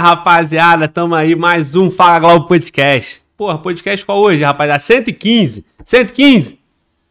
Rapaziada, 0.00 0.88
tamo 0.88 1.14
aí, 1.14 1.36
mais 1.36 1.74
um 1.74 1.90
Fala 1.90 2.18
Globo 2.18 2.46
Podcast. 2.46 3.20
Porra, 3.36 3.58
podcast 3.58 4.06
qual 4.06 4.18
hoje, 4.18 4.42
rapaziada? 4.42 4.78
115? 4.78 5.66
115? 5.84 6.58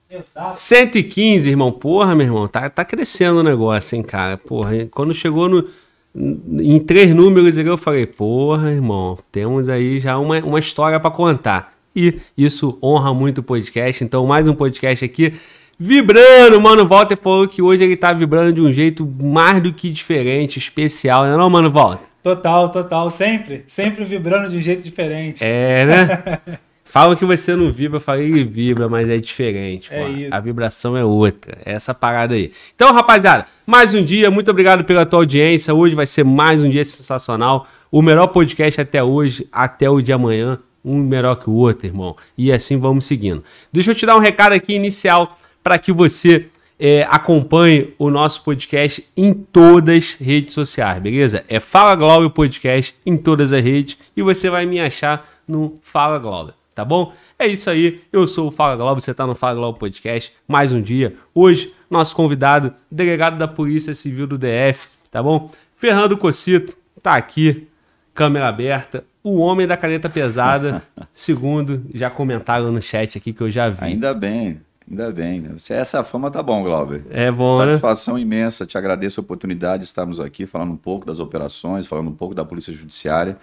Exato. 0.10 0.58
115, 0.58 1.50
irmão. 1.52 1.72
Porra, 1.72 2.16
meu 2.16 2.26
irmão, 2.26 2.48
tá, 2.48 2.68
tá 2.68 2.84
crescendo 2.84 3.42
o 3.42 3.44
negócio, 3.44 3.96
hein, 3.96 4.02
cara. 4.02 4.38
Porra, 4.38 4.88
quando 4.90 5.14
chegou 5.14 5.48
no, 5.48 5.68
em 6.16 6.80
três 6.80 7.14
números 7.14 7.56
eu 7.58 7.78
falei, 7.78 8.08
porra, 8.08 8.72
irmão, 8.72 9.20
temos 9.32 9.70
aí 9.70 10.00
já 10.00 10.18
uma, 10.18 10.40
uma 10.40 10.58
história 10.58 11.00
pra 11.00 11.12
contar. 11.12 11.74
E 11.96 12.20
isso 12.36 12.80
honra 12.82 13.14
muito 13.14 13.38
o 13.38 13.44
podcast. 13.44 14.04
Então, 14.04 14.26
mais 14.26 14.48
um 14.48 14.56
podcast 14.56 15.06
aqui 15.06 15.34
vibrando. 15.78 16.60
Mano 16.60 16.88
Walter 16.88 17.18
falou 17.18 17.48
que 17.48 17.62
hoje 17.62 17.84
ele 17.84 17.96
tá 17.96 18.12
vibrando 18.14 18.52
de 18.52 18.62
um 18.62 18.74
jeito 18.74 19.06
mais 19.22 19.62
do 19.62 19.72
que 19.72 19.92
diferente, 19.92 20.58
especial, 20.58 21.26
né, 21.26 21.38
não, 21.38 21.50
Mano 21.52 21.70
Walter? 21.70 22.09
Total, 22.22 22.70
total. 22.70 23.10
Sempre. 23.10 23.64
Sempre 23.68 24.04
vibrando 24.04 24.50
de 24.50 24.58
um 24.58 24.62
jeito 24.62 24.84
diferente. 24.84 25.44
É, 25.44 25.86
né? 25.86 26.60
Falam 26.90 27.16
que 27.16 27.24
você 27.24 27.56
não 27.56 27.72
vibra, 27.72 27.98
eu 27.98 28.02
falei 28.02 28.32
que 28.32 28.44
vibra, 28.44 28.90
mas 28.90 29.08
é 29.08 29.20
diferente. 29.20 29.94
É 29.94 30.10
isso. 30.10 30.30
A 30.32 30.40
vibração 30.40 30.98
é 30.98 31.06
outra. 31.06 31.56
É 31.64 31.74
essa 31.74 31.94
parada 31.94 32.34
aí. 32.34 32.52
Então, 32.74 32.92
rapaziada, 32.92 33.46
mais 33.64 33.94
um 33.94 34.04
dia. 34.04 34.32
Muito 34.32 34.50
obrigado 34.50 34.84
pela 34.84 35.06
tua 35.06 35.20
audiência. 35.20 35.72
Hoje 35.72 35.94
vai 35.94 36.08
ser 36.08 36.26
mais 36.26 36.60
um 36.60 36.68
dia 36.68 36.84
sensacional. 36.84 37.68
O 37.92 38.02
melhor 38.02 38.26
podcast 38.28 38.82
até 38.82 39.04
hoje, 39.04 39.48
até 39.52 39.88
o 39.88 40.02
de 40.02 40.12
amanhã. 40.12 40.58
Um 40.84 40.98
melhor 40.98 41.36
que 41.36 41.48
o 41.48 41.54
outro, 41.54 41.86
irmão. 41.86 42.16
E 42.36 42.52
assim 42.52 42.80
vamos 42.80 43.06
seguindo. 43.06 43.44
Deixa 43.72 43.92
eu 43.92 43.96
te 43.96 44.08
dar 44.08 44.16
um 44.16 44.20
recado 44.20 44.54
aqui 44.54 44.74
inicial 44.74 45.38
para 45.62 45.78
que 45.78 45.92
você 45.92 46.48
é, 46.80 47.06
acompanhe 47.10 47.94
o 48.00 48.10
nosso 48.10 48.42
podcast 48.44 49.06
em 49.18 49.34
todas 49.34 49.98
as 49.98 50.14
redes 50.14 50.54
sociais, 50.54 51.02
beleza? 51.02 51.44
É 51.50 51.60
Fala 51.60 51.94
Glória 51.94 52.30
Podcast 52.30 52.96
em 53.06 53.18
todas 53.18 53.52
as 53.52 53.62
redes 53.62 53.98
e 54.16 54.24
você 54.24 54.50
vai 54.50 54.66
me 54.66 54.80
achar 54.80 55.30
no 55.46 55.78
Fala 55.82 56.18
Glória, 56.18 56.54
tá 56.74 56.86
bom? 56.86 57.12
É 57.38 57.46
isso 57.46 57.70
aí, 57.70 58.02
eu 58.14 58.26
sou 58.26 58.48
o 58.48 58.52
Fala 58.52 58.78
Glória, 58.78 59.02
você 59.02 59.14
tá 59.14 59.28
no 59.28 59.36
Fala 59.36 59.56
Glória 59.56 59.78
Podcast, 59.78 60.32
mais 60.48 60.72
um 60.72 60.82
dia. 60.82 61.16
Hoje, 61.36 61.74
nosso 61.90 62.16
convidado, 62.16 62.74
delegado 62.90 63.38
da 63.38 63.48
Polícia 63.48 63.94
Civil 63.94 64.26
do 64.26 64.38
DF, 64.38 64.88
tá 65.12 65.22
bom? 65.22 65.52
Fernando 65.76 66.18
Cocito, 66.18 66.78
tá 67.04 67.16
aqui, 67.16 67.68
câmera 68.14 68.48
aberta, 68.48 69.04
o 69.22 69.40
homem 69.40 69.68
da 69.68 69.76
caneta 69.76 70.10
pesada, 70.10 70.82
segundo 71.12 71.86
já 71.94 72.10
comentaram 72.10 72.72
no 72.72 72.82
chat 72.82 73.18
aqui 73.18 73.34
que 73.34 73.42
eu 73.42 73.50
já 73.50 73.68
vi. 73.68 73.84
Ainda 73.84 74.14
bem, 74.14 74.62
ainda 74.90 75.12
bem. 75.12 75.42
Você, 75.58 75.74
essa 75.74 76.04
fama 76.04 76.32
tá 76.32 76.42
bom, 76.42 76.64
Glauber. 76.64 77.04
É 77.10 77.32
bom, 77.32 77.60
né? 77.60 77.66
Satisfação 77.68 78.18
imensa. 78.18 78.66
Te 78.66 78.78
agradeço 78.78 79.20
a 79.20 79.24
oportunidade 79.24 79.82
de 79.84 79.86
estarmos 79.86 80.20
aqui 80.20 80.46
falando 80.46 80.72
um 80.72 80.78
pouco 80.78 81.06
das 81.06 81.20
operações, 81.20 81.86
falando 81.86 82.10
um 82.10 82.16
pouco 82.16 82.34
da 82.34 82.44
Polícia 82.44 82.74
Judiciária, 82.74 83.38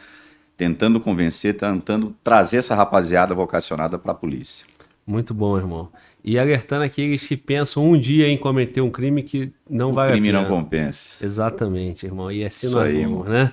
tentando 0.56 0.98
convencer, 0.98 1.56
tentando 1.56 2.14
trazer 2.24 2.58
essa 2.58 2.74
rapaziada 2.74 3.34
vocacionada 3.34 3.98
para 3.98 4.12
a 4.12 4.14
polícia. 4.14 4.66
Muito 5.06 5.32
bom, 5.32 5.56
irmão. 5.56 5.88
E 6.24 6.36
alertando 6.36 6.82
aqueles 6.82 7.22
que 7.24 7.36
pensam 7.36 7.84
um 7.84 7.98
dia 7.98 8.26
em 8.26 8.36
cometer 8.36 8.80
um 8.80 8.90
crime 8.90 9.22
que 9.22 9.52
não 9.70 9.90
o 9.90 9.92
vale 9.92 10.10
crime 10.12 10.30
a 10.30 10.32
pena. 10.32 10.42
não 10.42 10.50
compensa. 10.56 11.24
Exatamente, 11.24 12.06
irmão. 12.06 12.32
E 12.32 12.44
assim 12.44 12.76
aí, 12.76 13.04
vamos, 13.04 13.28
né? 13.28 13.52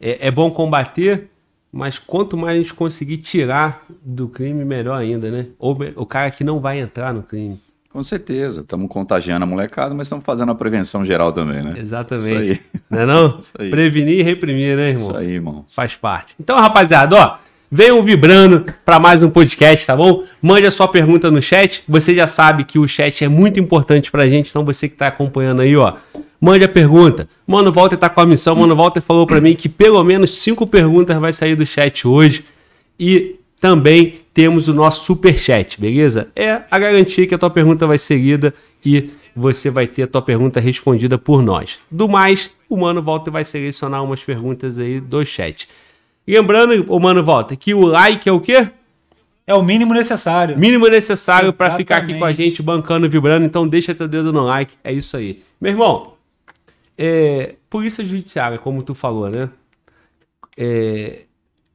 É, 0.00 0.28
é 0.28 0.30
bom 0.30 0.48
combater, 0.50 1.28
mas 1.72 1.98
quanto 1.98 2.36
mais 2.36 2.54
a 2.54 2.58
gente 2.58 2.74
conseguir 2.74 3.16
tirar 3.16 3.86
do 4.04 4.28
crime, 4.28 4.62
melhor 4.64 4.94
ainda, 4.94 5.30
né? 5.30 5.46
Ou 5.58 5.78
o 5.96 6.04
cara 6.04 6.30
que 6.30 6.44
não 6.44 6.60
vai 6.60 6.78
entrar 6.78 7.14
no 7.14 7.22
crime. 7.22 7.58
Com 7.90 8.02
certeza. 8.02 8.60
Estamos 8.62 8.88
contagiando 8.88 9.44
a 9.44 9.46
molecada, 9.46 9.94
mas 9.94 10.06
estamos 10.06 10.24
fazendo 10.24 10.52
a 10.52 10.54
prevenção 10.54 11.04
geral 11.04 11.32
também, 11.32 11.62
né? 11.62 11.74
Exatamente. 11.78 12.52
Isso 12.52 12.60
aí. 12.74 12.80
Não 12.90 12.98
é 13.00 13.06
não? 13.06 13.38
Isso 13.40 13.52
aí. 13.58 13.70
Prevenir 13.70 14.20
e 14.20 14.22
reprimir, 14.22 14.76
né, 14.76 14.90
irmão? 14.90 15.02
Isso 15.02 15.16
aí, 15.16 15.30
irmão. 15.32 15.66
Faz 15.74 15.94
parte. 15.94 16.34
Então, 16.40 16.56
rapaziada, 16.58 17.16
ó, 17.16 17.36
venham 17.70 18.02
vibrando 18.02 18.64
para 18.84 18.98
mais 18.98 19.22
um 19.22 19.30
podcast, 19.30 19.86
tá 19.86 19.94
bom? 19.96 20.24
Mande 20.40 20.66
a 20.66 20.70
sua 20.70 20.88
pergunta 20.88 21.30
no 21.30 21.40
chat. 21.40 21.82
Você 21.86 22.14
já 22.14 22.26
sabe 22.26 22.64
que 22.64 22.78
o 22.78 22.88
chat 22.88 23.24
é 23.24 23.28
muito 23.28 23.60
importante 23.60 24.10
pra 24.10 24.26
gente, 24.26 24.48
então 24.48 24.64
você 24.64 24.88
que 24.88 24.96
tá 24.96 25.08
acompanhando 25.08 25.60
aí, 25.60 25.76
ó, 25.76 25.94
mande 26.42 26.64
a 26.64 26.68
pergunta. 26.68 27.28
Mano 27.46 27.70
Walter 27.70 27.96
tá 27.96 28.08
com 28.08 28.20
a 28.20 28.26
missão. 28.26 28.56
Mano 28.56 28.74
Walter 28.74 29.00
falou 29.00 29.24
pra 29.24 29.40
mim 29.40 29.54
que 29.54 29.68
pelo 29.68 30.02
menos 30.02 30.38
cinco 30.38 30.66
perguntas 30.66 31.16
vai 31.18 31.32
sair 31.32 31.54
do 31.54 31.64
chat 31.64 32.06
hoje. 32.06 32.44
E 32.98 33.36
também 33.60 34.16
temos 34.34 34.66
o 34.66 34.74
nosso 34.74 35.04
super 35.04 35.38
chat, 35.38 35.80
beleza? 35.80 36.30
É 36.34 36.62
a 36.68 36.78
garantia 36.80 37.28
que 37.28 37.34
a 37.34 37.38
tua 37.38 37.48
pergunta 37.48 37.86
vai 37.86 37.96
ser 37.96 38.16
lida 38.16 38.52
e 38.84 39.10
você 39.36 39.70
vai 39.70 39.86
ter 39.86 40.02
a 40.02 40.06
tua 40.08 40.20
pergunta 40.20 40.58
respondida 40.58 41.16
por 41.16 41.42
nós. 41.42 41.78
Do 41.88 42.08
mais, 42.08 42.50
o 42.68 42.76
Mano 42.76 43.00
Walter 43.00 43.30
vai 43.30 43.44
selecionar 43.44 44.02
umas 44.02 44.24
perguntas 44.24 44.80
aí 44.80 45.00
do 45.00 45.24
chat. 45.24 45.68
Lembrando, 46.26 46.84
o 46.88 46.98
Mano 46.98 47.22
Walter, 47.22 47.56
que 47.56 47.72
o 47.72 47.86
like 47.86 48.28
é 48.28 48.32
o 48.32 48.40
quê? 48.40 48.68
É 49.46 49.54
o 49.54 49.62
mínimo 49.62 49.94
necessário. 49.94 50.58
Mínimo 50.58 50.88
necessário 50.88 51.52
para 51.52 51.76
ficar 51.76 51.98
aqui 51.98 52.18
com 52.18 52.24
a 52.24 52.32
gente, 52.32 52.60
bancando, 52.62 53.08
vibrando. 53.08 53.46
Então 53.46 53.66
deixa 53.66 53.94
teu 53.94 54.08
dedo 54.08 54.32
no 54.32 54.42
like. 54.42 54.74
É 54.82 54.92
isso 54.92 55.16
aí. 55.16 55.40
Meu 55.60 55.70
irmão, 55.70 56.12
é, 57.04 57.56
Polícia 57.68 58.04
Judiciária, 58.04 58.58
como 58.58 58.80
tu 58.84 58.94
falou, 58.94 59.28
né? 59.28 59.50
É, 60.56 61.24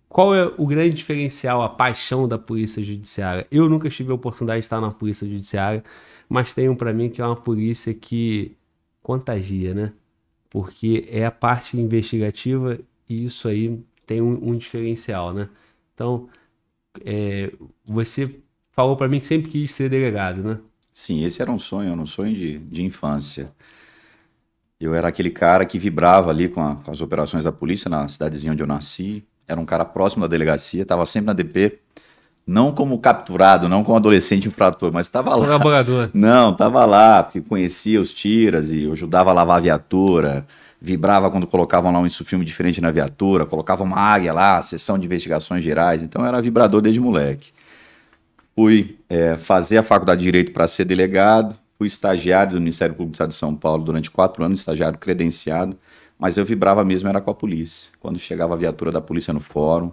qual 0.07 0.33
é 0.33 0.45
o 0.57 0.65
grande 0.65 0.95
diferencial, 0.95 1.61
a 1.61 1.67
paixão 1.67 2.29
da 2.29 2.37
Polícia 2.39 2.81
Judiciária? 2.81 3.45
Eu 3.51 3.67
nunca 3.67 3.89
tive 3.89 4.09
a 4.09 4.15
oportunidade 4.15 4.61
de 4.61 4.67
estar 4.67 4.79
na 4.79 4.89
Polícia 4.89 5.27
Judiciária, 5.27 5.83
mas 6.29 6.53
tenho 6.53 6.73
para 6.77 6.93
mim 6.93 7.09
que 7.09 7.21
é 7.21 7.25
uma 7.25 7.35
polícia 7.35 7.93
que 7.93 8.55
contagia, 9.03 9.73
né? 9.73 9.91
Porque 10.49 11.05
é 11.09 11.25
a 11.25 11.31
parte 11.31 11.77
investigativa 11.77 12.79
e 13.09 13.25
isso 13.25 13.49
aí 13.49 13.77
tem 14.05 14.21
um, 14.21 14.51
um 14.51 14.57
diferencial, 14.57 15.33
né? 15.33 15.49
Então, 15.93 16.29
é, 17.03 17.51
você 17.85 18.33
falou 18.71 18.95
para 18.95 19.09
mim 19.09 19.19
que 19.19 19.27
sempre 19.27 19.51
quis 19.51 19.71
ser 19.71 19.89
delegado, 19.89 20.41
né? 20.41 20.57
Sim, 20.93 21.25
esse 21.25 21.41
era 21.41 21.51
um 21.51 21.59
sonho, 21.59 21.91
era 21.91 22.01
um 22.01 22.05
sonho 22.05 22.33
de, 22.33 22.59
de 22.59 22.81
infância. 22.81 23.51
Eu 24.79 24.93
era 24.93 25.07
aquele 25.07 25.29
cara 25.31 25.65
que 25.65 25.79
vibrava 25.79 26.29
ali 26.29 26.47
com, 26.47 26.61
a- 26.61 26.75
com 26.75 26.91
as 26.91 27.01
operações 27.01 27.43
da 27.43 27.51
polícia 27.51 27.89
na 27.89 28.07
cidadezinha 28.07 28.53
onde 28.53 28.61
eu 28.61 28.67
nasci. 28.67 29.23
Era 29.47 29.59
um 29.59 29.65
cara 29.65 29.83
próximo 29.85 30.21
da 30.21 30.27
delegacia, 30.27 30.83
estava 30.83 31.05
sempre 31.05 31.27
na 31.27 31.33
DP. 31.33 31.79
Não 32.45 32.71
como 32.71 32.97
capturado, 32.99 33.67
não 33.67 33.83
como 33.83 33.97
adolescente 33.97 34.47
infrator, 34.47 34.91
mas 34.93 35.07
estava 35.07 35.31
lá. 35.35 35.45
Colaborador. 35.45 36.09
Não, 36.15 36.53
tava 36.53 36.85
lá, 36.85 37.21
porque 37.23 37.41
conhecia 37.41 37.99
os 37.99 38.13
tiras 38.13 38.69
e 38.71 38.83
eu 38.83 38.93
ajudava 38.93 39.31
a 39.31 39.33
lavar 39.33 39.57
a 39.57 39.59
viatura, 39.59 40.47
vibrava 40.79 41.29
quando 41.29 41.45
colocavam 41.45 41.91
lá 41.91 41.99
um 41.99 42.09
filme 42.09 42.45
diferente 42.45 42.79
na 42.79 42.89
viatura, 42.89 43.45
colocava 43.45 43.83
uma 43.83 43.97
águia 43.99 44.31
lá, 44.31 44.61
sessão 44.61 44.97
de 44.97 45.05
investigações 45.05 45.61
gerais, 45.61 46.01
então 46.01 46.25
era 46.25 46.41
vibrador 46.41 46.79
desde 46.81 47.01
moleque. 47.01 47.51
Fui 48.55 48.97
é, 49.09 49.37
fazer 49.37 49.77
a 49.79 49.83
faculdade 49.83 50.19
de 50.19 50.25
Direito 50.25 50.51
para 50.53 50.67
ser 50.69 50.85
delegado, 50.85 51.53
fui 51.77 51.87
estagiário 51.87 52.53
do 52.53 52.59
Ministério 52.59 52.95
Público 52.95 53.11
do 53.11 53.15
Estado 53.15 53.29
de 53.29 53.35
São 53.35 53.55
Paulo 53.55 53.83
durante 53.83 54.09
quatro 54.09 54.43
anos, 54.43 54.59
estagiário 54.59 54.97
credenciado, 54.97 55.77
mas 56.17 56.37
eu 56.37 56.43
vibrava 56.43 56.83
mesmo 56.83 57.07
era 57.07 57.21
com 57.21 57.29
a 57.29 57.35
polícia. 57.35 57.91
Quando 57.99 58.17
chegava 58.17 58.55
a 58.55 58.57
viatura 58.57 58.91
da 58.91 58.99
polícia 58.99 59.31
no 59.33 59.39
fórum, 59.39 59.91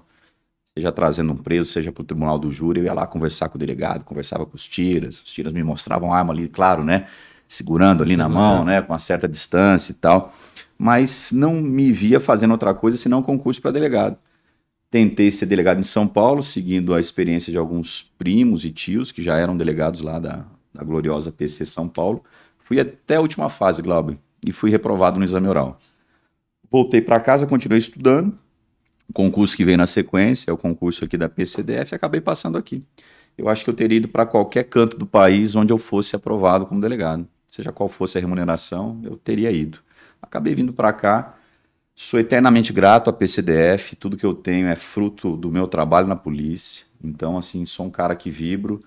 seja 0.77 0.91
trazendo 0.91 1.33
um 1.33 1.37
preso, 1.37 1.71
seja 1.71 1.93
para 1.93 2.03
o 2.03 2.05
tribunal 2.05 2.39
do 2.39 2.51
júri, 2.51 2.81
eu 2.81 2.87
ia 2.87 2.95
lá 2.95 3.07
conversar 3.07 3.49
com 3.49 3.57
o 3.57 3.59
delegado, 3.59 4.05
conversava 4.05 4.47
com 4.47 4.57
os 4.57 4.67
tiras, 4.67 5.21
os 5.23 5.33
tiras 5.33 5.53
me 5.53 5.63
mostravam 5.63 6.13
a 6.13 6.19
arma 6.19 6.33
ali, 6.33 6.49
claro, 6.49 6.83
né? 6.83 7.07
Segurando 7.47 8.03
ali 8.03 8.17
na 8.17 8.29
mão, 8.29 8.65
né? 8.65 8.81
Com 8.81 8.93
uma 8.93 8.99
certa 8.99 9.29
distância 9.29 9.93
e 9.93 9.95
tal. 9.95 10.33
Mas 10.79 11.31
não 11.31 11.55
me 11.55 11.93
via 11.93 12.19
fazendo 12.19 12.53
outra 12.53 12.75
coisa 12.75 12.97
senão 12.97 13.23
concurso 13.23 13.61
para 13.61 13.71
delegado. 13.71 14.17
Tentei 14.91 15.31
ser 15.31 15.47
delegado 15.47 15.79
em 15.79 15.85
São 15.85 16.09
Paulo, 16.09 16.43
seguindo 16.43 16.95
a 16.95 17.01
experiência 17.01 17.53
de 17.53 17.59
alguns 17.59 18.03
primos 18.17 18.65
e 18.65 18.71
tios 18.71 19.13
que 19.13 19.23
já 19.23 19.37
eram 19.37 19.57
delegados 19.57 20.01
lá 20.01 20.19
da, 20.19 20.45
da 20.75 20.83
gloriosa 20.83 21.31
PC 21.31 21.65
São 21.65 21.89
Paulo. 21.89 22.23
Fui 22.59 22.81
até 22.81 23.17
a 23.17 23.21
última 23.21 23.49
fase, 23.49 23.81
Glauber, 23.81 24.19
e 24.45 24.51
fui 24.51 24.71
reprovado 24.71 25.19
no 25.19 25.25
exame 25.25 25.47
oral. 25.47 25.79
Voltei 26.71 27.01
para 27.01 27.21
casa, 27.21 27.47
continuei 27.47 27.79
estudando, 27.79 28.37
o 29.09 29.13
concurso 29.13 29.57
que 29.57 29.65
veio 29.65 29.79
na 29.79 29.87
sequência, 29.87 30.51
é 30.51 30.55
o 30.55 30.57
concurso 30.57 31.05
aqui 31.05 31.17
da 31.17 31.29
PCDF, 31.29 31.93
e 31.93 31.95
acabei 31.95 32.21
passando 32.21 32.59
aqui. 32.59 32.83
Eu 33.37 33.49
acho 33.49 33.63
que 33.63 33.71
eu 33.71 33.75
teria 33.75 33.99
ido 33.99 34.09
para 34.09 34.27
qualquer 34.27 34.65
canto 34.65 34.97
do 34.97 35.07
país 35.07 35.55
onde 35.55 35.73
eu 35.73 35.79
fosse 35.79 36.17
aprovado 36.17 36.67
como 36.67 36.81
delegado. 36.81 37.27
Seja 37.51 37.71
qual 37.71 37.89
fosse 37.89 38.19
a 38.19 38.21
remuneração, 38.21 39.01
eu 39.05 39.17
teria 39.17 39.53
ido. 39.53 39.79
Acabei 40.21 40.55
vindo 40.55 40.73
para 40.73 40.93
cá, 40.93 41.37
sou 41.95 42.19
eternamente 42.19 42.73
grato 42.73 43.11
à 43.11 43.13
PCDF, 43.13 43.95
tudo 43.95 44.17
que 44.17 44.27
eu 44.27 44.35
tenho 44.35 44.67
é 44.67 44.75
fruto 44.75 45.37
do 45.37 45.51
meu 45.51 45.69
trabalho 45.69 46.09
na 46.09 46.17
polícia. 46.17 46.85
Então, 47.03 47.37
assim, 47.37 47.65
sou 47.67 47.87
um 47.87 47.91
cara 47.91 48.17
que 48.17 48.31
vibro 48.31 48.83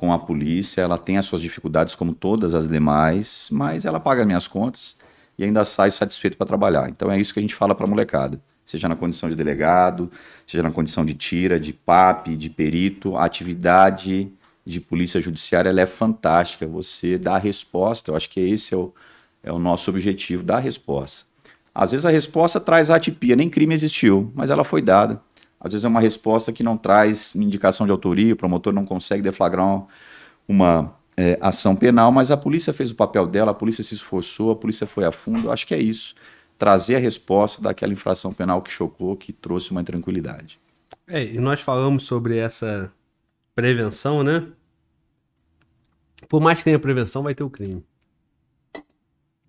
com 0.00 0.14
a 0.14 0.18
polícia, 0.18 0.80
ela 0.80 0.96
tem 0.96 1.18
as 1.18 1.26
suas 1.26 1.42
dificuldades 1.42 1.94
como 1.94 2.14
todas 2.14 2.54
as 2.54 2.66
demais, 2.66 3.50
mas 3.52 3.84
ela 3.84 4.00
paga 4.00 4.24
minhas 4.24 4.48
contas 4.48 4.96
e 5.36 5.44
ainda 5.44 5.62
saio 5.62 5.92
satisfeito 5.92 6.38
para 6.38 6.46
trabalhar. 6.46 6.88
Então 6.88 7.12
é 7.12 7.20
isso 7.20 7.34
que 7.34 7.38
a 7.38 7.42
gente 7.42 7.54
fala 7.54 7.74
para 7.74 7.84
a 7.84 7.90
molecada. 7.90 8.40
Seja 8.64 8.88
na 8.88 8.96
condição 8.96 9.28
de 9.28 9.36
delegado, 9.36 10.10
seja 10.46 10.62
na 10.62 10.70
condição 10.70 11.04
de 11.04 11.12
tira, 11.12 11.60
de 11.60 11.74
PAP, 11.74 12.28
de 12.28 12.48
perito, 12.48 13.14
a 13.14 13.26
atividade 13.26 14.32
de 14.64 14.80
polícia 14.80 15.20
judiciária 15.20 15.68
ela 15.68 15.82
é 15.82 15.86
fantástica. 15.86 16.66
Você 16.66 17.18
dá 17.18 17.34
a 17.34 17.38
resposta, 17.38 18.10
eu 18.10 18.16
acho 18.16 18.30
que 18.30 18.40
esse 18.40 18.72
é 18.72 18.78
o, 18.78 18.94
é 19.42 19.52
o 19.52 19.58
nosso 19.58 19.90
objetivo, 19.90 20.42
dar 20.42 20.56
a 20.56 20.60
resposta. 20.60 21.26
Às 21.74 21.90
vezes 21.90 22.06
a 22.06 22.10
resposta 22.10 22.58
traz 22.58 22.88
atipia, 22.88 23.36
nem 23.36 23.50
crime 23.50 23.74
existiu, 23.74 24.32
mas 24.34 24.48
ela 24.48 24.64
foi 24.64 24.80
dada. 24.80 25.20
Às 25.60 25.72
vezes 25.72 25.84
é 25.84 25.88
uma 25.88 26.00
resposta 26.00 26.52
que 26.52 26.62
não 26.62 26.76
traz 26.76 27.34
indicação 27.36 27.84
de 27.86 27.92
autoria, 27.92 28.32
o 28.32 28.36
promotor 28.36 28.72
não 28.72 28.86
consegue 28.86 29.22
deflagrar 29.22 29.84
uma 30.48 30.94
é, 31.16 31.38
ação 31.40 31.76
penal, 31.76 32.10
mas 32.10 32.30
a 32.30 32.36
polícia 32.36 32.72
fez 32.72 32.90
o 32.90 32.94
papel 32.94 33.26
dela, 33.26 33.50
a 33.50 33.54
polícia 33.54 33.84
se 33.84 33.94
esforçou, 33.94 34.50
a 34.50 34.56
polícia 34.56 34.86
foi 34.86 35.04
a 35.04 35.12
fundo. 35.12 35.50
Acho 35.52 35.66
que 35.66 35.74
é 35.74 35.78
isso. 35.78 36.14
Trazer 36.56 36.96
a 36.96 36.98
resposta 36.98 37.60
daquela 37.60 37.92
infração 37.92 38.32
penal 38.32 38.62
que 38.62 38.70
chocou, 38.70 39.14
que 39.16 39.32
trouxe 39.32 39.70
uma 39.70 39.84
tranquilidade. 39.84 40.58
É, 41.06 41.22
e 41.22 41.38
nós 41.38 41.60
falamos 41.60 42.04
sobre 42.04 42.38
essa 42.38 42.90
prevenção, 43.54 44.22
né? 44.22 44.46
Por 46.28 46.40
mais 46.40 46.58
que 46.58 46.64
tenha 46.64 46.78
prevenção, 46.78 47.22
vai 47.22 47.34
ter 47.34 47.42
o 47.42 47.50
crime. 47.50 47.84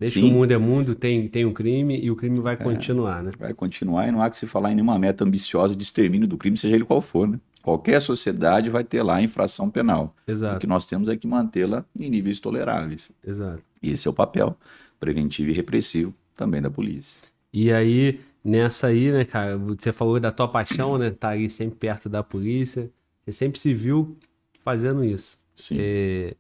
Desde 0.01 0.19
Sim. 0.19 0.25
que 0.25 0.33
o 0.33 0.35
mundo 0.35 0.49
é 0.49 0.57
mundo, 0.57 0.95
tem, 0.95 1.27
tem 1.27 1.45
um 1.45 1.53
crime 1.53 1.95
e 1.95 2.09
o 2.09 2.15
crime 2.15 2.39
vai 2.39 2.55
é, 2.55 2.57
continuar, 2.57 3.21
né? 3.21 3.31
Vai 3.37 3.53
continuar 3.53 4.07
e 4.07 4.11
não 4.11 4.19
há 4.19 4.31
que 4.31 4.37
se 4.37 4.47
falar 4.47 4.71
em 4.71 4.73
nenhuma 4.73 4.97
meta 4.97 5.23
ambiciosa 5.23 5.75
de 5.75 5.83
extermínio 5.83 6.27
do 6.27 6.39
crime, 6.39 6.57
seja 6.57 6.73
ele 6.73 6.83
qual 6.83 7.03
for, 7.03 7.27
né? 7.27 7.39
Qualquer 7.61 8.01
sociedade 8.01 8.67
vai 8.67 8.83
ter 8.83 9.03
lá 9.03 9.21
infração 9.21 9.69
penal. 9.69 10.15
Exato. 10.27 10.57
O 10.57 10.59
que 10.59 10.65
nós 10.65 10.87
temos 10.87 11.07
é 11.07 11.15
que 11.15 11.27
mantê-la 11.27 11.85
em 11.99 12.09
níveis 12.09 12.39
toleráveis. 12.39 13.11
Exato. 13.23 13.61
E 13.79 13.91
esse 13.91 14.07
é 14.07 14.09
o 14.09 14.13
papel 14.13 14.57
preventivo 14.99 15.51
e 15.51 15.53
repressivo 15.53 16.11
também 16.35 16.63
da 16.63 16.71
polícia. 16.71 17.21
E 17.53 17.71
aí, 17.71 18.19
nessa 18.43 18.87
aí, 18.87 19.11
né, 19.11 19.23
cara, 19.23 19.55
você 19.55 19.93
falou 19.93 20.19
da 20.19 20.31
tua 20.31 20.47
paixão, 20.47 20.97
né? 20.97 21.11
Tá 21.11 21.29
aí 21.29 21.47
sempre 21.47 21.77
perto 21.77 22.09
da 22.09 22.23
polícia. 22.23 22.89
Você 23.23 23.33
sempre 23.33 23.59
se 23.59 23.71
viu 23.71 24.17
fazendo 24.63 25.03
isso. 25.03 25.37
Sim. 25.55 25.77
É... 25.79 26.33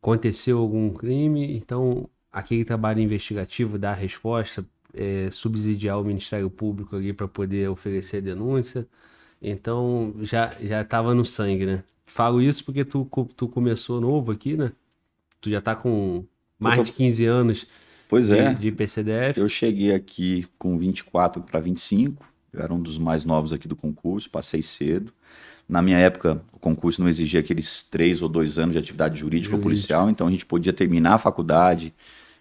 Aconteceu 0.00 0.60
algum 0.60 0.90
crime, 0.90 1.56
então 1.56 2.08
aquele 2.32 2.64
trabalho 2.64 3.00
investigativo 3.00 3.78
dar 3.78 3.94
resposta, 3.94 4.64
é, 4.94 5.28
subsidiar 5.30 6.00
o 6.00 6.04
Ministério 6.04 6.50
Público 6.50 6.96
ali 6.96 7.12
para 7.12 7.28
poder 7.28 7.68
oferecer 7.68 8.20
denúncia. 8.20 8.86
Então 9.40 10.14
já 10.22 10.54
já 10.60 10.82
estava 10.82 11.14
no 11.14 11.24
sangue, 11.24 11.66
né? 11.66 11.84
Falo 12.06 12.42
isso 12.42 12.64
porque 12.64 12.84
tu, 12.84 13.08
tu 13.36 13.48
começou 13.48 14.00
novo 14.00 14.32
aqui, 14.32 14.56
né? 14.56 14.72
Tu 15.40 15.50
já 15.50 15.60
tá 15.60 15.74
com 15.74 16.24
mais 16.58 16.82
de 16.84 16.92
15 16.92 17.24
anos 17.24 17.66
pois 18.10 18.26
de, 18.26 18.36
é. 18.36 18.52
de 18.52 18.72
PCDF. 18.72 19.38
Eu 19.38 19.48
cheguei 19.48 19.94
aqui 19.94 20.46
com 20.58 20.76
24 20.76 21.40
para 21.42 21.60
25, 21.60 22.28
eu 22.52 22.60
era 22.60 22.74
um 22.74 22.82
dos 22.82 22.98
mais 22.98 23.24
novos 23.24 23.52
aqui 23.52 23.68
do 23.68 23.76
concurso, 23.76 24.28
passei 24.28 24.60
cedo. 24.60 25.12
Na 25.68 25.80
minha 25.80 25.98
época, 25.98 26.42
o 26.52 26.58
concurso 26.58 27.00
não 27.00 27.08
exigia 27.08 27.38
aqueles 27.38 27.84
três 27.84 28.20
ou 28.20 28.28
dois 28.28 28.58
anos 28.58 28.72
de 28.72 28.78
atividade 28.78 29.20
jurídica 29.20 29.54
ou 29.54 29.62
policial, 29.62 30.10
então 30.10 30.26
a 30.26 30.30
gente 30.30 30.44
podia 30.44 30.72
terminar 30.72 31.14
a 31.14 31.18
faculdade, 31.18 31.94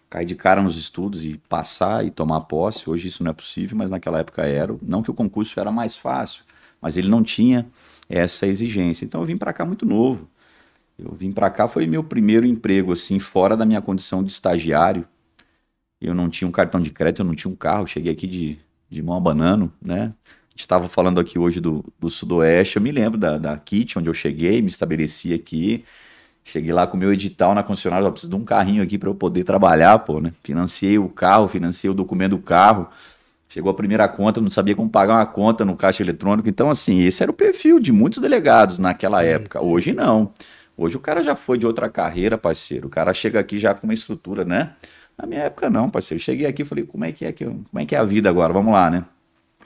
cair 0.09 0.25
de 0.25 0.35
cara 0.35 0.61
nos 0.61 0.77
estudos 0.77 1.23
e 1.25 1.37
passar 1.49 2.05
e 2.05 2.11
tomar 2.11 2.41
posse. 2.41 2.89
Hoje 2.89 3.07
isso 3.07 3.23
não 3.23 3.31
é 3.31 3.33
possível, 3.33 3.77
mas 3.77 3.89
naquela 3.89 4.19
época 4.19 4.43
era. 4.43 4.75
Não 4.81 5.03
que 5.03 5.11
o 5.11 5.13
concurso 5.13 5.59
era 5.59 5.71
mais 5.71 5.95
fácil, 5.95 6.43
mas 6.81 6.97
ele 6.97 7.09
não 7.09 7.23
tinha 7.23 7.67
essa 8.09 8.47
exigência. 8.47 9.05
Então 9.05 9.21
eu 9.21 9.25
vim 9.27 9.37
para 9.37 9.53
cá 9.53 9.65
muito 9.65 9.85
novo. 9.85 10.27
Eu 10.97 11.13
vim 11.13 11.31
para 11.31 11.49
cá, 11.49 11.67
foi 11.67 11.87
meu 11.87 12.03
primeiro 12.03 12.45
emprego, 12.45 12.91
assim, 12.91 13.19
fora 13.19 13.55
da 13.55 13.65
minha 13.65 13.81
condição 13.81 14.23
de 14.23 14.31
estagiário. 14.31 15.07
Eu 16.01 16.13
não 16.13 16.29
tinha 16.29 16.47
um 16.47 16.51
cartão 16.51 16.81
de 16.81 16.91
crédito, 16.91 17.21
eu 17.21 17.25
não 17.25 17.35
tinha 17.35 17.51
um 17.51 17.55
carro. 17.55 17.87
cheguei 17.87 18.11
aqui 18.11 18.27
de, 18.27 18.59
de 18.89 19.01
mão 19.01 19.17
a 19.17 19.19
banano, 19.19 19.71
né? 19.81 20.13
estava 20.61 20.87
falando 20.87 21.19
aqui 21.19 21.39
hoje 21.39 21.61
do, 21.61 21.83
do 21.97 22.09
Sudoeste, 22.09 22.77
eu 22.77 22.81
me 22.81 22.91
lembro 22.91 23.17
da, 23.17 23.37
da 23.37 23.57
kit 23.57 23.97
onde 23.97 24.09
eu 24.09 24.13
cheguei, 24.13 24.61
me 24.61 24.67
estabeleci 24.67 25.33
aqui. 25.33 25.85
Cheguei 26.43 26.73
lá 26.73 26.87
com 26.87 26.97
o 26.97 26.99
meu 26.99 27.13
edital 27.13 27.53
na 27.53 27.61
concessionária, 27.61 28.05
eu 28.05 28.11
preciso 28.11 28.31
de 28.31 28.35
um 28.35 28.43
carrinho 28.43 28.81
aqui 28.81 28.97
para 28.97 29.09
eu 29.09 29.15
poder 29.15 29.43
trabalhar, 29.43 29.99
pô, 29.99 30.19
né? 30.19 30.33
Financiei 30.43 30.97
o 30.97 31.07
carro, 31.07 31.47
financiei 31.47 31.89
o 31.89 31.93
documento 31.93 32.31
do 32.31 32.39
carro. 32.39 32.89
Chegou 33.47 33.71
a 33.71 33.73
primeira 33.73 34.07
conta, 34.07 34.39
não 34.39 34.49
sabia 34.49 34.75
como 34.75 34.89
pagar 34.89 35.15
uma 35.15 35.25
conta 35.25 35.65
no 35.65 35.75
caixa 35.75 36.03
eletrônico. 36.03 36.47
Então, 36.47 36.69
assim, 36.69 37.01
esse 37.01 37.23
era 37.23 37.31
o 37.31 37.33
perfil 37.33 37.79
de 37.79 37.91
muitos 37.91 38.19
delegados 38.19 38.77
naquela 38.77 39.21
sim, 39.21 39.27
época. 39.27 39.59
Sim. 39.59 39.65
Hoje 39.65 39.93
não. 39.93 40.31
Hoje 40.77 40.95
o 40.95 40.99
cara 40.99 41.23
já 41.23 41.35
foi 41.35 41.57
de 41.57 41.65
outra 41.65 41.89
carreira, 41.89 42.37
parceiro. 42.37 42.87
O 42.87 42.89
cara 42.89 43.13
chega 43.13 43.39
aqui 43.39 43.59
já 43.59 43.73
com 43.73 43.87
uma 43.87 43.93
estrutura, 43.93 44.45
né? 44.45 44.73
Na 45.17 45.27
minha 45.27 45.41
época 45.41 45.69
não, 45.69 45.89
parceiro. 45.89 46.23
Cheguei 46.23 46.45
aqui 46.45 46.61
e 46.61 46.65
falei, 46.65 46.85
como 46.85 47.03
é 47.03 47.11
que 47.11 47.25
é 47.25 47.31
que 47.31 47.43
como 47.43 47.65
é 47.73 47.85
que 47.85 47.95
é 47.95 47.97
a 47.97 48.03
vida 48.03 48.29
agora? 48.29 48.53
Vamos 48.53 48.71
lá, 48.71 48.89
né? 48.89 49.03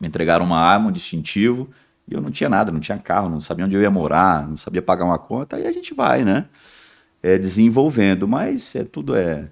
Me 0.01 0.07
entregaram 0.07 0.45
uma 0.45 0.59
arma, 0.59 0.87
um 0.87 0.91
distintivo, 0.91 1.69
e 2.07 2.13
eu 2.13 2.21
não 2.21 2.31
tinha 2.31 2.49
nada, 2.49 2.71
não 2.71 2.79
tinha 2.79 2.97
carro, 2.99 3.29
não 3.29 3.41
sabia 3.41 3.65
onde 3.65 3.75
eu 3.75 3.81
ia 3.81 3.91
morar, 3.91 4.47
não 4.47 4.57
sabia 4.57 4.81
pagar 4.81 5.05
uma 5.05 5.19
conta, 5.19 5.55
aí 5.57 5.65
a 5.67 5.71
gente 5.71 5.93
vai, 5.93 6.23
né? 6.25 6.47
É, 7.21 7.37
desenvolvendo, 7.37 8.27
mas 8.27 8.75
é 8.75 8.83
tudo 8.83 9.15
é 9.15 9.49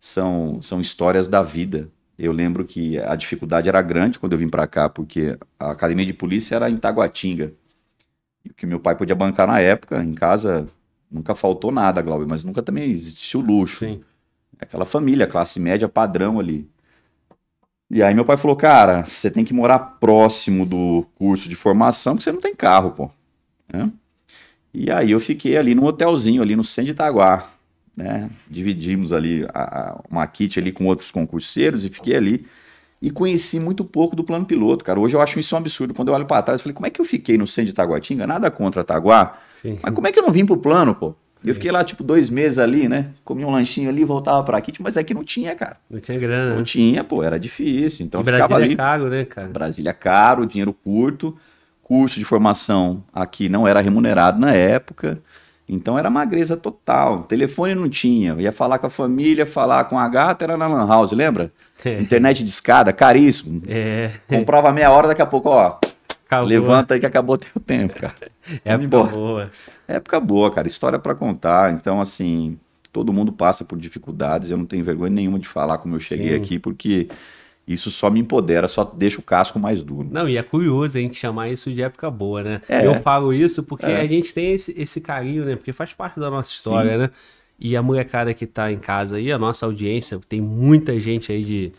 são 0.00 0.60
são 0.62 0.80
histórias 0.80 1.28
da 1.28 1.42
vida. 1.42 1.90
Eu 2.18 2.32
lembro 2.32 2.64
que 2.64 2.98
a 3.00 3.16
dificuldade 3.16 3.68
era 3.68 3.82
grande 3.82 4.18
quando 4.18 4.32
eu 4.32 4.38
vim 4.38 4.48
para 4.48 4.66
cá, 4.66 4.88
porque 4.88 5.38
a 5.58 5.72
academia 5.72 6.06
de 6.06 6.14
polícia 6.14 6.54
era 6.56 6.70
em 6.70 6.76
Taguatinga. 6.76 7.52
E 8.44 8.50
o 8.50 8.54
que 8.54 8.66
meu 8.66 8.80
pai 8.80 8.96
podia 8.96 9.14
bancar 9.14 9.46
na 9.46 9.60
época, 9.60 10.02
em 10.02 10.14
casa, 10.14 10.68
nunca 11.10 11.34
faltou 11.34 11.72
nada, 11.72 12.02
Glauber, 12.02 12.26
mas 12.26 12.44
nunca 12.44 12.62
também 12.62 12.90
existiu 12.90 13.40
luxo. 13.40 13.80
Sim. 13.80 14.02
Aquela 14.60 14.84
família, 14.84 15.26
classe 15.26 15.58
média 15.60 15.88
padrão 15.88 16.38
ali. 16.38 16.68
E 17.94 18.02
aí 18.02 18.12
meu 18.12 18.24
pai 18.24 18.36
falou, 18.36 18.56
cara, 18.56 19.04
você 19.04 19.30
tem 19.30 19.44
que 19.44 19.54
morar 19.54 19.78
próximo 19.78 20.66
do 20.66 21.06
curso 21.14 21.48
de 21.48 21.54
formação, 21.54 22.14
porque 22.14 22.24
você 22.24 22.32
não 22.32 22.40
tem 22.40 22.52
carro, 22.52 22.90
pô. 22.90 23.08
Né? 23.72 23.88
E 24.74 24.90
aí 24.90 25.12
eu 25.12 25.20
fiquei 25.20 25.56
ali 25.56 25.76
no 25.76 25.84
hotelzinho, 25.84 26.42
ali 26.42 26.56
no 26.56 26.64
centro 26.64 26.86
de 26.86 26.90
Itaguá, 26.90 27.48
né? 27.96 28.28
Dividimos 28.50 29.12
ali 29.12 29.46
a, 29.54 29.62
a, 29.62 30.00
uma 30.10 30.26
kit 30.26 30.58
ali 30.58 30.72
com 30.72 30.86
outros 30.86 31.12
concurseiros 31.12 31.84
e 31.84 31.88
fiquei 31.88 32.16
ali 32.16 32.44
e 33.00 33.12
conheci 33.12 33.60
muito 33.60 33.84
pouco 33.84 34.16
do 34.16 34.24
plano 34.24 34.44
piloto, 34.44 34.84
cara. 34.84 34.98
Hoje 34.98 35.14
eu 35.14 35.20
acho 35.20 35.38
isso 35.38 35.54
um 35.54 35.58
absurdo. 35.58 35.94
Quando 35.94 36.08
eu 36.08 36.14
olho 36.14 36.26
para 36.26 36.42
trás, 36.42 36.58
eu 36.58 36.64
falei, 36.64 36.74
como 36.74 36.88
é 36.88 36.90
que 36.90 37.00
eu 37.00 37.04
fiquei 37.04 37.38
no 37.38 37.46
centro 37.46 37.66
de 37.66 37.74
Itaguatinga? 37.74 38.26
Nada 38.26 38.50
contra 38.50 38.82
Itaguá, 38.82 39.38
Sim. 39.62 39.78
mas 39.80 39.94
como 39.94 40.08
é 40.08 40.10
que 40.10 40.18
eu 40.18 40.24
não 40.24 40.32
vim 40.32 40.44
pro 40.44 40.56
plano, 40.56 40.96
pô? 40.96 41.14
Eu 41.44 41.54
fiquei 41.54 41.70
lá, 41.70 41.84
tipo, 41.84 42.02
dois 42.02 42.30
meses 42.30 42.58
ali, 42.58 42.88
né? 42.88 43.08
Comia 43.24 43.46
um 43.46 43.52
lanchinho 43.52 43.90
ali, 43.90 44.04
voltava 44.04 44.42
pra 44.42 44.56
aqui, 44.56 44.72
mas 44.80 44.96
é 44.96 45.04
que 45.04 45.12
não 45.12 45.22
tinha, 45.22 45.54
cara. 45.54 45.76
Não 45.90 46.00
tinha 46.00 46.18
grana. 46.18 46.50
Não 46.50 46.58
né? 46.58 46.64
tinha, 46.64 47.04
pô, 47.04 47.22
era 47.22 47.38
difícil. 47.38 48.06
Então 48.06 48.20
e 48.20 48.24
Brasília 48.24 48.56
ali, 48.56 48.72
é 48.72 48.76
caro, 48.76 49.08
né, 49.08 49.24
cara? 49.24 49.48
Brasília 49.48 49.90
é 49.90 49.94
caro, 49.94 50.46
dinheiro 50.46 50.72
curto, 50.72 51.36
curso 51.82 52.18
de 52.18 52.24
formação 52.24 53.04
aqui 53.12 53.48
não 53.48 53.68
era 53.68 53.80
remunerado 53.80 54.40
na 54.40 54.52
época. 54.52 55.20
Então 55.68 55.98
era 55.98 56.10
magreza 56.10 56.56
total. 56.56 57.22
Telefone 57.22 57.74
não 57.74 57.88
tinha. 57.88 58.34
Ia 58.38 58.52
falar 58.52 58.78
com 58.78 58.86
a 58.86 58.90
família, 58.90 59.46
falar 59.46 59.84
com 59.84 59.98
a 59.98 60.08
gata, 60.08 60.44
era 60.44 60.56
na 60.56 60.66
Lan 60.66 60.86
House, 60.86 61.12
lembra? 61.12 61.50
É. 61.84 62.00
Internet 62.00 62.42
de 62.42 62.50
escada, 62.50 62.92
caríssimo. 62.92 63.62
É. 63.66 64.10
Comprava 64.28 64.72
meia 64.72 64.90
hora, 64.90 65.08
daqui 65.08 65.22
a 65.22 65.26
pouco, 65.26 65.48
ó. 65.50 65.78
Acabou. 66.26 66.48
Levanta 66.48 66.94
aí 66.94 67.00
que 67.00 67.06
acabou 67.06 67.34
o 67.34 67.38
teu 67.38 67.60
tempo, 67.64 67.94
cara. 67.94 68.14
Época 68.64 69.04
boa. 69.04 69.50
Época 69.86 70.18
boa, 70.20 70.50
cara. 70.50 70.66
História 70.66 70.98
para 70.98 71.14
contar. 71.14 71.72
Então, 71.72 72.00
assim, 72.00 72.58
todo 72.92 73.12
mundo 73.12 73.32
passa 73.32 73.64
por 73.64 73.78
dificuldades. 73.78 74.50
Eu 74.50 74.56
não 74.56 74.66
tenho 74.66 74.84
vergonha 74.84 75.10
nenhuma 75.10 75.38
de 75.38 75.48
falar 75.48 75.78
como 75.78 75.96
eu 75.96 76.00
cheguei 76.00 76.30
Sim. 76.30 76.36
aqui, 76.36 76.58
porque 76.58 77.08
isso 77.66 77.90
só 77.90 78.10
me 78.10 78.20
empodera, 78.20 78.68
só 78.68 78.84
deixa 78.84 79.18
o 79.18 79.22
casco 79.22 79.58
mais 79.58 79.82
duro. 79.82 80.08
Não, 80.10 80.28
e 80.28 80.36
é 80.36 80.42
curioso 80.42 80.98
a 80.98 81.00
gente 81.00 81.14
chamar 81.14 81.48
isso 81.48 81.72
de 81.72 81.82
época 81.82 82.10
boa, 82.10 82.42
né? 82.42 82.60
É, 82.68 82.86
eu 82.86 83.00
falo 83.00 83.32
isso 83.32 83.62
porque 83.64 83.86
é. 83.86 84.00
a 84.00 84.06
gente 84.06 84.34
tem 84.34 84.52
esse, 84.52 84.74
esse 84.78 85.00
carinho, 85.00 85.44
né? 85.44 85.56
Porque 85.56 85.72
faz 85.72 85.94
parte 85.94 86.20
da 86.20 86.30
nossa 86.30 86.50
história, 86.50 86.92
Sim. 86.92 86.98
né? 86.98 87.10
E 87.58 87.76
a 87.76 87.82
molecada 87.82 88.34
que 88.34 88.46
tá 88.46 88.70
em 88.70 88.78
casa 88.78 89.16
aí, 89.16 89.32
a 89.32 89.38
nossa 89.38 89.64
audiência, 89.64 90.20
tem 90.28 90.40
muita 90.40 90.98
gente 91.00 91.32
aí 91.32 91.42
de 91.44 91.72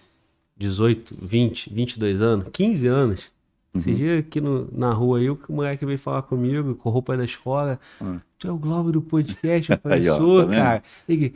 18, 0.58 1.18
20, 1.22 1.74
22 1.74 2.22
anos, 2.22 2.48
15 2.52 2.88
anos, 2.88 3.32
Uhum. 3.76 3.80
Esse 3.82 3.94
dia 3.94 4.20
aqui 4.20 4.40
no, 4.40 4.70
na 4.72 4.92
rua 4.94 5.20
aí, 5.20 5.30
o 5.30 5.38
moleque 5.50 5.86
veio 5.86 6.00
falar 6.00 6.22
comigo, 6.22 6.76
com 6.76 6.90
roupa 6.90 7.18
da 7.18 7.26
escola. 7.26 7.78
Uhum. 8.00 8.20
Tu 8.40 8.48
é 8.48 8.52
o 8.52 8.58
Globo 8.58 8.92
do 8.92 9.02
podcast, 9.02 9.72
eu 9.72 9.78
falei, 9.84 10.06
sou, 10.06 10.48
tá 10.48 10.56
cara. 10.56 10.84
Ele, 11.08 11.36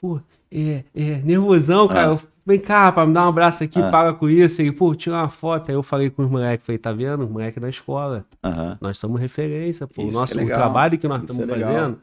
pô, 0.00 0.20
é, 0.50 0.84
é, 0.94 1.18
nervosão, 1.24 1.84
ah. 1.84 1.88
cara. 1.88 2.18
Vem 2.44 2.58
cá, 2.58 2.84
rapaz, 2.84 3.06
me 3.06 3.12
dá 3.12 3.26
um 3.26 3.28
abraço 3.28 3.62
aqui, 3.62 3.78
ah. 3.78 3.90
paga 3.90 4.14
com 4.14 4.28
isso. 4.28 4.60
Ele, 4.60 4.72
pô, 4.72 4.94
tira 4.94 5.16
uma 5.16 5.28
foto. 5.28 5.68
Aí 5.68 5.76
eu 5.76 5.82
falei 5.82 6.08
com 6.08 6.24
os 6.24 6.30
moleques, 6.30 6.66
falei, 6.66 6.78
tá 6.78 6.90
vendo? 6.92 7.28
Moleque 7.28 7.60
da 7.60 7.68
escola. 7.68 8.24
Uhum. 8.42 8.76
Nós 8.80 8.98
somos 8.98 9.20
referência, 9.20 9.86
pô. 9.86 10.02
Isso 10.02 10.16
o 10.16 10.20
nosso 10.20 10.40
é 10.40 10.42
o 10.42 10.46
trabalho 10.46 10.98
que 10.98 11.06
nós 11.06 11.22
isso 11.22 11.32
estamos 11.32 11.56
é 11.56 11.60
fazendo. 11.60 11.98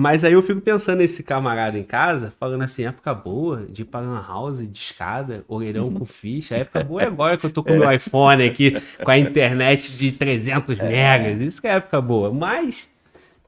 Mas 0.00 0.24
aí 0.24 0.32
eu 0.32 0.40
fico 0.40 0.62
pensando 0.62 1.00
nesse 1.00 1.22
camarada 1.22 1.78
em 1.78 1.84
casa, 1.84 2.32
falando 2.40 2.62
assim, 2.62 2.86
época 2.86 3.12
boa 3.12 3.66
de 3.68 3.82
ir 3.82 3.84
para 3.84 4.00
uma 4.00 4.26
house 4.26 4.66
de 4.66 4.78
escada, 4.78 5.44
orelhão 5.46 5.90
com 5.90 6.06
ficha. 6.06 6.56
Época 6.56 6.82
boa 6.82 7.02
é 7.02 7.06
agora 7.06 7.36
que 7.36 7.44
eu 7.44 7.50
tô 7.50 7.62
com 7.62 7.74
o 7.74 7.78
meu 7.78 7.92
iPhone 7.92 8.42
aqui, 8.42 8.72
com 9.04 9.10
a 9.10 9.18
internet 9.18 9.94
de 9.98 10.10
300 10.10 10.80
é. 10.80 10.88
megas. 10.88 11.42
Isso 11.42 11.60
que 11.60 11.68
é 11.68 11.72
época 11.72 12.00
boa. 12.00 12.32
Mas, 12.32 12.88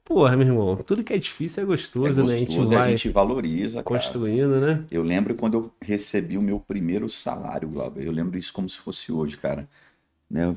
porra, 0.04 0.36
meu 0.36 0.46
irmão, 0.46 0.76
tudo 0.76 1.02
que 1.02 1.14
é 1.14 1.18
difícil 1.18 1.62
é 1.62 1.64
gostoso, 1.64 2.20
é 2.20 2.22
gostoso 2.22 2.28
né? 2.28 2.34
A 2.34 2.38
gente, 2.38 2.76
a 2.76 2.88
gente 2.90 3.08
valoriza, 3.08 3.82
Construindo, 3.82 4.60
cara. 4.60 4.74
né? 4.74 4.84
Eu 4.90 5.02
lembro 5.02 5.34
quando 5.34 5.54
eu 5.54 5.72
recebi 5.80 6.36
o 6.36 6.42
meu 6.42 6.60
primeiro 6.60 7.08
salário, 7.08 7.66
Glauber. 7.66 8.04
Eu 8.04 8.12
lembro 8.12 8.36
isso 8.36 8.52
como 8.52 8.68
se 8.68 8.76
fosse 8.76 9.10
hoje, 9.10 9.38
cara. 9.38 9.66
Né? 10.30 10.54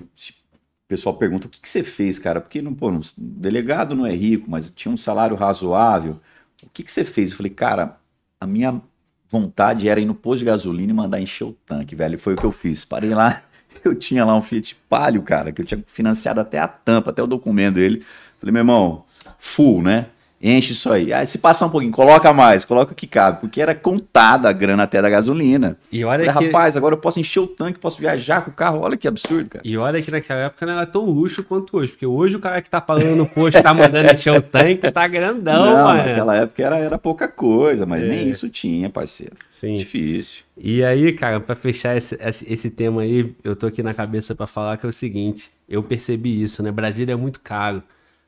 O 0.86 0.88
pessoal 0.88 1.18
pergunta 1.18 1.48
o 1.48 1.50
que, 1.50 1.60
que 1.60 1.70
você 1.70 1.84
fez, 1.84 2.20
cara? 2.20 2.40
Porque 2.40 2.62
não, 2.62 2.74
pô, 2.74 2.92
delegado 3.18 3.96
não 3.96 4.06
é 4.06 4.14
rico, 4.14 4.50
mas 4.50 4.70
tinha 4.70 4.94
um 4.94 4.98
salário 4.98 5.36
razoável. 5.36 6.20
O 6.62 6.70
que, 6.72 6.84
que 6.84 6.92
você 6.92 7.04
fez? 7.04 7.32
Eu 7.32 7.38
falei, 7.38 7.52
cara, 7.52 7.98
a 8.40 8.46
minha 8.46 8.80
vontade 9.28 9.90
era 9.90 10.00
ir 10.00 10.06
no 10.06 10.14
posto 10.14 10.40
de 10.40 10.46
gasolina 10.46 10.92
e 10.92 10.96
mandar 10.96 11.20
encher 11.20 11.46
o 11.46 11.54
tanque, 11.66 11.96
velho. 11.96 12.20
Foi 12.20 12.36
o 12.36 12.38
que 12.38 12.46
eu 12.46 12.52
fiz. 12.52 12.86
Parei 12.86 13.16
lá, 13.16 13.42
eu 13.84 13.96
tinha 13.96 14.24
lá 14.24 14.36
um 14.36 14.44
Fiat 14.44 14.76
Palio, 14.88 15.24
cara, 15.24 15.52
que 15.52 15.62
eu 15.62 15.66
tinha 15.66 15.84
financiado 15.88 16.40
até 16.40 16.60
a 16.60 16.68
tampa, 16.68 17.10
até 17.10 17.24
o 17.24 17.28
documento 17.28 17.76
dele. 17.76 18.06
Falei, 18.40 18.54
meu 18.54 18.62
irmão, 18.62 19.06
full, 19.40 19.82
né? 19.82 20.08
Enche 20.42 20.74
isso 20.74 20.92
aí. 20.92 21.12
Aí 21.14 21.26
se 21.26 21.38
passar 21.40 21.66
um 21.66 21.70
pouquinho, 21.70 21.92
coloca 21.94 22.32
mais, 22.34 22.66
coloca 22.66 22.92
o 22.92 22.96
que 22.96 23.08
cabe, 23.08 23.40
porque 23.40 23.62
era 23.62 23.74
contada 23.74 24.50
a 24.50 24.52
grana 24.52 24.84
até 24.84 25.02
da 25.02 25.10
gasolina. 25.10 25.78
E 25.92 26.04
olha 26.04 26.26
Falei, 26.26 26.50
que... 26.50 26.54
rapaz, 26.54 26.76
agora 26.78 26.94
eu 26.94 27.00
posso 27.00 27.20
encher 27.20 27.40
o 27.40 27.48
tanque, 27.48 27.80
posso 27.80 28.00
viajar 28.00 28.42
com 28.44 28.52
o 28.52 28.54
carro. 28.54 28.82
Olha 28.82 28.98
que 28.98 29.08
absurdo, 29.08 29.50
cara. 29.50 29.64
E 29.66 29.78
olha 29.78 30.02
que 30.02 30.12
naquela 30.12 30.42
época 30.42 30.66
não 30.66 30.74
era 30.74 30.86
tão 30.86 31.06
luxo 31.06 31.42
quanto 31.44 31.78
hoje, 31.78 31.94
porque 31.94 32.06
hoje 32.06 32.36
o 32.36 32.40
cara 32.40 32.62
que 32.62 32.70
tá 32.70 32.82
pagando 32.82 33.16
no 33.16 33.26
posto, 33.26 33.62
tá 33.64 33.74
mandando 33.74 34.14
encher 34.14 34.34
o 34.38 34.42
tanque, 34.42 34.92
tá 34.92 35.08
grandão, 35.08 35.66
Não, 35.66 35.84
mano. 35.88 35.98
naquela 35.98 36.36
época 36.36 36.64
era, 36.64 36.78
era 36.78 36.98
pouca 37.00 37.28
coisa, 37.28 37.86
mas 37.86 38.04
É. 38.04 38.08
nem 38.08 38.30
isso 38.30 38.50
tinha, 38.50 38.90
parceiro. 38.90 39.36
Sim. 39.50 39.76
Difícil. 39.76 40.44
E 40.58 40.84
aí, 40.84 41.14
cara, 41.14 41.40
pra 41.40 41.56
fechar 41.56 41.96
esse, 41.98 42.18
esse, 42.22 42.54
esse 42.54 42.70
tema 42.70 43.02
aí, 43.02 43.34
eu 43.44 43.56
tô 43.56 43.68
aqui 43.68 43.82
na 43.82 43.94
cabeça 43.94 44.36
pra 44.36 44.46
falar 44.46 44.78
que 44.78 44.86
é 44.86 44.90
o 44.90 44.94
seguinte: 44.94 45.50
eu 45.68 45.82
percebi 45.82 46.44
isso, 46.44 46.62
né? 46.62 46.72
Brasília 46.72 47.14
é 47.14 47.16
muito 47.16 47.40
caro, 47.40 47.82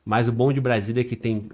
mas 0.04 0.26
o 0.26 0.32
bom 0.32 0.52
de 0.52 0.60
Brasília 0.60 1.02
é 1.02 1.04
que 1.04 1.14
tem. 1.14 1.48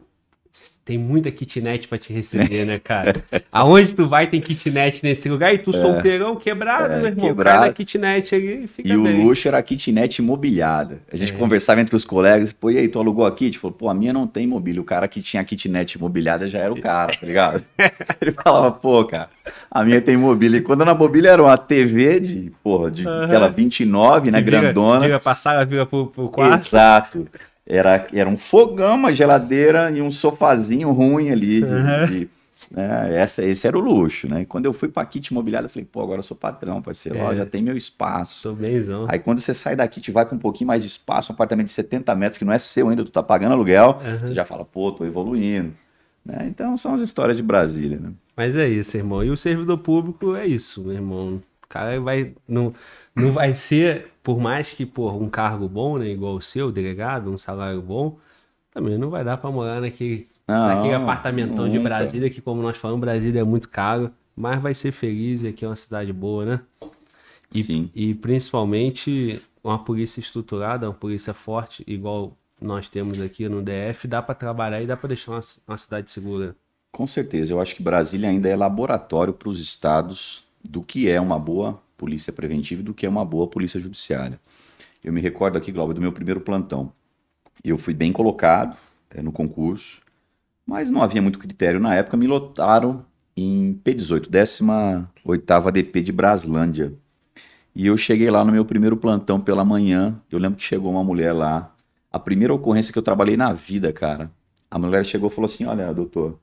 Tem 0.84 0.96
muita 0.98 1.30
kitnet 1.32 1.88
pra 1.88 1.96
te 1.98 2.12
receber, 2.12 2.64
né, 2.66 2.78
cara? 2.78 3.14
Aonde 3.50 3.94
tu 3.94 4.06
vai 4.06 4.26
tem 4.26 4.38
kitnet 4.40 5.02
nesse 5.02 5.28
lugar 5.30 5.52
e 5.54 5.58
tu 5.58 5.72
solteirão 5.72 6.36
quebrado, 6.36 6.92
É, 6.92 6.96
meu 6.98 7.06
irmão. 7.06 7.26
quebrado. 7.26 7.58
Cai 7.60 7.68
na 7.68 7.72
kitnet 7.74 8.34
ali 8.34 8.64
e 8.64 8.66
fica 8.66 8.88
E 8.88 8.96
o 8.96 9.02
bem. 9.02 9.24
luxo 9.24 9.48
era 9.48 9.56
a 9.58 9.62
kitnet 9.62 10.18
imobiliada. 10.20 10.98
A 11.10 11.16
gente 11.16 11.32
É. 11.32 11.36
conversava 11.36 11.80
entre 11.80 11.96
os 11.96 12.04
colegas, 12.04 12.52
pô, 12.52 12.70
e 12.70 12.76
aí, 12.78 12.86
tu 12.86 13.00
alugou 13.00 13.24
a 13.24 13.32
kit? 13.32 13.58
Falou, 13.58 13.74
pô, 13.76 13.88
a 13.88 13.94
minha 13.94 14.12
não 14.12 14.26
tem 14.26 14.46
mobília. 14.46 14.80
O 14.80 14.84
cara 14.84 15.08
que 15.08 15.22
tinha 15.22 15.40
a 15.40 15.44
kitnet 15.44 15.94
imobiliada 15.96 16.46
já 16.46 16.58
era 16.58 16.72
o 16.72 16.80
cara, 16.80 17.12
tá 17.18 17.26
ligado? 17.26 17.64
Ele 18.20 18.32
falava, 18.32 18.70
pô, 18.70 19.04
cara, 19.06 19.30
a 19.70 19.82
minha 19.82 20.00
tem 20.02 20.16
mobília. 20.18 20.58
E 20.58 20.60
quando 20.60 20.84
na 20.84 20.94
mobília 20.94 21.30
era 21.30 21.42
uma 21.42 21.56
TV 21.56 22.20
de, 22.20 22.52
porra, 22.62 22.90
de 22.90 23.08
Aham. 23.08 23.24
aquela 23.24 23.48
29, 23.48 24.30
né, 24.30 24.38
E 24.38 24.42
vira- 24.42 24.60
grandona. 24.60 25.00
Vira 25.00 25.18
passar, 25.18 25.64
vira 25.66 25.86
pro, 25.86 26.08
pro 26.08 26.28
quarto. 26.28 26.60
Exato. 26.62 27.26
Era, 27.66 28.07
era 28.12 28.29
um 28.29 28.37
fogão, 28.37 28.94
uma 28.96 29.12
geladeira 29.12 29.90
e 29.90 30.03
um 30.03 30.11
sofazinho 30.11 30.90
ruim 30.92 31.31
ali. 31.31 31.61
de- 31.61 31.66
Uhum. 31.66 32.07
de- 32.07 32.29
né, 32.70 33.14
essa, 33.16 33.44
esse 33.44 33.66
era 33.66 33.77
o 33.77 33.81
luxo, 33.81 34.27
né? 34.29 34.42
E 34.42 34.46
quando 34.46 34.64
eu 34.64 34.72
fui 34.72 34.88
pra 34.88 35.05
kit 35.05 35.29
imobiliária, 35.29 35.66
eu 35.66 35.70
falei, 35.70 35.87
pô, 35.90 36.00
agora 36.03 36.18
eu 36.18 36.22
sou 36.22 36.37
patrão, 36.37 36.81
parceiro, 36.83 37.18
ó, 37.20 37.33
É. 37.33 37.37
já 37.37 37.46
tem 37.46 37.62
meu 37.62 37.77
espaço. 37.77 38.40
Sou 38.40 38.55
benzão. 38.55 39.07
Aí 39.09 39.18
quando 39.18 39.38
você 39.40 39.53
sai 39.55 39.77
daqui, 39.77 40.00
te 40.00 40.11
vai 40.11 40.24
com 40.27 40.35
um 40.35 40.38
pouquinho 40.38 40.68
mais 40.68 40.83
de 40.83 40.88
espaço, 40.88 41.31
um 41.31 41.35
apartamento 41.35 41.66
de 41.66 41.72
70 41.72 42.14
metros, 42.14 42.38
que 42.38 42.44
não 42.44 42.53
é 42.53 42.59
seu 42.59 42.88
ainda, 42.88 43.05
tu 43.05 43.11
tá 43.11 43.22
pagando 43.22 43.53
aluguel, 43.53 43.98
Uhum. 44.05 44.18
você 44.29 44.35
já 44.35 44.44
fala, 44.44 44.64
pô, 44.64 44.90
tô 44.92 45.05
evoluindo. 45.05 45.72
Né? 46.24 46.46
Então 46.48 46.74
são 46.77 46.94
as 46.94 47.03
histórias 47.03 47.37
de 47.37 47.42
Brasília, 47.42 47.98
né? 47.98 48.11
Mas 48.35 48.57
é 48.57 48.66
isso, 48.66 48.96
irmão. 48.96 49.22
E 49.22 49.31
o 49.31 49.37
servidor 49.37 49.77
público 49.79 50.35
é 50.35 50.46
isso, 50.46 50.83
meu 50.83 50.92
irmão. 50.94 51.35
O 51.62 51.68
cara 51.68 52.00
vai. 52.00 52.33
Não, 52.48 52.72
não 53.14 53.33
vai 53.33 53.55
ser, 53.55 54.09
por 54.22 54.40
mais 54.40 54.70
que, 54.72 54.85
por 54.85 55.14
um 55.14 55.29
cargo 55.29 55.68
bom, 55.68 55.98
né? 55.98 56.09
Igual 56.09 56.35
o 56.35 56.42
seu, 56.42 56.72
delegado, 56.72 57.31
um 57.31 57.38
salário 57.38 57.81
bom, 57.81 58.18
também 58.72 58.98
não 58.98 59.11
vai 59.11 59.24
dar 59.24 59.37
pra 59.37 59.50
morar 59.50 59.81
naquele, 59.81 60.29
Não, 60.48 60.66
naquele 60.66 60.94
apartamentão 60.94 61.68
de 61.68 61.79
nunca. 61.79 61.88
Brasília, 61.90 62.29
que, 62.29 62.40
como 62.40 62.61
nós 62.61 62.77
falamos, 62.77 63.00
Brasília 63.00 63.40
é 63.40 63.44
muito 63.44 63.68
caro, 63.68 64.11
mas 64.37 64.61
vai 64.61 64.74
ser 64.74 64.90
feliz 64.92 65.42
e 65.42 65.48
aqui 65.48 65.64
é 65.64 65.68
uma 65.68 65.77
cidade 65.77 66.12
boa, 66.12 66.44
né? 66.44 66.61
E, 67.55 67.62
Sim. 67.62 67.90
e 67.94 68.14
principalmente 68.14 69.40
uma 69.62 69.79
polícia 69.79 70.18
estruturada, 70.20 70.88
uma 70.88 70.94
polícia 70.94 71.33
forte, 71.33 71.85
igual 71.87 72.37
nós 72.61 72.88
temos 72.88 73.20
aqui 73.20 73.48
no 73.48 73.62
DF, 73.62 74.09
dá 74.09 74.20
pra 74.20 74.35
trabalhar 74.35 74.83
e 74.83 74.87
dá 74.87 74.96
pra 74.96 75.09
deixar 75.09 75.33
uma, 75.33 75.40
uma 75.68 75.77
cidade 75.77 76.11
segura. 76.11 76.57
Com 76.90 77.07
certeza, 77.07 77.53
eu 77.53 77.61
acho 77.61 77.74
que 77.77 77.83
Brasília 77.83 78.29
ainda 78.29 78.48
é 78.48 78.57
laboratório 78.57 79.33
para 79.33 79.48
os 79.48 79.61
estados 79.61 80.44
do 80.62 80.83
que 80.83 81.09
é 81.09 81.20
uma 81.20 81.38
boa 81.38 81.81
polícia 81.96 82.33
preventiva 82.33 82.83
do 82.83 82.94
que 82.94 83.07
é 83.07 83.09
uma 83.09 83.24
boa 83.24 83.46
polícia 83.46 83.80
judiciária. 83.80 84.38
Eu 85.02 85.12
me 85.12 85.20
recordo 85.20 85.59
aqui, 85.59 85.70
Glauber, 85.70 85.94
do 85.94 86.00
meu 86.00 86.12
primeiro 86.12 86.40
plantão. 86.40 86.92
Eu 87.62 87.78
fui 87.78 87.94
bem 87.94 88.12
colocado 88.12 88.76
eh, 89.11 89.22
no 89.22 89.30
concurso, 89.30 90.00
mas 90.66 90.90
não 90.90 91.02
havia 91.02 91.20
muito 91.20 91.38
critério 91.38 91.78
na 91.78 91.94
época. 91.94 92.16
Me 92.16 92.26
lotaram 92.26 93.04
em 93.37 93.78
P18, 93.85 94.28
18ª 94.28 95.68
ADP 95.68 96.02
de 96.02 96.12
Braslândia. 96.12 96.92
E 97.74 97.87
eu 97.87 97.96
cheguei 97.96 98.30
lá 98.30 98.44
no 98.44 98.52
meu 98.52 98.64
primeiro 98.64 98.96
plantão 98.96 99.40
pela 99.40 99.64
manhã. 99.64 100.18
Eu 100.30 100.38
lembro 100.38 100.59
que 100.59 100.64
chegou 100.64 100.90
uma 100.90 101.02
mulher 101.02 101.33
lá. 101.33 101.74
A 102.11 102.18
primeira 102.18 102.54
ocorrência 102.54 102.92
que 102.92 102.98
eu 102.98 103.02
trabalhei 103.02 103.37
na 103.37 103.52
vida, 103.52 103.92
cara. 103.92 104.30
A 104.70 104.78
mulher 104.78 105.04
chegou 105.04 105.28
e 105.28 105.33
falou 105.33 105.46
assim: 105.46 105.64
Olha, 105.64 105.92
doutor, 105.92 106.38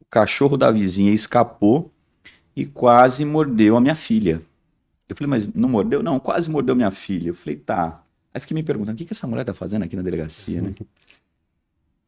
o 0.00 0.04
cachorro 0.10 0.56
da 0.56 0.70
vizinha 0.70 1.12
escapou 1.12 1.92
e 2.56 2.64
quase 2.64 3.24
mordeu 3.24 3.76
a 3.76 3.80
minha 3.80 3.94
filha. 3.94 4.42
Eu 5.08 5.16
falei, 5.16 5.28
mas 5.28 5.46
não 5.54 5.68
mordeu? 5.68 6.02
Não, 6.02 6.18
quase 6.18 6.50
mordeu 6.50 6.74
minha 6.74 6.90
filha. 6.90 7.28
Eu 7.28 7.34
falei, 7.34 7.56
tá. 7.56 8.02
Aí 8.32 8.40
fiquei 8.40 8.54
me 8.54 8.62
perguntando, 8.62 8.94
o 8.94 8.98
que, 8.98 9.04
que 9.04 9.12
essa 9.12 9.26
mulher 9.26 9.44
tá 9.44 9.52
fazendo 9.52 9.82
aqui 9.82 9.96
na 9.96 10.02
delegacia, 10.02 10.62
né? 10.62 10.74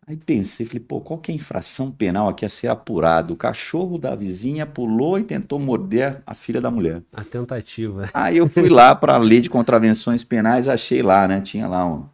Aí 0.06 0.16
pensei, 0.18 0.66
falei, 0.66 0.80
pô, 0.80 1.00
qual 1.00 1.18
que 1.18 1.32
é 1.32 1.34
a 1.34 1.36
infração 1.36 1.90
penal 1.90 2.28
aqui 2.28 2.44
a 2.44 2.48
ser 2.48 2.68
apurado? 2.68 3.32
O 3.32 3.36
cachorro 3.36 3.96
da 3.96 4.14
vizinha 4.14 4.66
pulou 4.66 5.18
e 5.18 5.22
tentou 5.22 5.58
morder 5.58 6.20
a 6.26 6.34
filha 6.34 6.60
da 6.60 6.70
mulher. 6.70 7.00
A 7.10 7.24
tentativa. 7.24 8.10
Aí 8.12 8.36
eu 8.36 8.46
fui 8.46 8.68
lá 8.68 8.94
para 8.94 9.14
a 9.14 9.18
lei 9.18 9.40
de 9.40 9.48
contravenções 9.48 10.22
penais, 10.22 10.68
achei 10.68 11.02
lá, 11.02 11.26
né? 11.26 11.40
Tinha 11.40 11.66
lá 11.66 11.86
um. 11.86 12.04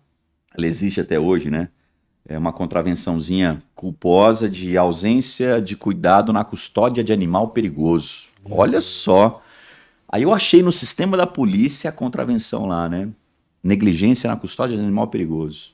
Ela 0.56 0.66
existe 0.68 1.00
até 1.00 1.18
hoje, 1.18 1.50
né? 1.50 1.68
É 2.28 2.38
uma 2.38 2.52
contravençãozinha 2.52 3.60
culposa 3.74 4.48
de 4.48 4.76
ausência 4.76 5.60
de 5.60 5.76
cuidado 5.76 6.32
na 6.32 6.44
custódia 6.44 7.02
de 7.02 7.12
animal 7.12 7.48
perigoso. 7.48 8.26
Olha 8.48 8.80
só. 8.80 9.42
Aí 10.12 10.24
eu 10.24 10.34
achei 10.34 10.62
no 10.62 10.72
sistema 10.72 11.16
da 11.16 11.26
polícia 11.26 11.88
a 11.88 11.92
contravenção 11.92 12.66
lá, 12.66 12.88
né? 12.88 13.08
Negligência 13.62 14.28
na 14.28 14.36
custódia 14.36 14.76
de 14.76 14.82
animal 14.82 15.06
perigoso. 15.06 15.70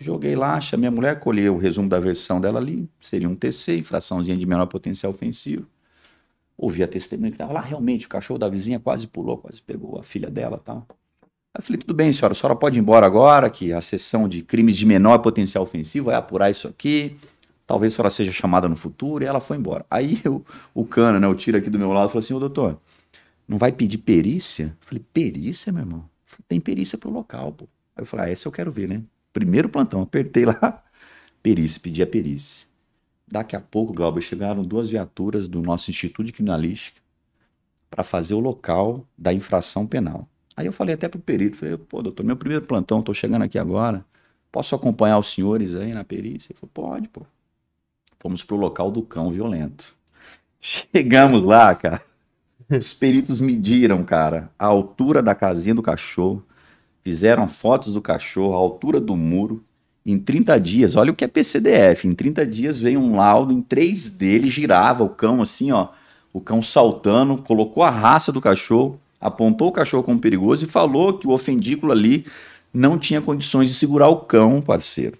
Joguei 0.00 0.36
lá, 0.36 0.60
chamei 0.60 0.88
a 0.88 0.90
mulher, 0.90 1.18
colhei 1.18 1.48
o 1.48 1.58
resumo 1.58 1.88
da 1.88 1.98
versão 1.98 2.40
dela 2.40 2.60
ali, 2.60 2.88
seria 3.00 3.28
um 3.28 3.34
TC, 3.34 3.78
infraçãozinha 3.78 4.36
de 4.36 4.46
menor 4.46 4.66
potencial 4.66 5.12
ofensivo. 5.12 5.66
Ouvi 6.56 6.82
a 6.82 6.88
testemunha 6.88 7.30
que 7.30 7.34
estava 7.34 7.52
lá, 7.52 7.60
realmente, 7.60 8.06
o 8.06 8.08
cachorro 8.08 8.38
da 8.38 8.48
vizinha 8.48 8.78
quase 8.78 9.06
pulou, 9.06 9.38
quase 9.38 9.60
pegou 9.60 9.98
a 9.98 10.02
filha 10.02 10.30
dela 10.30 10.58
e 10.60 10.64
tal. 10.64 10.86
Aí 11.54 11.58
eu 11.58 11.62
falei, 11.62 11.80
tudo 11.80 11.92
bem, 11.92 12.12
senhora, 12.12 12.32
a 12.32 12.34
senhora 12.34 12.56
pode 12.56 12.78
ir 12.78 12.80
embora 12.80 13.04
agora, 13.04 13.50
que 13.50 13.72
a 13.72 13.80
sessão 13.80 14.28
de 14.28 14.42
crimes 14.42 14.76
de 14.76 14.86
menor 14.86 15.18
potencial 15.18 15.64
ofensivo 15.64 16.06
vai 16.06 16.14
apurar 16.14 16.50
isso 16.50 16.68
aqui, 16.68 17.16
talvez 17.66 17.92
a 17.92 17.96
senhora 17.96 18.10
seja 18.10 18.32
chamada 18.32 18.68
no 18.68 18.76
futuro, 18.76 19.24
e 19.24 19.26
ela 19.26 19.40
foi 19.40 19.56
embora. 19.56 19.84
Aí 19.90 20.20
eu, 20.24 20.44
o 20.72 20.84
cana, 20.84 21.18
né, 21.18 21.26
o 21.26 21.34
tiro 21.34 21.58
aqui 21.58 21.68
do 21.68 21.78
meu 21.78 21.92
lado, 21.92 22.08
falou 22.08 22.20
assim, 22.20 22.32
ô 22.32 22.38
doutor, 22.38 22.78
não 23.52 23.58
vai 23.58 23.70
pedir 23.70 23.98
perícia? 23.98 24.76
Eu 24.80 24.86
falei, 24.86 25.04
perícia, 25.12 25.70
meu 25.70 25.82
irmão? 25.82 26.08
Falei, 26.24 26.44
Tem 26.48 26.58
perícia 26.58 26.96
pro 26.96 27.10
local, 27.10 27.52
pô. 27.52 27.64
Aí 27.94 28.02
eu 28.02 28.06
falei, 28.06 28.26
ah, 28.26 28.30
essa 28.30 28.48
eu 28.48 28.52
quero 28.52 28.72
ver, 28.72 28.88
né? 28.88 29.02
Primeiro 29.30 29.68
plantão, 29.68 30.00
apertei 30.00 30.46
lá, 30.46 30.82
perícia, 31.42 31.78
pedi 31.78 32.02
a 32.02 32.06
perícia. 32.06 32.66
Daqui 33.30 33.54
a 33.54 33.60
pouco, 33.60 33.92
Glauber, 33.92 34.22
chegaram 34.22 34.62
duas 34.64 34.88
viaturas 34.88 35.48
do 35.48 35.60
nosso 35.60 35.90
Instituto 35.90 36.24
de 36.24 36.32
Criminalística 36.32 37.00
para 37.90 38.02
fazer 38.02 38.32
o 38.32 38.40
local 38.40 39.06
da 39.16 39.34
infração 39.34 39.86
penal. 39.86 40.26
Aí 40.56 40.64
eu 40.64 40.72
falei 40.72 40.94
até 40.94 41.06
pro 41.06 41.20
perito, 41.20 41.58
falei, 41.58 41.76
pô, 41.76 42.02
doutor, 42.02 42.24
meu 42.24 42.36
primeiro 42.36 42.66
plantão, 42.66 43.02
tô 43.02 43.12
chegando 43.12 43.42
aqui 43.42 43.58
agora, 43.58 44.04
posso 44.50 44.74
acompanhar 44.74 45.18
os 45.18 45.30
senhores 45.30 45.76
aí 45.76 45.92
na 45.92 46.04
perícia? 46.04 46.52
Ele 46.52 46.58
falou, 46.58 46.70
pode, 46.72 47.08
pô. 47.08 47.26
Fomos 48.18 48.42
pro 48.42 48.56
local 48.56 48.90
do 48.90 49.02
cão 49.02 49.30
violento. 49.30 49.94
Chegamos 50.60 51.42
lá, 51.42 51.74
cara. 51.74 52.11
Os 52.78 52.92
peritos 52.94 53.40
mediram, 53.40 54.02
cara, 54.02 54.50
a 54.58 54.66
altura 54.66 55.22
da 55.22 55.34
casinha 55.34 55.74
do 55.74 55.82
cachorro, 55.82 56.42
fizeram 57.04 57.46
fotos 57.48 57.92
do 57.92 58.00
cachorro, 58.00 58.54
a 58.54 58.58
altura 58.58 59.00
do 59.00 59.16
muro. 59.16 59.62
Em 60.04 60.18
30 60.18 60.58
dias, 60.58 60.96
olha 60.96 61.12
o 61.12 61.14
que 61.14 61.24
é 61.24 61.28
PCDF. 61.28 62.08
Em 62.08 62.12
30 62.12 62.46
dias 62.46 62.80
veio 62.80 62.98
um 63.00 63.16
laudo 63.16 63.52
em 63.52 63.62
3D, 63.62 64.22
ele 64.22 64.48
girava 64.48 65.04
o 65.04 65.08
cão 65.08 65.42
assim, 65.42 65.70
ó. 65.70 65.88
O 66.32 66.40
cão 66.40 66.62
saltando, 66.62 67.40
colocou 67.42 67.82
a 67.82 67.90
raça 67.90 68.32
do 68.32 68.40
cachorro, 68.40 68.98
apontou 69.20 69.68
o 69.68 69.72
cachorro 69.72 70.02
como 70.02 70.18
perigoso 70.18 70.64
e 70.64 70.68
falou 70.68 71.18
que 71.18 71.26
o 71.26 71.30
ofendículo 71.30 71.92
ali 71.92 72.26
não 72.72 72.98
tinha 72.98 73.20
condições 73.20 73.68
de 73.68 73.74
segurar 73.74 74.08
o 74.08 74.16
cão, 74.16 74.62
parceiro. 74.62 75.18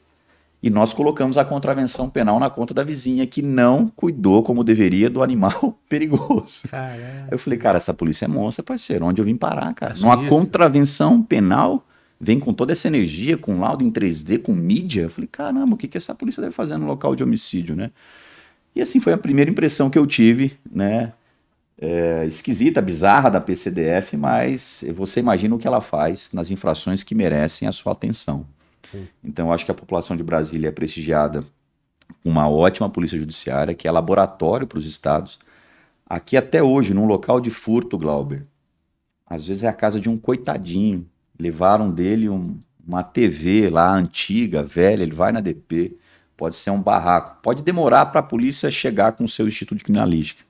E 0.63 0.71
nós 0.71 0.95
colocamos 0.95 1.37
a 1.37 1.45
contravenção 1.45 2.09
penal 2.09 2.39
na 2.39 2.49
conta 2.49 2.73
da 2.73 2.85
vizinha, 2.85 3.27
que 3.27 3.43
não 3.43 3.89
cuidou 3.89 4.45
como 4.45 4.63
deveria 4.63 5.11
do 5.11 5.21
animal 5.21 5.77
perigoso. 5.89 6.69
Eu 7.31 7.39
falei, 7.39 7.59
cara, 7.59 7.79
essa 7.79 7.93
polícia 7.93 8.27
é 8.27 8.29
monstra, 8.29 8.63
parceiro. 8.63 9.05
Onde 9.05 9.21
eu 9.21 9.25
vim 9.25 9.37
parar, 9.37 9.75
cara? 9.75 9.95
É 9.95 10.01
Numa 10.01 10.21
isso. 10.21 10.29
contravenção 10.29 11.21
penal, 11.21 11.85
vem 12.21 12.39
com 12.39 12.53
toda 12.53 12.71
essa 12.71 12.87
energia, 12.87 13.37
com 13.37 13.59
laudo 13.59 13.83
em 13.83 13.91
3D, 13.91 14.41
com 14.41 14.53
mídia. 14.53 15.03
Eu 15.03 15.11
falei, 15.11 15.27
caramba, 15.27 15.75
o 15.75 15.77
que, 15.77 15.89
que 15.89 15.97
essa 15.97 16.15
polícia 16.15 16.41
deve 16.41 16.55
fazer 16.55 16.77
no 16.77 16.87
local 16.87 17.17
de 17.17 17.25
homicídio, 17.25 17.75
né? 17.75 17.91
E 18.75 18.81
assim 18.81 19.01
foi 19.01 19.13
a 19.13 19.19
primeira 19.19 19.51
impressão 19.51 19.91
que 19.91 19.99
eu 19.99 20.07
tive, 20.07 20.57
né? 20.71 21.13
É, 21.77 22.25
esquisita, 22.27 22.81
bizarra 22.81 23.29
da 23.29 23.41
PCDF, 23.41 24.17
mas 24.17 24.85
você 24.95 25.19
imagina 25.19 25.57
o 25.57 25.59
que 25.59 25.67
ela 25.67 25.81
faz 25.81 26.31
nas 26.33 26.53
infrações 26.53 27.03
que 27.03 27.13
merecem 27.13 27.67
a 27.67 27.73
sua 27.73 27.91
atenção. 27.91 28.47
Então, 29.23 29.49
eu 29.49 29.53
acho 29.53 29.65
que 29.65 29.71
a 29.71 29.75
população 29.75 30.17
de 30.17 30.23
Brasília 30.23 30.69
é 30.69 30.73
prestigiada 30.73 31.43
com 32.23 32.29
uma 32.31 32.49
ótima 32.49 32.89
polícia 32.89 33.19
judiciária, 33.19 33.75
que 33.75 33.89
é 33.89 33.91
laboratório 33.91 34.67
para 34.67 34.79
os 34.79 34.87
estados. 34.87 35.39
Aqui 36.07 36.37
até 36.37 36.63
hoje, 36.63 36.93
num 36.93 37.07
local 37.07 37.41
de 37.41 37.51
furto, 37.51 37.97
Glauber, 37.97 38.47
às 39.27 39.47
vezes 39.47 39.65
é 39.65 39.69
a 39.69 39.73
casa 39.73 39.99
de 39.99 40.09
um 40.09 40.19
coitadinho. 40.19 41.07
Levaram 41.39 41.91
dele 41.91 42.29
um- 42.29 42.59
uma 42.87 43.03
TV 43.03 43.71
lá 43.71 43.93
antiga, 43.95 44.63
velha, 44.63 45.03
ele 45.03 45.15
vai 45.15 45.33
na 45.33 45.41
DP, 45.41 45.97
pode 46.37 46.55
ser 46.57 46.71
um 46.71 46.81
barraco. 46.81 47.41
Pode 47.43 47.63
demorar 47.63 48.07
para 48.07 48.21
a 48.21 48.23
polícia 48.23 48.71
chegar 48.71 49.13
com 49.13 49.25
o 49.25 49.29
seu 49.29 49.47
instituto 49.47 49.79
de 49.79 49.85
criminalística. 49.85 50.45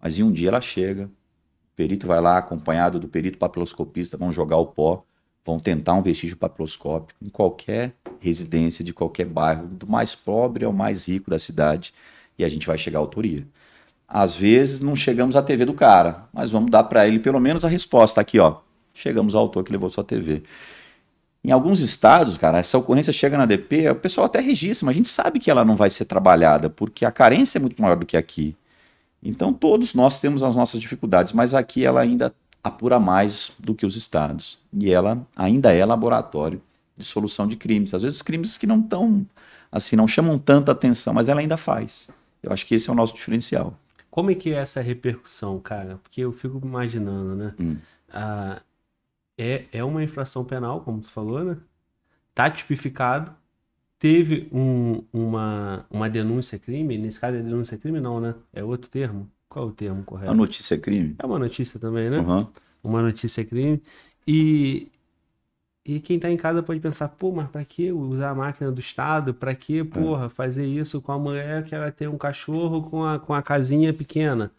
Mas 0.00 0.18
em 0.18 0.22
um 0.22 0.30
dia 0.30 0.48
ela 0.48 0.60
chega, 0.60 1.06
o 1.06 1.76
perito 1.76 2.06
vai 2.06 2.20
lá, 2.20 2.38
acompanhado 2.38 3.00
do 3.00 3.08
perito 3.08 3.38
papiloscopista, 3.38 4.16
vão 4.16 4.30
jogar 4.30 4.58
o 4.58 4.66
pó, 4.66 5.04
vão 5.50 5.58
tentar 5.58 5.94
um 5.94 6.02
vestígio 6.02 6.36
papiloscópico 6.36 7.18
em 7.20 7.28
qualquer 7.28 7.92
residência 8.20 8.84
de 8.84 8.92
qualquer 8.92 9.26
bairro, 9.26 9.66
do 9.66 9.86
mais 9.86 10.14
pobre 10.14 10.64
ao 10.64 10.72
mais 10.72 11.08
rico 11.08 11.28
da 11.28 11.38
cidade, 11.38 11.92
e 12.38 12.44
a 12.44 12.48
gente 12.48 12.66
vai 12.66 12.78
chegar 12.78 12.98
à 12.98 13.02
autoria. 13.02 13.46
Às 14.06 14.36
vezes 14.36 14.80
não 14.80 14.94
chegamos 14.94 15.36
à 15.36 15.42
TV 15.42 15.64
do 15.64 15.74
cara, 15.74 16.28
mas 16.32 16.50
vamos 16.50 16.70
dar 16.70 16.84
para 16.84 17.06
ele 17.06 17.18
pelo 17.18 17.40
menos 17.40 17.64
a 17.64 17.68
resposta 17.68 18.20
aqui, 18.20 18.38
ó. 18.38 18.58
Chegamos 18.94 19.34
ao 19.34 19.42
autor 19.42 19.64
que 19.64 19.72
levou 19.72 19.90
sua 19.90 20.04
TV. 20.04 20.42
Em 21.42 21.50
alguns 21.50 21.80
estados, 21.80 22.36
cara, 22.36 22.58
essa 22.58 22.76
ocorrência 22.76 23.12
chega 23.12 23.38
na 23.38 23.46
DP, 23.46 23.88
o 23.90 23.94
pessoal 23.94 24.26
até 24.26 24.40
registra, 24.40 24.86
mas 24.86 24.94
a 24.94 24.98
gente 24.98 25.08
sabe 25.08 25.38
que 25.40 25.50
ela 25.50 25.64
não 25.64 25.74
vai 25.74 25.88
ser 25.90 26.04
trabalhada, 26.04 26.68
porque 26.68 27.04
a 27.04 27.10
carência 27.10 27.58
é 27.58 27.60
muito 27.60 27.80
maior 27.80 27.96
do 27.96 28.06
que 28.06 28.16
aqui. 28.16 28.54
Então 29.22 29.52
todos 29.52 29.94
nós 29.94 30.20
temos 30.20 30.42
as 30.42 30.54
nossas 30.54 30.80
dificuldades, 30.80 31.32
mas 31.32 31.54
aqui 31.54 31.84
ela 31.84 32.00
ainda 32.00 32.32
apura 32.62 32.98
mais 32.98 33.52
do 33.58 33.74
que 33.74 33.86
os 33.86 33.96
estados. 33.96 34.58
E 34.72 34.92
ela 34.92 35.26
ainda 35.36 35.72
é 35.72 35.84
laboratório 35.84 36.60
de 36.96 37.04
solução 37.04 37.46
de 37.46 37.56
crimes. 37.56 37.94
Às 37.94 38.02
vezes 38.02 38.22
crimes 38.22 38.58
que 38.58 38.66
não 38.66 38.80
estão, 38.80 39.26
assim, 39.72 39.96
não 39.96 40.06
chamam 40.08 40.38
tanta 40.38 40.72
atenção, 40.72 41.14
mas 41.14 41.28
ela 41.28 41.40
ainda 41.40 41.56
faz. 41.56 42.08
Eu 42.42 42.52
acho 42.52 42.66
que 42.66 42.74
esse 42.74 42.88
é 42.88 42.92
o 42.92 42.96
nosso 42.96 43.14
diferencial. 43.14 43.74
Como 44.10 44.30
é 44.30 44.34
que 44.34 44.50
é 44.52 44.56
essa 44.56 44.80
repercussão, 44.80 45.58
cara? 45.60 45.98
Porque 46.02 46.20
eu 46.20 46.32
fico 46.32 46.60
imaginando, 46.64 47.36
né? 47.36 47.54
Hum. 47.60 47.76
Ah, 48.12 48.60
é, 49.38 49.64
é 49.72 49.84
uma 49.84 50.02
infração 50.02 50.44
penal, 50.44 50.80
como 50.82 51.00
tu 51.00 51.08
falou, 51.08 51.44
né? 51.44 51.56
Tá 52.34 52.50
tipificado. 52.50 53.32
Teve 53.98 54.48
um- 54.52 55.04
uma, 55.12 55.86
uma 55.90 56.08
denúncia 56.10 56.58
crime. 56.58 56.96
Nesse 56.98 57.20
caso 57.20 57.36
é 57.36 57.42
denúncia 57.42 57.76
crime, 57.78 58.00
não, 58.00 58.20
né? 58.20 58.34
É 58.52 58.64
outro 58.64 58.90
termo. 58.90 59.30
Qual 59.50 59.66
é 59.66 59.68
o 59.68 59.72
termo 59.72 60.04
correto? 60.04 60.30
A 60.30 60.34
notícia 60.34 60.76
é 60.76 60.78
crime? 60.78 61.16
É 61.18 61.26
uma 61.26 61.38
notícia 61.38 61.78
também, 61.78 62.08
né? 62.08 62.18
Uhum. 62.18 62.46
Uma 62.84 63.02
notícia 63.02 63.44
crime. 63.44 63.82
E, 64.24 64.86
e 65.84 65.98
quem 65.98 66.20
tá 66.20 66.30
em 66.30 66.36
casa 66.36 66.62
pode 66.62 66.78
pensar, 66.78 67.08
pô, 67.08 67.32
mas 67.32 67.50
pra 67.50 67.64
que 67.64 67.90
usar 67.90 68.30
a 68.30 68.34
máquina 68.34 68.70
do 68.70 68.80
Estado? 68.80 69.34
Pra 69.34 69.52
que, 69.52 69.82
porra, 69.82 70.28
fazer 70.28 70.64
isso 70.64 71.02
com 71.02 71.10
a 71.10 71.18
mulher 71.18 71.64
que 71.64 71.74
ela 71.74 71.90
tem 71.90 72.06
um 72.06 72.16
cachorro 72.16 72.84
com 72.88 73.04
a, 73.04 73.18
com 73.18 73.34
a 73.34 73.42
casinha 73.42 73.92
pequena? 73.92 74.52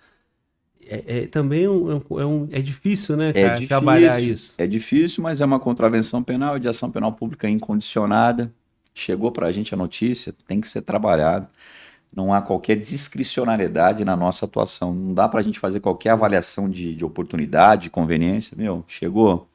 É, 0.85 1.19
é 1.19 1.27
também 1.27 1.69
um, 1.69 1.89
é, 2.19 2.25
um, 2.25 2.49
é 2.51 2.61
difícil, 2.61 3.15
né, 3.15 3.29
É 3.29 3.33
cara, 3.33 3.49
difícil. 3.51 3.67
trabalhar 3.69 4.21
isso. 4.21 4.61
É 4.61 4.67
difícil, 4.67 5.23
mas 5.23 5.39
é 5.39 5.45
uma 5.45 5.59
contravenção 5.59 6.21
penal 6.21 6.59
de 6.59 6.67
ação 6.67 6.91
penal 6.91 7.13
pública 7.13 7.49
incondicionada. 7.49 8.51
Chegou 8.93 9.31
para 9.31 9.47
a 9.47 9.51
gente 9.53 9.73
a 9.73 9.77
notícia, 9.77 10.33
tem 10.45 10.59
que 10.59 10.67
ser 10.67 10.81
trabalhado. 10.81 11.47
Não 12.13 12.33
há 12.33 12.41
qualquer 12.41 12.75
discricionariedade 12.75 14.03
na 14.03 14.15
nossa 14.15 14.45
atuação. 14.45 14.93
Não 14.93 15.13
dá 15.13 15.29
para 15.29 15.39
a 15.39 15.43
gente 15.43 15.59
fazer 15.59 15.79
qualquer 15.79 16.09
avaliação 16.09 16.69
de, 16.69 16.93
de 16.93 17.05
oportunidade, 17.05 17.83
de 17.83 17.89
conveniência. 17.89 18.55
Meu, 18.57 18.83
chegou, 18.87 19.47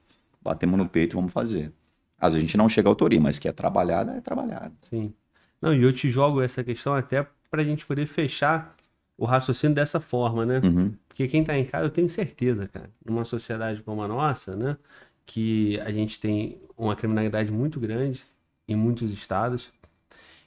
batemos 0.42 0.78
no 0.78 0.88
peito 0.88 1.14
e 1.14 1.16
vamos 1.16 1.32
fazer. 1.32 1.70
Às 2.18 2.32
vezes 2.32 2.44
a 2.44 2.46
gente 2.46 2.56
não 2.56 2.68
chega 2.68 2.88
à 2.88 2.90
autoria, 2.90 3.20
mas 3.20 3.38
que 3.38 3.46
é 3.46 3.52
trabalhada, 3.52 4.12
é 4.12 4.20
trabalhada. 4.20 4.72
Sim. 4.88 5.12
Não, 5.60 5.74
e 5.74 5.82
eu 5.82 5.92
te 5.92 6.10
jogo 6.10 6.40
essa 6.40 6.64
questão 6.64 6.94
até 6.94 7.26
pra 7.50 7.62
gente 7.62 7.84
poder 7.84 8.06
fechar 8.06 8.74
o 9.18 9.24
raciocínio 9.24 9.74
dessa 9.74 10.00
forma, 10.00 10.44
né? 10.44 10.60
Uhum. 10.62 10.94
Porque 11.08 11.26
quem 11.28 11.42
tá 11.42 11.58
em 11.58 11.64
casa, 11.64 11.84
eu 11.84 11.90
tenho 11.90 12.08
certeza, 12.08 12.68
cara, 12.68 12.90
numa 13.04 13.24
sociedade 13.24 13.82
como 13.82 14.02
a 14.02 14.08
nossa, 14.08 14.54
né? 14.54 14.76
Que 15.24 15.80
a 15.80 15.90
gente 15.90 16.20
tem 16.20 16.58
uma 16.76 16.94
criminalidade 16.94 17.50
muito 17.50 17.80
grande 17.80 18.22
em 18.68 18.76
muitos 18.76 19.10
estados. 19.10 19.72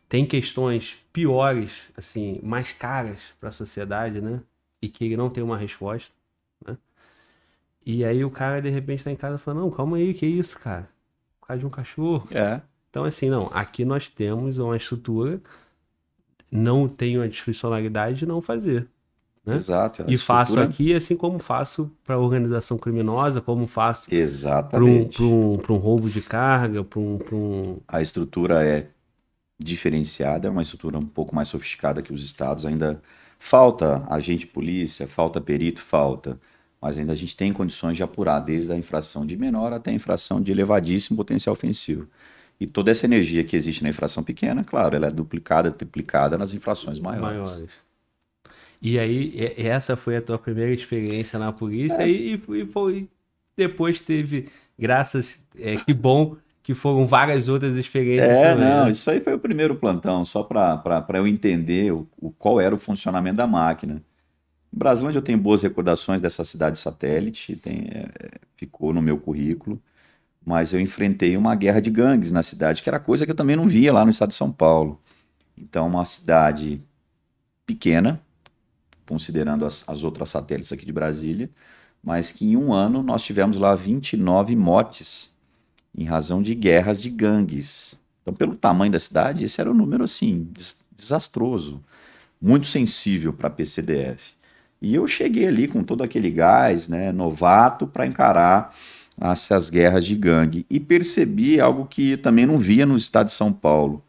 Tem 0.08 0.26
questões 0.26 0.98
piores, 1.20 1.90
assim, 1.98 2.40
mais 2.42 2.72
caras 2.72 3.18
para 3.40 3.50
a 3.50 3.52
sociedade, 3.52 4.22
né? 4.22 4.40
E 4.82 4.88
que 4.88 5.18
não 5.18 5.30
tem 5.30 5.44
uma 5.44 5.58
resposta, 5.58 6.14
né? 6.66 6.78
E 7.86 8.06
aí 8.06 8.24
o 8.24 8.32
cara, 8.32 8.62
de 8.62 8.70
repente, 8.70 9.04
tá 9.04 9.12
em 9.12 9.16
casa 9.18 9.38
falando, 9.38 9.64
não, 9.64 9.72
calma 9.72 9.98
aí, 9.98 10.14
que 10.14 10.26
isso, 10.26 10.58
cara? 10.58 10.88
Por 11.42 11.48
causa 11.48 11.60
de 11.60 11.66
um 11.66 11.70
cachorro. 11.70 12.28
É. 12.32 12.62
Então, 12.90 13.04
assim, 13.04 13.30
não, 13.30 13.50
aqui 13.54 13.84
nós 13.84 14.08
temos 14.08 14.58
uma 14.60 14.78
estrutura, 14.78 15.42
não 16.50 16.88
tenho 16.88 17.22
a 17.22 17.28
discricionalidade 17.28 18.20
de 18.20 18.26
não 18.26 18.42
fazer. 18.42 18.88
Né? 19.46 19.56
Exato. 19.56 20.04
a 20.04 20.06
E 20.08 20.18
faço 20.18 20.52
estrutura- 20.54 20.64
aqui 20.70 20.94
assim 20.94 21.18
como 21.18 21.38
faço 21.40 21.92
para 22.06 22.18
organização 22.18 22.78
criminosa, 22.78 23.42
como 23.42 23.68
faço 23.68 24.14
para 24.70 24.84
um, 24.86 25.08
pra 25.08 25.24
um, 25.24 25.58
pra 25.58 25.74
um 25.74 25.78
roubo 25.78 26.10
de 26.10 26.22
carga, 26.22 26.84
para 26.84 27.00
um, 27.00 27.18
pra 27.18 27.36
um. 27.36 27.78
A 27.88 28.02
estrutura 28.02 28.66
é 28.66 28.88
diferenciada, 29.60 30.48
é 30.48 30.52
uma 30.52 30.62
estrutura 30.62 30.98
um 30.98 31.06
pouco 31.06 31.36
mais 31.36 31.50
sofisticada 31.50 32.02
que 32.02 32.14
os 32.14 32.24
estados. 32.24 32.66
Ainda 32.66 33.02
falta 33.38 34.04
agente 34.10 34.48
polícia, 34.48 35.08
falta 35.08 35.42
perito, 35.42 35.82
falta. 35.82 36.40
Mas 36.82 36.98
ainda 36.98 37.12
a 37.12 37.16
gente 37.16 37.36
tem 37.36 37.52
condições 37.52 37.98
de 37.98 38.04
apurar 38.04 38.40
desde 38.40 38.72
a 38.72 38.78
infração 38.78 39.26
de 39.26 39.36
menor 39.36 39.74
até 39.74 39.92
a 39.92 39.94
infração 39.94 40.42
de 40.42 40.52
elevadíssimo 40.52 41.18
potencial 41.18 41.54
ofensivo. 41.54 42.08
E 42.58 42.66
toda 42.66 42.92
essa 42.92 43.06
energia 43.06 43.44
que 43.44 43.56
existe 43.56 43.84
na 43.84 43.90
infração 43.90 44.24
pequena, 44.24 44.64
claro, 44.64 44.96
ela 44.96 45.08
é 45.08 45.12
duplicada, 45.12 45.72
triplicada 45.72 46.38
nas 46.38 46.54
infrações 46.54 47.00
maiores. 47.00 47.50
maiores. 47.50 47.70
E 48.82 48.98
aí, 48.98 49.34
essa 49.58 49.98
foi 49.98 50.16
a 50.16 50.22
tua 50.22 50.38
primeira 50.38 50.72
experiência 50.72 51.38
na 51.38 51.52
polícia, 51.52 52.02
É. 52.02 52.10
e, 52.10 52.36
e, 52.36 52.98
e 52.98 53.10
depois 53.58 54.00
teve, 54.00 54.48
graças, 54.78 55.44
é, 55.58 55.76
que 55.78 55.94
bom 55.94 56.38
que 56.70 56.76
foram 56.76 57.08
várias 57.08 57.48
outras 57.48 57.76
experiências 57.76 58.38
É, 58.38 58.44
também. 58.44 58.60
não, 58.60 58.86
né? 58.86 58.92
isso 58.92 59.10
aí 59.10 59.22
foi 59.22 59.34
o 59.34 59.40
primeiro 59.40 59.76
plantão, 59.76 60.26
só 60.26 60.44
para 60.44 61.04
eu 61.16 61.26
entender 61.28 61.94
o, 61.94 62.08
o- 62.18 62.32
qual 62.32 62.60
era 62.60 62.76
o 62.76 62.80
funcionamento 62.80 63.38
da 63.38 63.48
máquina. 63.48 64.04
Em 64.74 64.78
Brasilândia 64.80 65.20
eu 65.20 65.24
tenho 65.24 65.38
boas 65.40 65.62
recordações 65.64 66.22
dessa 66.22 66.44
cidade 66.46 66.80
satélite, 66.80 67.56
tem, 67.58 67.88
é, 67.92 68.40
ficou 68.58 68.94
no 68.94 69.02
meu 69.02 69.18
currículo, 69.20 69.82
mas 70.46 70.74
eu 70.74 70.80
enfrentei 70.82 71.38
uma 71.38 71.56
guerra 71.56 71.82
de 71.82 71.92
gangues 71.92 72.32
na 72.32 72.44
cidade, 72.44 72.84
que 72.84 72.90
era 72.90 73.00
coisa 73.00 73.26
que 73.26 73.32
eu 73.32 73.36
também 73.36 73.56
não 73.56 73.68
via 73.68 73.94
lá 73.94 74.06
no 74.06 74.12
estado 74.12 74.30
de 74.30 74.36
São 74.36 74.52
Paulo. 74.52 75.00
Então, 75.58 75.88
uma 75.88 76.06
cidade 76.06 76.82
pequena, 77.66 78.22
considerando 79.08 79.66
as, 79.66 79.88
as 79.88 80.04
outras 80.04 80.30
satélites 80.30 80.72
aqui 80.72 80.86
de 80.86 80.94
Brasília, 80.94 81.50
mas 82.04 82.32
que 82.32 82.46
em 82.46 82.58
um 82.58 82.74
ano 82.74 83.04
nós 83.04 83.24
tivemos 83.24 83.58
lá 83.58 83.76
29 83.76 84.56
mortes 84.56 85.34
em 86.00 86.06
razão 86.06 86.42
de 86.42 86.56
guerras 86.56 87.00
de 87.00 87.10
gangues. 87.10 88.00
Então, 88.22 88.34
pelo 88.34 88.56
tamanho 88.56 88.92
da 88.92 89.00
cidade, 89.00 89.44
esse 89.44 89.60
era 89.60 89.70
um 89.70 89.74
número 89.74 90.06
assim 90.06 90.48
des- 90.52 90.80
desastroso, 90.96 91.84
muito 92.42 92.68
sensível 92.68 93.34
para 93.34 93.48
a 93.48 93.52
PCDF. 93.52 94.34
E 94.82 94.96
eu 94.96 95.06
cheguei 95.08 95.46
ali 95.46 95.68
com 95.68 95.84
todo 95.84 96.02
aquele 96.02 96.32
gás, 96.32 96.88
né, 96.88 97.12
novato, 97.12 97.86
para 97.86 98.08
encarar 98.08 98.74
essas 99.20 99.70
guerras 99.70 100.06
de 100.06 100.16
gangue 100.16 100.66
e 100.70 100.80
percebi 100.80 101.60
algo 101.60 101.86
que 101.86 102.16
também 102.16 102.46
não 102.46 102.58
via 102.58 102.86
no 102.86 102.96
estado 102.96 103.28
de 103.28 103.34
São 103.34 103.52
Paulo, 103.52 104.02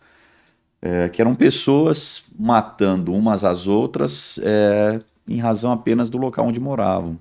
é, 0.81 1.09
que 1.09 1.20
eram 1.20 1.35
pessoas 1.35 2.24
matando 2.38 3.12
umas 3.12 3.44
às 3.44 3.66
outras 3.66 4.38
é, 4.42 5.00
em 5.29 5.38
razão 5.38 5.72
apenas 5.72 6.09
do 6.09 6.18
local 6.18 6.46
onde 6.46 6.61
moravam. 6.61 7.18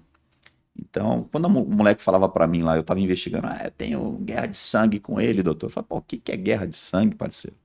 Então, 0.79 1.27
quando 1.31 1.45
o 1.45 1.49
moleque 1.49 2.01
falava 2.01 2.29
pra 2.29 2.47
mim 2.47 2.61
lá, 2.61 2.77
eu 2.77 2.83
tava 2.83 2.99
investigando, 2.99 3.47
ah, 3.47 3.61
eu 3.65 3.71
tenho 3.71 4.11
guerra 4.21 4.47
de 4.47 4.57
sangue 4.57 4.99
com 4.99 5.19
ele, 5.19 5.43
doutor. 5.43 5.67
Eu 5.67 5.71
falei, 5.71 5.87
pô, 5.87 5.97
o 5.97 6.01
que, 6.01 6.17
que 6.17 6.31
é 6.31 6.37
guerra 6.37 6.65
de 6.65 6.77
sangue, 6.77 7.15
parceiro? 7.15 7.55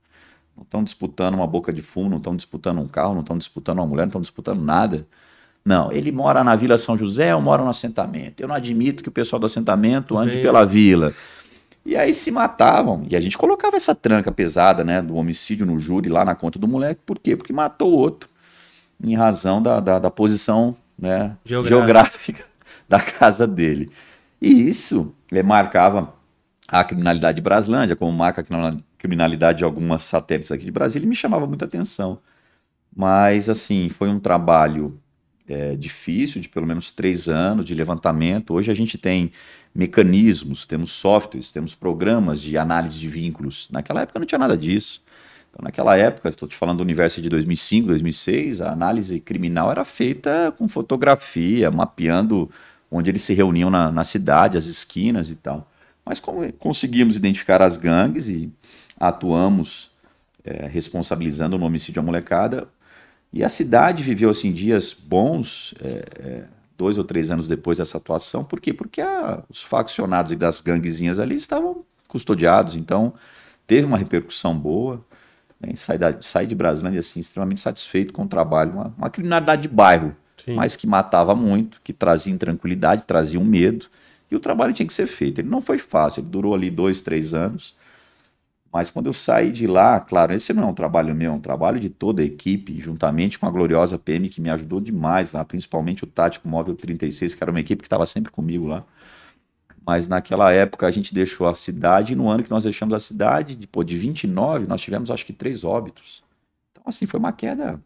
Não 0.55 0.63
estão 0.63 0.83
disputando 0.83 1.35
uma 1.35 1.47
boca 1.47 1.71
de 1.71 1.81
fumo, 1.81 2.09
não 2.09 2.17
estão 2.17 2.35
disputando 2.35 2.79
um 2.79 2.87
carro, 2.87 3.13
não 3.13 3.21
estão 3.21 3.37
disputando 3.37 3.79
uma 3.79 3.87
mulher, 3.87 4.03
não 4.03 4.09
estão 4.09 4.21
disputando 4.21 4.61
nada. 4.61 5.07
Não, 5.63 5.91
ele 5.91 6.11
mora 6.11 6.43
na 6.43 6.55
Vila 6.55 6.77
São 6.77 6.97
José, 6.97 7.31
eu 7.31 7.41
moro 7.41 7.63
no 7.63 7.69
assentamento. 7.69 8.41
Eu 8.41 8.47
não 8.47 8.55
admito 8.55 9.01
que 9.01 9.09
o 9.09 9.11
pessoal 9.11 9.39
do 9.39 9.45
assentamento 9.45 10.17
ande 10.17 10.33
Venha. 10.33 10.43
pela 10.43 10.65
vila. 10.65 11.13
E 11.85 11.95
aí 11.95 12.13
se 12.13 12.31
matavam. 12.31 13.05
E 13.09 13.15
a 13.15 13.21
gente 13.21 13.37
colocava 13.37 13.75
essa 13.75 13.95
tranca 13.95 14.31
pesada, 14.31 14.83
né, 14.83 15.01
do 15.01 15.15
homicídio 15.15 15.65
no 15.65 15.79
júri 15.79 16.09
lá 16.09 16.23
na 16.23 16.35
conta 16.35 16.59
do 16.59 16.67
moleque. 16.67 17.01
Por 17.05 17.17
quê? 17.19 17.35
Porque 17.35 17.53
matou 17.53 17.91
o 17.91 17.97
outro 17.97 18.29
em 19.03 19.15
razão 19.15 19.61
da, 19.61 19.79
da, 19.79 19.99
da 19.99 20.11
posição 20.11 20.75
né, 20.97 21.35
Geográfica. 21.43 21.77
geográfica 21.77 22.54
da 22.89 22.99
casa 22.99 23.47
dele. 23.47 23.91
E 24.41 24.67
isso 24.67 25.15
eh, 25.31 25.43
marcava 25.43 26.13
a 26.67 26.83
criminalidade 26.83 27.35
de 27.37 27.41
Braslândia, 27.41 27.95
como 27.95 28.11
marca 28.11 28.41
a 28.41 28.43
criminal- 28.43 28.81
criminalidade 28.97 29.59
de 29.59 29.63
algumas 29.63 30.03
satélites 30.03 30.51
aqui 30.51 30.65
de 30.65 30.71
Brasília, 30.71 31.05
e 31.05 31.09
me 31.09 31.15
chamava 31.15 31.45
muita 31.47 31.65
atenção. 31.65 32.19
Mas, 32.95 33.49
assim, 33.49 33.89
foi 33.89 34.09
um 34.09 34.19
trabalho 34.19 34.99
eh, 35.47 35.75
difícil, 35.75 36.41
de 36.41 36.49
pelo 36.49 36.65
menos 36.65 36.91
três 36.91 37.29
anos 37.29 37.65
de 37.65 37.75
levantamento. 37.75 38.53
Hoje 38.53 38.71
a 38.71 38.73
gente 38.73 38.97
tem 38.97 39.31
mecanismos, 39.73 40.65
temos 40.65 40.91
softwares, 40.91 41.51
temos 41.51 41.75
programas 41.75 42.41
de 42.41 42.57
análise 42.57 42.97
de 42.97 43.09
vínculos. 43.09 43.67
Naquela 43.71 44.01
época 44.01 44.19
não 44.19 44.25
tinha 44.25 44.39
nada 44.39 44.57
disso. 44.57 45.03
Então, 45.51 45.63
naquela 45.63 45.95
época, 45.97 46.29
estou 46.29 46.47
te 46.47 46.55
falando 46.55 46.77
do 46.77 46.83
universo 46.83 47.21
de 47.21 47.29
2005, 47.29 47.87
2006, 47.87 48.61
a 48.61 48.71
análise 48.71 49.19
criminal 49.19 49.71
era 49.71 49.85
feita 49.85 50.53
com 50.57 50.67
fotografia, 50.67 51.69
mapeando 51.71 52.49
onde 52.89 53.09
eles 53.09 53.23
se 53.23 53.33
reuniam 53.33 53.69
na, 53.69 53.91
na 53.91 54.03
cidade, 54.03 54.57
as 54.57 54.65
esquinas 54.65 55.29
e 55.29 55.35
tal. 55.35 55.69
Mas 56.05 56.19
como 56.19 56.51
conseguimos 56.53 57.15
identificar 57.15 57.61
as 57.61 57.77
gangues 57.77 58.27
e 58.27 58.51
atuamos 58.99 59.91
é, 60.43 60.67
responsabilizando 60.67 61.57
no 61.57 61.65
homicídio 61.65 61.99
à 61.99 62.03
molecada, 62.03 62.67
e 63.33 63.43
a 63.43 63.49
cidade 63.49 64.01
viveu 64.01 64.29
assim 64.29 64.51
dias 64.53 64.93
bons, 64.93 65.73
é, 65.81 66.05
é, 66.19 66.43
dois 66.77 66.97
ou 66.97 67.03
três 67.03 67.31
anos 67.31 67.47
depois 67.47 67.79
dessa 67.79 67.97
atuação. 67.97 68.45
Por 68.45 68.61
quê? 68.61 68.73
Porque 68.73 69.01
a, 69.01 69.43
os 69.49 69.61
faccionados 69.61 70.33
das 70.37 70.61
ganguezinhas 70.61 71.19
ali 71.19 71.35
estavam 71.35 71.83
custodiados, 72.07 72.75
então 72.75 73.13
teve 73.67 73.85
uma 73.85 73.97
repercussão 73.97 74.57
boa. 74.57 75.03
Né? 75.59 75.75
Sai, 75.75 75.97
da, 75.97 76.15
sai 76.21 76.47
de 76.47 76.55
Brasilândia 76.55 76.99
assim, 76.99 77.19
extremamente 77.19 77.59
satisfeito 77.59 78.13
com 78.13 78.23
o 78.23 78.27
trabalho. 78.27 78.71
Uma, 78.71 78.93
uma 78.97 79.09
criminalidade 79.09 79.63
de 79.63 79.67
bairro, 79.67 80.15
Sim. 80.45 80.53
mas 80.53 80.75
que 80.75 80.85
matava 80.85 81.33
muito, 81.33 81.81
que 81.83 81.91
trazia 81.91 82.31
intranquilidade, 82.31 83.05
trazia 83.05 83.39
um 83.39 83.43
medo. 83.43 83.87
E 84.29 84.35
o 84.35 84.39
trabalho 84.39 84.73
tinha 84.73 84.85
que 84.85 84.93
ser 84.93 85.07
feito. 85.07 85.39
Ele 85.39 85.49
não 85.49 85.61
foi 85.61 85.79
fácil, 85.79 86.21
ele 86.21 86.29
durou 86.29 86.53
ali 86.53 86.69
dois, 86.69 87.01
três 87.01 87.33
anos. 87.33 87.75
Mas 88.71 88.91
quando 88.91 89.07
eu 89.07 89.13
saí 89.13 89.51
de 89.51 89.65
lá, 89.65 89.99
claro, 89.99 90.33
esse 90.33 90.53
não 90.53 90.63
é 90.63 90.65
um 90.65 90.73
trabalho 90.73 91.15
meu, 91.15 91.31
é 91.31 91.33
um 91.33 91.39
trabalho 91.39 91.79
de 91.79 91.89
toda 91.89 92.21
a 92.21 92.25
equipe, 92.25 92.79
juntamente 92.79 93.39
com 93.39 93.47
a 93.47 93.49
gloriosa 93.49 93.97
PM, 93.97 94.29
que 94.29 94.41
me 94.41 94.49
ajudou 94.49 94.81
demais 94.81 95.31
lá, 95.31 95.43
principalmente 95.45 96.03
o 96.03 96.07
Tático 96.07 96.47
Móvel 96.47 96.75
36, 96.75 97.33
que 97.33 97.43
era 97.43 97.51
uma 97.51 97.59
equipe 97.59 97.81
que 97.81 97.87
estava 97.87 98.05
sempre 98.05 98.31
comigo 98.31 98.67
lá. 98.67 98.83
Mas 99.85 100.07
naquela 100.07 100.51
época 100.51 100.85
a 100.85 100.91
gente 100.91 101.13
deixou 101.13 101.47
a 101.47 101.55
cidade, 101.55 102.13
e 102.13 102.15
no 102.15 102.27
ano 102.27 102.43
que 102.43 102.51
nós 102.51 102.65
deixamos 102.65 102.93
a 102.93 102.99
cidade, 102.99 103.55
de, 103.55 103.65
pô, 103.65 103.83
de 103.83 103.97
29, 103.97 104.67
nós 104.67 104.81
tivemos 104.81 105.09
acho 105.09 105.25
que 105.25 105.33
três 105.33 105.63
óbitos. 105.63 106.23
Então, 106.71 106.83
assim, 106.85 107.05
foi 107.05 107.19
uma 107.19 107.31
queda 107.31 107.79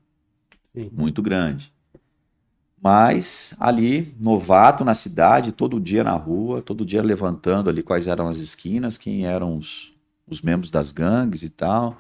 Sim. 0.74 0.90
muito 0.92 1.22
grande. 1.22 1.72
Mas 2.82 3.54
ali, 3.60 4.16
novato 4.20 4.86
na 4.86 4.94
cidade, 4.94 5.52
todo 5.52 5.80
dia 5.80 6.04
na 6.04 6.14
rua, 6.14 6.62
todo 6.62 6.86
dia 6.86 7.02
levantando 7.04 7.70
ali 7.70 7.84
quais 7.84 8.08
eram 8.08 8.28
as 8.28 8.38
esquinas, 8.38 8.98
quem 8.98 9.26
eram 9.26 9.58
os, 9.58 9.94
os 10.28 10.42
membros 10.42 10.72
das 10.72 10.92
gangues 10.92 11.44
e 11.44 11.50
tal. 11.50 11.98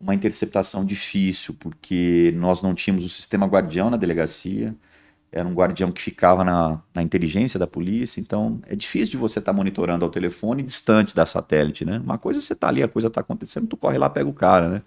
Uma 0.00 0.14
interceptação 0.14 0.84
difícil, 0.84 1.54
porque 1.58 2.32
nós 2.36 2.62
não 2.62 2.74
tínhamos 2.74 3.04
o 3.04 3.08
sistema 3.08 3.46
guardião 3.46 3.90
na 3.90 3.96
delegacia, 3.96 4.74
era 5.32 5.46
um 5.46 5.52
guardião 5.52 5.92
que 5.92 6.00
ficava 6.00 6.44
na, 6.44 6.80
na 6.94 7.02
inteligência 7.02 7.58
da 7.58 7.66
polícia, 7.66 8.20
então 8.20 8.60
é 8.66 8.74
difícil 8.76 9.12
de 9.12 9.16
você 9.18 9.38
estar 9.38 9.52
tá 9.52 9.56
monitorando 9.56 10.04
ao 10.04 10.10
telefone 10.10 10.62
distante 10.62 11.14
da 11.14 11.26
satélite, 11.26 11.84
né? 11.84 11.98
Uma 11.98 12.16
coisa 12.18 12.40
é 12.40 12.42
você 12.42 12.54
tá 12.54 12.68
ali, 12.68 12.82
a 12.82 12.88
coisa 12.88 13.08
está 13.08 13.20
acontecendo, 13.20 13.66
tu 13.66 13.76
corre 13.76 13.98
lá, 13.98 14.08
pega 14.08 14.28
o 14.28 14.32
cara, 14.32 14.68
né? 14.68 14.82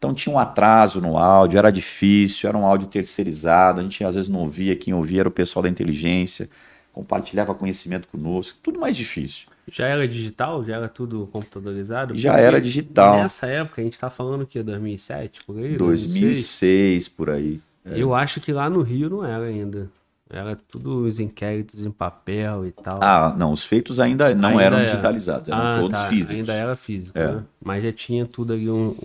Então 0.00 0.14
tinha 0.14 0.34
um 0.34 0.38
atraso 0.38 0.98
no 0.98 1.18
áudio, 1.18 1.58
era 1.58 1.70
difícil, 1.70 2.48
era 2.48 2.56
um 2.56 2.64
áudio 2.64 2.88
terceirizado, 2.88 3.80
a 3.80 3.82
gente 3.82 4.02
às 4.02 4.14
vezes 4.14 4.30
não 4.30 4.40
ouvia, 4.40 4.74
quem 4.74 4.94
ouvia 4.94 5.20
era 5.20 5.28
o 5.28 5.32
pessoal 5.32 5.62
da 5.62 5.68
inteligência, 5.68 6.48
compartilhava 6.90 7.54
conhecimento 7.54 8.08
conosco, 8.08 8.58
tudo 8.62 8.80
mais 8.80 8.96
difícil. 8.96 9.46
Já 9.70 9.86
era 9.86 10.08
digital? 10.08 10.64
Já 10.64 10.76
era 10.76 10.88
tudo 10.88 11.28
computadorizado? 11.30 12.16
Já 12.16 12.32
Porque 12.32 12.44
era 12.44 12.60
digital. 12.62 13.18
Nessa 13.18 13.46
época, 13.46 13.82
a 13.82 13.84
gente 13.84 13.92
está 13.92 14.08
falando 14.08 14.46
que 14.46 14.62
2007, 14.62 15.42
por 15.44 15.58
aí? 15.58 15.76
2006, 15.76 16.20
2006 16.22 17.08
por 17.10 17.28
aí. 17.28 17.60
É. 17.84 17.98
Eu 17.98 18.14
acho 18.14 18.40
que 18.40 18.54
lá 18.54 18.70
no 18.70 18.80
Rio 18.80 19.10
não 19.10 19.22
era 19.22 19.44
ainda. 19.44 19.90
Era 20.30 20.56
tudo 20.56 21.04
os 21.04 21.20
inquéritos 21.20 21.84
em 21.84 21.90
papel 21.90 22.66
e 22.66 22.72
tal. 22.72 23.02
Ah, 23.02 23.34
não, 23.36 23.52
os 23.52 23.66
feitos 23.66 24.00
ainda 24.00 24.34
não 24.34 24.48
ainda 24.48 24.62
eram 24.62 24.76
era. 24.78 24.86
digitalizados, 24.86 25.48
eram 25.48 25.60
ah, 25.60 25.78
todos 25.78 26.00
tá. 26.00 26.08
físicos. 26.08 26.36
Ainda 26.36 26.54
era 26.54 26.74
físico, 26.74 27.18
é. 27.18 27.32
né? 27.32 27.42
Mas 27.62 27.82
já 27.82 27.92
tinha 27.92 28.24
tudo 28.24 28.54
ali, 28.54 28.70
um, 28.70 28.96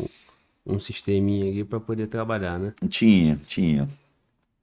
um 0.65 0.79
sisteminha 0.79 1.49
ali 1.51 1.63
para 1.63 1.79
poder 1.79 2.07
trabalhar, 2.07 2.57
né? 2.57 2.73
Tinha, 2.89 3.39
tinha. 3.45 3.87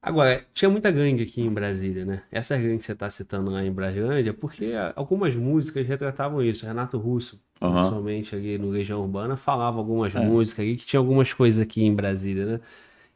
Agora, 0.03 0.45
tinha 0.53 0.69
muita 0.69 0.91
gangue 0.91 1.23
aqui 1.23 1.39
em 1.39 1.49
Brasília, 1.49 2.03
né? 2.03 2.23
Essa 2.29 2.57
gangue 2.57 2.79
que 2.79 2.85
você 2.85 2.91
está 2.91 3.09
citando 3.09 3.49
lá 3.49 3.63
em 3.63 3.71
Brasília, 3.71 4.33
porque 4.33 4.73
algumas 4.97 5.33
músicas 5.33 5.87
retratavam 5.87 6.43
isso. 6.43 6.65
Renato 6.65 6.97
Russo, 6.97 7.39
uhum. 7.61 7.71
principalmente 7.71 8.35
ali 8.35 8.57
no 8.57 8.69
Legião 8.69 9.01
Urbana, 9.01 9.37
falava 9.37 9.77
algumas 9.77 10.13
é. 10.13 10.19
músicas 10.19 10.65
ali, 10.65 10.75
que 10.75 10.85
tinha 10.85 10.99
algumas 10.99 11.31
coisas 11.31 11.61
aqui 11.61 11.85
em 11.85 11.95
Brasília, 11.95 12.45
né? 12.45 12.59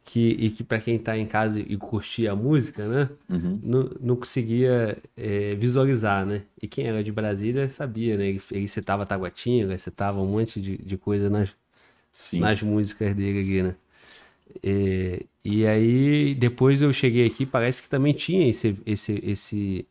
Que, 0.02 0.30
e 0.40 0.50
que 0.50 0.64
para 0.64 0.80
quem 0.80 0.96
está 0.96 1.18
em 1.18 1.26
casa 1.26 1.60
e 1.60 1.76
curtia 1.76 2.32
a 2.32 2.36
música, 2.38 2.88
né? 2.88 3.10
Uhum. 3.30 3.60
Não, 3.62 3.92
não 4.00 4.16
conseguia 4.16 4.98
é, 5.18 5.56
visualizar, 5.56 6.26
né? 6.26 6.44
E 6.62 6.70
quem 6.70 6.88
era 6.88 7.04
de 7.04 7.12
Brasília 7.12 7.70
sabia, 7.70 8.16
né? 8.16 8.30
Ele, 8.30 8.42
ele 8.50 8.68
citava 8.70 9.06
Taguatinga, 9.06 9.78
citava 9.78 10.22
um 10.22 10.28
monte 10.28 10.62
de, 10.62 10.78
de 10.78 10.96
coisa 10.96 11.30
nas, 11.30 11.54
nas 12.34 12.62
músicas 12.62 13.16
dele 13.16 13.40
ali, 13.40 13.64
né? 13.64 13.76
É, 14.64 15.24
e 15.44 15.66
aí, 15.66 16.36
depois 16.36 16.82
eu 16.82 16.92
cheguei 16.92 17.26
aqui, 17.26 17.46
parece 17.46 17.82
que 17.82 17.90
também 17.90 18.14
tinha 18.14 18.50
esse, 18.50 18.78
esse, 18.86 19.22
esse, 19.24 19.88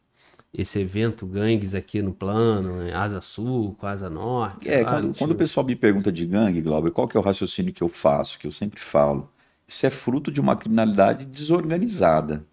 esse 0.53 0.79
evento 0.79 1.27
gangues 1.27 1.75
aqui 1.75 2.03
no 2.03 2.12
plano, 2.12 2.77
né? 2.77 2.95
Asa 2.95 3.21
Sul, 3.21 3.75
com 3.79 3.87
Asa 3.87 4.11
Norte. 4.11 4.69
É, 4.69 4.83
lá, 4.83 4.91
quando, 4.91 5.19
quando, 5.19 5.31
o 5.33 5.37
pessoal 5.37 5.65
me 5.65 5.77
pergunta 5.77 6.11
de 6.11 6.27
gangue, 6.27 6.61
Glauber, 6.61 6.91
qual 6.91 7.07
que 7.07 7.17
é 7.17 7.21
o 7.21 7.23
raciocínio 7.23 7.73
que 7.73 7.83
eu 7.83 7.89
faço, 7.89 8.39
que 8.39 8.47
eu 8.47 8.53
sempre 8.53 8.81
falo? 8.81 9.31
Isso 9.67 9.85
é 9.87 9.91
fruto 9.91 10.31
de 10.31 10.41
uma 10.41 10.57
criminalidade 10.57 11.27
desorganizada. 11.27 12.45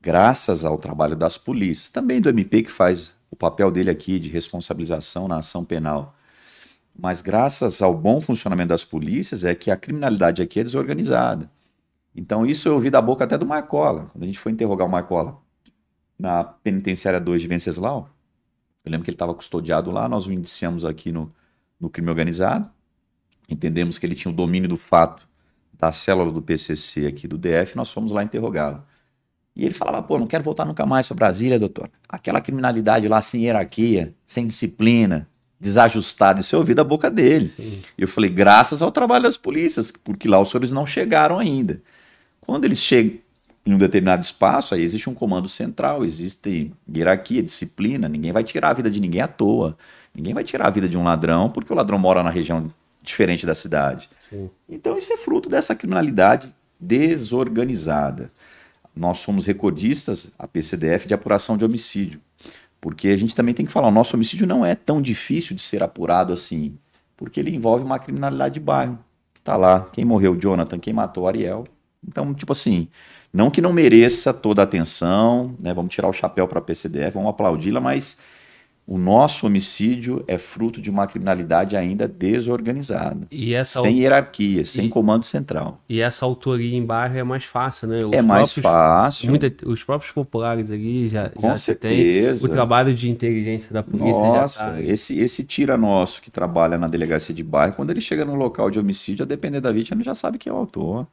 Graças 0.00 0.64
ao 0.64 0.78
trabalho 0.78 1.16
das 1.16 1.36
polícias, 1.36 1.90
também 1.90 2.20
do 2.20 2.28
MP 2.28 2.62
que 2.62 2.70
faz 2.70 3.14
o 3.30 3.36
papel 3.36 3.70
dele 3.70 3.90
aqui 3.90 4.18
de 4.18 4.28
responsabilização 4.28 5.28
na 5.28 5.38
ação 5.38 5.64
penal. 5.64 6.16
Mas 7.00 7.22
graças 7.22 7.80
ao 7.80 7.96
bom 7.96 8.20
funcionamento 8.20 8.70
das 8.70 8.84
polícias 8.84 9.44
é 9.44 9.54
que 9.54 9.70
a 9.70 9.76
criminalidade 9.76 10.42
aqui 10.42 10.58
é 10.58 10.64
desorganizada. 10.64 11.48
Então, 12.14 12.44
isso 12.44 12.68
eu 12.68 12.74
ouvi 12.74 12.90
da 12.90 13.00
boca 13.00 13.22
até 13.22 13.38
do 13.38 13.46
Marcola. 13.46 14.10
Quando 14.12 14.24
a 14.24 14.26
gente 14.26 14.40
foi 14.40 14.50
interrogar 14.50 14.84
o 14.84 14.90
Marcola 14.90 15.38
na 16.18 16.42
penitenciária 16.42 17.20
2 17.20 17.42
de 17.42 17.46
Venceslau, 17.46 18.10
eu 18.84 18.90
lembro 18.90 19.04
que 19.04 19.10
ele 19.10 19.14
estava 19.14 19.32
custodiado 19.32 19.92
lá, 19.92 20.08
nós 20.08 20.26
o 20.26 20.32
indiciamos 20.32 20.84
aqui 20.84 21.12
no, 21.12 21.32
no 21.78 21.88
crime 21.88 22.10
organizado, 22.10 22.68
entendemos 23.48 23.96
que 23.96 24.04
ele 24.04 24.16
tinha 24.16 24.32
o 24.32 24.34
domínio 24.34 24.68
do 24.68 24.76
fato 24.76 25.28
da 25.72 25.92
célula 25.92 26.32
do 26.32 26.42
PCC 26.42 27.06
aqui 27.06 27.28
do 27.28 27.38
DF, 27.38 27.76
nós 27.76 27.92
fomos 27.92 28.10
lá 28.10 28.24
interrogá-lo. 28.24 28.82
E 29.54 29.64
ele 29.64 29.74
falava, 29.74 30.02
pô, 30.02 30.18
não 30.18 30.26
quero 30.26 30.42
voltar 30.42 30.64
nunca 30.64 30.84
mais 30.84 31.06
para 31.06 31.14
Brasília, 31.14 31.58
doutor. 31.60 31.88
Aquela 32.08 32.40
criminalidade 32.40 33.06
lá 33.06 33.20
sem 33.22 33.44
hierarquia, 33.44 34.12
sem 34.26 34.48
disciplina, 34.48 35.28
desajustada, 35.60 36.40
isso 36.40 36.54
eu 36.54 36.60
ouvi 36.60 36.74
da 36.74 36.84
boca 36.84 37.10
dele. 37.10 37.48
Sim. 37.48 37.82
E 37.96 38.02
eu 38.02 38.08
falei, 38.08 38.30
graças 38.30 38.80
ao 38.80 38.92
trabalho 38.92 39.24
das 39.24 39.36
polícias, 39.36 39.90
porque 39.90 40.28
lá 40.28 40.40
os 40.40 40.50
senhores 40.50 40.70
não 40.70 40.86
chegaram 40.86 41.38
ainda. 41.38 41.80
Quando 42.40 42.64
eles 42.64 42.78
chegam 42.78 43.18
em 43.66 43.74
um 43.74 43.78
determinado 43.78 44.22
espaço, 44.22 44.74
aí 44.74 44.82
existe 44.82 45.10
um 45.10 45.14
comando 45.14 45.48
central, 45.48 46.04
existe 46.04 46.72
hierarquia, 46.94 47.42
disciplina, 47.42 48.08
ninguém 48.08 48.32
vai 48.32 48.44
tirar 48.44 48.70
a 48.70 48.74
vida 48.74 48.90
de 48.90 49.00
ninguém 49.00 49.20
à 49.20 49.28
toa. 49.28 49.76
Ninguém 50.14 50.32
vai 50.32 50.42
tirar 50.42 50.66
a 50.66 50.70
vida 50.70 50.88
de 50.88 50.96
um 50.96 51.04
ladrão 51.04 51.50
porque 51.50 51.72
o 51.72 51.76
ladrão 51.76 51.98
mora 51.98 52.22
na 52.22 52.30
região 52.30 52.72
diferente 53.02 53.46
da 53.46 53.54
cidade. 53.54 54.08
Sim. 54.28 54.50
Então 54.68 54.96
isso 54.96 55.12
é 55.12 55.16
fruto 55.16 55.48
dessa 55.48 55.74
criminalidade 55.74 56.54
desorganizada. 56.80 58.30
Nós 58.94 59.18
somos 59.18 59.44
recordistas, 59.44 60.32
a 60.38 60.48
PCDF, 60.48 61.06
de 61.06 61.14
apuração 61.14 61.56
de 61.56 61.64
homicídio. 61.64 62.20
Porque 62.80 63.08
a 63.08 63.16
gente 63.16 63.34
também 63.34 63.54
tem 63.54 63.66
que 63.66 63.72
falar, 63.72 63.88
o 63.88 63.92
nosso 63.92 64.14
homicídio 64.16 64.46
não 64.46 64.64
é 64.64 64.74
tão 64.74 65.02
difícil 65.02 65.56
de 65.56 65.62
ser 65.62 65.82
apurado 65.82 66.32
assim, 66.32 66.78
porque 67.16 67.40
ele 67.40 67.54
envolve 67.54 67.84
uma 67.84 67.98
criminalidade 67.98 68.54
de 68.54 68.60
bairro. 68.60 68.98
Tá 69.42 69.56
lá, 69.56 69.88
quem 69.92 70.04
morreu, 70.04 70.36
Jonathan, 70.36 70.78
quem 70.78 70.92
matou, 70.92 71.26
Ariel. 71.26 71.64
Então, 72.06 72.32
tipo 72.34 72.52
assim, 72.52 72.88
não 73.32 73.50
que 73.50 73.60
não 73.60 73.72
mereça 73.72 74.32
toda 74.32 74.62
a 74.62 74.64
atenção, 74.64 75.54
né? 75.58 75.74
Vamos 75.74 75.92
tirar 75.92 76.08
o 76.08 76.12
chapéu 76.12 76.46
para 76.46 76.60
a 76.60 76.62
PCDF, 76.62 77.14
vamos 77.14 77.30
aplaudi-la, 77.30 77.80
mas 77.80 78.20
o 78.88 78.96
nosso 78.96 79.46
homicídio 79.46 80.24
é 80.26 80.38
fruto 80.38 80.80
de 80.80 80.88
uma 80.88 81.06
criminalidade 81.06 81.76
ainda 81.76 82.08
desorganizada, 82.08 83.28
sem 83.62 83.98
hierarquia, 83.98 84.64
sem 84.64 84.86
e... 84.86 84.88
comando 84.88 85.24
central. 85.24 85.78
E 85.86 86.00
essa 86.00 86.24
autoria 86.24 86.74
em 86.74 86.82
bairro 86.82 87.18
é 87.18 87.22
mais 87.22 87.44
fácil, 87.44 87.86
né? 87.86 87.98
Os 88.02 88.12
é 88.14 88.22
mais 88.22 88.54
próprios, 88.54 88.62
fácil. 88.62 89.28
Muita, 89.28 89.68
os 89.68 89.84
próprios 89.84 90.10
populares 90.10 90.70
ali 90.70 91.06
já, 91.06 91.28
Com 91.28 91.50
já 91.50 91.56
certeza. 91.58 92.40
tem 92.40 92.50
o 92.50 92.54
trabalho 92.54 92.94
de 92.94 93.10
inteligência 93.10 93.74
da 93.74 93.82
polícia. 93.82 94.22
Nossa, 94.22 94.70
tá... 94.70 94.80
esse, 94.80 95.20
esse 95.20 95.44
tira 95.44 95.76
nosso 95.76 96.22
que 96.22 96.30
trabalha 96.30 96.78
na 96.78 96.88
delegacia 96.88 97.34
de 97.34 97.44
bairro, 97.44 97.74
quando 97.74 97.90
ele 97.90 98.00
chega 98.00 98.24
no 98.24 98.36
local 98.36 98.70
de 98.70 98.78
homicídio, 98.78 99.22
a 99.22 99.26
depender 99.26 99.60
da 99.60 99.70
vítima, 99.70 99.98
ele 99.98 100.04
já 100.04 100.14
sabe 100.14 100.38
quem 100.38 100.50
é 100.50 100.54
o 100.54 100.58
autor. 100.58 101.06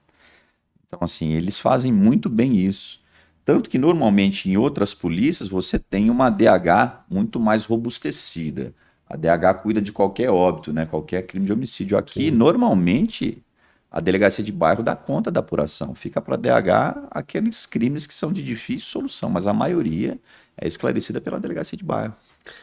Então, 0.88 1.00
assim, 1.02 1.34
eles 1.34 1.60
fazem 1.60 1.92
muito 1.92 2.30
bem 2.30 2.56
isso. 2.56 3.04
Tanto 3.46 3.70
que 3.70 3.78
normalmente 3.78 4.50
em 4.50 4.58
outras 4.58 4.94
polícias 4.96 5.48
você 5.48 5.78
tem 5.78 6.10
uma 6.10 6.32
DH 6.32 7.06
muito 7.08 7.40
mais 7.40 7.64
robustecida. 7.64 8.74
A 9.08 9.16
DH 9.16 9.62
cuida 9.62 9.80
de 9.80 9.92
qualquer 9.92 10.32
óbito, 10.32 10.74
né? 10.74 10.88
qualquer 10.88 11.22
crime 11.28 11.46
de 11.46 11.54
homicídio. 11.54 11.96
Aqui, 11.96 12.26
Sim. 12.26 12.32
normalmente, 12.32 13.44
a 13.92 14.00
delegacia 14.00 14.44
de 14.44 14.52
bairro 14.52 14.82
dá 14.82 14.96
conta 14.96 15.30
da 15.30 15.42
apuração. 15.42 15.94
Fica 15.94 16.20
para 16.20 16.34
a 16.34 16.38
DH 16.38 17.08
aqueles 17.12 17.68
crimes 17.68 18.08
que 18.08 18.16
são 18.16 18.34
de 18.34 18.42
difícil 18.42 18.88
solução, 18.88 19.30
mas 19.30 19.46
a 19.46 19.54
maioria 19.54 20.20
é 20.58 20.68
esclarecida 20.68 21.22
pela 21.22 21.40
delegacia 21.40 21.78
de 21.78 21.84
bairro. 21.84 22.16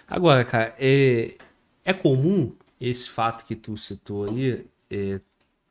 Agora, 0.09 0.45
cara, 0.45 0.75
é, 0.81 1.37
é 1.85 1.93
comum 1.93 2.53
esse 2.81 3.09
fato 3.09 3.45
que 3.45 3.55
tu 3.55 3.77
citou 3.77 4.25
aí, 4.25 4.67
é, 4.91 5.21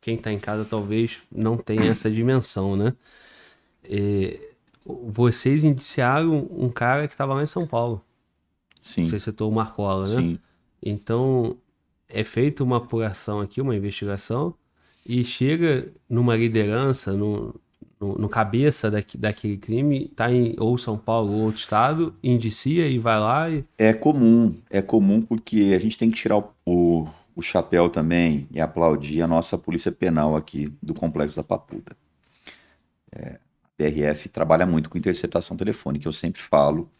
quem 0.00 0.16
está 0.16 0.32
em 0.32 0.38
casa 0.38 0.64
talvez 0.64 1.22
não 1.30 1.58
tenha 1.58 1.90
essa 1.90 2.10
dimensão, 2.10 2.76
né? 2.76 2.94
É, 3.84 4.51
vocês 4.84 5.64
indiciaram 5.64 6.48
um 6.50 6.68
cara 6.68 7.06
que 7.06 7.14
estava 7.14 7.34
lá 7.34 7.42
em 7.42 7.46
São 7.46 7.66
Paulo. 7.66 8.04
Sim. 8.80 9.06
Você 9.06 9.18
citou 9.18 9.50
o 9.50 9.54
Marcola, 9.54 10.08
né? 10.08 10.20
Sim. 10.20 10.38
Então, 10.82 11.56
é 12.08 12.24
feita 12.24 12.64
uma 12.64 12.78
apuração 12.78 13.40
aqui, 13.40 13.60
uma 13.60 13.76
investigação, 13.76 14.54
e 15.06 15.24
chega 15.24 15.88
numa 16.08 16.36
liderança, 16.36 17.12
no, 17.12 17.54
no, 17.98 18.18
no 18.18 18.28
cabeça 18.28 18.90
daqui, 18.90 19.16
daquele 19.16 19.56
crime, 19.56 20.08
tá 20.08 20.30
em 20.30 20.54
ou 20.58 20.76
São 20.76 20.98
Paulo 20.98 21.32
ou 21.32 21.40
outro 21.42 21.60
estado, 21.60 22.14
indicia 22.22 22.88
e 22.88 22.98
vai 22.98 23.18
lá 23.18 23.50
e... 23.50 23.64
É 23.78 23.92
comum, 23.92 24.54
é 24.68 24.82
comum 24.82 25.22
porque 25.22 25.72
a 25.74 25.78
gente 25.78 25.96
tem 25.96 26.10
que 26.10 26.16
tirar 26.16 26.38
o, 26.38 26.52
o, 26.66 27.08
o 27.36 27.42
chapéu 27.42 27.88
também 27.88 28.48
e 28.50 28.60
aplaudir 28.60 29.22
a 29.22 29.28
nossa 29.28 29.56
polícia 29.56 29.92
penal 29.92 30.36
aqui 30.36 30.72
do 30.82 30.92
Complexo 30.92 31.36
da 31.36 31.44
Papuda. 31.44 31.96
É, 33.12 33.38
PRF 33.82 34.28
trabalha 34.28 34.64
muito 34.64 34.88
com 34.88 34.96
interceptação 34.96 35.56
telefônica, 35.56 36.06
eu 36.06 36.12
sempre 36.12 36.40
falo 36.40 36.90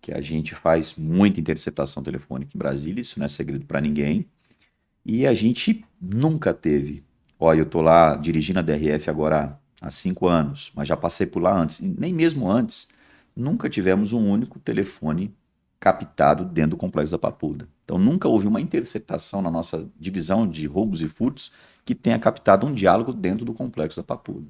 que 0.00 0.12
a 0.12 0.20
gente 0.20 0.54
faz 0.54 0.94
muita 0.94 1.40
interceptação 1.40 2.02
telefônica 2.02 2.52
em 2.54 2.58
Brasília, 2.58 3.02
isso 3.02 3.18
não 3.18 3.26
é 3.26 3.28
segredo 3.28 3.66
para 3.66 3.80
ninguém, 3.80 4.26
e 5.04 5.26
a 5.26 5.34
gente 5.34 5.84
nunca 6.00 6.54
teve. 6.54 7.04
Olha, 7.38 7.60
eu 7.60 7.66
tô 7.66 7.82
lá 7.82 8.16
dirigindo 8.16 8.58
a 8.58 8.62
DRF 8.62 9.10
agora 9.10 9.58
há 9.80 9.90
cinco 9.90 10.26
anos, 10.26 10.72
mas 10.74 10.88
já 10.88 10.96
passei 10.96 11.26
por 11.26 11.42
lá 11.42 11.54
antes, 11.54 11.80
nem 11.80 12.12
mesmo 12.12 12.50
antes, 12.50 12.88
nunca 13.36 13.68
tivemos 13.68 14.12
um 14.12 14.30
único 14.30 14.58
telefone 14.58 15.34
captado 15.78 16.44
dentro 16.44 16.70
do 16.70 16.76
complexo 16.76 17.12
da 17.12 17.18
Papuda. 17.18 17.68
Então 17.84 17.98
nunca 17.98 18.28
houve 18.28 18.46
uma 18.46 18.60
interceptação 18.60 19.40
na 19.42 19.50
nossa 19.50 19.88
divisão 19.98 20.46
de 20.46 20.66
roubos 20.66 21.02
e 21.02 21.08
furtos 21.08 21.52
que 21.84 21.94
tenha 21.94 22.18
captado 22.18 22.66
um 22.66 22.74
diálogo 22.74 23.12
dentro 23.12 23.44
do 23.44 23.54
complexo 23.54 23.96
da 23.96 24.02
Papuda. 24.02 24.46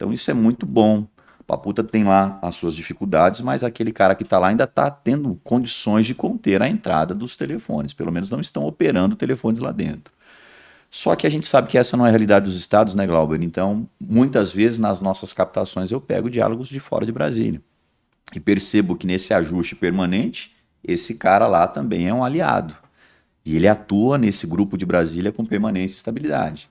Então 0.00 0.14
isso 0.14 0.30
é 0.30 0.34
muito 0.34 0.64
bom. 0.64 1.06
Paputa 1.46 1.84
tem 1.84 2.04
lá 2.04 2.38
as 2.40 2.56
suas 2.56 2.74
dificuldades, 2.74 3.42
mas 3.42 3.62
aquele 3.62 3.92
cara 3.92 4.14
que 4.14 4.22
está 4.22 4.38
lá 4.38 4.48
ainda 4.48 4.64
está 4.64 4.90
tendo 4.90 5.38
condições 5.44 6.06
de 6.06 6.14
conter 6.14 6.62
a 6.62 6.68
entrada 6.68 7.14
dos 7.14 7.36
telefones. 7.36 7.92
Pelo 7.92 8.10
menos 8.10 8.30
não 8.30 8.40
estão 8.40 8.64
operando 8.64 9.14
telefones 9.14 9.60
lá 9.60 9.70
dentro. 9.70 10.10
Só 10.88 11.14
que 11.14 11.26
a 11.26 11.30
gente 11.30 11.46
sabe 11.46 11.68
que 11.68 11.76
essa 11.76 11.98
não 11.98 12.06
é 12.06 12.08
a 12.08 12.12
realidade 12.12 12.46
dos 12.46 12.56
estados, 12.56 12.94
né, 12.94 13.06
Glauber? 13.06 13.42
Então, 13.42 13.86
muitas 14.00 14.50
vezes 14.50 14.78
nas 14.78 15.02
nossas 15.02 15.34
captações 15.34 15.90
eu 15.90 16.00
pego 16.00 16.30
diálogos 16.30 16.70
de 16.70 16.80
fora 16.80 17.04
de 17.04 17.12
Brasília. 17.12 17.60
E 18.34 18.40
percebo 18.40 18.96
que 18.96 19.06
nesse 19.06 19.34
ajuste 19.34 19.76
permanente, 19.76 20.56
esse 20.82 21.16
cara 21.16 21.46
lá 21.46 21.68
também 21.68 22.08
é 22.08 22.14
um 22.14 22.24
aliado. 22.24 22.74
E 23.44 23.54
ele 23.54 23.68
atua 23.68 24.16
nesse 24.16 24.46
grupo 24.46 24.78
de 24.78 24.86
Brasília 24.86 25.30
com 25.30 25.44
permanência 25.44 25.96
e 25.96 25.98
estabilidade. 25.98 26.70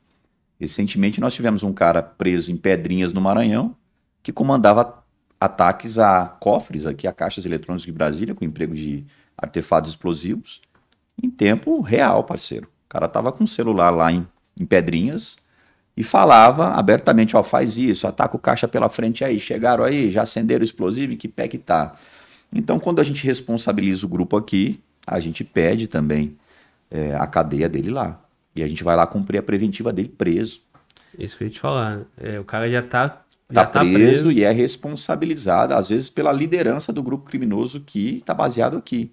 Recentemente 0.59 1.21
nós 1.21 1.33
tivemos 1.33 1.63
um 1.63 1.71
cara 1.71 2.03
preso 2.03 2.51
em 2.51 2.57
Pedrinhas, 2.57 3.13
no 3.13 3.21
Maranhão, 3.21 3.75
que 4.21 4.33
comandava 4.33 5.03
ataques 5.39 5.97
a 5.97 6.27
cofres 6.27 6.85
aqui, 6.85 7.07
a 7.07 7.13
caixas 7.13 7.45
eletrônicas 7.45 7.85
de 7.85 7.91
Brasília, 7.91 8.35
com 8.35 8.43
emprego 8.43 8.75
de 8.75 9.05
artefatos 9.37 9.91
explosivos, 9.91 10.59
em 11.21 11.29
tempo 11.29 11.79
real, 11.79 12.23
parceiro. 12.23 12.67
O 12.85 12.89
cara 12.89 13.07
tava 13.07 13.31
com 13.31 13.45
o 13.45 13.47
celular 13.47 13.89
lá 13.89 14.11
em, 14.11 14.27
em 14.59 14.65
Pedrinhas 14.65 15.37
e 15.95 16.03
falava 16.03 16.69
abertamente, 16.69 17.37
ó, 17.37 17.43
faz 17.43 17.77
isso, 17.77 18.05
ataca 18.07 18.35
o 18.35 18.39
caixa 18.39 18.67
pela 18.67 18.89
frente 18.89 19.23
aí, 19.23 19.39
chegaram 19.39 19.83
aí, 19.83 20.11
já 20.11 20.23
acenderam 20.23 20.61
o 20.61 20.65
explosivo, 20.65 21.13
em 21.13 21.17
que 21.17 21.27
pé 21.27 21.47
que 21.47 21.57
tá? 21.57 21.95
Então, 22.51 22.79
quando 22.79 22.99
a 22.99 23.03
gente 23.03 23.25
responsabiliza 23.25 24.05
o 24.05 24.09
grupo 24.09 24.35
aqui, 24.35 24.81
a 25.05 25.19
gente 25.19 25.43
pede 25.43 25.87
também 25.87 26.37
é, 26.89 27.15
a 27.15 27.27
cadeia 27.27 27.69
dele 27.69 27.91
lá. 27.91 28.19
E 28.59 28.63
a 28.63 28.67
gente 28.67 28.83
vai 28.83 28.95
lá 28.95 29.07
cumprir 29.07 29.37
a 29.37 29.43
preventiva 29.43 29.91
dele 29.91 30.09
preso. 30.09 30.61
Isso 31.17 31.37
que 31.37 31.43
eu 31.43 31.47
ia 31.47 31.53
te 31.53 31.59
falar. 31.59 32.01
É, 32.17 32.39
o 32.39 32.43
cara 32.43 32.69
já 32.69 32.81
tá 32.81 33.23
Está 33.49 33.65
tá 33.65 33.79
preso, 33.79 33.95
preso, 33.95 34.31
e 34.31 34.43
é 34.43 34.51
responsabilizado, 34.51 35.73
às 35.73 35.89
vezes, 35.89 36.07
pela 36.07 36.31
liderança 36.31 36.93
do 36.93 37.01
grupo 37.01 37.25
criminoso 37.25 37.81
que 37.81 38.17
está 38.17 38.31
baseado 38.31 38.77
aqui. 38.77 39.11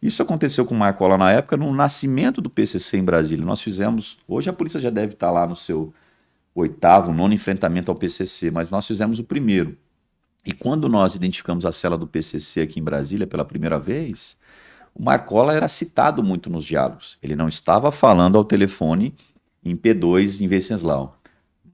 Isso 0.00 0.22
aconteceu 0.22 0.66
com 0.66 0.74
o 0.74 0.78
Marcola 0.78 1.16
na 1.16 1.32
época, 1.32 1.56
no 1.56 1.72
nascimento 1.72 2.42
do 2.42 2.50
PCC 2.50 2.98
em 2.98 3.04
Brasília. 3.04 3.44
Nós 3.44 3.62
fizemos, 3.62 4.18
hoje 4.28 4.50
a 4.50 4.52
polícia 4.52 4.78
já 4.78 4.90
deve 4.90 5.14
estar 5.14 5.28
tá 5.28 5.32
lá 5.32 5.46
no 5.46 5.56
seu 5.56 5.92
oitavo, 6.54 7.14
nono 7.14 7.32
enfrentamento 7.32 7.90
ao 7.90 7.96
PCC, 7.96 8.50
mas 8.50 8.70
nós 8.70 8.86
fizemos 8.86 9.18
o 9.18 9.24
primeiro. 9.24 9.74
E 10.44 10.52
quando 10.52 10.86
nós 10.86 11.14
identificamos 11.14 11.64
a 11.64 11.72
cela 11.72 11.96
do 11.96 12.06
PCC 12.06 12.60
aqui 12.60 12.78
em 12.78 12.84
Brasília 12.84 13.26
pela 13.26 13.44
primeira 13.44 13.78
vez, 13.78 14.36
o 14.98 15.02
Marcola 15.02 15.54
era 15.54 15.68
citado 15.68 16.22
muito 16.22 16.50
nos 16.50 16.64
diálogos. 16.64 17.16
Ele 17.22 17.36
não 17.36 17.48
estava 17.48 17.92
falando 17.92 18.36
ao 18.36 18.44
telefone 18.44 19.14
em 19.64 19.76
P2 19.76 20.40
em 20.40 20.48
Venceslau 20.48 21.18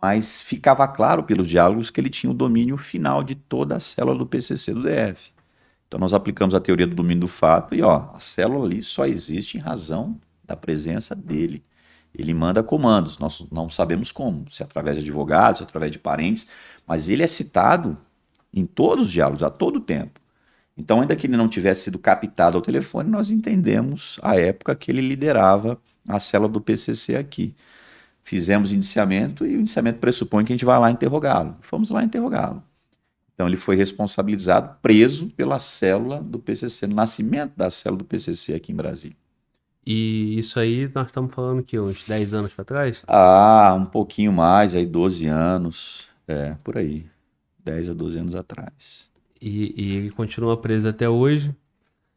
mas 0.05 0.43
ficava 0.43 0.87
claro 0.87 1.23
pelos 1.23 1.49
diálogos 1.49 1.89
que 1.89 1.99
ele 1.99 2.11
tinha 2.11 2.31
o 2.31 2.35
domínio 2.35 2.77
final 2.77 3.25
de 3.25 3.35
toda 3.35 3.77
a 3.77 3.81
célula 3.81 4.19
do 4.19 4.27
PCC 4.27 4.75
do 4.75 4.83
DF. 4.83 5.33
Então 5.89 5.99
nós 5.99 6.13
aplicamos 6.13 6.55
a 6.55 6.61
teoria 6.61 6.87
do 6.87 6.95
domínio 6.95 7.23
do 7.23 7.29
fato 7.29 7.75
e 7.75 7.81
ó, 7.81 8.11
a 8.13 8.21
célula 8.21 8.67
ali 8.67 8.83
só 8.83 9.07
existe 9.07 9.57
em 9.57 9.63
razão 9.63 10.21
da 10.45 10.55
presença 10.55 11.15
dele. 11.15 11.65
Ele 12.15 12.35
manda 12.35 12.63
comandos, 12.63 13.17
nós 13.17 13.47
não 13.51 13.71
sabemos 13.71 14.13
como, 14.13 14.45
se 14.51 14.63
é 14.63 14.67
através 14.67 14.99
de 14.99 15.05
advogados, 15.05 15.63
é 15.63 15.65
através 15.65 15.91
de 15.91 15.99
parentes, 15.99 16.51
mas 16.87 17.09
ele 17.09 17.23
é 17.23 17.27
citado 17.27 17.97
em 18.53 18.67
todos 18.67 19.07
os 19.07 19.11
diálogos, 19.11 19.43
a 19.43 19.49
todo 19.49 19.81
tempo. 19.81 20.21
Então, 20.77 21.01
ainda 21.01 21.15
que 21.15 21.27
ele 21.27 21.37
não 21.37 21.49
tivesse 21.49 21.85
sido 21.85 21.99
captado 21.99 22.57
ao 22.57 22.63
telefone, 22.63 23.09
nós 23.09 23.31
entendemos 23.31 24.19
a 24.23 24.37
época 24.37 24.75
que 24.75 24.91
ele 24.91 25.01
liderava 25.01 25.81
a 26.07 26.19
célula 26.19 26.51
do 26.51 26.61
PCC 26.61 27.17
aqui. 27.17 27.55
Fizemos 28.25 28.73
indiciamento 28.73 29.47
e 29.47 29.57
o 29.57 29.61
indiciamento 29.61 29.99
pressupõe 29.99 30.45
que 30.45 30.53
a 30.53 30.57
gente 30.57 30.65
vai 30.65 30.79
lá 30.79 30.91
interrogá-lo. 30.91 31.57
Fomos 31.61 31.91
lá 31.91 32.03
interrogá-lo. 32.03 32.63
Então 33.35 33.49
ele 33.49 33.57
foi 33.57 33.77
responsabilizado, 33.77 34.77
preso 34.81 35.29
pela 35.31 35.59
célula 35.59 36.21
do 36.21 36.39
PCC, 36.39 36.87
no 36.87 36.95
nascimento 36.95 37.53
da 37.57 37.69
célula 37.69 37.99
do 37.99 38.05
PCC 38.05 38.55
aqui 38.55 38.73
em 38.73 38.77
Brasília. 38.77 39.17
E 39.87 40.39
isso 40.39 40.59
aí 40.59 40.91
nós 40.95 41.07
estamos 41.07 41.35
falando 41.35 41.63
que 41.63 41.79
uns 41.79 42.05
10 42.05 42.33
anos 42.33 42.53
para 42.53 42.65
trás? 42.65 43.03
Ah, 43.07 43.75
um 43.77 43.85
pouquinho 43.85 44.33
mais, 44.33 44.75
aí 44.75 44.87
12 44.87 45.27
anos, 45.27 46.09
é, 46.27 46.55
por 46.65 46.79
aí. 46.79 47.07
10 47.63 47.91
a 47.91 47.95
12 47.95 48.19
anos 48.19 48.35
atrás. 48.35 49.11
E, 49.45 49.75
e 49.77 49.97
ele 49.97 50.11
continua 50.11 50.57
preso 50.57 50.89
até 50.89 51.07
hoje? 51.07 51.55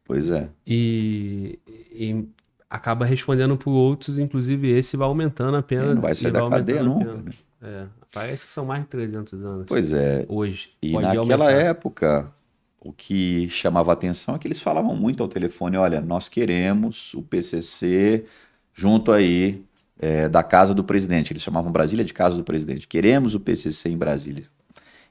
Pois 0.02 0.30
é. 0.30 0.48
E, 0.66 1.58
e 1.92 2.24
acaba 2.70 3.04
respondendo 3.04 3.54
por 3.54 3.70
outros, 3.70 4.16
inclusive 4.16 4.70
esse 4.70 4.96
vai 4.96 5.06
aumentando 5.06 5.54
a 5.54 5.62
pena. 5.62 5.84
Ele 5.84 5.94
não 5.96 6.00
vai 6.00 6.14
sair 6.14 6.32
da 6.32 6.48
cadeia 6.48 6.82
nunca. 6.82 7.12
Né? 7.12 7.32
É, 7.60 7.84
parece 8.10 8.46
que 8.46 8.52
são 8.52 8.64
mais 8.64 8.82
de 8.82 8.88
300 8.88 9.44
anos. 9.44 9.66
Pois 9.66 9.92
é. 9.92 10.24
Hoje. 10.26 10.70
E 10.80 10.92
Pode 10.92 11.06
naquela 11.06 11.50
aumentar. 11.50 11.66
época, 11.66 12.32
o 12.80 12.94
que 12.94 13.46
chamava 13.50 13.92
atenção 13.92 14.34
é 14.34 14.38
que 14.38 14.48
eles 14.48 14.62
falavam 14.62 14.96
muito 14.96 15.22
ao 15.22 15.28
telefone: 15.28 15.76
olha, 15.76 16.00
nós 16.00 16.30
queremos 16.30 17.12
o 17.12 17.20
PCC 17.20 18.24
junto 18.72 19.12
aí 19.12 19.62
é, 19.98 20.30
da 20.30 20.42
casa 20.42 20.72
do 20.74 20.82
presidente. 20.82 21.30
Eles 21.34 21.42
chamavam 21.42 21.70
Brasília 21.70 22.06
de 22.06 22.14
casa 22.14 22.38
do 22.38 22.44
presidente. 22.44 22.88
Queremos 22.88 23.34
o 23.34 23.40
PCC 23.40 23.90
em 23.90 23.98
Brasília. 23.98 24.44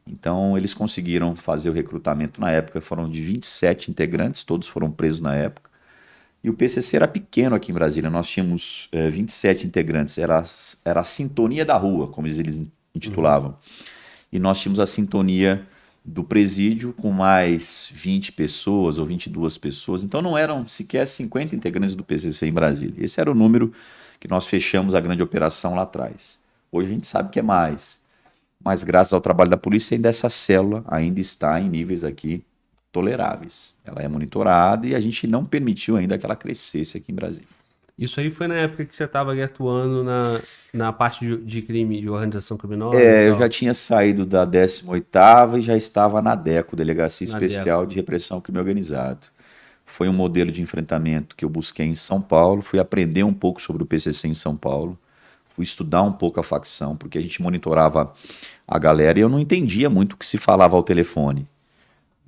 Então, 0.08 0.58
eles 0.58 0.74
conseguiram 0.74 1.36
fazer 1.36 1.70
o 1.70 1.74
recrutamento 1.74 2.40
na 2.40 2.52
época. 2.52 2.82
Foram 2.82 3.10
de 3.10 3.22
27 3.22 3.92
integrantes, 3.92 4.44
todos 4.44 4.68
foram 4.68 4.92
presos 4.92 5.20
na 5.20 5.36
época. 5.36 5.70
E 6.44 6.50
o 6.50 6.54
PCC 6.54 6.96
era 6.96 7.08
pequeno 7.08 7.56
aqui 7.56 7.72
em 7.72 7.76
Brasília, 7.76 8.10
nós 8.10 8.30
tínhamos 8.30 8.88
é, 8.92 9.10
27 9.10 9.68
integrantes, 9.68 10.18
era, 10.18 10.42
era 10.86 11.02
a 11.02 11.04
sintonia 11.04 11.66
da 11.66 11.76
rua, 11.76 12.08
como 12.08 12.28
eles 12.28 12.68
intitulavam. 12.96 13.50
Uhum. 13.50 13.56
E 14.32 14.40
nós 14.40 14.60
tínhamos 14.60 14.80
a 14.80 14.86
sintonia 14.86 15.66
do 16.06 16.24
presídio 16.24 16.94
com 16.94 17.12
mais 17.12 17.92
20 17.94 18.32
pessoas 18.32 18.98
ou 18.98 19.06
22 19.06 19.58
pessoas, 19.58 20.04
então 20.04 20.22
não 20.22 20.38
eram 20.38 20.66
sequer 20.66 21.06
50 21.06 21.54
integrantes 21.54 21.96
do 21.96 22.04
PCC 22.04 22.48
em 22.48 22.54
Brasília. 22.54 23.04
Esse 23.04 23.20
era 23.20 23.30
o 23.30 23.36
número 23.36 23.74
que 24.20 24.28
nós 24.28 24.48
fechamos 24.48 24.96
a 24.96 25.02
grande 25.02 25.22
operação 25.22 25.76
lá 25.76 25.82
atrás. 25.82 26.40
Hoje 26.72 26.88
a 26.88 26.92
gente 26.94 27.08
sabe 27.08 27.30
que 27.30 27.40
é 27.40 27.42
mais, 27.42 28.00
mas 28.68 28.84
graças 28.84 29.14
ao 29.14 29.22
trabalho 29.22 29.50
da 29.50 29.56
polícia 29.56 29.96
ainda 29.96 30.10
essa 30.10 30.28
célula 30.28 30.84
ainda 30.90 31.22
está 31.22 31.58
em 31.58 31.70
níveis 31.70 32.04
aqui 32.04 32.44
toleráveis. 32.92 33.74
Ela 33.86 34.02
é 34.02 34.10
monitorada 34.10 34.86
e 34.86 34.94
a 34.94 35.00
gente 35.00 35.26
não 35.26 35.46
permitiu 35.46 35.96
ainda 35.96 36.18
que 36.18 36.26
ela 36.26 36.36
crescesse 36.36 36.98
aqui 36.98 37.14
em 37.14 37.16
Brasília. 37.16 37.48
Isso 37.98 38.20
aí 38.20 38.30
foi 38.30 38.46
na 38.46 38.56
época 38.56 38.84
que 38.84 38.94
você 38.94 39.06
estava 39.06 39.42
atuando 39.42 40.04
na, 40.04 40.42
na 40.74 40.92
parte 40.92 41.26
de, 41.26 41.38
de, 41.38 41.62
crime, 41.62 42.02
de 42.02 42.10
organização 42.10 42.58
criminosa? 42.58 43.00
É, 43.00 43.30
eu 43.30 43.40
já 43.40 43.48
tinha 43.48 43.74
saído 43.74 44.26
da 44.26 44.46
18ª 44.46 45.60
e 45.60 45.62
já 45.62 45.78
estava 45.78 46.22
na 46.22 46.36
DECO, 46.36 46.76
Delegacia 46.76 47.26
na 47.26 47.38
Especial 47.38 47.80
DECO. 47.80 47.90
de 47.92 47.96
Repressão 47.96 48.42
Crime 48.42 48.60
Organizado. 48.60 49.28
Foi 49.86 50.10
um 50.10 50.14
modelo 50.14 50.52
de 50.52 50.62
enfrentamento 50.62 51.38
que 51.38 51.46
eu 51.46 51.50
busquei 51.50 51.86
em 51.86 51.96
São 51.96 52.22
Paulo, 52.22 52.62
fui 52.62 52.80
aprender 52.80 53.24
um 53.24 53.34
pouco 53.34 53.62
sobre 53.62 53.82
o 53.84 53.86
PCC 53.86 54.28
em 54.28 54.34
São 54.34 54.58
Paulo, 54.58 55.00
fui 55.58 55.64
estudar 55.64 56.04
um 56.04 56.14
pouco 56.14 56.40
a 56.40 56.44
facção, 56.44 56.96
porque 56.96 57.18
a 57.18 57.22
gente 57.22 57.42
monitorava 57.42 58.14
a 58.66 58.80
galera 58.80 59.20
e 59.20 59.24
eu 59.24 59.28
não 59.28 59.40
entendia 59.40 59.90
muito 59.90 60.14
o 60.14 60.18
que 60.18 60.26
se 60.26 60.38
falava 60.38 60.78
ao 60.78 60.84
telefone. 60.84 61.46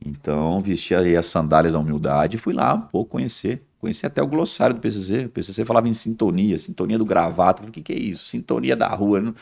Então, 0.05 0.59
vesti 0.59 0.93
aí 0.93 1.15
as 1.15 1.27
sandálias 1.27 1.71
da 1.71 1.80
humildade 1.80 2.36
e 2.36 2.39
fui 2.39 2.53
lá 2.53 2.73
um 2.73 2.82
pouco 2.82 3.11
conhecer 3.11 3.61
Conheci 3.80 4.05
até 4.05 4.21
o 4.21 4.27
glossário 4.27 4.75
do 4.75 4.82
PCC. 4.82 5.25
O 5.25 5.30
PCC 5.30 5.63
falava 5.63 5.88
em 5.88 5.93
sintonia, 5.93 6.57
sintonia 6.57 6.97
do 6.97 7.05
gravata. 7.05 7.63
o 7.63 7.71
que, 7.71 7.82
que 7.82 7.93
é 7.93 7.97
isso? 7.97 8.25
Sintonia 8.25 8.75
da 8.75 8.89
rua. 8.89 9.34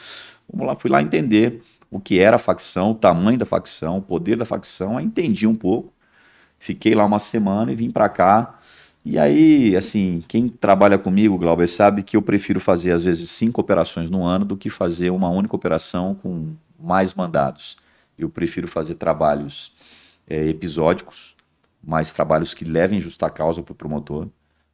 Vamos 0.47 0.67
lá, 0.67 0.75
fui 0.75 0.91
lá 0.91 1.01
entender 1.01 1.63
o 1.89 1.99
que 1.99 2.19
era 2.19 2.35
a 2.35 2.39
facção, 2.39 2.91
o 2.91 2.95
tamanho 2.95 3.37
da 3.39 3.45
facção, 3.45 3.97
o 3.97 4.01
poder 4.01 4.35
da 4.35 4.45
facção. 4.45 4.97
Aí 4.97 5.05
entendi 5.05 5.47
um 5.47 5.55
pouco. 5.55 5.91
Fiquei 6.59 6.93
lá 6.93 7.03
uma 7.03 7.19
semana 7.19 7.71
e 7.71 7.75
vim 7.75 7.89
para 7.89 8.07
cá. 8.09 8.56
E 9.05 9.17
aí, 9.17 9.75
assim, 9.77 10.21
quem 10.27 10.49
trabalha 10.49 10.97
comigo, 10.97 11.37
Glauber, 11.37 11.67
sabe 11.67 12.03
que 12.03 12.17
eu 12.17 12.21
prefiro 12.21 12.59
fazer 12.59 12.91
às 12.91 13.05
vezes 13.05 13.29
cinco 13.29 13.61
operações 13.61 14.09
no 14.09 14.25
ano 14.25 14.43
do 14.43 14.57
que 14.57 14.69
fazer 14.69 15.11
uma 15.11 15.29
única 15.29 15.55
operação 15.55 16.13
com 16.15 16.53
mais 16.79 17.13
mandados. 17.13 17.77
Eu 18.17 18.29
prefiro 18.29 18.67
fazer 18.67 18.95
trabalhos 18.95 19.71
é, 20.29 20.47
episódicos, 20.47 21.35
mais 21.81 22.11
trabalhos 22.11 22.53
que 22.53 22.65
levem 22.65 22.99
justa 22.99 23.29
causa 23.29 23.63
para 23.63 23.71
o 23.71 23.75
promotor, 23.75 24.27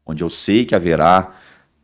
onde 0.06 0.24
eu 0.24 0.30
sei 0.30 0.66
que 0.66 0.74
haverá 0.74 1.36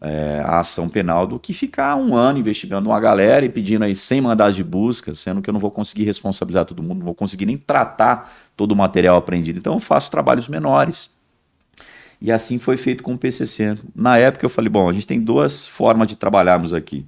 é, 0.02 0.42
a 0.46 0.60
ação 0.60 0.88
penal, 0.90 1.28
do 1.28 1.40
que 1.40 1.54
ficar 1.54 1.96
um 1.96 2.16
ano 2.16 2.40
investigando 2.40 2.90
uma 2.90 3.00
galera 3.00 3.46
e 3.46 3.50
pedindo 3.50 3.84
aí 3.84 3.96
100 3.96 4.22
mandados 4.22 4.56
de 4.56 4.64
busca, 4.64 5.14
sendo 5.14 5.42
que 5.42 5.50
eu 5.50 5.54
não 5.54 5.60
vou 5.60 5.72
conseguir 5.72 6.06
responsabilizar 6.06 6.66
todo 6.66 6.82
mundo, 6.82 7.00
não 7.00 7.06
vou 7.06 7.16
conseguir 7.16 7.46
nem 7.46 7.58
tratar 7.58 8.34
todo 8.56 8.72
o 8.72 8.76
material 8.76 9.18
apreendido. 9.18 9.60
Então 9.60 9.74
eu 9.74 9.80
faço 9.80 10.10
trabalhos 10.10 10.48
menores. 10.48 11.12
E 12.22 12.32
assim 12.32 12.60
foi 12.60 12.78
feito 12.78 13.04
com 13.04 13.14
o 13.14 13.18
PCC. 13.18 13.78
Na 13.96 14.18
época 14.18 14.46
eu 14.46 14.50
falei, 14.50 14.70
bom, 14.70 14.90
a 14.90 14.94
gente 14.94 15.08
tem 15.08 15.22
duas 15.22 15.68
formas 15.68 16.08
de 16.08 16.16
trabalharmos 16.16 16.74
aqui. 16.74 17.06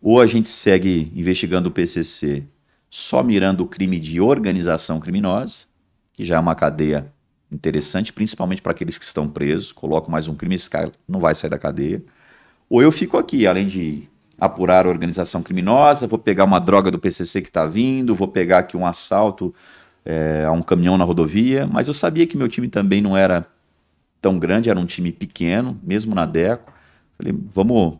Ou 0.00 0.20
a 0.20 0.26
gente 0.26 0.48
segue 0.48 1.12
investigando 1.14 1.68
o 1.68 1.72
PCC 1.72 2.44
só 2.88 3.22
mirando 3.22 3.62
o 3.62 3.66
crime 3.66 4.00
de 4.00 4.20
organização 4.20 4.98
criminosa, 4.98 5.66
que 6.12 6.24
já 6.24 6.36
é 6.36 6.38
uma 6.40 6.54
cadeia 6.54 7.12
interessante, 7.52 8.12
principalmente 8.12 8.62
para 8.62 8.72
aqueles 8.72 8.98
que 8.98 9.04
estão 9.04 9.28
presos. 9.28 9.72
Coloco 9.72 10.10
mais 10.10 10.26
um 10.26 10.34
crime, 10.34 10.54
esse 10.54 10.68
cara 10.68 10.90
não 11.06 11.20
vai 11.20 11.34
sair 11.34 11.50
da 11.50 11.58
cadeia. 11.58 12.02
Ou 12.68 12.82
eu 12.82 12.90
fico 12.90 13.16
aqui, 13.16 13.46
além 13.46 13.66
de 13.66 14.08
apurar 14.40 14.86
organização 14.86 15.42
criminosa, 15.42 16.06
vou 16.06 16.18
pegar 16.18 16.44
uma 16.44 16.58
droga 16.58 16.90
do 16.90 16.98
PCC 16.98 17.42
que 17.42 17.48
está 17.48 17.66
vindo, 17.66 18.14
vou 18.14 18.26
pegar 18.26 18.58
aqui 18.60 18.76
um 18.76 18.86
assalto 18.86 19.54
é, 20.04 20.44
a 20.46 20.52
um 20.52 20.62
caminhão 20.62 20.96
na 20.96 21.04
rodovia, 21.04 21.66
mas 21.66 21.88
eu 21.88 21.94
sabia 21.94 22.26
que 22.26 22.36
meu 22.36 22.48
time 22.48 22.68
também 22.68 23.02
não 23.02 23.16
era 23.16 23.46
tão 24.20 24.38
grande, 24.38 24.70
era 24.70 24.78
um 24.78 24.86
time 24.86 25.12
pequeno, 25.12 25.78
mesmo 25.82 26.14
na 26.14 26.26
DECO. 26.26 26.72
Falei, 27.16 27.34
vamos 27.54 27.98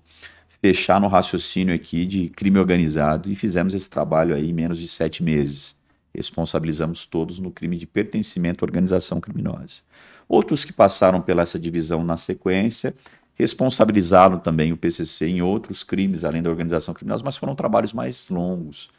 fechar 0.60 1.00
no 1.00 1.08
raciocínio 1.08 1.74
aqui 1.74 2.04
de 2.04 2.28
crime 2.28 2.58
organizado 2.58 3.30
e 3.30 3.34
fizemos 3.34 3.74
esse 3.74 3.88
trabalho 3.88 4.34
aí 4.34 4.50
em 4.50 4.52
menos 4.52 4.78
de 4.78 4.88
sete 4.88 5.22
meses 5.22 5.78
responsabilizamos 6.14 7.06
todos 7.06 7.38
no 7.38 7.50
crime 7.50 7.76
de 7.76 7.86
pertencimento 7.86 8.64
à 8.64 8.66
organização 8.66 9.20
criminosa. 9.20 9.82
Outros 10.28 10.64
que 10.64 10.72
passaram 10.72 11.20
pela 11.20 11.42
essa 11.42 11.58
divisão 11.58 12.04
na 12.04 12.16
sequência 12.16 12.94
responsabilizaram 13.34 14.38
também 14.38 14.72
o 14.72 14.76
PCC 14.76 15.28
em 15.28 15.42
outros 15.42 15.82
crimes 15.82 16.24
além 16.24 16.42
da 16.42 16.50
organização 16.50 16.92
criminosa, 16.92 17.24
mas 17.24 17.36
foram 17.36 17.54
trabalhos 17.54 17.92
mais 17.92 18.28
longos. 18.28 18.90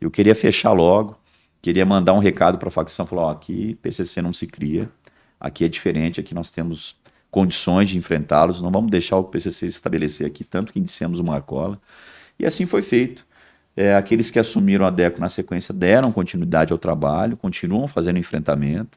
Eu 0.00 0.10
queria 0.10 0.34
fechar 0.34 0.72
logo, 0.72 1.18
queria 1.62 1.86
mandar 1.86 2.12
um 2.12 2.18
recado 2.18 2.58
para 2.58 2.68
a 2.68 2.72
facção, 2.72 3.06
falar, 3.06 3.22
ó, 3.22 3.30
aqui 3.30 3.74
PCC 3.80 4.20
não 4.20 4.32
se 4.32 4.46
cria, 4.46 4.90
aqui 5.40 5.64
é 5.64 5.68
diferente, 5.68 6.20
aqui 6.20 6.34
nós 6.34 6.50
temos 6.50 6.96
condições 7.30 7.90
de 7.90 7.98
enfrentá-los, 7.98 8.62
não 8.62 8.70
vamos 8.70 8.90
deixar 8.90 9.16
o 9.18 9.24
PCC 9.24 9.70
se 9.70 9.76
estabelecer 9.76 10.26
aqui, 10.26 10.42
tanto 10.44 10.72
que 10.72 10.78
indiciamos 10.78 11.18
o 11.20 11.24
Marcola. 11.24 11.80
E 12.38 12.46
assim 12.46 12.66
foi 12.66 12.82
feito. 12.82 13.26
É, 13.76 13.94
aqueles 13.94 14.30
que 14.30 14.38
assumiram 14.38 14.86
a 14.86 14.90
DECO 14.90 15.20
na 15.20 15.28
sequência 15.28 15.74
deram 15.74 16.10
continuidade 16.10 16.72
ao 16.72 16.78
trabalho, 16.78 17.36
continuam 17.36 17.86
fazendo 17.86 18.18
enfrentamento, 18.18 18.96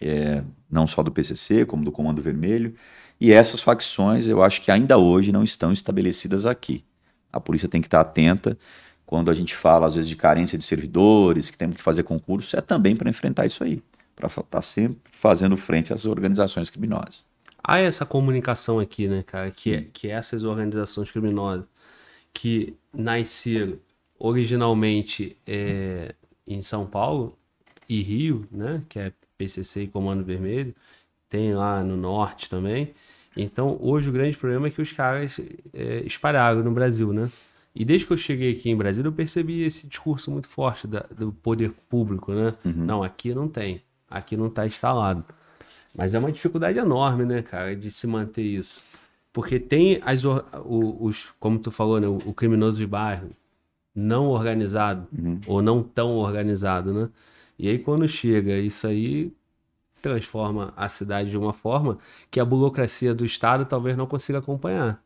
é, 0.00 0.42
não 0.70 0.86
só 0.86 1.02
do 1.02 1.12
PCC, 1.12 1.66
como 1.66 1.84
do 1.84 1.92
Comando 1.92 2.22
Vermelho. 2.22 2.74
E 3.20 3.30
essas 3.30 3.60
facções, 3.60 4.26
eu 4.26 4.42
acho 4.42 4.62
que 4.62 4.70
ainda 4.70 4.96
hoje 4.96 5.30
não 5.30 5.44
estão 5.44 5.70
estabelecidas 5.70 6.46
aqui. 6.46 6.82
A 7.30 7.38
polícia 7.38 7.68
tem 7.68 7.82
que 7.82 7.86
estar 7.86 8.00
atenta 8.00 8.56
quando 9.04 9.30
a 9.30 9.34
gente 9.34 9.54
fala, 9.54 9.86
às 9.86 9.96
vezes, 9.96 10.08
de 10.08 10.16
carência 10.16 10.56
de 10.56 10.64
servidores, 10.64 11.50
que 11.50 11.58
temos 11.58 11.76
que 11.76 11.82
fazer 11.82 12.04
concurso, 12.04 12.56
é 12.56 12.60
também 12.60 12.96
para 12.96 13.10
enfrentar 13.10 13.44
isso 13.44 13.62
aí, 13.62 13.82
para 14.28 14.42
estar 14.42 14.58
tá 14.58 14.62
sempre 14.62 15.00
fazendo 15.12 15.56
frente 15.56 15.92
às 15.92 16.04
organizações 16.04 16.68
criminosas. 16.68 17.24
Há 17.62 17.78
essa 17.78 18.06
comunicação 18.06 18.78
aqui, 18.78 19.06
né, 19.06 19.22
cara, 19.22 19.50
que, 19.50 19.74
é, 19.74 19.86
que 19.92 20.08
essas 20.08 20.44
organizações 20.44 21.10
criminosas 21.10 21.64
que 22.32 22.74
nasceram 22.92 23.78
originalmente 24.18 25.36
é, 25.46 26.14
em 26.46 26.62
São 26.62 26.86
Paulo 26.86 27.36
e 27.88 28.02
Rio, 28.02 28.46
né, 28.50 28.82
que 28.88 28.98
é 28.98 29.12
PCC 29.36 29.82
e 29.82 29.88
Comando 29.88 30.24
Vermelho, 30.24 30.74
tem 31.28 31.54
lá 31.54 31.82
no 31.82 31.96
norte 31.96 32.50
também. 32.50 32.92
Então, 33.36 33.78
hoje 33.80 34.08
o 34.08 34.12
grande 34.12 34.36
problema 34.36 34.66
é 34.66 34.70
que 34.70 34.82
os 34.82 34.92
caras 34.92 35.40
é, 35.72 36.02
espalharam 36.04 36.62
no 36.62 36.72
Brasil, 36.72 37.12
né? 37.12 37.30
E 37.74 37.84
desde 37.84 38.06
que 38.06 38.12
eu 38.12 38.16
cheguei 38.16 38.52
aqui 38.52 38.68
em 38.68 38.76
Brasília, 38.76 39.08
eu 39.08 39.12
percebi 39.12 39.62
esse 39.62 39.86
discurso 39.86 40.30
muito 40.30 40.48
forte 40.48 40.88
da, 40.88 41.06
do 41.16 41.32
poder 41.32 41.72
público, 41.88 42.32
né? 42.32 42.54
Uhum. 42.64 42.84
Não, 42.84 43.02
aqui 43.02 43.32
não 43.32 43.48
tem, 43.48 43.80
aqui 44.10 44.36
não 44.36 44.48
está 44.48 44.66
instalado. 44.66 45.24
Mas 45.94 46.14
é 46.14 46.18
uma 46.18 46.32
dificuldade 46.32 46.78
enorme, 46.78 47.24
né, 47.24 47.42
cara, 47.42 47.74
de 47.74 47.90
se 47.90 48.06
manter 48.06 48.42
isso. 48.42 48.82
Porque 49.32 49.60
tem 49.60 50.00
as, 50.04 50.22
os, 50.64 51.32
como 51.38 51.58
tu 51.58 51.70
falou, 51.70 52.00
né, 52.00 52.08
o 52.08 52.32
criminoso 52.34 52.78
de 52.78 52.86
bairro, 52.86 53.30
não 53.94 54.28
organizado 54.28 55.06
uhum. 55.16 55.40
ou 55.46 55.62
não 55.62 55.82
tão 55.82 56.16
organizado, 56.16 56.92
né? 56.92 57.08
E 57.58 57.68
aí 57.68 57.78
quando 57.78 58.08
chega 58.08 58.58
isso 58.58 58.86
aí 58.86 59.32
transforma 60.00 60.72
a 60.76 60.88
cidade 60.88 61.30
de 61.30 61.36
uma 61.36 61.52
forma 61.52 61.98
que 62.30 62.40
a 62.40 62.44
burocracia 62.44 63.14
do 63.14 63.24
estado 63.24 63.66
talvez 63.66 63.96
não 63.96 64.06
consiga 64.06 64.38
acompanhar. 64.38 65.02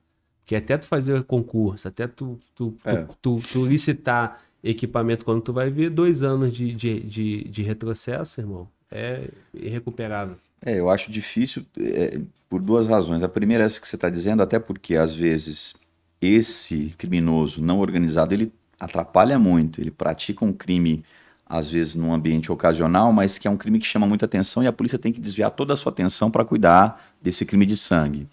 Que 0.46 0.54
até 0.54 0.76
tu 0.78 0.86
fazer 0.86 1.24
concurso, 1.24 1.88
até 1.88 2.06
tu, 2.06 2.38
tu, 2.54 2.74
é. 2.84 2.96
tu, 2.96 3.16
tu, 3.20 3.40
tu, 3.52 3.66
licitar 3.66 4.42
equipamento 4.62 5.24
quando 5.24 5.40
tu 5.40 5.52
vai 5.52 5.70
ver 5.70 5.90
dois 5.90 6.22
anos 6.22 6.52
de, 6.52 6.72
de, 6.74 7.00
de, 7.00 7.44
de 7.44 7.62
retrocesso, 7.62 8.40
irmão, 8.40 8.68
é 8.94 9.28
irrecuperável. 9.52 10.36
É, 10.64 10.78
eu 10.78 10.88
acho 10.88 11.10
difícil 11.10 11.66
é, 11.78 12.20
por 12.48 12.62
duas 12.62 12.86
razões. 12.86 13.22
A 13.22 13.28
primeira 13.28 13.64
é 13.64 13.66
essa 13.66 13.80
que 13.80 13.88
você 13.88 13.96
está 13.96 14.08
dizendo, 14.08 14.42
até 14.42 14.58
porque 14.58 14.96
às 14.96 15.14
vezes 15.14 15.74
esse 16.22 16.94
criminoso 16.96 17.60
não 17.60 17.80
organizado 17.80 18.32
ele 18.32 18.52
atrapalha 18.78 19.38
muito. 19.38 19.80
Ele 19.80 19.90
pratica 19.90 20.44
um 20.44 20.52
crime, 20.52 21.04
às 21.46 21.68
vezes, 21.70 21.94
num 21.94 22.14
ambiente 22.14 22.50
ocasional, 22.50 23.12
mas 23.12 23.36
que 23.36 23.48
é 23.48 23.50
um 23.50 23.56
crime 23.56 23.78
que 23.78 23.86
chama 23.86 24.06
muita 24.06 24.24
atenção 24.24 24.62
e 24.62 24.66
a 24.66 24.72
polícia 24.72 24.98
tem 24.98 25.12
que 25.12 25.20
desviar 25.20 25.50
toda 25.50 25.74
a 25.74 25.76
sua 25.76 25.92
atenção 25.92 26.30
para 26.30 26.44
cuidar 26.44 27.12
desse 27.20 27.44
crime 27.44 27.66
de 27.66 27.76
sangue. 27.76 28.28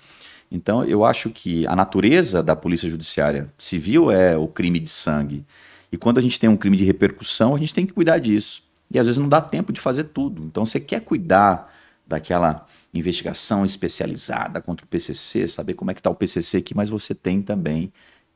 Então, 0.52 0.84
eu 0.84 1.06
acho 1.06 1.30
que 1.30 1.66
a 1.66 1.76
natureza 1.76 2.44
da 2.44 2.56
polícia 2.56 2.90
judiciária 2.90 3.52
civil 3.58 4.12
é 4.12 4.38
o 4.38 4.48
crime 4.48 4.80
de 4.80 4.90
sangue. 4.90 5.46
E 5.92 5.98
quando 5.98 6.18
a 6.18 6.22
gente 6.22 6.40
tem 6.40 6.50
um 6.50 6.58
crime 6.58 6.78
de 6.78 6.84
repercussão, 6.84 7.56
a 7.56 7.58
gente 7.58 7.74
tem 7.74 7.86
que 7.86 7.94
cuidar 7.94 8.20
disso. 8.20 8.64
E 8.94 9.00
às 9.00 9.08
vezes 9.08 9.18
não 9.18 9.30
dá 9.30 9.42
tempo 9.42 9.72
de 9.72 9.80
fazer 9.80 10.06
tudo. 10.06 10.44
Então, 10.44 10.66
você 10.66 10.80
quer 10.80 11.02
cuidar 11.02 11.74
daquela 12.06 12.66
investigação 12.94 13.64
especializada 13.66 14.62
contra 14.62 14.86
o 14.86 14.88
PCC, 14.88 15.48
saber 15.48 15.76
como 15.76 15.92
é 15.92 15.94
que 15.94 16.00
está 16.00 16.10
o 16.10 16.16
PCC 16.16 16.58
aqui, 16.58 16.76
mas 16.76 16.90
você 16.90 17.16
tem 17.16 17.42
também 17.42 17.92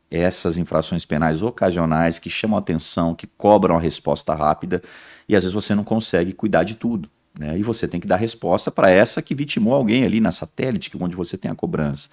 essas 0.10 0.58
infrações 0.58 1.04
penais 1.06 1.42
ocasionais 1.42 2.20
que 2.20 2.30
chamam 2.30 2.58
atenção, 2.58 3.14
que 3.14 3.28
cobram 3.28 3.76
a 3.76 3.80
resposta 3.80 4.34
rápida, 4.34 4.82
e 5.28 5.36
às 5.36 5.44
vezes 5.44 5.54
você 5.54 5.76
não 5.76 5.84
consegue 5.84 6.32
cuidar 6.32 6.64
de 6.64 6.76
tudo. 6.76 7.10
Né? 7.38 7.58
E 7.58 7.64
você 7.64 7.88
tem 7.88 8.00
que 8.00 8.08
dar 8.08 8.16
resposta 8.16 8.72
para 8.72 8.90
essa 8.90 9.22
que 9.22 9.36
vitimou 9.36 9.74
alguém 9.74 10.06
ali 10.06 10.22
na 10.22 10.32
satélite, 10.32 10.90
onde 11.00 11.16
você 11.16 11.38
tem 11.38 11.52
a 11.52 11.56
cobrança. 11.56 12.10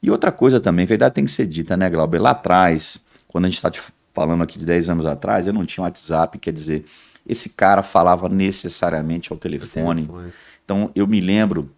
E 0.00 0.10
outra 0.10 0.30
coisa 0.30 0.60
também, 0.60 0.86
verdade 0.86 1.14
tem 1.14 1.24
que 1.24 1.30
ser 1.30 1.46
dita, 1.46 1.76
né, 1.76 1.88
Glauber? 1.90 2.20
Lá 2.20 2.30
atrás, 2.30 2.98
quando 3.26 3.46
a 3.46 3.48
gente 3.48 3.56
está 3.56 3.72
falando 4.12 4.42
aqui 4.42 4.58
de 4.58 4.66
10 4.66 4.90
anos 4.90 5.06
atrás, 5.06 5.46
eu 5.46 5.52
não 5.52 5.64
tinha 5.64 5.82
WhatsApp, 5.82 6.38
quer 6.38 6.52
dizer, 6.52 6.84
esse 7.26 7.50
cara 7.50 7.82
falava 7.82 8.28
necessariamente 8.28 9.32
ao 9.32 9.38
telefone. 9.38 10.06
telefone. 10.06 10.32
Então 10.64 10.90
eu 10.94 11.06
me 11.06 11.20
lembro 11.20 11.70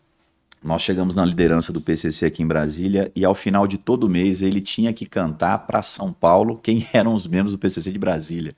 nós 0.65 0.81
chegamos 0.81 1.15
na 1.15 1.27
liderança 1.27 1.71
do 1.71 1.81
PCC 1.83 2.25
aqui 2.25 2.43
em 2.43 2.47
Brasília 2.47 3.13
e 3.15 3.23
ao 3.23 3.35
final 3.35 3.67
de 3.67 3.77
todo 3.77 4.09
mês 4.09 4.41
ele 4.41 4.63
tinha 4.63 4.95
que 4.95 5.05
cantar 5.05 5.59
para 5.59 5.83
São 5.83 6.11
Paulo 6.11 6.59
quem 6.63 6.89
eram 6.95 7.13
os 7.13 7.27
membros 7.27 7.53
do 7.53 7.59
PCC 7.59 7.93
de 7.93 7.99
Brasília. 7.99 8.57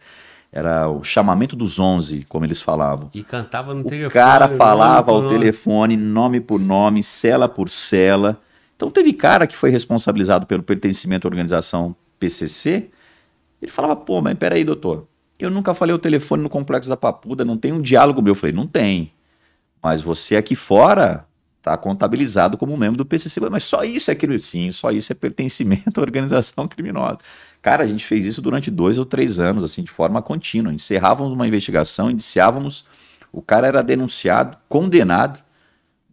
Era 0.52 0.88
o 0.88 1.02
chamamento 1.02 1.56
dos 1.56 1.80
11, 1.80 2.24
como 2.28 2.44
eles 2.46 2.62
falavam. 2.62 3.10
E 3.12 3.24
cantava 3.24 3.74
no 3.74 3.80
o 3.80 3.84
telefone. 3.84 4.06
O 4.06 4.10
cara 4.12 4.48
falava 4.56 5.10
ao 5.10 5.28
telefone, 5.28 5.96
nome 5.96 6.40
por 6.40 6.60
nome, 6.60 7.02
cela 7.02 7.48
por 7.48 7.68
cela. 7.68 8.40
Então 8.76 8.88
teve 8.88 9.12
cara 9.12 9.46
que 9.46 9.56
foi 9.56 9.70
responsabilizado 9.70 10.46
pelo 10.46 10.62
pertencimento 10.62 11.26
à 11.26 11.28
organização 11.28 11.96
PCC. 12.20 12.88
Ele 13.60 13.70
falava, 13.70 13.96
pô, 13.96 14.22
mas 14.22 14.34
peraí, 14.38 14.64
doutor. 14.64 15.08
Eu 15.38 15.50
nunca 15.50 15.74
falei 15.74 15.94
o 15.94 15.98
telefone 15.98 16.42
no 16.42 16.48
Complexo 16.48 16.88
da 16.88 16.96
Papuda, 16.96 17.44
não 17.44 17.56
tem 17.56 17.72
um 17.72 17.80
diálogo 17.80 18.22
meu. 18.22 18.32
Eu 18.32 18.36
falei, 18.36 18.54
não 18.54 18.66
tem. 18.66 19.12
Mas 19.82 20.02
você 20.02 20.36
aqui 20.36 20.54
fora 20.54 21.26
está 21.58 21.76
contabilizado 21.76 22.56
como 22.56 22.76
membro 22.76 22.98
do 22.98 23.06
PCC. 23.06 23.40
Mas 23.50 23.64
só 23.64 23.84
isso 23.84 24.10
é 24.10 24.14
crime? 24.14 24.38
Sim, 24.38 24.70
só 24.70 24.90
isso 24.90 25.12
é 25.12 25.14
pertencimento 25.14 26.00
à 26.00 26.02
organização 26.02 26.66
criminosa. 26.68 27.18
Cara, 27.60 27.84
a 27.84 27.86
gente 27.86 28.06
fez 28.06 28.24
isso 28.24 28.40
durante 28.40 28.70
dois 28.70 28.98
ou 28.98 29.04
três 29.04 29.38
anos, 29.38 29.64
assim, 29.64 29.82
de 29.82 29.90
forma 29.90 30.22
contínua. 30.22 30.72
Encerrávamos 30.72 31.32
uma 31.32 31.46
investigação, 31.46 32.10
indiciávamos, 32.10 32.86
o 33.32 33.42
cara 33.42 33.66
era 33.66 33.82
denunciado, 33.82 34.56
condenado, 34.68 35.40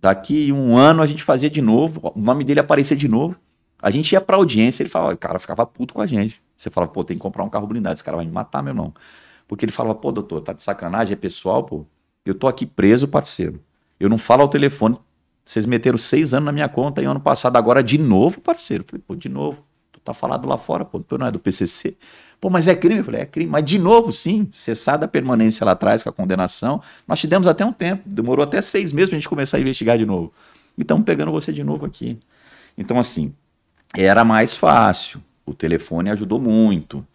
Daqui 0.03 0.51
um 0.51 0.75
ano 0.75 1.01
a 1.01 1.05
gente 1.05 1.23
fazia 1.23 1.49
de 1.49 1.61
novo, 1.61 2.11
o 2.13 2.19
nome 2.19 2.43
dele 2.43 2.59
aparecia 2.59 2.97
de 2.97 3.07
novo. 3.07 3.37
A 3.81 3.89
gente 3.89 4.11
ia 4.11 4.19
pra 4.19 4.35
audiência, 4.35 4.83
ele 4.83 4.89
falava, 4.89 5.13
o 5.13 5.17
cara 5.17 5.39
ficava 5.39 5.65
puto 5.65 5.93
com 5.93 6.01
a 6.01 6.05
gente. 6.05 6.42
Você 6.63 6.69
falava, 6.69 6.91
pô, 6.91 7.03
tem 7.03 7.17
que 7.17 7.21
comprar 7.21 7.43
um 7.43 7.49
carro 7.49 7.67
blindado, 7.67 7.93
esse 7.93 8.03
cara 8.03 8.17
vai 8.17 8.25
me 8.25 8.31
matar, 8.31 8.63
meu 8.63 8.71
irmão. 8.71 8.93
Porque 9.47 9.65
ele 9.65 9.71
falava, 9.71 9.95
pô, 9.95 10.11
doutor, 10.11 10.41
tá 10.41 10.53
de 10.53 10.63
sacanagem, 10.63 11.13
é 11.13 11.15
pessoal, 11.15 11.63
pô. 11.63 11.85
Eu 12.25 12.33
tô 12.33 12.47
aqui 12.47 12.65
preso, 12.65 13.07
parceiro. 13.07 13.61
Eu 13.99 14.09
não 14.09 14.17
falo 14.17 14.43
ao 14.43 14.47
telefone. 14.47 14.97
Vocês 15.43 15.65
meteram 15.65 15.97
seis 15.97 16.33
anos 16.33 16.45
na 16.45 16.51
minha 16.53 16.69
conta 16.69 17.01
e 17.01 17.05
ano 17.05 17.19
passado, 17.19 17.57
agora 17.57 17.83
de 17.83 17.97
novo, 17.97 18.39
parceiro. 18.39 18.83
Eu 18.83 18.87
falei, 18.87 19.03
pô, 19.05 19.15
de 19.15 19.27
novo. 19.27 19.61
Tu 19.91 19.99
tá 19.99 20.13
falado 20.13 20.47
lá 20.47 20.57
fora, 20.57 20.85
pô, 20.85 21.01
tu 21.01 21.17
não 21.17 21.27
é 21.27 21.31
do 21.31 21.39
PCC. 21.39 21.97
Pô, 22.39 22.49
mas 22.49 22.67
é 22.67 22.75
crime? 22.75 22.99
Eu 22.99 23.03
falei, 23.03 23.21
é 23.21 23.25
crime. 23.25 23.51
Mas 23.51 23.65
de 23.65 23.77
novo, 23.77 24.11
sim, 24.13 24.47
cessada 24.51 25.03
a 25.03 25.07
permanência 25.07 25.65
lá 25.65 25.73
atrás 25.73 26.01
com 26.01 26.09
a 26.09 26.13
condenação. 26.13 26.81
Nós 27.05 27.19
te 27.19 27.27
demos 27.27 27.47
até 27.47 27.65
um 27.65 27.73
tempo, 27.73 28.03
demorou 28.05 28.43
até 28.43 28.61
seis 28.61 28.93
meses 28.93 29.09
pra 29.09 29.17
gente 29.17 29.27
começar 29.27 29.57
a 29.57 29.59
investigar 29.59 29.97
de 29.97 30.05
novo. 30.05 30.31
E 30.77 30.81
estamos 30.81 31.03
pegando 31.03 31.31
você 31.31 31.51
de 31.51 31.63
novo 31.63 31.85
aqui. 31.85 32.17
Então, 32.77 32.97
assim, 32.97 33.33
era 33.95 34.23
mais 34.23 34.55
fácil. 34.55 35.21
O 35.45 35.53
telefone 35.53 36.09
ajudou 36.09 36.39
muito. 36.39 37.05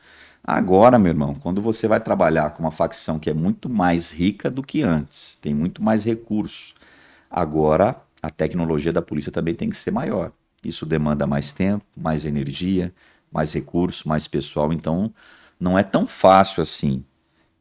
Agora, 0.43 0.99
meu 0.99 1.11
irmão, 1.11 1.35
quando 1.35 1.61
você 1.61 1.87
vai 1.87 2.01
trabalhar 2.01 2.51
com 2.51 2.62
uma 2.62 2.70
facção 2.70 3.18
que 3.18 3.29
é 3.29 3.35
muito 3.35 3.68
mais 3.68 4.11
rica 4.11 4.51
do 4.51 4.62
que 4.62 4.83
antes, 4.83 5.37
tem 5.43 5.55
muito 5.55 5.83
mais 5.83 6.05
recursos, 6.05 6.74
agora 7.31 7.97
a 8.22 8.31
tecnologia 8.31 8.93
da 8.93 9.03
polícia 9.03 9.31
também 9.31 9.55
tem 9.55 9.70
que 9.70 9.76
ser 9.76 9.91
maior. 9.91 10.33
Isso 10.64 10.85
demanda 10.85 11.26
mais 11.26 11.53
tempo, 11.53 11.85
mais 11.97 12.24
energia, 12.24 12.93
mais 13.31 13.53
recursos, 13.53 14.05
mais 14.05 14.26
pessoal. 14.26 14.72
Então, 14.72 15.12
não 15.61 15.79
é 15.79 15.83
tão 15.83 16.07
fácil 16.07 16.62
assim. 16.62 17.05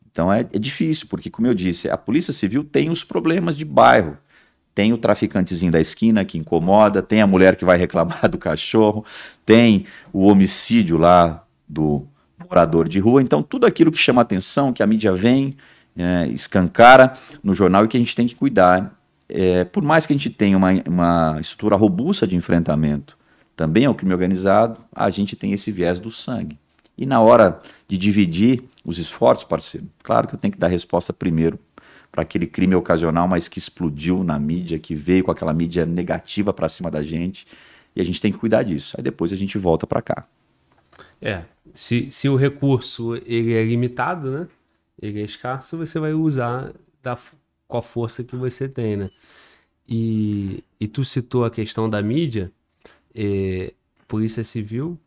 Então, 0.10 0.32
é, 0.32 0.40
é 0.40 0.60
difícil, 0.60 1.08
porque, 1.10 1.30
como 1.30 1.48
eu 1.48 1.54
disse, 1.54 1.90
a 1.90 1.98
Polícia 1.98 2.34
Civil 2.34 2.64
tem 2.64 2.90
os 2.90 3.04
problemas 3.04 3.56
de 3.56 3.66
bairro. 3.66 4.18
Tem 4.78 4.94
o 4.94 4.98
traficantezinho 5.00 5.72
da 5.72 5.82
esquina 5.82 6.24
que 6.24 6.38
incomoda, 6.38 7.02
tem 7.02 7.20
a 7.20 7.26
mulher 7.26 7.56
que 7.56 7.66
vai 7.66 7.80
reclamar 7.80 8.30
do 8.30 8.38
cachorro, 8.38 9.04
tem 9.44 9.88
o 10.14 10.28
homicídio 10.28 11.00
lá 11.00 11.44
do 11.68 12.06
morador 12.48 12.88
de 12.88 13.00
rua. 13.00 13.24
Então, 13.24 13.42
tudo 13.42 13.66
aquilo 13.66 13.92
que 13.92 13.98
chama 13.98 14.22
atenção, 14.22 14.72
que 14.72 14.84
a 14.84 14.86
mídia 14.86 15.12
vem, 15.12 15.56
é, 15.98 16.28
escancara 16.28 17.16
no 17.42 17.56
jornal 17.56 17.86
e 17.86 17.88
que 17.88 17.98
a 17.98 18.00
gente 18.00 18.16
tem 18.16 18.28
que 18.28 18.36
cuidar. 18.36 18.96
É, 19.28 19.64
por 19.64 19.82
mais 19.82 20.06
que 20.06 20.14
a 20.14 20.16
gente 20.16 20.30
tenha 20.30 20.56
uma, 20.56 20.70
uma 20.88 21.38
estrutura 21.40 21.76
robusta 21.76 22.28
de 22.28 22.36
enfrentamento 22.36 23.18
também 23.56 23.86
ao 23.86 23.96
crime 23.96 24.14
organizado, 24.14 24.80
a 24.94 25.10
gente 25.10 25.36
tem 25.36 25.54
esse 25.54 25.72
viés 25.72 26.00
do 26.00 26.12
sangue. 26.12 26.60
E 26.96 27.04
na 27.04 27.20
hora 27.20 27.60
de 27.88 27.98
dividir 27.98 28.64
os 28.86 29.00
esforços, 29.00 29.44
parceiro, 29.44 29.88
claro 30.04 30.28
que 30.28 30.36
eu 30.36 30.40
tenho 30.40 30.52
que 30.52 30.60
dar 30.60 30.68
resposta 30.68 31.12
primeiro 31.12 31.58
para 32.12 32.24
aquele 32.24 32.48
crime 32.48 32.76
ocasional, 32.76 33.28
mas 33.28 33.48
que 33.48 33.60
explodiu 33.60 34.24
na 34.24 34.40
mídia, 34.40 34.80
que 34.80 34.96
veio 34.96 35.24
com 35.24 35.32
aquela 35.32 35.54
mídia 35.54 35.86
negativa 35.86 36.54
para 36.54 36.70
cima 36.70 36.90
da 36.90 37.04
gente, 37.04 37.46
e 37.96 38.02
a 38.02 38.04
gente 38.04 38.22
tem 38.22 38.32
que 38.32 38.38
cuidar 38.38 38.64
disso. 38.64 38.96
Aí 38.98 39.04
depois 39.04 39.34
a 39.34 39.36
gente 39.36 39.58
volta 39.58 39.86
para 39.86 40.02
cá. 40.02 40.28
É, 41.22 41.44
se, 41.74 42.10
se 42.12 42.30
o 42.30 42.36
recurso 42.36 43.16
ele 43.26 43.54
é 43.54 43.64
limitado, 43.64 44.32
né? 44.32 44.48
Ele 45.02 45.22
é 45.22 45.24
escasso, 45.24 45.78
você 45.78 46.00
vai 46.00 46.14
usar 46.14 46.74
da, 47.02 47.18
com 47.68 47.78
a 47.78 47.82
força 47.82 48.24
que 48.24 48.36
você 48.36 48.68
tem, 48.68 48.98
né? 48.98 49.10
E, 49.88 50.64
e 50.80 50.88
tu 50.88 51.06
citou 51.06 51.46
a 51.46 51.52
questão 51.52 51.90
da 51.90 52.02
mídia, 52.02 52.52
é, 53.16 53.74
Polícia 54.08 54.44
Civil, 54.44 55.00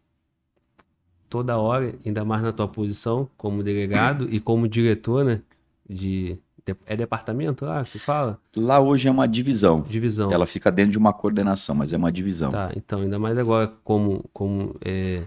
toda 1.28 1.59
hora, 1.59 1.94
ainda 2.05 2.24
mais 2.24 2.42
na 2.42 2.53
tua 2.53 2.66
posição 2.66 3.28
como 3.36 3.62
delegado 3.62 4.28
e 4.32 4.40
como 4.40 4.68
diretor, 4.68 5.24
né? 5.24 5.40
De, 5.88 6.38
é 6.87 6.97
departamento 6.97 7.65
lá 7.65 7.85
que 7.85 7.99
fala? 7.99 8.39
Lá 8.57 8.81
hoje 8.81 9.09
é 9.09 9.11
uma 9.11 9.27
divisão. 9.27 9.83
Divisão. 9.83 10.31
Ela 10.33 10.47
fica 10.47 10.71
dentro 10.71 10.93
de 10.93 10.99
uma 10.99 11.13
coordenação, 11.13 11.75
mas 11.75 11.93
é 11.93 11.97
uma 11.97 12.13
divisão. 12.13 12.51
Tá, 12.51 12.73
então, 12.77 13.01
ainda 13.01 13.19
mais 13.19 13.39
agora 13.39 13.73
como, 13.83 14.29
como 14.33 14.77
é, 14.85 15.23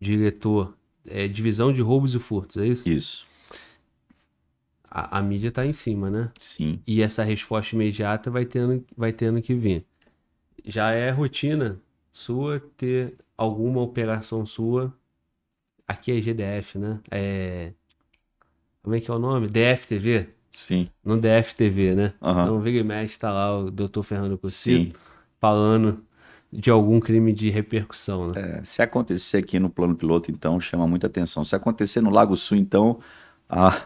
diretor, 0.00 0.74
é, 1.06 1.26
divisão 1.28 1.72
de 1.72 1.80
roubos 1.80 2.14
e 2.14 2.18
furtos, 2.18 2.56
é 2.56 2.66
isso? 2.66 2.88
Isso. 2.88 3.26
A, 4.90 5.18
a 5.18 5.22
mídia 5.22 5.50
tá 5.50 5.64
em 5.64 5.72
cima, 5.72 6.10
né? 6.10 6.30
Sim. 6.38 6.80
E 6.86 7.00
essa 7.00 7.22
resposta 7.22 7.74
imediata 7.74 8.30
vai 8.30 8.44
tendo, 8.44 8.84
vai 8.96 9.12
tendo 9.12 9.40
que 9.40 9.54
vir. 9.54 9.86
Já 10.64 10.90
é 10.90 11.10
rotina 11.10 11.80
sua 12.12 12.60
ter 12.76 13.14
alguma 13.36 13.80
operação 13.80 14.44
sua. 14.44 14.92
Aqui 15.88 16.12
é 16.12 16.20
GDF, 16.20 16.78
né? 16.78 17.00
É... 17.10 17.72
Como 18.82 18.94
é 18.94 19.00
que 19.00 19.10
é 19.10 19.14
o 19.14 19.18
nome? 19.18 19.48
DFTV? 19.48 20.28
Sim. 20.52 20.86
No 21.02 21.18
DFTV, 21.18 21.94
né? 21.94 22.12
Aham. 22.22 22.42
Então, 22.42 22.60
vira 22.60 22.78
e 22.78 22.84
mexe, 22.84 23.18
tá 23.18 23.32
lá 23.32 23.58
o 23.58 23.70
doutor 23.70 24.02
Fernando 24.02 24.36
Cossino 24.36 24.84
Sim. 24.84 24.92
falando 25.40 26.04
de 26.52 26.70
algum 26.70 27.00
crime 27.00 27.32
de 27.32 27.48
repercussão, 27.48 28.28
né? 28.28 28.58
É, 28.58 28.60
se 28.62 28.82
acontecer 28.82 29.38
aqui 29.38 29.58
no 29.58 29.70
plano 29.70 29.96
piloto, 29.96 30.30
então, 30.30 30.60
chama 30.60 30.86
muita 30.86 31.06
atenção. 31.06 31.42
Se 31.42 31.56
acontecer 31.56 32.02
no 32.02 32.10
Lago 32.10 32.36
Sul, 32.36 32.58
então, 32.58 33.00
a, 33.48 33.82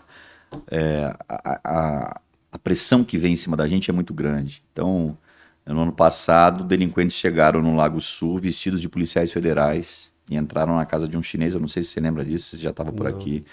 é, 0.69 1.15
a, 1.29 1.61
a, 1.65 2.21
a 2.51 2.59
pressão 2.59 3.05
que 3.05 3.17
vem 3.17 3.35
em 3.35 3.37
cima 3.37 3.57
da 3.57 3.69
gente 3.69 3.89
é 3.89 3.95
muito 3.95 4.13
grande. 4.13 4.65
Então, 4.73 5.17
no 5.65 5.83
ano 5.83 5.93
passado, 5.93 6.65
delinquentes 6.65 7.17
chegaram 7.17 7.63
no 7.63 7.77
Lago 7.77 8.01
Sul 8.01 8.39
vestidos 8.39 8.81
de 8.81 8.89
policiais 8.89 9.31
federais 9.31 10.13
e 10.29 10.37
entraram 10.37 10.75
na 10.75 10.85
casa 10.85 11.07
de 11.07 11.17
um 11.17 11.23
chinês. 11.23 11.55
Eu 11.55 11.61
não 11.61 11.69
sei 11.69 11.85
se 11.85 11.91
você 11.91 12.01
lembra 12.01 12.25
disso, 12.25 12.57
você 12.57 12.63
já 12.63 12.71
estava 12.71 12.93
por 12.93 13.09
Não. 13.09 13.17
aqui. 13.17 13.45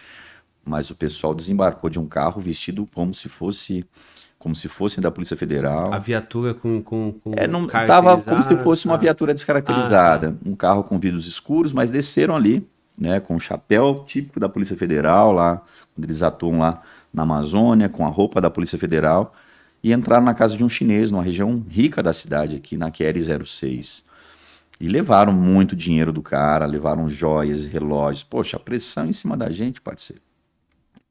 Mas 0.65 0.89
o 0.89 0.95
pessoal 0.95 1.33
desembarcou 1.33 1.89
de 1.89 1.99
um 1.99 2.07
carro 2.07 2.39
vestido 2.41 2.85
como 2.93 3.13
se 3.13 3.27
fosse 3.27 3.85
como 4.43 4.53
se 4.53 4.67
fossem 4.67 5.01
da 5.01 5.09
Polícia 5.09 5.37
Federal. 5.37 5.93
A 5.93 5.97
viatura 5.97 6.53
com. 6.53 6.83
com, 6.83 7.13
com 7.13 7.31
É, 7.33 7.47
não 7.47 7.65
tava 7.65 8.21
como 8.21 8.43
se 8.43 8.57
fosse 8.57 8.85
uma 8.85 8.95
ah, 8.95 8.97
viatura 8.97 9.33
descaracterizada. 9.33 10.37
Um 10.45 10.53
carro 10.53 10.83
com 10.83 10.99
vidros 10.99 11.25
escuros, 11.25 11.71
mas 11.71 11.89
desceram 11.89 12.35
ali, 12.35 12.67
né, 12.97 13.21
com 13.21 13.37
o 13.37 13.39
chapéu 13.39 14.03
típico 14.05 14.41
da 14.41 14.49
Polícia 14.49 14.75
Federal 14.75 15.31
lá, 15.31 15.61
quando 15.95 16.03
eles 16.03 16.21
atuam 16.21 16.59
lá 16.59 16.81
na 17.13 17.23
Amazônia, 17.23 17.87
com 17.87 18.05
a 18.05 18.09
roupa 18.09 18.41
da 18.41 18.49
Polícia 18.49 18.77
Federal, 18.77 19.33
e 19.81 19.93
entraram 19.93 20.25
na 20.25 20.33
casa 20.33 20.57
de 20.57 20.63
um 20.65 20.67
chinês, 20.67 21.09
numa 21.09 21.23
região 21.23 21.63
rica 21.69 22.03
da 22.03 22.11
cidade 22.11 22.57
aqui, 22.57 22.75
na 22.75 22.91
QR 22.91 23.45
06. 23.45 24.03
E 24.77 24.89
levaram 24.89 25.31
muito 25.31 25.73
dinheiro 25.73 26.11
do 26.11 26.21
cara, 26.21 26.65
levaram 26.65 27.09
joias 27.09 27.65
e 27.65 27.69
relógios. 27.69 28.23
Poxa, 28.23 28.57
a 28.57 28.59
pressão 28.59 29.07
em 29.07 29.13
cima 29.13 29.37
da 29.37 29.49
gente, 29.49 29.79
parceiro. 29.79 30.21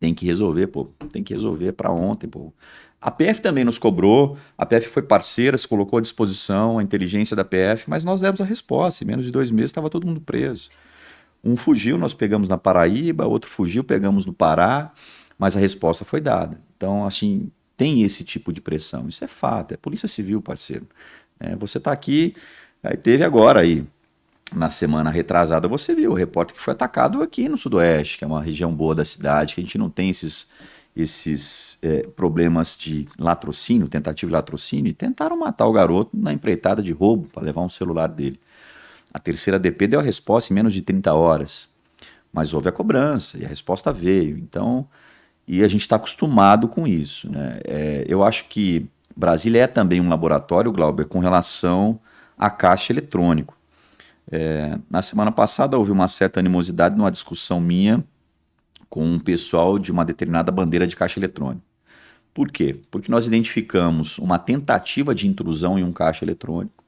Tem 0.03 0.12
que 0.12 0.26
resolver, 0.26 0.66
pô. 0.66 0.86
Tem 1.12 1.22
que 1.22 1.32
resolver 1.32 1.70
para 1.74 1.88
ontem, 1.88 2.26
pô. 2.26 2.53
A 3.00 3.09
PF 3.09 3.40
também 3.40 3.62
nos 3.62 3.78
cobrou, 3.78 4.36
a 4.59 4.66
PF 4.66 4.88
foi 4.88 5.03
parceira, 5.03 5.57
se 5.57 5.68
colocou 5.68 5.96
à 5.96 6.03
disposição, 6.03 6.80
a 6.80 6.82
inteligência 6.82 7.36
da 7.36 7.44
PF, 7.44 7.88
mas 7.88 8.03
nós 8.03 8.20
demos 8.20 8.40
a 8.40 8.44
resposta. 8.44 9.05
Em 9.05 9.07
menos 9.07 9.24
de 9.24 9.30
dois 9.30 9.53
meses 9.53 9.70
estava 9.70 9.88
todo 9.88 10.05
mundo 10.05 10.20
preso. 10.20 10.70
Um 11.44 11.55
fugiu, 11.55 11.96
nós 11.96 12.12
pegamos 12.14 12.48
na 12.48 12.59
Paraíba, 12.59 13.26
outro 13.26 13.48
fugiu, 13.48 13.84
pegamos 13.84 14.26
no 14.26 14.32
Pará, 14.32 14.92
mas 15.38 15.57
a 15.57 15.61
resposta 15.61 16.05
foi 16.05 16.20
dada. 16.20 16.61
Então, 16.76 17.07
assim, 17.07 17.48
tem 17.76 18.03
esse 18.03 18.24
tipo 18.24 18.53
de 18.53 18.61
pressão. 18.61 19.09
Isso 19.09 19.22
é 19.22 19.28
fato, 19.28 19.72
é 19.72 19.76
Polícia 19.76 20.09
Civil, 20.09 20.42
parceiro. 20.42 20.88
É, 21.38 21.55
você 21.55 21.78
está 21.78 21.92
aqui, 21.92 22.34
aí 22.82 22.96
teve 22.96 23.22
agora 23.22 23.61
aí, 23.61 23.86
na 24.55 24.70
semana 24.70 25.11
retrasada, 25.11 25.68
você 25.68 25.94
viu 25.94 26.12
o 26.12 26.14
repórter 26.14 26.55
que 26.55 26.62
foi 26.62 26.72
atacado 26.72 27.22
aqui 27.22 27.48
no 27.48 27.57
Sudoeste, 27.57 28.18
que 28.18 28.24
é 28.24 28.26
uma 28.26 28.42
região 28.42 28.72
boa 28.72 28.94
da 28.94 29.05
cidade, 29.05 29.55
que 29.55 29.61
a 29.61 29.64
gente 29.64 29.78
não 29.78 29.88
tem 29.88 30.11
esses, 30.11 30.48
esses 30.94 31.78
é, 31.82 32.07
problemas 32.16 32.76
de 32.76 33.09
latrocínio, 33.18 33.88
tentativa 33.88 34.28
de 34.28 34.34
latrocínio, 34.34 34.90
e 34.90 34.92
tentaram 34.92 35.36
matar 35.38 35.66
o 35.66 35.72
garoto 35.72 36.11
na 36.14 36.32
empreitada 36.32 36.82
de 36.82 36.92
roubo 36.92 37.28
para 37.28 37.42
levar 37.42 37.62
um 37.62 37.68
celular 37.68 38.09
dele. 38.09 38.38
A 39.12 39.18
terceira 39.18 39.59
DP 39.59 39.88
deu 39.88 40.00
a 40.00 40.03
resposta 40.03 40.53
em 40.53 40.55
menos 40.55 40.72
de 40.72 40.82
30 40.82 41.12
horas, 41.12 41.68
mas 42.32 42.55
houve 42.55 42.68
a 42.68 42.72
cobrança 42.72 43.38
e 43.38 43.44
a 43.44 43.48
resposta 43.48 43.92
veio. 43.92 44.38
Então, 44.38 44.86
e 45.46 45.62
a 45.62 45.68
gente 45.68 45.82
está 45.82 45.96
acostumado 45.96 46.68
com 46.68 46.86
isso. 46.86 47.30
Né? 47.30 47.61
É, 47.64 48.05
eu 48.09 48.24
acho 48.24 48.46
que 48.46 48.88
Brasília 49.14 49.64
é 49.64 49.66
também 49.66 50.00
um 50.00 50.09
laboratório, 50.09 50.72
Glauber, 50.72 51.07
com 51.07 51.18
relação 51.18 52.00
à 52.38 52.48
caixa 52.50 52.92
eletrônico. 52.92 53.57
É, 54.31 54.79
na 54.89 55.03
semana 55.03 55.33
passada 55.33 55.77
houve 55.77 55.91
uma 55.91 56.09
certa 56.09 56.41
animosidade 56.41 56.97
numa 56.97 57.11
discussão 57.11 57.61
minha 57.61 58.05
com 58.89 59.05
um 59.05 59.18
pessoal 59.18 59.79
de 59.79 59.91
uma 59.91 60.05
determinada 60.05 60.53
bandeira 60.53 60.87
de 60.87 60.95
caixa 60.95 61.18
eletrônico. 61.18 61.64
Por 62.35 62.51
quê? 62.51 62.81
Porque 62.91 63.11
nós 63.11 63.27
identificamos 63.27 64.18
uma 64.18 64.39
tentativa 64.39 65.14
de 65.14 65.27
intrusão 65.27 65.79
em 65.79 65.85
um 65.85 65.93
caixa 65.93 66.25
eletrônico 66.25 66.83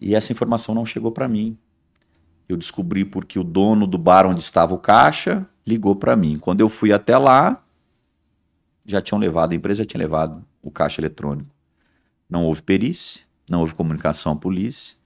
e 0.00 0.14
essa 0.14 0.32
informação 0.32 0.74
não 0.74 0.84
chegou 0.84 1.12
para 1.12 1.28
mim. 1.28 1.56
Eu 2.48 2.56
descobri 2.56 3.04
porque 3.04 3.38
o 3.38 3.44
dono 3.44 3.86
do 3.86 3.96
bar 3.96 4.26
onde 4.26 4.42
estava 4.42 4.74
o 4.74 4.78
caixa 4.78 5.46
ligou 5.66 5.96
para 5.96 6.16
mim. 6.16 6.38
Quando 6.38 6.60
eu 6.60 6.68
fui 6.68 6.92
até 6.92 7.16
lá, 7.16 7.62
já 8.84 9.00
tinham 9.00 9.18
levado, 9.18 9.52
a 9.52 9.54
empresa 9.54 9.82
já 9.82 9.86
tinha 9.86 10.00
levado 10.00 10.44
o 10.62 10.70
caixa 10.70 11.00
eletrônico. 11.00 11.50
Não 12.28 12.44
houve 12.44 12.60
perícia, 12.60 13.22
não 13.48 13.60
houve 13.60 13.74
comunicação 13.74 14.32
à 14.32 14.36
polícia. 14.36 14.96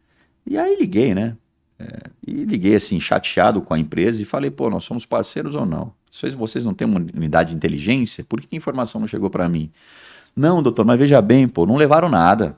E 0.49 0.57
aí 0.57 0.77
liguei, 0.77 1.15
né? 1.15 1.37
É, 1.79 1.87
e 2.27 2.33
liguei 2.45 2.75
assim, 2.75 2.99
chateado 2.99 3.61
com 3.61 3.75
a 3.75 3.79
empresa 3.79 4.21
e 4.23 4.25
falei, 4.25 4.51
pô, 4.51 4.69
nós 4.69 4.85
somos 4.85 5.07
parceiros 5.07 5.55
ou 5.55 5.65
não? 5.67 5.93
Vocês, 6.11 6.35
vocês 6.35 6.65
não 6.65 6.75
têm 6.75 6.89
uma 6.89 6.99
unidade 7.15 7.51
de 7.51 7.57
inteligência? 7.57 8.25
Por 8.25 8.41
que 8.41 8.49
a 8.53 8.57
informação 8.57 9.01
não 9.01 9.07
chegou 9.07 9.31
para 9.31 9.49
mim? 9.49 9.71
Não, 10.35 10.63
doutor, 10.63 10.85
mas 10.85 10.99
veja 10.99 11.21
bem, 11.21 11.47
pô, 11.47 11.67
não 11.67 11.77
levaram 11.77 12.09
nada. 12.09 12.57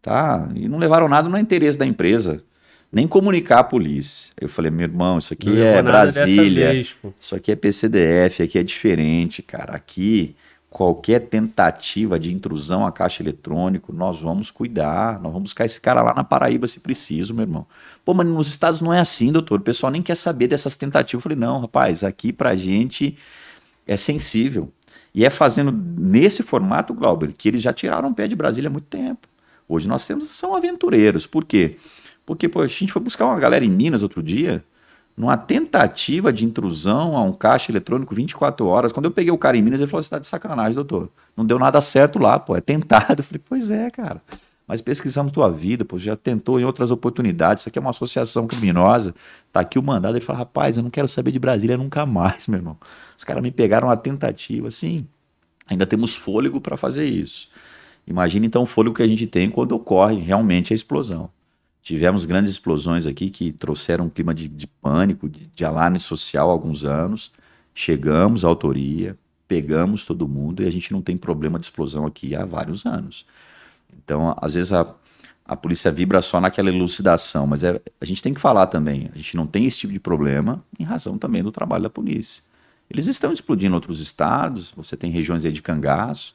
Tá? 0.00 0.48
E 0.54 0.68
não 0.68 0.78
levaram 0.78 1.08
nada 1.08 1.28
no 1.28 1.38
interesse 1.38 1.78
da 1.78 1.86
empresa. 1.86 2.42
Nem 2.90 3.06
comunicar 3.06 3.60
a 3.60 3.64
polícia. 3.64 4.32
Eu 4.38 4.48
falei, 4.48 4.70
meu 4.70 4.84
irmão, 4.84 5.18
isso 5.18 5.32
aqui 5.32 5.48
Não 5.48 5.62
é 5.62 5.82
Brasília. 5.82 6.72
vez. 6.72 6.94
Isso 7.18 7.34
aqui 7.34 7.52
é 7.52 7.56
PCDF, 7.56 8.42
aqui 8.42 8.58
é 8.58 8.62
diferente, 8.62 9.40
cara. 9.40 9.74
Aqui, 9.74 10.34
qualquer 10.72 11.20
tentativa 11.28 12.18
de 12.18 12.32
intrusão 12.32 12.86
a 12.86 12.90
caixa 12.90 13.22
eletrônico, 13.22 13.92
nós 13.92 14.20
vamos 14.20 14.50
cuidar. 14.50 15.20
Nós 15.20 15.32
vamos 15.32 15.42
buscar 15.50 15.66
esse 15.66 15.80
cara 15.80 16.02
lá 16.02 16.14
na 16.14 16.24
Paraíba 16.24 16.66
se 16.66 16.80
preciso, 16.80 17.34
meu 17.34 17.42
irmão. 17.42 17.66
Pô, 18.04 18.14
mas 18.14 18.26
nos 18.26 18.48
Estados 18.48 18.80
não 18.80 18.92
é 18.92 18.98
assim, 18.98 19.30
doutor. 19.30 19.60
O 19.60 19.62
pessoal 19.62 19.92
nem 19.92 20.02
quer 20.02 20.16
saber 20.16 20.48
dessas 20.48 20.76
tentativas. 20.76 21.20
Eu 21.20 21.20
falei, 21.20 21.38
não, 21.38 21.60
rapaz, 21.60 22.02
aqui 22.02 22.32
pra 22.32 22.56
gente 22.56 23.16
é 23.86 23.96
sensível. 23.96 24.72
E 25.14 25.24
é 25.24 25.30
fazendo 25.30 25.70
nesse 25.70 26.42
formato, 26.42 26.94
Glauber, 26.94 27.32
que 27.32 27.48
eles 27.48 27.62
já 27.62 27.72
tiraram 27.72 28.08
o 28.08 28.14
pé 28.14 28.26
de 28.26 28.34
Brasília 28.34 28.68
há 28.68 28.72
muito 28.72 28.86
tempo. 28.86 29.28
Hoje 29.68 29.86
nós 29.86 30.06
temos, 30.06 30.28
são 30.28 30.56
aventureiros. 30.56 31.26
Por 31.26 31.44
quê? 31.44 31.76
Porque 32.24 32.48
pô, 32.48 32.62
a 32.62 32.66
gente 32.66 32.92
foi 32.92 33.02
buscar 33.02 33.26
uma 33.26 33.38
galera 33.38 33.64
em 33.64 33.68
Minas 33.68 34.02
outro 34.02 34.22
dia, 34.22 34.64
numa 35.16 35.36
tentativa 35.36 36.32
de 36.32 36.44
intrusão 36.44 37.16
a 37.16 37.22
um 37.22 37.32
caixa 37.32 37.70
eletrônico 37.70 38.14
24 38.14 38.66
horas. 38.66 38.92
Quando 38.92 39.06
eu 39.06 39.10
peguei 39.10 39.30
o 39.30 39.38
cara 39.38 39.56
em 39.56 39.62
Minas, 39.62 39.80
ele 39.80 39.90
falou: 39.90 40.02
você 40.02 40.10
tá 40.10 40.18
de 40.18 40.26
sacanagem, 40.26 40.74
doutor. 40.74 41.10
Não 41.36 41.44
deu 41.44 41.58
nada 41.58 41.80
certo 41.80 42.18
lá, 42.18 42.38
pô, 42.38 42.56
é 42.56 42.60
tentado. 42.60 43.20
Eu 43.20 43.24
falei, 43.24 43.40
pois 43.46 43.70
é, 43.70 43.90
cara. 43.90 44.22
Mas 44.66 44.80
pesquisamos 44.80 45.32
tua 45.32 45.50
vida, 45.50 45.84
pô, 45.84 45.98
já 45.98 46.16
tentou 46.16 46.58
em 46.58 46.64
outras 46.64 46.90
oportunidades. 46.90 47.62
Isso 47.62 47.68
aqui 47.68 47.78
é 47.78 47.80
uma 47.80 47.90
associação 47.90 48.46
criminosa. 48.46 49.14
Tá 49.52 49.60
aqui 49.60 49.78
o 49.78 49.82
mandado. 49.82 50.16
Ele 50.16 50.24
fala, 50.24 50.40
rapaz, 50.40 50.76
eu 50.76 50.82
não 50.82 50.90
quero 50.90 51.08
saber 51.08 51.32
de 51.32 51.38
Brasília 51.38 51.76
nunca 51.76 52.06
mais, 52.06 52.46
meu 52.46 52.58
irmão. 52.58 52.76
Os 53.16 53.24
caras 53.24 53.42
me 53.42 53.50
pegaram 53.50 53.88
uma 53.88 53.96
tentativa, 53.96 54.68
assim. 54.68 55.06
Ainda 55.66 55.86
temos 55.86 56.14
fôlego 56.14 56.60
para 56.60 56.76
fazer 56.76 57.04
isso. 57.04 57.48
Imagina 58.06 58.46
então 58.46 58.62
o 58.62 58.66
fôlego 58.66 58.96
que 58.96 59.02
a 59.02 59.08
gente 59.08 59.26
tem 59.26 59.50
quando 59.50 59.72
ocorre 59.72 60.18
realmente 60.18 60.72
a 60.72 60.76
explosão. 60.76 61.30
Tivemos 61.82 62.24
grandes 62.24 62.52
explosões 62.52 63.06
aqui 63.06 63.28
que 63.28 63.50
trouxeram 63.50 64.06
um 64.06 64.10
clima 64.10 64.32
de, 64.32 64.46
de 64.46 64.68
pânico, 64.68 65.28
de, 65.28 65.46
de 65.46 65.64
alarme 65.64 65.98
social 65.98 66.48
há 66.48 66.52
alguns 66.52 66.84
anos. 66.84 67.32
Chegamos 67.74 68.44
à 68.44 68.48
autoria, 68.48 69.18
pegamos 69.48 70.04
todo 70.04 70.28
mundo 70.28 70.62
e 70.62 70.66
a 70.66 70.70
gente 70.70 70.92
não 70.92 71.02
tem 71.02 71.16
problema 71.16 71.58
de 71.58 71.66
explosão 71.66 72.06
aqui 72.06 72.36
há 72.36 72.44
vários 72.44 72.86
anos. 72.86 73.26
Então, 73.92 74.34
às 74.40 74.54
vezes 74.54 74.72
a, 74.72 74.94
a 75.44 75.56
polícia 75.56 75.90
vibra 75.90 76.22
só 76.22 76.40
naquela 76.40 76.68
elucidação, 76.68 77.48
mas 77.48 77.64
é, 77.64 77.80
a 78.00 78.04
gente 78.04 78.22
tem 78.22 78.32
que 78.32 78.40
falar 78.40 78.68
também. 78.68 79.10
A 79.12 79.16
gente 79.16 79.36
não 79.36 79.46
tem 79.46 79.66
esse 79.66 79.78
tipo 79.78 79.92
de 79.92 80.00
problema 80.00 80.64
em 80.78 80.84
razão 80.84 81.18
também 81.18 81.42
do 81.42 81.50
trabalho 81.50 81.82
da 81.82 81.90
polícia. 81.90 82.44
Eles 82.88 83.08
estão 83.08 83.32
explodindo 83.32 83.74
outros 83.74 84.00
estados, 84.00 84.72
você 84.76 84.96
tem 84.96 85.10
regiões 85.10 85.44
aí 85.44 85.50
de 85.50 85.62
cangaço, 85.62 86.34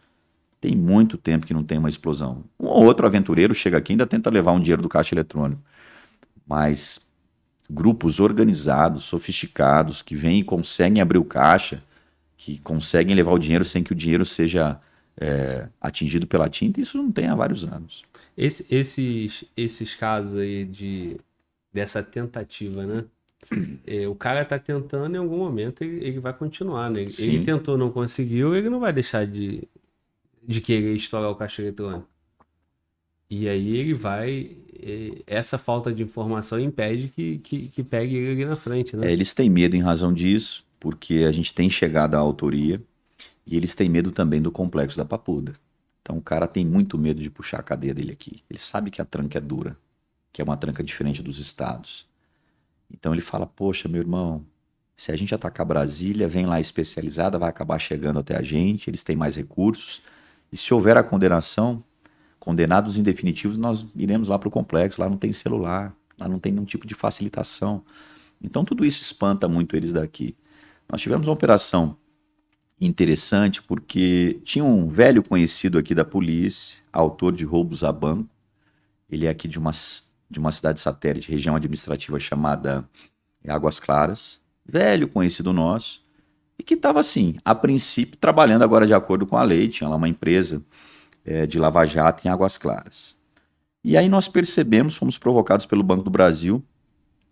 tem 0.59 0.75
muito 0.75 1.17
tempo 1.17 1.45
que 1.45 1.53
não 1.53 1.63
tem 1.63 1.77
uma 1.77 1.89
explosão. 1.89 2.43
Um 2.59 2.67
ou 2.67 2.85
outro 2.85 3.05
aventureiro 3.05 3.53
chega 3.55 3.77
aqui 3.77 3.91
e 3.91 3.95
ainda 3.95 4.07
tenta 4.07 4.29
levar 4.29 4.51
um 4.53 4.59
dinheiro 4.59 4.81
do 4.81 4.89
caixa 4.89 5.13
eletrônico. 5.15 5.61
Mas 6.47 7.09
grupos 7.69 8.19
organizados, 8.19 9.05
sofisticados, 9.05 10.01
que 10.01 10.15
vêm 10.15 10.39
e 10.39 10.43
conseguem 10.43 11.01
abrir 11.01 11.17
o 11.19 11.25
caixa, 11.25 11.83
que 12.37 12.59
conseguem 12.59 13.15
levar 13.15 13.33
o 13.33 13.39
dinheiro 13.39 13.65
sem 13.65 13.83
que 13.83 13.91
o 13.91 13.95
dinheiro 13.95 14.25
seja 14.25 14.79
é, 15.19 15.67
atingido 15.81 16.27
pela 16.27 16.49
tinta, 16.49 16.81
isso 16.81 16.97
não 16.97 17.11
tem 17.11 17.27
há 17.27 17.35
vários 17.35 17.63
anos. 17.65 18.03
Esse- 18.37 18.65
esses, 18.73 19.45
esses 19.57 19.95
casos 19.95 20.39
aí 20.39 20.65
de, 20.65 21.17
dessa 21.73 22.03
tentativa, 22.03 22.85
né? 22.85 23.05
É, 23.87 24.07
o 24.07 24.15
cara 24.15 24.43
tá 24.45 24.59
tentando 24.59 25.15
em 25.15 25.19
algum 25.19 25.37
momento 25.37 25.83
ele, 25.83 26.05
ele 26.05 26.19
vai 26.19 26.33
continuar, 26.33 26.89
né? 26.91 27.09
Sim. 27.09 27.27
Ele 27.29 27.45
tentou, 27.45 27.77
não 27.77 27.91
conseguiu, 27.91 28.55
ele 28.55 28.69
não 28.69 28.79
vai 28.81 28.91
deixar 28.93 29.25
de, 29.25 29.67
de 30.47 30.61
querer 30.61 30.95
estourar 30.95 31.29
o 31.29 31.35
caixa 31.35 31.61
eletrônico. 31.61 32.07
E 33.29 33.49
aí 33.49 33.75
ele 33.75 33.93
vai. 33.93 34.51
Essa 35.27 35.57
falta 35.57 35.93
de 35.93 36.01
informação 36.01 36.57
impede 36.57 37.09
que, 37.09 37.39
que, 37.39 37.67
que 37.67 37.83
pegue 37.83 38.15
ele 38.15 38.31
ali 38.31 38.45
na 38.45 38.55
frente, 38.55 38.95
né? 38.95 39.07
É, 39.07 39.11
eles 39.11 39.33
têm 39.33 39.49
medo 39.49 39.75
em 39.75 39.81
razão 39.81 40.13
disso, 40.13 40.65
porque 40.79 41.25
a 41.27 41.31
gente 41.31 41.53
tem 41.53 41.69
chegado 41.69 42.15
à 42.15 42.19
autoria 42.19 42.81
e 43.45 43.57
eles 43.57 43.75
têm 43.75 43.89
medo 43.89 44.11
também 44.11 44.41
do 44.41 44.51
complexo 44.51 44.97
da 44.97 45.03
papuda. 45.03 45.53
Então 46.01 46.17
o 46.17 46.21
cara 46.21 46.47
tem 46.47 46.65
muito 46.65 46.97
medo 46.97 47.21
de 47.21 47.29
puxar 47.29 47.59
a 47.59 47.63
cadeia 47.63 47.93
dele 47.93 48.13
aqui. 48.13 48.41
Ele 48.49 48.59
sabe 48.59 48.89
que 48.89 49.01
a 49.01 49.05
tranca 49.05 49.39
é 49.39 49.41
dura, 49.41 49.77
que 50.31 50.41
é 50.41 50.45
uma 50.45 50.55
tranca 50.55 50.81
diferente 50.81 51.21
dos 51.21 51.37
estados. 51.37 52.07
Então 52.89 53.11
ele 53.11 53.21
fala: 53.21 53.45
Poxa, 53.45 53.89
meu 53.89 53.99
irmão, 53.99 54.45
se 54.95 55.11
a 55.11 55.17
gente 55.17 55.35
atacar 55.35 55.65
Brasília, 55.65 56.29
vem 56.29 56.45
lá 56.45 56.61
especializada, 56.61 57.37
vai 57.37 57.49
acabar 57.49 57.77
chegando 57.77 58.19
até 58.19 58.37
a 58.37 58.41
gente, 58.41 58.89
eles 58.89 59.03
têm 59.03 59.17
mais 59.17 59.35
recursos. 59.35 60.01
E 60.51 60.57
se 60.57 60.73
houver 60.73 60.97
a 60.97 61.03
condenação, 61.03 61.83
condenados 62.39 62.97
em 62.97 63.03
definitivos, 63.03 63.57
nós 63.57 63.85
iremos 63.95 64.29
lá 64.29 64.39
para 64.39 64.47
o 64.47 64.51
complexo. 64.51 65.01
Lá 65.01 65.09
não 65.09 65.17
tem 65.17 65.33
celular, 65.33 65.95
lá 66.17 66.27
não 66.27 66.39
tem 66.39 66.51
nenhum 66.51 66.65
tipo 66.65 66.87
de 66.87 66.95
facilitação. 66.95 67.83
Então 68.41 68.63
tudo 68.63 68.85
isso 68.85 69.01
espanta 69.01 69.47
muito 69.47 69.75
eles 69.75 69.93
daqui. 69.93 70.35
Nós 70.89 71.01
tivemos 71.01 71.27
uma 71.27 71.33
operação 71.33 71.97
interessante 72.79 73.61
porque 73.61 74.39
tinha 74.43 74.63
um 74.63 74.87
velho 74.87 75.23
conhecido 75.23 75.77
aqui 75.77 75.93
da 75.93 76.05
polícia, 76.05 76.77
autor 76.93 77.33
de 77.33 77.43
roubos 77.43 77.83
a 77.83 77.91
banco. 77.91 78.29
Ele 79.09 79.25
é 79.25 79.29
aqui 79.29 79.47
de 79.47 79.57
uma, 79.57 79.71
de 80.29 80.39
uma 80.39 80.51
cidade 80.51 80.79
satélite, 80.79 81.29
região 81.29 81.55
administrativa 81.55 82.19
chamada 82.19 82.87
Águas 83.47 83.79
Claras. 83.79 84.41
Velho 84.65 85.07
conhecido 85.07 85.53
nosso. 85.53 86.05
E 86.59 86.63
que 86.63 86.73
estava 86.73 86.99
assim, 86.99 87.35
a 87.45 87.53
princípio, 87.53 88.17
trabalhando 88.17 88.63
agora 88.63 88.87
de 88.87 88.93
acordo 88.93 89.25
com 89.25 89.37
a 89.37 89.43
lei. 89.43 89.67
Tinha 89.67 89.89
lá 89.89 89.95
uma 89.95 90.09
empresa 90.09 90.63
eh, 91.23 91.45
de 91.45 91.59
Lava 91.59 91.85
Jato 91.85 92.27
em 92.27 92.31
Águas 92.31 92.57
Claras. 92.57 93.15
E 93.83 93.95
aí 93.95 94.09
nós 94.09 94.27
percebemos, 94.27 94.95
fomos 94.95 95.17
provocados 95.17 95.65
pelo 95.65 95.83
Banco 95.83 96.03
do 96.03 96.09
Brasil. 96.09 96.63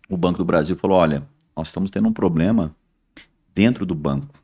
O 0.08 0.16
Banco 0.16 0.38
do 0.38 0.44
Brasil 0.44 0.76
falou: 0.76 0.98
olha, 0.98 1.26
nós 1.56 1.68
estamos 1.68 1.90
tendo 1.90 2.08
um 2.08 2.12
problema 2.12 2.74
dentro 3.54 3.84
do 3.86 3.94
banco, 3.94 4.34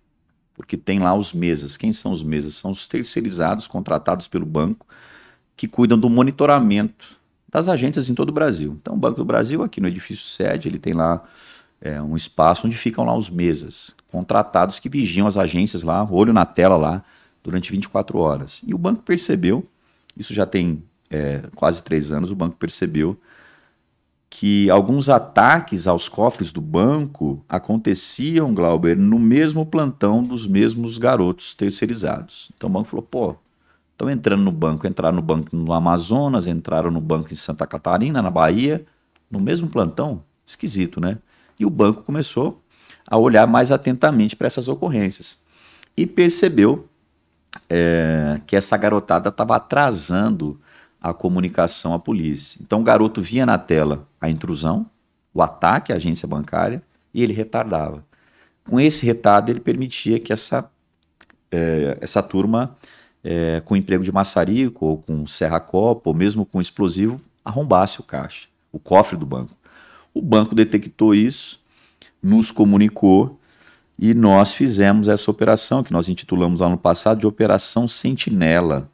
porque 0.55 0.77
tem 0.77 0.99
lá 0.99 1.15
os 1.15 1.33
mesas. 1.33 1.77
Quem 1.77 1.93
são 1.93 2.13
os 2.13 2.23
mesas? 2.23 2.55
São 2.55 2.71
os 2.71 2.89
terceirizados 2.89 3.67
contratados 3.67 4.27
pelo 4.27 4.47
banco 4.47 4.87
que 5.57 5.69
cuidam 5.69 5.99
do 5.99 6.09
monitoramento 6.09 7.21
das 7.49 7.69
agências 7.69 8.09
em 8.09 8.15
todo 8.15 8.31
o 8.31 8.33
Brasil. 8.33 8.79
Então, 8.81 8.95
o 8.95 8.97
Banco 8.97 9.19
do 9.19 9.25
Brasil, 9.25 9.63
aqui 9.63 9.81
no 9.81 9.89
edifício 9.89 10.25
sede, 10.25 10.69
ele 10.69 10.79
tem 10.79 10.95
lá 10.95 11.23
é, 11.83 12.01
um 12.01 12.17
espaço 12.17 12.67
onde 12.67 12.77
ficam 12.77 13.05
lá 13.05 13.15
os 13.15 13.29
mesas, 13.29 13.95
contratados 14.11 14.79
que 14.79 14.89
vigiam 14.89 15.27
as 15.27 15.37
agências 15.37 15.83
lá, 15.83 16.07
olho 16.09 16.33
na 16.33 16.47
tela 16.47 16.77
lá, 16.77 17.05
durante 17.43 17.73
24 17.73 18.19
horas. 18.19 18.63
E 18.65 18.73
o 18.73 18.79
banco 18.79 19.03
percebeu, 19.03 19.67
isso 20.17 20.33
já 20.33 20.47
tem 20.47 20.83
é, 21.11 21.43
quase 21.57 21.83
três 21.83 22.13
anos, 22.13 22.31
o 22.31 22.37
banco 22.37 22.57
percebeu 22.57 23.19
que 24.31 24.71
alguns 24.71 25.11
ataques 25.11 25.87
aos 25.87 26.09
cofres 26.09 26.53
do 26.53 26.61
banco 26.61 27.45
aconteciam, 27.49 28.55
Glauber, 28.55 28.97
no 28.97 29.19
mesmo 29.19 29.67
plantão 29.67 30.23
dos 30.23 30.47
mesmos 30.47 30.97
garotos 30.97 31.53
terceirizados. 31.53 32.51
Então 32.57 32.71
o 32.71 32.73
banco 32.73 32.89
falou, 32.89 33.05
pô, 33.05 33.37
estão 33.91 34.09
entrando 34.09 34.43
no 34.43 34.53
banco, 34.53 34.87
entraram 34.87 35.17
no 35.17 35.23
banco 35.23 35.55
no 35.55 35.73
Amazonas, 35.73 36.47
entraram 36.47 36.91
no 36.91 37.01
banco 37.01 37.31
em 37.31 37.37
Santa 37.37 37.67
Catarina, 37.67 38.23
na 38.23 38.31
Bahia, 38.31 38.87
no 39.31 39.39
mesmo 39.39 39.69
plantão? 39.69 40.23
Esquisito, 40.47 40.99
né? 40.99 41.19
E 41.59 41.67
o 41.67 41.71
banco 41.71 42.03
começou 42.03 42.63
a 43.07 43.17
olhar 43.17 43.47
mais 43.47 43.71
atentamente 43.71 44.37
para 44.37 44.47
essas 44.47 44.69
ocorrências 44.69 45.39
e 45.97 46.07
percebeu 46.07 46.89
é, 47.69 48.41
que 48.47 48.57
essa 48.57 48.77
garotada 48.77 49.29
estava 49.29 49.57
atrasando 49.57 50.59
a 51.01 51.13
comunicação 51.13 51.93
à 51.93 51.99
polícia. 51.99 52.59
Então 52.63 52.81
o 52.81 52.85
garoto 52.85 53.21
via 53.21 53.45
na 53.45 53.59
tela 53.59 54.07
a 54.21 54.29
intrusão, 54.29 54.87
o 55.35 55.43
ataque 55.43 55.93
à 55.93 55.97
agência 55.97 56.29
bancária 56.29 56.83
e 57.13 57.23
ele 57.23 57.33
retardava. 57.33 58.05
Com 58.65 58.81
esse 58.81 59.05
retardo, 59.05 59.51
ele 59.51 59.61
permitia 59.61 60.21
que 60.21 60.33
essa, 60.33 60.71
eh, 61.51 61.99
essa 62.01 62.23
turma, 62.23 62.77
eh, 63.25 63.61
com 63.65 63.77
emprego 63.77 64.05
de 64.05 64.13
maçarico, 64.13 64.87
ou 64.87 64.99
com 64.99 65.27
serra-copa, 65.27 66.09
ou 66.09 66.15
mesmo 66.15 66.47
com 66.47 66.61
explosivo, 66.61 67.21
arrombasse 67.45 67.99
o 67.99 68.05
caixa, 68.05 68.47
o 68.71 68.79
cofre 68.79 69.17
do 69.17 69.27
banco. 69.27 69.53
O 70.15 70.21
banco 70.21 70.55
detectou 70.55 71.15
isso, 71.15 71.61
nos 72.23 72.51
comunicou 72.51 73.41
e 73.99 74.15
nós 74.15 74.55
fizemos 74.55 75.09
essa 75.09 75.31
operação, 75.31 75.83
que 75.83 75.93
nós 75.93 76.09
intitulamos 76.09 76.61
lá 76.61 76.69
no 76.69 76.79
passado 76.79 77.21
de 77.21 77.27
Operação 77.27 77.87
Sentinela. 77.87 78.91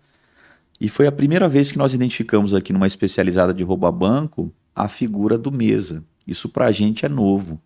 E 0.81 0.89
foi 0.89 1.07
a 1.07 1.13
primeira 1.13 1.49
vez 1.49 1.73
que 1.73 1.79
nós 1.79 1.95
identificamos 1.95 2.55
aqui 2.55 2.73
numa 2.73 2.87
especializada 2.87 3.53
de 3.53 3.65
roubo 3.65 3.87
a 3.87 3.93
banco 3.93 4.53
a 4.75 4.87
figura 4.87 5.37
do 5.37 5.51
mesa. 5.51 6.05
Isso 6.25 6.49
para 6.49 6.67
a 6.67 6.73
gente 6.73 7.05
é 7.05 7.09
novo. 7.09 7.61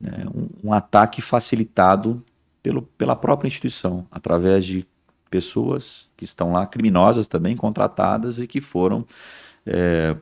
Né? 0.00 0.24
Um, 0.34 0.68
um 0.68 0.72
ataque 0.72 1.22
facilitado 1.22 2.24
pelo, 2.60 2.82
pela 2.82 3.14
própria 3.14 3.46
instituição, 3.46 4.06
através 4.10 4.66
de 4.66 4.84
pessoas 5.30 6.10
que 6.16 6.24
estão 6.24 6.52
lá, 6.52 6.66
criminosas 6.66 7.28
também, 7.28 7.56
contratadas 7.56 8.40
e 8.40 8.48
que 8.48 8.60
foram 8.60 9.06
é, 9.64 10.16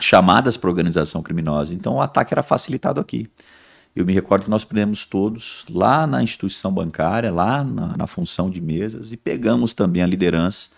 chamadas 0.00 0.56
para 0.56 0.70
organização 0.70 1.22
criminosa. 1.22 1.74
Então 1.74 1.94
o 1.94 2.00
ataque 2.00 2.34
era 2.34 2.42
facilitado 2.42 3.00
aqui. 3.00 3.28
Eu 3.94 4.06
me 4.06 4.12
recordo 4.12 4.44
que 4.44 4.50
nós 4.50 4.64
prendemos 4.64 5.04
todos 5.04 5.66
lá 5.68 6.06
na 6.06 6.22
instituição 6.22 6.72
bancária, 6.72 7.30
lá 7.30 7.62
na, 7.62 7.96
na 7.96 8.06
função 8.06 8.48
de 8.48 8.60
mesas, 8.60 9.12
e 9.12 9.18
pegamos 9.18 9.74
também 9.74 10.02
a 10.02 10.06
liderança 10.06 10.70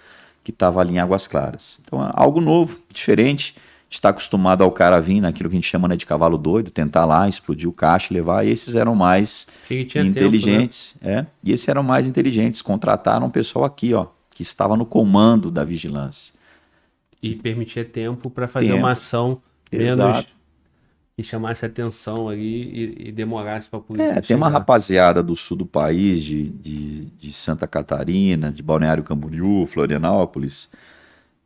que 0.42 0.50
estava 0.50 0.80
ali 0.80 0.94
em 0.94 0.98
Águas 0.98 1.26
Claras. 1.26 1.80
Então, 1.82 2.04
é 2.04 2.10
algo 2.12 2.40
novo, 2.40 2.78
diferente. 2.92 3.54
Está 3.88 4.08
acostumado 4.08 4.64
ao 4.64 4.72
cara 4.72 5.00
vir 5.00 5.20
naquilo 5.20 5.48
que 5.48 5.54
a 5.54 5.58
gente 5.58 5.70
chama 5.70 5.86
né, 5.86 5.96
de 5.96 6.04
cavalo 6.04 6.36
doido, 6.36 6.70
tentar 6.70 7.04
lá, 7.04 7.28
explodir 7.28 7.68
o 7.68 7.72
caixa 7.72 8.12
e 8.12 8.14
levar. 8.14 8.44
E 8.44 8.50
esses 8.50 8.74
eram 8.74 8.94
mais 8.94 9.46
inteligentes. 9.70 10.96
Tempo, 11.00 11.06
né? 11.06 11.20
é, 11.20 11.26
e 11.44 11.52
esses 11.52 11.68
eram 11.68 11.84
mais 11.84 12.08
inteligentes. 12.08 12.60
Contrataram 12.60 13.28
um 13.28 13.30
pessoal 13.30 13.64
aqui, 13.64 13.94
ó, 13.94 14.06
que 14.32 14.42
estava 14.42 14.76
no 14.76 14.84
comando 14.84 15.50
da 15.50 15.64
vigilância. 15.64 16.33
E 17.26 17.36
permitia 17.36 17.84
tempo 17.84 18.28
para 18.28 18.46
fazer 18.46 18.66
tempo. 18.66 18.78
uma 18.78 18.92
ação 18.92 19.40
menos 19.72 19.90
Exato 19.90 20.34
que 21.16 21.22
chamasse 21.22 21.64
atenção 21.64 22.28
ali 22.28 22.44
e, 22.44 23.08
e 23.08 23.12
demorasse 23.12 23.68
para 23.68 23.78
a 23.78 23.82
polícia. 23.82 24.18
É, 24.18 24.20
tem 24.20 24.36
uma 24.36 24.48
rapaziada 24.48 25.22
do 25.22 25.36
sul 25.36 25.56
do 25.56 25.66
país, 25.66 26.22
de, 26.22 26.48
de, 26.48 27.04
de, 27.04 27.32
Santa 27.32 27.68
Catarina, 27.68 28.50
de 28.50 28.62
Balneário 28.62 29.04
Camboriú, 29.04 29.64
Florianópolis, 29.66 30.68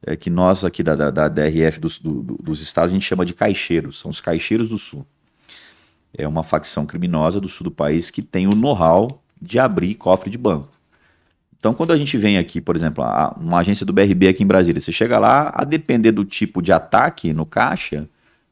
é, 0.03 0.17
que 0.17 0.31
nós 0.31 0.65
aqui 0.65 0.83
da, 0.83 0.97
da, 0.97 1.11
da 1.11 1.29
DRF 1.29 1.79
dos, 1.81 1.99
do, 1.99 2.23
dos 2.23 2.63
estados 2.63 2.93
a 2.93 2.95
gente 2.95 3.05
chama 3.05 3.27
de 3.27 3.35
caixeiros, 3.35 3.99
são 3.99 4.11
os 4.11 4.21
caixeiros 4.21 4.71
do 4.71 4.79
sul. 4.79 5.07
É 6.17 6.27
uma 6.27 6.43
facção 6.43 6.87
criminosa 6.87 7.39
do 7.39 7.49
sul 7.49 7.65
do 7.65 7.71
país 7.71 8.11
que 8.11 8.23
tem 8.23 8.47
o 8.47 8.55
know-how 8.55 9.23
de 9.41 9.59
abrir 9.59 9.95
cofre 9.97 10.31
de 10.31 10.39
banco. 10.39 10.78
Então, 11.59 11.75
quando 11.75 11.93
a 11.93 11.97
gente 11.97 12.17
vem 12.17 12.39
aqui, 12.39 12.61
por 12.61 12.77
exemplo, 12.77 13.03
a, 13.03 13.37
uma 13.39 13.59
agência 13.59 13.85
do 13.85 13.93
BRB 13.93 14.29
aqui 14.29 14.43
em 14.43 14.47
Brasília, 14.47 14.81
você 14.81 14.93
chega 14.93 15.19
lá, 15.19 15.53
a 15.55 15.65
depender 15.65 16.13
do 16.13 16.25
tipo 16.25 16.63
de 16.63 16.73
ataque 16.73 17.33
no 17.33 17.45
caixa, 17.45 18.09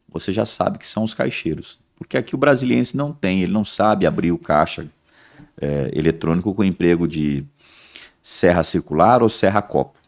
você 0.09 0.33
já 0.33 0.45
sabe 0.45 0.79
que 0.79 0.87
são 0.87 1.05
os 1.05 1.15
caixeiros. 1.15 1.79
Porque 1.97 2.17
aqui 2.17 2.35
o 2.35 2.39
brasiliense 2.39 2.97
não 2.97 3.13
tem, 3.13 3.43
ele 3.43 3.53
não 3.53 3.65
sabe 3.65 4.07
abrir 4.07 4.33
o 4.33 4.39
caixa 4.39 4.87
é, 5.61 5.91
eletrônico 5.95 6.53
com 6.55 6.65
emprego 6.65 7.07
de 7.07 7.45
serra 8.23 8.63
circular 8.63 9.23
ou 9.23 9.29
serra 9.29 9.63
copo. 9.63 9.99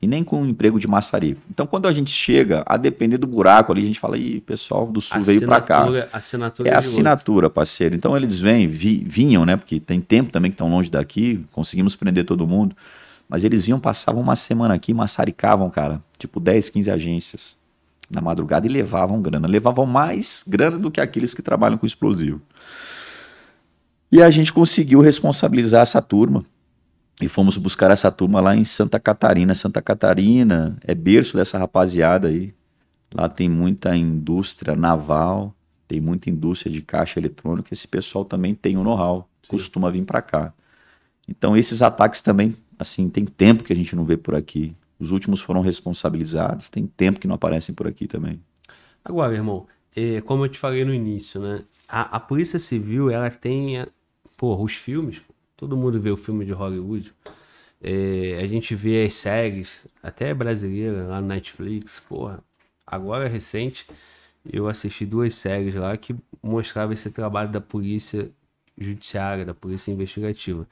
E 0.00 0.06
nem 0.06 0.22
com 0.22 0.46
emprego 0.46 0.78
de 0.78 0.86
maçarico. 0.86 1.40
Então, 1.50 1.66
quando 1.66 1.88
a 1.88 1.92
gente 1.92 2.10
chega, 2.10 2.62
a 2.64 2.76
depender 2.76 3.18
do 3.18 3.26
buraco 3.26 3.72
ali, 3.72 3.82
a 3.82 3.86
gente 3.86 3.98
fala, 3.98 4.16
ih, 4.16 4.40
pessoal 4.40 4.86
do 4.86 5.00
sul 5.00 5.18
assinatura, 5.18 5.38
veio 5.38 5.48
para 5.48 5.60
cá. 5.60 6.08
Assinatura 6.12 6.68
é 6.68 6.76
assinatura, 6.76 7.46
outro. 7.46 7.54
parceiro. 7.54 7.96
Então, 7.96 8.16
eles 8.16 8.38
vêm, 8.38 8.68
vi, 8.68 9.04
vinham, 9.04 9.44
né? 9.44 9.56
Porque 9.56 9.80
tem 9.80 10.00
tempo 10.00 10.30
também 10.30 10.52
que 10.52 10.54
estão 10.54 10.70
longe 10.70 10.88
daqui, 10.88 11.44
conseguimos 11.50 11.96
prender 11.96 12.24
todo 12.24 12.46
mundo. 12.46 12.76
Mas 13.28 13.42
eles 13.42 13.64
vinham, 13.64 13.80
passavam 13.80 14.22
uma 14.22 14.36
semana 14.36 14.74
aqui, 14.74 14.94
maçaricavam, 14.94 15.68
cara. 15.68 16.00
Tipo 16.16 16.38
10, 16.38 16.70
15 16.70 16.90
agências 16.90 17.56
na 18.10 18.20
madrugada 18.20 18.66
e 18.66 18.70
levavam 18.70 19.20
grana. 19.20 19.46
Levavam 19.46 19.84
mais 19.84 20.44
grana 20.46 20.78
do 20.78 20.90
que 20.90 21.00
aqueles 21.00 21.34
que 21.34 21.42
trabalham 21.42 21.76
com 21.76 21.84
explosivo. 21.84 22.40
E 24.10 24.22
a 24.22 24.30
gente 24.30 24.52
conseguiu 24.52 25.00
responsabilizar 25.00 25.82
essa 25.82 26.00
turma. 26.00 26.44
E 27.20 27.28
fomos 27.28 27.56
buscar 27.56 27.90
essa 27.90 28.12
turma 28.12 28.40
lá 28.40 28.54
em 28.54 28.64
Santa 28.64 29.00
Catarina. 29.00 29.54
Santa 29.54 29.82
Catarina 29.82 30.78
é 30.84 30.94
berço 30.94 31.36
dessa 31.36 31.58
rapaziada 31.58 32.28
aí. 32.28 32.54
Lá 33.12 33.28
tem 33.28 33.48
muita 33.48 33.96
indústria 33.96 34.76
naval, 34.76 35.54
tem 35.88 36.00
muita 36.00 36.30
indústria 36.30 36.70
de 36.70 36.80
caixa 36.80 37.18
eletrônica. 37.18 37.72
Esse 37.72 37.88
pessoal 37.88 38.24
também 38.24 38.54
tem 38.54 38.76
o 38.76 38.80
um 38.80 38.84
know-how, 38.84 39.28
costuma 39.48 39.90
vir 39.90 40.04
para 40.04 40.22
cá. 40.22 40.52
Então 41.26 41.56
esses 41.56 41.82
ataques 41.82 42.20
também, 42.20 42.54
assim, 42.78 43.08
tem 43.08 43.24
tempo 43.24 43.64
que 43.64 43.72
a 43.72 43.76
gente 43.76 43.96
não 43.96 44.04
vê 44.04 44.16
por 44.16 44.34
aqui. 44.34 44.76
Os 44.98 45.10
últimos 45.10 45.40
foram 45.40 45.60
responsabilizados. 45.60 46.68
Tem 46.68 46.86
tempo 46.86 47.18
que 47.18 47.26
não 47.26 47.34
aparecem 47.34 47.74
por 47.74 47.86
aqui 47.86 48.06
também. 48.06 48.40
Agora, 49.04 49.34
irmão, 49.34 49.66
é, 49.96 50.20
como 50.20 50.44
eu 50.44 50.48
te 50.48 50.58
falei 50.58 50.84
no 50.84 50.94
início, 50.94 51.40
né? 51.40 51.62
A, 51.88 52.16
a 52.16 52.20
Polícia 52.20 52.58
Civil, 52.58 53.10
ela 53.10 53.30
tem, 53.30 53.86
porra, 54.36 54.62
os 54.62 54.74
filmes. 54.74 55.22
Todo 55.58 55.76
mundo 55.76 56.00
vê 56.00 56.10
o 56.10 56.16
filme 56.16 56.46
de 56.46 56.52
Hollywood. 56.52 57.12
É, 57.82 58.40
a 58.42 58.46
gente 58.46 58.74
vê 58.74 59.04
as 59.04 59.14
séries, 59.14 59.80
até 60.02 60.32
brasileira, 60.32 61.06
lá 61.06 61.20
no 61.20 61.26
Netflix. 61.26 62.00
Porra, 62.08 62.42
agora 62.86 63.28
recente, 63.28 63.86
eu 64.50 64.68
assisti 64.68 65.04
duas 65.04 65.34
séries 65.34 65.74
lá 65.74 65.94
que 65.98 66.16
mostravam 66.42 66.94
esse 66.94 67.10
trabalho 67.10 67.50
da 67.50 67.60
polícia 67.60 68.30
judiciária, 68.78 69.44
da 69.44 69.52
polícia 69.52 69.92
investigativa 69.92 70.66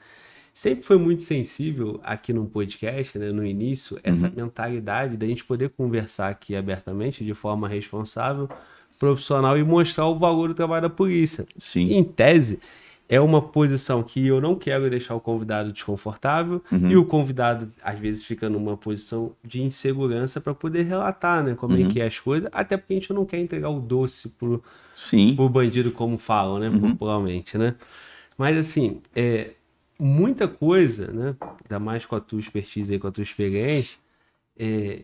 sempre 0.57 0.83
foi 0.83 0.97
muito 0.97 1.21
sensível 1.21 2.01
aqui 2.03 2.33
no 2.33 2.47
podcast, 2.47 3.19
né, 3.19 3.29
no 3.29 3.45
início, 3.45 3.99
essa 4.01 4.25
uhum. 4.25 4.33
mentalidade 4.37 5.15
da 5.15 5.27
gente 5.27 5.45
poder 5.45 5.69
conversar 5.69 6.29
aqui 6.29 6.55
abertamente, 6.55 7.23
de 7.23 7.35
forma 7.35 7.67
responsável, 7.67 8.49
profissional 8.97 9.55
e 9.55 9.63
mostrar 9.63 10.07
o 10.07 10.17
valor 10.17 10.47
do 10.47 10.55
trabalho 10.55 10.81
da 10.81 10.89
polícia. 10.89 11.45
Sim. 11.59 11.93
Em 11.93 12.03
tese, 12.03 12.59
é 13.09 13.19
uma 13.21 13.41
posição 13.41 14.03
que 14.03 14.25
eu 14.27 14.41
não 14.41 14.55
quero 14.55 14.89
deixar 14.89 15.15
o 15.15 15.19
convidado 15.19 15.71
desconfortável 15.71 16.61
uhum. 16.71 16.89
e 16.89 16.97
o 16.97 17.05
convidado 17.05 17.71
às 17.81 17.97
vezes 17.97 18.23
fica 18.23 18.49
numa 18.49 18.75
posição 18.75 19.33
de 19.43 19.61
insegurança 19.61 20.41
para 20.41 20.53
poder 20.53 20.83
relatar, 20.83 21.43
né, 21.43 21.55
como 21.55 21.73
é 21.75 21.81
uhum. 21.81 21.89
é 21.89 21.91
que 21.91 22.01
é 22.01 22.07
as 22.07 22.19
coisas, 22.19 22.49
até 22.51 22.75
porque 22.75 22.93
a 22.93 22.97
gente 22.97 23.13
não 23.13 23.25
quer 23.25 23.39
entregar 23.39 23.69
o 23.69 23.79
doce 23.79 24.29
pro, 24.29 24.61
Sim. 24.93 25.35
pro 25.35 25.47
bandido 25.47 25.91
como 25.91 26.17
falam, 26.17 26.59
né, 26.59 26.69
uhum. 26.69 26.91
popularmente, 26.91 27.57
né? 27.57 27.75
Mas 28.37 28.55
assim, 28.57 29.01
é, 29.15 29.51
muita 29.97 30.47
coisa, 30.47 31.11
né? 31.11 31.35
Ainda 31.63 31.79
mais 31.79 32.05
com 32.05 32.15
a 32.15 32.19
tua 32.19 32.39
expertise 32.39 32.93
e 32.93 32.99
com 32.99 33.07
a 33.07 33.11
tua 33.11 33.23
experiência, 33.23 33.97
é, 34.57 35.01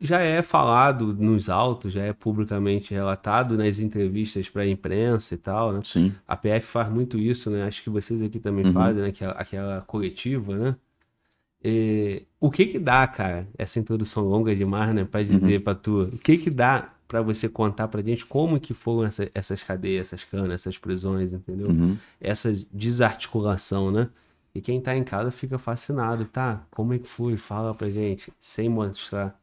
já 0.00 0.20
é 0.20 0.42
falado 0.42 1.14
nos 1.14 1.48
autos, 1.48 1.92
já 1.92 2.02
é 2.02 2.12
publicamente 2.12 2.92
relatado 2.92 3.56
nas 3.56 3.78
entrevistas 3.78 4.48
para 4.48 4.62
a 4.62 4.68
imprensa 4.68 5.34
e 5.34 5.38
tal, 5.38 5.72
né? 5.72 5.80
Sim. 5.84 6.12
A 6.28 6.36
PF 6.36 6.66
faz 6.66 6.90
muito 6.90 7.18
isso, 7.18 7.50
né? 7.50 7.64
Acho 7.64 7.82
que 7.82 7.88
vocês 7.88 8.20
aqui 8.22 8.38
também 8.38 8.66
uhum. 8.66 8.72
fazem, 8.72 9.02
né? 9.02 9.08
Aquela, 9.08 9.32
aquela 9.32 9.80
coletiva, 9.82 10.56
né? 10.56 10.76
É, 11.64 12.22
o 12.38 12.50
que 12.50 12.66
que 12.66 12.78
dá, 12.78 13.06
cara? 13.06 13.48
Essa 13.56 13.78
introdução 13.78 14.24
longa 14.24 14.54
demais, 14.54 14.94
né? 14.94 15.04
Para 15.04 15.22
dizer 15.22 15.56
uhum. 15.56 15.64
para 15.64 15.74
tu, 15.74 16.02
o 16.02 16.18
que 16.18 16.36
que 16.36 16.50
dá 16.50 16.90
para 17.08 17.22
você 17.22 17.48
contar 17.48 17.88
para 17.88 18.02
gente 18.02 18.26
como 18.26 18.60
que 18.60 18.74
foram 18.74 19.06
essa, 19.06 19.30
essas 19.34 19.62
cadeias, 19.62 20.08
essas 20.08 20.24
canas, 20.24 20.52
essas 20.52 20.76
prisões, 20.76 21.32
entendeu? 21.32 21.68
Uhum. 21.68 21.96
Essa 22.20 22.52
desarticulação, 22.72 23.90
né? 23.90 24.08
E 24.54 24.60
quem 24.60 24.80
tá 24.80 24.96
em 24.96 25.04
casa 25.04 25.30
fica 25.30 25.58
fascinado, 25.58 26.24
tá? 26.26 26.62
Como 26.70 26.92
é 26.92 26.98
que 26.98 27.08
foi? 27.08 27.36
Fala 27.36 27.74
pra 27.74 27.88
gente, 27.88 28.32
sem 28.38 28.68
mostrar 28.68 29.38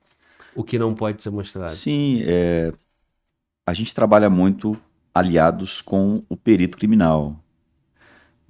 o 0.55 0.63
que 0.63 0.77
não 0.79 0.93
pode 0.93 1.21
ser 1.21 1.29
mostrado. 1.29 1.71
Sim, 1.71 2.21
é... 2.25 2.71
a 3.67 3.73
gente 3.73 3.93
trabalha 3.93 4.29
muito 4.29 4.77
aliados 5.13 5.81
com 5.81 6.23
o 6.29 6.35
perito 6.35 6.77
criminal. 6.77 7.39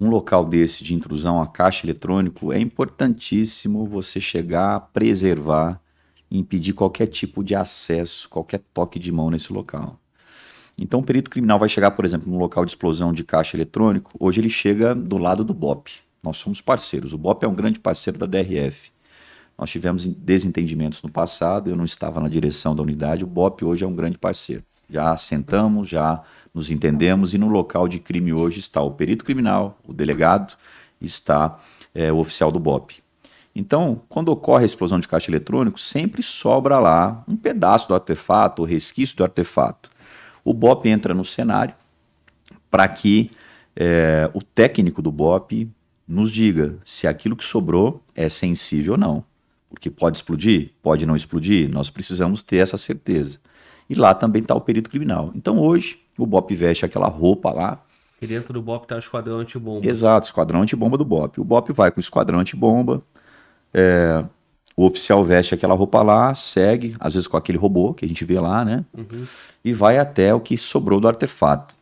Um 0.00 0.10
local 0.10 0.44
desse 0.44 0.82
de 0.82 0.94
intrusão 0.94 1.40
a 1.40 1.46
caixa 1.46 1.86
eletrônico 1.86 2.52
é 2.52 2.58
importantíssimo 2.58 3.86
você 3.86 4.20
chegar 4.20 4.80
preservar 4.92 5.80
impedir 6.30 6.72
qualquer 6.72 7.06
tipo 7.06 7.42
de 7.42 7.54
acesso, 7.54 8.28
qualquer 8.28 8.60
toque 8.72 8.98
de 8.98 9.12
mão 9.12 9.30
nesse 9.30 9.52
local. 9.52 9.98
Então, 10.76 11.00
o 11.00 11.04
perito 11.04 11.30
criminal 11.30 11.58
vai 11.58 11.68
chegar, 11.68 11.92
por 11.92 12.04
exemplo, 12.04 12.30
no 12.30 12.38
local 12.38 12.64
de 12.64 12.72
explosão 12.72 13.12
de 13.12 13.22
caixa 13.22 13.56
eletrônico. 13.56 14.10
Hoje 14.18 14.40
ele 14.40 14.48
chega 14.48 14.94
do 14.94 15.18
lado 15.18 15.44
do 15.44 15.54
BOP. 15.54 15.88
Nós 16.22 16.36
somos 16.36 16.60
parceiros. 16.60 17.12
O 17.12 17.18
BOP 17.18 17.44
é 17.44 17.48
um 17.48 17.54
grande 17.54 17.78
parceiro 17.78 18.18
da 18.18 18.26
DRF. 18.26 18.90
Nós 19.56 19.70
tivemos 19.70 20.04
desentendimentos 20.04 21.02
no 21.02 21.08
passado, 21.08 21.70
eu 21.70 21.76
não 21.76 21.84
estava 21.84 22.20
na 22.20 22.28
direção 22.28 22.74
da 22.74 22.82
unidade. 22.82 23.24
O 23.24 23.26
BOP 23.26 23.64
hoje 23.64 23.84
é 23.84 23.86
um 23.86 23.94
grande 23.94 24.18
parceiro. 24.18 24.64
Já 24.90 25.16
sentamos, 25.16 25.88
já 25.88 26.22
nos 26.52 26.70
entendemos 26.70 27.34
e 27.34 27.38
no 27.38 27.48
local 27.48 27.88
de 27.88 27.98
crime 27.98 28.32
hoje 28.32 28.58
está 28.58 28.82
o 28.82 28.90
perito 28.90 29.24
criminal, 29.24 29.78
o 29.86 29.92
delegado, 29.92 30.54
está 31.00 31.58
é, 31.94 32.12
o 32.12 32.18
oficial 32.18 32.50
do 32.50 32.58
BOP. 32.58 33.02
Então, 33.54 34.02
quando 34.08 34.30
ocorre 34.30 34.64
a 34.64 34.66
explosão 34.66 34.98
de 34.98 35.06
caixa 35.06 35.30
eletrônico, 35.30 35.80
sempre 35.80 36.22
sobra 36.22 36.78
lá 36.80 37.22
um 37.28 37.36
pedaço 37.36 37.88
do 37.88 37.94
artefato, 37.94 38.62
o 38.62 38.64
resquício 38.64 39.16
do 39.16 39.22
artefato. 39.22 39.90
O 40.44 40.52
BOP 40.52 40.86
entra 40.86 41.14
no 41.14 41.24
cenário 41.24 41.74
para 42.70 42.88
que 42.88 43.30
é, 43.76 44.28
o 44.34 44.42
técnico 44.42 45.00
do 45.00 45.12
BOP 45.12 45.68
nos 46.06 46.30
diga 46.30 46.76
se 46.84 47.06
aquilo 47.06 47.36
que 47.36 47.44
sobrou 47.44 48.02
é 48.14 48.28
sensível 48.28 48.94
ou 48.94 48.98
não. 48.98 49.24
Porque 49.74 49.90
pode 49.90 50.16
explodir, 50.16 50.70
pode 50.80 51.04
não 51.04 51.16
explodir, 51.16 51.68
nós 51.68 51.90
precisamos 51.90 52.42
ter 52.42 52.56
essa 52.58 52.78
certeza. 52.78 53.38
E 53.90 53.94
lá 53.94 54.14
também 54.14 54.40
está 54.40 54.54
o 54.54 54.60
perito 54.60 54.88
criminal. 54.88 55.30
Então 55.34 55.58
hoje, 55.58 55.98
o 56.16 56.24
BOP 56.24 56.54
veste 56.54 56.84
aquela 56.84 57.08
roupa 57.08 57.52
lá. 57.52 57.82
E 58.22 58.26
dentro 58.26 58.54
do 58.54 58.62
BOP 58.62 58.84
está 58.84 58.96
o 58.96 58.98
esquadrão 58.98 59.40
antibomba. 59.40 59.86
Exato, 59.86 60.26
esquadrão 60.26 60.62
antibomba 60.62 60.96
do 60.96 61.04
BOP. 61.04 61.40
O 61.40 61.44
BOP 61.44 61.72
vai 61.72 61.90
com 61.90 61.98
o 61.98 62.00
esquadrão 62.00 62.38
antibomba, 62.38 63.02
é, 63.74 64.24
o 64.76 64.86
oficial 64.86 65.22
veste 65.22 65.54
aquela 65.54 65.74
roupa 65.74 66.02
lá, 66.02 66.34
segue, 66.34 66.94
às 66.98 67.14
vezes 67.14 67.26
com 67.26 67.36
aquele 67.36 67.58
robô 67.58 67.92
que 67.92 68.04
a 68.04 68.08
gente 68.08 68.24
vê 68.24 68.40
lá, 68.40 68.64
né? 68.64 68.84
Uhum. 68.96 69.26
E 69.64 69.72
vai 69.72 69.98
até 69.98 70.32
o 70.32 70.40
que 70.40 70.56
sobrou 70.56 71.00
do 71.00 71.08
artefato. 71.08 71.74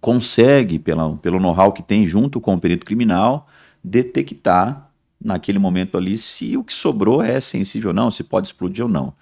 Consegue, 0.00 0.78
pela, 0.78 1.16
pelo 1.16 1.40
know-how 1.40 1.72
que 1.72 1.82
tem 1.82 2.06
junto 2.06 2.40
com 2.40 2.54
o 2.54 2.60
perito 2.60 2.86
criminal, 2.86 3.48
detectar 3.82 4.85
naquele 5.26 5.58
momento 5.58 5.98
ali 5.98 6.16
se 6.16 6.56
o 6.56 6.64
que 6.64 6.72
sobrou 6.72 7.22
é 7.22 7.40
sensível 7.40 7.90
ou 7.90 7.94
não, 7.94 8.10
se 8.10 8.24
pode 8.24 8.48
explodir 8.48 8.84
ou 8.84 8.90
não. 8.90 9.12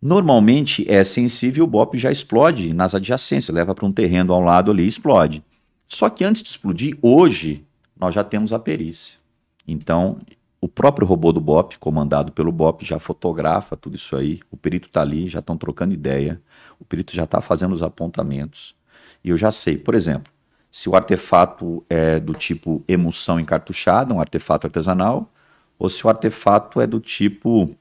Normalmente 0.00 0.88
é 0.90 1.04
sensível, 1.04 1.64
o 1.64 1.66
BOP 1.66 1.98
já 1.98 2.10
explode 2.10 2.72
nas 2.72 2.94
adjacências, 2.94 3.54
leva 3.54 3.74
para 3.74 3.84
um 3.84 3.92
terreno 3.92 4.32
ao 4.32 4.40
lado 4.40 4.70
ali 4.70 4.84
e 4.84 4.88
explode. 4.88 5.44
Só 5.86 6.08
que 6.08 6.24
antes 6.24 6.42
de 6.42 6.48
explodir, 6.48 6.96
hoje, 7.02 7.64
nós 7.98 8.14
já 8.14 8.24
temos 8.24 8.52
a 8.52 8.58
perícia. 8.58 9.18
Então, 9.66 10.18
o 10.60 10.68
próprio 10.68 11.06
robô 11.06 11.32
do 11.32 11.40
BOP, 11.40 11.78
comandado 11.78 12.32
pelo 12.32 12.52
BOP, 12.52 12.82
já 12.84 12.98
fotografa 12.98 13.76
tudo 13.76 13.96
isso 13.96 14.16
aí. 14.16 14.40
O 14.50 14.56
perito 14.56 14.88
está 14.88 15.00
ali, 15.00 15.28
já 15.28 15.40
estão 15.40 15.56
trocando 15.56 15.92
ideia. 15.92 16.40
O 16.78 16.84
perito 16.84 17.14
já 17.14 17.24
está 17.24 17.40
fazendo 17.40 17.72
os 17.72 17.82
apontamentos. 17.82 18.74
E 19.22 19.30
eu 19.30 19.36
já 19.36 19.50
sei, 19.50 19.76
por 19.76 19.94
exemplo, 19.94 20.32
se 20.70 20.88
o 20.88 20.94
artefato 20.94 21.84
é 21.90 22.20
do 22.20 22.32
tipo 22.32 22.84
emulsão 22.86 23.40
encartuchada, 23.40 24.14
um 24.14 24.20
artefato 24.20 24.66
artesanal, 24.66 25.30
ou 25.78 25.88
se 25.88 26.06
o 26.06 26.10
artefato 26.10 26.80
é 26.80 26.86
do 26.86 27.00
tipo 27.00 27.74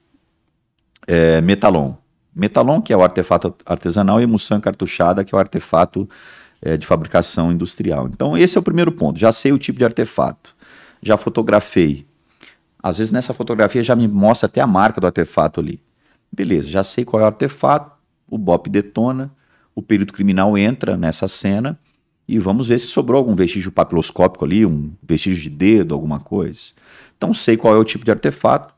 é, 1.08 1.40
metalon. 1.42 1.94
Metalon, 2.34 2.82
que 2.82 2.94
é 2.94 2.98
o 2.98 3.04
artefato 3.04 3.54
artesanal, 3.66 4.20
e 4.20 4.24
emulsão 4.24 4.58
encartuchada, 4.58 5.24
que 5.24 5.36
é 5.36 5.38
o 5.38 5.40
artefato 5.40 6.08
é, 6.62 6.78
de 6.78 6.88
fabricação 6.88 7.52
industrial. 7.52 8.08
Então, 8.08 8.38
esse 8.38 8.58
é 8.58 8.60
o 8.60 8.64
primeiro 8.64 8.92
ponto. 8.92 9.20
Já 9.20 9.32
sei 9.32 9.52
o 9.52 9.60
tipo 9.60 9.78
de 9.78 9.86
artefato. 9.86 10.56
Já 11.02 11.18
fotografei. 11.18 12.08
Às 12.82 12.98
vezes, 12.98 13.12
nessa 13.12 13.34
fotografia, 13.34 13.84
já 13.84 13.96
me 13.96 14.08
mostra 14.08 14.48
até 14.48 14.62
a 14.62 14.68
marca 14.68 15.02
do 15.02 15.08
artefato 15.08 15.60
ali. 15.60 15.82
Beleza, 16.32 16.70
já 16.70 16.84
sei 16.84 17.04
qual 17.04 17.22
é 17.22 17.24
o 17.24 17.28
artefato, 17.28 17.92
o 18.28 18.38
BOP 18.38 18.70
detona, 18.70 19.32
o 19.76 19.82
perito 19.82 20.14
criminal 20.14 20.58
entra 20.58 20.96
nessa 20.96 21.28
cena 21.28 21.78
e 22.36 22.40
vamos 22.40 22.68
ver 22.68 22.80
se 22.80 22.88
sobrou 22.88 23.18
algum 23.18 23.36
vestígio 23.36 23.72
papiloscópico 23.72 24.46
ali, 24.46 24.66
um 24.66 24.92
vestígio 25.02 25.44
de 25.44 25.50
dedo, 25.50 25.94
alguma 25.94 26.20
coisa. 26.20 26.72
Então, 27.18 27.34
sei 27.34 27.58
qual 27.58 27.76
é 27.76 27.78
o 27.80 27.84
tipo 27.84 28.06
de 28.06 28.12
artefato 28.12 28.74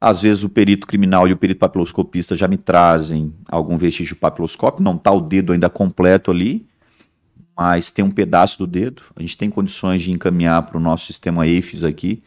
às 0.00 0.22
vezes 0.22 0.44
o 0.44 0.48
perito 0.48 0.86
criminal 0.86 1.26
e 1.26 1.32
o 1.32 1.36
perito 1.36 1.58
papiloscopista 1.58 2.36
já 2.36 2.46
me 2.46 2.56
trazem 2.56 3.34
algum 3.48 3.76
vestígio 3.76 4.14
papiloscópico, 4.16 4.82
não 4.82 4.94
está 4.94 5.10
o 5.10 5.20
dedo 5.20 5.52
ainda 5.52 5.68
completo 5.68 6.30
ali, 6.30 6.66
mas 7.56 7.90
tem 7.90 8.04
um 8.04 8.10
pedaço 8.10 8.58
do 8.58 8.66
dedo. 8.66 9.02
A 9.16 9.20
gente 9.20 9.36
tem 9.36 9.50
condições 9.50 10.02
de 10.02 10.12
encaminhar 10.12 10.62
para 10.62 10.76
o 10.76 10.80
nosso 10.80 11.06
sistema 11.06 11.46
EIFES 11.46 11.82
aqui, 11.82 12.22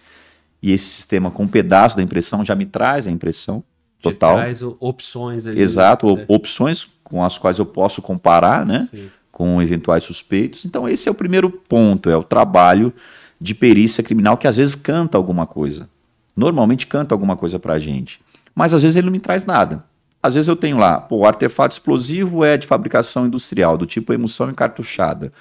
e 0.62 0.72
esse 0.72 0.86
sistema 0.86 1.32
com 1.32 1.44
um 1.44 1.48
pedaço 1.48 1.96
da 1.96 2.04
impressão 2.04 2.44
já 2.44 2.54
me 2.54 2.66
traz 2.66 3.08
a 3.08 3.12
impressão 3.12 3.64
total. 4.02 4.36
Traz 4.36 4.62
opções 4.62 5.48
ali. 5.48 5.62
Exato, 5.62 6.18
né? 6.18 6.26
opções 6.28 6.86
com 7.04 7.24
as 7.24 7.38
quais 7.38 7.58
eu 7.58 7.66
posso 7.66 8.02
comparar, 8.02 8.66
né? 8.66 8.90
Sim. 8.92 9.10
Com 9.42 9.62
eventuais 9.62 10.04
suspeitos. 10.04 10.66
Então, 10.66 10.88
esse 10.88 11.10
é 11.10 11.12
o 11.12 11.16
primeiro 11.16 11.50
ponto, 11.50 12.10
é 12.10 12.16
o 12.16 12.24
trabalho 12.24 12.94
de 13.40 13.56
perícia 13.56 14.04
criminal 14.04 14.38
que 14.38 14.48
às 14.48 14.58
vezes 14.58 14.76
canta 14.76 15.18
alguma 15.18 15.48
coisa 15.48 15.90
normalmente 16.36 16.88
canta 16.88 17.14
alguma 17.14 17.36
coisa 17.36 17.60
para 17.60 17.74
a 17.74 17.80
gente. 17.80 18.22
Mas 18.54 18.74
às 18.74 18.82
vezes 18.82 18.96
ele 18.96 19.06
não 19.06 19.12
me 19.12 19.20
traz 19.20 19.46
nada. 19.46 19.84
Às 20.22 20.36
vezes 20.36 20.48
eu 20.48 20.56
tenho 20.56 20.78
lá, 20.78 21.00
pô, 21.00 21.18
o 21.18 21.26
artefato 21.26 21.74
explosivo 21.74 22.44
é 22.44 22.58
de 22.58 22.68
fabricação 22.68 23.26
industrial, 23.26 23.78
do 23.78 23.86
tipo 23.86 24.14
emulsão 24.14 24.50
encartuchada, 24.50 25.34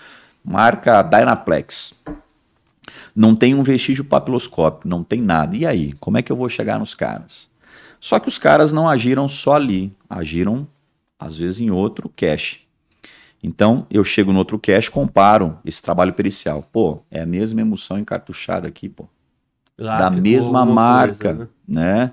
marca 0.42 1.02
Dynaplex. 1.02 1.94
Não 3.14 3.34
tem 3.34 3.54
um 3.54 3.62
vestígio 3.62 4.04
papiloscópico, 4.04 4.88
não 4.88 5.04
tem 5.04 5.20
nada. 5.20 5.56
E 5.56 5.66
aí, 5.66 5.92
como 5.94 6.16
é 6.16 6.22
que 6.22 6.32
eu 6.32 6.36
vou 6.36 6.48
chegar 6.48 6.78
nos 6.78 6.94
caras? 6.94 7.48
Só 8.00 8.18
que 8.18 8.28
os 8.28 8.38
caras 8.38 8.72
não 8.72 8.88
agiram 8.88 9.28
só 9.28 9.54
ali, 9.54 9.92
agiram 10.08 10.66
às 11.18 11.36
vezes 11.36 11.60
em 11.60 11.70
outro 11.70 12.10
cache. 12.16 12.60
Então, 13.42 13.86
eu 13.90 14.04
chego 14.04 14.32
no 14.32 14.38
outro 14.38 14.58
cache, 14.58 14.90
comparo 14.90 15.58
esse 15.64 15.82
trabalho 15.82 16.12
pericial. 16.12 16.68
Pô, 16.70 17.02
é 17.10 17.22
a 17.22 17.26
mesma 17.26 17.60
emulsão 17.60 17.98
encartuchada 17.98 18.68
aqui, 18.68 18.88
pô 18.88 19.08
Lá 19.80 19.98
da 19.98 20.10
mesma 20.10 20.64
marca, 20.66 21.34
coisa, 21.34 21.50
né? 21.66 21.94
né? 21.94 22.12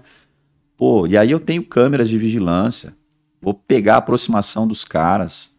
Pô, 0.77 1.05
e 1.05 1.17
aí 1.17 1.29
eu 1.29 1.39
tenho 1.39 1.65
câmeras 1.65 2.07
de 2.07 2.17
vigilância, 2.17 2.95
vou 3.41 3.53
pegar 3.53 3.95
a 3.95 3.97
aproximação 3.97 4.65
dos 4.65 4.85
caras, 4.85 5.53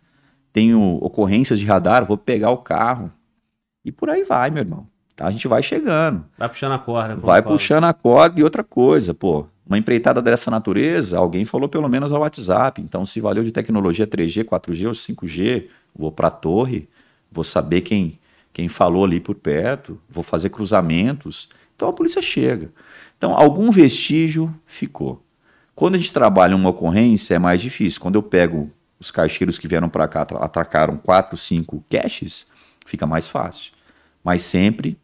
tenho 0.50 0.98
ocorrências 1.02 1.58
de 1.58 1.66
radar, 1.66 2.06
vou 2.06 2.16
pegar 2.16 2.50
o 2.50 2.58
carro 2.58 3.12
e 3.84 3.92
por 3.92 4.08
aí 4.08 4.24
vai, 4.24 4.48
meu 4.48 4.62
irmão. 4.62 4.86
Tá? 5.14 5.26
A 5.26 5.30
gente 5.30 5.46
vai 5.46 5.62
chegando. 5.62 6.24
Vai 6.38 6.48
puxando 6.48 6.72
a 6.72 6.78
corda. 6.78 7.16
Vai 7.16 7.42
puxando 7.42 7.84
a 7.84 7.92
corda 7.92 8.40
e 8.40 8.44
outra 8.44 8.64
coisa, 8.64 9.12
pô. 9.12 9.46
Uma 9.68 9.76
empreitada 9.76 10.22
dessa 10.22 10.50
natureza, 10.50 11.18
alguém 11.18 11.44
falou 11.44 11.68
pelo 11.68 11.88
menos 11.88 12.10
ao 12.10 12.22
WhatsApp. 12.22 12.80
Então, 12.80 13.04
se 13.04 13.20
valeu 13.20 13.44
de 13.44 13.52
tecnologia 13.52 14.06
3G, 14.06 14.44
4G 14.44 14.86
ou 14.86 14.92
5G, 14.92 15.66
vou 15.94 16.10
para 16.10 16.28
a 16.28 16.30
torre, 16.30 16.88
vou 17.30 17.44
saber 17.44 17.82
quem, 17.82 18.18
quem 18.52 18.66
falou 18.66 19.04
ali 19.04 19.20
por 19.20 19.34
perto, 19.34 20.00
vou 20.08 20.24
fazer 20.24 20.48
cruzamentos. 20.48 21.50
Então 21.76 21.88
a 21.88 21.92
polícia 21.92 22.22
chega. 22.22 22.72
Então 23.16 23.34
algum 23.36 23.70
vestígio 23.70 24.54
ficou. 24.66 25.22
Quando 25.74 25.96
a 25.96 25.98
gente 25.98 26.12
trabalha 26.12 26.56
uma 26.56 26.70
ocorrência 26.70 27.34
é 27.34 27.38
mais 27.38 27.60
difícil. 27.60 28.00
Quando 28.00 28.14
eu 28.14 28.22
pego 28.22 28.70
os 28.98 29.10
caixeiros 29.10 29.58
que 29.58 29.68
vieram 29.68 29.88
para 29.88 30.08
cá, 30.08 30.22
atracaram 30.40 30.96
quatro, 30.96 31.36
cinco 31.36 31.84
caches, 31.90 32.48
fica 32.84 33.06
mais 33.06 33.28
fácil. 33.28 33.72
Mas 34.24 34.42
sempre, 34.42 34.98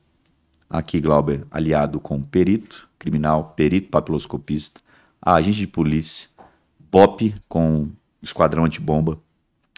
aqui 0.69 1.01
Glauber, 1.01 1.45
aliado 1.51 2.01
com 2.01 2.21
perito 2.21 2.89
criminal, 3.05 3.53
perito 3.55 3.91
papiloscopista, 3.91 4.81
agente 5.21 5.59
de 5.59 5.67
polícia, 5.67 6.29
BOP 6.91 7.35
com 7.47 7.89
esquadrão 8.23 8.65
antibomba, 8.65 9.19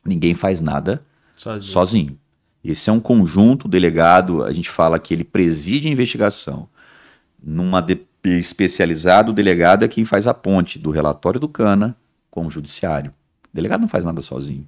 ninguém 0.05 0.33
faz 0.33 0.61
nada 0.61 1.05
sozinho. 1.37 1.63
sozinho. 1.63 2.19
Esse 2.65 2.89
é 2.89 2.93
um 2.93 3.01
conjunto 3.01 3.67
delegado, 3.67 4.45
a 4.45 4.53
gente 4.53 4.71
fala 4.71 4.99
que 4.99 5.13
ele 5.13 5.25
preside 5.25 5.89
a 5.89 5.91
investigação, 5.91 6.69
numa 7.43 7.81
DP 7.81 8.39
especializada, 8.39 9.31
o 9.31 9.35
delegado 9.35 9.85
é 9.85 9.89
quem 9.89 10.05
faz 10.05 10.27
a 10.27 10.35
ponte 10.35 10.79
do 10.79 10.91
relatório 10.91 11.41
do 11.41 11.49
CANA 11.49 11.97
com 12.31 12.47
o 12.47 12.51
judiciário. 12.51 13.13
O 13.53 13.57
delegado 13.57 13.81
não 13.81 13.89
faz 13.89 14.05
nada 14.05 14.21
sozinho. 14.21 14.67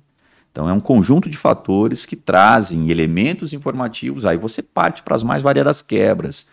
Então 0.51 0.69
é 0.69 0.73
um 0.73 0.81
conjunto 0.81 1.29
de 1.29 1.37
fatores 1.37 2.05
que 2.05 2.17
trazem 2.17 2.91
elementos 2.91 3.53
informativos, 3.53 4.27
aí 4.27 4.37
você 4.37 4.63
parte 4.63 5.03
para 5.03 5.15
as 5.15 5.23
mais 5.23 5.43
variadas 5.43 5.83
quebras. 5.83 6.47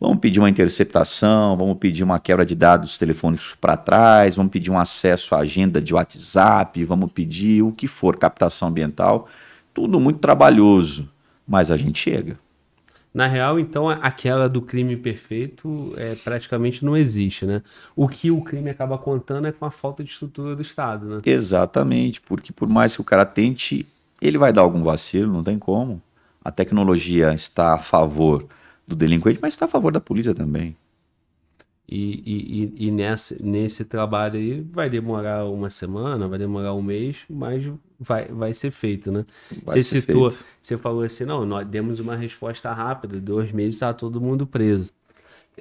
Vamos 0.00 0.18
pedir 0.18 0.38
uma 0.38 0.48
interceptação, 0.48 1.56
vamos 1.56 1.76
pedir 1.78 2.04
uma 2.04 2.20
quebra 2.20 2.46
de 2.46 2.54
dados 2.54 2.96
telefônicos 2.96 3.56
para 3.56 3.76
trás, 3.76 4.36
vamos 4.36 4.52
pedir 4.52 4.70
um 4.70 4.78
acesso 4.78 5.34
à 5.34 5.38
agenda 5.38 5.80
de 5.80 5.92
WhatsApp, 5.92 6.84
vamos 6.84 7.10
pedir 7.10 7.62
o 7.62 7.72
que 7.72 7.88
for, 7.88 8.16
captação 8.16 8.68
ambiental, 8.68 9.28
tudo 9.74 9.98
muito 9.98 10.20
trabalhoso, 10.20 11.10
mas 11.46 11.72
a 11.72 11.76
gente 11.76 11.98
chega. 11.98 12.38
Na 13.12 13.26
real, 13.26 13.58
então, 13.58 13.88
aquela 13.88 14.48
do 14.48 14.62
crime 14.62 14.96
perfeito 14.96 15.92
é, 15.96 16.14
praticamente 16.14 16.84
não 16.84 16.96
existe, 16.96 17.44
né? 17.44 17.62
O 17.96 18.06
que 18.06 18.30
o 18.30 18.40
crime 18.40 18.70
acaba 18.70 18.96
contando 18.96 19.48
é 19.48 19.52
com 19.52 19.64
a 19.64 19.70
falta 19.70 20.04
de 20.04 20.10
estrutura 20.10 20.54
do 20.54 20.62
Estado, 20.62 21.06
né? 21.06 21.18
Exatamente, 21.26 22.20
porque 22.20 22.52
por 22.52 22.68
mais 22.68 22.94
que 22.94 23.00
o 23.00 23.04
cara 23.04 23.26
tente, 23.26 23.84
ele 24.22 24.38
vai 24.38 24.52
dar 24.52 24.60
algum 24.60 24.84
vacilo, 24.84 25.32
não 25.32 25.42
tem 25.42 25.58
como. 25.58 26.00
A 26.44 26.52
tecnologia 26.52 27.34
está 27.34 27.74
a 27.74 27.78
favor 27.78 28.46
do 28.88 28.96
delinquente, 28.96 29.38
mas 29.40 29.52
está 29.52 29.66
a 29.66 29.68
favor 29.68 29.92
da 29.92 30.00
polícia 30.00 30.34
também. 30.34 30.74
E, 31.90 32.74
e, 32.76 32.86
e 32.86 32.90
nesse, 32.90 33.42
nesse 33.42 33.84
trabalho 33.84 34.36
aí 34.38 34.60
vai 34.60 34.90
demorar 34.90 35.46
uma 35.46 35.70
semana, 35.70 36.28
vai 36.28 36.38
demorar 36.38 36.74
um 36.74 36.82
mês, 36.82 37.18
mas 37.30 37.64
vai, 37.98 38.26
vai 38.28 38.52
ser 38.52 38.70
feito, 38.70 39.10
né? 39.10 39.24
Vai 39.64 39.76
você 39.76 40.00
citou, 40.00 40.30
feito. 40.30 40.44
você 40.60 40.76
falou 40.76 41.02
assim, 41.02 41.24
não, 41.24 41.46
nós 41.46 41.66
demos 41.66 41.98
uma 41.98 42.14
resposta 42.16 42.72
rápida, 42.72 43.20
dois 43.20 43.52
meses 43.52 43.76
está 43.76 43.94
todo 43.94 44.20
mundo 44.20 44.46
preso. 44.46 44.92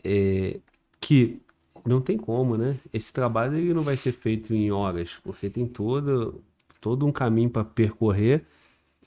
É, 0.04 0.60
que 1.00 1.42
não 1.86 2.02
tem 2.02 2.18
como, 2.18 2.58
né? 2.58 2.78
Esse 2.94 3.14
trabalho 3.14 3.56
ele 3.58 3.74
não 3.74 3.84
vai 3.84 3.96
ser 3.96 4.12
feito 4.12 4.54
em 4.54 4.70
horas, 4.72 5.12
porque 5.24 5.50
tem 5.50 5.66
todo, 5.66 6.42
todo 6.82 7.06
um 7.06 7.12
caminho 7.12 7.50
para 7.50 7.64
percorrer 7.64 8.46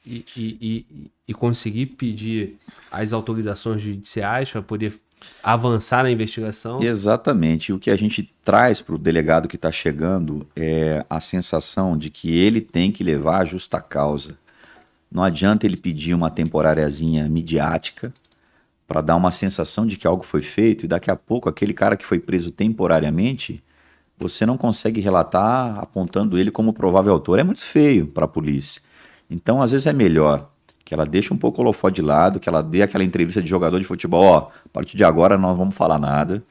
e, 0.05 0.24
e, 0.36 0.59
e, 0.61 1.11
e 1.28 1.34
conseguir 1.34 1.86
pedir 1.86 2.59
as 2.90 3.12
autorizações 3.12 3.82
judiciais 3.82 4.51
para 4.51 4.62
poder 4.62 5.01
avançar 5.42 6.03
na 6.03 6.11
investigação. 6.11 6.82
Exatamente. 6.82 7.72
O 7.72 7.78
que 7.78 7.90
a 7.90 7.96
gente 7.96 8.32
traz 8.44 8.80
para 8.80 8.94
o 8.94 8.98
delegado 8.98 9.48
que 9.48 9.57
está 9.57 9.70
chegando 9.70 10.46
é 10.57 11.05
a 11.09 11.20
sensação 11.20 11.96
de 11.96 12.11
que 12.11 12.30
ele 12.30 12.61
tem 12.61 12.90
que 12.90 13.05
levar 13.05 13.42
a 13.42 13.44
justa 13.44 13.80
causa. 13.80 14.38
Não 15.11 15.22
adianta 15.22 15.66
ele 15.66 15.76
pedir 15.76 16.14
uma 16.14 16.30
temporáriazinha 16.30 17.28
midiática 17.28 18.12
para 18.86 19.01
dar 19.01 19.16
uma 19.16 19.30
sensação 19.30 19.86
de 19.86 19.96
que 19.96 20.07
algo 20.07 20.24
foi 20.24 20.42
feito 20.42 20.84
e 20.84 20.88
daqui 20.88 21.11
a 21.11 21.16
pouco 21.16 21.48
aquele 21.48 21.72
cara 21.72 21.96
que 21.96 22.05
foi 22.05 22.18
preso 22.18 22.51
temporariamente, 22.51 23.62
você 24.18 24.44
não 24.44 24.57
consegue 24.57 25.01
relatar 25.01 25.78
apontando 25.78 26.38
ele 26.38 26.51
como 26.51 26.72
provável 26.72 27.12
autor. 27.12 27.38
É 27.38 27.42
muito 27.42 27.62
feio 27.62 28.07
para 28.07 28.24
a 28.24 28.28
polícia. 28.28 28.82
Então, 29.31 29.62
às 29.62 29.70
vezes 29.70 29.87
é 29.87 29.93
melhor 29.93 30.51
que 30.85 30.93
ela 30.93 31.07
deixe 31.07 31.33
um 31.33 31.37
pouco 31.37 31.61
o 31.61 31.64
holofote 31.64 31.97
de 31.97 32.03
lado, 32.03 32.41
que 32.41 32.49
ela 32.49 32.62
dê 32.62 32.83
aquela 32.83 33.05
entrevista 33.05 33.41
de 33.41 33.49
jogador 33.49 33.78
de 33.78 33.85
futebol, 33.85 34.24
ó, 34.24 34.39
a 34.64 34.68
partir 34.72 34.97
de 34.97 35.05
agora 35.05 35.39
nós 35.39 35.57
vamos 35.57 35.76
falar 35.76 36.01
nada, 36.01 36.43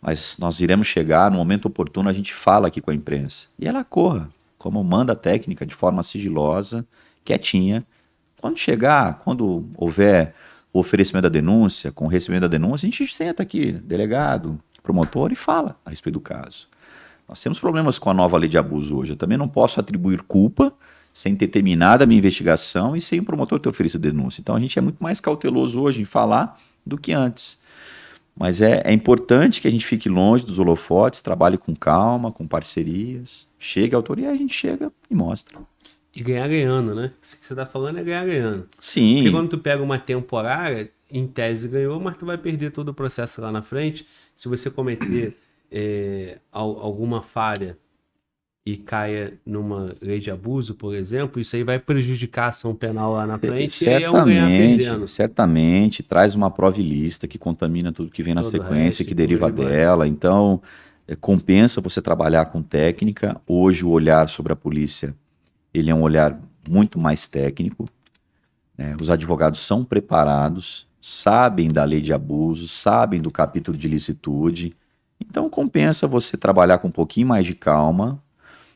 mas 0.00 0.38
nós 0.38 0.58
iremos 0.60 0.86
chegar, 0.86 1.30
no 1.30 1.36
momento 1.36 1.66
oportuno 1.66 2.08
a 2.08 2.12
gente 2.12 2.32
fala 2.32 2.68
aqui 2.68 2.80
com 2.80 2.90
a 2.90 2.94
imprensa. 2.94 3.48
E 3.58 3.68
ela 3.68 3.84
corra, 3.84 4.30
como 4.56 4.82
manda 4.82 5.12
a 5.12 5.16
técnica, 5.16 5.66
de 5.66 5.74
forma 5.74 6.02
sigilosa, 6.02 6.86
quietinha. 7.22 7.84
Quando 8.40 8.58
chegar, 8.58 9.20
quando 9.22 9.68
houver 9.76 10.34
o 10.72 10.80
oferecimento 10.80 11.24
da 11.24 11.28
denúncia, 11.28 11.92
com 11.92 12.06
o 12.06 12.08
recebimento 12.08 12.48
da 12.48 12.48
denúncia, 12.48 12.86
a 12.86 12.90
gente 12.90 13.14
senta 13.14 13.42
aqui, 13.42 13.72
delegado, 13.72 14.58
promotor, 14.82 15.32
e 15.32 15.36
fala 15.36 15.76
a 15.84 15.90
respeito 15.90 16.14
do 16.14 16.20
caso. 16.20 16.66
Nós 17.28 17.42
temos 17.42 17.60
problemas 17.60 17.98
com 17.98 18.08
a 18.10 18.14
nova 18.14 18.38
lei 18.38 18.48
de 18.48 18.56
abuso 18.58 18.96
hoje. 18.96 19.12
Eu 19.12 19.16
também 19.16 19.36
não 19.36 19.48
posso 19.48 19.78
atribuir 19.78 20.22
culpa 20.22 20.72
sem 21.12 21.36
ter 21.36 21.48
terminado 21.48 22.02
a 22.02 22.06
minha 22.06 22.18
investigação 22.18 22.96
e 22.96 23.00
sem 23.00 23.20
o 23.20 23.24
promotor 23.24 23.60
ter 23.60 23.68
oferecido 23.68 24.00
denúncia. 24.00 24.40
Então 24.40 24.56
a 24.56 24.60
gente 24.60 24.78
é 24.78 24.82
muito 24.82 25.02
mais 25.02 25.20
cauteloso 25.20 25.80
hoje 25.80 26.00
em 26.00 26.04
falar 26.04 26.58
do 26.84 26.96
que 26.96 27.12
antes. 27.12 27.60
Mas 28.34 28.62
é, 28.62 28.80
é 28.84 28.92
importante 28.92 29.60
que 29.60 29.68
a 29.68 29.70
gente 29.70 29.84
fique 29.84 30.08
longe 30.08 30.44
dos 30.46 30.58
holofotes, 30.58 31.20
trabalhe 31.20 31.58
com 31.58 31.76
calma, 31.76 32.32
com 32.32 32.46
parcerias, 32.46 33.46
chegue 33.58 33.94
à 33.94 33.98
autoria, 33.98 34.30
a 34.30 34.34
gente 34.34 34.54
chega 34.54 34.90
e 35.10 35.14
mostra. 35.14 35.58
E 36.14 36.22
ganhar 36.22 36.48
ganhando, 36.48 36.94
né? 36.94 37.12
Isso 37.22 37.38
que 37.38 37.46
você 37.46 37.54
tá 37.54 37.66
falando 37.66 37.98
é 37.98 38.02
ganhar 38.02 38.24
ganhando. 38.24 38.68
Sim. 38.78 39.16
Porque 39.16 39.30
quando 39.30 39.50
tu 39.50 39.58
pega 39.58 39.82
uma 39.82 39.98
temporária, 39.98 40.90
em 41.10 41.26
tese 41.26 41.68
ganhou, 41.68 42.00
mas 42.00 42.16
tu 42.16 42.24
vai 42.24 42.38
perder 42.38 42.72
todo 42.72 42.88
o 42.88 42.94
processo 42.94 43.40
lá 43.42 43.52
na 43.52 43.62
frente. 43.62 44.06
Se 44.34 44.48
você 44.48 44.70
cometer 44.70 45.36
é, 45.70 46.38
al- 46.50 46.80
alguma 46.80 47.20
falha 47.20 47.76
e 48.64 48.76
caia 48.76 49.34
numa 49.44 49.94
lei 50.00 50.20
de 50.20 50.30
abuso, 50.30 50.74
por 50.74 50.94
exemplo, 50.94 51.40
isso 51.40 51.56
aí 51.56 51.64
vai 51.64 51.80
prejudicar 51.80 52.44
a 52.44 52.48
ação 52.48 52.74
penal 52.74 53.12
lá 53.12 53.26
na 53.26 53.36
frente 53.36 53.84
e 53.84 53.88
aí 53.88 54.04
é 54.04 54.08
um. 54.08 54.12
Certamente, 54.12 55.08
certamente, 55.08 56.02
traz 56.04 56.36
uma 56.36 56.48
prova 56.48 56.78
ilícita 56.80 57.26
que 57.26 57.38
contamina 57.38 57.90
tudo 57.90 58.10
que 58.10 58.22
vem 58.22 58.34
na 58.34 58.42
Todo 58.42 58.52
sequência, 58.52 59.02
resto, 59.02 59.04
que 59.04 59.14
deriva 59.14 59.50
dela. 59.50 60.06
Então, 60.06 60.62
é, 61.08 61.16
compensa 61.16 61.80
você 61.80 62.00
trabalhar 62.00 62.46
com 62.46 62.62
técnica. 62.62 63.40
Hoje, 63.48 63.84
o 63.84 63.90
olhar 63.90 64.28
sobre 64.28 64.52
a 64.52 64.56
polícia, 64.56 65.12
ele 65.74 65.90
é 65.90 65.94
um 65.94 66.02
olhar 66.02 66.40
muito 66.68 67.00
mais 67.00 67.26
técnico. 67.26 67.88
né? 68.78 68.96
Os 69.00 69.10
advogados 69.10 69.60
são 69.60 69.84
preparados, 69.84 70.86
sabem 71.00 71.66
da 71.66 71.82
lei 71.82 72.00
de 72.00 72.12
abuso, 72.12 72.68
sabem 72.68 73.20
do 73.20 73.30
capítulo 73.32 73.76
de 73.76 73.88
licitude. 73.88 74.76
Então, 75.20 75.50
compensa 75.50 76.06
você 76.06 76.36
trabalhar 76.36 76.78
com 76.78 76.86
um 76.86 76.92
pouquinho 76.92 77.26
mais 77.26 77.44
de 77.44 77.56
calma. 77.56 78.22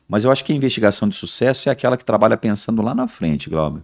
Mas 0.07 0.23
eu 0.23 0.31
acho 0.31 0.43
que 0.43 0.53
a 0.53 0.55
investigação 0.55 1.09
de 1.09 1.15
sucesso 1.15 1.69
é 1.69 1.71
aquela 1.71 1.97
que 1.97 2.05
trabalha 2.05 2.37
pensando 2.37 2.81
lá 2.81 2.95
na 2.95 3.07
frente, 3.07 3.49
Glauber. 3.49 3.81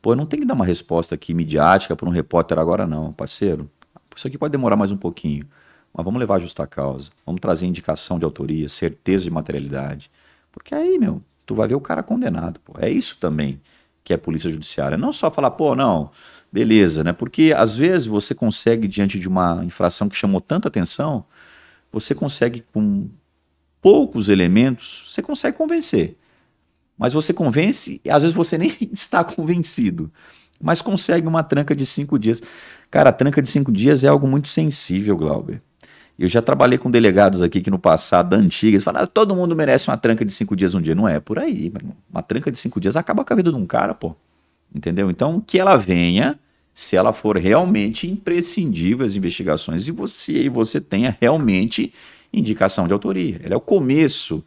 Pô, 0.00 0.14
não 0.14 0.24
tem 0.24 0.40
que 0.40 0.46
dar 0.46 0.54
uma 0.54 0.64
resposta 0.64 1.14
aqui 1.14 1.34
midiática 1.34 1.94
para 1.94 2.08
um 2.08 2.12
repórter 2.12 2.58
agora, 2.58 2.86
não, 2.86 3.12
parceiro. 3.12 3.68
Isso 4.16 4.26
aqui 4.26 4.38
pode 4.38 4.52
demorar 4.52 4.76
mais 4.76 4.90
um 4.90 4.96
pouquinho. 4.96 5.46
Mas 5.92 6.04
vamos 6.04 6.18
levar 6.20 6.36
a 6.36 6.38
justa 6.38 6.66
causa. 6.66 7.10
Vamos 7.26 7.40
trazer 7.40 7.66
indicação 7.66 8.18
de 8.18 8.24
autoria, 8.24 8.68
certeza 8.68 9.24
de 9.24 9.30
materialidade. 9.30 10.10
Porque 10.52 10.74
aí, 10.74 10.98
meu, 10.98 11.22
tu 11.44 11.54
vai 11.54 11.68
ver 11.68 11.74
o 11.74 11.80
cara 11.80 12.02
condenado. 12.02 12.60
Pô. 12.60 12.74
É 12.78 12.88
isso 12.88 13.16
também 13.18 13.60
que 14.04 14.12
é 14.12 14.16
polícia 14.16 14.50
judiciária. 14.50 14.96
Não 14.96 15.12
só 15.12 15.30
falar, 15.30 15.50
pô, 15.50 15.74
não, 15.74 16.10
beleza, 16.50 17.04
né? 17.04 17.12
Porque 17.12 17.52
às 17.54 17.76
vezes 17.76 18.06
você 18.06 18.34
consegue, 18.34 18.88
diante 18.88 19.18
de 19.18 19.28
uma 19.28 19.62
infração 19.64 20.08
que 20.08 20.16
chamou 20.16 20.40
tanta 20.40 20.68
atenção, 20.68 21.24
você 21.92 22.14
consegue, 22.14 22.64
com 22.72 23.10
poucos 23.88 24.28
elementos, 24.28 25.06
você 25.08 25.22
consegue 25.22 25.56
convencer. 25.56 26.14
Mas 26.98 27.14
você 27.14 27.32
convence, 27.32 28.02
e 28.04 28.10
às 28.10 28.22
vezes 28.22 28.36
você 28.36 28.58
nem 28.58 28.70
está 28.92 29.24
convencido, 29.24 30.12
mas 30.60 30.82
consegue 30.82 31.26
uma 31.26 31.42
tranca 31.42 31.74
de 31.74 31.86
cinco 31.86 32.18
dias. 32.18 32.42
Cara, 32.90 33.08
a 33.08 33.12
tranca 33.14 33.40
de 33.40 33.48
cinco 33.48 33.72
dias 33.72 34.04
é 34.04 34.08
algo 34.08 34.28
muito 34.28 34.48
sensível, 34.48 35.16
Glauber. 35.16 35.62
Eu 36.18 36.28
já 36.28 36.42
trabalhei 36.42 36.76
com 36.76 36.90
delegados 36.90 37.40
aqui 37.40 37.62
que 37.62 37.70
no 37.70 37.78
passado, 37.78 38.34
antigas, 38.34 38.84
falaram, 38.84 39.04
"Ah, 39.04 39.06
todo 39.06 39.34
mundo 39.34 39.56
merece 39.56 39.88
uma 39.88 39.96
tranca 39.96 40.22
de 40.22 40.32
cinco 40.32 40.54
dias 40.54 40.74
um 40.74 40.82
dia. 40.82 40.94
Não 40.94 41.08
é 41.08 41.18
por 41.18 41.38
aí, 41.38 41.72
irmão. 41.74 41.96
Uma 42.10 42.22
tranca 42.22 42.52
de 42.52 42.58
cinco 42.58 42.78
dias 42.78 42.94
acaba 42.94 43.24
com 43.24 43.32
a 43.32 43.36
vida 43.36 43.50
de 43.50 43.56
um 43.56 43.64
cara, 43.64 43.94
pô. 43.94 44.14
Entendeu? 44.74 45.10
Então, 45.10 45.40
que 45.40 45.58
ela 45.58 45.78
venha, 45.78 46.38
se 46.74 46.94
ela 46.94 47.14
for 47.14 47.38
realmente 47.38 48.06
imprescindível 48.06 49.06
as 49.06 49.14
investigações 49.14 49.88
e 49.88 49.92
você, 49.92 50.42
e 50.42 50.48
você 50.50 50.78
tenha 50.78 51.16
realmente 51.18 51.94
indicação 52.32 52.86
de 52.86 52.92
autoria. 52.92 53.40
Ela 53.42 53.54
é 53.54 53.56
o 53.56 53.60
começo 53.60 54.44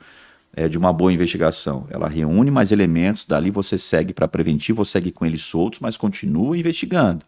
é, 0.55 0.67
de 0.67 0.77
uma 0.77 0.91
boa 0.91 1.11
investigação. 1.11 1.88
Ela 1.89 2.07
reúne 2.07 2.51
mais 2.51 2.71
elementos, 2.71 3.25
dali 3.25 3.49
você 3.49 3.77
segue 3.77 4.13
para 4.13 4.27
preventivo, 4.27 4.79
ou 4.82 4.86
segue 4.86 5.11
com 5.11 5.25
eles 5.25 5.43
soltos, 5.43 5.79
mas 5.79 5.97
continua 5.97 6.57
investigando. 6.57 7.25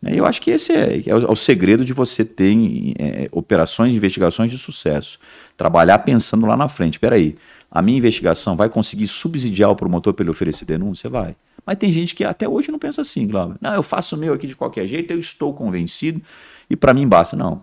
Né? 0.00 0.12
Eu 0.14 0.24
acho 0.24 0.40
que 0.40 0.50
esse 0.50 0.72
é, 0.72 1.02
é 1.06 1.14
o, 1.14 1.22
é 1.22 1.30
o 1.30 1.36
segredo 1.36 1.84
de 1.84 1.92
você 1.92 2.24
ter 2.24 2.54
é, 2.98 3.28
operações 3.32 3.94
investigações 3.94 4.50
de 4.50 4.58
sucesso. 4.58 5.18
Trabalhar 5.56 5.98
pensando 6.00 6.46
lá 6.46 6.56
na 6.56 6.68
frente. 6.68 6.94
Espera 6.94 7.16
aí, 7.16 7.36
a 7.70 7.80
minha 7.82 7.98
investigação 7.98 8.56
vai 8.56 8.68
conseguir 8.68 9.08
subsidiar 9.08 9.70
o 9.70 9.76
promotor 9.76 10.12
para 10.12 10.24
ele 10.24 10.30
oferecer 10.30 10.64
denúncia? 10.64 11.08
Vai. 11.08 11.36
Mas 11.64 11.78
tem 11.78 11.92
gente 11.92 12.14
que 12.14 12.24
até 12.24 12.48
hoje 12.48 12.72
não 12.72 12.78
pensa 12.78 13.02
assim, 13.02 13.26
Glauber. 13.26 13.56
Não, 13.60 13.74
eu 13.74 13.82
faço 13.82 14.16
o 14.16 14.18
meu 14.18 14.32
aqui 14.34 14.46
de 14.46 14.56
qualquer 14.56 14.86
jeito, 14.88 15.12
eu 15.12 15.18
estou 15.18 15.52
convencido 15.54 16.20
e 16.68 16.76
para 16.76 16.94
mim 16.94 17.06
basta. 17.06 17.36
Não. 17.36 17.62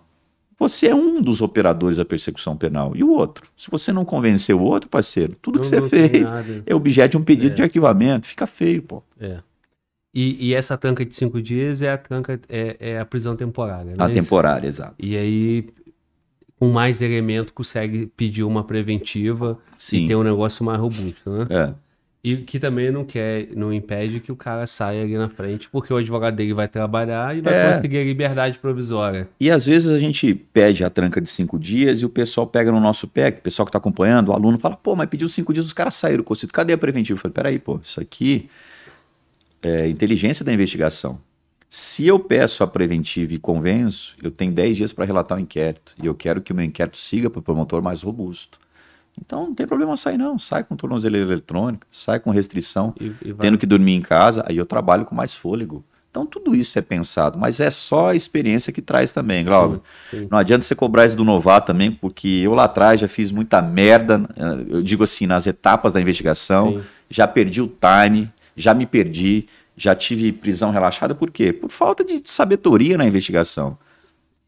Você 0.59 0.87
é 0.87 0.95
um 0.95 1.21
dos 1.21 1.39
operadores 1.41 1.97
da 1.97 2.05
persecução 2.05 2.57
penal. 2.57 2.93
E 2.95 3.03
o 3.03 3.11
outro? 3.11 3.47
Se 3.55 3.69
você 3.69 3.91
não 3.93 4.03
convencer 4.03 4.55
o 4.55 4.61
outro, 4.61 4.89
parceiro, 4.89 5.35
tudo 5.41 5.59
que 5.59 5.65
Não- 5.65 5.69
você 5.69 5.79
não 5.81 5.89
tem 5.89 6.09
fez 6.09 6.31
nada. 6.31 6.63
é 6.65 6.73
objeto 6.75 7.11
de 7.11 7.17
um 7.17 7.23
pedido 7.23 7.51
É. 7.53 7.55
de 7.55 7.61
arquivamento. 7.61 8.25
Fica 8.27 8.47
feio, 8.47 8.81
pô. 8.81 9.03
É. 9.19 9.37
E, 10.13 10.47
e 10.47 10.53
essa 10.55 10.75
tranca 10.75 11.05
de 11.05 11.15
cinco 11.15 11.39
dias 11.41 11.81
é 11.83 11.91
a 11.91 11.97
tranca, 11.97 12.39
é, 12.49 12.75
é 12.79 12.99
a 12.99 13.05
prisão 13.05 13.35
temporária, 13.35 13.93
A 13.99 14.07
né? 14.07 14.13
Isso. 14.13 14.23
temporária, 14.23 14.67
exato. 14.67 14.95
E 14.97 15.15
aí, 15.15 15.69
com 16.59 16.69
mais 16.69 17.03
elemento, 17.03 17.53
consegue 17.53 18.07
pedir 18.17 18.41
uma 18.43 18.63
preventiva 18.63 19.59
e 19.77 19.81
Sim. 19.81 20.07
ter 20.07 20.15
um 20.15 20.23
negócio 20.23 20.65
mais 20.65 20.79
robusto, 20.79 21.29
né? 21.29 21.45
É. 21.51 21.73
E 22.29 22.37
que 22.37 22.59
também 22.59 22.91
não 22.91 23.05
quer, 23.05 23.47
não 23.55 23.71
impede 23.71 24.19
que 24.19 24.31
o 24.31 24.35
cara 24.35 24.67
saia 24.67 25.03
ali 25.03 25.17
na 25.17 25.29
frente, 25.29 25.69
porque 25.71 25.93
o 25.93 25.97
advogado 25.97 26.35
dele 26.35 26.53
vai 26.53 26.67
trabalhar 26.67 27.37
e 27.37 27.41
vai 27.41 27.53
É. 27.53 27.73
conseguir 27.73 27.99
a 27.99 28.03
liberdade 28.03 28.59
provisória. 28.59 29.29
E 29.39 29.49
às 29.49 29.65
vezes 29.65 29.87
a 29.89 29.97
gente 29.97 30.33
pede 30.33 30.83
a 30.83 30.89
tranca 30.89 31.21
de 31.21 31.29
cinco 31.29 31.57
dias 31.57 32.01
e 32.01 32.05
o 32.05 32.09
pessoal 32.09 32.45
pega 32.45 32.71
no 32.71 32.79
nosso 32.81 33.07
pé, 33.07 33.29
o 33.29 33.41
pessoal 33.41 33.65
que 33.65 33.69
está 33.69 33.77
acompanhando, 33.77 34.29
o 34.29 34.33
aluno 34.33 34.59
fala, 34.59 34.75
pô, 34.75 34.95
mas 34.95 35.07
pediu 35.07 35.27
cinco 35.29 35.53
dias, 35.53 35.65
os 35.65 35.73
caras 35.73 35.95
saíram, 35.95 36.23
Cocito, 36.23 36.51
cadê 36.51 36.73
a 36.73 36.77
preventiva? 36.77 37.17
Eu 37.17 37.21
falei, 37.21 37.33
peraí, 37.33 37.59
pô, 37.59 37.79
isso 37.81 38.01
aqui 38.01 38.49
é 39.61 39.87
inteligência 39.87 40.43
da 40.43 40.51
investigação. 40.51 41.19
Se 41.69 42.07
eu 42.07 42.17
peço 42.19 42.63
a 42.63 42.67
preventiva 42.67 43.33
e 43.33 43.37
convenço, 43.39 44.15
eu 44.23 44.31
tenho 44.31 44.51
10 44.53 44.77
dias 44.77 44.93
para 44.93 45.03
relatar 45.05 45.37
o 45.37 45.41
inquérito. 45.41 45.93
E 46.01 46.05
eu 46.05 46.15
quero 46.15 46.41
que 46.41 46.51
o 46.53 46.55
meu 46.55 46.63
inquérito 46.63 46.97
siga 46.97 47.29
para 47.29 47.39
o 47.39 47.41
promotor 47.41 47.81
mais 47.81 48.01
robusto. 48.01 48.57
Então 49.19 49.47
não 49.47 49.55
tem 49.55 49.67
problema 49.67 49.97
sair, 49.97 50.17
não. 50.17 50.37
Sai 50.39 50.63
com 50.63 50.75
tornozeleira 50.75 51.27
eletrônica, 51.27 51.85
sai 51.91 52.19
com 52.19 52.29
restrição, 52.29 52.93
E, 52.99 53.11
e 53.25 53.33
tendo 53.33 53.57
que 53.57 53.65
dormir 53.65 53.93
em 53.93 54.01
casa, 54.01 54.43
aí 54.47 54.57
eu 54.57 54.65
trabalho 54.65 55.05
com 55.05 55.15
mais 55.15 55.35
fôlego. 55.35 55.83
Então 56.09 56.25
tudo 56.25 56.55
isso 56.55 56.79
é 56.79 56.81
pensado, 56.81 57.37
mas 57.37 57.59
é 57.59 57.69
só 57.69 58.09
a 58.09 58.15
experiência 58.15 58.73
que 58.73 58.81
traz 58.81 59.11
também, 59.11 59.43
Glauber. 59.45 59.79
Sim, 60.09 60.21
sim. 60.21 60.27
Não 60.31 60.37
adianta 60.37 60.63
você 60.63 60.73
cobrar 60.73 61.05
isso 61.05 61.15
do 61.15 61.23
novato 61.23 61.67
também, 61.67 61.91
porque 61.91 62.27
eu 62.27 62.53
lá 62.53 62.63
atrás 62.63 62.99
já 62.99 63.07
fiz 63.07 63.31
muita 63.31 63.61
merda, 63.61 64.27
eh, 64.35 64.65
eu 64.69 64.81
digo 64.81 65.03
assim, 65.03 65.27
nas 65.27 65.45
etapas 65.45 65.93
da 65.93 66.01
investigação, 66.01 66.71
Sim. 66.71 66.83
já 67.09 67.27
perdi 67.27 67.61
o 67.61 67.67
time, 67.67 68.31
já 68.55 68.73
me 68.73 68.87
perdi, 68.87 69.45
já 69.75 69.93
tive 69.93 70.31
prisão 70.31 70.71
relaxada, 70.71 71.13
por 71.13 71.29
quê? 71.29 71.53
Por 71.53 71.69
falta 71.69 72.03
de 72.03 72.19
sabedoria 72.25 72.97
na 72.97 73.05
investigação. 73.05 73.77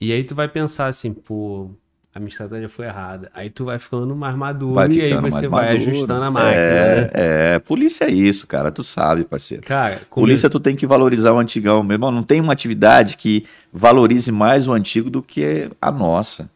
E 0.02 0.12
aí 0.12 0.24
tu 0.24 0.34
vai 0.34 0.48
pensar 0.48 0.88
assim, 0.88 1.14
pô, 1.14 1.70
a 2.14 2.20
minha 2.20 2.30
estratégia 2.30 2.68
foi 2.68 2.86
errada. 2.86 3.30
Aí 3.34 3.50
tu 3.50 3.66
vai 3.66 3.78
ficando 3.78 4.16
mais 4.16 4.36
maduro 4.36 4.74
Vai 4.74 4.90
e 4.92 5.02
aí 5.02 5.10
ficando 5.10 5.30
você 5.32 5.48
vai 5.48 5.74
maduro. 5.74 5.92
ajustando 5.92 6.24
a 6.24 6.32
máquina, 6.32 6.62
é, 6.62 7.02
né? 7.02 7.10
é, 7.14 7.60
polícia 7.60 8.06
é 8.06 8.12
isso, 8.12 8.48
cara, 8.48 8.72
tu 8.72 8.84
sabe, 8.84 9.24
parceiro. 9.24 9.64
Cara, 9.64 10.02
Polícia, 10.10 10.50
tu 10.50 10.60
tem 10.60 10.76
que 10.76 10.88
valorizar 10.88 11.32
o 11.34 11.40
antigão. 11.40 11.84
Meu 11.84 11.96
irmão, 11.96 12.12
não 12.12 12.24
tem 12.24 12.42
uma 12.42 12.52
atividade 12.54 13.16
que 13.16 13.46
valorize 13.72 14.32
mais 14.32 14.68
o 14.68 14.74
antigo 14.74 15.10
do 15.10 15.22
que 15.22 15.70
a 15.82 15.92
nossa. 15.92 16.50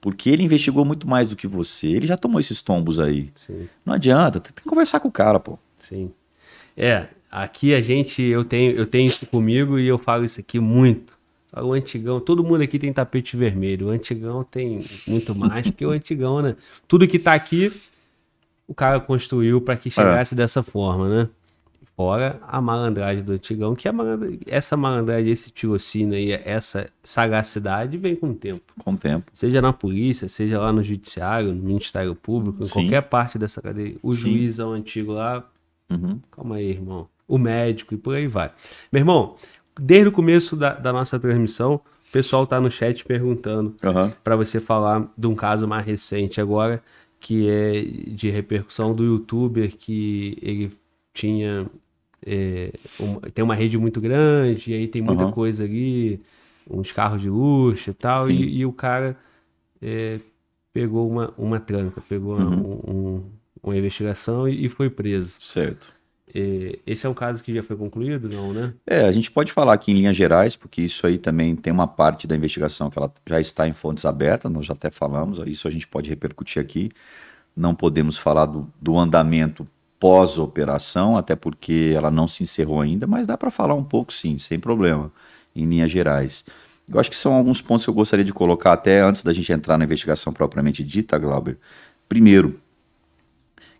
Porque 0.00 0.28
ele 0.28 0.42
investigou 0.42 0.84
muito 0.84 1.08
mais 1.08 1.30
do 1.30 1.36
que 1.36 1.46
você. 1.46 1.88
Ele 1.88 2.06
já 2.06 2.16
tomou 2.16 2.40
esses 2.40 2.60
tombos 2.60 3.00
aí. 3.00 3.30
Sim. 3.34 3.68
Não 3.84 3.94
adianta, 3.94 4.40
tem 4.40 4.52
que 4.54 4.62
conversar 4.62 5.00
com 5.00 5.08
o 5.08 5.12
cara, 5.12 5.40
pô. 5.40 5.58
Sim. 5.78 6.12
É, 6.76 7.06
aqui 7.30 7.74
a 7.74 7.80
gente, 7.80 8.22
eu 8.22 8.44
tenho, 8.44 8.72
eu 8.72 8.84
tenho 8.86 9.08
isso 9.08 9.26
comigo 9.26 9.78
e 9.78 9.86
eu 9.86 9.96
falo 9.98 10.24
isso 10.24 10.40
aqui 10.40 10.58
muito. 10.58 11.14
O 11.62 11.72
antigão, 11.72 12.20
todo 12.20 12.42
mundo 12.42 12.62
aqui 12.62 12.78
tem 12.78 12.92
tapete 12.92 13.36
vermelho. 13.36 13.88
O 13.88 13.90
antigão 13.90 14.42
tem 14.42 14.84
muito 15.06 15.34
mais 15.34 15.68
que 15.70 15.84
o 15.84 15.90
antigão, 15.90 16.42
né? 16.42 16.56
Tudo 16.88 17.06
que 17.06 17.18
tá 17.18 17.34
aqui, 17.34 17.72
o 18.66 18.74
cara 18.74 19.00
construiu 19.00 19.60
para 19.60 19.76
que 19.76 19.90
chegasse 19.90 20.34
dessa 20.34 20.62
forma, 20.62 21.08
né? 21.08 21.28
Fora 21.96 22.40
a 22.48 22.60
malandragem 22.60 23.22
do 23.22 23.32
antigão, 23.32 23.76
que 23.76 23.86
a 23.86 23.92
malandra... 23.92 24.36
essa 24.46 24.76
malandragem, 24.76 25.30
esse 25.30 25.50
tirocínio 25.50 26.16
aí, 26.16 26.32
essa 26.32 26.90
sagacidade 27.04 27.96
vem 27.96 28.16
com 28.16 28.30
o 28.30 28.34
tempo. 28.34 28.74
Com 28.80 28.94
o 28.94 28.98
tempo. 28.98 29.30
Seja 29.32 29.62
na 29.62 29.72
polícia, 29.72 30.28
seja 30.28 30.58
lá 30.58 30.72
no 30.72 30.82
judiciário, 30.82 31.54
no 31.54 31.62
Ministério 31.62 32.16
Público, 32.16 32.62
em 32.62 32.66
Sim. 32.66 32.72
qualquer 32.72 33.02
parte 33.02 33.38
dessa 33.38 33.62
cadeia. 33.62 33.94
O 34.02 34.12
Sim. 34.12 34.22
juiz 34.22 34.58
é 34.58 34.64
o 34.64 34.70
antigo 34.70 35.12
lá, 35.12 35.48
Uhum. 35.90 36.20
Calma 36.30 36.56
aí, 36.56 36.70
irmão. 36.70 37.08
O 37.26 37.38
médico 37.38 37.94
e 37.94 37.96
por 37.96 38.14
aí 38.14 38.26
vai. 38.26 38.52
Meu 38.92 39.00
irmão, 39.00 39.36
desde 39.78 40.08
o 40.08 40.12
começo 40.12 40.56
da, 40.56 40.72
da 40.74 40.92
nossa 40.92 41.18
transmissão, 41.18 41.74
o 41.76 42.12
pessoal 42.12 42.46
tá 42.46 42.60
no 42.60 42.70
chat 42.70 43.04
perguntando 43.04 43.74
Aham. 43.84 44.12
para 44.22 44.36
você 44.36 44.60
falar 44.60 45.12
de 45.16 45.26
um 45.26 45.34
caso 45.34 45.66
mais 45.66 45.84
recente 45.84 46.40
agora, 46.40 46.82
que 47.20 47.48
é 47.48 47.82
de 47.82 48.30
repercussão 48.30 48.94
do 48.94 49.04
youtuber 49.04 49.74
que 49.76 50.36
ele 50.42 50.72
tinha. 51.12 51.66
é, 52.26 52.72
uma- 52.98 53.20
tem 53.20 53.44
uma 53.44 53.54
rede 53.54 53.76
muito 53.76 54.00
grande, 54.00 54.70
e 54.70 54.74
aí 54.74 54.88
tem 54.88 55.02
muita 55.02 55.24
Aham. 55.24 55.32
coisa 55.32 55.64
ali, 55.64 56.20
uns 56.70 56.90
carros 56.90 57.20
de 57.20 57.28
luxo 57.28 57.90
e 57.90 57.94
tal, 57.94 58.30
e, 58.30 58.58
e 58.60 58.64
o 58.66 58.72
cara 58.72 59.14
é, 59.82 60.18
pegou 60.72 61.08
uma, 61.10 61.32
uma 61.36 61.60
tranca, 61.60 62.00
pegou 62.08 62.36
Uhum. 62.38 62.80
um- 62.86 62.90
um- 63.16 63.22
uma 63.62 63.76
investigação 63.76 64.48
e 64.48 64.68
foi 64.68 64.88
preso. 64.90 65.36
Certo. 65.40 65.93
É, 66.34 66.80
esse 66.84 67.06
é 67.06 67.08
um 67.08 67.14
caso 67.14 67.42
que 67.44 67.54
já 67.54 67.62
foi 67.62 67.76
concluído, 67.76 68.28
não, 68.28 68.52
né? 68.52 68.74
É, 68.84 69.04
a 69.04 69.12
gente 69.12 69.30
pode 69.30 69.52
falar 69.52 69.72
aqui 69.72 69.92
em 69.92 69.94
linhas 69.94 70.16
gerais, 70.16 70.56
porque 70.56 70.82
isso 70.82 71.06
aí 71.06 71.16
também 71.16 71.54
tem 71.54 71.72
uma 71.72 71.86
parte 71.86 72.26
da 72.26 72.34
investigação 72.34 72.90
que 72.90 72.98
ela 72.98 73.12
já 73.24 73.38
está 73.38 73.68
em 73.68 73.72
fontes 73.72 74.04
abertas, 74.04 74.50
nós 74.50 74.66
já 74.66 74.72
até 74.72 74.90
falamos, 74.90 75.38
isso 75.46 75.68
a 75.68 75.70
gente 75.70 75.86
pode 75.86 76.10
repercutir 76.10 76.60
aqui. 76.60 76.90
Não 77.56 77.72
podemos 77.72 78.18
falar 78.18 78.46
do, 78.46 78.68
do 78.80 78.98
andamento 78.98 79.64
pós-operação, 80.00 81.16
até 81.16 81.36
porque 81.36 81.92
ela 81.94 82.10
não 82.10 82.26
se 82.26 82.42
encerrou 82.42 82.80
ainda, 82.80 83.06
mas 83.06 83.28
dá 83.28 83.38
para 83.38 83.50
falar 83.50 83.74
um 83.74 83.84
pouco 83.84 84.12
sim, 84.12 84.36
sem 84.36 84.58
problema, 84.58 85.12
em 85.54 85.64
linhas 85.64 85.90
gerais. 85.90 86.44
Eu 86.88 86.98
acho 86.98 87.08
que 87.08 87.16
são 87.16 87.32
alguns 87.32 87.62
pontos 87.62 87.84
que 87.84 87.90
eu 87.90 87.94
gostaria 87.94 88.24
de 88.24 88.32
colocar 88.32 88.72
até 88.72 89.00
antes 89.00 89.22
da 89.22 89.32
gente 89.32 89.52
entrar 89.52 89.78
na 89.78 89.84
investigação 89.84 90.32
propriamente 90.32 90.82
dita, 90.82 91.16
Glauber. 91.16 91.58
Primeiro, 92.08 92.60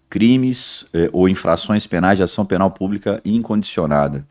crimes 0.09 0.87
eh, 0.93 1.09
ou 1.13 1.29
infrações 1.29 1.87
penais 1.87 2.19
de 2.19 2.23
ação 2.23 2.45
penal 2.45 2.71
pública 2.71 3.21
incondicionada. 3.25 4.27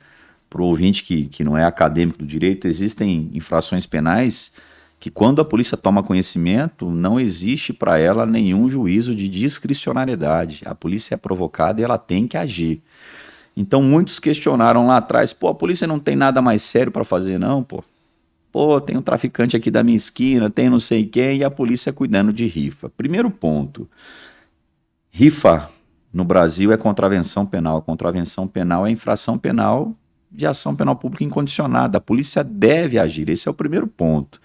Para 0.50 0.62
o 0.62 0.66
ouvinte 0.66 1.04
que, 1.04 1.26
que 1.26 1.44
não 1.44 1.58
é 1.58 1.66
acadêmico 1.66 2.20
do 2.20 2.26
direito, 2.26 2.68
existem 2.68 3.30
infrações 3.34 3.86
penais 3.86 4.52
que, 5.00 5.10
quando 5.10 5.42
a 5.42 5.46
polícia 5.46 5.76
toma 5.76 6.04
conhecimento, 6.04 6.90
não 6.90 7.20
existe 7.20 7.74
para 7.74 8.00
ela 8.00 8.26
nenhum 8.26 8.70
juízo 8.70 9.14
de 9.14 9.28
discricionariedade. 9.28 10.62
A 10.66 10.74
polícia 10.74 11.16
é 11.16 11.18
provocada 11.18 11.82
e 11.82 11.84
ela 11.84 11.98
tem 11.98 12.28
que 12.28 12.38
agir. 12.38 12.82
Então, 13.58 13.82
muitos 13.82 14.20
questionaram 14.20 14.88
lá 14.88 14.98
atrás: 14.98 15.34
pô, 15.34 15.50
a 15.50 15.56
polícia 15.56 15.86
não 15.86 16.00
tem 16.00 16.16
nada 16.16 16.42
mais 16.42 16.62
sério 16.62 16.92
para 16.92 17.04
fazer, 17.04 17.38
não, 17.38 17.62
pô. 17.64 17.84
Pô, 18.52 18.80
tem 18.80 18.96
um 18.96 19.02
traficante 19.02 19.58
aqui 19.58 19.72
da 19.72 19.84
minha 19.84 19.98
esquina, 19.98 20.50
tem 20.50 20.70
não 20.70 20.80
sei 20.80 21.06
quem, 21.06 21.40
e 21.40 21.44
a 21.44 21.50
polícia 21.50 21.92
cuidando 21.92 22.32
de 22.32 22.46
rifa. 22.46 22.88
Primeiro 22.88 23.32
ponto. 23.32 23.90
Rifa 25.16 25.70
no 26.12 26.24
Brasil 26.24 26.72
é 26.72 26.78
contravenção 26.78 27.46
penal. 27.46 27.84
Contravenção 27.84 28.48
penal 28.48 28.88
é 28.88 28.90
infração 28.90 29.38
penal 29.38 29.96
de 30.32 30.48
ação 30.48 30.76
penal 30.76 30.96
pública 30.96 31.24
incondicionada. 31.24 32.00
A 32.00 32.02
polícia 32.02 32.44
deve 32.44 32.98
agir. 32.98 33.30
Esse 33.30 33.48
é 33.48 33.52
o 33.52 33.54
primeiro 33.54 33.86
ponto. 33.86 34.42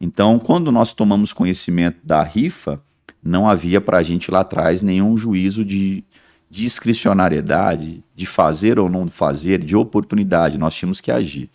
Então, 0.00 0.38
quando 0.38 0.72
nós 0.72 0.94
tomamos 0.94 1.34
conhecimento 1.34 1.98
da 2.02 2.22
rifa, 2.22 2.80
não 3.22 3.46
havia 3.46 3.78
para 3.78 3.98
a 3.98 4.02
gente 4.02 4.30
lá 4.30 4.40
atrás 4.40 4.80
nenhum 4.80 5.18
juízo 5.18 5.62
de 5.62 6.02
discricionariedade, 6.48 8.02
de 8.14 8.24
fazer 8.24 8.78
ou 8.78 8.88
não 8.88 9.08
fazer, 9.08 9.62
de 9.62 9.76
oportunidade. 9.76 10.56
Nós 10.56 10.74
tínhamos 10.74 10.98
que 10.98 11.12
agir. 11.12 11.50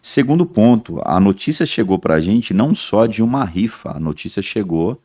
Segundo 0.00 0.46
ponto, 0.46 1.02
a 1.04 1.18
notícia 1.18 1.66
chegou 1.66 1.98
para 1.98 2.14
a 2.14 2.20
gente 2.20 2.54
não 2.54 2.76
só 2.76 3.06
de 3.06 3.24
uma 3.24 3.44
rifa, 3.44 3.96
a 3.96 3.98
notícia 3.98 4.40
chegou 4.40 5.02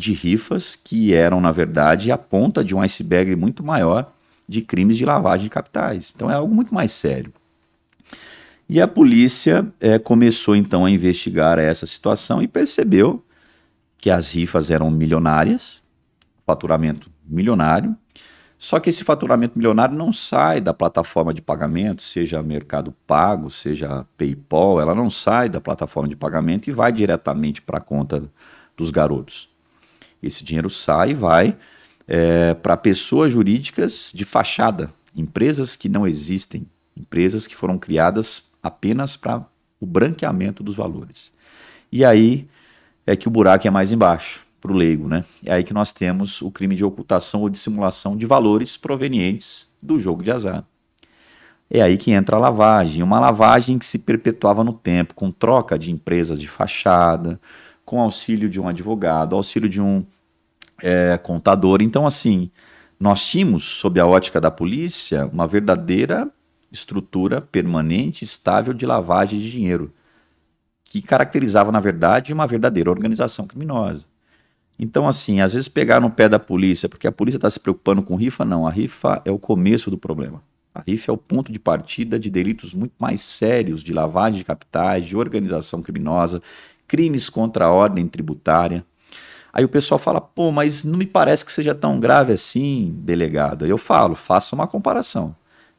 de 0.00 0.12
rifas 0.12 0.74
que 0.74 1.12
eram, 1.12 1.40
na 1.40 1.52
verdade, 1.52 2.10
a 2.10 2.16
ponta 2.16 2.64
de 2.64 2.74
um 2.74 2.80
iceberg 2.80 3.36
muito 3.36 3.62
maior 3.62 4.12
de 4.48 4.62
crimes 4.62 4.96
de 4.96 5.04
lavagem 5.04 5.44
de 5.44 5.50
capitais. 5.50 6.12
Então 6.14 6.30
é 6.30 6.34
algo 6.34 6.52
muito 6.52 6.74
mais 6.74 6.90
sério. 6.90 7.32
E 8.68 8.80
a 8.80 8.88
polícia 8.88 9.66
eh, 9.80 9.98
começou 9.98 10.56
então 10.56 10.84
a 10.86 10.90
investigar 10.90 11.58
essa 11.58 11.86
situação 11.86 12.42
e 12.42 12.48
percebeu 12.48 13.22
que 13.98 14.08
as 14.08 14.32
rifas 14.32 14.70
eram 14.70 14.90
milionárias, 14.90 15.82
faturamento 16.46 17.10
milionário, 17.26 17.94
só 18.56 18.78
que 18.80 18.90
esse 18.90 19.04
faturamento 19.04 19.58
milionário 19.58 19.96
não 19.96 20.12
sai 20.12 20.60
da 20.60 20.72
plataforma 20.72 21.34
de 21.34 21.42
pagamento, 21.42 22.02
seja 22.02 22.42
Mercado 22.42 22.94
Pago, 23.06 23.50
seja 23.50 24.06
PayPal, 24.16 24.80
ela 24.80 24.94
não 24.94 25.10
sai 25.10 25.48
da 25.48 25.60
plataforma 25.60 26.08
de 26.08 26.16
pagamento 26.16 26.68
e 26.68 26.72
vai 26.72 26.92
diretamente 26.92 27.60
para 27.60 27.78
a 27.78 27.80
conta 27.80 28.30
dos 28.76 28.90
garotos. 28.90 29.49
Esse 30.22 30.44
dinheiro 30.44 30.70
sai 30.70 31.10
e 31.10 31.14
vai 31.14 31.56
é, 32.06 32.54
para 32.54 32.76
pessoas 32.76 33.32
jurídicas 33.32 34.12
de 34.14 34.24
fachada, 34.24 34.92
empresas 35.14 35.76
que 35.76 35.88
não 35.88 36.06
existem, 36.06 36.66
empresas 36.96 37.46
que 37.46 37.54
foram 37.54 37.78
criadas 37.78 38.50
apenas 38.62 39.16
para 39.16 39.46
o 39.80 39.86
branqueamento 39.86 40.62
dos 40.62 40.74
valores. 40.74 41.32
E 41.90 42.04
aí 42.04 42.48
é 43.06 43.16
que 43.16 43.28
o 43.28 43.30
buraco 43.30 43.66
é 43.66 43.70
mais 43.70 43.92
embaixo, 43.92 44.44
para 44.60 44.72
o 44.72 44.74
leigo, 44.74 45.08
né? 45.08 45.24
É 45.44 45.54
aí 45.54 45.64
que 45.64 45.72
nós 45.72 45.92
temos 45.92 46.42
o 46.42 46.50
crime 46.50 46.74
de 46.74 46.84
ocultação 46.84 47.42
ou 47.42 47.48
dissimulação 47.48 48.16
de 48.16 48.26
valores 48.26 48.76
provenientes 48.76 49.68
do 49.80 49.98
jogo 49.98 50.22
de 50.22 50.30
azar. 50.30 50.64
É 51.70 51.80
aí 51.80 51.96
que 51.96 52.10
entra 52.10 52.36
a 52.36 52.38
lavagem, 52.38 53.02
uma 53.02 53.20
lavagem 53.20 53.78
que 53.78 53.86
se 53.86 54.00
perpetuava 54.00 54.64
no 54.64 54.72
tempo, 54.72 55.14
com 55.14 55.30
troca 55.30 55.78
de 55.78 55.92
empresas 55.92 56.38
de 56.38 56.48
fachada, 56.48 57.40
com 57.90 58.00
auxílio 58.00 58.48
de 58.48 58.60
um 58.60 58.68
advogado, 58.68 59.34
auxílio 59.34 59.68
de 59.68 59.80
um 59.80 60.06
é, 60.80 61.18
contador. 61.18 61.82
Então, 61.82 62.06
assim, 62.06 62.48
nós 63.00 63.26
tínhamos, 63.26 63.64
sob 63.64 63.98
a 63.98 64.06
ótica 64.06 64.40
da 64.40 64.48
polícia, 64.48 65.26
uma 65.26 65.44
verdadeira 65.44 66.30
estrutura 66.70 67.40
permanente, 67.40 68.22
estável 68.22 68.72
de 68.72 68.86
lavagem 68.86 69.40
de 69.40 69.50
dinheiro, 69.50 69.92
que 70.84 71.02
caracterizava, 71.02 71.72
na 71.72 71.80
verdade, 71.80 72.32
uma 72.32 72.46
verdadeira 72.46 72.88
organização 72.88 73.44
criminosa. 73.44 74.06
Então, 74.78 75.08
assim, 75.08 75.40
às 75.40 75.52
vezes 75.52 75.66
pegar 75.66 75.98
no 75.98 76.12
pé 76.12 76.28
da 76.28 76.38
polícia, 76.38 76.88
porque 76.88 77.08
a 77.08 77.12
polícia 77.12 77.38
está 77.38 77.50
se 77.50 77.58
preocupando 77.58 78.04
com 78.04 78.14
rifa, 78.14 78.44
não. 78.44 78.68
A 78.68 78.70
rifa 78.70 79.20
é 79.24 79.32
o 79.32 79.38
começo 79.38 79.90
do 79.90 79.98
problema. 79.98 80.40
A 80.72 80.80
rifa 80.86 81.10
é 81.10 81.12
o 81.12 81.18
ponto 81.18 81.50
de 81.50 81.58
partida 81.58 82.20
de 82.20 82.30
delitos 82.30 82.72
muito 82.72 82.94
mais 83.00 83.20
sérios, 83.20 83.82
de 83.82 83.92
lavagem 83.92 84.38
de 84.38 84.44
capitais, 84.44 85.04
de 85.04 85.16
organização 85.16 85.82
criminosa, 85.82 86.40
crimes 86.90 87.28
contra 87.28 87.66
a 87.66 87.70
ordem 87.70 88.08
tributária. 88.08 88.84
Aí 89.52 89.64
o 89.64 89.68
pessoal 89.68 89.96
fala, 89.96 90.20
pô, 90.20 90.50
mas 90.50 90.82
não 90.82 90.98
me 90.98 91.06
parece 91.06 91.44
que 91.44 91.52
seja 91.52 91.72
tão 91.72 92.00
grave 92.00 92.32
assim, 92.32 92.92
delegado. 92.98 93.64
Aí 93.64 93.70
eu 93.70 93.78
falo, 93.78 94.16
faça 94.16 94.56
uma 94.56 94.66
comparação. 94.66 95.36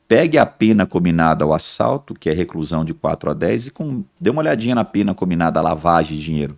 Pegue 0.07 0.37
a 0.37 0.45
pena 0.45 0.85
combinada 0.85 1.43
ao 1.43 1.53
assalto, 1.53 2.13
que 2.13 2.29
é 2.29 2.33
reclusão 2.33 2.85
de 2.85 2.93
4 2.93 3.31
a 3.31 3.33
10, 3.33 3.67
e 3.67 3.71
com, 3.71 4.05
dê 4.21 4.29
uma 4.29 4.41
olhadinha 4.41 4.73
na 4.73 4.85
pena 4.85 5.13
combinada 5.13 5.59
à 5.59 5.63
lavagem 5.63 6.15
de 6.15 6.23
dinheiro. 6.23 6.57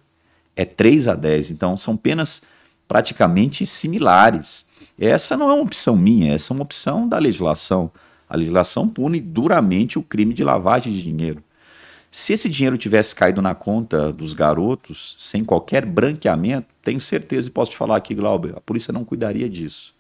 É 0.55 0.65
3 0.65 1.07
a 1.07 1.15
10, 1.15 1.49
então 1.49 1.75
são 1.75 1.97
penas 1.97 2.43
praticamente 2.87 3.65
similares. 3.65 4.67
Essa 4.99 5.35
não 5.35 5.49
é 5.49 5.53
uma 5.53 5.63
opção 5.63 5.97
minha, 5.97 6.35
essa 6.35 6.53
é 6.53 6.55
uma 6.55 6.63
opção 6.63 7.07
da 7.07 7.17
legislação. 7.17 7.89
A 8.29 8.37
legislação 8.37 8.87
pune 8.87 9.19
duramente 9.19 9.97
o 9.97 10.03
crime 10.03 10.33
de 10.33 10.43
lavagem 10.43 10.93
de 10.93 11.01
dinheiro. 11.01 11.43
Se 12.15 12.31
esse 12.31 12.47
dinheiro 12.47 12.77
tivesse 12.77 13.15
caído 13.15 13.41
na 13.41 13.55
conta 13.55 14.13
dos 14.13 14.33
garotos, 14.33 15.15
sem 15.17 15.43
qualquer 15.43 15.83
branqueamento, 15.83 16.67
tenho 16.83 17.01
certeza 17.01 17.47
e 17.47 17.51
posso 17.51 17.71
te 17.71 17.77
falar 17.77 17.95
aqui, 17.95 18.13
Glauber, 18.13 18.55
a 18.55 18.61
polícia 18.61 18.93
não 18.93 19.03
cuidaria 19.03 19.49
disso. 19.49 19.95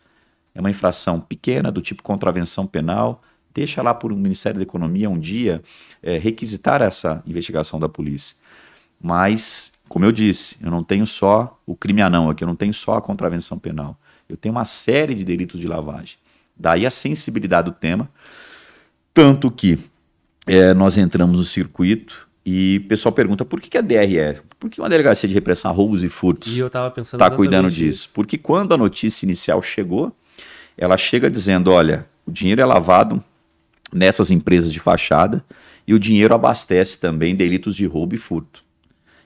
É 0.53 0.59
uma 0.59 0.69
infração 0.69 1.19
pequena, 1.19 1.71
do 1.71 1.81
tipo 1.81 2.03
contravenção 2.03 2.67
penal. 2.67 3.23
Deixa 3.51 3.81
lá 3.81 3.95
por 3.95 4.13
um 4.13 4.15
Ministério 4.15 4.59
da 4.59 4.63
Economia 4.63 5.09
um 5.09 5.17
dia 5.17 5.63
é, 6.03 6.19
requisitar 6.19 6.83
essa 6.83 7.23
investigação 7.25 7.79
da 7.79 7.89
polícia. 7.89 8.37
Mas, 9.01 9.73
como 9.89 10.05
eu 10.05 10.11
disse, 10.11 10.57
eu 10.61 10.69
não 10.69 10.83
tenho 10.83 11.07
só 11.07 11.59
o 11.65 11.75
crime 11.75 12.03
anão 12.03 12.29
aqui, 12.29 12.43
eu 12.43 12.47
não 12.47 12.55
tenho 12.55 12.75
só 12.75 12.93
a 12.93 13.01
contravenção 13.01 13.57
penal. 13.57 13.97
Eu 14.29 14.37
tenho 14.37 14.53
uma 14.53 14.65
série 14.65 15.15
de 15.15 15.25
delitos 15.25 15.59
de 15.59 15.67
lavagem. 15.67 16.17
Daí 16.55 16.85
a 16.85 16.91
sensibilidade 16.91 17.71
do 17.71 17.75
tema. 17.75 18.07
Tanto 19.15 19.49
que 19.49 19.79
é, 20.45 20.73
nós 20.73 20.97
entramos 20.97 21.37
no 21.37 21.43
circuito 21.43 22.27
e 22.45 22.81
o 22.83 22.87
pessoal 22.87 23.13
pergunta 23.13 23.45
por 23.45 23.61
que, 23.61 23.69
que 23.69 23.77
a 23.77 23.81
DRE, 23.81 24.41
por 24.59 24.69
que 24.69 24.81
uma 24.81 24.89
delegacia 24.89 25.27
de 25.27 25.33
repressão 25.33 25.71
a 25.71 25.73
roubos 25.73 26.03
e 26.03 26.09
furtos 26.09 26.53
está 27.03 27.29
cuidando 27.31 27.69
disso? 27.71 28.09
Porque 28.13 28.37
quando 28.37 28.73
a 28.73 28.77
notícia 28.77 29.25
inicial 29.25 29.61
chegou, 29.61 30.15
ela 30.77 30.97
chega 30.97 31.29
dizendo: 31.29 31.71
olha, 31.71 32.05
o 32.25 32.31
dinheiro 32.31 32.61
é 32.61 32.65
lavado 32.65 33.23
nessas 33.91 34.31
empresas 34.31 34.71
de 34.71 34.79
fachada 34.79 35.43
e 35.87 35.93
o 35.93 35.99
dinheiro 35.99 36.33
abastece 36.33 36.99
também 36.99 37.35
delitos 37.35 37.75
de 37.75 37.85
roubo 37.85 38.15
e 38.15 38.17
furto. 38.17 38.63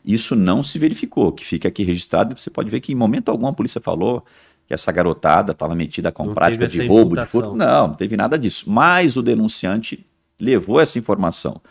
Isso 0.06 0.36
não 0.36 0.64
se 0.64 0.80
verificou, 0.80 1.32
que 1.32 1.46
fica 1.46 1.68
aqui 1.68 1.84
registrado, 1.84 2.34
e 2.34 2.40
você 2.40 2.50
pode 2.50 2.70
ver 2.70 2.80
que 2.80 2.92
em 2.94 2.96
momento 2.96 3.30
algum 3.30 3.48
a 3.48 3.54
polícia 3.54 3.82
falou 3.82 4.24
que 4.66 4.74
essa 4.74 4.92
garotada 4.92 5.52
estava 5.52 5.76
metida 5.76 6.12
com 6.12 6.26
Não 6.26 6.34
prática 6.34 6.68
de 6.68 6.86
roubo, 6.86 7.16
de 7.16 7.22
imputação. 7.22 7.42
furto. 7.42 7.56
Não, 7.56 7.88
não 7.90 7.94
teve 7.96 8.16
nada 8.18 8.38
disso. 8.38 8.70
Mas 8.70 9.16
o 9.18 9.22
denunciante 9.22 10.06
levou 10.40 10.80
essa 10.80 10.98
informação. 10.98 11.62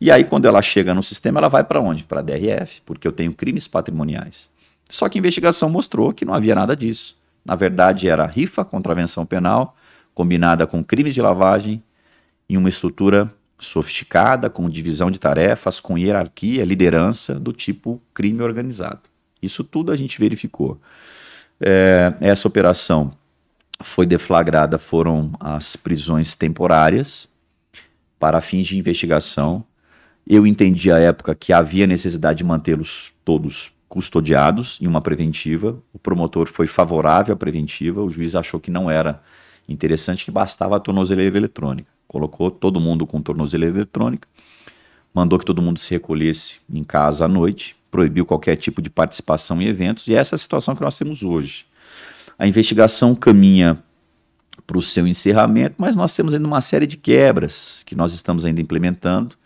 E 0.00 0.10
aí, 0.10 0.24
quando 0.24 0.46
ela 0.46 0.60
chega 0.60 0.92
no 0.92 1.02
sistema, 1.02 1.38
ela 1.38 1.48
vai 1.48 1.62
para 1.62 1.80
onde? 1.80 2.04
Para 2.04 2.20
a 2.20 2.22
DRF, 2.22 2.82
porque 2.84 3.06
eu 3.06 3.12
tenho 3.12 3.32
crimes 3.32 3.68
patrimoniais. 3.68 4.50
Só 4.90 5.08
que 5.08 5.16
a 5.16 5.20
investigação 5.20 5.70
mostrou 5.70 6.12
que 6.12 6.24
não 6.24 6.34
havia 6.34 6.54
nada 6.54 6.76
disso. 6.76 7.16
Na 7.44 7.54
verdade, 7.54 8.08
era 8.08 8.26
rifa, 8.26 8.64
contravenção 8.64 9.24
penal, 9.24 9.76
combinada 10.14 10.66
com 10.66 10.82
crimes 10.82 11.14
de 11.14 11.22
lavagem, 11.22 11.82
em 12.48 12.56
uma 12.56 12.68
estrutura 12.68 13.32
sofisticada, 13.58 14.50
com 14.50 14.68
divisão 14.68 15.10
de 15.10 15.20
tarefas, 15.20 15.78
com 15.78 15.96
hierarquia, 15.96 16.64
liderança 16.64 17.38
do 17.38 17.52
tipo 17.52 18.02
crime 18.12 18.42
organizado. 18.42 19.00
Isso 19.40 19.62
tudo 19.62 19.92
a 19.92 19.96
gente 19.96 20.18
verificou. 20.18 20.80
É, 21.60 22.12
essa 22.20 22.48
operação 22.48 23.12
foi 23.80 24.04
deflagrada, 24.04 24.78
foram 24.78 25.32
as 25.40 25.76
prisões 25.76 26.34
temporárias 26.34 27.31
para 28.22 28.40
fins 28.40 28.68
de 28.68 28.78
investigação. 28.78 29.64
Eu 30.24 30.46
entendi 30.46 30.92
à 30.92 30.98
época 31.00 31.34
que 31.34 31.52
havia 31.52 31.88
necessidade 31.88 32.38
de 32.38 32.44
mantê-los 32.44 33.12
todos 33.24 33.72
custodiados 33.88 34.78
em 34.80 34.86
uma 34.86 35.00
preventiva. 35.00 35.76
O 35.92 35.98
promotor 35.98 36.46
foi 36.46 36.68
favorável 36.68 37.34
à 37.34 37.36
preventiva, 37.36 38.00
o 38.00 38.08
juiz 38.08 38.36
achou 38.36 38.60
que 38.60 38.70
não 38.70 38.88
era 38.88 39.20
interessante, 39.68 40.24
que 40.24 40.30
bastava 40.30 40.76
a 40.76 40.78
tornozeleira 40.78 41.36
eletrônica. 41.36 41.88
Colocou 42.06 42.48
todo 42.48 42.78
mundo 42.78 43.08
com 43.08 43.20
tornozeleira 43.20 43.74
eletrônica, 43.74 44.28
mandou 45.12 45.36
que 45.36 45.44
todo 45.44 45.60
mundo 45.60 45.80
se 45.80 45.90
recolhesse 45.90 46.60
em 46.72 46.84
casa 46.84 47.24
à 47.24 47.28
noite, 47.28 47.74
proibiu 47.90 48.24
qualquer 48.24 48.54
tipo 48.54 48.80
de 48.80 48.88
participação 48.88 49.60
em 49.60 49.66
eventos, 49.66 50.06
e 50.06 50.14
essa 50.14 50.34
é 50.34 50.36
a 50.36 50.38
situação 50.38 50.76
que 50.76 50.82
nós 50.82 50.96
temos 50.96 51.24
hoje. 51.24 51.66
A 52.38 52.46
investigação 52.46 53.16
caminha 53.16 53.82
para 54.72 54.78
o 54.78 54.82
seu 54.82 55.06
encerramento, 55.06 55.74
mas 55.76 55.96
nós 55.96 56.16
temos 56.16 56.32
ainda 56.32 56.46
uma 56.46 56.62
série 56.62 56.86
de 56.86 56.96
quebras 56.96 57.82
que 57.84 57.94
nós 57.94 58.14
estamos 58.14 58.46
ainda 58.46 58.58
implementando. 58.58 59.36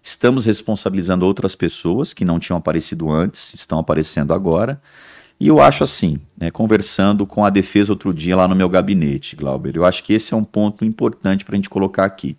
Estamos 0.00 0.44
responsabilizando 0.44 1.26
outras 1.26 1.56
pessoas 1.56 2.12
que 2.12 2.24
não 2.24 2.38
tinham 2.38 2.56
aparecido 2.56 3.10
antes, 3.10 3.52
estão 3.52 3.80
aparecendo 3.80 4.32
agora. 4.32 4.80
E 5.40 5.48
eu 5.48 5.60
acho 5.60 5.82
assim, 5.82 6.20
né, 6.38 6.52
conversando 6.52 7.26
com 7.26 7.44
a 7.44 7.50
defesa 7.50 7.92
outro 7.92 8.14
dia 8.14 8.36
lá 8.36 8.46
no 8.46 8.54
meu 8.54 8.68
gabinete, 8.68 9.34
Glauber, 9.34 9.74
eu 9.74 9.84
acho 9.84 10.04
que 10.04 10.12
esse 10.12 10.32
é 10.32 10.36
um 10.36 10.44
ponto 10.44 10.84
importante 10.84 11.44
para 11.44 11.54
a 11.54 11.56
gente 11.56 11.68
colocar 11.68 12.04
aqui, 12.04 12.36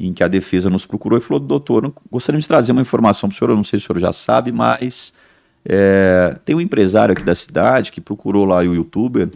em 0.00 0.12
que 0.12 0.24
a 0.24 0.28
defesa 0.28 0.68
nos 0.68 0.84
procurou 0.84 1.16
e 1.16 1.22
falou, 1.22 1.38
doutor, 1.38 1.94
gostaríamos 2.10 2.44
de 2.44 2.48
trazer 2.48 2.72
uma 2.72 2.80
informação 2.80 3.28
para 3.28 3.34
o 3.34 3.38
senhor, 3.38 3.50
eu 3.50 3.56
não 3.56 3.64
sei 3.64 3.78
se 3.78 3.84
o 3.84 3.86
senhor 3.86 4.00
já 4.00 4.12
sabe, 4.12 4.50
mas 4.50 5.14
é, 5.64 6.36
tem 6.44 6.56
um 6.56 6.60
empresário 6.60 7.12
aqui 7.12 7.22
da 7.22 7.34
cidade 7.34 7.92
que 7.92 8.00
procurou 8.00 8.44
lá 8.44 8.58
o 8.58 8.74
youtuber 8.74 9.30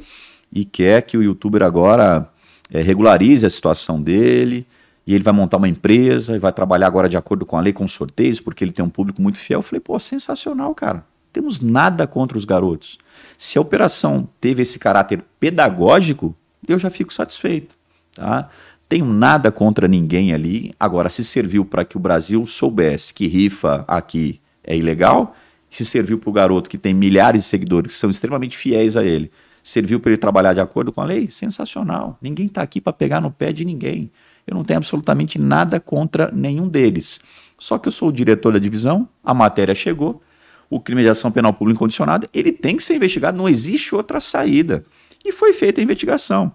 e 0.53 0.65
quer 0.65 1.03
que 1.03 1.17
o 1.17 1.23
youtuber 1.23 1.63
agora 1.63 2.29
é, 2.71 2.81
regularize 2.81 3.45
a 3.45 3.51
situação 3.51 4.01
dele, 4.01 4.67
e 5.07 5.15
ele 5.15 5.25
vai 5.25 5.33
montar 5.33 5.57
uma 5.57 5.69
empresa 5.69 6.37
e 6.37 6.39
vai 6.39 6.53
trabalhar 6.53 6.87
agora 6.87 7.09
de 7.09 7.17
acordo 7.17 7.47
com 7.47 7.57
a 7.57 7.61
lei, 7.63 7.73
com 7.73 7.89
sorteios, 7.89 8.41
porque 8.41 8.63
ele 8.63 8.73
tem 8.73 8.85
um 8.85 8.91
público 8.91 9.23
muito 9.23 9.39
fiel. 9.39 9.61
Eu 9.61 9.63
falei, 9.63 9.81
pô, 9.81 9.99
sensacional, 9.99 10.75
cara. 10.75 11.03
Temos 11.33 11.61
nada 11.61 12.07
contra 12.07 12.37
os 12.37 12.45
garotos. 12.45 12.99
Se 13.39 13.57
a 13.57 13.61
operação 13.61 14.29
teve 14.39 14.61
esse 14.61 14.79
caráter 14.79 15.25
pedagógico, 15.41 16.35
eu 16.67 16.79
já 16.79 16.91
fico 16.91 17.13
satisfeito. 17.13 17.75
Tá? 18.15 18.51
Tenho 18.87 19.07
nada 19.07 19.51
contra 19.51 19.89
ninguém 19.89 20.35
ali. 20.35 20.75
Agora, 20.79 21.09
se 21.09 21.25
serviu 21.25 21.65
para 21.65 21.87
que 21.87 21.97
o 21.97 22.01
Brasil 22.01 22.45
soubesse 22.45 23.15
que 23.15 23.27
rifa 23.27 23.85
aqui 23.89 24.41
é 24.63 24.77
ilegal, 24.77 25.35
se 25.71 25.85
serviu 25.85 26.19
para 26.19 26.31
o 26.31 26.33
garoto 26.33 26.69
que 26.69 26.77
tem 26.77 26.93
milhares 26.93 27.45
de 27.45 27.49
seguidores 27.49 27.93
que 27.93 27.99
são 27.99 28.11
extremamente 28.11 28.57
fiéis 28.57 28.97
a 28.97 29.05
ele, 29.05 29.31
serviu 29.69 30.01
para 30.01 30.11
ele 30.11 30.19
trabalhar 30.19 30.55
de 30.55 30.61
acordo 30.61 30.91
com 30.91 31.03
a 31.03 31.05
lei, 31.05 31.29
sensacional. 31.29 32.17
Ninguém 32.23 32.47
está 32.47 32.63
aqui 32.63 32.81
para 32.81 32.93
pegar 32.93 33.21
no 33.21 33.31
pé 33.31 33.53
de 33.53 33.65
ninguém. 33.65 34.11
Eu 34.47 34.55
não 34.55 34.65
tenho 34.65 34.79
absolutamente 34.79 35.39
nada 35.39 35.79
contra 35.79 36.31
nenhum 36.33 36.67
deles. 36.67 37.21
Só 37.59 37.77
que 37.77 37.87
eu 37.87 37.93
sou 37.93 38.09
o 38.09 38.13
diretor 38.13 38.53
da 38.53 38.59
divisão, 38.59 39.07
a 39.23 39.35
matéria 39.35 39.75
chegou, 39.75 40.23
o 40.71 40.81
crime 40.81 41.03
de 41.03 41.09
ação 41.11 41.31
penal 41.31 41.53
pública 41.53 41.77
incondicionada, 41.77 42.29
ele 42.33 42.51
tem 42.51 42.77
que 42.77 42.85
ser 42.85 42.95
investigado, 42.95 43.37
não 43.37 43.49
existe 43.49 43.95
outra 43.95 44.21
saída. 44.21 44.87
E 45.23 45.33
foi 45.33 45.53
feita 45.53 45.81
a 45.81 45.85
investigação. 45.85 46.51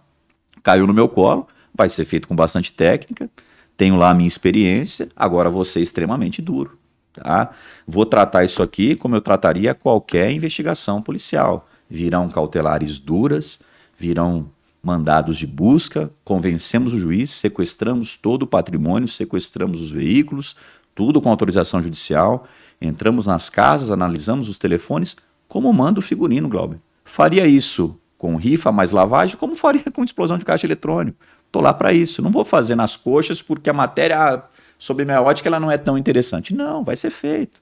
Caiu 0.64 0.88
no 0.88 0.94
meu 0.94 1.08
colo, 1.08 1.48
vai 1.74 1.90
ser 1.90 2.06
feito 2.06 2.28
com 2.28 2.36
bastante 2.36 2.74
técnica, 2.74 3.30
tenho 3.78 3.96
lá 3.96 4.10
a 4.10 4.14
minha 4.14 4.28
experiência, 4.28 5.10
agora 5.16 5.52
vou 5.52 5.64
ser 5.64 5.82
extremamente 5.82 6.42
duro. 6.42 6.80
Tá? 7.14 7.52
Vou 7.86 8.08
tratar 8.08 8.44
isso 8.44 8.64
aqui 8.64 8.96
como 8.96 9.16
eu 9.16 9.22
trataria 9.22 9.76
qualquer 9.76 10.32
investigação 10.32 11.00
policial. 11.00 11.68
Virão 11.94 12.28
cautelares 12.28 12.98
duras, 12.98 13.62
virão 14.00 14.50
mandados 14.82 15.38
de 15.38 15.46
busca, 15.46 16.12
convencemos 16.24 16.92
o 16.92 16.98
juiz, 16.98 17.30
sequestramos 17.30 18.18
todo 18.18 18.42
o 18.42 18.48
patrimônio, 18.48 19.08
sequestramos 19.08 19.80
os 19.80 19.92
veículos, 19.92 20.56
tudo 20.96 21.22
com 21.22 21.30
autorização 21.30 21.84
judicial, 21.84 22.48
entramos 22.82 23.28
nas 23.28 23.48
casas, 23.48 23.92
analisamos 23.92 24.50
os 24.50 24.58
telefones, 24.58 25.16
como 25.48 25.72
manda 25.72 26.00
o 26.00 26.02
figurino, 26.02 26.50
Glauber. 26.50 26.80
Faria 27.06 27.46
isso 27.46 27.96
com 28.18 28.38
rifa 28.38 28.72
mais 28.72 28.90
lavagem, 28.90 29.38
como 29.38 29.56
faria 29.56 29.84
com 29.94 30.04
explosão 30.04 30.40
de 30.40 30.46
caixa 30.46 30.66
eletrônico. 30.66 31.20
Estou 31.46 31.62
lá 31.62 31.76
para 31.76 31.94
isso. 31.94 32.24
Não 32.24 32.32
vou 32.32 32.44
fazer 32.44 32.74
nas 32.74 32.98
coxas 32.98 33.40
porque 33.40 33.70
a 33.70 33.74
matéria 33.74 34.18
ah, 34.18 34.44
sobre 34.80 35.06
minha 35.06 35.22
ótica 35.22 35.48
ela 35.48 35.60
não 35.60 35.70
é 35.70 35.78
tão 35.78 35.96
interessante. 35.96 36.56
Não, 36.56 36.84
vai 36.84 36.96
ser 36.96 37.12
feito. 37.12 37.62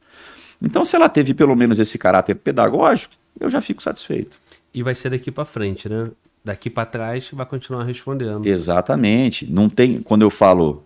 Então, 0.62 0.86
se 0.86 0.96
ela 0.96 1.10
teve 1.10 1.34
pelo 1.34 1.54
menos 1.54 1.80
esse 1.80 1.98
caráter 1.98 2.36
pedagógico, 2.36 3.14
eu 3.40 3.50
já 3.50 3.62
fico 3.62 3.82
satisfeito. 3.82 4.38
E 4.74 4.84
vai 4.84 4.96
ser 4.96 5.10
daqui 5.10 5.32
para 5.32 5.46
frente, 5.46 5.90
né? 5.90 6.10
daqui 6.44 6.70
para 6.70 6.86
trás 6.86 7.30
vai 7.32 7.46
continuar 7.46 7.84
respondendo. 7.84 8.46
Exatamente. 8.46 9.52
Não 9.52 9.70
tem, 9.70 10.02
quando 10.02 10.24
eu 10.24 10.30
falo 10.30 10.84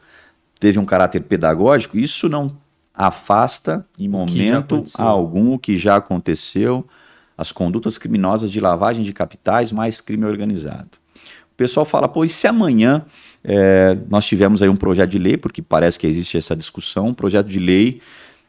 teve 0.59 0.79
um 0.79 0.85
caráter 0.85 1.21
pedagógico, 1.21 1.97
isso 1.97 2.29
não 2.29 2.49
afasta 2.93 3.85
em 3.99 4.07
momento 4.07 4.85
algum 4.97 5.53
o 5.53 5.59
que 5.59 5.77
já 5.77 5.97
aconteceu, 5.97 6.85
as 7.37 7.51
condutas 7.51 7.97
criminosas 7.97 8.49
de 8.49 8.59
lavagem 8.61 9.03
de 9.03 9.11
capitais 9.11 9.71
mais 9.71 9.99
crime 9.99 10.25
organizado. 10.25 10.91
O 11.51 11.55
pessoal 11.57 11.85
fala, 11.85 12.07
pô, 12.07 12.23
e 12.23 12.29
se 12.29 12.47
amanhã 12.47 13.05
é, 13.43 13.97
nós 14.09 14.25
tivemos 14.25 14.61
aí 14.61 14.69
um 14.69 14.75
projeto 14.75 15.11
de 15.11 15.17
lei, 15.17 15.37
porque 15.37 15.61
parece 15.61 15.99
que 15.99 16.07
existe 16.07 16.37
essa 16.37 16.55
discussão, 16.55 17.07
um 17.07 17.13
projeto 17.13 17.47
de 17.47 17.59
lei 17.59 18.01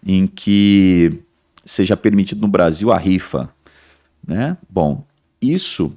em 0.05 0.27
que 0.27 1.21
seja 1.65 1.97
permitido 1.97 2.41
no 2.41 2.49
Brasil 2.49 2.93
a 2.93 2.99
rifa, 2.99 3.51
né? 4.27 4.57
Bom, 4.69 5.05
isso 5.41 5.93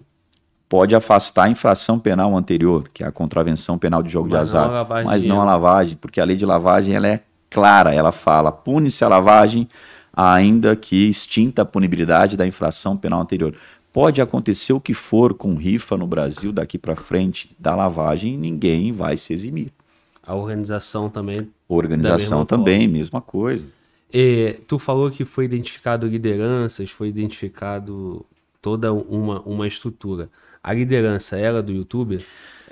pode 0.68 0.96
afastar 0.96 1.46
a 1.46 1.50
infração 1.50 1.98
penal 1.98 2.38
anterior, 2.38 2.88
que 2.94 3.04
é 3.04 3.08
a 3.08 3.12
contravenção 3.12 3.78
penal 3.78 4.04
de 4.04 4.12
jogo 4.12 4.30
mas 4.30 4.52
de 4.52 4.58
azar, 4.58 4.70
não 4.70 5.04
mas 5.04 5.26
não 5.26 5.42
a 5.42 5.44
lavagem, 5.46 5.98
porque 6.00 6.22
a 6.22 6.24
lei 6.24 6.36
de 6.36 6.46
lavagem 6.46 6.96
ela 6.96 7.08
é 7.08 7.22
clara, 7.50 7.94
ela 7.94 8.12
fala, 8.12 8.52
pune-se 8.52 9.04
a 9.04 9.08
lavagem, 9.08 9.68
ainda 10.14 10.76
que 10.76 11.10
extinta 11.10 11.64
a 11.64 11.66
punibilidade 11.66 12.38
da 12.38 12.46
infração 12.46 12.96
penal 12.96 13.22
anterior. 13.22 13.56
Pode 13.92 14.22
acontecer 14.22 14.72
o 14.72 14.80
que 14.80 14.94
for 14.94 15.34
com 15.34 15.56
rifa 15.56 15.98
no 15.98 16.06
Brasil 16.06 16.52
daqui 16.52 16.78
para 16.78 16.96
frente 16.96 17.56
da 17.58 17.76
lavagem, 17.76 18.38
ninguém 18.38 18.92
vai 18.92 19.18
se 19.18 19.34
eximir. 19.34 19.74
A 20.22 20.36
organização 20.36 21.10
também. 21.10 21.50
Organização 21.68 22.46
também, 22.46 22.82
forma. 22.82 22.94
mesma 22.94 23.22
coisa. 23.22 23.66
E, 24.12 24.60
tu 24.68 24.80
falou 24.80 25.10
que 25.12 25.26
foi 25.26 25.46
identificado 25.46 26.08
lideranças, 26.08 26.90
foi 26.90 27.10
identificado 27.10 28.26
toda 28.62 28.92
uma, 28.92 29.42
uma 29.42 29.68
estrutura 29.68 30.30
a 30.64 30.74
liderança 30.74 31.38
era 31.38 31.62
do 31.62 31.72
YouTube? 31.72 32.24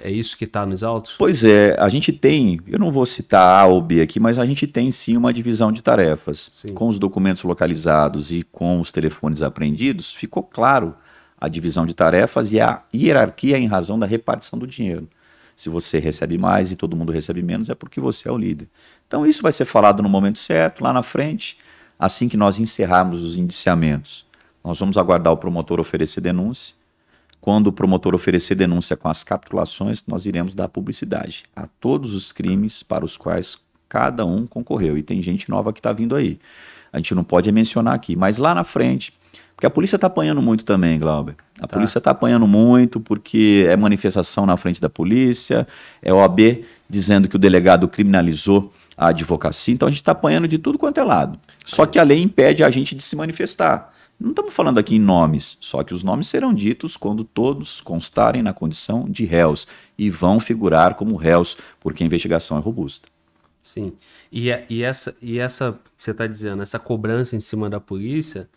É 0.01 0.11
isso 0.11 0.37
que 0.37 0.43
está 0.43 0.65
nos 0.65 0.83
autos? 0.83 1.15
Pois 1.17 1.43
é, 1.43 1.75
a 1.79 1.89
gente 1.89 2.11
tem, 2.11 2.59
eu 2.67 2.77
não 2.77 2.91
vou 2.91 3.05
citar 3.05 3.63
A 3.63 3.65
ou 3.65 3.81
B 3.81 4.01
aqui, 4.01 4.19
mas 4.19 4.37
a 4.37 4.45
gente 4.45 4.67
tem 4.67 4.91
sim 4.91 5.17
uma 5.17 5.33
divisão 5.33 5.71
de 5.71 5.81
tarefas. 5.81 6.51
Sim. 6.55 6.73
Com 6.73 6.87
os 6.87 6.99
documentos 6.99 7.41
localizados 7.43 8.31
e 8.31 8.43
com 8.43 8.79
os 8.79 8.91
telefones 8.91 9.41
apreendidos, 9.41 10.13
ficou 10.13 10.43
claro 10.43 10.95
a 11.39 11.47
divisão 11.47 11.85
de 11.85 11.95
tarefas 11.95 12.51
e 12.51 12.59
a 12.59 12.83
hierarquia 12.93 13.57
em 13.57 13.67
razão 13.67 13.97
da 13.97 14.05
repartição 14.05 14.59
do 14.59 14.67
dinheiro. 14.67 15.07
Se 15.57 15.67
você 15.67 15.99
recebe 15.99 16.37
mais 16.37 16.71
e 16.71 16.77
todo 16.77 16.95
mundo 16.95 17.11
recebe 17.11 17.41
menos, 17.41 17.69
é 17.69 17.75
porque 17.75 17.99
você 17.99 18.29
é 18.29 18.31
o 18.31 18.37
líder. 18.37 18.69
Então 19.05 19.25
isso 19.25 19.41
vai 19.41 19.51
ser 19.51 19.65
falado 19.65 20.01
no 20.01 20.07
momento 20.07 20.39
certo, 20.39 20.81
lá 20.81 20.93
na 20.93 21.03
frente, 21.03 21.57
assim 21.99 22.29
que 22.29 22.37
nós 22.37 22.59
encerrarmos 22.59 23.21
os 23.21 23.35
indiciamentos. 23.35 24.25
Nós 24.63 24.79
vamos 24.79 24.97
aguardar 24.97 25.33
o 25.33 25.37
promotor 25.37 25.81
oferecer 25.81 26.21
denúncia 26.21 26.77
quando 27.47 27.67
o 27.67 27.71
promotor 27.71 28.13
oferecer 28.13 28.55
denúncia 28.55 28.97
com 28.97 29.07
as 29.07 29.23
capitulações, 29.23 30.03
nós 30.05 30.25
iremos 30.25 30.53
dar 30.53 30.67
publicidade 30.67 31.43
a 31.55 31.65
todos 31.79 32.13
os 32.13 32.31
crimes 32.31 32.83
para 32.83 33.05
os 33.05 33.15
quais 33.15 33.57
cada 33.87 34.25
um 34.25 34.45
concorreu. 34.45 34.97
E 34.97 35.01
tem 35.01 35.21
gente 35.21 35.49
nova 35.49 35.71
que 35.71 35.79
está 35.79 35.93
vindo 35.93 36.13
aí. 36.13 36.39
A 36.91 36.97
gente 36.97 37.15
não 37.15 37.23
pode 37.23 37.49
mencionar 37.51 37.93
aqui, 37.93 38.17
mas 38.17 38.37
lá 38.37 38.53
na 38.53 38.65
frente, 38.65 39.13
porque 39.57 39.65
a 39.65 39.71
polícia 39.71 39.95
está 39.95 40.05
apanhando 40.05 40.39
muito 40.39 40.63
também, 40.63 40.99
Glauber. 40.99 41.35
A 41.57 41.61
tá. 41.61 41.67
polícia 41.69 41.97
está 41.97 42.11
apanhando 42.11 42.47
muito 42.47 42.99
porque 42.99 43.65
é 43.67 43.75
manifestação 43.75 44.45
na 44.45 44.55
frente 44.55 44.79
da 44.79 44.87
polícia, 44.87 45.67
é 45.99 46.13
OAB 46.13 46.63
dizendo 46.87 47.27
que 47.27 47.35
o 47.35 47.39
delegado 47.39 47.87
criminalizou 47.87 48.71
a 48.95 49.07
advocacia, 49.07 49.73
então 49.73 49.87
a 49.87 49.91
gente 49.91 50.01
está 50.01 50.11
apanhando 50.11 50.47
de 50.47 50.59
tudo 50.59 50.77
quanto 50.77 50.99
é 50.99 51.03
lado. 51.03 51.39
Só 51.65 51.87
que 51.87 51.97
a 51.97 52.03
lei 52.03 52.21
impede 52.21 52.63
a 52.63 52.69
gente 52.69 52.93
de 52.93 53.01
se 53.01 53.15
manifestar. 53.15 53.91
Não 54.19 54.29
estamos 54.29 54.53
falando 54.53 54.77
aqui 54.77 54.95
em 54.95 54.99
nomes, 54.99 55.57
só 55.59 55.83
que 55.83 55.91
os 55.91 56.03
nomes 56.03 56.27
serão 56.27 56.53
ditos 56.53 56.95
quando 56.95 57.23
todos 57.23 57.81
constarem 57.81 58.43
na 58.43 58.53
condição 58.53 59.09
de 59.09 59.25
réus 59.25 59.67
e 59.97 60.07
vão 60.07 60.39
figurar 60.39 60.93
como 60.93 61.15
réus, 61.15 61.57
porque 61.79 62.03
a 62.03 62.05
investigação 62.05 62.59
é 62.59 62.61
robusta. 62.61 63.09
Sim. 63.63 63.93
E, 64.31 64.51
é, 64.51 64.67
e 64.69 64.83
essa, 64.83 65.15
e 65.19 65.39
essa 65.39 65.79
que 65.97 66.03
você 66.03 66.11
está 66.11 66.27
dizendo, 66.27 66.61
essa 66.61 66.77
cobrança 66.77 67.35
em 67.35 67.39
cima 67.39 67.67
da 67.67 67.79
polícia, 67.79 68.47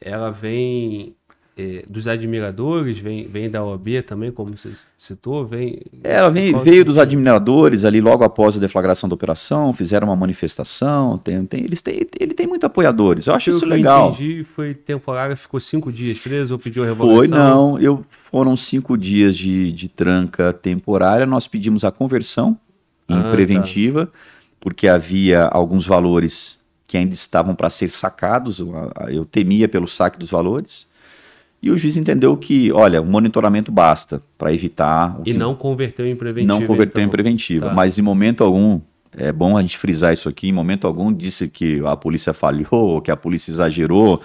ela 0.00 0.30
vem 0.30 1.14
é, 1.60 1.84
dos 1.88 2.08
admiradores, 2.08 2.98
vem, 2.98 3.26
vem 3.28 3.50
da 3.50 3.62
OAB 3.62 4.02
também, 4.06 4.32
como 4.32 4.56
você 4.56 4.70
citou, 4.96 5.44
vem... 5.46 5.80
É, 6.02 6.14
ela 6.14 6.30
vem, 6.30 6.56
veio 6.62 6.84
dos 6.84 6.96
admiradores 6.96 7.84
ali 7.84 8.00
logo 8.00 8.24
após 8.24 8.56
a 8.56 8.60
deflagração 8.60 9.08
da 9.08 9.14
operação, 9.14 9.72
fizeram 9.72 10.08
uma 10.08 10.16
manifestação, 10.16 11.18
tem, 11.18 11.44
tem, 11.44 11.64
eles 11.64 11.82
têm, 11.82 12.06
ele 12.18 12.32
tem 12.32 12.46
muitos 12.46 12.64
apoiadores, 12.64 13.26
eu 13.26 13.34
acho 13.34 13.50
isso 13.50 13.66
legal. 13.66 14.06
Eu 14.06 14.14
entendi, 14.14 14.44
foi 14.44 14.74
temporário, 14.74 15.36
ficou 15.36 15.60
cinco 15.60 15.92
dias 15.92 16.18
preso 16.18 16.54
ou 16.54 16.58
pediu 16.58 16.82
revogação? 16.82 17.16
Foi, 17.16 17.28
não, 17.28 17.78
eu, 17.78 18.04
foram 18.30 18.56
cinco 18.56 18.96
dias 18.96 19.36
de, 19.36 19.70
de 19.72 19.88
tranca 19.88 20.52
temporária, 20.52 21.26
nós 21.26 21.46
pedimos 21.46 21.84
a 21.84 21.90
conversão 21.90 22.58
em 23.08 23.18
ah, 23.18 23.30
preventiva, 23.30 24.06
tá. 24.06 24.12
porque 24.60 24.88
havia 24.88 25.44
alguns 25.44 25.86
valores 25.86 26.59
que 26.90 26.96
ainda 26.96 27.14
estavam 27.14 27.54
para 27.54 27.70
ser 27.70 27.88
sacados. 27.88 28.58
Eu, 29.12 29.24
temia 29.24 29.68
pelo 29.68 29.86
saque 29.86 30.18
dos 30.18 30.28
valores. 30.28 30.88
E 31.62 31.70
o 31.70 31.78
juiz 31.78 31.96
entendeu 31.96 32.36
que, 32.36 32.72
olha, 32.72 33.00
o 33.00 33.06
monitoramento 33.06 33.70
basta 33.70 34.20
para 34.36 34.52
evitar. 34.52 35.16
e 35.24 35.32
que... 35.32 35.38
não 35.38 35.54
converteu 35.54 36.04
em 36.04 36.16
preventiva. 36.16 36.52
Não 36.52 36.66
converteu 36.66 37.00
então. 37.00 37.04
em 37.04 37.08
preventiva. 37.08 37.68
Tá. 37.68 37.72
Mas 37.72 37.96
em 37.96 38.02
momento 38.02 38.42
algum, 38.42 38.80
é 39.16 39.30
bom 39.30 39.56
a 39.56 39.62
gente 39.62 39.78
frisar 39.78 40.12
isso 40.12 40.28
aqui, 40.28 40.48
em 40.48 40.52
momento 40.52 40.84
algum 40.84 41.12
disse 41.12 41.46
que 41.46 41.80
a 41.86 41.94
polícia 41.94 42.32
falhou, 42.32 42.98
que 43.02 43.12
a 43.12 43.16
polícia 43.16 43.52
exagerou. 43.52 44.20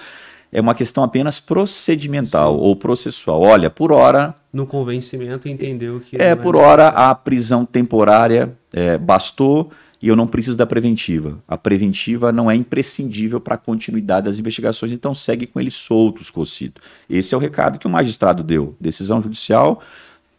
É 0.51 0.59
uma 0.59 0.73
questão 0.73 1.03
apenas 1.03 1.39
procedimental 1.39 2.55
Sim. 2.55 2.63
ou 2.63 2.75
processual. 2.75 3.43
Olha, 3.43 3.69
por 3.69 3.91
hora. 3.91 4.33
No 4.51 4.65
convencimento, 4.65 5.47
entendeu 5.47 5.99
que. 5.99 6.19
É, 6.19 6.33
por 6.33 6.55
hora, 6.55 6.87
a 6.87 7.13
prisão 7.13 7.63
temporária 7.63 8.57
é, 8.73 8.97
bastou 8.97 9.69
e 10.05 10.07
eu 10.07 10.15
não 10.15 10.27
preciso 10.27 10.55
da 10.55 10.67
preventiva. 10.67 11.41
A 11.47 11.57
preventiva 11.57 12.31
não 12.31 12.49
é 12.49 12.53
imprescindível 12.53 13.41
para 13.41 13.55
a 13.55 13.57
continuidade 13.57 14.25
das 14.25 14.37
investigações, 14.37 14.91
então 14.91 15.15
segue 15.15 15.47
com 15.47 15.59
eles 15.59 15.73
soltos, 15.73 16.29
Cocito. 16.29 16.79
Esse 17.09 17.33
é 17.33 17.37
o 17.37 17.39
recado 17.39 17.79
que 17.79 17.87
o 17.87 17.89
magistrado 17.89 18.43
deu. 18.43 18.75
Decisão 18.79 19.19
judicial 19.19 19.81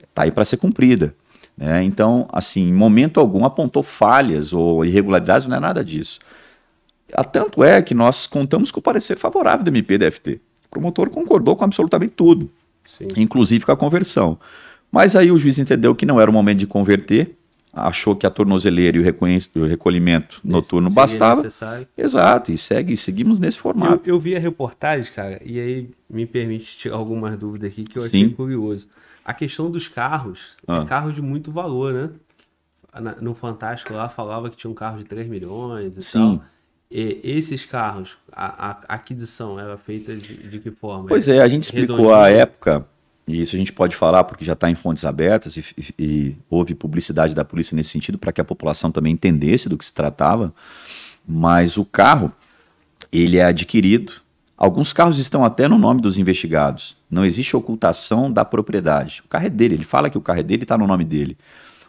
está 0.08 0.22
aí 0.22 0.30
para 0.30 0.44
ser 0.44 0.58
cumprida. 0.58 1.16
Né? 1.56 1.82
Então, 1.82 2.28
assim, 2.32 2.68
em 2.68 2.72
momento 2.72 3.18
algum 3.18 3.44
apontou 3.44 3.82
falhas 3.82 4.52
ou 4.52 4.84
irregularidades, 4.84 5.48
não 5.48 5.56
é 5.56 5.58
nada 5.58 5.84
disso. 5.84 6.20
Tanto 7.32 7.64
é 7.64 7.82
que 7.82 7.92
nós 7.92 8.24
contamos 8.24 8.70
com 8.70 8.78
o 8.78 8.82
parecer 8.82 9.16
favorável 9.16 9.64
do 9.64 9.68
MPDFT. 9.70 10.40
O 10.66 10.68
promotor 10.70 11.10
concordou 11.10 11.56
com 11.56 11.64
absolutamente 11.64 12.12
tudo, 12.12 12.48
Sim. 12.84 13.08
inclusive 13.16 13.66
com 13.66 13.72
a 13.72 13.76
conversão. 13.76 14.38
Mas 14.92 15.16
aí 15.16 15.32
o 15.32 15.38
juiz 15.40 15.58
entendeu 15.58 15.92
que 15.92 16.06
não 16.06 16.20
era 16.20 16.30
o 16.30 16.32
momento 16.32 16.58
de 16.58 16.68
converter, 16.68 17.36
achou 17.76 18.16
que 18.16 18.26
a 18.26 18.30
tornozeleira 18.30 18.96
e 18.96 19.00
o, 19.00 19.62
o 19.62 19.66
recolhimento 19.66 20.40
noturno 20.42 20.90
bastava. 20.90 21.42
Necessário. 21.42 21.86
Exato, 21.96 22.50
e 22.50 22.56
segue, 22.56 22.94
e 22.94 22.96
seguimos 22.96 23.38
nesse 23.38 23.58
formato. 23.58 24.08
Eu, 24.08 24.14
eu, 24.14 24.20
vi 24.20 24.34
a 24.34 24.38
reportagem, 24.38 25.12
cara, 25.12 25.40
e 25.44 25.60
aí 25.60 25.90
me 26.08 26.24
permite 26.24 26.78
tirar 26.78 26.96
algumas 26.96 27.36
dúvidas 27.36 27.70
aqui 27.70 27.84
que 27.84 27.98
eu 27.98 28.04
achei 28.04 28.28
Sim. 28.28 28.30
curioso. 28.30 28.88
A 29.22 29.34
questão 29.34 29.70
dos 29.70 29.88
carros, 29.88 30.56
é 30.66 30.72
ah. 30.72 30.82
é 30.82 30.84
carro 30.86 31.12
de 31.12 31.20
muito 31.20 31.52
valor, 31.52 31.92
né? 31.92 32.10
No 33.20 33.34
Fantástico 33.34 33.92
lá 33.92 34.08
falava 34.08 34.48
que 34.48 34.56
tinha 34.56 34.70
um 34.70 34.74
carro 34.74 34.96
de 34.96 35.04
3 35.04 35.28
milhões 35.28 35.96
e 35.98 36.02
Sim. 36.02 36.38
tal. 36.38 36.44
E 36.90 37.20
esses 37.22 37.64
carros, 37.64 38.16
a, 38.32 38.70
a 38.70 38.94
aquisição 38.94 39.60
era 39.60 39.76
feita 39.76 40.16
de, 40.16 40.48
de 40.48 40.58
que 40.60 40.70
forma? 40.70 41.08
Pois 41.08 41.28
é, 41.28 41.42
a 41.42 41.48
gente 41.48 41.64
explicou 41.64 42.14
a 42.14 42.30
época 42.30 42.86
e 43.26 43.40
isso 43.40 43.56
a 43.56 43.58
gente 43.58 43.72
pode 43.72 43.96
falar 43.96 44.24
porque 44.24 44.44
já 44.44 44.52
está 44.52 44.70
em 44.70 44.74
fontes 44.74 45.04
abertas 45.04 45.56
e, 45.56 45.64
e, 45.76 45.94
e, 45.98 46.36
houve 46.48 46.74
publicidade 46.74 47.34
da 47.34 47.44
polícia 47.44 47.74
nesse 47.74 47.90
sentido 47.90 48.18
para 48.18 48.32
que 48.32 48.40
a 48.40 48.44
população 48.44 48.90
também 48.92 49.12
entendesse 49.12 49.68
do 49.68 49.76
que 49.76 49.84
se 49.84 49.92
tratava. 49.92 50.54
Mas 51.26 51.76
o 51.76 51.84
carro, 51.84 52.30
ele 53.12 53.38
é 53.38 53.44
adquirido. 53.44 54.12
Alguns 54.56 54.92
carros 54.92 55.18
estão 55.18 55.44
até 55.44 55.66
no 55.66 55.76
nome 55.76 56.00
dos 56.00 56.16
investigados. 56.18 56.96
Não 57.10 57.24
existe 57.24 57.56
ocultação 57.56 58.30
da 58.30 58.44
propriedade. 58.44 59.22
O 59.26 59.28
carro 59.28 59.46
é 59.46 59.50
dele, 59.50 59.74
ele 59.74 59.84
fala 59.84 60.08
que 60.08 60.16
o 60.16 60.20
carro 60.20 60.38
é 60.38 60.44
dele 60.44 60.62
e 60.62 60.64
está 60.64 60.78
no 60.78 60.86
nome 60.86 61.04
dele. 61.04 61.36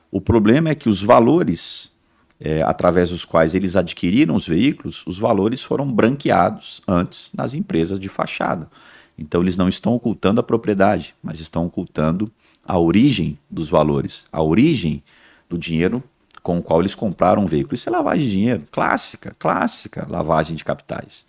O 0.09 0.19
problema 0.19 0.69
é 0.69 0.75
que 0.75 0.89
os 0.89 1.03
valores 1.03 1.95
é, 2.39 2.61
através 2.61 3.09
dos 3.09 3.25
quais 3.25 3.55
eles 3.55 3.75
adquiriram 3.75 4.35
os 4.35 4.47
veículos, 4.47 5.03
os 5.07 5.17
valores 5.17 5.63
foram 5.63 5.91
branqueados 5.91 6.81
antes 6.87 7.31
nas 7.33 7.53
empresas 7.53 7.99
de 7.99 8.09
fachada. 8.09 8.69
Então 9.17 9.41
eles 9.41 9.57
não 9.57 9.67
estão 9.67 9.93
ocultando 9.93 10.39
a 10.39 10.43
propriedade, 10.43 11.15
mas 11.21 11.39
estão 11.39 11.65
ocultando 11.65 12.31
a 12.65 12.77
origem 12.77 13.39
dos 13.49 13.69
valores, 13.69 14.25
a 14.31 14.41
origem 14.43 15.01
do 15.49 15.57
dinheiro 15.57 16.03
com 16.43 16.59
o 16.59 16.61
qual 16.61 16.79
eles 16.79 16.95
compraram 16.95 17.43
um 17.43 17.45
veículo. 17.45 17.75
Isso 17.75 17.89
é 17.89 17.91
lavagem 17.91 18.25
de 18.25 18.31
dinheiro, 18.31 18.63
clássica, 18.71 19.35
clássica 19.37 20.07
lavagem 20.09 20.55
de 20.55 20.63
capitais. 20.63 21.25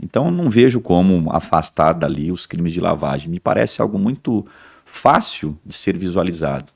Então 0.00 0.30
não 0.30 0.50
vejo 0.50 0.80
como 0.80 1.30
afastar 1.32 1.92
dali 1.92 2.30
os 2.30 2.46
crimes 2.46 2.72
de 2.72 2.80
lavagem. 2.80 3.30
Me 3.30 3.40
parece 3.40 3.80
algo 3.80 3.98
muito 3.98 4.46
fácil 4.84 5.58
de 5.64 5.74
ser 5.74 5.96
visualizado. 5.96 6.66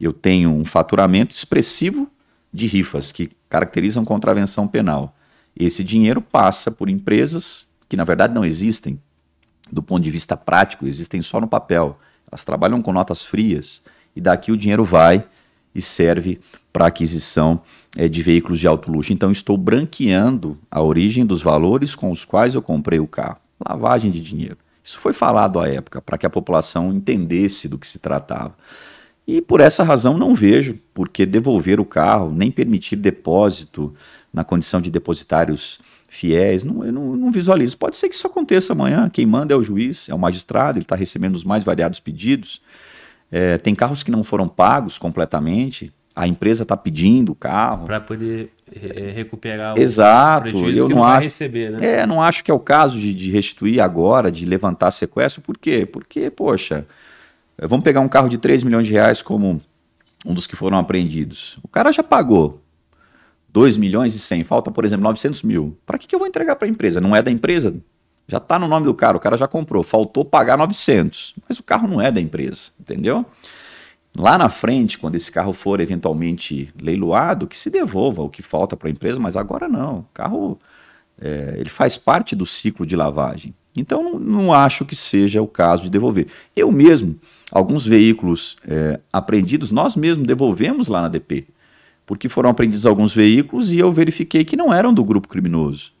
Eu 0.00 0.12
tenho 0.12 0.50
um 0.50 0.64
faturamento 0.64 1.34
expressivo 1.34 2.10
de 2.52 2.66
rifas 2.66 3.10
que 3.10 3.30
caracterizam 3.48 4.04
contravenção 4.04 4.68
penal. 4.68 5.16
Esse 5.54 5.82
dinheiro 5.82 6.20
passa 6.20 6.70
por 6.70 6.88
empresas 6.88 7.66
que 7.88 7.96
na 7.96 8.04
verdade 8.04 8.34
não 8.34 8.44
existem, 8.44 9.00
do 9.70 9.82
ponto 9.82 10.02
de 10.02 10.10
vista 10.10 10.36
prático, 10.36 10.86
existem 10.86 11.22
só 11.22 11.40
no 11.40 11.48
papel. 11.48 11.98
Elas 12.30 12.44
trabalham 12.44 12.80
com 12.82 12.92
notas 12.92 13.24
frias 13.24 13.82
e 14.14 14.20
daqui 14.20 14.52
o 14.52 14.56
dinheiro 14.56 14.84
vai 14.84 15.24
e 15.74 15.82
serve 15.82 16.40
para 16.72 16.86
aquisição 16.86 17.60
é, 17.96 18.08
de 18.08 18.22
veículos 18.22 18.58
de 18.60 18.66
alto 18.66 18.90
luxo. 18.90 19.12
Então 19.12 19.30
estou 19.30 19.56
branqueando 19.56 20.58
a 20.70 20.82
origem 20.82 21.24
dos 21.24 21.42
valores 21.42 21.94
com 21.94 22.10
os 22.10 22.24
quais 22.24 22.54
eu 22.54 22.62
comprei 22.62 22.98
o 22.98 23.06
carro. 23.06 23.38
Lavagem 23.66 24.10
de 24.10 24.20
dinheiro. 24.20 24.58
Isso 24.82 24.98
foi 24.98 25.12
falado 25.12 25.58
à 25.58 25.68
época 25.68 26.00
para 26.00 26.16
que 26.16 26.26
a 26.26 26.30
população 26.30 26.92
entendesse 26.92 27.68
do 27.68 27.78
que 27.78 27.88
se 27.88 27.98
tratava. 27.98 28.54
E 29.26 29.40
por 29.40 29.60
essa 29.60 29.82
razão 29.82 30.16
não 30.16 30.34
vejo 30.34 30.78
por 30.94 31.08
que 31.08 31.26
devolver 31.26 31.80
o 31.80 31.84
carro, 31.84 32.30
nem 32.32 32.50
permitir 32.50 32.94
depósito 32.96 33.92
na 34.32 34.44
condição 34.44 34.80
de 34.80 34.90
depositários 34.90 35.80
fiéis, 36.16 36.64
não, 36.64 36.84
eu 36.84 36.92
não, 36.92 37.14
não 37.14 37.30
visualizo. 37.30 37.76
Pode 37.76 37.96
ser 37.96 38.08
que 38.08 38.14
isso 38.14 38.26
aconteça 38.26 38.72
amanhã, 38.72 39.08
quem 39.08 39.26
manda 39.26 39.54
é 39.54 39.56
o 39.56 39.62
juiz, 39.62 40.08
é 40.08 40.14
o 40.14 40.18
magistrado, 40.18 40.78
ele 40.78 40.84
está 40.84 40.96
recebendo 40.96 41.34
os 41.34 41.44
mais 41.44 41.62
variados 41.62 42.00
pedidos. 42.00 42.60
É, 43.30 43.58
tem 43.58 43.74
carros 43.74 44.02
que 44.02 44.10
não 44.10 44.22
foram 44.22 44.48
pagos 44.48 44.98
completamente, 44.98 45.92
a 46.14 46.26
empresa 46.26 46.62
está 46.62 46.76
pedindo 46.76 47.32
o 47.32 47.34
carro. 47.34 47.84
Para 47.84 48.00
poder 48.00 48.50
é, 48.74 49.10
recuperar 49.10 49.76
Exato, 49.78 50.56
o 50.56 50.70
eu 50.70 50.88
não, 50.88 50.96
não 50.96 51.04
acho, 51.04 51.24
receber, 51.24 51.72
né? 51.72 52.00
É, 52.00 52.06
não 52.06 52.22
acho 52.22 52.42
que 52.42 52.50
é 52.50 52.54
o 52.54 52.58
caso 52.58 52.98
de, 52.98 53.12
de 53.12 53.30
restituir 53.30 53.80
agora, 53.80 54.32
de 54.32 54.46
levantar 54.46 54.90
sequestro, 54.92 55.42
por 55.42 55.58
quê? 55.58 55.84
Porque, 55.84 56.30
poxa, 56.30 56.86
vamos 57.60 57.84
pegar 57.84 58.00
um 58.00 58.08
carro 58.08 58.28
de 58.28 58.38
3 58.38 58.64
milhões 58.64 58.86
de 58.86 58.94
reais 58.94 59.20
como 59.20 59.60
um 60.24 60.32
dos 60.32 60.46
que 60.46 60.56
foram 60.56 60.78
apreendidos. 60.78 61.58
O 61.62 61.68
cara 61.68 61.92
já 61.92 62.02
pagou, 62.02 62.62
2 63.56 63.78
milhões 63.78 64.14
e 64.14 64.18
100, 64.18 64.44
falta, 64.44 64.70
por 64.70 64.84
exemplo, 64.84 65.04
900 65.04 65.42
mil. 65.42 65.78
Para 65.86 65.96
que, 65.96 66.06
que 66.06 66.14
eu 66.14 66.18
vou 66.18 66.28
entregar 66.28 66.56
para 66.56 66.68
a 66.68 66.70
empresa? 66.70 67.00
Não 67.00 67.16
é 67.16 67.22
da 67.22 67.30
empresa? 67.30 67.74
Já 68.28 68.36
está 68.36 68.58
no 68.58 68.68
nome 68.68 68.84
do 68.84 68.92
cara, 68.92 69.16
o 69.16 69.20
cara 69.20 69.34
já 69.34 69.48
comprou, 69.48 69.82
faltou 69.82 70.26
pagar 70.26 70.58
900, 70.58 71.34
mas 71.48 71.58
o 71.58 71.62
carro 71.62 71.88
não 71.88 71.98
é 71.98 72.12
da 72.12 72.20
empresa, 72.20 72.72
entendeu? 72.78 73.24
Lá 74.14 74.36
na 74.36 74.50
frente, 74.50 74.98
quando 74.98 75.14
esse 75.14 75.32
carro 75.32 75.54
for 75.54 75.80
eventualmente 75.80 76.68
leiloado, 76.78 77.46
que 77.46 77.56
se 77.56 77.70
devolva 77.70 78.20
o 78.20 78.28
que 78.28 78.42
falta 78.42 78.76
para 78.76 78.88
a 78.88 78.90
empresa, 78.90 79.18
mas 79.18 79.38
agora 79.38 79.66
não. 79.66 80.00
O 80.00 80.06
carro 80.12 80.60
é, 81.18 81.54
ele 81.56 81.70
faz 81.70 81.96
parte 81.96 82.36
do 82.36 82.44
ciclo 82.44 82.84
de 82.84 82.94
lavagem. 82.94 83.54
Então 83.74 84.02
não, 84.02 84.18
não, 84.18 84.52
acho 84.52 84.84
que 84.84 84.94
seja 84.94 85.40
o 85.40 85.48
caso 85.48 85.84
de 85.84 85.88
devolver. 85.88 86.26
Eu 86.54 86.70
mesmo, 86.70 87.18
alguns 87.50 87.86
veículos 87.86 88.58
é, 88.68 89.00
apreendidos, 89.10 89.70
nós 89.70 89.96
mesmos 89.96 90.26
devolvemos 90.26 90.88
lá 90.88 91.00
na 91.00 91.08
DP 91.08 91.46
porque 92.06 92.28
foram 92.28 92.48
apreendidos 92.48 92.86
alguns 92.86 93.12
veículos 93.12 93.72
e 93.72 93.80
eu 93.80 93.92
verifiquei 93.92 94.44
que 94.44 94.56
não 94.56 94.72
eram 94.72 94.94
do 94.94 95.04
grupo 95.04 95.26
criminoso. 95.26 95.92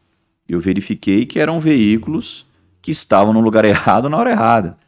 Eu 0.48 0.60
verifiquei 0.60 1.26
que 1.26 1.40
eram 1.40 1.60
veículos 1.60 2.46
que 2.80 2.92
estavam 2.92 3.34
no 3.34 3.40
lugar 3.40 3.64
errado 3.64 4.08
na 4.08 4.16
hora 4.16 4.30
errada. 4.30 4.78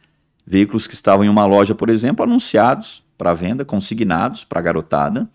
Veículos 0.47 0.87
que 0.87 0.93
estavam 0.93 1.25
em 1.25 1.29
uma 1.29 1.45
loja, 1.45 1.75
por 1.75 1.89
exemplo, 1.89 2.23
anunciados 2.23 3.03
para 3.17 3.33
venda, 3.33 3.65
consignados 3.65 4.45
para 4.45 4.59
a 4.59 4.63
garotada. 4.63 5.29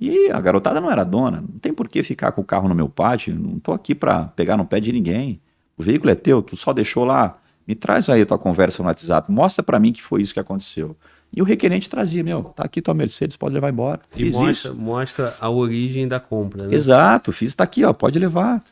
E 0.00 0.30
a 0.30 0.40
garotada 0.40 0.80
não 0.80 0.90
era 0.90 1.04
dona. 1.04 1.42
Não 1.42 1.58
tem 1.58 1.72
por 1.72 1.88
que 1.88 2.02
ficar 2.02 2.32
com 2.32 2.40
o 2.40 2.44
carro 2.44 2.66
no 2.66 2.74
meu 2.74 2.88
pátio. 2.88 3.38
Não 3.38 3.58
estou 3.58 3.74
aqui 3.74 3.94
para 3.94 4.24
pegar 4.28 4.56
no 4.56 4.64
pé 4.64 4.80
de 4.80 4.90
ninguém. 4.90 5.40
O 5.76 5.82
veículo 5.82 6.10
é 6.10 6.14
teu, 6.14 6.42
tu 6.42 6.56
só 6.56 6.72
deixou 6.72 7.04
lá. 7.04 7.38
Me 7.66 7.74
traz 7.74 8.08
aí 8.08 8.22
a 8.22 8.26
tua 8.26 8.38
conversa 8.38 8.82
no 8.82 8.88
WhatsApp. 8.88 9.30
Mostra 9.30 9.62
para 9.62 9.78
mim 9.78 9.92
que 9.92 10.02
foi 10.02 10.22
isso 10.22 10.32
que 10.32 10.40
aconteceu. 10.40 10.96
E 11.32 11.42
o 11.42 11.44
requerente 11.44 11.88
trazia, 11.88 12.24
meu, 12.24 12.44
tá 12.44 12.64
aqui 12.64 12.80
tua 12.80 12.94
Mercedes, 12.94 13.36
pode 13.36 13.54
levar 13.54 13.70
embora. 13.70 14.00
E 14.14 14.24
fiz 14.24 14.34
mostra, 14.34 14.70
isso. 14.70 14.74
mostra 14.74 15.34
a 15.38 15.50
origem 15.50 16.08
da 16.08 16.18
compra, 16.18 16.66
né? 16.66 16.74
Exato, 16.74 17.32
fiz, 17.32 17.54
tá 17.54 17.64
aqui, 17.64 17.84
ó, 17.84 17.92
pode 17.92 18.18
levar. 18.18 18.64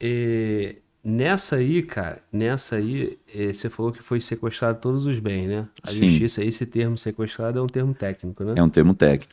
E, 0.00 0.76
nessa 1.02 1.56
aí, 1.56 1.82
cara, 1.82 2.20
nessa 2.30 2.76
aí, 2.76 3.18
eh, 3.34 3.52
você 3.52 3.70
falou 3.70 3.92
que 3.92 4.02
foi 4.02 4.20
sequestrado 4.20 4.78
todos 4.78 5.06
os 5.06 5.18
bens, 5.18 5.48
né? 5.48 5.68
A 5.82 5.90
Sim. 5.90 6.06
justiça, 6.08 6.44
esse 6.44 6.66
termo 6.66 6.98
sequestrado 6.98 7.58
é 7.58 7.62
um 7.62 7.66
termo 7.66 7.94
técnico, 7.94 8.44
né? 8.44 8.54
É 8.56 8.62
um 8.62 8.68
termo 8.68 8.94
técnico. 8.94 9.32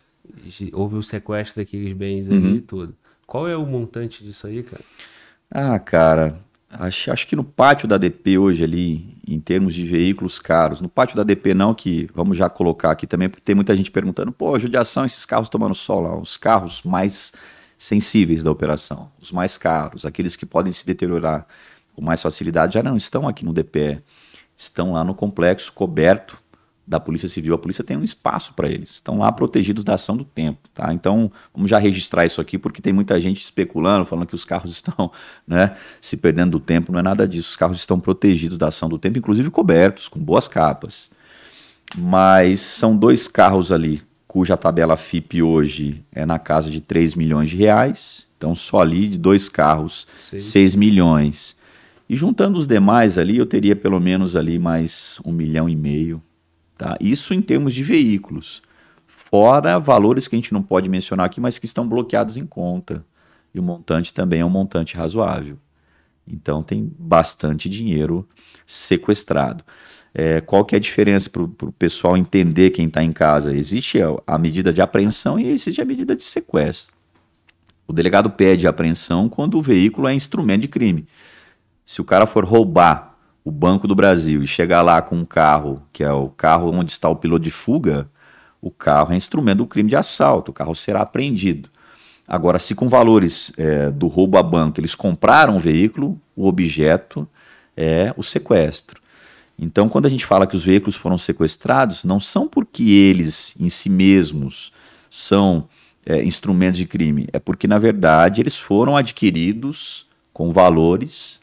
Houve 0.73 0.95
o 0.95 1.03
sequestro 1.03 1.61
daqueles 1.61 1.93
bens 1.93 2.30
uhum. 2.30 2.56
e 2.56 2.61
tudo. 2.61 2.95
Qual 3.26 3.47
é 3.47 3.56
o 3.56 3.65
montante 3.65 4.23
disso 4.23 4.47
aí, 4.47 4.64
cara? 4.64 4.84
Ah, 5.51 5.80
cara, 5.80 6.39
Acho, 6.72 7.12
acho 7.12 7.28
que 7.28 7.36
no 7.36 7.44
pátio 7.44 7.88
da 7.88 7.98
DP 7.98 8.38
hoje 8.38 8.64
ali, 8.64 9.18
em 9.28 9.40
termos 9.40 9.74
de 9.74 9.86
veículos 9.86 10.38
caros, 10.38 10.82
no 10.82 10.88
pátio 10.88 11.16
da 11.16 11.24
DP 11.24 11.56
não, 11.56 11.74
que 11.74 12.08
vamos 12.14 12.38
já 12.38 12.48
colocar 12.48 12.91
aqui 12.91 13.08
também, 13.08 13.28
porque 13.28 13.44
tem 13.44 13.56
muita 13.56 13.76
gente 13.76 13.90
perguntando, 13.90 14.32
pô, 14.32 14.58
judiação, 14.60 15.04
esses 15.04 15.26
carros 15.26 15.50
tomando 15.50 15.74
sol 15.74 16.02
lá, 16.02 16.16
os 16.16 16.38
carros 16.38 16.84
mais 16.84 17.34
sensíveis 17.76 18.44
da 18.44 18.52
operação, 18.52 19.12
os 19.20 19.32
mais 19.32 19.58
caros, 19.58 20.06
aqueles 20.06 20.36
que 20.36 20.46
podem 20.46 20.72
se 20.72 20.86
deteriorar 20.86 21.48
com 21.96 22.04
mais 22.04 22.22
facilidade, 22.22 22.76
já 22.76 22.84
não 22.84 22.96
estão 22.96 23.28
aqui 23.28 23.44
no 23.44 23.52
DPE, 23.52 24.04
estão 24.56 24.94
lá 24.94 25.04
no 25.04 25.16
complexo 25.16 25.74
coberto 25.74 26.40
da 26.90 26.99
Polícia 26.99 27.30
Civil. 27.30 27.53
A 27.53 27.57
polícia 27.57 27.84
tem 27.84 27.95
um 27.95 28.03
espaço 28.03 28.52
para 28.56 28.68
eles. 28.68 28.90
Estão 28.90 29.20
lá 29.20 29.32
protegidos 29.32 29.84
da 29.84 29.94
ação 29.94 30.18
do 30.18 30.26
tempo. 30.26 30.68
Tá? 30.74 30.91
Então, 30.91 31.32
vamos 31.53 31.70
já 31.70 31.78
registrar 31.78 32.26
isso 32.26 32.41
aqui, 32.41 32.57
porque 32.57 32.82
tem 32.82 32.91
muita 32.91 33.22
gente 33.22 33.40
especulando, 33.40 34.07
falando 34.07 34.26
que 34.26 34.34
os 34.34 34.44
carros 34.44 34.72
estão 34.74 35.11
né, 35.48 35.76
se 36.02 36.18
perdendo 36.18 36.52
do 36.52 36.60
tempo. 36.60 36.91
Não 36.91 36.99
é 36.99 37.03
nada 37.03 37.28
disso. 37.28 37.49
Os 37.49 37.56
carros 37.56 37.78
estão 37.78 37.99
protegidos 37.99 38.57
da 38.57 38.70
ação 38.70 38.90
do 38.90 38.98
tempo, 38.98 39.20
inclusive 39.20 39.52
cobertos, 39.52 40.07
com 40.07 40.20
boas 40.20 40.48
capas. 40.48 41.11
Mas 41.95 42.61
são 42.61 42.98
dois 42.98 43.28
carros 43.28 43.72
ali, 43.72 44.02
cuja 44.28 44.57
tabela 44.57 44.98
FIP 44.98 45.44
hoje 45.44 46.03
é 46.11 46.26
na 46.26 46.40
casa 46.40 46.72
de 46.72 46.82
3 46.82 47.14
milhões 47.14 47.52
de 47.52 47.56
reais. 47.56 48.28
Então, 48.36 48.56
só 48.56 48.80
ali 48.80 49.10
de 49.10 49.18
dois 49.18 49.48
carros, 49.48 50.07
Sim. 50.28 50.40
6 50.40 50.76
milhões. 50.76 51.56
E 52.10 52.16
juntando 52.16 52.57
os 52.57 52.66
demais 52.66 53.20
ali, 53.20 53.38
eu 53.38 53.45
teria 53.45 53.76
pelo 53.76 53.99
menos 53.99 54.36
ali 54.36 54.57
mais 54.57 55.20
um 55.24 55.32
milhão 55.32 55.70
e 55.70 55.76
meio 55.76 56.20
Tá? 56.80 56.95
Isso 57.01 57.34
em 57.34 57.41
termos 57.41 57.73
de 57.73 57.84
veículos. 57.84 58.61
Fora 59.06 59.77
valores 59.77 60.30
que 60.30 60.35
a 60.38 60.39
gente 60.39 60.53
não 60.53 60.64
pode 60.64 60.88
mencionar 60.88 61.26
aqui, 61.26 61.41
mas 61.41 61.57
que 61.57 61.65
estão 61.65 61.85
bloqueados 61.85 62.38
em 62.38 62.45
conta. 62.45 63.06
E 63.53 63.60
o 63.60 63.64
montante 63.64 64.14
também 64.14 64.39
é 64.39 64.45
um 64.45 64.49
montante 64.49 64.95
razoável. 64.95 65.57
Então 66.26 66.64
tem 66.64 66.89
bastante 66.97 67.68
dinheiro 67.68 68.26
sequestrado. 68.65 69.61
É, 70.14 70.39
qual 70.39 70.64
que 70.64 70.73
é 70.73 70.77
a 70.77 70.80
diferença 70.80 71.30
para 71.30 71.43
o 71.43 71.73
pessoal 71.77 72.15
entender 72.15 72.69
quem 72.69 72.88
está 72.88 73.03
em 73.03 73.11
casa? 73.11 73.53
Existe 73.53 74.01
a, 74.01 74.15
a, 74.26 74.38
medida 74.38 74.72
de 74.72 74.81
apreensão 74.81 75.38
e 75.38 75.49
existe 75.49 75.81
a 75.81 75.85
medida 75.85 76.15
de 76.15 76.23
sequestro. 76.23 76.95
O 77.85 77.91
delegado 77.91 78.30
pede 78.30 78.65
apreensão 78.65 79.27
quando 79.27 79.57
o 79.57 79.61
veículo 79.61 80.07
é 80.07 80.14
instrumento 80.14 80.61
de 80.61 80.69
crime. 80.69 81.06
Se 81.85 81.99
o 81.99 82.06
cara 82.06 82.26
for 82.26 82.45
roubar 82.45 83.09
o 83.50 83.52
Banco 83.52 83.88
do 83.88 83.96
Brasil 83.96 84.44
e 84.44 84.48
chegar 84.48 84.84
lá 84.84 85.02
com 85.02 85.16
um 85.16 85.26
carro, 85.26 85.82
que 85.92 86.04
é 86.04 86.12
o 86.12 86.30
carro 86.30 86.72
onde 86.72 86.92
está 86.92 87.10
o 87.10 87.16
piloto 87.16 87.44
de 87.44 87.50
fuga, 87.50 88.08
o 88.62 88.70
carro 88.70 89.12
é 89.12 89.18
instrumento 89.18 89.58
do 89.58 89.66
crime 89.66 89.90
de 89.90 89.96
assalto, 89.96 90.52
o 90.52 90.54
carro 90.54 90.76
será 90.76 91.02
apreendido. 91.02 91.68
Agora, 92.28 92.60
se 92.60 92.76
com 92.76 92.88
valores 92.88 93.52
é, 93.58 93.90
do 93.90 94.06
roubo 94.06 94.38
a 94.38 94.44
banco 94.44 94.80
eles 94.80 94.94
compraram 94.94 95.58
o 95.58 95.60
veículo, 95.60 96.22
o 96.36 96.48
objeto 96.48 97.28
é 97.76 98.14
o 98.16 98.22
sequestro. 98.22 99.02
Então, 99.58 99.90
quando 99.90 100.06
a 100.06 100.10
gente 100.10 100.28
fala 100.28 100.46
que 100.46 100.56
os 100.56 100.64
veículos 100.64 100.96
foram 100.96 101.18
sequestrados, 101.18 102.04
não 102.04 102.20
são 102.20 102.48
porque 102.48 102.84
eles 102.84 103.56
em 103.60 103.68
si 103.68 103.90
mesmos 103.90 104.72
são 105.10 105.68
é, 106.06 106.24
instrumentos 106.24 106.78
de 106.78 106.86
crime, 106.86 107.28
é 107.34 107.40
porque, 107.40 107.68
na 107.68 107.80
verdade, 107.80 108.42
eles 108.42 108.60
foram 108.60 108.96
adquiridos 108.96 110.06
com 110.32 110.54
valores 110.54 111.42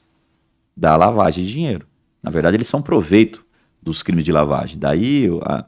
da 0.76 0.96
lavagem 0.96 1.44
de 1.44 1.50
dinheiro. 1.50 1.84
Na 2.26 2.32
verdade, 2.32 2.56
eles 2.56 2.66
são 2.66 2.82
proveito 2.82 3.44
dos 3.80 4.02
crimes 4.02 4.24
de 4.24 4.32
lavagem. 4.32 4.76
Daí, 4.76 5.28
a... 5.42 5.64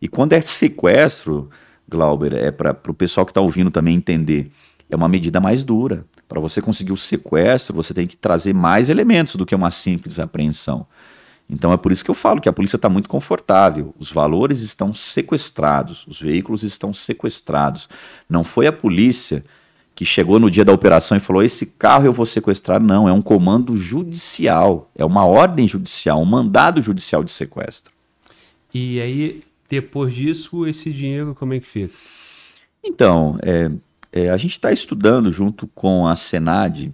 e 0.00 0.06
quando 0.06 0.34
é 0.34 0.42
sequestro, 0.42 1.48
Glauber, 1.88 2.34
é 2.34 2.50
para 2.50 2.76
o 2.86 2.92
pessoal 2.92 3.24
que 3.24 3.30
está 3.30 3.40
ouvindo 3.40 3.70
também 3.70 3.96
entender, 3.96 4.52
é 4.90 4.94
uma 4.94 5.08
medida 5.08 5.40
mais 5.40 5.64
dura. 5.64 6.04
Para 6.28 6.38
você 6.38 6.60
conseguir 6.60 6.92
o 6.92 6.98
sequestro, 6.98 7.74
você 7.74 7.94
tem 7.94 8.06
que 8.06 8.14
trazer 8.14 8.52
mais 8.52 8.90
elementos 8.90 9.36
do 9.36 9.46
que 9.46 9.54
uma 9.54 9.70
simples 9.70 10.18
apreensão. 10.18 10.86
Então 11.48 11.72
é 11.72 11.78
por 11.78 11.90
isso 11.90 12.04
que 12.04 12.10
eu 12.10 12.14
falo 12.14 12.42
que 12.42 12.48
a 12.48 12.52
polícia 12.52 12.76
está 12.76 12.90
muito 12.90 13.08
confortável. 13.08 13.94
Os 13.98 14.12
valores 14.12 14.60
estão 14.60 14.92
sequestrados, 14.92 16.06
os 16.06 16.20
veículos 16.20 16.62
estão 16.62 16.92
sequestrados. 16.92 17.88
Não 18.28 18.44
foi 18.44 18.66
a 18.66 18.72
polícia 18.72 19.42
que 19.94 20.04
chegou 20.04 20.38
no 20.38 20.50
dia 20.50 20.64
da 20.64 20.72
operação 20.72 21.16
e 21.16 21.20
falou: 21.20 21.42
esse 21.42 21.66
carro 21.66 22.06
eu 22.06 22.12
vou 22.12 22.26
sequestrar. 22.26 22.80
Não, 22.80 23.08
é 23.08 23.12
um 23.12 23.22
comando 23.22 23.76
judicial, 23.76 24.90
é 24.96 25.04
uma 25.04 25.24
ordem 25.24 25.68
judicial, 25.68 26.20
um 26.20 26.24
mandado 26.24 26.82
judicial 26.82 27.22
de 27.22 27.30
sequestro. 27.30 27.92
E 28.72 29.00
aí, 29.00 29.42
depois 29.68 30.14
disso, 30.14 30.66
esse 30.66 30.90
dinheiro 30.90 31.34
como 31.38 31.54
é 31.54 31.60
que 31.60 31.68
fica? 31.68 31.94
Então, 32.82 33.38
é, 33.42 33.70
é, 34.12 34.30
a 34.30 34.36
gente 34.36 34.52
está 34.52 34.72
estudando 34.72 35.30
junto 35.30 35.66
com 35.68 36.06
a 36.06 36.16
Senad 36.16 36.90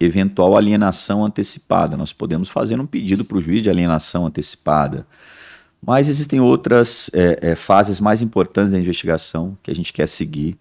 eventual 0.00 0.56
alienação 0.56 1.24
antecipada. 1.24 1.96
Nós 1.96 2.12
podemos 2.12 2.48
fazer 2.48 2.80
um 2.80 2.86
pedido 2.86 3.24
para 3.24 3.36
o 3.36 3.42
juiz 3.42 3.62
de 3.62 3.68
alienação 3.68 4.26
antecipada. 4.26 5.06
Mas 5.84 6.08
existem 6.08 6.40
outras 6.40 7.10
é, 7.12 7.50
é, 7.50 7.54
fases 7.54 8.00
mais 8.00 8.22
importantes 8.22 8.70
da 8.70 8.78
investigação 8.78 9.56
que 9.62 9.70
a 9.70 9.74
gente 9.74 9.92
quer 9.92 10.06
seguir 10.06 10.56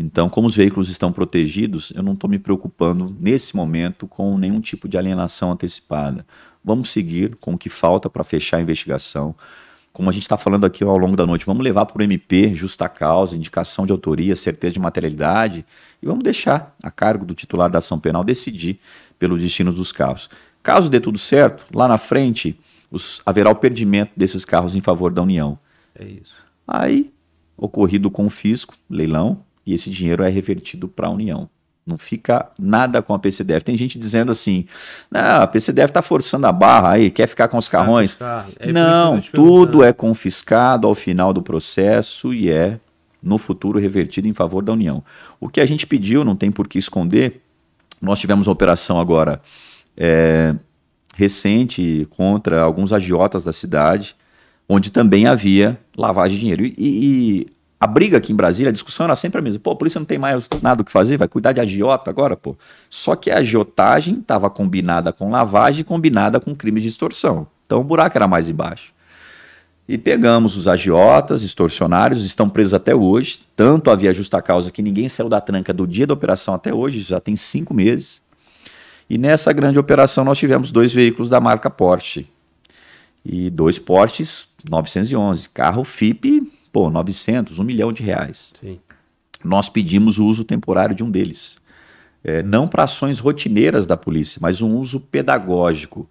então, 0.00 0.30
como 0.30 0.48
os 0.48 0.56
veículos 0.56 0.88
estão 0.88 1.12
protegidos, 1.12 1.92
eu 1.94 2.02
não 2.02 2.14
estou 2.14 2.28
me 2.28 2.38
preocupando 2.38 3.14
nesse 3.20 3.54
momento 3.54 4.06
com 4.06 4.38
nenhum 4.38 4.58
tipo 4.58 4.88
de 4.88 4.96
alienação 4.96 5.52
antecipada. 5.52 6.26
Vamos 6.64 6.90
seguir 6.90 7.36
com 7.36 7.52
o 7.52 7.58
que 7.58 7.68
falta 7.68 8.08
para 8.08 8.24
fechar 8.24 8.56
a 8.56 8.60
investigação. 8.62 9.34
Como 9.92 10.08
a 10.08 10.12
gente 10.12 10.22
está 10.22 10.38
falando 10.38 10.64
aqui 10.64 10.82
ao 10.82 10.96
longo 10.96 11.16
da 11.16 11.26
noite, 11.26 11.44
vamos 11.44 11.62
levar 11.62 11.84
para 11.84 12.00
o 12.00 12.02
MP 12.02 12.54
justa 12.54 12.88
causa, 12.88 13.36
indicação 13.36 13.84
de 13.84 13.92
autoria, 13.92 14.34
certeza 14.34 14.72
de 14.72 14.80
materialidade 14.80 15.66
e 16.02 16.06
vamos 16.06 16.24
deixar 16.24 16.74
a 16.82 16.90
cargo 16.90 17.26
do 17.26 17.34
titular 17.34 17.68
da 17.68 17.78
ação 17.78 17.98
penal 17.98 18.24
decidir 18.24 18.80
pelo 19.18 19.36
destino 19.36 19.70
dos 19.70 19.92
carros. 19.92 20.30
Caso 20.62 20.88
dê 20.88 20.98
tudo 20.98 21.18
certo, 21.18 21.66
lá 21.74 21.86
na 21.86 21.98
frente 21.98 22.58
os, 22.90 23.20
haverá 23.26 23.50
o 23.50 23.54
perdimento 23.54 24.12
desses 24.16 24.46
carros 24.46 24.74
em 24.74 24.80
favor 24.80 25.12
da 25.12 25.20
União. 25.20 25.58
É 25.94 26.04
isso. 26.04 26.34
Aí, 26.66 27.12
ocorrido 27.54 28.08
o 28.08 28.10
confisco, 28.10 28.74
leilão, 28.88 29.44
e 29.70 29.74
esse 29.74 29.88
dinheiro 29.88 30.22
é 30.22 30.28
revertido 30.28 30.88
para 30.88 31.06
a 31.06 31.10
União. 31.10 31.48
Não 31.86 31.96
fica 31.96 32.50
nada 32.58 33.00
com 33.00 33.14
a 33.14 33.18
PCDF. 33.18 33.64
Tem 33.64 33.76
gente 33.76 33.98
dizendo 33.98 34.30
assim: 34.30 34.66
a 35.12 35.46
PCDF 35.46 35.90
está 35.90 36.02
forçando 36.02 36.46
a 36.46 36.52
barra 36.52 36.92
aí, 36.92 37.10
quer 37.10 37.26
ficar 37.26 37.48
com 37.48 37.56
os 37.56 37.68
carrões. 37.68 38.16
É 38.58 38.70
não, 38.70 39.20
tudo 39.20 39.82
é 39.82 39.92
confiscado 39.92 40.86
ao 40.86 40.94
final 40.94 41.32
do 41.32 41.42
processo 41.42 42.34
e 42.34 42.50
é, 42.50 42.78
no 43.22 43.38
futuro, 43.38 43.78
revertido 43.78 44.28
em 44.28 44.34
favor 44.34 44.62
da 44.62 44.72
União. 44.72 45.02
O 45.40 45.48
que 45.48 45.60
a 45.60 45.66
gente 45.66 45.86
pediu, 45.86 46.24
não 46.24 46.36
tem 46.36 46.50
por 46.50 46.68
que 46.68 46.78
esconder. 46.78 47.40
Nós 48.00 48.18
tivemos 48.18 48.46
uma 48.46 48.52
operação 48.52 49.00
agora 49.00 49.40
é, 49.96 50.54
recente 51.14 52.06
contra 52.10 52.60
alguns 52.60 52.92
agiotas 52.92 53.44
da 53.44 53.52
cidade, 53.52 54.14
onde 54.68 54.90
também 54.90 55.26
havia 55.26 55.78
lavagem 55.96 56.34
de 56.34 56.40
dinheiro. 56.40 56.64
E, 56.64 56.74
e 56.78 57.46
a 57.80 57.86
briga 57.86 58.18
aqui 58.18 58.30
em 58.30 58.36
Brasília, 58.36 58.68
a 58.68 58.72
discussão 58.72 59.04
era 59.04 59.16
sempre 59.16 59.38
a 59.38 59.42
mesma. 59.42 59.58
Pô, 59.58 59.70
a 59.70 59.76
polícia 59.76 59.98
não 59.98 60.04
tem 60.04 60.18
mais 60.18 60.46
nada 60.60 60.82
o 60.82 60.84
que 60.84 60.92
fazer, 60.92 61.16
vai 61.16 61.26
cuidar 61.26 61.52
de 61.52 61.60
agiota 61.60 62.10
agora, 62.10 62.36
pô. 62.36 62.54
Só 62.90 63.16
que 63.16 63.30
a 63.30 63.38
agiotagem 63.38 64.18
estava 64.18 64.50
combinada 64.50 65.14
com 65.14 65.30
lavagem 65.30 65.82
combinada 65.82 66.38
com 66.38 66.54
crime 66.54 66.78
de 66.78 66.88
extorsão. 66.88 67.46
Então 67.64 67.80
o 67.80 67.84
buraco 67.84 68.18
era 68.18 68.28
mais 68.28 68.50
embaixo. 68.50 68.92
E 69.88 69.96
pegamos 69.96 70.58
os 70.58 70.68
agiotas, 70.68 71.42
extorsionários, 71.42 72.22
estão 72.22 72.50
presos 72.50 72.74
até 72.74 72.94
hoje. 72.94 73.40
Tanto 73.56 73.90
havia 73.90 74.12
justa 74.12 74.42
causa 74.42 74.70
que 74.70 74.82
ninguém 74.82 75.08
saiu 75.08 75.30
da 75.30 75.40
tranca 75.40 75.72
do 75.72 75.86
dia 75.86 76.06
da 76.06 76.12
operação 76.12 76.52
até 76.52 76.74
hoje, 76.74 77.00
já 77.00 77.18
tem 77.18 77.34
cinco 77.34 77.72
meses. 77.72 78.20
E 79.08 79.16
nessa 79.16 79.54
grande 79.54 79.78
operação 79.78 80.22
nós 80.22 80.38
tivemos 80.38 80.70
dois 80.70 80.92
veículos 80.92 81.30
da 81.30 81.40
marca 81.40 81.70
Porsche. 81.70 82.28
E 83.24 83.48
dois 83.48 83.78
Porsches 83.78 84.54
911, 84.68 85.48
carro 85.48 85.82
FIP 85.82 86.59
pô, 86.72 86.90
900, 86.90 87.58
1 87.58 87.64
milhão 87.64 87.92
de 87.92 88.02
reais. 88.02 88.52
Sim. 88.60 88.78
Nós 89.44 89.68
pedimos 89.68 90.18
o 90.18 90.26
uso 90.26 90.44
temporário 90.44 90.94
de 90.94 91.02
um 91.02 91.10
deles. 91.10 91.58
É, 92.22 92.42
não 92.42 92.68
para 92.68 92.84
ações 92.84 93.18
rotineiras 93.18 93.86
da 93.86 93.96
polícia, 93.96 94.38
mas 94.42 94.60
um 94.60 94.76
uso 94.76 95.00
pedagógico 95.00 96.08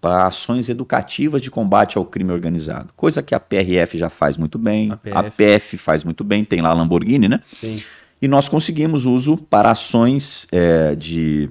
para 0.00 0.26
ações 0.26 0.68
educativas 0.68 1.40
de 1.40 1.50
combate 1.50 1.96
ao 1.96 2.04
crime 2.04 2.30
organizado. 2.30 2.92
Coisa 2.94 3.22
que 3.22 3.34
a 3.34 3.40
PRF 3.40 3.96
já 3.96 4.10
faz 4.10 4.36
muito 4.36 4.58
bem, 4.58 4.92
a, 4.92 4.96
PF. 4.96 5.16
a 5.16 5.22
PF 5.30 5.78
faz 5.78 6.04
muito 6.04 6.22
bem, 6.22 6.44
tem 6.44 6.60
lá 6.60 6.68
a 6.68 6.74
Lamborghini, 6.74 7.28
né? 7.28 7.40
Sim. 7.58 7.82
E 8.20 8.28
nós 8.28 8.48
conseguimos 8.48 9.04
uso 9.04 9.36
para 9.36 9.70
ações 9.70 10.46
é, 10.52 10.94
de 10.94 11.50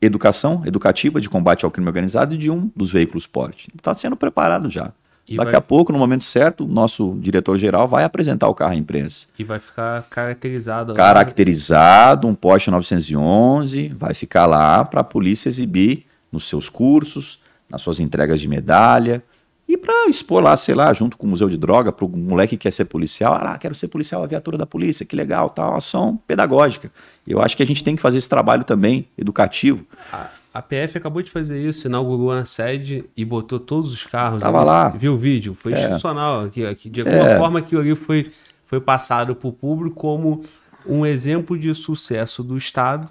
educação 0.00 0.62
educativa 0.66 1.20
de 1.20 1.28
combate 1.28 1.64
ao 1.64 1.70
crime 1.70 1.86
organizado 1.86 2.36
de 2.36 2.50
um 2.50 2.70
dos 2.74 2.90
veículos 2.90 3.26
porte. 3.26 3.68
Está 3.76 3.94
sendo 3.94 4.16
preparado 4.16 4.68
já. 4.68 4.92
E 5.26 5.36
Daqui 5.36 5.52
vai... 5.52 5.58
a 5.58 5.62
pouco, 5.62 5.92
no 5.92 5.98
momento 5.98 6.24
certo, 6.24 6.64
o 6.64 6.68
nosso 6.68 7.16
diretor-geral 7.20 7.86
vai 7.86 8.04
apresentar 8.04 8.48
o 8.48 8.54
carro 8.54 8.72
à 8.72 8.76
imprensa. 8.76 9.28
E 9.38 9.44
vai 9.44 9.60
ficar 9.60 10.02
caracterizado. 10.10 10.94
Caracterizado, 10.94 12.26
um 12.26 12.34
Porsche 12.34 12.70
911, 12.70 13.88
vai 13.96 14.14
ficar 14.14 14.46
lá 14.46 14.84
para 14.84 15.00
a 15.00 15.04
polícia 15.04 15.48
exibir 15.48 16.06
nos 16.30 16.48
seus 16.48 16.68
cursos, 16.68 17.40
nas 17.70 17.82
suas 17.82 18.00
entregas 18.00 18.40
de 18.40 18.48
medalha, 18.48 19.22
e 19.68 19.76
para 19.76 20.08
expor 20.08 20.42
lá, 20.42 20.56
sei 20.56 20.74
lá, 20.74 20.92
junto 20.92 21.16
com 21.16 21.26
o 21.26 21.30
Museu 21.30 21.48
de 21.48 21.56
Droga, 21.56 21.92
para 21.92 22.04
o 22.04 22.08
moleque 22.08 22.56
que 22.56 22.64
quer 22.64 22.72
ser 22.72 22.86
policial, 22.86 23.32
ah, 23.34 23.56
quero 23.56 23.74
ser 23.74 23.88
policial, 23.88 24.22
a 24.22 24.26
viatura 24.26 24.58
da 24.58 24.66
polícia, 24.66 25.06
que 25.06 25.16
legal, 25.16 25.48
tal, 25.48 25.76
ação 25.76 26.20
pedagógica. 26.26 26.90
Eu 27.26 27.40
acho 27.40 27.56
que 27.56 27.62
a 27.62 27.66
gente 27.66 27.82
tem 27.82 27.96
que 27.96 28.02
fazer 28.02 28.18
esse 28.18 28.28
trabalho 28.28 28.64
também, 28.64 29.08
educativo. 29.16 29.86
Ah 30.12 30.28
a 30.54 30.60
PF 30.60 30.98
acabou 30.98 31.22
de 31.22 31.30
fazer 31.30 31.66
isso, 31.66 31.86
inaugurou 31.86 32.30
a 32.30 32.44
sede 32.44 33.04
e 33.16 33.24
botou 33.24 33.58
todos 33.58 33.92
os 33.92 34.04
carros. 34.04 34.42
Tava 34.42 34.62
lá. 34.62 34.90
Viu 34.90 35.14
o 35.14 35.16
vídeo? 35.16 35.54
Foi 35.54 35.72
é. 35.72 35.78
institucional. 35.78 36.50
Que, 36.50 36.74
que 36.74 36.90
de 36.90 37.00
alguma 37.00 37.30
é. 37.30 37.38
forma 37.38 37.58
aquilo 37.58 37.80
ali 37.80 37.94
foi, 37.94 38.30
foi 38.66 38.80
passado 38.80 39.34
para 39.34 39.48
o 39.48 39.52
público 39.52 39.96
como 39.96 40.42
um 40.86 41.06
exemplo 41.06 41.58
de 41.58 41.72
sucesso 41.74 42.42
do 42.42 42.56
Estado 42.56 43.08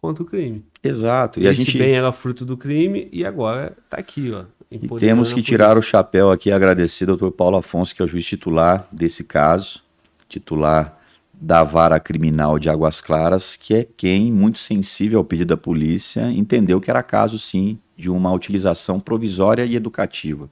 contra 0.00 0.22
o 0.22 0.26
crime. 0.26 0.64
Exato. 0.82 1.38
E 1.38 1.46
Esse 1.46 1.62
a 1.62 1.64
gente 1.64 1.78
bem 1.78 1.92
era 1.92 2.10
fruto 2.10 2.44
do 2.44 2.56
crime 2.56 3.08
e 3.12 3.24
agora 3.24 3.72
está 3.84 3.98
aqui, 3.98 4.32
ó. 4.32 4.44
E 4.70 4.78
temos 4.98 5.32
que 5.32 5.42
tirar 5.42 5.76
o 5.76 5.82
chapéu 5.82 6.30
aqui 6.30 6.48
e 6.48 6.52
agradecer 6.52 7.10
ao 7.10 7.16
Dr. 7.16 7.30
Paulo 7.30 7.56
Afonso, 7.56 7.94
que 7.94 8.00
é 8.00 8.04
o 8.04 8.08
juiz 8.08 8.24
titular 8.24 8.86
desse 8.90 9.24
caso, 9.24 9.82
titular 10.28 10.99
da 11.40 11.64
vara 11.64 11.98
criminal 11.98 12.58
de 12.58 12.68
Águas 12.68 13.00
Claras, 13.00 13.56
que 13.56 13.74
é 13.74 13.86
quem, 13.96 14.30
muito 14.30 14.58
sensível 14.58 15.20
ao 15.20 15.24
pedido 15.24 15.48
da 15.48 15.56
polícia, 15.56 16.30
entendeu 16.30 16.80
que 16.80 16.90
era 16.90 17.02
caso, 17.02 17.38
sim, 17.38 17.78
de 17.96 18.10
uma 18.10 18.30
utilização 18.30 19.00
provisória 19.00 19.64
e 19.64 19.74
educativa. 19.74 20.50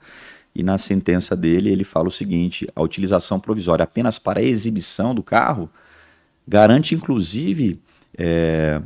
E 0.55 0.63
na 0.63 0.79
sentença 0.79 1.37
dele, 1.37 1.71
ele 1.71 1.85
fala 1.85 2.09
o 2.09 2.11
seguinte: 2.11 2.67
a 2.75 2.81
utilização 2.81 3.39
provisória 3.39 3.85
apenas 3.85 4.19
para 4.19 4.43
exibição 4.43 5.15
do 5.15 5.23
carro 5.23 5.71
garante, 6.47 6.95
inclusive, 6.95 7.83
eh, 8.17 8.81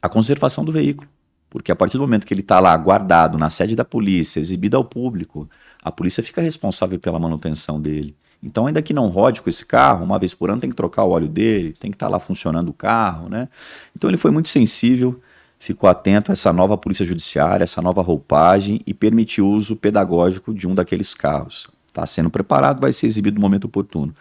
a 0.00 0.08
conservação 0.08 0.64
do 0.64 0.70
veículo. 0.70 1.08
Porque 1.50 1.72
a 1.72 1.76
partir 1.76 1.98
do 1.98 2.02
momento 2.02 2.24
que 2.26 2.32
ele 2.32 2.42
está 2.42 2.60
lá 2.60 2.76
guardado 2.76 3.36
na 3.38 3.50
sede 3.50 3.74
da 3.74 3.84
polícia, 3.84 4.38
exibido 4.38 4.76
ao 4.76 4.84
público, 4.84 5.48
a 5.82 5.90
polícia 5.90 6.22
fica 6.22 6.40
responsável 6.40 6.98
pela 6.98 7.18
manutenção 7.18 7.80
dele. 7.80 8.14
Então, 8.46 8.68
ainda 8.68 8.80
que 8.80 8.94
não 8.94 9.08
rode 9.08 9.42
com 9.42 9.50
esse 9.50 9.66
carro, 9.66 10.04
uma 10.04 10.20
vez 10.20 10.32
por 10.32 10.48
ano 10.48 10.60
tem 10.60 10.70
que 10.70 10.76
trocar 10.76 11.02
o 11.02 11.10
óleo 11.10 11.26
dele, 11.26 11.74
tem 11.80 11.90
que 11.90 11.96
estar 11.96 12.06
lá 12.06 12.20
funcionando 12.20 12.68
o 12.68 12.72
carro, 12.72 13.28
né? 13.28 13.48
Então, 13.94 14.08
ele 14.08 14.16
foi 14.16 14.30
muito 14.30 14.48
sensível, 14.48 15.20
ficou 15.58 15.90
atento 15.90 16.30
a 16.30 16.32
essa 16.32 16.52
nova 16.52 16.78
polícia 16.78 17.04
judiciária, 17.04 17.64
essa 17.64 17.82
nova 17.82 18.02
roupagem 18.02 18.80
e 18.86 18.94
permitiu 18.94 19.46
o 19.46 19.50
uso 19.50 19.74
pedagógico 19.74 20.54
de 20.54 20.68
um 20.68 20.76
daqueles 20.76 21.12
carros. 21.12 21.66
Está 21.88 22.06
sendo 22.06 22.30
preparado, 22.30 22.80
vai 22.80 22.92
ser 22.92 23.06
exibido 23.06 23.34
no 23.34 23.40
momento 23.40 23.64
oportuno. 23.64 24.14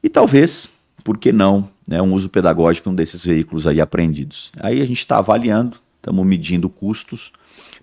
E 0.00 0.08
talvez, 0.08 0.70
por 1.02 1.18
que 1.18 1.32
não, 1.32 1.68
né, 1.88 2.00
um 2.00 2.14
uso 2.14 2.28
pedagógico 2.28 2.88
um 2.88 2.94
desses 2.94 3.24
veículos 3.24 3.66
aí 3.66 3.80
apreendidos. 3.80 4.52
Aí 4.60 4.80
a 4.80 4.86
gente 4.86 4.98
está 4.98 5.18
avaliando, 5.18 5.78
estamos 5.96 6.24
medindo 6.24 6.68
custos. 6.68 7.32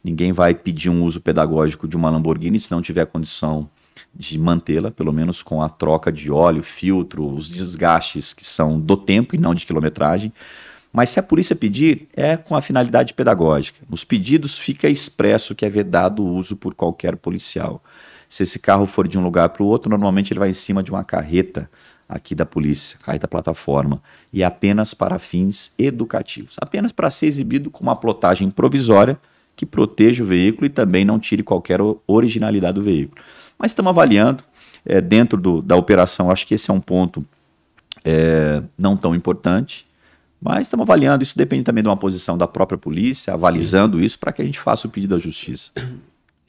Ninguém 0.02 0.32
vai 0.32 0.54
pedir 0.56 0.90
um 0.90 1.04
uso 1.04 1.20
pedagógico 1.20 1.90
de 1.90 1.98
uma 1.98 2.10
Lamborghini 2.10 2.58
se 2.58 2.72
não 2.72 2.82
tiver 2.82 3.06
condição 3.06 3.70
de 4.14 4.38
mantê-la, 4.38 4.92
pelo 4.92 5.14
menos 5.14 5.42
com 5.42 5.62
a 5.62 5.70
troca 5.70 6.12
de 6.12 6.30
óleo, 6.32 6.62
filtro, 6.62 7.28
os 7.28 7.50
desgastes 7.50 8.34
que 8.34 8.46
são 8.46 8.80
do 8.80 8.98
tempo 8.98 9.36
e 9.36 9.40
não 9.40 9.56
de 9.56 9.66
quilometragem. 9.66 10.34
Mas 10.92 11.10
se 11.10 11.20
a 11.20 11.24
polícia 11.24 11.56
pedir, 11.56 12.10
é 12.14 12.36
com 12.36 12.56
a 12.56 12.62
finalidade 12.62 13.14
pedagógica. 13.14 13.80
Nos 13.90 14.04
pedidos 14.04 14.60
fica 14.60 14.90
expresso 14.90 15.56
que 15.56 15.66
é 15.66 15.70
vedado 15.70 16.22
o 16.22 16.36
uso 16.36 16.56
por 16.58 16.74
qualquer 16.76 17.16
policial. 17.16 17.82
Se 18.28 18.44
esse 18.44 18.60
carro 18.60 18.86
for 18.86 19.08
de 19.08 19.18
um 19.18 19.24
lugar 19.24 19.50
para 19.50 19.64
o 19.64 19.66
outro, 19.66 19.90
normalmente 19.90 20.34
ele 20.34 20.40
vai 20.40 20.50
em 20.50 20.54
cima 20.54 20.84
de 20.84 20.92
uma 20.92 21.04
carreta 21.04 21.70
aqui 22.08 22.36
da 22.36 22.46
polícia, 22.46 23.00
carreta 23.02 23.26
plataforma, 23.26 24.02
e 24.34 24.44
apenas 24.44 24.94
para 24.94 25.18
fins 25.18 25.74
educativos, 25.80 26.58
apenas 26.60 26.92
para 26.92 27.10
ser 27.10 27.28
exibido 27.28 27.72
com 27.72 27.84
uma 27.84 27.96
plotagem 27.96 28.52
provisória 28.52 29.18
que 29.56 29.66
proteja 29.66 30.24
o 30.24 30.28
veículo 30.28 30.66
e 30.66 30.70
também 30.70 31.06
não 31.06 31.20
tire 31.20 31.42
qualquer 31.42 31.80
originalidade 32.06 32.76
do 32.76 32.84
veículo. 32.84 33.22
Mas 33.62 33.72
estamos 33.72 33.92
avaliando, 33.92 34.44
é, 34.84 35.00
dentro 35.00 35.40
do- 35.40 35.62
da 35.62 35.76
operação, 35.76 36.32
acho 36.32 36.48
que 36.48 36.56
esse 36.56 36.72
é 36.72 36.74
um 36.74 36.82
ponto 36.82 37.24
é, 38.04 38.64
não 38.78 38.98
tão 38.98 39.14
importante, 39.14 39.86
mas 40.42 40.66
estamos 40.66 40.84
avaliando, 40.84 41.22
isso 41.24 41.38
depende 41.38 41.64
também 41.64 41.84
de 41.84 41.88
uma 41.90 41.96
posição 41.98 42.36
da 42.36 42.48
própria 42.48 42.78
polícia, 42.78 43.32
avalizando 43.34 44.02
isso 44.02 44.18
para 44.18 44.32
que 44.34 44.42
a 44.42 44.46
gente 44.46 44.60
faça 44.60 44.88
o 44.88 44.90
pedido 44.90 45.14
à 45.16 45.20
justiça. 45.20 45.72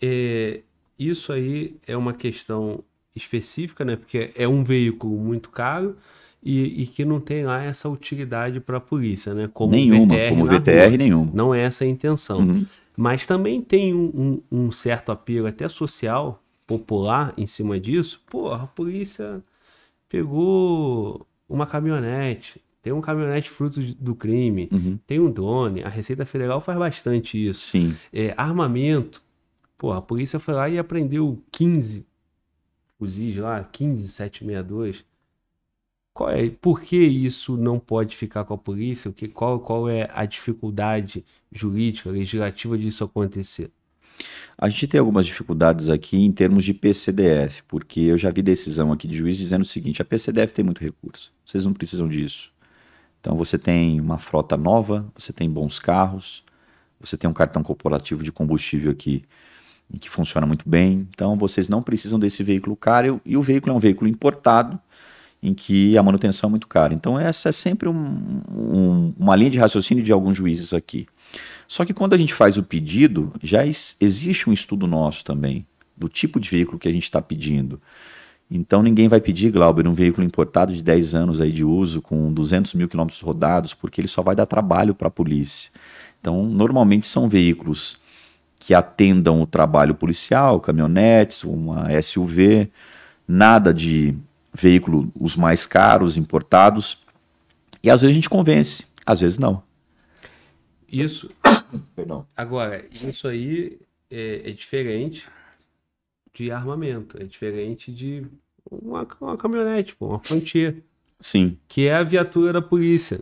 É, 0.01 0.61
isso 0.99 1.33
aí 1.33 1.77
é 1.87 1.95
uma 1.97 2.15
questão 2.15 2.83
específica, 3.15 3.85
né? 3.85 3.97
Porque 3.97 4.31
é 4.35 4.49
um 4.49 4.65
veículo 4.65 5.17
muito 5.19 5.51
caro 5.51 5.97
e, 6.43 6.83
e 6.83 6.87
que 6.87 7.05
não 7.05 7.21
tem 7.21 7.45
lá 7.45 7.63
essa 7.63 7.89
utilidade 7.89 8.59
para 8.61 8.79
a 8.79 8.81
polícia, 8.81 9.35
né? 9.35 9.49
Como 9.53 9.73
nenhuma, 9.73 10.15
VTR 10.15 10.29
como 10.31 10.47
VTR, 10.47 10.89
rua. 10.89 10.97
nenhuma. 10.97 11.31
Não 11.35 11.55
é 11.55 11.61
essa 11.61 11.85
a 11.85 11.87
intenção. 11.87 12.39
Uhum. 12.39 12.65
Mas 12.97 13.27
também 13.27 13.61
tem 13.61 13.93
um, 13.95 14.41
um- 14.51 14.67
um 14.67 14.73
certo 14.73 15.13
apelo 15.13 15.47
até 15.47 15.69
social, 15.69 16.42
popular, 16.67 17.35
em 17.37 17.47
cima 17.47 17.79
disso. 17.79 18.21
Pô, 18.27 18.53
a 18.53 18.67
polícia 18.67 19.43
pegou 20.09 21.27
uma 21.49 21.67
caminhonete. 21.67 22.61
Tem 22.83 22.93
um 22.93 23.01
caminhonete 23.01 23.49
fruto 23.49 23.81
do 23.95 24.15
crime. 24.15 24.69
Uhum. 24.73 24.99
Tem 25.07 25.21
um 25.21 25.31
drone. 25.31 25.83
A 25.83 25.89
Receita 25.89 26.27
Federal 26.27 26.61
faz 26.61 26.79
bastante 26.79 27.49
isso. 27.49 27.61
Sim. 27.61 27.97
É, 28.13 28.35
armamento. 28.37 29.23
Pô, 29.79 29.93
a 29.93 30.03
polícia 30.03 30.39
foi 30.39 30.55
lá 30.55 30.69
e 30.69 30.79
apreendeu 30.79 31.43
15 31.51 32.07
fuzis 32.99 33.37
lá, 33.37 33.63
15 33.65 34.09
762. 34.09 35.05
Qual 36.15 36.31
é, 36.31 36.51
por 36.51 36.81
que 36.83 36.97
isso 36.97 37.57
não 37.57 37.79
pode 37.79 38.17
ficar 38.17 38.45
com 38.45 38.55
a 38.55 38.59
polícia? 38.59 39.11
O 39.11 39.15
que, 39.15 39.27
qual, 39.29 39.59
qual 39.59 39.89
é 39.89 40.09
a 40.13 40.25
dificuldade 40.25 41.25
jurídica, 41.51 42.11
legislativa 42.11 42.77
disso 42.77 43.03
acontecer? 43.03 43.71
A 44.57 44.69
gente 44.69 44.87
tem 44.87 45.01
algumas 45.01 45.27
dificuldades 45.27 45.91
aqui 45.91 46.17
em 46.25 46.33
termos 46.33 46.65
de 46.65 46.73
PCDF, 46.75 47.63
porque 47.67 48.01
eu 48.01 48.17
já 48.19 48.31
vi 48.31 48.43
decisão 48.43 48.93
aqui 48.93 49.09
de 49.09 49.17
juiz 49.17 49.37
dizendo 49.37 49.63
o 49.63 49.67
seguinte: 49.67 50.01
a 50.03 50.05
PCDF 50.05 50.53
tem 50.53 50.65
muito 50.65 50.81
recurso, 50.81 51.33
vocês 51.45 51.65
não 51.65 51.73
precisam 51.73 52.09
disso. 52.09 52.51
Então 53.21 53.37
você 53.37 53.57
tem 53.59 54.01
uma 54.01 54.19
frota 54.19 54.57
nova, 54.57 55.07
você 55.17 55.33
tem 55.33 55.49
bons 55.49 55.79
carros, 55.79 56.43
você 57.01 57.17
tem 57.17 57.29
um 57.29 57.33
cartão 57.33 57.63
corporativo 57.63 58.23
de 58.23 58.33
combustível 58.33 58.91
aqui 58.91 59.25
que 60.01 60.09
funciona 60.09 60.47
muito 60.47 60.69
bem. 60.69 61.07
Então 61.11 61.37
vocês 61.37 61.69
não 61.69 61.83
precisam 61.83 62.19
desse 62.19 62.43
veículo 62.43 62.75
caro 62.75 63.21
e 63.25 63.37
o 63.37 63.43
veículo 63.43 63.73
é 63.73 63.77
um 63.77 63.81
veículo 63.81 64.09
importado 64.09 64.79
em 65.43 65.53
que 65.53 65.99
a 65.99 66.03
manutenção 66.03 66.49
é 66.49 66.51
muito 66.51 66.67
cara. 66.67 66.95
Então 66.95 67.19
essa 67.19 67.49
é 67.49 67.53
sempre 67.53 67.89
um- 67.89 68.41
um- 68.49 69.15
uma 69.19 69.37
linha 69.37 69.51
de 69.51 69.59
raciocínio 69.59 70.03
de 70.03 70.13
alguns 70.13 70.37
juízes 70.37 70.73
aqui. 70.73 71.07
Só 71.73 71.87
que 71.87 71.95
quando 71.95 72.13
a 72.13 72.19
gente 72.19 72.35
faz 72.35 72.59
o 72.59 72.63
pedido, 72.63 73.33
já 73.43 73.65
ex- 73.65 73.97
existe 73.99 74.51
um 74.51 74.53
estudo 74.53 74.87
nosso 74.87 75.25
também 75.25 75.67
do 75.97 76.07
tipo 76.07 76.39
de 76.39 76.51
veículo 76.51 76.79
que 76.79 76.87
a 76.87 76.93
gente 76.93 77.05
está 77.05 77.23
pedindo. 77.23 77.81
Então 78.51 78.83
ninguém 78.83 79.09
vai 79.09 79.23
pedir, 79.23 79.51
Glauber, 79.51 79.89
um 79.89 79.95
veículo 79.95 80.23
importado 80.23 80.75
de 80.75 80.83
10 80.83 81.15
anos 81.15 81.41
aí 81.41 81.51
de 81.51 81.65
uso, 81.65 82.03
com 82.03 82.31
200 82.31 82.75
mil 82.75 82.87
quilômetros 82.91 83.23
rodados, 83.23 83.73
porque 83.73 84.03
ele 84.03 84.09
só 84.09 84.21
vai 84.21 84.37
dar 84.37 84.45
trabalho 84.45 84.95
para 84.95 85.09
a 85.09 85.11
polícia. 85.11 85.71
Então, 86.21 86.45
normalmente 86.45 87.09
são 87.09 87.27
veículos 87.27 87.97
que 88.61 88.75
atendam 88.75 89.41
o 89.41 89.47
trabalho 89.47 89.95
policial, 89.95 90.61
caminhonetes, 90.61 91.43
uma 91.43 91.91
SUV, 92.03 92.71
nada 93.27 93.73
de 93.73 94.15
veículo 94.53 95.11
os 95.19 95.37
mais 95.37 95.67
caros, 95.67 96.19
importados. 96.19 96.99
E 97.83 97.89
às 97.89 98.03
vezes 98.03 98.13
a 98.13 98.15
gente 98.15 98.29
convence, 98.29 98.89
às 99.07 99.21
vezes 99.21 99.39
não. 99.39 99.63
Isso, 100.87 101.31
Perdão. 101.95 102.27
agora, 102.37 102.85
isso 102.91 103.29
aí 103.29 103.81
é, 104.11 104.51
é 104.51 104.53
diferente 104.53 105.27
de 106.35 106.51
armamento, 106.51 107.21
é 107.21 107.25
diferente 107.25 107.93
de 107.93 108.27
uma, 108.71 109.07
uma 109.21 109.37
caminhonete, 109.37 109.95
pô, 109.95 110.09
uma 110.09 110.19
Frontier. 110.21 110.83
Sim. 111.21 111.57
que 111.69 111.87
é 111.87 111.95
a 111.95 112.03
viatura 112.03 112.53
da 112.53 112.63
polícia. 112.63 113.21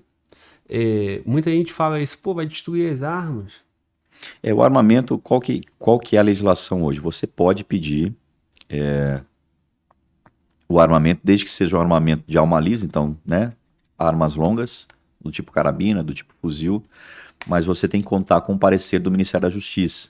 É, 0.68 1.20
muita 1.26 1.50
gente 1.50 1.72
fala 1.72 2.00
isso, 2.00 2.18
pô, 2.18 2.32
vai 2.32 2.46
destruir 2.46 2.92
as 2.92 3.02
armas. 3.02 3.54
É, 4.42 4.54
o 4.54 4.62
armamento, 4.62 5.18
qual 5.18 5.40
que, 5.40 5.62
qual 5.78 5.98
que 5.98 6.16
é 6.16 6.20
a 6.20 6.22
legislação 6.22 6.82
hoje? 6.82 7.00
Você 7.00 7.26
pode 7.26 7.64
pedir 7.64 8.14
é, 8.68 9.22
o 10.68 10.78
armamento, 10.78 11.20
desde 11.24 11.44
que 11.44 11.50
seja 11.50 11.76
um 11.76 11.80
armamento 11.80 12.22
de 12.26 12.38
alma 12.38 12.60
lisa, 12.60 12.86
então, 12.86 13.16
né? 13.26 13.52
Armas 13.98 14.36
longas, 14.36 14.86
do 15.20 15.30
tipo 15.30 15.52
carabina, 15.52 16.02
do 16.02 16.14
tipo 16.14 16.32
fuzil, 16.40 16.84
mas 17.46 17.64
você 17.64 17.88
tem 17.88 18.00
que 18.00 18.06
contar 18.06 18.40
com 18.42 18.54
o 18.54 18.58
parecer 18.58 18.98
do 18.98 19.10
Ministério 19.10 19.46
da 19.46 19.50
Justiça. 19.50 20.08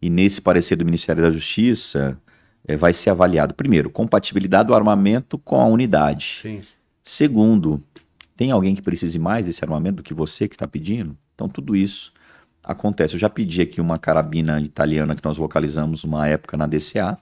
E 0.00 0.10
nesse 0.10 0.40
parecer 0.40 0.76
do 0.76 0.84
Ministério 0.84 1.22
da 1.22 1.30
Justiça, 1.30 2.18
é, 2.66 2.76
vai 2.76 2.92
ser 2.92 3.10
avaliado, 3.10 3.54
primeiro, 3.54 3.90
compatibilidade 3.90 4.68
do 4.68 4.74
armamento 4.74 5.38
com 5.38 5.60
a 5.60 5.66
unidade. 5.66 6.40
Sim. 6.42 6.60
Segundo, 7.02 7.82
tem 8.36 8.50
alguém 8.50 8.74
que 8.74 8.82
precise 8.82 9.18
mais 9.18 9.46
desse 9.46 9.64
armamento 9.64 9.96
do 9.96 10.02
que 10.02 10.12
você 10.12 10.48
que 10.48 10.54
está 10.54 10.66
pedindo? 10.66 11.16
Então, 11.34 11.48
tudo 11.48 11.76
isso 11.76 12.12
acontece. 12.62 13.14
Eu 13.14 13.20
já 13.20 13.30
pedi 13.30 13.62
aqui 13.62 13.80
uma 13.80 13.98
carabina 13.98 14.60
italiana 14.60 15.14
que 15.14 15.24
nós 15.24 15.36
localizamos 15.36 16.02
uma 16.04 16.26
época 16.26 16.56
na 16.56 16.66
DCA. 16.66 17.16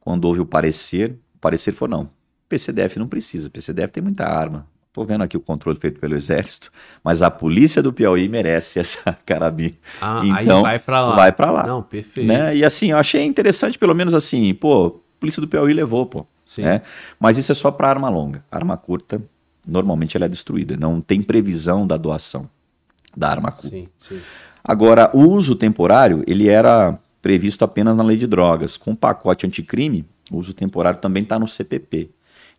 Quando 0.00 0.24
houve 0.24 0.40
o 0.40 0.46
parecer, 0.46 1.12
o 1.34 1.38
parecer 1.38 1.72
foi 1.72 1.88
não. 1.88 2.10
PCDF 2.48 2.98
não 2.98 3.06
precisa, 3.06 3.48
PCDF 3.50 3.92
tem 3.92 4.02
muita 4.02 4.24
arma. 4.24 4.66
Estou 4.98 5.06
vendo 5.06 5.22
aqui 5.22 5.36
o 5.36 5.40
controle 5.40 5.78
feito 5.78 6.00
pelo 6.00 6.16
Exército, 6.16 6.72
mas 7.04 7.22
a 7.22 7.30
polícia 7.30 7.80
do 7.80 7.92
Piauí 7.92 8.28
merece 8.28 8.80
essa 8.80 9.16
carabina. 9.24 9.74
Ah, 10.00 10.22
Então, 10.24 10.56
aí 10.58 10.62
vai 10.62 10.78
pra 10.80 11.04
lá. 11.06 11.14
vai 11.14 11.30
pra 11.32 11.50
lá. 11.52 11.66
Não, 11.66 11.82
perfeito. 11.84 12.26
Né? 12.26 12.56
E 12.56 12.64
assim, 12.64 12.90
eu 12.90 12.98
achei 12.98 13.24
interessante, 13.24 13.78
pelo 13.78 13.94
menos 13.94 14.12
assim, 14.12 14.52
pô, 14.54 14.86
a 14.88 15.20
polícia 15.20 15.40
do 15.40 15.46
Piauí 15.46 15.72
levou, 15.72 16.04
pô. 16.04 16.26
Sim. 16.44 16.62
né? 16.62 16.82
Mas 17.20 17.36
isso 17.38 17.52
é 17.52 17.54
só 17.54 17.70
para 17.70 17.88
arma 17.88 18.08
longa. 18.08 18.42
Arma 18.50 18.76
curta, 18.76 19.22
normalmente 19.64 20.16
ela 20.16 20.26
é 20.26 20.28
destruída. 20.28 20.76
Não 20.76 21.00
tem 21.00 21.22
previsão 21.22 21.86
da 21.86 21.96
doação 21.96 22.50
da 23.16 23.28
arma 23.28 23.52
curta. 23.52 23.76
Sim, 23.76 23.88
sim. 24.00 24.20
Agora, 24.64 25.10
o 25.14 25.20
uso 25.20 25.54
temporário, 25.54 26.24
ele 26.26 26.48
era 26.48 26.98
previsto 27.22 27.64
apenas 27.64 27.96
na 27.96 28.02
lei 28.02 28.16
de 28.16 28.26
drogas. 28.26 28.76
Com 28.76 28.92
o 28.92 28.96
pacote 28.96 29.46
anticrime, 29.46 30.04
o 30.28 30.38
uso 30.38 30.52
temporário 30.52 30.98
também 31.00 31.22
está 31.22 31.38
no 31.38 31.46
CPP. 31.46 32.10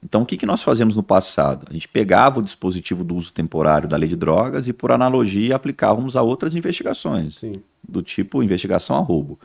Então, 0.04 0.22
o 0.22 0.26
que, 0.26 0.38
que 0.38 0.46
nós 0.46 0.64
fazemos 0.64 0.96
no 0.96 1.04
passado? 1.04 1.68
A 1.70 1.74
gente 1.74 1.88
pegava 1.88 2.40
o 2.40 2.44
dispositivo 2.44 3.04
do 3.04 3.16
uso 3.16 3.34
temporário 3.34 3.88
da 3.88 3.98
lei 3.98 4.08
de 4.08 4.16
drogas 4.16 4.68
e, 4.68 4.74
por 4.74 4.92
analogia, 4.92 5.56
aplicávamos 5.56 6.16
a 6.16 6.22
outras 6.22 6.56
investigações 6.56 7.36
Sim. 7.36 7.62
do 7.88 8.02
tipo 8.02 8.42
investigação 8.42 8.96
a 8.96 9.00
roubo. 9.00 9.38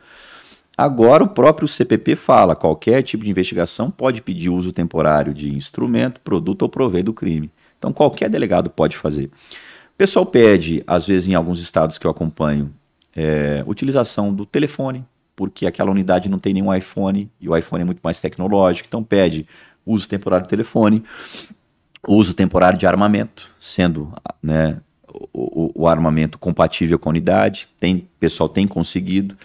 Agora 0.77 1.23
o 1.23 1.29
próprio 1.29 1.67
CPP 1.67 2.15
fala, 2.15 2.55
qualquer 2.55 3.01
tipo 3.01 3.23
de 3.23 3.31
investigação 3.31 3.89
pode 3.89 4.21
pedir 4.21 4.49
uso 4.49 4.73
temporário 4.73 5.33
de 5.33 5.53
instrumento, 5.55 6.19
produto 6.19 6.63
ou 6.63 6.69
proveito 6.69 7.05
do 7.05 7.13
crime. 7.13 7.49
Então 7.77 7.93
qualquer 7.93 8.29
delegado 8.29 8.69
pode 8.69 8.97
fazer. 8.97 9.25
O 9.25 9.97
pessoal 9.97 10.25
pede, 10.25 10.83
às 10.85 11.07
vezes 11.07 11.29
em 11.29 11.33
alguns 11.33 11.61
estados 11.61 11.97
que 11.97 12.05
eu 12.05 12.11
acompanho, 12.11 12.73
é, 13.15 13.63
utilização 13.65 14.33
do 14.33 14.45
telefone, 14.45 15.05
porque 15.33 15.65
aquela 15.65 15.91
unidade 15.91 16.27
não 16.27 16.39
tem 16.39 16.53
nenhum 16.53 16.73
iPhone 16.73 17.31
e 17.39 17.47
o 17.47 17.55
iPhone 17.55 17.81
é 17.81 17.85
muito 17.85 18.01
mais 18.03 18.19
tecnológico, 18.19 18.87
então 18.87 19.01
pede 19.01 19.47
uso 19.85 20.07
temporário 20.09 20.45
do 20.45 20.49
telefone, 20.49 21.03
uso 22.07 22.33
temporário 22.33 22.77
de 22.77 22.85
armamento, 22.85 23.51
sendo 23.59 24.13
né, 24.41 24.77
o, 25.33 25.71
o, 25.83 25.87
armamento 25.87 26.37
compatível 26.37 26.99
com 26.99 27.09
a 27.09 27.11
unidade, 27.11 27.67
tem 27.79 28.07
pessoal 28.19 28.49
tem 28.49 28.67
conseguido. 28.67 29.35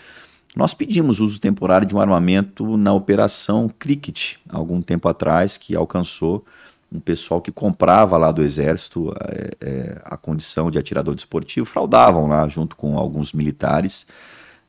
Nós 0.56 0.74
pedimos 0.74 1.20
uso 1.20 1.40
temporário 1.40 1.86
de 1.86 1.94
um 1.94 2.00
armamento 2.00 2.76
na 2.76 2.92
operação 2.92 3.70
Cricket, 3.78 4.34
algum 4.48 4.82
tempo 4.82 5.08
atrás, 5.08 5.56
que 5.56 5.76
alcançou 5.76 6.44
um 6.92 6.98
pessoal 6.98 7.40
que 7.40 7.52
comprava 7.52 8.16
lá 8.16 8.32
do 8.32 8.42
Exército 8.42 9.14
é, 9.20 9.50
é, 9.60 10.02
a 10.04 10.16
condição 10.16 10.70
de 10.70 10.78
atirador 10.78 11.14
desportivo, 11.14 11.64
fraudavam 11.64 12.26
lá 12.26 12.48
junto 12.48 12.74
com 12.74 12.98
alguns 12.98 13.32
militares, 13.32 14.06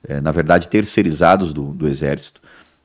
é, 0.08 0.22
na 0.22 0.32
verdade 0.32 0.70
terceirizados 0.70 1.52
do, 1.52 1.74
do 1.74 1.88
Exército, 1.88 2.40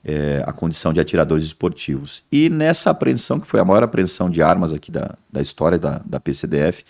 é, 0.07 0.45
a 0.47 0.53
condição 0.53 0.93
de 0.93 1.01
atiradores 1.01 1.45
esportivos. 1.45 2.23
E 2.31 2.49
nessa 2.49 2.91
apreensão, 2.91 3.41
que 3.41 3.47
foi 3.47 3.59
a 3.59 3.65
maior 3.65 3.83
apreensão 3.83 4.31
de 4.31 4.41
armas 4.41 4.73
aqui 4.73 4.93
da, 4.93 5.17
da 5.31 5.43
história 5.43 5.79
da, 5.79 6.01
da 6.05 6.21
PCDF, 6.21 6.85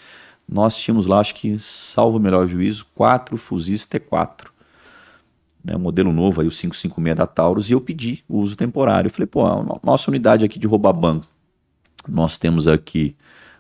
nós 0.47 0.77
tínhamos 0.77 1.07
lá, 1.07 1.19
acho 1.19 1.35
que, 1.35 1.59
salvo 1.59 2.19
o 2.19 2.21
melhor 2.21 2.47
juízo, 2.47 2.87
quatro 2.95 3.37
fuzis 3.37 3.87
T4 3.87 4.49
né, 5.67 5.75
um 5.75 5.81
modelo 5.81 6.13
novo 6.13 6.41
aí, 6.41 6.47
o 6.47 6.51
556 6.51 7.17
da 7.17 7.27
Taurus, 7.27 7.69
e 7.69 7.73
eu 7.73 7.81
pedi 7.81 8.23
o 8.29 8.39
uso 8.39 8.57
temporário. 8.57 9.09
Eu 9.09 9.13
falei, 9.13 9.27
pô, 9.27 9.45
a 9.45 9.81
nossa 9.83 10.09
unidade 10.09 10.45
aqui 10.45 10.61
de 10.61 10.67
roubar 10.67 10.93
banco, 10.93 11.27
nós 12.07 12.39
temos 12.39 12.69
aqui, 12.69 13.17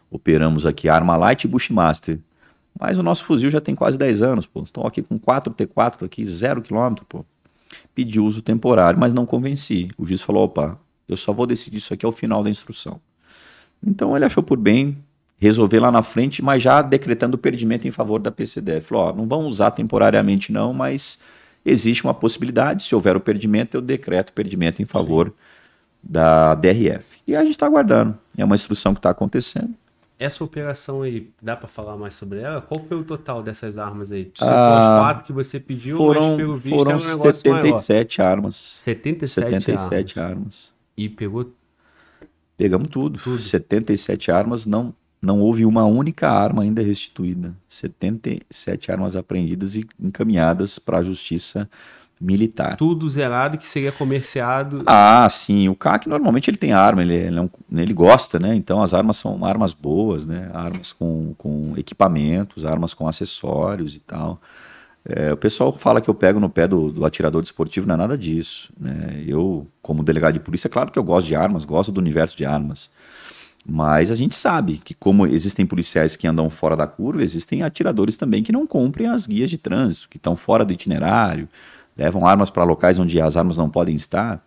operamos 0.08 0.64
aqui 0.64 0.88
Arma 0.88 1.16
Light 1.16 1.44
e 1.44 1.48
Bushmaster, 1.48 2.20
mas 2.78 2.96
o 2.96 3.02
nosso 3.02 3.24
fuzil 3.24 3.50
já 3.50 3.60
tem 3.60 3.74
quase 3.74 3.98
10 3.98 4.22
anos, 4.22 4.46
pô. 4.46 4.62
Estou 4.62 4.86
aqui 4.86 5.02
com 5.02 5.18
4 5.18 5.52
T4 5.52 6.04
aqui, 6.04 6.24
0 6.24 6.62
km, 6.62 6.94
pô. 7.08 7.24
Pedi 7.96 8.20
uso 8.20 8.42
temporário, 8.42 9.00
mas 9.00 9.14
não 9.14 9.24
convenci. 9.24 9.88
O 9.96 10.04
juiz 10.04 10.20
falou, 10.20 10.44
opa, 10.44 10.78
eu 11.08 11.16
só 11.16 11.32
vou 11.32 11.46
decidir 11.46 11.78
isso 11.78 11.94
aqui 11.94 12.04
ao 12.04 12.12
final 12.12 12.44
da 12.44 12.50
instrução. 12.50 13.00
Então 13.82 14.14
ele 14.14 14.26
achou 14.26 14.42
por 14.42 14.58
bem 14.58 14.98
resolver 15.38 15.80
lá 15.80 15.90
na 15.90 16.02
frente, 16.02 16.42
mas 16.42 16.62
já 16.62 16.82
decretando 16.82 17.36
o 17.36 17.38
perdimento 17.38 17.88
em 17.88 17.90
favor 17.90 18.20
da 18.20 18.30
PCDF. 18.30 18.88
Falou, 18.88 19.04
ó, 19.04 19.12
não 19.14 19.26
vão 19.26 19.46
usar 19.46 19.70
temporariamente 19.70 20.52
não, 20.52 20.74
mas 20.74 21.22
existe 21.64 22.04
uma 22.04 22.12
possibilidade, 22.12 22.82
se 22.82 22.94
houver 22.94 23.16
o 23.16 23.20
perdimento, 23.20 23.78
eu 23.78 23.80
decreto 23.80 24.28
o 24.28 24.32
perdimento 24.34 24.82
em 24.82 24.84
favor 24.84 25.28
Sim. 25.28 25.34
da 26.02 26.54
DRF. 26.54 27.06
E 27.26 27.34
a 27.34 27.40
gente 27.42 27.52
está 27.52 27.64
aguardando. 27.64 28.14
É 28.36 28.44
uma 28.44 28.54
instrução 28.56 28.92
que 28.92 28.98
está 28.98 29.08
acontecendo. 29.08 29.74
Essa 30.18 30.42
operação 30.42 31.02
aí, 31.02 31.30
dá 31.42 31.54
para 31.54 31.68
falar 31.68 31.96
mais 31.96 32.14
sobre 32.14 32.40
ela? 32.40 32.62
Qual 32.62 32.82
foi 32.82 32.96
o 32.96 33.04
total 33.04 33.42
dessas 33.42 33.76
armas 33.76 34.10
aí? 34.10 34.32
Ah, 34.40 34.98
quatro 35.00 35.24
que 35.26 35.32
você 35.32 35.60
pediu, 35.60 35.98
foram, 35.98 36.28
mas 36.28 36.36
pelo 36.36 36.56
visto 36.56 36.74
foram 36.74 36.92
é 36.92 36.94
um 36.94 37.00
77 37.00 38.18
maior. 38.18 38.30
armas. 38.30 38.56
77, 38.56 39.50
77 39.50 40.18
armas. 40.18 40.30
armas. 40.30 40.72
E 40.96 41.08
pegou? 41.10 41.52
Pegamos 42.56 42.88
tudo. 42.88 43.18
tudo. 43.18 43.42
77 43.42 44.30
armas, 44.30 44.64
não 44.64 44.94
não 45.20 45.40
houve 45.40 45.64
uma 45.64 45.84
única 45.84 46.30
arma 46.30 46.62
ainda 46.62 46.82
restituída. 46.82 47.56
77 47.68 48.92
armas 48.92 49.16
apreendidas 49.16 49.74
e 49.74 49.86
encaminhadas 49.98 50.78
para 50.78 50.98
a 50.98 51.02
justiça 51.02 51.68
militar. 52.20 52.76
Tudo 52.76 53.08
zerado 53.08 53.58
que 53.58 53.66
seria 53.66 53.92
comerciado. 53.92 54.82
Ah, 54.86 55.28
sim. 55.28 55.68
O 55.68 55.74
CAC 55.74 56.08
normalmente 56.08 56.50
ele 56.50 56.56
tem 56.56 56.72
arma, 56.72 57.02
ele, 57.02 57.14
ele, 57.14 57.38
é 57.38 57.42
um, 57.42 57.48
ele 57.72 57.92
gosta, 57.92 58.38
né? 58.38 58.54
Então 58.54 58.82
as 58.82 58.94
armas 58.94 59.16
são 59.18 59.44
armas 59.44 59.72
boas, 59.74 60.24
né? 60.24 60.50
Armas 60.54 60.92
com, 60.92 61.34
com 61.36 61.74
equipamentos, 61.76 62.64
armas 62.64 62.94
com 62.94 63.06
acessórios 63.06 63.94
e 63.94 64.00
tal. 64.00 64.40
É, 65.08 65.32
o 65.32 65.36
pessoal 65.36 65.72
fala 65.72 66.00
que 66.00 66.10
eu 66.10 66.14
pego 66.14 66.40
no 66.40 66.48
pé 66.48 66.66
do, 66.66 66.90
do 66.90 67.04
atirador 67.04 67.40
desportivo, 67.40 67.86
não 67.86 67.94
é 67.94 67.98
nada 67.98 68.18
disso. 68.18 68.72
Né? 68.78 69.22
Eu, 69.24 69.66
como 69.80 70.02
delegado 70.02 70.34
de 70.34 70.40
polícia, 70.40 70.66
é 70.66 70.70
claro 70.70 70.90
que 70.90 70.98
eu 70.98 71.04
gosto 71.04 71.28
de 71.28 71.36
armas, 71.36 71.64
gosto 71.64 71.92
do 71.92 72.00
universo 72.00 72.36
de 72.36 72.44
armas. 72.44 72.90
Mas 73.68 74.10
a 74.10 74.14
gente 74.14 74.34
sabe 74.34 74.78
que, 74.78 74.94
como 74.94 75.26
existem 75.26 75.66
policiais 75.66 76.16
que 76.16 76.26
andam 76.26 76.48
fora 76.50 76.76
da 76.76 76.86
curva, 76.86 77.22
existem 77.22 77.62
atiradores 77.62 78.16
também 78.16 78.42
que 78.42 78.52
não 78.52 78.66
cumprem 78.66 79.08
as 79.08 79.26
guias 79.26 79.50
de 79.50 79.58
trânsito, 79.58 80.08
que 80.08 80.16
estão 80.16 80.36
fora 80.36 80.64
do 80.64 80.72
itinerário, 80.72 81.48
levam 81.96 82.26
armas 82.26 82.50
para 82.50 82.64
locais 82.64 82.98
onde 82.98 83.20
as 83.20 83.36
armas 83.36 83.56
não 83.56 83.70
podem 83.70 83.94
estar. 83.94 84.44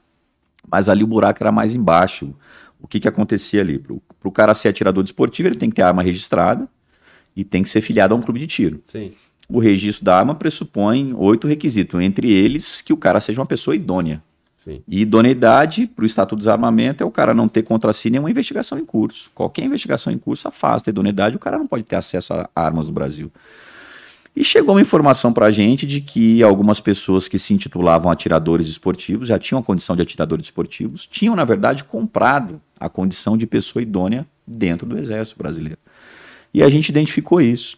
Mas 0.69 0.87
ali 0.87 1.03
o 1.03 1.07
buraco 1.07 1.41
era 1.41 1.51
mais 1.51 1.73
embaixo. 1.73 2.33
O 2.79 2.87
que, 2.87 2.99
que 2.99 3.07
acontecia 3.07 3.61
ali? 3.61 3.79
Para 3.79 4.29
o 4.29 4.31
cara 4.31 4.53
ser 4.53 4.69
atirador 4.69 5.03
desportivo, 5.03 5.49
ele 5.49 5.55
tem 5.55 5.69
que 5.69 5.77
ter 5.77 5.81
arma 5.81 6.03
registrada 6.03 6.67
e 7.35 7.43
tem 7.43 7.63
que 7.63 7.69
ser 7.69 7.81
filiado 7.81 8.13
a 8.13 8.17
um 8.17 8.21
clube 8.21 8.39
de 8.39 8.47
tiro. 8.47 8.81
Sim. 8.87 9.13
O 9.49 9.59
registro 9.59 10.05
da 10.05 10.17
arma 10.17 10.35
pressupõe 10.35 11.13
oito 11.15 11.47
requisitos, 11.47 11.99
entre 12.01 12.31
eles 12.31 12.81
que 12.81 12.93
o 12.93 12.97
cara 12.97 13.19
seja 13.19 13.41
uma 13.41 13.47
pessoa 13.47 13.75
idônea. 13.75 14.21
Sim. 14.57 14.83
E 14.87 15.01
idoneidade 15.01 15.87
para 15.87 16.03
o 16.03 16.05
Estatuto 16.05 16.35
do 16.35 16.39
Desarmamento 16.39 17.01
é 17.01 17.05
o 17.05 17.09
cara 17.09 17.33
não 17.33 17.47
ter 17.47 17.63
contra 17.63 17.91
si 17.93 18.09
nenhuma 18.09 18.29
investigação 18.29 18.77
em 18.77 18.85
curso. 18.85 19.31
Qualquer 19.33 19.63
investigação 19.63 20.11
em 20.11 20.17
curso 20.17 20.47
afasta 20.47 20.89
a 20.89 20.91
idoneidade, 20.91 21.35
o 21.35 21.39
cara 21.39 21.57
não 21.57 21.65
pode 21.65 21.83
ter 21.83 21.95
acesso 21.95 22.33
a 22.33 22.49
armas 22.53 22.87
no 22.87 22.93
Brasil. 22.93 23.31
E 24.39 24.43
chegou 24.45 24.75
uma 24.75 24.79
informação 24.79 25.33
para 25.33 25.47
a 25.47 25.51
gente 25.51 25.85
de 25.85 25.99
que 25.99 26.41
algumas 26.41 26.79
pessoas 26.79 27.27
que 27.27 27.37
se 27.37 27.53
intitulavam 27.53 28.09
atiradores 28.09 28.69
esportivos, 28.69 29.27
já 29.27 29.37
tinham 29.37 29.59
a 29.59 29.63
condição 29.63 29.97
de 29.97 30.01
atiradores 30.01 30.45
esportivos, 30.45 31.05
tinham, 31.05 31.35
na 31.35 31.43
verdade, 31.43 31.83
comprado 31.83 32.61
a 32.79 32.87
condição 32.87 33.37
de 33.37 33.45
pessoa 33.45 33.83
idônea 33.83 34.25
dentro 34.47 34.87
do 34.87 34.97
Exército 34.97 35.37
Brasileiro. 35.37 35.77
E 36.53 36.63
a 36.63 36.69
gente 36.69 36.87
identificou 36.87 37.41
isso. 37.41 37.77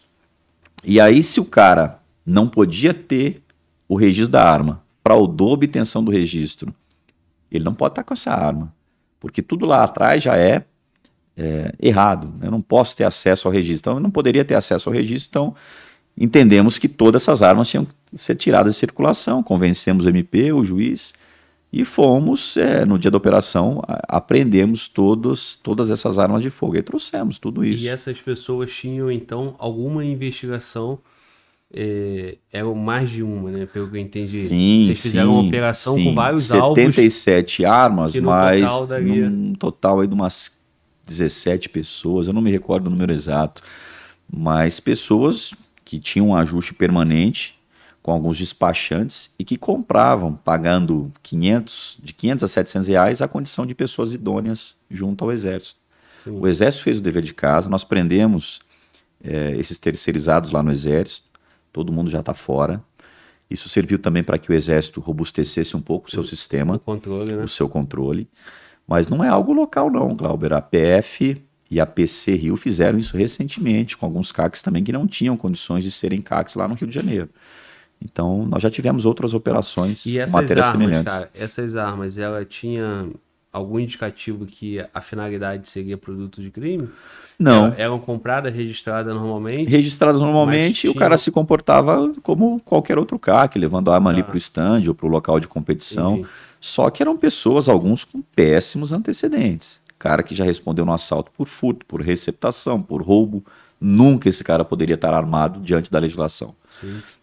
E 0.84 1.00
aí, 1.00 1.20
se 1.20 1.40
o 1.40 1.44
cara 1.44 2.00
não 2.24 2.46
podia 2.46 2.94
ter 2.94 3.42
o 3.88 3.96
registro 3.96 4.30
da 4.30 4.48
arma, 4.48 4.84
fraudou 5.02 5.50
a 5.50 5.54
obtenção 5.54 6.04
do 6.04 6.12
registro, 6.12 6.72
ele 7.50 7.64
não 7.64 7.74
pode 7.74 7.94
estar 7.94 8.04
com 8.04 8.14
essa 8.14 8.30
arma, 8.30 8.72
porque 9.18 9.42
tudo 9.42 9.66
lá 9.66 9.82
atrás 9.82 10.22
já 10.22 10.36
é, 10.36 10.62
é 11.36 11.74
errado. 11.82 12.32
Eu 12.40 12.52
não 12.52 12.62
posso 12.62 12.96
ter 12.96 13.02
acesso 13.02 13.48
ao 13.48 13.52
registro, 13.52 13.90
então 13.90 13.94
eu 13.94 14.00
não 14.00 14.12
poderia 14.12 14.44
ter 14.44 14.54
acesso 14.54 14.88
ao 14.88 14.94
registro, 14.94 15.28
então 15.28 15.56
entendemos 16.16 16.78
que 16.78 16.88
todas 16.88 17.22
essas 17.22 17.42
armas 17.42 17.68
tinham 17.68 17.84
que 17.84 17.92
ser 18.14 18.36
tiradas 18.36 18.74
de 18.74 18.78
circulação, 18.80 19.42
convencemos 19.42 20.04
o 20.06 20.08
MP, 20.08 20.52
o 20.52 20.64
juiz, 20.64 21.14
e 21.72 21.84
fomos, 21.84 22.56
é, 22.58 22.84
no 22.84 22.98
dia 22.98 23.10
da 23.10 23.16
operação, 23.16 23.82
apreendemos 24.06 24.88
todos, 24.88 25.56
todas 25.56 25.90
essas 25.90 26.18
armas 26.18 26.42
de 26.42 26.50
fogo 26.50 26.76
e 26.76 26.82
trouxemos 26.82 27.38
tudo 27.38 27.64
isso. 27.64 27.84
E 27.84 27.88
essas 27.88 28.20
pessoas 28.20 28.70
tinham, 28.70 29.10
então, 29.10 29.54
alguma 29.58 30.04
investigação 30.04 30.98
é, 31.72 32.36
é 32.52 32.62
mais 32.62 33.10
de 33.10 33.22
uma, 33.22 33.50
né? 33.50 33.64
Pelo 33.64 33.88
que 33.88 33.96
eu 33.96 34.00
entendi. 34.00 34.48
Sim, 34.48 34.84
Vocês 34.84 35.00
fizeram 35.00 35.30
sim, 35.30 35.38
uma 35.38 35.48
operação 35.48 35.94
sim. 35.94 36.04
com 36.04 36.14
vários 36.14 36.42
77 36.42 36.62
alvos. 36.62 36.76
77 36.76 37.64
armas, 37.64 38.16
mas 38.16 38.70
total 38.70 38.86
daria... 38.86 39.30
num 39.30 39.54
total 39.54 40.00
aí 40.00 40.06
de 40.06 40.14
umas 40.14 40.60
17 41.06 41.70
pessoas, 41.70 42.26
eu 42.26 42.34
não 42.34 42.42
me 42.42 42.50
recordo 42.50 42.88
o 42.88 42.90
número 42.90 43.12
exato, 43.12 43.62
mas 44.30 44.78
pessoas 44.78 45.52
que 45.92 45.98
tinham 45.98 46.28
um 46.28 46.34
ajuste 46.34 46.72
permanente 46.72 47.54
com 48.02 48.12
alguns 48.12 48.38
despachantes 48.38 49.30
e 49.38 49.44
que 49.44 49.58
compravam, 49.58 50.34
pagando 50.34 51.12
500, 51.22 51.98
de 52.02 52.14
500 52.14 52.44
a 52.44 52.48
700 52.48 52.88
reais, 52.88 53.20
a 53.20 53.28
condição 53.28 53.66
de 53.66 53.74
pessoas 53.74 54.14
idôneas 54.14 54.74
junto 54.90 55.22
ao 55.22 55.30
Exército. 55.30 55.78
Sim. 56.24 56.38
O 56.40 56.48
Exército 56.48 56.84
fez 56.84 56.96
o 56.96 57.02
dever 57.02 57.22
de 57.22 57.34
casa, 57.34 57.68
nós 57.68 57.84
prendemos 57.84 58.60
é, 59.22 59.54
esses 59.58 59.76
terceirizados 59.76 60.50
lá 60.50 60.62
no 60.62 60.72
Exército, 60.72 61.28
todo 61.70 61.92
mundo 61.92 62.08
já 62.08 62.20
está 62.20 62.32
fora. 62.32 62.82
Isso 63.50 63.68
serviu 63.68 63.98
também 63.98 64.24
para 64.24 64.38
que 64.38 64.50
o 64.50 64.54
Exército 64.54 64.98
robustecesse 64.98 65.76
um 65.76 65.82
pouco 65.82 66.08
o 66.08 66.10
seu 66.10 66.22
o, 66.22 66.24
sistema, 66.24 66.76
o, 66.76 66.80
controle, 66.80 67.36
né? 67.36 67.44
o 67.44 67.48
seu 67.48 67.68
controle. 67.68 68.26
Mas 68.88 69.08
não 69.08 69.22
é 69.22 69.28
algo 69.28 69.52
local, 69.52 69.90
não, 69.90 70.16
Glauber. 70.16 70.54
A 70.54 70.62
PF 70.62 71.36
e 71.72 71.80
a 71.80 71.86
PC 71.86 72.34
Rio 72.34 72.54
fizeram 72.54 72.98
isso 72.98 73.16
recentemente, 73.16 73.96
com 73.96 74.04
alguns 74.04 74.30
CACs 74.30 74.60
também 74.60 74.84
que 74.84 74.92
não 74.92 75.06
tinham 75.06 75.38
condições 75.38 75.82
de 75.82 75.90
serem 75.90 76.20
CACs 76.20 76.54
lá 76.54 76.68
no 76.68 76.74
Rio 76.74 76.86
de 76.86 76.94
Janeiro. 76.94 77.30
Então, 78.04 78.44
nós 78.44 78.62
já 78.62 78.68
tivemos 78.68 79.06
outras 79.06 79.32
operações 79.32 80.04
e 80.04 80.18
essas 80.18 80.34
matérias 80.34 80.66
armas, 80.66 80.82
semelhantes. 80.82 81.12
Cara, 81.14 81.30
essas 81.34 81.74
armas, 81.74 82.18
ela 82.18 82.44
tinha 82.44 83.08
algum 83.50 83.78
indicativo 83.78 84.44
que 84.44 84.84
a 84.92 85.00
finalidade 85.00 85.70
seria 85.70 85.96
produto 85.96 86.42
de 86.42 86.50
crime? 86.50 86.90
Não. 87.38 87.72
Eram 87.78 87.98
compradas, 87.98 88.54
registradas 88.54 89.14
normalmente? 89.14 89.70
Registradas 89.70 90.20
normalmente, 90.20 90.82
tinha... 90.82 90.90
o 90.90 90.94
cara 90.94 91.16
se 91.16 91.30
comportava 91.30 92.12
como 92.22 92.60
qualquer 92.60 92.98
outro 92.98 93.18
CAC, 93.18 93.58
levando 93.58 93.90
a 93.90 93.94
arma 93.94 94.10
ah. 94.10 94.12
ali 94.12 94.22
para 94.22 94.34
o 94.34 94.38
stand 94.38 94.82
ou 94.88 94.94
para 94.94 95.06
o 95.06 95.08
local 95.08 95.40
de 95.40 95.48
competição. 95.48 96.16
Entendi. 96.16 96.28
Só 96.60 96.90
que 96.90 97.02
eram 97.02 97.16
pessoas, 97.16 97.68
alguns 97.68 98.04
com 98.04 98.20
péssimos 98.20 98.92
antecedentes. 98.92 99.80
Cara 100.02 100.22
que 100.22 100.34
já 100.34 100.44
respondeu 100.44 100.84
no 100.84 100.92
assalto 100.92 101.30
por 101.36 101.46
furto, 101.46 101.86
por 101.86 102.02
receptação, 102.02 102.82
por 102.82 103.02
roubo, 103.02 103.44
Nunca 103.84 104.28
esse 104.28 104.44
cara 104.44 104.64
poderia 104.64 104.94
estar 104.94 105.12
armado 105.12 105.58
diante 105.58 105.90
da 105.90 105.98
legislação. 105.98 106.54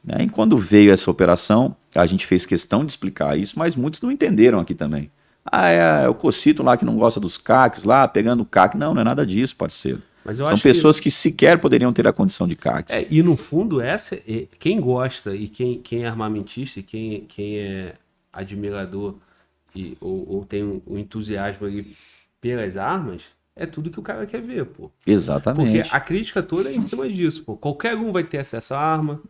Né? 0.03 0.17
E 0.23 0.29
quando 0.29 0.57
veio 0.57 0.91
essa 0.91 1.09
operação, 1.09 1.73
a 1.95 2.05
gente 2.05 2.27
fez 2.27 2.45
questão 2.45 2.83
de 2.83 2.91
explicar 2.91 3.39
isso, 3.39 3.57
mas 3.57 3.77
muitos 3.77 4.01
não 4.01 4.11
entenderam 4.11 4.59
aqui 4.59 4.75
também. 4.75 5.09
Ah, 5.45 5.69
é, 5.69 6.03
é 6.03 6.09
o 6.09 6.13
Cocito 6.13 6.61
lá 6.61 6.75
que 6.75 6.83
não 6.83 6.97
gosta 6.97 7.17
dos 7.17 7.37
CACs 7.37 7.85
lá, 7.85 8.05
pegando 8.09 8.43
o 8.43 8.45
CAC. 8.45 8.77
Não, 8.77 8.93
não 8.93 8.99
é 8.99 9.05
nada 9.05 9.25
disso, 9.25 9.55
parceiro. 9.55 10.01
São 10.35 10.59
pessoas 10.59 10.97
que... 10.97 11.03
que... 11.03 11.11
sequer 11.11 11.57
poderiam 11.59 11.93
ter 11.93 12.05
a 12.05 12.11
condição 12.11 12.45
de 12.45 12.57
CACs. 12.57 12.93
É, 12.93 13.07
e 13.09 13.23
no 13.23 13.37
fundo, 13.37 13.79
essa 13.79 14.15
é, 14.15 14.45
quem 14.59 14.81
gosta 14.81 15.33
e 15.33 15.47
quem, 15.47 15.79
quem 15.79 16.03
é 16.03 16.07
armamentista 16.09 16.81
e 16.81 16.83
quem, 16.83 17.21
quem 17.21 17.57
é 17.57 17.93
admirador 18.33 19.15
e, 19.73 19.97
ou, 20.01 20.27
ou 20.29 20.45
tem 20.45 20.61
um, 20.61 20.81
um 20.85 20.97
entusiasmo 20.97 21.65
ali 21.65 21.95
pelas 22.41 22.77
armas, 22.77 23.23
é 23.55 23.65
tudo 23.65 23.89
que 23.89 23.99
o 23.99 24.03
cara 24.03 24.25
quer 24.25 24.41
ver, 24.41 24.65
pô. 24.65 24.89
Exatamente. 25.05 25.81
Porque 25.81 25.95
a 25.95 25.99
crítica 25.99 26.41
toda 26.41 26.69
é 26.69 26.73
em 26.73 26.81
cima 26.81 27.09
disso, 27.09 27.43
pô. 27.43 27.57
Qualquer 27.57 27.95
um 27.97 28.11
vai 28.11 28.23
ter 28.23 28.37
acesso 28.37 28.73
à 28.73 28.79
arma, 28.79 29.21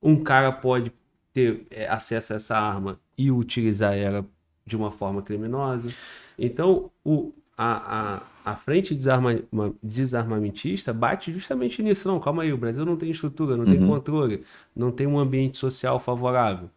um 0.00 0.22
cara 0.22 0.52
pode 0.52 0.92
ter 1.32 1.66
é, 1.70 1.88
acesso 1.88 2.32
a 2.32 2.36
essa 2.36 2.56
arma 2.56 3.00
e 3.18 3.30
utilizar 3.30 3.96
ela 3.96 4.24
de 4.64 4.76
uma 4.76 4.90
forma 4.90 5.22
criminosa. 5.22 5.92
Então, 6.38 6.90
o, 7.04 7.32
a, 7.56 8.22
a, 8.44 8.52
a 8.52 8.56
frente 8.56 8.94
desarma, 8.94 9.40
desarmamentista 9.82 10.92
bate 10.92 11.32
justamente 11.32 11.82
nisso. 11.82 12.06
Não, 12.06 12.20
calma 12.20 12.44
aí, 12.44 12.52
o 12.52 12.58
Brasil 12.58 12.84
não 12.84 12.96
tem 12.96 13.10
estrutura, 13.10 13.56
não 13.56 13.64
uhum. 13.64 13.70
tem 13.70 13.86
controle, 13.86 14.44
não 14.74 14.92
tem 14.92 15.06
um 15.06 15.18
ambiente 15.18 15.58
social 15.58 15.98
favorável. 15.98 16.70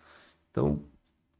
Então, 0.51 0.79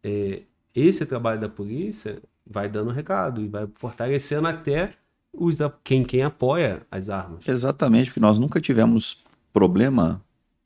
é, 0.04 0.44
esse 0.76 1.06
trabalho 1.06 1.42
da 1.42 1.50
polícia 1.50 2.22
vai 2.50 2.70
dando 2.70 2.92
recado 2.92 3.42
e 3.42 3.48
vai 3.48 3.68
fortalecendo 3.76 4.48
até 4.48 4.94
os, 5.34 5.58
quem, 5.84 6.04
quem 6.04 6.24
apoia 6.24 6.82
as 6.90 7.10
armas. 7.10 7.48
Exatamente, 7.48 8.10
porque 8.10 8.20
nós 8.20 8.38
nunca 8.38 8.60
tivemos 8.60 9.24
problema 9.54 10.22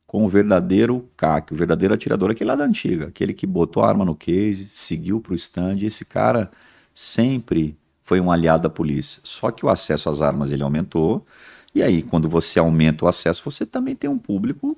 com 0.06 0.24
o 0.24 0.28
verdadeiro 0.28 1.08
CAC, 1.16 1.52
o 1.52 1.56
verdadeiro 1.56 1.94
atirador, 1.94 2.30
aquele 2.30 2.48
lá 2.48 2.56
da 2.56 2.64
antiga, 2.64 3.06
aquele 3.06 3.32
que 3.32 3.46
botou 3.46 3.82
a 3.82 3.88
arma 3.88 4.04
no 4.04 4.14
case, 4.14 4.68
seguiu 4.72 5.20
para 5.20 5.32
o 5.32 5.36
stand. 5.36 5.78
Esse 5.80 6.04
cara 6.04 6.50
sempre 6.92 7.76
foi 8.02 8.20
um 8.20 8.30
aliado 8.30 8.64
da 8.64 8.70
polícia. 8.70 9.22
Só 9.24 9.50
que 9.50 9.64
o 9.64 9.70
acesso 9.70 10.10
às 10.10 10.20
armas 10.20 10.52
ele 10.52 10.62
aumentou. 10.62 11.26
E 11.74 11.82
aí, 11.82 12.02
quando 12.02 12.28
você 12.28 12.58
aumenta 12.58 13.06
o 13.06 13.08
acesso, 13.08 13.42
você 13.42 13.64
também 13.64 13.96
tem 13.96 14.10
um 14.10 14.18
público 14.18 14.76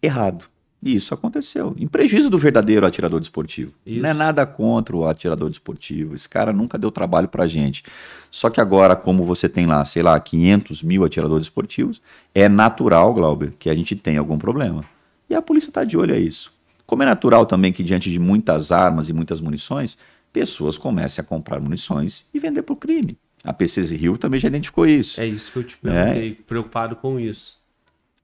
errado. 0.00 0.44
E 0.82 0.94
isso 0.94 1.12
aconteceu. 1.12 1.74
Em 1.78 1.86
prejuízo 1.86 2.30
do 2.30 2.38
verdadeiro 2.38 2.86
atirador 2.86 3.20
desportivo. 3.20 3.72
Isso. 3.84 4.00
Não 4.00 4.08
é 4.08 4.14
nada 4.14 4.46
contra 4.46 4.96
o 4.96 5.06
atirador 5.06 5.50
desportivo. 5.50 6.14
Esse 6.14 6.28
cara 6.28 6.52
nunca 6.52 6.78
deu 6.78 6.90
trabalho 6.90 7.28
pra 7.28 7.46
gente. 7.46 7.84
Só 8.30 8.48
que 8.48 8.60
agora, 8.60 8.96
como 8.96 9.24
você 9.24 9.48
tem 9.48 9.66
lá, 9.66 9.84
sei 9.84 10.02
lá, 10.02 10.18
500 10.18 10.82
mil 10.82 11.04
atiradores 11.04 11.46
esportivos, 11.46 12.00
é 12.34 12.48
natural, 12.48 13.12
Glauber, 13.12 13.52
que 13.58 13.68
a 13.68 13.74
gente 13.74 13.94
tenha 13.94 14.20
algum 14.20 14.38
problema. 14.38 14.84
E 15.28 15.34
a 15.34 15.42
polícia 15.42 15.68
está 15.68 15.84
de 15.84 15.98
olho 15.98 16.14
a 16.14 16.18
isso. 16.18 16.52
Como 16.86 17.02
é 17.02 17.06
natural 17.06 17.44
também 17.44 17.72
que, 17.72 17.84
diante 17.84 18.10
de 18.10 18.18
muitas 18.18 18.72
armas 18.72 19.08
e 19.08 19.12
muitas 19.12 19.40
munições, 19.40 19.98
pessoas 20.32 20.78
comecem 20.78 21.22
a 21.22 21.26
comprar 21.26 21.60
munições 21.60 22.26
e 22.32 22.38
vender 22.38 22.62
para 22.62 22.72
o 22.72 22.76
crime. 22.76 23.18
A 23.44 23.52
PCZ 23.52 23.92
Rio 23.92 24.18
também 24.18 24.40
já 24.40 24.48
identificou 24.48 24.86
isso. 24.86 25.20
É 25.20 25.26
isso 25.26 25.52
que 25.52 25.58
eu 25.58 25.64
te 25.64 25.76
perguntei, 25.76 26.32
é. 26.32 26.42
preocupado 26.46 26.96
com 26.96 27.18
isso. 27.18 27.58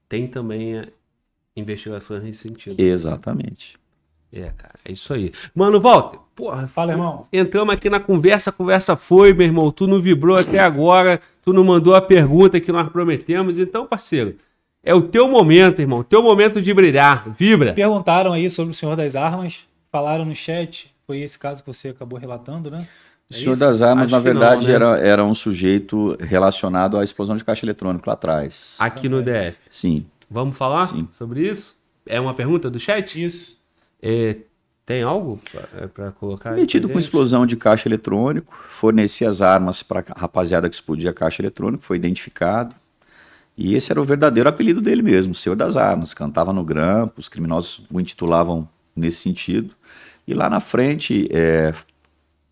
Tem 0.07 0.27
também 0.27 0.83
investigações 1.59 2.23
nesse 2.23 2.39
sentido. 2.39 2.79
Exatamente. 2.79 3.77
É, 4.31 4.51
cara, 4.57 4.75
é 4.83 4.91
isso 4.91 5.13
aí. 5.13 5.31
Mano, 5.55 5.79
Walter, 5.79 6.19
porra, 6.35 6.67
fala, 6.67 6.91
irmão. 6.91 7.27
Entramos 7.31 7.73
aqui 7.73 7.89
na 7.89 7.99
conversa, 7.99 8.49
a 8.49 8.53
conversa 8.53 8.95
foi, 8.95 9.33
meu 9.33 9.45
irmão. 9.45 9.71
Tu 9.71 9.87
não 9.87 10.01
vibrou 10.01 10.35
até 10.37 10.59
agora, 10.59 11.19
tu 11.43 11.53
não 11.53 11.63
mandou 11.63 11.95
a 11.95 12.01
pergunta 12.01 12.59
que 12.59 12.71
nós 12.71 12.89
prometemos. 12.89 13.57
Então, 13.57 13.85
parceiro, 13.87 14.35
é 14.83 14.93
o 14.93 15.01
teu 15.01 15.27
momento, 15.29 15.81
irmão. 15.81 16.03
Teu 16.03 16.21
momento 16.21 16.61
de 16.61 16.73
brilhar. 16.73 17.29
Vibra. 17.37 17.73
Perguntaram 17.73 18.33
aí 18.33 18.49
sobre 18.49 18.71
o 18.71 18.73
Senhor 18.73 18.95
das 18.95 19.15
Armas, 19.15 19.65
falaram 19.91 20.25
no 20.25 20.35
chat. 20.35 20.93
Foi 21.05 21.19
esse 21.19 21.39
caso 21.39 21.63
que 21.63 21.67
você 21.73 21.89
acabou 21.89 22.19
relatando, 22.19 22.69
né? 22.69 22.87
O 23.29 23.33
é 23.33 23.37
Senhor 23.37 23.53
isso? 23.53 23.59
das 23.59 23.81
Armas, 23.81 24.07
Acho 24.07 24.11
na 24.11 24.19
verdade, 24.19 24.61
não, 24.61 24.67
né? 24.67 24.73
era, 24.73 24.99
era 24.99 25.25
um 25.25 25.33
sujeito 25.33 26.17
relacionado 26.19 26.97
à 26.97 27.03
explosão 27.03 27.35
de 27.35 27.43
caixa 27.43 27.65
eletrônico 27.65 28.07
lá 28.07 28.13
atrás. 28.13 28.75
Aqui 28.79 29.07
no 29.09 29.21
DF. 29.21 29.57
Sim. 29.69 30.05
Vamos 30.29 30.57
falar 30.57 30.89
Sim. 30.89 31.07
sobre 31.13 31.49
isso? 31.49 31.75
É 32.05 32.19
uma 32.19 32.33
pergunta 32.33 32.69
do 32.69 32.79
chat? 32.79 33.23
Isso. 33.23 33.57
É, 34.01 34.37
tem 34.85 35.03
algo 35.03 35.39
para 35.93 36.11
colocar? 36.11 36.53
Metido 36.53 36.87
com 36.87 36.97
explosão 36.97 37.45
de 37.45 37.57
caixa 37.57 37.89
eletrônico, 37.89 38.53
fornecia 38.69 39.27
as 39.27 39.41
armas 39.41 39.83
para 39.83 40.03
a 40.15 40.19
rapaziada 40.19 40.69
que 40.69 40.75
explodia 40.75 41.11
caixa 41.13 41.41
eletrônico, 41.41 41.83
foi 41.83 41.97
identificado. 41.97 42.73
E 43.57 43.73
esse 43.73 43.91
era 43.91 43.99
o 43.99 44.05
verdadeiro 44.05 44.47
apelido 44.47 44.79
dele 44.79 45.01
mesmo, 45.01 45.33
Senhor 45.33 45.55
das 45.55 45.75
Armas. 45.75 46.13
Cantava 46.13 46.53
no 46.53 46.63
grampo, 46.63 47.19
os 47.19 47.27
criminosos 47.27 47.81
o 47.91 47.99
intitulavam 47.99 48.69
nesse 48.95 49.17
sentido. 49.17 49.73
E 50.27 50.33
lá 50.33 50.47
na 50.49 50.59
frente, 50.59 51.27
é, 51.31 51.73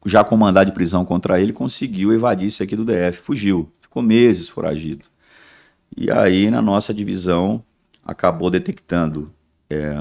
já 0.06 0.24
com 0.24 0.36
mandado 0.36 0.68
de 0.68 0.74
prisão 0.74 1.06
contra 1.06 1.40
ele, 1.40 1.54
conseguiu 1.54 2.12
evadir-se 2.12 2.64
aqui 2.64 2.76
do 2.76 2.84
DF, 2.84 3.20
fugiu, 3.20 3.70
ficou 3.82 4.02
meses 4.02 4.50
foragido. 4.50 5.06
E 5.96 6.12
aí, 6.12 6.50
na 6.50 6.62
nossa 6.62 6.94
divisão, 6.94 7.64
acabou 8.04 8.50
detectando 8.50 9.32
é, 9.70 9.96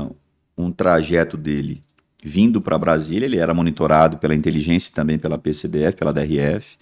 um 0.56 0.70
trajeto 0.70 1.36
dele 1.36 1.82
vindo 2.22 2.60
para 2.60 2.78
Brasília. 2.78 3.26
Ele 3.26 3.38
era 3.38 3.54
monitorado 3.54 4.18
pela 4.18 4.34
inteligência 4.34 4.90
e 4.90 4.92
também 4.92 5.18
pela 5.18 5.38
PCDF, 5.38 5.96
pela 5.96 6.12
DRF. 6.12 6.76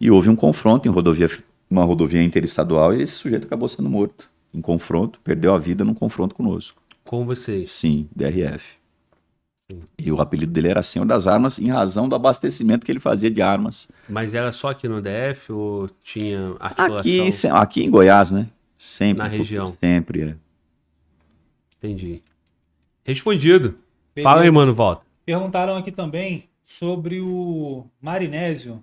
E 0.00 0.10
houve 0.10 0.30
um 0.30 0.36
confronto 0.36 0.88
em 0.88 0.90
rodovia, 0.90 1.30
uma 1.68 1.84
rodovia 1.84 2.22
interestadual 2.22 2.94
e 2.94 3.02
esse 3.02 3.14
sujeito 3.14 3.46
acabou 3.46 3.68
sendo 3.68 3.90
morto 3.90 4.30
em 4.54 4.60
confronto, 4.60 5.20
perdeu 5.24 5.54
a 5.54 5.58
vida 5.58 5.84
num 5.84 5.94
confronto 5.94 6.34
conosco. 6.34 6.80
Com 7.04 7.24
vocês? 7.24 7.70
Sim, 7.70 8.08
DRF. 8.14 8.81
E 9.98 10.10
o 10.10 10.20
apelido 10.20 10.52
dele 10.52 10.68
era 10.68 10.82
Senhor 10.82 11.04
das 11.04 11.26
Armas 11.26 11.58
em 11.58 11.70
razão 11.70 12.08
do 12.08 12.14
abastecimento 12.14 12.84
que 12.84 12.92
ele 12.92 13.00
fazia 13.00 13.30
de 13.30 13.40
armas. 13.42 13.88
Mas 14.08 14.34
era 14.34 14.52
só 14.52 14.70
aqui 14.70 14.88
no 14.88 15.00
DF 15.00 15.52
ou 15.52 15.88
tinha 16.02 16.56
articulação? 16.58 17.20
Aqui, 17.20 17.46
aqui 17.48 17.84
em 17.84 17.90
Goiás, 17.90 18.30
né? 18.30 18.48
Sempre. 18.76 19.18
Na 19.18 19.28
região. 19.28 19.76
Sempre, 19.80 20.22
é. 20.22 20.36
Entendi. 21.78 22.22
Respondido. 23.04 23.78
Beleza. 24.14 24.30
Fala 24.30 24.42
aí, 24.42 24.50
mano, 24.50 24.74
volta. 24.74 25.02
Perguntaram 25.24 25.76
aqui 25.76 25.90
também 25.92 26.48
sobre 26.64 27.20
o 27.20 27.86
Marinésio. 28.00 28.82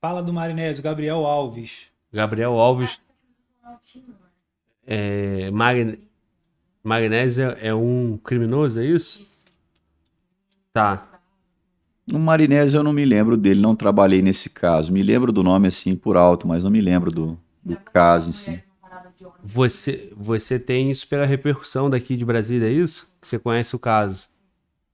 Fala 0.00 0.22
do 0.22 0.32
Marinésio, 0.32 0.82
Gabriel 0.82 1.24
Alves. 1.26 1.86
Gabriel 2.12 2.52
Alves. 2.58 2.98
É, 4.86 5.50
Marinésio 6.82 7.50
é 7.60 7.74
um 7.74 8.18
criminoso, 8.18 8.80
é 8.80 8.84
isso? 8.84 9.24
Tá. 10.72 11.20
No 12.06 12.18
Marinese 12.18 12.76
eu 12.76 12.82
não 12.82 12.92
me 12.92 13.04
lembro 13.04 13.36
dele, 13.36 13.60
não 13.60 13.76
trabalhei 13.76 14.22
nesse 14.22 14.50
caso. 14.50 14.92
Me 14.92 15.02
lembro 15.02 15.32
do 15.32 15.42
nome 15.42 15.68
assim 15.68 15.94
por 15.94 16.16
alto, 16.16 16.48
mas 16.48 16.64
não 16.64 16.70
me 16.70 16.80
lembro 16.80 17.10
do, 17.10 17.38
do 17.62 17.76
caso 17.76 18.30
em 18.30 18.32
si. 18.32 18.62
Você, 19.42 20.12
você 20.16 20.58
tem 20.58 20.90
isso 20.90 21.06
pela 21.06 21.24
repercussão 21.26 21.90
daqui 21.90 22.16
de 22.16 22.24
Brasília, 22.24 22.68
é 22.68 22.72
isso? 22.72 23.10
Você 23.22 23.38
conhece 23.38 23.74
o 23.74 23.78
caso? 23.78 24.28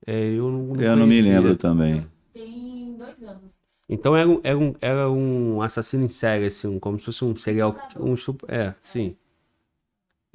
É, 0.06 0.30
eu 0.30 0.50
não, 0.50 0.74
não 0.74 0.82
eu 0.82 0.96
não 0.96 1.06
me 1.06 1.20
lembro 1.20 1.56
também. 1.56 2.06
Tem 2.32 2.96
dois 2.96 3.22
anos. 3.22 3.52
Então 3.88 4.16
era 4.16 4.28
um, 4.28 4.40
era 4.42 4.58
um, 4.58 4.74
era 4.80 5.10
um 5.10 5.62
assassino 5.62 6.04
em 6.04 6.08
série, 6.08 6.46
assim, 6.46 6.78
como 6.78 6.98
se 6.98 7.06
fosse 7.06 7.24
um 7.24 7.36
serial. 7.36 7.76
Um 7.96 8.14
é, 8.48 8.74
sim. 8.82 9.16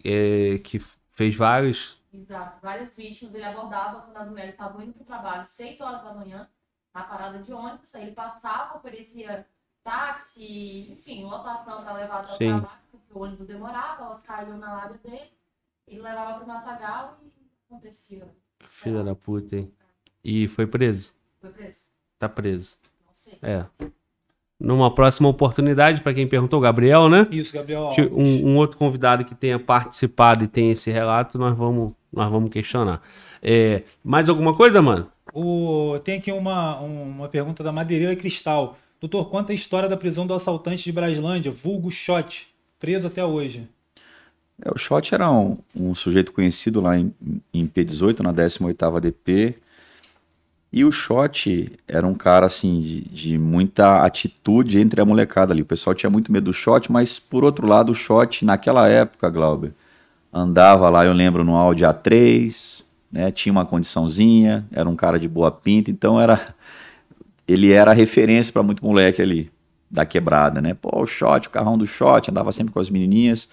É, 0.03 0.59
que 0.63 0.79
fez 1.11 1.35
vários 1.35 1.97
Exato. 2.13 2.59
Várias 2.61 2.95
vítimas 2.95 3.33
ele 3.33 3.43
abordava 3.43 4.01
quando 4.01 4.17
as 4.17 4.27
mulheres 4.27 4.51
estavam 4.51 4.81
indo 4.81 4.93
para 4.93 5.01
o 5.01 5.05
trabalho, 5.05 5.45
6 5.45 5.81
horas 5.81 6.03
da 6.03 6.13
manhã, 6.13 6.47
na 6.93 7.03
parada 7.03 7.39
de 7.39 7.51
ônibus. 7.51 7.95
Aí 7.95 8.03
ele 8.03 8.11
passava, 8.11 8.77
oferecia 8.77 9.47
táxi, 9.83 10.91
enfim, 10.91 11.25
lotação 11.25 11.83
para 11.83 11.93
levar 11.93 12.23
até 12.23 12.33
o 12.33 12.37
trabalho, 12.37 12.81
porque 12.91 13.13
o 13.13 13.19
ônibus 13.19 13.47
demorava, 13.47 14.03
elas 14.03 14.21
caíam 14.21 14.57
na 14.57 14.73
lábia 14.73 14.99
dele. 14.99 15.33
Ele 15.87 16.01
levava 16.01 16.35
para 16.35 16.43
o 16.43 16.47
Matagal 16.47 17.19
e 17.23 17.51
acontecia. 17.67 18.33
Filha 18.65 19.03
da 19.03 19.15
puta, 19.15 19.57
hein? 19.57 19.75
E 20.23 20.47
foi 20.47 20.65
preso? 20.65 21.13
Foi 21.41 21.51
preso. 21.51 21.91
Tá 22.17 22.29
preso. 22.29 22.77
Não 23.05 23.13
sei. 23.13 23.37
É 23.41 23.67
numa 24.59 24.93
próxima 24.93 25.27
oportunidade, 25.27 26.01
para 26.01 26.13
quem 26.13 26.27
perguntou, 26.27 26.59
Gabriel, 26.59 27.09
né? 27.09 27.27
Isso, 27.31 27.53
Gabriel. 27.53 27.93
Um, 28.11 28.51
um, 28.51 28.57
outro 28.57 28.77
convidado 28.77 29.25
que 29.25 29.35
tenha 29.35 29.59
participado 29.59 30.43
e 30.43 30.47
tem 30.47 30.71
esse 30.71 30.89
relato, 30.89 31.37
nós 31.37 31.55
vamos, 31.55 31.93
nós 32.11 32.31
vamos 32.31 32.49
questionar. 32.49 33.01
É, 33.41 33.83
mais 34.03 34.29
alguma 34.29 34.55
coisa, 34.55 34.81
mano? 34.81 35.09
O, 35.33 35.99
tem 36.03 36.17
aqui 36.17 36.31
uma, 36.31 36.79
uma 36.79 37.27
pergunta 37.27 37.63
da 37.63 37.71
Madeireira 37.71 38.15
Cristal. 38.15 38.77
Doutor, 39.01 39.29
conta 39.29 39.51
a 39.51 39.55
história 39.55 39.89
da 39.89 39.97
prisão 39.97 40.25
do 40.25 40.33
assaltante 40.33 40.83
de 40.83 40.91
Braslândia, 40.91 41.51
vulgo 41.51 41.91
Shot, 41.91 42.47
preso 42.79 43.07
até 43.07 43.25
hoje. 43.25 43.67
É, 44.63 44.71
o 44.73 44.77
Shot 44.77 45.13
era 45.13 45.29
um, 45.29 45.57
um, 45.75 45.93
sujeito 45.93 46.31
conhecido 46.31 46.79
lá 46.79 46.97
em, 46.97 47.13
em 47.53 47.67
P18, 47.67 48.19
na 48.21 48.33
18ª 48.33 48.99
DP, 49.01 49.55
E 50.73 50.83
o 50.83 50.91
Shot 50.91 51.71
era 51.87 52.07
um 52.07 52.15
cara, 52.15 52.47
assim, 52.47 52.81
de, 52.81 53.01
de, 53.01 53.37
muita 53.37 54.03
atitude 54.03 54.79
entre 54.79 54.99
a 54.99 55.05
molecada 55.05 55.53
ali. 55.53 55.61
O 55.61 55.65
pessoal 55.65 55.93
tinha 55.93 56.09
muito 56.09 56.31
medo 56.31 56.45
do 56.45 56.53
Shot, 56.53 56.91
mas, 56.91 57.19
por 57.19 57.43
outro 57.43 57.67
lado, 57.67 57.91
o 57.91 57.95
Shot, 57.95 58.43
naquela 58.43 58.89
época, 58.89 59.29
Glauber, 59.29 59.71
andava 60.33 60.89
lá, 60.89 61.05
eu 61.05 61.13
lembro, 61.13 61.43
no 61.43 61.55
Audi 61.55 61.83
A3, 61.83 62.83
né, 63.11 63.29
tinha 63.29 63.53
uma 63.53 63.67
condiçãozinha, 63.67 64.65
era 64.71 64.89
um 64.89 64.95
cara 64.95 65.19
de 65.19 65.27
boa 65.27 65.51
pinta, 65.51 65.91
então 65.91 66.19
era 66.19 66.55
ele 67.47 67.71
era 67.71 67.93
referência 67.93 68.51
para 68.51 68.63
muito 68.63 68.83
moleque 68.83 69.21
ali 69.21 69.51
da 69.91 70.05
quebrada, 70.05 70.59
né? 70.59 70.73
Pô, 70.73 71.03
o 71.03 71.05
Shot, 71.05 71.47
o 71.47 71.51
carrão 71.51 71.77
do 71.77 71.85
Shot, 71.85 72.31
andava 72.31 72.51
sempre 72.51 72.73
com 72.73 72.79
as 72.79 72.89
menininhas. 72.89 73.47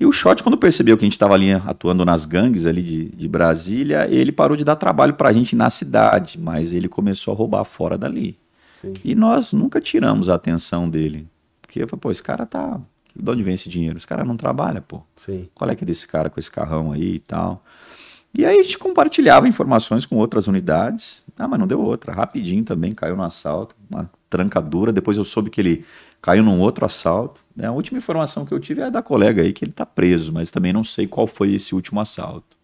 E 0.00 0.06
o 0.06 0.12
Shot, 0.12 0.42
quando 0.42 0.58
percebeu 0.58 0.96
que 0.96 1.04
a 1.04 1.06
gente 1.06 1.12
estava 1.12 1.34
ali 1.34 1.52
atuando 1.52 2.04
nas 2.04 2.24
gangues 2.24 2.66
ali 2.66 2.82
de, 2.82 3.04
de 3.10 3.28
Brasília, 3.28 4.08
ele 4.10 4.32
parou 4.32 4.56
de 4.56 4.64
dar 4.64 4.76
trabalho 4.76 5.14
para 5.14 5.28
a 5.28 5.32
gente 5.32 5.54
na 5.54 5.70
cidade, 5.70 6.38
mas 6.40 6.74
ele 6.74 6.88
começou 6.88 7.32
a 7.32 7.36
roubar 7.36 7.64
fora 7.64 7.96
dali. 7.96 8.36
Sim. 8.80 8.94
E 9.04 9.14
nós 9.14 9.52
nunca 9.52 9.80
tiramos 9.80 10.28
a 10.28 10.34
atenção 10.34 10.90
dele. 10.90 11.28
Porque, 11.60 11.86
pô, 11.86 12.10
esse 12.10 12.22
cara 12.22 12.44
tá. 12.44 12.80
De 13.14 13.30
onde 13.30 13.42
vem 13.42 13.54
esse 13.54 13.68
dinheiro? 13.68 13.96
Esse 13.96 14.06
cara 14.06 14.24
não 14.24 14.36
trabalha, 14.36 14.80
pô. 14.80 15.02
Sim. 15.16 15.48
Qual 15.54 15.70
é 15.70 15.76
que 15.76 15.84
é 15.84 15.86
desse 15.86 16.08
cara 16.08 16.28
com 16.28 16.40
esse 16.40 16.50
carrão 16.50 16.92
aí 16.92 17.14
e 17.14 17.18
tal? 17.20 17.62
E 18.34 18.46
aí 18.46 18.58
a 18.58 18.62
gente 18.62 18.78
compartilhava 18.78 19.46
informações 19.46 20.06
com 20.06 20.16
outras 20.16 20.46
unidades. 20.48 21.22
Ah, 21.38 21.46
mas 21.46 21.60
não 21.60 21.66
deu 21.66 21.80
outra. 21.80 22.12
Rapidinho 22.12 22.64
também 22.64 22.92
caiu 22.92 23.16
no 23.16 23.22
assalto, 23.22 23.76
uma 23.90 24.10
trancadura. 24.28 24.92
Depois 24.92 25.16
eu 25.16 25.24
soube 25.24 25.50
que 25.50 25.60
ele 25.60 25.84
caiu 26.20 26.42
num 26.42 26.58
outro 26.58 26.86
assalto. 26.86 27.41
Né? 27.54 27.66
A 27.66 27.72
última 27.72 27.98
informação 27.98 28.44
que 28.44 28.52
eu 28.52 28.60
tive 28.60 28.82
é 28.82 28.90
da 28.90 29.02
colega 29.02 29.42
aí 29.42 29.52
que 29.52 29.64
ele 29.64 29.70
está 29.70 29.86
preso, 29.86 30.32
mas 30.32 30.50
também 30.50 30.72
não 30.72 30.84
sei 30.84 31.06
qual 31.06 31.26
foi 31.26 31.52
esse 31.52 31.74
último 31.74 32.00
assalto. 32.00 32.56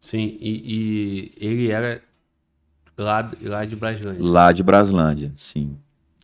Sim, 0.00 0.36
e, 0.40 0.62
e 0.66 1.32
ele 1.38 1.70
era 1.70 2.02
lá, 2.96 3.30
lá 3.42 3.64
de 3.64 3.76
Braslândia. 3.76 4.22
Lá 4.22 4.52
de 4.52 4.62
Braslândia, 4.62 5.32
sim. 5.36 5.76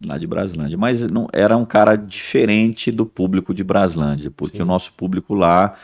Lá 0.04 0.18
de 0.18 0.26
Braslândia. 0.26 0.78
Mas 0.78 1.02
não 1.10 1.28
era 1.32 1.56
um 1.56 1.64
cara 1.64 1.96
diferente 1.96 2.90
do 2.90 3.04
público 3.06 3.54
de 3.54 3.64
Braslândia, 3.64 4.30
porque 4.30 4.58
sim. 4.58 4.62
o 4.62 4.66
nosso 4.66 4.92
público 4.94 5.34
lá 5.34 5.76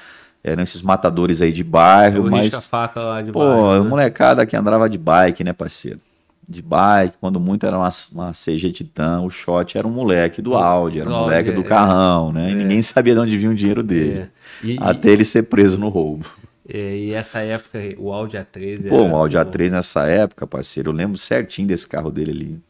eram 0.42 0.62
esses 0.62 0.80
matadores 0.80 1.42
aí 1.42 1.52
de 1.52 1.64
bairro, 1.64 2.30
mas. 2.30 2.66
Faca 2.66 3.00
lá 3.00 3.22
de 3.22 3.32
pô, 3.32 3.40
bairro, 3.40 3.84
né? 3.84 3.90
molecada 3.90 4.46
que 4.46 4.56
andava 4.56 4.88
de 4.88 4.96
bike, 4.96 5.42
né, 5.42 5.52
parceiro? 5.52 6.00
De 6.48 6.62
bike, 6.62 7.16
quando 7.20 7.40
muito 7.40 7.66
era 7.66 7.76
uma, 7.76 7.88
uma 8.12 8.30
CG 8.30 8.70
Titan, 8.70 9.22
o 9.22 9.30
shot 9.30 9.76
era 9.76 9.86
um 9.86 9.90
moleque 9.90 10.40
do 10.40 10.54
Audi, 10.54 11.00
era 11.00 11.10
um 11.10 11.12
moleque 11.12 11.50
do 11.50 11.62
é, 11.62 11.64
carrão, 11.64 12.32
né? 12.32 12.48
É. 12.48 12.52
E 12.52 12.54
ninguém 12.54 12.80
sabia 12.82 13.14
de 13.14 13.20
onde 13.20 13.36
vinha 13.36 13.50
o 13.50 13.54
dinheiro 13.54 13.82
dele. 13.82 14.20
É. 14.20 14.28
E, 14.62 14.76
até 14.80 15.08
e, 15.08 15.12
ele 15.12 15.24
ser 15.24 15.44
preso 15.44 15.76
no 15.76 15.88
roubo. 15.88 16.24
É, 16.68 16.96
e 16.96 17.12
essa 17.12 17.40
época, 17.40 17.78
o 17.98 18.12
Audi 18.12 18.36
A3 18.36 18.88
Pô, 18.88 19.02
o 19.02 19.16
Audi 19.16 19.36
A3 19.36 19.72
nessa 19.72 20.06
época, 20.06 20.46
parceiro, 20.46 20.90
eu 20.90 20.94
lembro 20.94 21.18
certinho 21.18 21.66
desse 21.66 21.86
carro 21.86 22.10
dele 22.10 22.30
ali. 22.30 22.60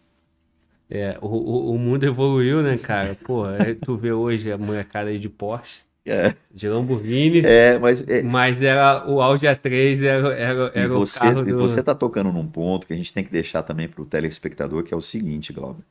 É, 0.88 1.18
o, 1.20 1.26
o, 1.26 1.74
o 1.74 1.78
mundo 1.78 2.04
evoluiu, 2.04 2.62
né, 2.62 2.78
cara? 2.78 3.16
Pô, 3.24 3.44
tu 3.84 3.96
vê 3.96 4.12
hoje 4.12 4.52
a 4.52 4.56
molecada 4.56 5.10
aí 5.10 5.18
de 5.18 5.28
Porsche. 5.28 5.85
É. 6.06 6.34
De 6.54 6.68
Lamborghini. 6.68 7.42
É, 7.44 7.78
mas. 7.78 8.06
É... 8.06 8.22
Mas 8.22 8.62
era 8.62 9.04
o 9.08 9.20
Audi 9.20 9.46
A3 9.46 10.02
era, 10.02 10.34
era, 10.34 10.72
era 10.72 10.88
você, 10.94 11.18
o 11.18 11.20
carro 11.20 11.42
do... 11.42 11.50
E 11.50 11.52
você 11.52 11.82
tá 11.82 11.94
tocando 11.94 12.32
num 12.32 12.46
ponto 12.46 12.86
que 12.86 12.92
a 12.92 12.96
gente 12.96 13.12
tem 13.12 13.24
que 13.24 13.32
deixar 13.32 13.62
também 13.62 13.88
para 13.88 14.00
o 14.00 14.06
telespectador, 14.06 14.84
que 14.84 14.94
é 14.94 14.96
o 14.96 15.00
seguinte, 15.00 15.52
Glauber. 15.52 15.82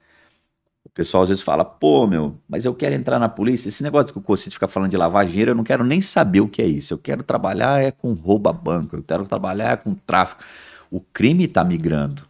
O 0.86 0.90
pessoal 0.90 1.24
às 1.24 1.30
vezes 1.30 1.44
fala, 1.44 1.66
pô, 1.66 2.08
meu, 2.08 2.38
mas 2.48 2.64
eu 2.64 2.74
quero 2.74 2.96
entrar 2.96 3.20
na 3.20 3.28
polícia. 3.28 3.68
Esse 3.68 3.84
negócio 3.84 4.14
que 4.14 4.20
o 4.20 4.22
Cocito 4.22 4.54
fica 4.54 4.68
falando 4.68 4.92
de 4.92 4.96
lavagem 4.96 5.42
eu 5.42 5.56
não 5.56 5.64
quero 5.64 5.84
nem 5.84 6.00
saber 6.00 6.40
o 6.40 6.48
que 6.48 6.62
é 6.62 6.66
isso. 6.66 6.94
Eu 6.94 6.98
quero 6.98 7.22
trabalhar 7.22 7.84
é 7.84 7.92
com 7.92 8.14
rouba 8.14 8.54
banco, 8.54 8.96
eu 8.96 9.04
quero 9.04 9.26
trabalhar 9.26 9.74
é 9.74 9.76
com 9.76 9.94
tráfico. 9.94 10.44
O 10.90 11.02
crime 11.02 11.48
tá 11.48 11.64
migrando. 11.64 12.24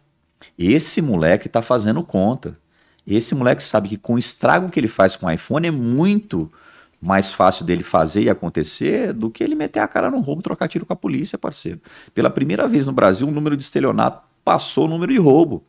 Esse 0.58 1.00
moleque 1.00 1.48
tá 1.48 1.62
fazendo 1.62 2.02
conta. 2.02 2.58
Esse 3.06 3.34
moleque 3.34 3.62
sabe 3.62 3.90
que 3.90 3.96
com 3.96 4.14
o 4.14 4.18
estrago 4.18 4.70
que 4.70 4.80
ele 4.80 4.88
faz 4.88 5.14
com 5.14 5.26
o 5.26 5.30
iPhone 5.30 5.68
é 5.68 5.70
muito 5.70 6.50
mais 7.00 7.32
fácil 7.32 7.64
dele 7.64 7.82
fazer 7.82 8.22
e 8.22 8.30
acontecer 8.30 9.12
do 9.12 9.30
que 9.30 9.44
ele 9.44 9.54
meter 9.54 9.80
a 9.80 9.88
cara 9.88 10.10
no 10.10 10.20
roubo, 10.20 10.42
trocar 10.42 10.68
tiro 10.68 10.86
com 10.86 10.92
a 10.92 10.96
polícia, 10.96 11.38
parceiro. 11.38 11.80
Pela 12.14 12.30
primeira 12.30 12.66
vez 12.66 12.86
no 12.86 12.92
Brasil, 12.92 13.28
o 13.28 13.30
número 13.30 13.56
de 13.56 13.62
estelionato 13.62 14.22
passou 14.44 14.86
o 14.86 14.88
número 14.88 15.12
de 15.12 15.18
roubo. 15.18 15.62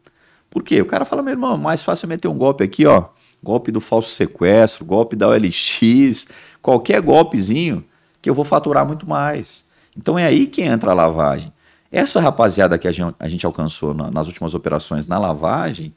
Por 0.50 0.64
quê? 0.64 0.82
O 0.82 0.86
cara 0.86 1.06
fala, 1.06 1.22
meu 1.22 1.34
irmão, 1.34 1.58
mais 1.58 1.84
fácil 1.84 2.08
meter 2.08 2.28
um 2.28 2.38
golpe 2.38 2.64
aqui, 2.64 2.86
ó. 2.86 3.06
Golpe 3.44 3.72
do 3.72 3.80
falso 3.82 4.10
sequestro, 4.10 4.86
golpe 4.86 5.16
da 5.16 5.28
OLX, 5.28 6.28
qualquer 6.62 7.02
golpezinho 7.02 7.84
que 8.22 8.30
eu 8.30 8.34
vou 8.34 8.46
faturar 8.46 8.86
muito 8.86 9.08
mais. 9.08 9.66
Então 9.96 10.18
é 10.18 10.26
aí 10.26 10.48
que 10.48 10.62
entra 10.62 10.92
a 10.92 10.94
lavagem. 10.94 11.54
Essa 11.92 12.20
rapaziada 12.20 12.78
que 12.78 12.88
a 12.88 12.92
gente, 12.92 13.46
alcançou 13.46 13.94
na, 13.94 14.12
nas 14.12 14.28
últimas 14.28 14.54
operações 14.54 15.08
na 15.08 15.18
lavagem, 15.18 15.94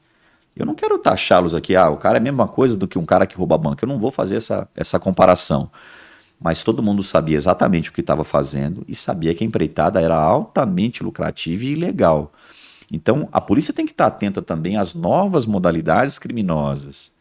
eu 0.60 0.66
não 0.66 0.74
quero 0.74 0.98
taxá-los 0.98 1.54
aqui, 1.54 1.74
ah, 1.74 1.88
o 1.88 1.96
cara 1.96 2.18
é 2.18 2.20
a 2.20 2.22
mesma 2.22 2.46
coisa 2.46 2.76
do 2.76 2.86
que 2.86 2.98
um 2.98 3.06
cara 3.06 3.26
que 3.26 3.36
rouba 3.36 3.56
banco. 3.56 3.82
Eu 3.82 3.88
não 3.88 3.98
vou 3.98 4.10
fazer 4.10 4.36
essa, 4.36 4.68
essa 4.74 4.98
comparação. 4.98 5.70
Mas 6.38 6.62
todo 6.62 6.82
mundo 6.82 7.02
sabia 7.02 7.36
exatamente 7.36 7.90
o 7.90 7.92
que 7.92 8.00
estava 8.00 8.24
fazendo 8.24 8.84
e 8.88 8.94
sabia 8.94 9.34
que 9.34 9.44
a 9.44 9.46
empreitada 9.46 10.00
era 10.00 10.16
altamente 10.16 11.02
lucrativa 11.02 11.64
e 11.64 11.72
ilegal. 11.72 12.32
Então, 12.90 13.28
a 13.30 13.40
polícia 13.40 13.72
tem 13.72 13.86
que 13.86 13.92
estar 13.92 14.06
atenta 14.06 14.42
também 14.42 14.76
às 14.76 14.94
novas 14.94 15.46
modalidades 15.46 16.18
criminosas. 16.18 17.12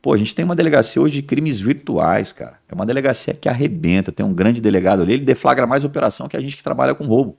Pô, 0.00 0.12
a 0.12 0.16
gente 0.16 0.34
tem 0.34 0.44
uma 0.44 0.56
delegacia 0.56 1.00
hoje 1.00 1.14
de 1.14 1.22
crimes 1.22 1.60
virtuais, 1.60 2.32
cara. 2.32 2.58
É 2.68 2.74
uma 2.74 2.84
delegacia 2.84 3.34
que 3.34 3.48
arrebenta, 3.48 4.10
tem 4.10 4.26
um 4.26 4.34
grande 4.34 4.60
delegado 4.60 5.02
ali, 5.02 5.12
ele 5.12 5.24
deflagra 5.24 5.66
mais 5.66 5.84
operação 5.84 6.26
que 6.26 6.36
a 6.36 6.40
gente 6.40 6.56
que 6.56 6.62
trabalha 6.62 6.94
com 6.94 7.04
roubo. 7.04 7.36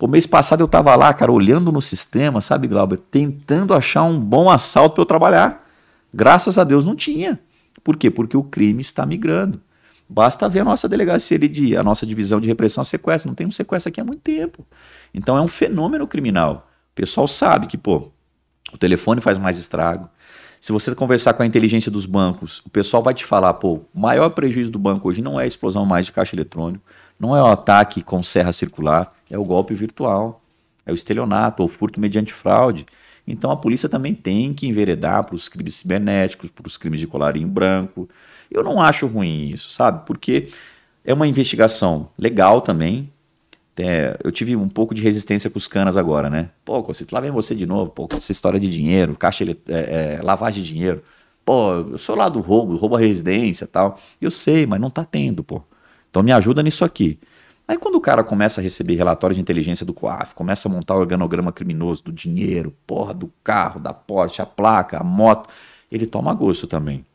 Pô, 0.00 0.08
mês 0.08 0.26
passado 0.26 0.62
eu 0.62 0.66
tava 0.66 0.96
lá, 0.96 1.12
cara, 1.12 1.30
olhando 1.30 1.70
no 1.70 1.82
sistema, 1.82 2.40
sabe, 2.40 2.66
Glauber, 2.66 2.96
tentando 3.10 3.74
achar 3.74 4.02
um 4.02 4.18
bom 4.18 4.48
assalto 4.48 4.94
para 4.94 5.02
eu 5.02 5.06
trabalhar. 5.06 5.68
Graças 6.12 6.56
a 6.56 6.64
Deus 6.64 6.86
não 6.86 6.96
tinha. 6.96 7.38
Por 7.84 7.98
quê? 7.98 8.10
Porque 8.10 8.34
o 8.34 8.42
crime 8.42 8.80
está 8.80 9.04
migrando. 9.04 9.60
Basta 10.08 10.48
ver 10.48 10.60
a 10.60 10.64
nossa 10.64 10.88
delegacia 10.88 11.36
ali, 11.36 11.48
de, 11.48 11.76
a 11.76 11.82
nossa 11.82 12.06
divisão 12.06 12.40
de 12.40 12.48
repressão 12.48 12.80
a 12.80 12.84
sequestro. 12.86 13.28
Não 13.28 13.34
tem 13.34 13.46
um 13.46 13.50
sequestro 13.50 13.90
aqui 13.90 14.00
há 14.00 14.04
muito 14.04 14.22
tempo. 14.22 14.66
Então 15.12 15.36
é 15.36 15.40
um 15.42 15.46
fenômeno 15.46 16.06
criminal. 16.06 16.66
O 16.92 16.94
pessoal 16.94 17.28
sabe 17.28 17.66
que, 17.66 17.76
pô, 17.76 18.08
o 18.72 18.78
telefone 18.78 19.20
faz 19.20 19.36
mais 19.36 19.58
estrago. 19.58 20.08
Se 20.62 20.72
você 20.72 20.94
conversar 20.94 21.34
com 21.34 21.42
a 21.42 21.46
inteligência 21.46 21.90
dos 21.90 22.06
bancos, 22.06 22.62
o 22.64 22.70
pessoal 22.70 23.02
vai 23.02 23.12
te 23.12 23.26
falar, 23.26 23.52
pô, 23.52 23.82
o 23.92 24.00
maior 24.00 24.30
prejuízo 24.30 24.72
do 24.72 24.78
banco 24.78 25.10
hoje 25.10 25.20
não 25.20 25.38
é 25.38 25.44
a 25.44 25.46
explosão 25.46 25.84
mais 25.84 26.06
de 26.06 26.12
caixa 26.12 26.34
eletrônico, 26.34 26.82
não 27.18 27.36
é 27.36 27.42
o 27.42 27.46
ataque 27.46 28.02
com 28.02 28.22
serra 28.22 28.50
circular, 28.50 29.12
é 29.30 29.38
o 29.38 29.44
golpe 29.44 29.72
virtual, 29.74 30.42
é 30.84 30.92
o 30.92 30.94
estelionato 30.94 31.62
ou 31.62 31.68
furto 31.68 32.00
mediante 32.00 32.32
fraude. 32.32 32.84
Então 33.26 33.50
a 33.50 33.56
polícia 33.56 33.88
também 33.88 34.14
tem 34.14 34.52
que 34.52 34.66
enveredar 34.66 35.24
para 35.24 35.34
os 35.36 35.48
crimes 35.48 35.76
cibernéticos, 35.76 36.50
para 36.50 36.66
os 36.66 36.76
crimes 36.76 37.00
de 37.00 37.06
colarinho 37.06 37.48
branco. 37.48 38.08
Eu 38.50 38.64
não 38.64 38.82
acho 38.82 39.06
ruim 39.06 39.48
isso, 39.50 39.70
sabe? 39.70 40.04
Porque 40.04 40.48
é 41.04 41.14
uma 41.14 41.28
investigação 41.28 42.08
legal 42.18 42.60
também. 42.60 43.10
É, 43.76 44.18
eu 44.22 44.30
tive 44.30 44.56
um 44.56 44.68
pouco 44.68 44.94
de 44.94 45.02
resistência 45.02 45.48
com 45.48 45.56
os 45.56 45.66
canas 45.66 45.96
agora, 45.96 46.28
né? 46.28 46.50
Pô, 46.64 46.82
Cocito, 46.82 47.14
lá 47.14 47.20
vem 47.20 47.30
você 47.30 47.54
de 47.54 47.64
novo, 47.64 47.90
pô, 47.90 48.06
essa 48.14 48.30
história 48.32 48.60
de 48.60 48.68
dinheiro, 48.68 49.14
caixa, 49.14 49.44
é, 49.44 50.18
é, 50.18 50.22
lavagem 50.22 50.62
de 50.62 50.68
dinheiro. 50.68 51.02
Pô, 51.44 51.72
eu 51.72 51.98
sou 51.98 52.14
lá 52.14 52.28
do 52.28 52.40
roubo, 52.40 52.76
roubo 52.76 52.96
a 52.96 53.00
residência 53.00 53.66
tal. 53.66 53.98
Eu 54.20 54.30
sei, 54.30 54.66
mas 54.66 54.80
não 54.80 54.90
tá 54.90 55.04
tendo, 55.04 55.42
pô. 55.42 55.62
Então 56.10 56.22
me 56.22 56.32
ajuda 56.32 56.62
nisso 56.62 56.84
aqui. 56.84 57.18
Aí 57.70 57.78
quando 57.78 57.94
o 57.94 58.00
cara 58.00 58.24
começa 58.24 58.60
a 58.60 58.64
receber 58.64 58.96
relatório 58.96 59.32
de 59.32 59.40
inteligência 59.40 59.86
do 59.86 59.94
COAF, 59.94 60.34
começa 60.34 60.68
a 60.68 60.72
montar 60.72 60.96
o 60.96 60.98
organograma 60.98 61.52
criminoso 61.52 62.02
do 62.02 62.10
dinheiro, 62.10 62.74
porra, 62.84 63.14
do 63.14 63.32
carro, 63.44 63.78
da 63.78 63.94
Porsche, 63.94 64.42
a 64.42 64.44
placa, 64.44 64.98
a 64.98 65.04
moto, 65.04 65.48
ele 65.88 66.04
toma 66.04 66.34
gosto 66.34 66.66
também. 66.66 67.06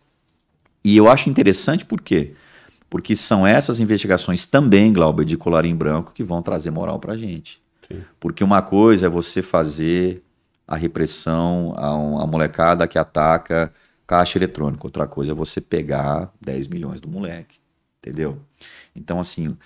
E 0.81 0.95
eu 0.95 1.09
acho 1.09 1.29
interessante 1.29 1.85
por 1.85 1.99
quê? 1.99 2.35
Porque 2.89 3.17
são 3.17 3.45
essas 3.45 3.81
investigações 3.81 4.45
também, 4.45 4.93
Glauber, 4.93 5.25
de 5.25 5.35
colarinho 5.35 5.75
branco, 5.75 6.13
que 6.13 6.23
vão 6.23 6.41
trazer 6.41 6.71
moral 6.71 6.99
pra 6.99 7.17
gente. 7.17 7.61
Sim. 7.85 8.01
Porque 8.17 8.41
uma 8.41 8.61
coisa 8.61 9.07
é 9.07 9.09
você 9.09 9.41
fazer 9.41 10.23
a 10.65 10.77
repressão 10.77 11.73
a, 11.75 11.93
um, 11.97 12.17
a 12.17 12.25
molecada 12.25 12.87
que 12.87 12.97
ataca 12.97 13.73
caixa 14.07 14.37
eletrônica, 14.37 14.87
outra 14.87 15.05
coisa 15.05 15.33
é 15.33 15.35
você 15.35 15.59
pegar 15.59 16.31
10 16.39 16.69
milhões 16.69 17.01
do 17.01 17.09
moleque, 17.09 17.57
entendeu? 17.99 18.39
Então, 18.95 19.19
assim, 19.19 19.57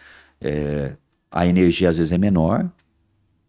é, 0.41 0.93
a 1.31 1.45
energia 1.45 1.89
às 1.89 1.97
vezes 1.97 2.11
é 2.11 2.17
menor, 2.17 2.69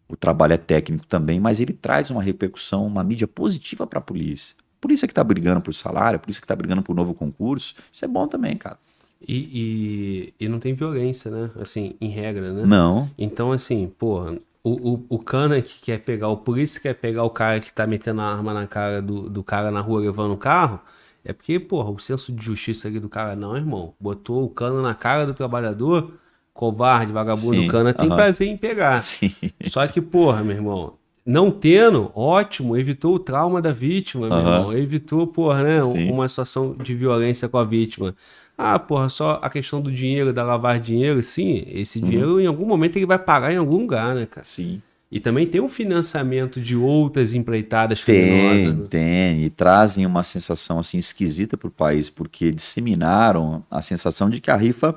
o 0.07 0.15
trabalho 0.15 0.53
é 0.53 0.57
técnico 0.57 1.05
também, 1.07 1.39
mas 1.39 1.59
ele 1.59 1.73
traz 1.73 2.11
uma 2.11 2.21
repercussão, 2.21 2.85
uma 2.85 3.03
mídia 3.03 3.27
positiva 3.27 3.87
para 3.87 3.99
a 3.99 4.01
polícia. 4.01 4.55
Por 4.79 4.91
isso 4.91 5.05
é 5.05 5.07
que 5.07 5.11
está 5.11 5.23
brigando 5.23 5.61
por 5.61 5.73
salário, 5.73 6.19
por 6.19 6.29
isso 6.29 6.39
é 6.39 6.41
que 6.41 6.45
está 6.45 6.55
brigando 6.55 6.81
por 6.81 6.95
novo 6.95 7.13
concurso. 7.13 7.75
Isso 7.91 8.03
é 8.03 8.07
bom 8.07 8.27
também, 8.27 8.57
cara. 8.57 8.77
E, 9.25 10.33
e, 10.39 10.45
e, 10.45 10.49
não 10.49 10.59
tem 10.59 10.73
violência, 10.73 11.29
né? 11.29 11.51
Assim, 11.61 11.95
em 12.01 12.09
regra, 12.09 12.51
né? 12.51 12.65
Não. 12.65 13.07
Então, 13.15 13.51
assim, 13.51 13.87
porra, 13.99 14.35
o, 14.63 14.93
o, 14.93 15.05
o 15.09 15.19
cana 15.19 15.61
que 15.61 15.79
quer 15.79 15.99
pegar, 15.99 16.29
o 16.29 16.37
polícia 16.37 16.81
quer 16.81 16.95
pegar 16.95 17.23
o 17.23 17.29
cara 17.29 17.59
que 17.59 17.71
tá 17.71 17.85
metendo 17.85 18.21
a 18.21 18.25
arma 18.25 18.51
na 18.51 18.65
cara 18.65 18.99
do, 18.99 19.29
do 19.29 19.43
cara 19.43 19.69
na 19.69 19.79
rua 19.79 20.01
levando 20.01 20.33
o 20.33 20.37
carro, 20.37 20.79
é 21.23 21.31
porque, 21.31 21.59
porra, 21.59 21.91
o 21.91 21.99
senso 21.99 22.31
de 22.31 22.43
justiça 22.43 22.87
aqui 22.87 22.99
do 22.99 23.07
cara, 23.07 23.35
não, 23.35 23.55
irmão. 23.55 23.93
Botou 23.99 24.43
o 24.43 24.49
cano 24.49 24.81
na 24.81 24.95
cara 24.95 25.27
do 25.27 25.35
trabalhador, 25.35 26.13
covarde, 26.53 27.11
vagabundo, 27.11 27.61
Sim, 27.61 27.67
cana, 27.67 27.93
tem 27.93 28.07
uh 28.07 28.11
-huh. 28.11 28.15
prazer 28.15 28.47
em 28.47 28.57
pegar. 28.57 28.99
Sim. 29.01 29.33
Só 29.67 29.85
que, 29.87 30.01
porra, 30.01 30.43
meu 30.43 30.55
irmão, 30.55 30.93
não 31.25 31.51
tendo, 31.51 32.11
ótimo, 32.15 32.75
evitou 32.77 33.15
o 33.15 33.19
trauma 33.19 33.61
da 33.61 33.71
vítima, 33.71 34.27
meu 34.27 34.37
Aham. 34.37 34.55
irmão. 34.57 34.73
Evitou, 34.77 35.27
porra, 35.27 35.63
né? 35.63 35.79
Sim. 35.79 36.09
Uma 36.11 36.27
situação 36.27 36.75
de 36.81 36.93
violência 36.95 37.47
com 37.47 37.57
a 37.57 37.63
vítima. 37.63 38.15
Ah, 38.57 38.77
porra, 38.77 39.09
só 39.09 39.39
a 39.41 39.49
questão 39.49 39.81
do 39.81 39.91
dinheiro, 39.91 40.31
da 40.33 40.43
lavar 40.43 40.79
dinheiro, 40.79 41.23
sim, 41.23 41.63
esse 41.67 41.99
Uhum. 41.99 42.09
dinheiro 42.09 42.39
em 42.41 42.45
algum 42.45 42.65
momento 42.65 42.95
ele 42.97 43.05
vai 43.07 43.17
pagar 43.17 43.51
em 43.51 43.57
algum 43.57 43.77
lugar, 43.77 44.13
né, 44.13 44.27
cara? 44.29 44.45
Sim. 44.45 44.81
E 45.11 45.19
também 45.19 45.45
tem 45.45 45.59
um 45.59 45.67
financiamento 45.67 46.61
de 46.61 46.75
outras 46.75 47.33
empreitadas 47.33 48.01
Tem, 48.03 48.15
criminosas. 48.15 48.79
né? 48.79 48.87
tem. 48.89 49.43
E 49.43 49.49
trazem 49.49 50.05
uma 50.05 50.23
sensação 50.23 50.79
assim 50.79 50.97
esquisita 50.97 51.57
para 51.57 51.67
o 51.67 51.71
país, 51.71 52.09
porque 52.09 52.51
disseminaram 52.51 53.63
a 53.69 53.81
sensação 53.81 54.29
de 54.29 54.39
que 54.39 54.49
a 54.51 54.55
rifa 54.55 54.95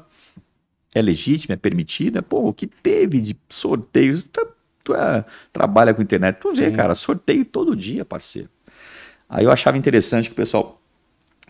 é 0.94 1.02
legítima, 1.02 1.54
é 1.54 1.56
permitida. 1.56 2.22
Pô, 2.22 2.48
o 2.48 2.52
que 2.54 2.66
teve 2.66 3.20
de 3.20 3.36
sorteios? 3.48 4.22
Tu, 4.32 4.46
tu 4.84 4.94
é- 4.94 5.24
trabalha 5.52 5.92
com 5.92 6.02
internet, 6.02 6.38
tu 6.40 6.54
vê, 6.54 6.66
Sim. 6.66 6.72
cara, 6.72 6.94
sorteio 6.94 7.44
todo 7.44 7.74
dia, 7.74 8.04
parceiro. 8.04 8.48
Aí 9.28 9.44
eu 9.44 9.50
achava 9.50 9.76
interessante 9.76 10.28
que 10.28 10.32
o 10.32 10.36
pessoal 10.36 10.80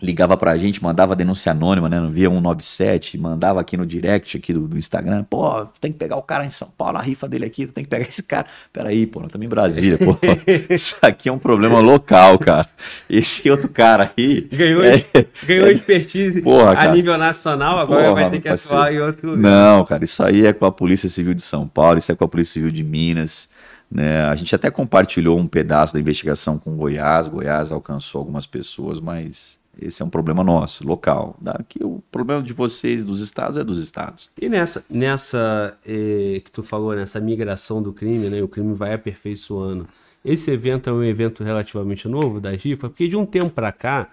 ligava 0.01 0.35
pra 0.35 0.57
gente, 0.57 0.83
mandava 0.83 1.15
denúncia 1.15 1.51
anônima, 1.51 1.87
né, 1.87 1.99
no 1.99 2.09
Via 2.09 2.29
197, 2.29 3.17
mandava 3.17 3.61
aqui 3.61 3.77
no 3.77 3.85
direct 3.85 4.37
aqui 4.37 4.53
do, 4.53 4.67
do 4.67 4.77
Instagram, 4.77 5.23
pô, 5.23 5.65
tu 5.65 5.79
tem 5.79 5.91
que 5.91 5.97
pegar 5.97 6.17
o 6.17 6.21
cara 6.21 6.45
em 6.45 6.49
São 6.49 6.69
Paulo, 6.77 6.97
a 6.97 7.01
rifa 7.01 7.27
dele 7.29 7.45
aqui, 7.45 7.65
tu 7.65 7.71
tem 7.71 7.83
que 7.83 7.89
pegar 7.89 8.05
esse 8.09 8.23
cara. 8.23 8.45
Peraí, 8.73 9.05
pô, 9.05 9.19
nós 9.19 9.27
estamos 9.27 9.45
em 9.45 9.49
Brasília, 9.49 9.97
pô. 9.97 10.17
Isso 10.69 10.97
aqui 11.01 11.29
é 11.29 11.31
um 11.31 11.39
problema 11.39 11.79
local, 11.79 12.37
cara. 12.37 12.67
Esse 13.09 13.49
outro 13.49 13.69
cara 13.69 14.11
aí... 14.17 14.41
Ganhou, 14.51 14.83
é- 14.83 15.05
ganhou 15.45 15.67
expertise 15.69 16.41
Porra, 16.41 16.71
a 16.71 16.75
cara. 16.75 16.91
nível 16.91 17.17
nacional, 17.17 17.79
agora 17.79 18.09
Porra, 18.09 18.21
vai 18.21 18.31
ter 18.31 18.41
que 18.41 18.49
atuar 18.49 18.79
parceiro. 18.79 19.03
em 19.03 19.07
outro. 19.07 19.37
Não, 19.37 19.85
cara, 19.85 20.03
isso 20.03 20.21
aí 20.23 20.45
é 20.45 20.51
com 20.53 20.65
a 20.65 20.71
Polícia 20.71 21.07
Civil 21.07 21.33
de 21.33 21.43
São 21.43 21.67
Paulo, 21.67 21.97
isso 21.97 22.11
é 22.11 22.15
com 22.15 22.25
a 22.25 22.27
Polícia 22.27 22.53
Civil 22.53 22.71
de 22.71 22.83
Minas. 22.83 23.49
Né? 23.89 24.25
A 24.25 24.35
gente 24.35 24.53
até 24.53 24.69
compartilhou 24.69 25.37
um 25.37 25.47
pedaço 25.47 25.93
da 25.93 25.99
investigação 25.99 26.57
com 26.57 26.75
Goiás. 26.75 27.27
Goiás 27.27 27.71
alcançou 27.71 28.19
algumas 28.19 28.45
pessoas, 28.45 28.99
mas 28.99 29.57
esse 29.81 30.01
é 30.01 30.05
um 30.05 30.09
problema 30.09 30.43
nosso, 30.43 30.87
local. 30.87 31.35
Daqui, 31.41 31.79
o 31.83 32.01
problema 32.11 32.41
de 32.41 32.53
vocês, 32.53 33.03
dos 33.05 33.21
estados, 33.21 33.57
é 33.57 33.63
dos 33.63 33.77
estados. 33.79 34.29
E 34.41 34.47
nessa, 34.49 34.83
nessa 34.89 35.77
eh, 35.85 36.41
que 36.43 36.51
tu 36.51 36.63
falou, 36.63 36.95
nessa 36.95 37.19
migração 37.19 37.81
do 37.81 37.91
crime, 37.93 38.29
né? 38.29 38.41
O 38.41 38.47
crime 38.47 38.73
vai 38.73 38.93
aperfeiçoando. 38.93 39.85
Esse 40.23 40.49
evento 40.51 40.89
é 40.89 40.93
um 40.93 41.03
evento 41.03 41.43
relativamente 41.43 42.07
novo 42.07 42.39
da 42.39 42.55
GIFA, 42.55 42.89
porque 42.89 43.07
de 43.07 43.15
um 43.15 43.25
tempo 43.25 43.49
pra 43.51 43.71
cá 43.71 44.09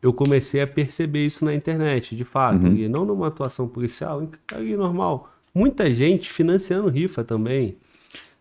eu 0.00 0.12
comecei 0.12 0.60
a 0.60 0.66
perceber 0.66 1.26
isso 1.26 1.44
na 1.44 1.52
internet, 1.52 2.14
de 2.14 2.22
fato, 2.24 2.64
Uhum. 2.64 2.74
e 2.76 2.88
não 2.88 3.04
numa 3.04 3.26
atuação 3.26 3.66
policial, 3.66 4.22
em- 4.22 4.30
ali 4.54 4.76
normal. 4.76 5.32
Muita 5.52 5.92
gente 5.92 6.30
financiando 6.30 6.88
rifa 6.88 7.24
também. 7.24 7.70
O 7.70 7.76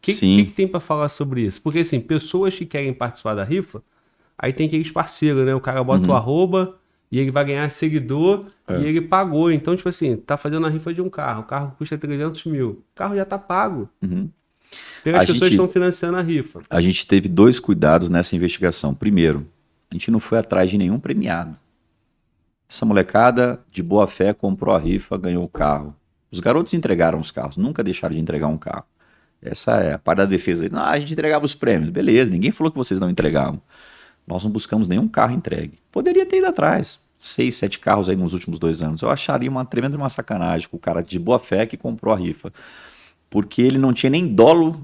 que, 0.01 0.13
que, 0.13 0.45
que 0.45 0.53
tem 0.53 0.67
pra 0.67 0.79
falar 0.79 1.09
sobre 1.09 1.41
isso? 1.41 1.59
Porque 1.61 1.79
assim, 1.79 1.99
pessoas 1.99 2.53
que 2.55 2.65
querem 2.67 2.93
participar 2.93 3.33
da 3.33 3.43
rifa, 3.43 3.81
aí 4.37 4.53
tem 4.53 4.67
aqueles 4.67 4.91
parceiros, 4.91 5.45
né? 5.45 5.53
O 5.55 5.59
cara 5.61 5.83
bota 5.83 6.03
Uhum. 6.05 6.11
o 6.11 6.15
arroba 6.15 6.75
e 7.11 7.19
ele 7.19 7.31
vai 7.31 7.45
ganhar 7.45 7.69
seguidor 7.69 8.45
É. 8.67 8.79
e 8.79 8.85
ele 8.85 9.01
pagou. 9.01 9.51
Então, 9.51 9.75
tipo 9.75 9.89
assim, 9.89 10.15
tá 10.17 10.37
fazendo 10.37 10.65
a 10.67 10.69
rifa 10.69 10.93
de 10.93 11.01
um 11.01 11.09
carro. 11.09 11.41
O 11.41 11.45
carro 11.45 11.73
custa 11.77 11.97
300 11.97 12.43
mil. 12.45 12.69
O 12.69 12.83
carro 12.95 13.15
já 13.15 13.25
tá 13.25 13.37
pago. 13.37 13.89
Uhum. 14.01 14.29
Porque 14.95 15.09
as 15.09 15.15
A 15.15 15.19
pessoas 15.21 15.39
gente- 15.39 15.51
estão 15.51 15.67
financiando 15.69 16.17
a 16.17 16.21
rifa. 16.21 16.61
A 16.69 16.81
gente 16.81 17.07
teve 17.07 17.29
dois 17.29 17.59
cuidados 17.59 18.09
nessa 18.09 18.35
investigação. 18.35 18.93
Primeiro, 18.93 19.47
a 19.89 19.95
gente 19.95 20.11
não 20.11 20.19
foi 20.19 20.37
atrás 20.39 20.69
de 20.69 20.77
nenhum 20.77 20.99
premiado. 20.99 21.55
Essa 22.69 22.85
molecada, 22.85 23.61
de 23.71 23.81
boa 23.81 24.05
fé, 24.07 24.33
comprou 24.33 24.75
a 24.75 24.79
rifa, 24.79 25.17
ganhou 25.17 25.43
o 25.43 25.47
carro. 25.47 25.95
Os 26.29 26.41
garotos 26.41 26.73
entregaram 26.73 27.17
os 27.19 27.31
carros, 27.31 27.55
nunca 27.55 27.81
deixaram 27.81 28.13
de 28.13 28.19
entregar 28.21 28.47
um 28.47 28.57
carro. 28.57 28.83
Essa 29.41 29.77
é 29.81 29.93
a 29.93 29.97
parte 29.97 30.17
da 30.17 30.25
defesa. 30.25 30.67
Não, 30.69 30.81
a 30.83 30.99
gente 30.99 31.13
entregava 31.13 31.45
os 31.45 31.55
prêmios. 31.55 31.89
Beleza, 31.89 32.29
ninguém 32.29 32.51
falou 32.51 32.69
que 32.69 32.77
vocês 32.77 32.99
não 32.99 33.09
entregavam. 33.09 33.61
Nós 34.27 34.43
não 34.43 34.51
buscamos 34.51 34.87
nenhum 34.87 35.07
carro 35.07 35.33
entregue. 35.33 35.79
Poderia 35.91 36.25
ter 36.25 36.37
ido 36.37 36.47
atrás. 36.47 36.99
Seis, 37.17 37.55
sete 37.55 37.79
carros 37.79 38.09
aí 38.09 38.15
nos 38.15 38.33
últimos 38.33 38.59
dois 38.59 38.83
anos. 38.83 39.01
Eu 39.01 39.09
acharia 39.09 39.49
uma 39.49 39.65
tremenda 39.65 39.95
uma 39.95 40.09
sacanagem 40.09 40.67
com 40.67 40.75
o 40.75 40.79
cara 40.79 41.01
de 41.01 41.17
boa 41.17 41.39
fé 41.39 41.65
que 41.65 41.77
comprou 41.77 42.13
a 42.13 42.17
rifa. 42.17 42.51
Porque 43.29 43.61
ele 43.61 43.77
não 43.77 43.93
tinha 43.93 44.09
nem 44.09 44.27
dolo 44.27 44.79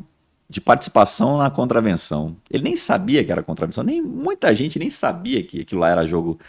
de 0.50 0.62
participação 0.62 1.38
na 1.38 1.50
contravenção. 1.50 2.36
Ele 2.50 2.64
nem 2.64 2.76
sabia 2.76 3.24
que 3.24 3.32
era 3.32 3.44
contravenção. 3.44 3.84
Nem, 3.84 4.02
muita 4.02 4.56
gente 4.56 4.80
nem 4.80 4.90
sabia 4.90 5.44
que 5.44 5.62
aquilo 5.62 5.82
lá 5.82 5.90
era 5.90 6.06
jogo, 6.06 6.40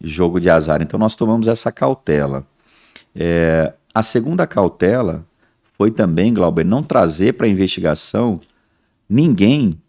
jogo 0.00 0.38
de 0.38 0.50
azar. 0.50 0.82
Então 0.82 0.98
nós 0.98 1.16
tomamos 1.16 1.48
essa 1.48 1.72
cautela. 1.72 2.46
É, 3.14 3.72
a 3.94 4.02
segunda 4.02 4.46
cautela 4.46 5.24
foi 5.76 5.90
também, 5.90 6.34
Glauber, 6.34 6.64
não 6.64 6.82
trazer 6.82 7.34
para 7.34 7.46
a 7.46 7.50
investigação 7.50 8.40
ninguém 9.08 9.80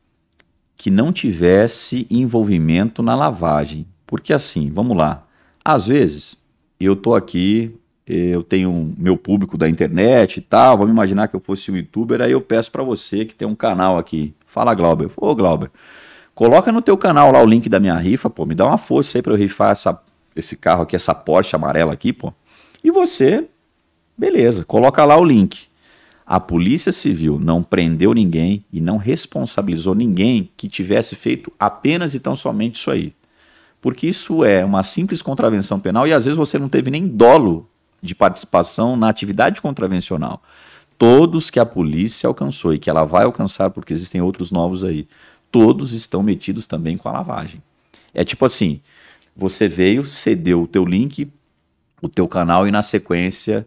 que 0.78 0.92
não 0.92 1.12
tivesse 1.12 2.06
envolvimento 2.10 3.02
na 3.02 3.16
lavagem. 3.16 3.88
Porque 4.06 4.32
assim, 4.32 4.72
vamos 4.72 4.96
lá. 4.96 5.26
Às 5.66 5.88
vezes, 5.88 6.38
eu 6.80 6.96
tô 6.96 7.16
aqui, 7.16 7.76
eu 8.06 8.44
tenho 8.44 8.94
meu 8.98 9.18
público 9.18 9.58
da 9.58 9.68
internet 9.68 10.38
e 10.38 10.42
tal, 10.42 10.78
vamos 10.78 10.94
imaginar 10.94 11.28
que 11.28 11.36
eu 11.36 11.42
fosse 11.42 11.72
um 11.72 11.76
youtuber, 11.76 12.22
aí 12.22 12.32
eu 12.32 12.40
peço 12.40 12.72
para 12.72 12.84
você 12.84 13.26
que 13.26 13.36
tem 13.36 13.48
um 13.48 13.56
canal 13.56 13.98
aqui. 13.98 14.34
Fala, 14.46 14.74
Glauber. 14.74 15.10
Ô, 15.18 15.36
Glauber, 15.36 15.70
coloca 16.34 16.72
no 16.72 16.82
teu 16.82 16.98
canal 16.98 17.32
lá 17.32 17.42
o 17.42 17.46
link 17.46 17.68
da 17.68 17.80
minha 17.80 17.98
rifa, 17.98 18.30
pô, 18.30 18.46
me 18.46 18.56
dá 18.56 18.66
uma 18.66 18.78
força 18.78 19.18
aí 19.18 19.22
para 19.22 19.34
eu 19.34 19.38
rifar 19.38 19.72
essa, 19.72 20.02
esse 20.36 20.56
carro 20.56 20.84
aqui, 20.84 20.96
essa 20.96 21.14
Porsche 21.14 21.56
amarela 21.56 21.92
aqui, 21.92 22.14
pô. 22.14 22.32
E 22.84 22.92
você, 22.92 23.46
beleza, 24.18 24.64
coloca 24.64 25.04
lá 25.04 25.18
o 25.18 25.26
link. 25.26 25.68
A 26.30 26.42
Polícia 26.42 26.92
Civil 26.92 27.40
não 27.40 27.64
prendeu 27.64 28.14
ninguém 28.14 28.66
e 28.70 28.82
não 28.82 28.98
responsabilizou 28.98 29.96
ninguém 29.96 30.52
que 30.58 30.68
tivesse 30.68 31.16
feito 31.16 31.50
apenas 31.58 32.14
e 32.14 32.20
tão 32.20 32.36
somente 32.36 32.76
isso 32.76 32.92
aí. 32.92 33.14
Porque 33.82 34.08
isso 34.08 34.44
é 34.44 34.66
uma 34.66 34.84
simples 34.84 35.22
contravenção 35.22 35.80
penal 35.80 36.06
e 36.06 36.12
às 36.12 36.26
vezes 36.26 36.38
você 36.38 36.60
não 36.60 36.68
teve 36.68 36.92
nem 36.92 37.08
dolo 37.08 37.70
de 38.02 38.14
participação 38.14 38.98
na 38.98 39.08
atividade 39.08 39.62
contravencional. 39.62 40.44
Todos 40.98 41.50
que 41.50 41.62
a 41.62 41.66
polícia 41.66 42.28
alcançou 42.28 42.74
e 42.74 42.80
que 42.80 42.90
ela 42.90 43.06
vai 43.06 43.24
alcançar, 43.24 43.70
porque 43.70 43.94
existem 43.94 44.20
outros 44.20 44.52
novos 44.52 44.84
aí, 44.84 45.08
todos 45.50 45.94
estão 45.94 46.22
metidos 46.22 46.68
também 46.68 46.98
com 46.98 47.08
a 47.08 47.14
lavagem. 47.14 47.64
É 48.14 48.26
tipo 48.26 48.44
assim, 48.44 48.82
você 49.34 49.66
veio, 49.70 50.04
cedeu 50.04 50.64
o 50.64 50.68
teu 50.68 50.84
link, 50.84 51.32
o 52.02 52.10
teu 52.10 52.28
canal 52.28 52.68
e 52.68 52.72
na 52.72 52.82
sequência 52.82 53.66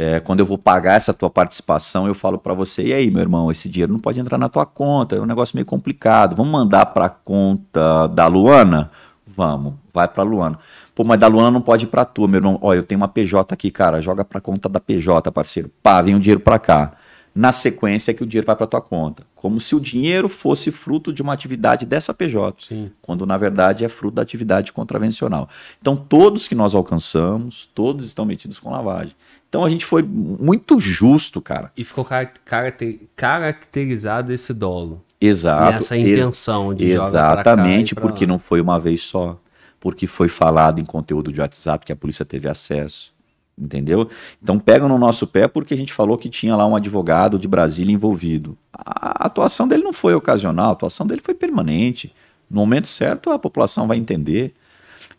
é, 0.00 0.20
quando 0.20 0.38
eu 0.38 0.46
vou 0.46 0.56
pagar 0.56 0.94
essa 0.94 1.12
tua 1.12 1.28
participação, 1.28 2.06
eu 2.06 2.14
falo 2.14 2.38
para 2.38 2.54
você, 2.54 2.84
e 2.84 2.92
aí, 2.94 3.10
meu 3.10 3.20
irmão, 3.20 3.50
esse 3.50 3.68
dinheiro 3.68 3.92
não 3.92 3.98
pode 3.98 4.20
entrar 4.20 4.38
na 4.38 4.48
tua 4.48 4.64
conta, 4.64 5.16
é 5.16 5.20
um 5.20 5.26
negócio 5.26 5.56
meio 5.56 5.66
complicado. 5.66 6.36
Vamos 6.36 6.52
mandar 6.52 6.86
para 6.86 7.08
conta 7.08 8.06
da 8.06 8.28
Luana? 8.28 8.92
Vamos, 9.26 9.74
vai 9.92 10.06
para 10.06 10.22
Luana. 10.22 10.56
Pô, 10.94 11.02
mas 11.02 11.18
da 11.18 11.26
Luana 11.26 11.50
não 11.50 11.60
pode 11.60 11.86
ir 11.86 11.88
para 11.88 12.04
tua, 12.04 12.28
meu 12.28 12.38
irmão. 12.38 12.60
Ó, 12.62 12.72
eu 12.72 12.84
tenho 12.84 13.00
uma 13.00 13.08
PJ 13.08 13.52
aqui, 13.52 13.72
cara, 13.72 14.00
joga 14.00 14.24
para 14.24 14.40
conta 14.40 14.68
da 14.68 14.78
PJ, 14.78 15.32
parceiro. 15.32 15.68
Pá, 15.82 16.00
vem 16.00 16.14
o 16.14 16.20
dinheiro 16.20 16.40
para 16.40 16.60
cá. 16.60 16.92
Na 17.34 17.50
sequência 17.50 18.12
é 18.12 18.14
que 18.14 18.22
o 18.22 18.26
dinheiro 18.26 18.46
vai 18.46 18.54
para 18.54 18.68
tua 18.68 18.80
conta, 18.80 19.24
como 19.34 19.60
se 19.60 19.74
o 19.74 19.80
dinheiro 19.80 20.28
fosse 20.28 20.70
fruto 20.70 21.12
de 21.12 21.22
uma 21.22 21.32
atividade 21.32 21.84
dessa 21.84 22.14
PJ 22.14 22.66
Sim. 22.68 22.90
quando 23.02 23.26
na 23.26 23.36
verdade 23.36 23.84
é 23.84 23.88
fruto 23.88 24.14
da 24.14 24.22
atividade 24.22 24.72
contravencional. 24.72 25.48
Então, 25.80 25.96
todos 25.96 26.46
que 26.46 26.54
nós 26.54 26.74
alcançamos, 26.74 27.68
todos 27.74 28.06
estão 28.06 28.24
metidos 28.24 28.58
com 28.60 28.70
lavagem. 28.70 29.14
Então, 29.48 29.64
a 29.64 29.70
gente 29.70 29.84
foi 29.84 30.02
muito 30.02 30.78
justo, 30.78 31.40
cara. 31.40 31.72
E 31.76 31.84
ficou 31.84 32.04
cara- 32.04 32.30
caracter- 32.44 33.00
caracterizado 33.16 34.32
esse 34.32 34.52
dolo. 34.52 35.02
Exato. 35.20 35.72
e 35.72 35.76
essa 35.76 35.96
ex- 35.98 36.20
intenção 36.20 36.72
de 36.72 36.86
pra 36.94 36.98
cá 37.00 37.08
Exatamente, 37.08 37.94
pra 37.94 38.02
porque 38.02 38.24
lá. 38.24 38.32
não 38.32 38.38
foi 38.38 38.60
uma 38.60 38.78
vez 38.78 39.02
só. 39.02 39.38
Porque 39.80 40.06
foi 40.06 40.28
falado 40.28 40.80
em 40.80 40.84
conteúdo 40.84 41.32
de 41.32 41.40
WhatsApp 41.40 41.84
que 41.86 41.92
a 41.92 41.96
polícia 41.96 42.24
teve 42.24 42.48
acesso. 42.48 43.12
Entendeu? 43.60 44.08
Então 44.40 44.56
pegam 44.60 44.88
no 44.88 44.96
nosso 44.98 45.26
pé 45.26 45.48
porque 45.48 45.74
a 45.74 45.76
gente 45.76 45.92
falou 45.92 46.16
que 46.16 46.28
tinha 46.28 46.54
lá 46.54 46.64
um 46.64 46.76
advogado 46.76 47.36
de 47.40 47.48
Brasília 47.48 47.92
envolvido. 47.92 48.56
A 48.72 49.26
atuação 49.26 49.66
dele 49.66 49.82
não 49.82 49.92
foi 49.92 50.14
ocasional, 50.14 50.68
a 50.68 50.72
atuação 50.72 51.04
dele 51.04 51.20
foi 51.24 51.34
permanente. 51.34 52.14
No 52.48 52.60
momento 52.60 52.86
certo, 52.86 53.30
a 53.30 53.38
população 53.38 53.88
vai 53.88 53.96
entender. 53.98 54.54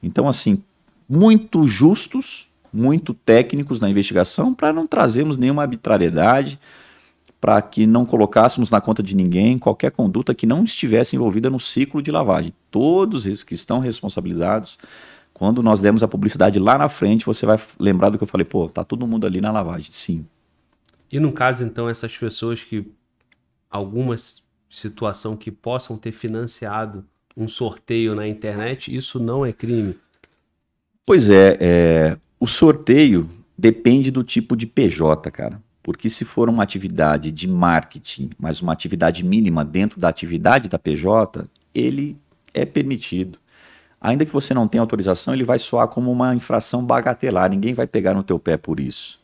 Então, 0.01 0.25
assim, 0.29 0.63
muito 1.09 1.67
justos, 1.67 2.47
muito 2.71 3.13
técnicos 3.13 3.79
na 3.79 3.89
investigação 3.89 4.53
para 4.53 4.71
não 4.71 4.87
trazermos 4.87 5.37
nenhuma 5.37 5.63
arbitrariedade, 5.63 6.59
para 7.39 7.61
que 7.61 7.87
não 7.87 8.05
colocássemos 8.05 8.69
na 8.69 8.81
conta 8.81 9.01
de 9.01 9.15
ninguém 9.15 9.57
qualquer 9.57 9.91
conduta 9.91 10.35
que 10.35 10.45
não 10.45 10.63
estivesse 10.63 11.15
envolvida 11.15 11.49
no 11.49 11.59
ciclo 11.59 12.01
de 12.01 12.11
lavagem. 12.11 12.53
Todos 12.69 13.25
esses 13.25 13.43
que 13.43 13.53
estão 13.53 13.79
responsabilizados, 13.79 14.77
quando 15.33 15.63
nós 15.63 15.79
demos 15.79 16.03
a 16.03 16.07
publicidade 16.07 16.59
lá 16.59 16.77
na 16.77 16.89
frente, 16.89 17.25
você 17.25 17.45
vai 17.45 17.57
lembrar 17.79 18.09
do 18.09 18.17
que 18.17 18.23
eu 18.23 18.27
falei, 18.27 18.45
pô, 18.45 18.67
tá 18.67 18.83
todo 18.83 19.07
mundo 19.07 19.25
ali 19.25 19.39
na 19.39 19.51
lavagem. 19.51 19.87
Sim. 19.91 20.25
E 21.11 21.19
no 21.19 21.31
caso, 21.31 21.63
então, 21.63 21.89
essas 21.89 22.15
pessoas 22.17 22.63
que. 22.63 22.85
Alguma 23.71 24.15
situação 24.67 25.37
que 25.37 25.51
possam 25.51 25.95
ter 25.95 26.11
financiado 26.11 27.05
um 27.37 27.47
sorteio 27.47 28.15
na 28.15 28.27
internet, 28.27 28.93
isso 28.93 29.19
não 29.19 29.45
é 29.45 29.53
crime. 29.53 29.95
Pois 31.05 31.29
é, 31.29 31.57
é, 31.59 32.17
o 32.39 32.47
sorteio 32.47 33.29
depende 33.57 34.09
do 34.09 34.23
tipo 34.23 34.55
de 34.55 34.65
PJ, 34.65 35.29
cara. 35.29 35.61
Porque 35.83 36.09
se 36.09 36.23
for 36.23 36.49
uma 36.49 36.63
atividade 36.63 37.31
de 37.31 37.47
marketing, 37.47 38.29
mas 38.37 38.61
uma 38.61 38.71
atividade 38.71 39.23
mínima 39.23 39.65
dentro 39.65 39.99
da 39.99 40.07
atividade 40.07 40.69
da 40.69 40.79
PJ, 40.79 41.45
ele 41.73 42.17
é 42.53 42.65
permitido. 42.65 43.37
Ainda 43.99 44.25
que 44.25 44.31
você 44.31 44.53
não 44.53 44.67
tenha 44.67 44.81
autorização, 44.81 45.33
ele 45.33 45.43
vai 45.43 45.59
soar 45.59 45.87
como 45.89 46.11
uma 46.11 46.33
infração 46.33 46.85
bagatelar, 46.85 47.49
ninguém 47.49 47.73
vai 47.73 47.85
pegar 47.85 48.13
no 48.13 48.23
teu 48.23 48.39
pé 48.39 48.55
por 48.55 48.79
isso. 48.79 49.18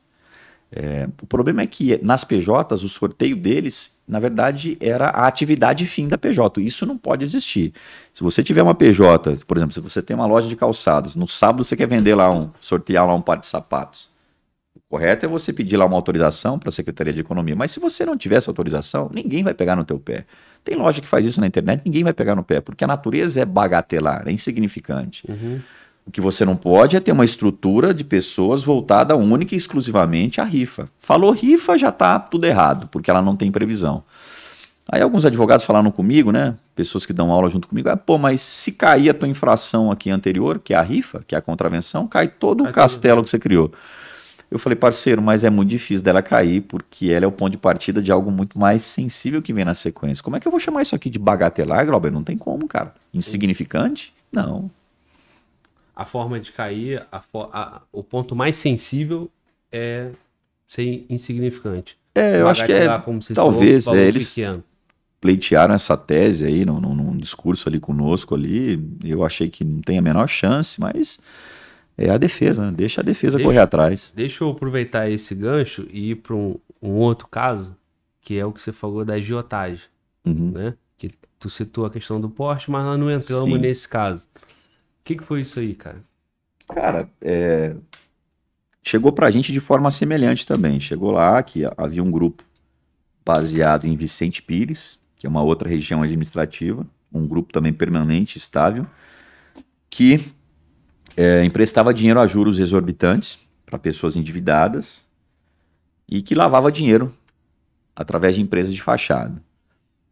É, 0.77 1.07
o 1.21 1.25
problema 1.25 1.61
é 1.61 1.65
que 1.65 1.97
nas 2.03 2.25
PJs, 2.25 2.83
o 2.83 2.89
sorteio 2.89 3.37
deles, 3.37 3.97
na 4.05 4.19
verdade, 4.19 4.77
era 4.81 5.07
a 5.07 5.25
atividade 5.25 5.87
fim 5.87 6.05
da 6.05 6.17
PJ. 6.17 6.61
Isso 6.61 6.85
não 6.85 6.97
pode 6.97 7.23
existir. 7.23 7.73
Se 8.13 8.21
você 8.21 8.43
tiver 8.43 8.61
uma 8.61 8.75
PJ, 8.75 9.37
por 9.47 9.55
exemplo, 9.55 9.73
se 9.73 9.79
você 9.79 10.01
tem 10.01 10.13
uma 10.13 10.25
loja 10.25 10.49
de 10.49 10.55
calçados, 10.57 11.15
no 11.15 11.29
sábado 11.29 11.63
você 11.63 11.77
quer 11.77 11.87
vender 11.87 12.13
lá 12.13 12.29
um, 12.29 12.51
sortear 12.59 13.07
lá 13.07 13.13
um 13.13 13.21
par 13.21 13.37
de 13.37 13.47
sapatos. 13.47 14.09
O 14.75 14.81
correto 14.89 15.25
é 15.25 15.29
você 15.29 15.53
pedir 15.53 15.77
lá 15.77 15.85
uma 15.85 15.95
autorização 15.95 16.59
para 16.59 16.67
a 16.67 16.73
Secretaria 16.73 17.13
de 17.13 17.21
Economia. 17.21 17.55
Mas 17.55 17.71
se 17.71 17.79
você 17.79 18.05
não 18.05 18.17
tiver 18.17 18.35
essa 18.35 18.51
autorização, 18.51 19.09
ninguém 19.13 19.43
vai 19.45 19.53
pegar 19.53 19.77
no 19.77 19.85
teu 19.85 19.97
pé. 19.97 20.25
Tem 20.61 20.75
loja 20.75 20.99
que 20.99 21.07
faz 21.07 21.25
isso 21.25 21.39
na 21.39 21.47
internet, 21.47 21.83
ninguém 21.85 22.03
vai 22.03 22.11
pegar 22.11 22.35
no 22.35 22.43
pé, 22.43 22.59
porque 22.59 22.83
a 22.83 22.87
natureza 22.87 23.39
é 23.39 23.45
bagatelar, 23.45 24.27
é 24.27 24.31
insignificante. 24.31 25.23
Uhum. 25.29 25.61
O 26.05 26.11
que 26.11 26.21
você 26.21 26.45
não 26.45 26.55
pode 26.55 26.95
é 26.95 26.99
ter 26.99 27.11
uma 27.11 27.25
estrutura 27.25 27.91
de 27.91 28.03
pessoas 28.03 28.63
voltada 28.63 29.15
única 29.15 29.55
e 29.55 29.57
exclusivamente 29.57 30.39
à 30.39 30.43
rifa. 30.43 30.87
Falou 30.99 31.31
rifa, 31.31 31.77
já 31.79 31.89
está 31.89 32.19
tudo 32.19 32.45
errado, 32.45 32.87
porque 32.91 33.09
ela 33.09 33.23
não 33.23 33.35
tem 33.35 33.51
previsão. 33.51 34.03
Aí 34.87 35.01
alguns 35.01 35.25
advogados 35.25 35.65
falaram 35.65 35.89
comigo, 35.89 36.31
né? 36.31 36.55
Pessoas 36.75 37.07
que 37.07 37.13
dão 37.13 37.31
aula 37.31 37.49
junto 37.49 37.67
comigo, 37.67 37.89
ah, 37.89 37.97
pô, 37.97 38.19
mas 38.19 38.41
se 38.41 38.73
cair 38.73 39.09
a 39.09 39.15
tua 39.15 39.27
infração 39.27 39.91
aqui 39.91 40.11
anterior, 40.11 40.59
que 40.63 40.75
é 40.75 40.77
a 40.77 40.81
rifa, 40.83 41.23
que 41.25 41.33
é 41.33 41.39
a 41.39 41.41
contravenção, 41.41 42.07
cai 42.07 42.27
todo 42.27 42.63
cai 42.63 42.71
o 42.71 42.75
castelo 42.75 43.15
tudo. 43.15 43.23
que 43.25 43.31
você 43.31 43.39
criou. 43.39 43.71
Eu 44.51 44.59
falei, 44.59 44.75
parceiro, 44.75 45.23
mas 45.23 45.43
é 45.43 45.49
muito 45.49 45.69
difícil 45.69 46.03
dela 46.03 46.21
cair, 46.21 46.61
porque 46.61 47.09
ela 47.09 47.25
é 47.25 47.27
o 47.27 47.31
ponto 47.31 47.53
de 47.53 47.57
partida 47.57 47.99
de 47.99 48.11
algo 48.11 48.29
muito 48.29 48.59
mais 48.59 48.83
sensível 48.83 49.41
que 49.41 49.51
vem 49.51 49.65
na 49.65 49.73
sequência. 49.73 50.23
Como 50.23 50.37
é 50.37 50.39
que 50.39 50.47
eu 50.47 50.51
vou 50.51 50.59
chamar 50.59 50.83
isso 50.83 50.93
aqui 50.93 51.09
de 51.09 51.17
bagatelar, 51.17 51.83
Glauber? 51.83 52.11
Não 52.11 52.23
tem 52.23 52.37
como, 52.37 52.67
cara. 52.67 52.93
Insignificante? 53.11 54.13
Não 54.31 54.69
a 55.95 56.03
forma 56.03 56.39
de 56.39 56.51
cair, 56.51 57.05
a, 57.11 57.23
a, 57.33 57.81
o 57.91 58.03
ponto 58.03 58.35
mais 58.35 58.57
sensível 58.57 59.31
é 59.71 60.09
ser 60.67 61.05
insignificante. 61.09 61.97
É, 62.13 62.41
eu 62.41 62.47
acho 62.47 62.65
que 62.65 62.71
é, 62.71 62.87
talvez 63.33 63.85
falou, 63.85 63.99
é, 63.99 64.03
eles 64.03 64.29
pequeno. 64.29 64.63
pleitearam 65.21 65.73
essa 65.73 65.95
tese 65.95 66.45
aí 66.45 66.65
num, 66.65 66.79
num, 66.79 67.17
discurso 67.17 67.67
ali 67.67 67.79
conosco 67.79 68.35
ali, 68.35 68.81
eu 69.03 69.23
achei 69.23 69.49
que 69.49 69.63
não 69.63 69.81
tem 69.81 69.97
a 69.97 70.01
menor 70.01 70.27
chance, 70.27 70.79
mas 70.79 71.19
é 71.97 72.09
a 72.09 72.17
defesa, 72.17 72.67
né? 72.67 72.73
deixa 72.75 73.01
a 73.01 73.03
defesa 73.03 73.37
deixa, 73.37 73.49
correr 73.49 73.59
atrás. 73.59 74.13
Deixa 74.15 74.43
eu 74.43 74.49
aproveitar 74.49 75.09
esse 75.09 75.33
gancho 75.33 75.87
e 75.91 76.11
ir 76.11 76.15
para 76.15 76.35
um, 76.35 76.55
um, 76.81 76.91
outro 76.91 77.27
caso, 77.27 77.75
que 78.21 78.37
é 78.37 78.45
o 78.45 78.51
que 78.51 78.61
você 78.61 78.71
falou 78.71 79.03
da 79.03 79.15
agiotagem, 79.15 79.85
uhum. 80.25 80.51
né? 80.51 80.73
Que 80.97 81.11
tu 81.39 81.49
citou 81.49 81.85
a 81.85 81.89
questão 81.89 82.19
do 82.21 82.29
porte, 82.29 82.69
mas 82.69 82.85
nós 82.85 82.99
não 82.99 83.11
entramos 83.11 83.53
Sim. 83.53 83.57
nesse 83.57 83.87
caso 83.89 84.27
que, 85.05 85.15
que 85.15 85.23
foi 85.23 85.41
isso 85.41 85.59
aí, 85.59 85.75
cara? 85.75 86.03
Cara, 86.67 87.07
é... 87.21 87.75
chegou 88.83 89.11
pra 89.11 89.29
gente 89.29 89.53
de 89.53 89.59
forma 89.59 89.91
semelhante 89.91 90.45
também. 90.45 90.79
Chegou 90.79 91.11
lá 91.11 91.41
que 91.43 91.61
havia 91.77 92.03
um 92.03 92.09
grupo 92.09 92.43
baseado 93.23 93.85
em 93.85 93.95
Vicente 93.95 94.41
Pires, 94.41 94.99
que 95.15 95.27
é 95.27 95.29
uma 95.29 95.43
outra 95.43 95.69
região 95.69 96.01
administrativa, 96.01 96.85
um 97.13 97.25
grupo 97.25 97.53
também 97.53 97.71
permanente, 97.71 98.37
estável, 98.37 98.85
que 99.89 100.25
é, 101.15 101.43
emprestava 101.45 101.93
dinheiro 101.93 102.19
a 102.19 102.27
juros 102.27 102.59
exorbitantes 102.59 103.37
para 103.65 103.79
pessoas 103.79 104.15
endividadas 104.15 105.05
e 106.09 106.21
que 106.21 106.35
lavava 106.35 106.71
dinheiro 106.71 107.15
através 107.95 108.35
de 108.35 108.41
empresas 108.41 108.73
de 108.73 108.81
fachada. 108.81 109.41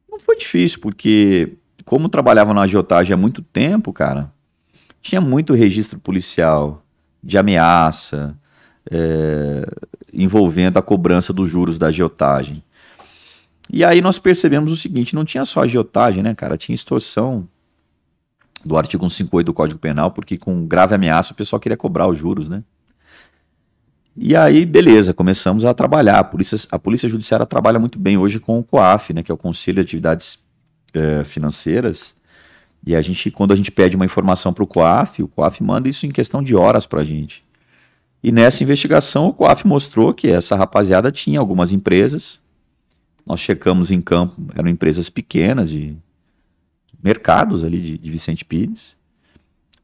Não 0.10 0.20
foi 0.20 0.38
difícil, 0.38 0.80
porque 0.80 1.58
como 1.84 2.08
trabalhava 2.08 2.54
na 2.54 2.62
agiotagem 2.62 3.14
há 3.14 3.18
muito 3.18 3.42
tempo, 3.42 3.92
cara, 3.92 4.32
tinha 5.04 5.22
muito 5.22 5.54
registro 5.54 6.00
policial 6.00 6.84
de 7.22 7.38
ameaça 7.38 8.36
é, 8.90 9.66
envolvendo 10.12 10.78
a 10.78 10.82
cobrança 10.82 11.34
dos 11.34 11.50
juros 11.50 11.78
da 11.78 11.88
agiotagem. 11.88 12.64
E 13.70 13.84
aí 13.84 14.02
nós 14.02 14.18
percebemos 14.18 14.72
o 14.72 14.78
seguinte: 14.78 15.14
não 15.14 15.26
tinha 15.26 15.46
só 15.46 15.64
agiotagem, 15.64 16.24
né, 16.24 16.34
cara? 16.34 16.58
Tinha 16.58 16.74
extorsão 16.74 17.48
do 18.66 18.78
artigo 18.78 19.04
158 19.04 19.46
do 19.46 19.54
Código 19.54 19.80
Penal, 19.80 20.10
porque 20.10 20.38
com 20.38 20.66
grave 20.66 20.96
ameaça 20.96 21.34
o 21.34 21.36
pessoal 21.36 21.60
queria 21.60 21.78
cobrar 21.78 22.08
os 22.08 22.18
juros, 22.18 22.48
né? 22.48 22.64
E 24.16 24.36
aí, 24.36 24.66
beleza, 24.66 25.14
começamos 25.14 25.66
a 25.66 25.74
trabalhar. 25.74 26.20
A 26.20 26.24
Polícia, 26.24 26.58
a 26.72 26.80
Polícia 26.80 27.10
Judiciária 27.10 27.46
trabalha 27.46 27.80
muito 27.80 28.00
bem 28.00 28.18
hoje 28.18 28.40
com 28.40 28.60
o 28.60 28.64
COAF, 28.64 29.12
né, 29.12 29.24
que 29.24 29.32
é 29.32 29.34
o 29.34 29.38
Conselho 29.38 29.78
de 29.78 29.82
Atividades 29.82 30.44
é, 30.94 31.24
Financeiras, 31.24 32.13
e 32.86 32.96
a 32.96 33.02
gente, 33.02 33.32
quando 33.32 33.54
a 33.54 33.56
gente 33.56 33.72
pede 33.72 33.96
uma 33.96 34.06
informação 34.06 34.54
para 34.54 34.64
o 34.64 34.68
COAF, 34.68 35.24
o 35.24 35.28
COAF 35.28 35.64
manda 35.64 35.88
isso 35.88 36.06
em 36.06 36.12
questão 36.12 36.44
de 36.44 36.54
horas 36.54 36.86
para 36.86 37.02
a 37.02 37.04
gente. 37.04 37.44
E 38.22 38.32
nessa 38.32 38.64
investigação, 38.64 39.28
o 39.28 39.34
COAF 39.34 39.66
mostrou 39.66 40.14
que 40.14 40.28
essa 40.28 40.56
rapaziada 40.56 41.12
tinha 41.12 41.40
algumas 41.40 41.72
empresas. 41.72 42.42
Nós 43.26 43.40
checamos 43.40 43.90
em 43.90 44.02
campo, 44.02 44.36
eram 44.54 44.70
empresas 44.70 45.10
pequenas, 45.10 45.70
de 45.70 45.96
mercados 47.02 47.64
ali 47.64 47.80
de, 47.80 47.98
de 47.98 48.12
Vicente 48.12 48.44
Pires. 48.44 48.98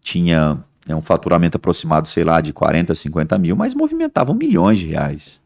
Tinha 0.02 0.62
é, 0.86 0.94
um 0.94 1.02
faturamento 1.02 1.56
aproximado, 1.56 2.08
sei 2.08 2.26
lá, 2.26 2.42
de 2.42 2.52
40, 2.52 2.94
50 2.94 3.38
mil, 3.38 3.56
mas 3.56 3.74
movimentavam 3.74 4.36
milhões 4.36 4.80
de 4.80 4.88
reais. 4.88 5.40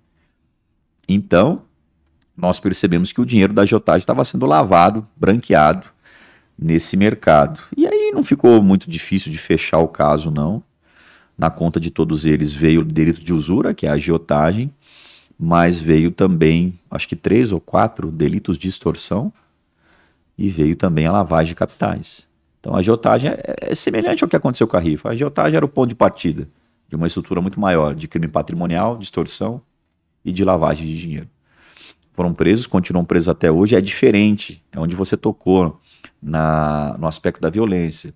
Então, 1.08 1.62
nós 2.36 2.60
percebemos 2.60 3.12
que 3.12 3.22
o 3.22 3.26
dinheiro 3.26 3.54
da 3.54 3.62
agiotagem 3.62 4.00
estava 4.00 4.26
sendo 4.26 4.48
lavado, 4.48 5.08
branqueado, 5.16 5.93
nesse 6.58 6.96
mercado. 6.96 7.60
E 7.76 7.86
aí 7.86 8.12
não 8.14 8.24
ficou 8.24 8.62
muito 8.62 8.90
difícil 8.90 9.32
de 9.32 9.38
fechar 9.38 9.80
o 9.80 9.88
caso, 9.88 10.32
não. 10.32 10.64
Na 11.38 11.50
conta 11.50 11.80
de 11.80 11.90
todos 11.90 12.26
eles 12.26 12.54
veio 12.54 12.82
o 12.82 12.86
delito 12.86 13.24
de 13.24 13.34
usura, 13.34 13.74
que 13.74 13.86
é 13.86 13.90
a 13.90 13.94
agiotagem, 13.94 14.72
mas 15.40 15.82
veio 15.82 16.12
também, 16.12 16.80
acho 16.90 17.08
que 17.08 17.16
três 17.16 17.52
ou 17.52 17.60
quatro 17.60 18.12
delitos 18.12 18.58
de 18.58 18.68
extorsão, 18.68 19.34
e 20.38 20.50
veio 20.50 20.76
também 20.76 21.06
a 21.06 21.12
lavagem 21.12 21.50
de 21.50 21.56
capitais. 21.56 22.28
Então 22.60 22.76
a 22.76 22.80
agiotagem 22.80 23.32
é, 23.32 23.56
é 23.62 23.76
semelhante 23.76 24.24
ao 24.24 24.30
que 24.30 24.36
aconteceu 24.36 24.68
com 24.68 24.78
a 24.78 24.80
rifa. 24.80 25.10
A 25.10 25.12
agiotagem 25.12 25.58
era 25.58 25.66
o 25.66 25.70
ponto 25.70 25.90
de 25.90 25.96
partida 25.96 26.48
de 26.88 26.96
uma 26.96 27.08
estrutura 27.08 27.42
muito 27.42 27.60
maior 27.60 27.96
de 27.96 28.08
crime 28.08 28.28
patrimonial, 28.28 28.98
de 28.98 29.04
extorsão 29.04 29.62
e 30.24 30.32
de 30.32 30.44
lavagem 30.44 30.86
de 30.86 30.98
dinheiro. 30.98 31.28
Foram 32.14 32.34
presos, 32.34 32.68
continuam 32.68 33.04
presos 33.04 33.28
até 33.28 33.52
hoje. 33.52 33.76
É 33.76 33.82
diferente, 33.82 34.64
é 34.72 34.80
onde 34.80 34.96
você 34.96 35.18
tocou 35.18 35.80
na, 36.24 36.96
no 36.98 37.06
aspecto 37.06 37.42
da 37.42 37.50
violência. 37.50 38.14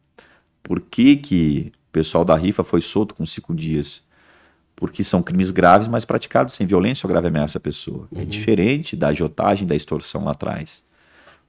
Por 0.64 0.80
que, 0.80 1.18
que 1.18 1.72
o 1.90 1.92
pessoal 1.92 2.24
da 2.24 2.36
rifa 2.36 2.64
foi 2.64 2.80
solto 2.82 3.14
com 3.14 3.26
cinco 3.26 3.54
dias? 3.54 4.06
Porque 4.76 5.04
são 5.04 5.22
crimes 5.22 5.52
graves, 5.52 5.88
mas 5.88 6.06
praticados 6.06 6.54
sem 6.54 6.66
violência 6.66 7.06
ou 7.06 7.12
grave 7.12 7.28
ameaça 7.28 7.58
à 7.58 7.62
pessoa. 7.62 8.08
É 8.14 8.18
uhum. 8.18 8.22
É 8.22 8.26
diferente 8.26 8.96
da 8.96 9.10
agiotagem, 9.10 9.68
da 9.68 9.76
extorsão 9.76 10.24
lá 10.24 10.32
atrás, 10.32 10.84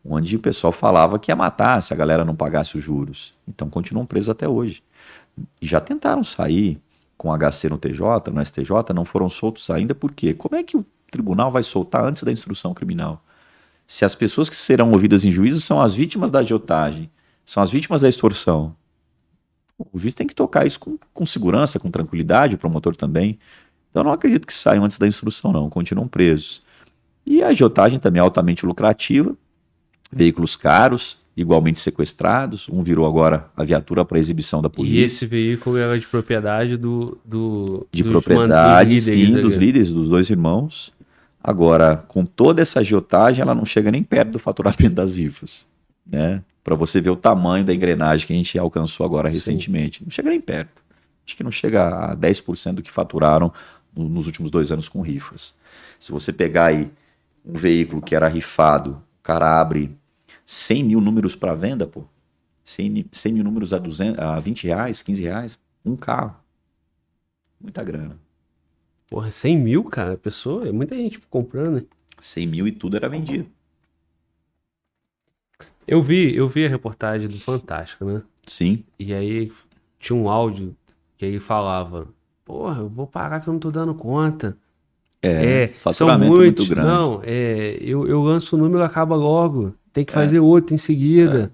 onde 0.05 0.37
o 0.37 0.41
pessoal 0.41 0.73
falava 0.73 1.19
que 1.19 1.31
ia 1.31 1.37
matar 1.37 1.81
se 1.83 1.93
a 1.93 1.97
galera 1.97 2.25
não 2.25 2.35
pagasse 2.35 2.77
os 2.77 2.83
juros. 2.83 3.35
Então 3.47 3.71
continuam 3.71 4.07
presos 4.07 4.31
até 4.31 4.49
hoje. 4.49 4.83
E 5.63 5.67
já 5.67 5.81
tentaram 5.81 6.25
sair 6.25 6.81
com 7.17 7.37
HC 7.37 7.69
no 7.69 7.79
TJ, 7.79 8.31
no 8.33 8.45
STJ, 8.45 8.95
não 8.95 9.05
foram 9.05 9.29
soltos 9.29 9.69
ainda, 9.71 9.95
por 9.95 10.13
quê? 10.13 10.33
Como 10.35 10.55
é 10.55 10.63
que 10.63 10.77
o 10.77 10.87
tribunal 11.11 11.51
vai 11.51 11.63
soltar 11.63 12.05
antes 12.05 12.23
da 12.23 12.33
instrução 12.33 12.73
criminal? 12.73 13.23
Se 13.89 14.05
as 14.05 14.15
pessoas 14.15 14.51
que 14.51 14.57
serão 14.57 14.93
ouvidas 14.93 15.25
em 15.25 15.31
juízo 15.31 15.63
são 15.63 15.81
as 15.81 15.95
vítimas 15.95 16.31
da 16.31 16.41
agiotagem, 16.41 17.11
são 17.45 17.63
as 17.63 17.71
vítimas 17.71 18.03
da 18.03 18.09
extorsão. 18.09 18.77
O 19.91 19.99
juiz 19.99 20.15
tem 20.15 20.27
que 20.27 20.35
tocar 20.35 20.67
isso 20.67 20.79
com, 20.79 20.99
com 21.15 21.25
segurança, 21.25 21.79
com 21.79 21.91
tranquilidade, 21.91 22.55
o 22.55 22.59
promotor 22.59 22.95
também. 22.95 23.39
Então, 23.91 24.05
não 24.05 24.13
acredito 24.13 24.47
que 24.47 24.53
saiam 24.53 24.85
antes 24.85 24.99
da 24.99 25.07
instrução, 25.07 25.53
não, 25.53 25.71
continuam 25.71 26.07
presos. 26.07 26.63
E 27.25 27.43
a 27.43 27.49
agiotagem 27.49 27.99
também 27.99 28.21
é 28.21 28.23
altamente 28.23 28.67
lucrativa, 28.67 29.35
veículos 30.13 30.55
caros, 30.55 31.25
igualmente 31.35 31.81
sequestrados. 31.81 32.69
Um 32.69 32.83
virou 32.83 33.07
agora 33.07 33.49
a 33.57 33.65
viatura 33.65 34.05
para 34.05 34.19
exibição 34.19 34.61
da 34.61 34.69
polícia. 34.69 35.01
E 35.01 35.03
esse 35.03 35.27
veículo 35.27 35.79
era 35.79 35.99
de 35.99 36.07
propriedade 36.07 36.77
do. 36.77 37.17
do 37.25 37.87
de 37.91 38.05
propriedade, 38.05 39.01
sim, 39.01 39.41
dos 39.41 39.57
líderes, 39.57 39.91
dos 39.91 40.11
dois 40.11 40.29
irmãos. 40.29 40.93
Agora, 41.49 42.05
com 42.09 42.27
toda 42.27 42.61
essa 42.61 42.81
agiotagem, 42.81 43.41
ela 43.41 43.55
não 43.55 43.65
chega 43.65 43.91
nem 43.91 44.03
perto 44.03 44.33
do 44.33 44.39
faturamento 44.39 44.91
das 44.91 45.17
rifas. 45.17 45.67
Né? 46.07 46.43
Para 46.63 46.75
você 46.75 47.01
ver 47.01 47.09
o 47.09 47.17
tamanho 47.17 47.65
da 47.65 47.73
engrenagem 47.73 48.27
que 48.27 48.35
a 48.35 48.37
gente 48.37 48.59
alcançou 48.59 49.07
agora 49.07 49.31
recentemente. 49.31 50.01
Sim. 50.01 50.05
Não 50.05 50.11
chega 50.11 50.29
nem 50.29 50.43
perto. 50.43 50.83
Acho 51.25 51.35
que 51.35 51.43
não 51.43 51.51
chega 51.51 52.11
a 52.11 52.15
10% 52.15 52.75
do 52.75 52.83
que 52.83 52.93
faturaram 52.93 53.51
nos 53.97 54.27
últimos 54.27 54.51
dois 54.51 54.71
anos 54.71 54.91
com 54.91 55.01
rifas. 55.01 55.55
Se 55.99 56.13
você 56.13 56.35
pegar 56.35 56.67
aí 56.67 56.91
um 57.43 57.55
veículo 57.55 58.03
que 58.03 58.15
era 58.15 58.29
rifado, 58.29 59.03
o 59.19 59.23
cara 59.23 59.59
abre 59.59 59.97
100 60.45 60.85
mil 60.85 61.01
números 61.01 61.35
para 61.35 61.55
venda, 61.55 61.87
pô. 61.87 62.05
100, 62.63 63.07
100 63.11 63.33
mil 63.33 63.45
números 63.45 63.73
a, 63.73 63.79
200, 63.79 64.19
a 64.19 64.39
20 64.39 64.67
reais, 64.67 65.01
15 65.01 65.23
reais, 65.23 65.59
um 65.83 65.97
carro. 65.97 66.37
Muita 67.59 67.83
grana. 67.83 68.19
Porra, 69.09 69.31
100 69.31 69.59
mil, 69.59 69.85
cara, 69.85 70.15
a 70.15 70.19
pessoa, 70.19 70.69
é 70.69 70.73
muita 70.73 70.97
gente 70.97 71.19
comprando, 71.31 71.77
né? 71.77 71.83
100 72.21 72.47
mil 72.47 72.67
e 72.67 72.73
tudo 72.73 72.97
era 72.97 73.09
vendido. 73.09 73.47
Eu 75.87 76.03
vi, 76.03 76.35
eu 76.35 76.49
vi 76.49 76.67
a 76.67 76.69
reportagem 76.69 77.29
do 77.29 77.39
Fantástico, 77.39 78.05
né? 78.05 78.23
Sim. 78.47 78.85
E 78.99 79.15
aí 79.15 79.51
tinha 79.99 80.17
um 80.17 80.29
áudio 80.29 80.77
que 81.17 81.25
ele 81.25 81.41
falava: 81.41 82.09
Porra, 82.45 82.81
eu 82.83 82.89
vou 82.89 83.07
parar 83.07 83.41
que 83.41 83.49
eu 83.49 83.53
não 83.53 83.61
tô 83.61 83.71
dando 83.71 83.95
conta. 83.95 84.57
É, 85.23 85.63
É, 85.65 85.73
são 85.93 86.09
faturamento 86.09 86.33
muitos. 86.37 86.69
muito 86.69 86.75
grande. 86.75 86.89
Não, 86.89 87.21
é, 87.25 87.77
eu, 87.81 88.07
eu 88.07 88.23
lanço 88.23 88.57
o 88.57 88.59
número 88.59 88.83
acaba 88.85 89.17
logo. 89.17 89.75
Tem 89.93 90.05
que 90.05 90.13
fazer 90.13 90.39
outro 90.41 90.75
em 90.75 90.79
seguida. 90.79 91.53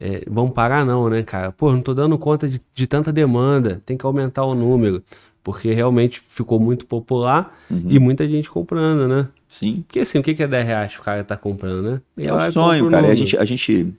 É, 0.00 0.24
vamos 0.28 0.52
parar 0.52 0.86
não, 0.86 1.08
né, 1.10 1.22
cara? 1.22 1.52
Pô, 1.52 1.72
não 1.72 1.82
tô 1.82 1.92
dando 1.94 2.18
conta 2.18 2.48
de, 2.48 2.60
de 2.74 2.86
tanta 2.86 3.12
demanda. 3.12 3.82
Tem 3.84 3.96
que 3.98 4.06
aumentar 4.06 4.44
o 4.44 4.54
número. 4.54 5.02
Porque 5.42 5.72
realmente 5.72 6.22
ficou 6.26 6.58
muito 6.60 6.84
popular 6.86 7.56
Uhum. 7.70 7.84
e 7.88 7.98
muita 7.98 8.26
gente 8.28 8.50
comprando, 8.50 9.08
né? 9.08 9.28
Sim. 9.46 9.82
Porque 9.86 10.00
assim, 10.00 10.18
o 10.18 10.22
que 10.22 10.42
é 10.42 10.46
10 10.46 10.66
reais 10.66 10.92
que 10.94 11.00
o 11.00 11.02
cara 11.02 11.24
tá 11.24 11.36
comprando, 11.36 11.82
né? 11.82 12.00
Ele 12.16 12.28
É 12.28 12.34
o 12.34 12.52
sonho, 12.52 12.90
cara. 12.90 13.08
A 13.08 13.14
gente, 13.14 13.36
a, 13.36 13.44
gente, 13.44 13.94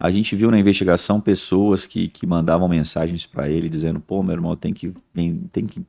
a 0.00 0.10
gente 0.10 0.34
viu 0.34 0.50
na 0.50 0.58
investigação 0.58 1.20
pessoas 1.20 1.86
que, 1.86 2.08
que 2.08 2.26
mandavam 2.26 2.68
mensagens 2.68 3.24
pra 3.26 3.48
ele 3.48 3.68
dizendo: 3.68 4.00
pô, 4.00 4.22
meu 4.22 4.32
irmão, 4.34 4.56
tem 4.56 4.72
que, 4.74 4.92
tem, 5.14 5.36
tem 5.52 5.66
que, 5.66 5.82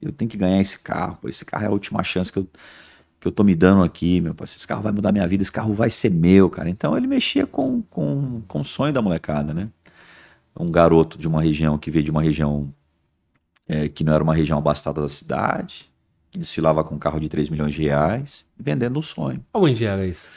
eu 0.00 0.12
tenho 0.12 0.30
que 0.30 0.36
ganhar 0.36 0.60
esse 0.60 0.78
carro. 0.78 1.18
Pô, 1.20 1.28
esse 1.28 1.44
carro 1.44 1.64
é 1.64 1.66
a 1.68 1.72
última 1.72 2.02
chance 2.04 2.32
que 2.32 2.38
eu, 2.38 2.46
que 3.18 3.26
eu 3.26 3.32
tô 3.32 3.42
me 3.42 3.56
dando 3.56 3.82
aqui, 3.82 4.20
meu. 4.20 4.34
parceiro. 4.34 4.60
Esse 4.60 4.66
carro 4.68 4.82
vai 4.82 4.92
mudar 4.92 5.10
minha 5.10 5.26
vida, 5.26 5.42
esse 5.42 5.50
carro 5.50 5.74
vai 5.74 5.90
ser 5.90 6.10
meu, 6.10 6.48
cara. 6.48 6.70
Então 6.70 6.96
ele 6.96 7.08
mexia 7.08 7.44
com, 7.46 7.82
com, 7.90 8.40
com 8.46 8.60
o 8.60 8.64
sonho 8.64 8.92
da 8.92 9.02
molecada, 9.02 9.52
né? 9.52 9.68
Um 10.60 10.70
garoto 10.70 11.16
de 11.18 11.26
uma 11.28 11.40
região 11.42 11.78
que 11.78 11.90
veio 11.90 12.04
de 12.04 12.10
uma 12.10 12.20
região 12.22 12.72
é, 13.68 13.88
que 13.88 14.02
não 14.02 14.14
era 14.14 14.24
uma 14.24 14.34
região 14.34 14.58
abastada 14.58 15.00
da 15.00 15.08
cidade, 15.08 15.86
que 16.30 16.38
desfilava 16.38 16.82
com 16.84 16.94
um 16.94 16.98
carro 16.98 17.20
de 17.20 17.28
3 17.28 17.48
milhões 17.48 17.74
de 17.74 17.82
reais, 17.82 18.44
vendendo 18.58 18.98
um 18.98 19.02
sonho. 19.02 19.42
Onde 19.52 19.84
era 19.84 20.06
isso? 20.06 20.28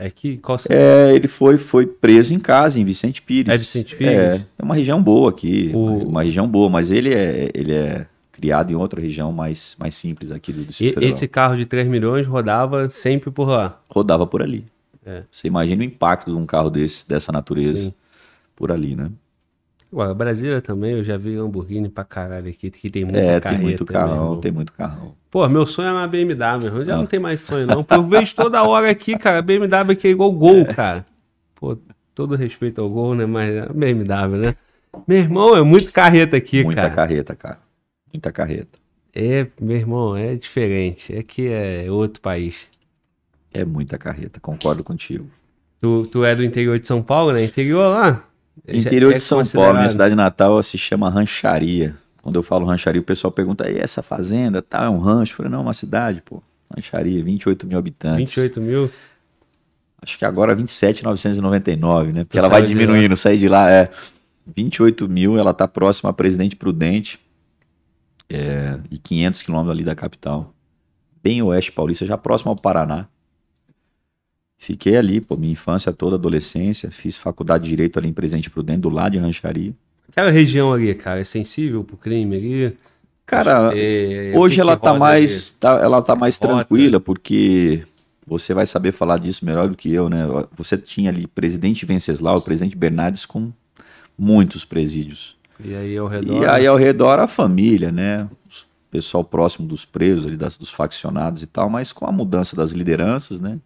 É 0.00 0.08
que 0.10 0.36
qual 0.38 0.56
É, 0.68 1.12
ele 1.12 1.26
foi, 1.26 1.58
foi 1.58 1.84
preso 1.86 2.32
em 2.32 2.38
casa, 2.38 2.78
em 2.78 2.84
Vicente 2.84 3.20
Pires. 3.20 3.52
É 3.52 3.58
Vicente 3.58 3.96
Pires? 3.96 4.12
É, 4.12 4.44
é 4.58 4.62
uma 4.62 4.74
região 4.76 5.02
boa 5.02 5.30
aqui, 5.30 5.72
O- 5.74 5.78
uma, 5.78 6.04
uma 6.04 6.22
região 6.22 6.46
boa, 6.46 6.70
mas 6.70 6.90
ele 6.90 7.12
é, 7.12 7.50
ele 7.52 7.72
é 7.74 8.06
criado 8.30 8.70
em 8.70 8.76
outra 8.76 9.00
região 9.00 9.32
mais, 9.32 9.74
mais 9.78 9.94
simples 9.96 10.30
aqui 10.30 10.52
do 10.52 10.62
E- 10.62 10.66
Distrito 10.66 10.94
Federal. 10.94 11.10
esse 11.10 11.26
carro 11.26 11.56
de 11.56 11.66
3 11.66 11.88
milhões 11.88 12.24
rodava 12.26 12.88
sempre 12.90 13.30
por 13.32 13.48
lá. 13.48 13.80
Rodava 13.90 14.24
por 14.26 14.40
ali. 14.40 14.64
É. 15.04 15.24
Você 15.32 15.48
imagina 15.48 15.82
o 15.82 15.84
impacto 15.84 16.30
de 16.30 16.36
um 16.36 16.46
carro 16.46 16.70
desse, 16.70 17.08
dessa 17.08 17.32
natureza 17.32 17.88
Sim. 17.90 17.94
por 18.54 18.70
ali, 18.70 18.94
né? 18.94 19.10
Ué, 19.90 20.12
Brasília 20.12 20.60
também, 20.60 20.92
eu 20.92 21.02
já 21.04 21.16
vi 21.16 21.34
Lamborghini 21.36 21.88
pra 21.88 22.04
caralho 22.04 22.48
aqui, 22.50 22.70
que 22.70 22.90
tem 22.90 23.04
muita 23.04 23.18
É, 23.20 23.40
carreta. 23.40 23.48
tem 23.56 23.58
muito 23.68 23.84
carrão, 23.86 24.40
tem 24.40 24.52
muito 24.52 24.72
carrão. 24.72 25.14
Pô, 25.30 25.48
meu 25.48 25.64
sonho 25.64 25.88
é 25.88 25.92
uma 25.92 26.06
BMW, 26.06 26.58
meu 26.58 26.66
irmão. 26.68 26.84
Já 26.84 26.94
Ah. 26.94 26.98
não 26.98 27.06
tem 27.06 27.18
mais 27.18 27.40
sonho, 27.40 27.66
não. 27.66 27.82
Porque 27.82 27.94
eu 27.94 28.06
vejo 28.06 28.34
toda 28.34 28.62
hora 28.62 28.90
aqui, 28.90 29.16
cara, 29.16 29.40
BMW 29.40 29.92
aqui 29.92 30.08
é 30.08 30.10
igual 30.10 30.30
Gol, 30.32 30.66
cara. 30.66 31.06
Pô, 31.54 31.78
todo 32.14 32.34
respeito 32.34 32.80
ao 32.82 32.90
Gol, 32.90 33.14
né? 33.14 33.24
Mas 33.24 33.50
é 33.50 33.68
BMW, 33.72 34.36
né? 34.36 34.54
Meu 35.06 35.18
irmão, 35.18 35.56
é 35.56 35.62
muito 35.62 35.90
carreta 35.90 36.36
aqui, 36.36 36.62
muita 36.64 36.82
cara. 36.82 36.94
carreta, 36.94 37.34
cara. 37.34 37.58
Muita 38.12 38.30
carreta. 38.30 38.78
É, 39.14 39.46
meu 39.60 39.76
irmão, 39.76 40.14
é 40.16 40.34
diferente. 40.34 41.14
É 41.16 41.22
que 41.22 41.48
é 41.48 41.86
outro 41.90 42.20
país. 42.20 42.68
É 43.52 43.64
muita 43.64 43.96
carreta, 43.96 44.38
concordo 44.38 44.84
contigo. 44.84 45.26
Tu, 45.80 46.06
tu 46.08 46.24
é 46.24 46.34
do 46.34 46.44
interior 46.44 46.78
de 46.78 46.86
São 46.86 47.02
Paulo, 47.02 47.32
né? 47.32 47.42
Interior 47.44 47.88
lá? 47.88 48.24
Interior 48.66 49.12
é 49.12 49.16
de 49.16 49.22
São 49.22 49.44
Paulo, 49.44 49.74
minha 49.78 49.88
cidade 49.88 50.14
natal 50.14 50.62
se 50.62 50.78
chama 50.78 51.08
Rancharia. 51.08 51.94
Quando 52.22 52.36
eu 52.36 52.42
falo 52.42 52.66
rancharia, 52.66 53.00
o 53.00 53.04
pessoal 53.04 53.30
pergunta, 53.32 53.70
e 53.70 53.78
essa 53.78 54.02
fazenda, 54.02 54.60
tá, 54.60 54.84
é 54.84 54.88
um 54.88 54.98
rancho? 54.98 55.32
Eu 55.32 55.36
falei, 55.38 55.52
não, 55.52 55.60
é 55.60 55.62
uma 55.62 55.72
cidade, 55.72 56.20
pô. 56.20 56.42
Rancharia, 56.74 57.24
28 57.24 57.66
mil 57.66 57.78
habitantes. 57.78 58.34
28 58.34 58.60
mil. 58.60 58.90
Acho 60.02 60.18
que 60.18 60.24
agora 60.24 60.54
27,999, 60.54 62.12
né? 62.12 62.24
Porque 62.24 62.36
Tu 62.36 62.38
ela 62.38 62.48
vai 62.48 62.62
diminuindo, 62.62 63.16
sair 63.16 63.38
de 63.38 63.48
lá, 63.48 63.70
é 63.70 63.90
28 64.46 65.08
mil, 65.08 65.38
ela 65.38 65.54
tá 65.54 65.66
próxima 65.66 66.10
a 66.10 66.12
Presidente 66.12 66.54
Prudente 66.54 67.18
é, 68.28 68.78
e 68.90 68.98
500 68.98 69.42
quilômetros 69.42 69.72
ali 69.72 69.84
da 69.84 69.94
capital. 69.94 70.52
Bem 71.22 71.42
oeste 71.42 71.72
paulista, 71.72 72.04
já 72.04 72.16
próximo 72.16 72.50
ao 72.50 72.56
Paraná. 72.56 73.08
Fiquei 74.58 74.96
ali, 74.96 75.20
pô, 75.20 75.36
minha 75.36 75.52
infância 75.52 75.92
toda, 75.92 76.16
adolescência, 76.16 76.90
fiz 76.90 77.16
faculdade 77.16 77.64
de 77.64 77.70
Direito 77.70 77.98
ali 77.98 78.08
em 78.08 78.12
Presidente 78.12 78.50
Prudente, 78.50 78.80
do 78.80 78.88
lado 78.90 79.12
de 79.12 79.18
Rancharia. 79.18 79.72
Aquela 80.08 80.30
região 80.30 80.72
ali, 80.72 80.92
cara, 80.94 81.20
é 81.20 81.24
sensível 81.24 81.84
pro 81.84 81.96
crime 81.96 82.36
ali. 82.36 82.76
Cara, 83.24 83.70
É, 83.76 84.32
Hoje 84.34 84.54
o 84.54 84.56
que 84.56 84.60
ela 84.62 84.76
tá 84.76 84.94
mais, 84.94 85.50
tá- 85.50 85.78
ela 85.80 86.02
tá 86.02 86.16
mais 86.16 86.36
Rota. 86.38 86.54
tranquila, 86.54 86.98
porque 86.98 87.84
você 88.26 88.52
vai 88.52 88.66
saber 88.66 88.90
falar 88.92 89.18
disso 89.18 89.44
melhor 89.44 89.68
do 89.68 89.76
que 89.76 89.92
eu, 89.92 90.08
né? 90.08 90.24
Você 90.56 90.76
tinha 90.76 91.10
ali 91.10 91.26
presidente 91.26 91.86
Venceslau, 91.86 92.42
presidente 92.42 92.76
Bernardes 92.76 93.24
com 93.26 93.52
muitos 94.18 94.64
presídios. 94.64 95.36
E 95.62 95.74
aí 95.74 95.96
ao 95.96 96.08
redor. 96.08 96.42
E 96.42 96.46
aí 96.46 96.66
ao 96.66 96.76
redor 96.76 97.20
a 97.20 97.26
família, 97.26 97.92
né? 97.92 98.24
O 98.24 98.90
pessoal 98.90 99.22
próximo 99.22 99.68
dos 99.68 99.84
presos 99.84 100.26
ali, 100.26 100.36
das- 100.36 100.56
dos 100.56 100.70
faccionados 100.70 101.42
e 101.42 101.46
tal, 101.46 101.68
mas 101.70 101.92
com 101.92 102.06
a 102.06 102.12
mudança 102.12 102.56
das 102.56 102.72
lideranças, 102.72 103.40
né? 103.40 103.58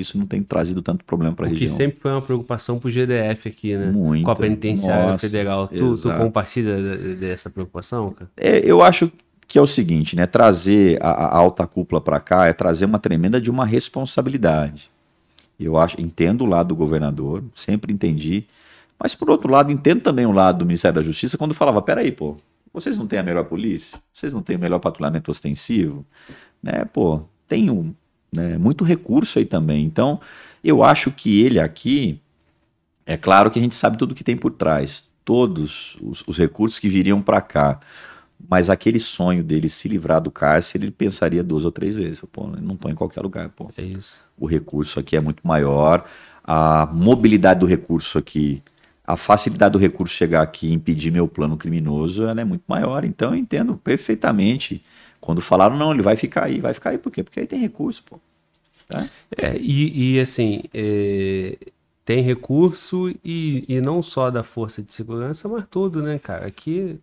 Isso 0.00 0.18
não 0.18 0.26
tem 0.26 0.42
trazido 0.42 0.82
tanto 0.82 1.04
problema 1.04 1.34
para 1.34 1.46
a 1.46 1.48
o 1.48 1.52
que 1.54 1.60
região. 1.60 1.76
sempre 1.76 2.00
foi 2.00 2.10
uma 2.10 2.20
preocupação 2.22 2.78
pro 2.78 2.90
GDF 2.90 3.48
aqui, 3.48 3.76
né? 3.76 3.90
Muito. 3.90 4.24
Com 4.24 4.30
a 4.30 4.36
penitenciária 4.36 5.12
Nossa, 5.12 5.26
federal. 5.26 5.68
Tu, 5.68 5.96
tu 5.96 6.12
compartilha 6.16 6.76
de- 6.98 7.14
dessa 7.16 7.48
preocupação, 7.48 8.10
cara? 8.10 8.30
É, 8.36 8.58
eu 8.58 8.82
acho 8.82 9.10
que 9.46 9.58
é 9.58 9.62
o 9.62 9.66
seguinte, 9.66 10.16
né? 10.16 10.26
Trazer 10.26 10.98
a, 11.02 11.10
a 11.10 11.36
alta 11.36 11.66
cúpula 11.66 12.00
para 12.00 12.18
cá 12.18 12.46
é 12.46 12.52
trazer 12.52 12.84
uma 12.86 12.98
tremenda 12.98 13.40
de 13.40 13.50
uma 13.50 13.64
responsabilidade. 13.64 14.90
Eu 15.58 15.76
acho, 15.78 16.00
entendo 16.00 16.42
o 16.42 16.46
lado 16.46 16.68
do 16.68 16.76
governador, 16.76 17.44
sempre 17.54 17.92
entendi, 17.92 18.44
mas 18.98 19.14
por 19.14 19.30
outro 19.30 19.50
lado 19.50 19.70
entendo 19.70 20.00
também 20.00 20.26
o 20.26 20.32
lado 20.32 20.58
do 20.58 20.66
Ministério 20.66 20.96
da 20.96 21.02
Justiça 21.02 21.38
quando 21.38 21.54
falava, 21.54 21.80
peraí, 21.80 22.10
pô, 22.10 22.36
vocês 22.72 22.96
não 22.96 23.06
têm 23.06 23.20
a 23.20 23.22
melhor 23.22 23.44
polícia, 23.44 23.98
vocês 24.12 24.32
não 24.32 24.42
têm 24.42 24.56
o 24.56 24.58
melhor 24.58 24.80
patrulhamento 24.80 25.30
ostensivo, 25.30 26.04
né? 26.60 26.84
Pô, 26.92 27.20
tem 27.46 27.70
um, 27.70 27.94
né, 28.34 28.58
muito 28.58 28.84
recurso 28.84 29.38
aí 29.38 29.44
também. 29.44 29.84
Então, 29.84 30.20
eu 30.62 30.82
acho 30.82 31.10
que 31.10 31.42
ele 31.42 31.60
aqui, 31.60 32.20
é 33.06 33.16
claro 33.16 33.50
que 33.50 33.58
a 33.58 33.62
gente 33.62 33.74
sabe 33.74 33.98
tudo 33.98 34.14
que 34.14 34.24
tem 34.24 34.36
por 34.36 34.52
trás, 34.52 35.04
todos 35.24 35.96
os, 36.00 36.22
os 36.26 36.38
recursos 36.38 36.78
que 36.78 36.88
viriam 36.88 37.22
para 37.22 37.40
cá. 37.40 37.80
Mas 38.48 38.68
aquele 38.68 38.98
sonho 38.98 39.42
dele 39.42 39.70
se 39.70 39.88
livrar 39.88 40.20
do 40.20 40.30
cárcere, 40.30 40.84
ele 40.84 40.90
pensaria 40.90 41.42
duas 41.42 41.64
ou 41.64 41.72
três 41.72 41.94
vezes. 41.94 42.20
Pô, 42.30 42.46
não 42.46 42.76
tô 42.76 42.88
em 42.88 42.94
qualquer 42.94 43.22
lugar, 43.22 43.48
pô. 43.50 43.70
É 43.76 43.82
isso. 43.82 44.18
O 44.38 44.46
recurso 44.46 45.00
aqui 45.00 45.16
é 45.16 45.20
muito 45.20 45.46
maior, 45.46 46.04
a 46.42 46.86
mobilidade 46.92 47.60
do 47.60 47.66
recurso 47.66 48.18
aqui, 48.18 48.62
a 49.06 49.16
facilidade 49.16 49.72
do 49.72 49.78
recurso 49.78 50.14
chegar 50.14 50.42
aqui 50.42 50.66
e 50.68 50.72
impedir 50.72 51.10
meu 51.10 51.26
plano 51.26 51.56
criminoso, 51.56 52.24
ela 52.24 52.40
é 52.40 52.44
muito 52.44 52.64
maior. 52.66 53.04
Então 53.04 53.30
eu 53.30 53.36
entendo 53.36 53.76
perfeitamente. 53.76 54.82
Quando 55.24 55.40
falaram, 55.40 55.74
não, 55.74 55.90
ele 55.90 56.02
vai 56.02 56.16
ficar 56.16 56.44
aí, 56.44 56.60
vai 56.60 56.74
ficar 56.74 56.90
aí 56.90 56.98
por 56.98 57.10
quê? 57.10 57.22
Porque 57.22 57.40
aí 57.40 57.46
tem 57.46 57.58
recurso, 57.58 58.04
pô. 58.04 58.20
Tá? 58.86 59.08
É, 59.34 59.56
e, 59.56 60.16
e, 60.16 60.20
assim, 60.20 60.64
é, 60.74 61.56
tem 62.04 62.20
recurso 62.20 63.08
e, 63.24 63.64
e 63.66 63.80
não 63.80 64.02
só 64.02 64.30
da 64.30 64.42
força 64.42 64.82
de 64.82 64.92
segurança, 64.92 65.48
mas 65.48 65.64
tudo, 65.70 66.02
né, 66.02 66.18
cara? 66.18 66.46
Aqui, 66.46 67.00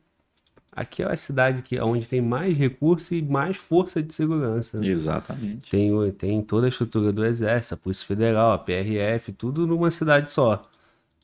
aqui 0.71 1.01
é 1.01 1.11
a 1.11 1.15
cidade 1.15 1.63
que, 1.63 1.79
onde 1.79 2.07
tem 2.07 2.21
mais 2.21 2.55
recurso 2.55 3.15
e 3.15 3.23
mais 3.23 3.57
força 3.57 4.03
de 4.03 4.13
segurança. 4.13 4.79
né? 4.79 4.85
Exatamente. 4.85 5.71
Tem, 5.71 6.11
tem 6.11 6.43
toda 6.43 6.67
a 6.67 6.69
estrutura 6.69 7.11
do 7.11 7.25
Exército, 7.25 7.73
a 7.73 7.77
Polícia 7.77 8.05
Federal, 8.05 8.53
a 8.53 8.59
PRF, 8.59 9.31
tudo 9.31 9.65
numa 9.65 9.89
cidade 9.89 10.29
só. 10.29 10.63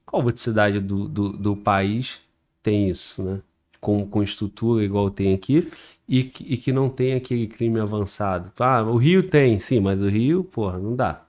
Qual 0.04 0.24
outra 0.24 0.42
cidade 0.42 0.80
do, 0.80 1.08
do, 1.08 1.30
do 1.30 1.56
país 1.56 2.18
tem 2.64 2.90
isso, 2.90 3.22
né? 3.22 3.40
Com, 3.80 4.08
com 4.08 4.24
estrutura 4.24 4.84
igual 4.84 5.12
tem 5.12 5.36
aqui 5.36 5.70
e, 6.08 6.24
que- 6.24 6.44
e 6.46 6.58
que 6.58 6.72
não 6.72 6.90
tem 6.90 7.14
aquele 7.14 7.48
crime 7.48 7.80
avançado. 7.80 8.52
Ah, 8.60 8.84
o 8.84 8.98
Rio 8.98 9.24
tem, 9.30 9.60
sim, 9.60 9.80
mas 9.80 10.02
o 10.02 10.08
Rio, 10.10 10.44
porra, 10.44 10.78
não 10.80 10.96
dá. 10.96 11.24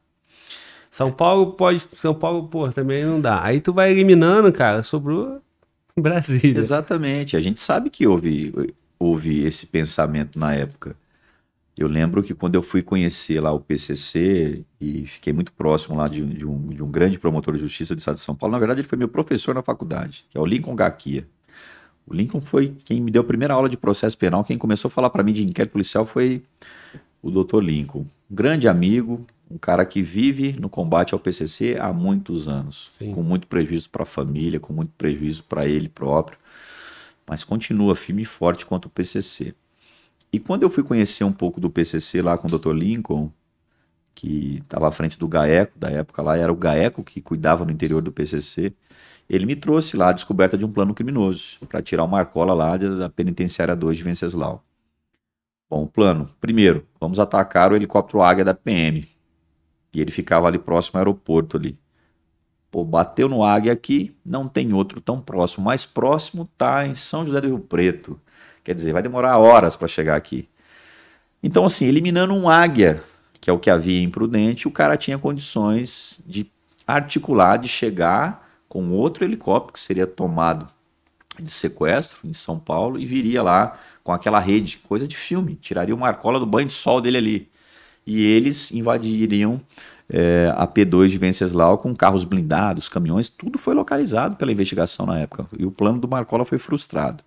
São 0.91 1.13
Paulo 1.13 1.53
pode. 1.53 1.87
São 1.97 2.15
Paulo, 2.15 2.49
porra, 2.49 2.73
também 2.73 3.05
não 3.05 3.21
dá. 3.21 3.43
Aí 3.45 3.61
tu 3.61 3.73
vai 3.73 3.91
eliminando, 3.93 4.53
cara, 4.53 4.83
sobrou 4.83 5.41
Brasília. 5.99 6.59
Exatamente. 6.59 7.37
A 7.37 7.41
gente 7.41 7.61
sabe 7.61 7.91
que 7.91 8.07
houve, 8.07 8.53
houve 8.99 9.45
esse 9.47 9.67
pensamento 9.67 10.39
na 10.39 10.55
época. 10.55 10.97
Eu 11.77 11.89
lembro 11.89 12.23
que 12.23 12.35
quando 12.35 12.57
eu 12.57 12.63
fui 12.63 12.83
conhecer 12.83 13.41
lá 13.41 13.53
o 13.53 13.61
PCC 13.61 14.65
e 14.81 15.07
fiquei 15.07 15.33
muito 15.33 15.53
próximo 15.53 15.97
lá 15.97 16.09
de, 16.09 16.25
de 16.27 16.47
um, 16.47 16.69
de 16.71 16.83
um 16.83 16.91
grande 16.91 17.19
promotor 17.19 17.55
de 17.55 17.61
justiça 17.61 17.95
do 17.95 17.99
estado 17.99 18.17
de 18.17 18.21
São 18.23 18.35
Paulo, 18.35 18.53
na 18.53 18.59
verdade 18.59 18.81
ele 18.81 18.89
foi 18.89 18.99
meu 18.99 19.09
professor 19.09 19.55
na 19.55 19.63
faculdade, 19.63 20.25
que 20.29 20.37
é 20.37 20.41
o 20.41 20.47
Lincoln 20.47 20.75
Gaquia. 20.75 21.27
O 22.09 22.15
Lincoln 22.15 22.41
foi 22.41 22.75
quem 22.85 23.03
me 23.03 23.11
deu 23.11 23.21
a 23.21 23.25
primeira 23.25 23.53
aula 23.53 23.69
de 23.69 23.77
processo 23.77 24.17
penal, 24.17 24.43
quem 24.43 24.57
começou 24.57 24.89
a 24.89 24.91
falar 24.91 25.11
para 25.11 25.23
mim 25.23 25.33
de 25.33 25.45
inquérito 25.45 25.73
policial 25.73 26.07
foi 26.07 26.43
o 27.23 27.31
Dr. 27.31 27.59
Lincoln. 27.59 28.07
Um 28.31 28.35
grande 28.35 28.67
amigo, 28.67 29.27
um 29.51 29.59
cara 29.59 29.85
que 29.85 30.01
vive 30.01 30.57
no 30.59 30.71
combate 30.71 31.13
ao 31.13 31.21
PCC 31.21 31.77
há 31.79 31.93
muitos 31.93 32.49
anos, 32.49 32.93
Sim. 32.99 33.13
com 33.13 33.23
muito 33.23 33.47
prejuízo 33.47 33.91
para 33.91 34.05
a 34.05 34.07
família, 34.07 34.59
com 34.59 34.73
muito 34.73 34.93
prejuízo 34.97 35.45
para 35.45 35.67
ele 35.67 35.89
próprio, 35.89 36.39
mas 37.27 37.45
continua 37.45 37.95
firme 37.95 38.23
e 38.23 38.25
forte 38.25 38.65
quanto 38.65 38.87
o 38.87 38.91
PCC. 38.91 39.55
E 40.33 40.39
quando 40.39 40.63
eu 40.63 40.71
fui 40.71 40.83
conhecer 40.83 41.25
um 41.25 41.33
pouco 41.33 41.61
do 41.61 41.69
PCC 41.69 42.23
lá 42.23 42.39
com 42.39 42.49
o 42.49 42.59
Dr. 42.59 42.73
Lincoln, 42.73 43.31
que 44.15 44.61
estava 44.63 44.89
à 44.89 44.91
frente 44.91 45.19
do 45.19 45.29
GAECO, 45.29 45.79
da 45.79 45.91
época 45.91 46.23
lá 46.23 46.37
era 46.37 46.53
o 46.53 46.57
GAECO 46.57 47.05
que 47.05 47.21
cuidava 47.21 47.65
no 47.67 47.71
interior 47.71 48.01
do 48.01 48.11
PCC, 48.11 48.73
ele 49.29 49.45
me 49.45 49.55
trouxe 49.55 49.97
lá 49.97 50.09
a 50.09 50.13
descoberta 50.13 50.57
de 50.57 50.65
um 50.65 50.73
plano 50.73 50.95
criminoso 50.95 51.59
para 51.69 51.83
tirar 51.83 52.05
o 52.05 52.09
Marcola 52.09 52.55
lá 52.55 52.77
da 52.77 53.09
penitenciária 53.11 53.77
2 53.77 53.99
de 53.99 54.03
Venceslau. 54.03 54.65
Bom, 55.69 55.87
plano. 55.87 56.31
Primeiro, 56.41 56.87
vamos 56.99 57.21
atacar 57.21 57.71
o 57.71 57.77
helicóptero 57.77 58.23
Águia 58.23 58.45
da 58.45 58.55
PM. 58.55 59.07
E 59.93 60.01
ele 60.01 60.11
ficava 60.11 60.47
ali 60.47 60.59
próximo 60.59 60.99
ao 60.99 61.03
aeroporto 61.03 61.59
ali. 61.59 61.79
Pô, 62.71 62.85
bateu 62.85 63.29
no 63.29 63.45
Águia 63.45 63.73
aqui, 63.73 64.17
não 64.25 64.49
tem 64.49 64.73
outro 64.73 65.01
tão 65.01 65.21
próximo. 65.21 65.65
Mais 65.65 65.85
próximo 65.85 66.49
tá 66.57 66.87
em 66.87 66.95
São 66.95 67.27
José 67.27 67.41
do 67.41 67.49
Rio 67.49 67.59
Preto. 67.59 68.19
Quer 68.65 68.75
dizer, 68.75 68.93
vai 68.93 69.03
demorar 69.03 69.37
horas 69.37 69.77
para 69.77 69.89
chegar 69.89 70.17
aqui. 70.17 70.49
Então, 71.43 71.67
assim, 71.67 71.87
eliminando 71.87 72.35
um 72.35 72.49
Águia, 72.49 73.03
que 73.41 73.49
é 73.49 73.53
o 73.53 73.59
que 73.59 73.71
havia 73.71 74.03
imprudente, 74.03 74.67
o 74.67 74.71
cara 74.71 74.97
tinha 74.97 75.19
condições 75.19 76.21
de 76.27 76.51
articular, 76.87 77.59
de 77.59 77.69
chegar 77.69 78.48
com 78.69 78.91
outro 78.91 79.25
helicóptero 79.25 79.73
que 79.73 79.81
seria 79.81 80.07
tomado 80.07 80.69
de 81.41 81.51
sequestro 81.51 82.29
em 82.29 82.33
São 82.33 82.59
Paulo 82.59 82.99
e 82.99 83.07
viria 83.07 83.43
lá 83.43 83.79
com 84.03 84.13
aquela 84.13 84.41
rede, 84.41 84.79
coisa 84.89 85.07
de 85.07 85.17
filme, 85.17 85.55
tiraria 85.55 85.95
o 85.95 85.99
Marcola 85.99 86.41
do 86.41 86.47
banho 86.47 86.69
de 86.69 86.75
sol 86.75 87.01
dele 87.01 87.19
ali. 87.19 87.49
E 88.07 88.25
eles 88.25 88.73
invadiriam 88.73 89.61
é, 90.09 90.53
a 90.57 90.67
P2 90.67 91.09
de 91.09 91.19
Venceslau 91.19 91.79
com 91.79 91.95
carros 91.95 92.25
blindados, 92.25 92.89
caminhões, 92.89 93.29
tudo 93.29 93.59
foi 93.59 93.75
localizado 93.75 94.37
pela 94.37 94.51
investigação 94.51 95.05
na 95.05 95.19
época. 95.19 95.47
E 95.59 95.67
o 95.67 95.71
plano 95.71 96.01
do 96.01 96.09
Marcola 96.09 96.45
foi 96.45 96.59
frustrado. 96.59 97.23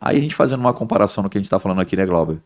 Aí 0.00 0.18
a 0.18 0.20
gente 0.20 0.34
fazendo 0.34 0.60
uma 0.60 0.74
comparação 0.74 1.24
no 1.24 1.30
que 1.30 1.38
a 1.38 1.40
gente 1.40 1.46
está 1.46 1.58
falando 1.58 1.80
aqui, 1.80 1.96
né, 1.96 2.04
Glauber? 2.04 2.38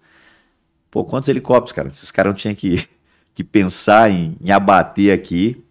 Pô, 0.91 1.05
quantos 1.05 1.29
helicópteros, 1.29 1.73
cara? 1.73 1.89
Esses 1.89 2.11
caras 2.11 2.31
não 2.31 2.37
tinham 2.37 2.55
que, 2.55 2.89
que 3.35 3.43
pensar 3.43 4.11
em, 4.11 4.37
em 4.41 4.51
abater 4.51 5.13
aqui 5.13 5.63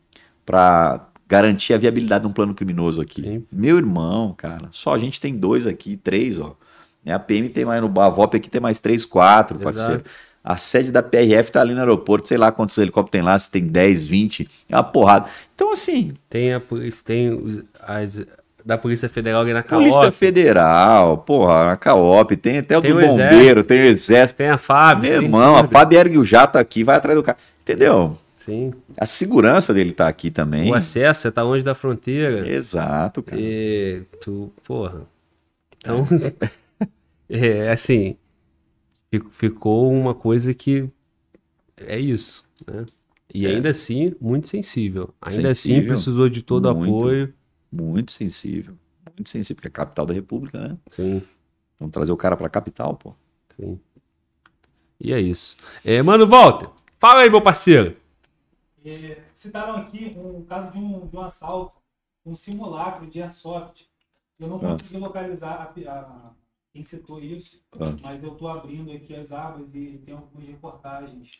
para 0.46 1.08
garantir 1.32 1.74
a 1.74 1.78
viabilidade 1.78 2.24
de 2.26 2.28
um 2.28 2.34
plano 2.34 2.54
criminoso 2.54 3.02
aqui. 3.02 3.22
Sim. 3.22 3.46
Meu 3.50 3.78
irmão, 3.78 4.34
cara, 4.36 4.68
só 4.70 4.94
a 4.94 4.98
gente 4.98 5.22
tem 5.22 5.34
dois 5.34 5.66
aqui, 5.66 5.96
três, 5.96 6.38
ó. 6.38 6.58
A 7.08 7.18
PM 7.18 7.48
tem 7.48 7.64
mais 7.64 7.82
no 7.82 7.88
Bavop 7.88 8.36
aqui 8.36 8.50
tem 8.50 8.60
mais 8.60 8.80
três, 8.80 9.06
quatro, 9.06 9.56
Exato. 9.56 9.64
parceiro. 9.64 10.04
A 10.44 10.58
sede 10.58 10.92
da 10.92 11.02
PRF 11.02 11.50
tá 11.50 11.62
ali 11.62 11.74
no 11.74 11.80
aeroporto, 11.80 12.28
sei 12.28 12.38
lá 12.38 12.52
quantos 12.52 12.78
helicópteros 12.78 13.12
tem 13.12 13.22
lá, 13.22 13.40
se 13.40 13.50
tem 13.50 13.66
10, 13.66 14.08
20, 14.08 14.50
é 14.68 14.76
uma 14.76 14.84
porrada. 14.84 15.28
Então, 15.56 15.72
assim. 15.72 16.12
Tem 16.30 16.54
a 16.54 16.60
polícia, 16.60 17.02
tem 17.06 17.66
as, 17.80 18.26
da 18.66 18.78
Polícia 18.78 19.08
Federal 19.08 19.42
ali 19.42 19.54
na 19.54 19.64
CAOP. 19.64 19.84
Polícia 19.84 20.12
Federal, 20.12 21.20
porra, 21.20 21.68
na 21.68 21.78
CAOP, 21.78 22.36
tem 22.36 22.58
até 22.58 22.78
o 22.78 22.82
tem 22.82 22.92
do 22.92 22.98
o 22.98 23.02
Bombeiro, 23.08 23.64
tem 23.64 23.84
o 23.84 23.86
Exército. 23.86 24.38
Tem 24.38 24.50
a 24.50 24.58
FAB. 24.58 25.04
Meu 25.04 25.22
irmão, 25.22 25.56
a 25.56 25.66
FAB 25.66 25.94
ergue 25.94 26.18
o 26.18 26.26
jato 26.26 26.58
aqui, 26.58 26.84
vai 26.84 26.98
atrás 26.98 27.18
do 27.18 27.24
cara. 27.24 27.38
Entendeu? 27.62 28.18
Sim. 28.42 28.74
A 28.98 29.06
segurança 29.06 29.72
dele 29.72 29.92
tá 29.92 30.08
aqui 30.08 30.32
também. 30.32 30.72
O 30.72 30.74
acesso, 30.74 31.22
você 31.22 31.32
tá 31.32 31.44
longe 31.44 31.64
da 31.64 31.76
fronteira. 31.76 32.50
Exato, 32.50 33.22
cara. 33.22 33.40
E 33.40 34.02
tu, 34.20 34.52
porra. 34.64 35.04
Então. 35.78 36.08
É. 37.30 37.30
é, 37.68 37.72
assim, 37.72 38.18
ficou 39.30 39.92
uma 39.92 40.16
coisa 40.16 40.56
que 40.56 40.90
é 41.78 42.00
isso, 42.00 42.44
né? 42.66 42.84
E 43.32 43.46
é. 43.46 43.52
ainda 43.52 43.70
assim, 43.70 44.16
muito 44.20 44.50
sensível. 44.50 45.14
Ainda 45.22 45.52
assim, 45.52 45.70
sensível, 45.70 45.78
assim, 45.80 45.88
precisou 45.88 46.28
de 46.28 46.42
todo 46.42 46.74
muito, 46.74 46.98
apoio. 46.98 47.34
Muito 47.72 48.12
sensível. 48.12 48.74
Muito 49.16 49.30
sensível, 49.30 49.58
porque 49.58 49.68
é 49.68 49.70
a 49.70 49.72
capital 49.86 50.06
da 50.08 50.16
república, 50.16 50.60
né? 50.60 50.78
Sim. 50.90 51.22
Vamos 51.80 51.94
trazer 51.94 52.12
o 52.12 52.18
cara 52.18 52.36
pra 52.36 52.50
capital, 52.50 52.96
pô. 52.96 53.14
Sim. 53.56 53.80
E 55.00 55.14
é 55.14 55.22
isso. 55.22 55.58
É, 55.86 56.02
mano, 56.02 56.26
Walter, 56.26 56.70
fala 57.00 57.22
aí, 57.22 57.30
meu 57.30 57.42
parceiro. 57.42 58.01
É, 58.84 59.22
citaram 59.34 59.76
aqui 59.76 60.14
um 60.18 60.44
caso 60.44 60.72
de 60.72 60.78
um, 60.78 61.08
de 61.08 61.16
um 61.16 61.22
assalto, 61.22 61.80
um 62.26 62.36
simulacro 62.36 63.08
de 63.08 63.22
airsoft. 63.22 63.86
Eu 64.40 64.48
não 64.48 64.58
ah. 64.58 64.60
consegui 64.60 64.98
localizar 64.98 65.74
a, 65.88 65.92
a 65.92 66.32
quem 66.74 66.84
citou 66.84 67.22
isso, 67.22 67.62
ah. 67.80 67.94
mas 68.02 68.24
eu 68.24 68.32
estou 68.32 68.48
abrindo 68.48 68.92
aqui 68.92 69.14
as 69.16 69.32
abas 69.32 69.76
e 69.76 70.02
tem 70.06 70.16
algumas 70.16 70.48
reportagens. 70.48 71.40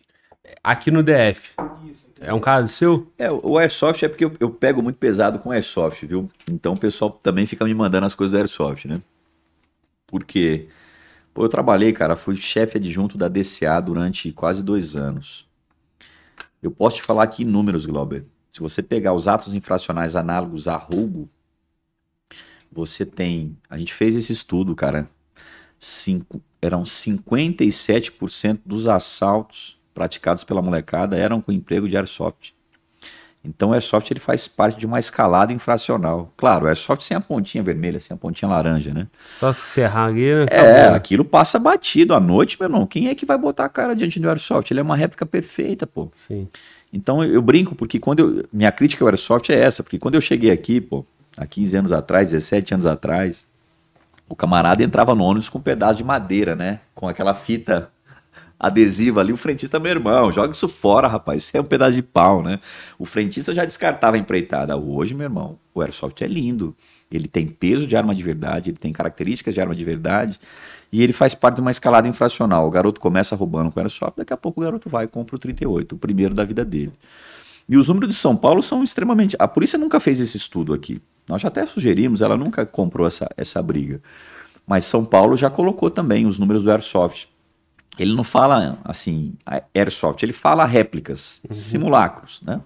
Aqui 0.64 0.92
no 0.92 1.04
DF. 1.04 1.52
Isso. 1.90 2.12
É 2.20 2.34
um 2.34 2.40
caso 2.40 2.68
seu? 2.68 3.12
É, 3.18 3.32
o 3.32 3.58
Airsoft 3.58 4.04
é 4.04 4.10
porque 4.10 4.26
eu, 4.26 4.36
eu 4.40 4.50
pego 4.50 4.82
muito 4.82 4.98
pesado 4.98 5.40
com 5.40 5.52
Airsoft, 5.52 6.06
viu? 6.06 6.30
Então 6.50 6.74
o 6.74 6.80
pessoal 6.80 7.12
também 7.12 7.46
fica 7.46 7.64
me 7.64 7.74
mandando 7.74 8.06
as 8.06 8.16
coisas 8.16 8.32
do 8.32 8.38
Airsoft, 8.38 8.88
né? 8.88 9.02
Porque, 10.08 10.68
pô, 11.34 11.46
eu 11.46 11.50
trabalhei, 11.50 11.94
cara, 11.94 12.16
fui 12.16 12.36
chefe 12.36 12.78
adjunto 12.78 13.18
da 13.18 13.28
DCA 13.28 13.80
durante 13.80 14.32
quase 14.34 14.64
dois 14.64 14.96
anos. 14.96 15.48
Eu 16.62 16.72
posso 16.72 16.98
te 16.98 17.04
falar 17.04 17.24
aqui 17.24 17.44
números, 17.44 17.86
Glauber. 17.86 18.26
Se 18.50 18.60
você 18.60 18.84
pegar 18.84 19.14
os 19.14 19.28
atos 19.28 19.54
infracionais 19.54 20.16
análogos 20.16 20.68
a 20.68 20.76
roubo, 20.76 21.30
você 22.72 23.06
tem. 23.06 23.58
A 23.70 23.78
gente 23.78 23.94
fez 23.94 24.16
esse 24.16 24.32
estudo, 24.32 24.76
cara 24.76 25.10
cinco, 25.82 26.40
eram 26.62 26.84
57% 26.84 28.60
dos 28.64 28.88
assaltos 28.88 29.78
praticados 29.94 30.44
pela 30.44 30.62
molecada 30.62 31.18
eram 31.18 31.42
com 31.42 31.52
emprego 31.52 31.90
de 31.90 31.98
airsoft. 31.98 32.54
Então 33.44 33.70
o 33.70 33.74
airsoft 33.74 34.12
ele 34.12 34.20
faz 34.20 34.48
parte 34.48 34.78
de 34.78 34.86
uma 34.86 35.00
escalada 35.00 35.52
infracional. 35.52 36.32
Claro, 36.38 36.66
o 36.66 36.68
airsoft 36.68 37.04
sem 37.04 37.18
a 37.18 37.20
pontinha 37.20 37.64
vermelha, 37.64 38.00
sem 38.00 38.14
a 38.14 38.18
pontinha 38.18 38.50
laranja, 38.50 38.94
né? 38.94 39.08
Só 39.40 39.52
serrar 39.52 40.10
ali, 40.10 40.34
né? 40.34 40.46
É, 40.52 40.88
aquilo 40.90 41.26
passa 41.26 41.58
batido 41.58 42.14
à 42.14 42.20
noite, 42.20 42.56
meu 42.60 42.68
irmão. 42.68 42.86
Quem 42.86 43.08
é 43.08 43.16
que 43.16 43.26
vai 43.26 43.38
botar 43.38 43.66
a 43.66 43.70
cara 43.70 43.96
diante 43.96 44.20
do 44.20 44.30
airsoft? 44.30 44.70
Ele 44.70 44.80
é 44.80 44.84
uma 44.84 44.96
réplica 44.96 45.26
perfeita, 45.26 45.88
pô. 45.88 46.10
Sim. 46.14 46.48
Então 46.94 47.24
eu 47.24 47.42
brinco 47.42 47.74
porque 47.74 47.98
quando 48.00 48.20
eu, 48.20 48.46
minha 48.54 48.72
crítica 48.72 49.04
ao 49.04 49.08
airsoft 49.08 49.50
é 49.50 49.60
essa, 49.60 49.82
porque 49.82 49.98
quando 49.98 50.16
eu 50.16 50.22
cheguei 50.22 50.52
aqui, 50.52 50.80
pô, 50.80 51.04
há 51.36 51.46
15 51.46 51.78
anos 51.78 51.92
atrás, 51.92 52.30
17 52.30 52.76
anos 52.76 52.86
atrás, 52.86 53.48
o 54.30 54.36
camarada 54.36 54.84
entrava 54.84 55.16
no 55.16 55.24
ônibus 55.24 55.50
com 55.50 55.58
um 55.58 55.62
pedaço 55.62 55.96
de 55.96 56.04
madeira, 56.04 56.56
né? 56.56 56.80
Com 56.94 57.08
aquela 57.08 57.34
fita 57.34 57.90
adesiva 58.62 59.22
ali. 59.22 59.34
O 59.34 59.38
frentista, 59.38 59.80
meu 59.80 59.92
irmão, 59.92 60.32
joga 60.32 60.52
isso 60.52 60.70
fora, 60.70 61.08
rapaz. 61.08 61.44
Isso 61.44 61.58
é 61.58 61.60
um 61.60 61.64
pedaço 61.64 61.94
de 61.94 62.04
pau, 62.04 62.44
né? 62.44 62.60
O 63.00 63.06
frentista 63.06 63.54
já 63.54 63.66
descartava 63.66 64.16
a 64.16 64.20
empreitada. 64.20 64.78
Hoje, 64.78 65.16
meu 65.16 65.26
irmão, 65.26 65.58
o 65.74 65.82
Airsoft 65.82 66.22
é 66.22 66.28
lindo. 66.28 66.76
Ele 67.12 67.28
tem 67.28 67.48
peso 67.48 67.88
de 67.88 67.96
arma 67.98 68.14
de 68.16 68.24
verdade, 68.24 68.70
ele 68.70 68.78
tem 68.78 68.94
características 68.94 69.54
de 69.54 69.60
arma 69.60 69.76
de 69.76 69.84
verdade. 69.84 70.40
E 70.92 71.02
ele 71.02 71.12
faz 71.12 71.34
parte 71.34 71.56
de 71.56 71.62
uma 71.62 71.72
escalada 71.72 72.08
infracional. 72.08 72.68
O 72.68 72.72
garoto 72.72 73.02
começa 73.02 73.36
roubando 73.36 73.72
com 73.72 73.80
o 73.80 73.84
Airsoft, 73.84 74.18
daqui 74.18 74.32
a 74.32 74.38
pouco 74.38 74.62
o 74.62 74.64
garoto 74.64 74.90
vai 74.90 75.06
e 75.06 75.08
compra 75.08 75.36
o 75.36 75.40
38, 75.40 75.96
o 75.96 75.98
primeiro 75.98 76.36
da 76.36 76.46
vida 76.46 76.64
dele. 76.64 76.94
E 77.68 77.76
os 77.76 77.88
números 77.88 78.10
de 78.10 78.16
São 78.16 78.36
Paulo 78.36 78.62
são 78.62 78.84
extremamente. 78.84 79.36
A 79.40 79.48
polícia 79.48 79.80
nunca 79.80 80.00
fez 80.00 80.20
esse 80.20 80.38
estudo 80.38 80.74
aqui. 80.74 81.02
Nós 81.28 81.42
já 81.42 81.48
até 81.48 81.66
sugerimos, 81.66 82.22
ela 82.22 82.38
nunca 82.38 82.66
comprou 82.66 83.08
essa, 83.08 83.30
essa 83.36 83.62
briga. 83.62 84.02
Mas 84.68 84.86
São 84.86 85.04
Paulo 85.04 85.36
já 85.36 85.50
colocou 85.50 85.90
também 85.90 86.26
os 86.26 86.38
números 86.38 86.64
do 86.64 86.72
Airsoft. 86.72 87.28
Ele 87.98 88.14
não 88.14 88.24
fala 88.24 88.80
assim, 88.84 89.34
Airsoft, 89.76 90.24
ele 90.24 90.34
fala 90.34 90.66
réplicas, 90.66 91.42
uhum. 91.48 91.56
simulacros, 91.56 92.42
né? 92.42 92.62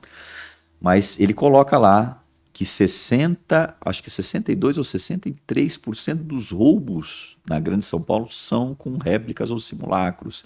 Mas 0.80 1.20
ele 1.20 1.34
coloca 1.34 1.78
lá 1.78 2.22
que 2.54 2.64
60, 2.64 3.76
acho 3.82 4.04
que 4.04 4.10
62 4.10 4.78
ou 4.78 4.84
63% 4.84 6.16
dos 6.16 6.52
roubos 6.52 7.38
na 7.50 7.60
Grande 7.60 7.86
São 7.86 8.02
Paulo 8.02 8.30
são 8.32 8.74
com 8.74 8.98
réplicas 8.98 9.52
ou 9.52 9.60
simulacros. 9.60 10.46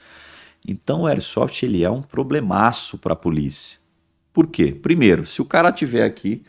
Então 0.68 1.02
o 1.02 1.08
Airsoft 1.08 1.62
ele 1.64 1.84
é 1.84 1.90
um 1.90 2.02
problemaço 2.02 2.98
para 2.98 3.14
a 3.14 3.16
polícia. 3.16 3.78
Por 4.34 4.48
quê? 4.48 4.72
Primeiro, 4.72 5.26
se 5.26 5.42
o 5.42 5.46
cara 5.46 5.72
tiver 5.72 6.04
aqui 6.04 6.44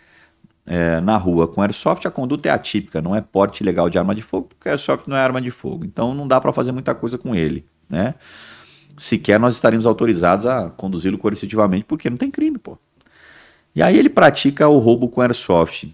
é, 0.65 1.01
na 1.01 1.17
rua 1.17 1.49
com 1.49 1.61
airsoft, 1.61 2.07
a 2.07 2.11
conduta 2.11 2.49
é 2.49 2.53
atípica, 2.53 3.03
não 3.03 3.17
é 3.17 3.21
porte 3.21 3.65
legal 3.65 3.91
de 3.91 3.99
arma 3.99 4.15
de 4.15 4.23
fogo, 4.23 4.49
porque 4.49 4.69
airsoft 4.69 5.09
não 5.09 5.17
é 5.17 5.21
arma 5.21 5.41
de 5.41 5.51
fogo. 5.51 5.85
Então 5.85 6.15
não 6.15 6.29
dá 6.29 6.41
para 6.41 6.53
fazer 6.53 6.73
muita 6.73 6.95
coisa 6.95 7.19
com 7.19 7.35
ele, 7.35 7.67
né? 7.91 8.15
Sequer 8.97 9.41
nós 9.41 9.55
estaríamos 9.55 9.87
autorizados 9.87 10.47
a 10.47 10.71
conduzi-lo 10.71 11.19
coercitivamente, 11.19 11.85
porque 11.85 12.09
não 12.09 12.17
tem 12.17 12.31
crime, 12.31 12.59
pô. 12.59 12.79
E 13.75 13.83
aí 13.83 13.99
ele 13.99 14.09
pratica 14.09 14.69
o 14.69 14.79
roubo 14.79 15.09
com 15.09 15.21
airsoft. 15.21 15.89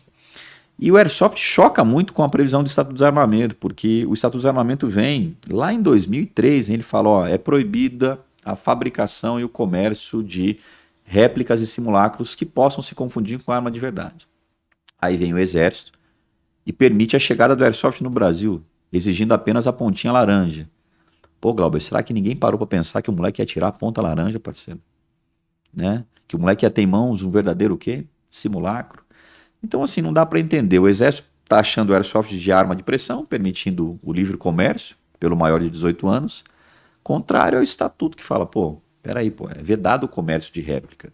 E 0.78 0.92
o 0.92 0.96
airsoft 0.96 1.38
choca 1.38 1.82
muito 1.84 2.12
com 2.12 2.22
a 2.22 2.28
previsão 2.28 2.62
do 2.62 2.66
Estatuto 2.66 2.92
do 2.92 2.96
Desarmamento, 2.96 3.56
porque 3.56 4.04
o 4.06 4.12
Estatuto 4.12 4.38
do 4.38 4.40
Desarmamento 4.42 4.86
vem 4.86 5.36
lá 5.48 5.72
em 5.72 5.80
2003, 5.80 6.68
ele 6.68 6.82
fala, 6.82 7.08
ó, 7.08 7.26
é 7.26 7.38
proibida 7.38 8.18
a 8.44 8.54
fabricação 8.54 9.40
e 9.40 9.44
o 9.44 9.48
comércio 9.48 10.22
de 10.22 10.58
réplicas 11.02 11.60
e 11.60 11.66
simulacros 11.66 12.34
que 12.34 12.44
possam 12.44 12.82
se 12.82 12.94
confundir 12.94 13.42
com 13.42 13.52
arma 13.52 13.70
de 13.70 13.80
verdade. 13.80 14.28
Aí 15.00 15.16
vem 15.16 15.32
o 15.32 15.38
exército 15.38 15.92
e 16.66 16.72
permite 16.72 17.16
a 17.16 17.18
chegada 17.18 17.56
do 17.56 17.64
airsoft 17.64 18.02
no 18.02 18.10
Brasil, 18.10 18.62
exigindo 18.92 19.32
apenas 19.32 19.66
a 19.66 19.72
pontinha 19.72 20.12
laranja. 20.12 20.68
Pô, 21.40 21.52
Glauber, 21.52 21.80
será 21.80 22.02
que 22.02 22.12
ninguém 22.12 22.34
parou 22.34 22.58
para 22.58 22.66
pensar 22.66 23.02
que 23.02 23.10
o 23.10 23.12
moleque 23.12 23.42
ia 23.42 23.46
tirar 23.46 23.68
a 23.68 23.72
ponta 23.72 24.00
laranja, 24.00 24.40
parceiro? 24.40 24.80
Né? 25.72 26.04
Que 26.26 26.36
o 26.36 26.38
moleque 26.38 26.64
ia 26.64 26.70
ter 26.70 26.82
em 26.82 26.86
mãos 26.86 27.22
um 27.22 27.30
verdadeiro 27.30 27.74
o 27.74 27.78
quê? 27.78 28.04
Simulacro. 28.28 29.02
Então, 29.62 29.82
assim, 29.82 30.00
não 30.00 30.12
dá 30.12 30.24
para 30.24 30.40
entender. 30.40 30.78
O 30.78 30.88
exército 30.88 31.28
está 31.44 31.60
achando 31.60 31.90
o 31.90 31.94
airsoft 31.94 32.36
de 32.36 32.52
arma 32.52 32.74
de 32.74 32.82
pressão, 32.82 33.24
permitindo 33.24 33.98
o 34.02 34.12
livre 34.12 34.36
comércio 34.36 34.96
pelo 35.18 35.36
maior 35.36 35.60
de 35.60 35.70
18 35.70 36.08
anos, 36.08 36.44
contrário 37.02 37.58
ao 37.58 37.64
estatuto 37.64 38.16
que 38.16 38.24
fala, 38.24 38.44
pô, 38.44 38.80
peraí, 39.02 39.30
pô, 39.30 39.48
é 39.48 39.62
vedado 39.62 40.04
o 40.04 40.08
comércio 40.08 40.52
de 40.52 40.60
réplica. 40.60 41.12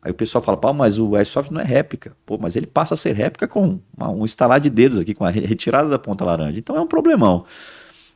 Aí 0.00 0.10
o 0.10 0.14
pessoal 0.14 0.42
fala, 0.42 0.56
pô, 0.56 0.72
mas 0.72 0.98
o 0.98 1.16
Airsoft 1.16 1.52
não 1.52 1.60
é 1.60 1.64
réplica. 1.64 2.16
Pô, 2.24 2.38
mas 2.38 2.54
ele 2.54 2.66
passa 2.66 2.94
a 2.94 2.96
ser 2.96 3.12
réplica 3.12 3.48
com 3.48 3.80
uma, 3.96 4.08
um 4.08 4.24
estalar 4.24 4.60
de 4.60 4.70
dedos 4.70 4.98
aqui, 4.98 5.14
com 5.14 5.24
a 5.24 5.30
retirada 5.30 5.88
da 5.88 5.98
ponta 5.98 6.24
laranja. 6.24 6.58
Então 6.58 6.76
é 6.76 6.80
um 6.80 6.86
problemão. 6.86 7.44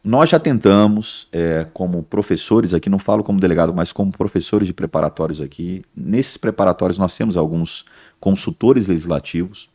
Nós 0.02 0.30
já 0.30 0.40
tentamos, 0.40 1.28
é, 1.30 1.66
como 1.74 2.02
professores 2.02 2.72
aqui, 2.72 2.88
não 2.88 2.98
falo 2.98 3.22
como 3.22 3.38
delegado, 3.38 3.74
mas 3.74 3.92
como 3.92 4.10
professores 4.10 4.66
de 4.66 4.72
preparatórios 4.72 5.42
aqui. 5.42 5.82
Nesses 5.94 6.36
preparatórios 6.38 6.98
nós 6.98 7.14
temos 7.16 7.36
alguns 7.36 7.84
consultores 8.18 8.86
legislativos. 8.86 9.68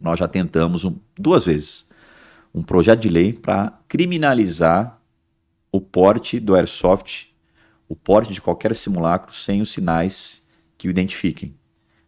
Nós 0.00 0.18
já 0.18 0.28
tentamos 0.28 0.84
um, 0.84 0.94
duas 1.16 1.44
vezes 1.44 1.88
um 2.54 2.62
projeto 2.62 3.00
de 3.00 3.08
lei 3.08 3.32
para 3.32 3.72
criminalizar 3.88 4.98
o 5.70 5.80
porte 5.80 6.40
do 6.40 6.54
airsoft, 6.54 7.28
o 7.88 7.94
porte 7.94 8.32
de 8.32 8.40
qualquer 8.40 8.74
simulacro 8.74 9.34
sem 9.34 9.60
os 9.60 9.70
sinais 9.70 10.44
que 10.76 10.88
o 10.88 10.90
identifiquem. 10.90 11.54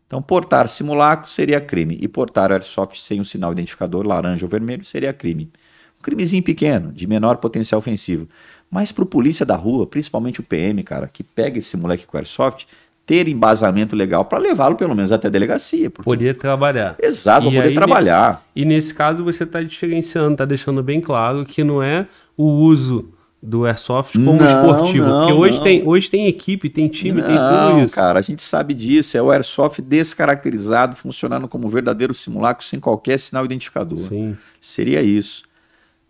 Então, 0.07 0.21
portar 0.21 0.69
simulacro 0.69 1.31
seria 1.31 1.61
crime 1.61 1.97
e 2.01 2.09
portar 2.09 2.51
airsoft 2.51 3.01
sem 3.01 3.21
o 3.21 3.25
sinal 3.25 3.53
identificador 3.53 4.07
laranja 4.07 4.45
ou 4.45 4.51
vermelho 4.51 4.85
seria 4.85 5.13
crime. 5.13 5.53
Um 6.01 6.03
crimezinho 6.03 6.43
pequeno, 6.43 6.93
de 6.93 7.07
menor 7.07 7.37
potencial 7.37 7.79
ofensivo. 7.79 8.27
Mas 8.71 8.91
para 8.91 9.05
o 9.05 9.07
polícia 9.07 9.45
da 9.45 9.57
rua, 9.57 9.87
principalmente 9.87 10.41
o 10.41 10.43
PM, 10.43 10.83
cara, 10.83 11.09
que 11.13 11.23
pega 11.23 11.59
esse 11.59 11.77
moleque 11.77 12.07
com 12.07 12.17
airsoft, 12.17 12.67
ter 13.05 13.27
embasamento 13.27 13.97
legal 13.97 14.25
para 14.25 14.39
levá-lo 14.39 14.77
pelo 14.77 14.95
menos 14.95 15.11
até 15.11 15.27
a 15.27 15.31
delegacia. 15.31 15.91
Porque... 15.91 16.05
Poder 16.05 16.37
trabalhar. 16.37 16.95
Exato, 17.03 17.43
para 17.43 17.51
poder 17.51 17.69
aí, 17.69 17.75
trabalhar. 17.75 18.47
E 18.55 18.65
nesse 18.65 18.95
caso 18.95 19.25
você 19.25 19.43
está 19.43 19.61
diferenciando, 19.63 20.33
está 20.33 20.45
deixando 20.45 20.83
bem 20.83 21.01
claro 21.01 21.45
que 21.45 21.65
não 21.65 21.83
é 21.83 22.07
o 22.37 22.45
uso 22.45 23.13
do 23.43 23.65
airsoft 23.65 24.13
como 24.13 24.35
não, 24.35 24.47
esportivo. 24.47 25.07
Não, 25.07 25.27
porque 25.27 25.33
hoje 25.33 25.63
tem, 25.63 25.89
hoje 25.89 26.11
tem 26.11 26.27
equipe, 26.29 26.69
tem 26.69 26.87
time, 26.89 27.21
não, 27.21 27.27
tem 27.27 27.37
tudo 27.37 27.85
isso. 27.85 27.95
Cara, 27.95 28.19
a 28.19 28.23
gente 28.23 28.43
sabe 28.43 28.75
disso. 28.75 29.17
É 29.17 29.23
o 29.23 29.31
airsoft 29.31 29.81
descaracterizado, 29.81 30.95
funcionando 30.95 31.49
como 31.49 31.69
verdadeiro 31.69 32.15
simulacro 32.15 32.65
sem 32.65 32.79
qualquer 32.79 33.19
sinal 33.19 33.45
identificador. 33.45 34.09
Sim. 34.09 34.37
Seria 34.61 35.03
isso. 35.03 35.50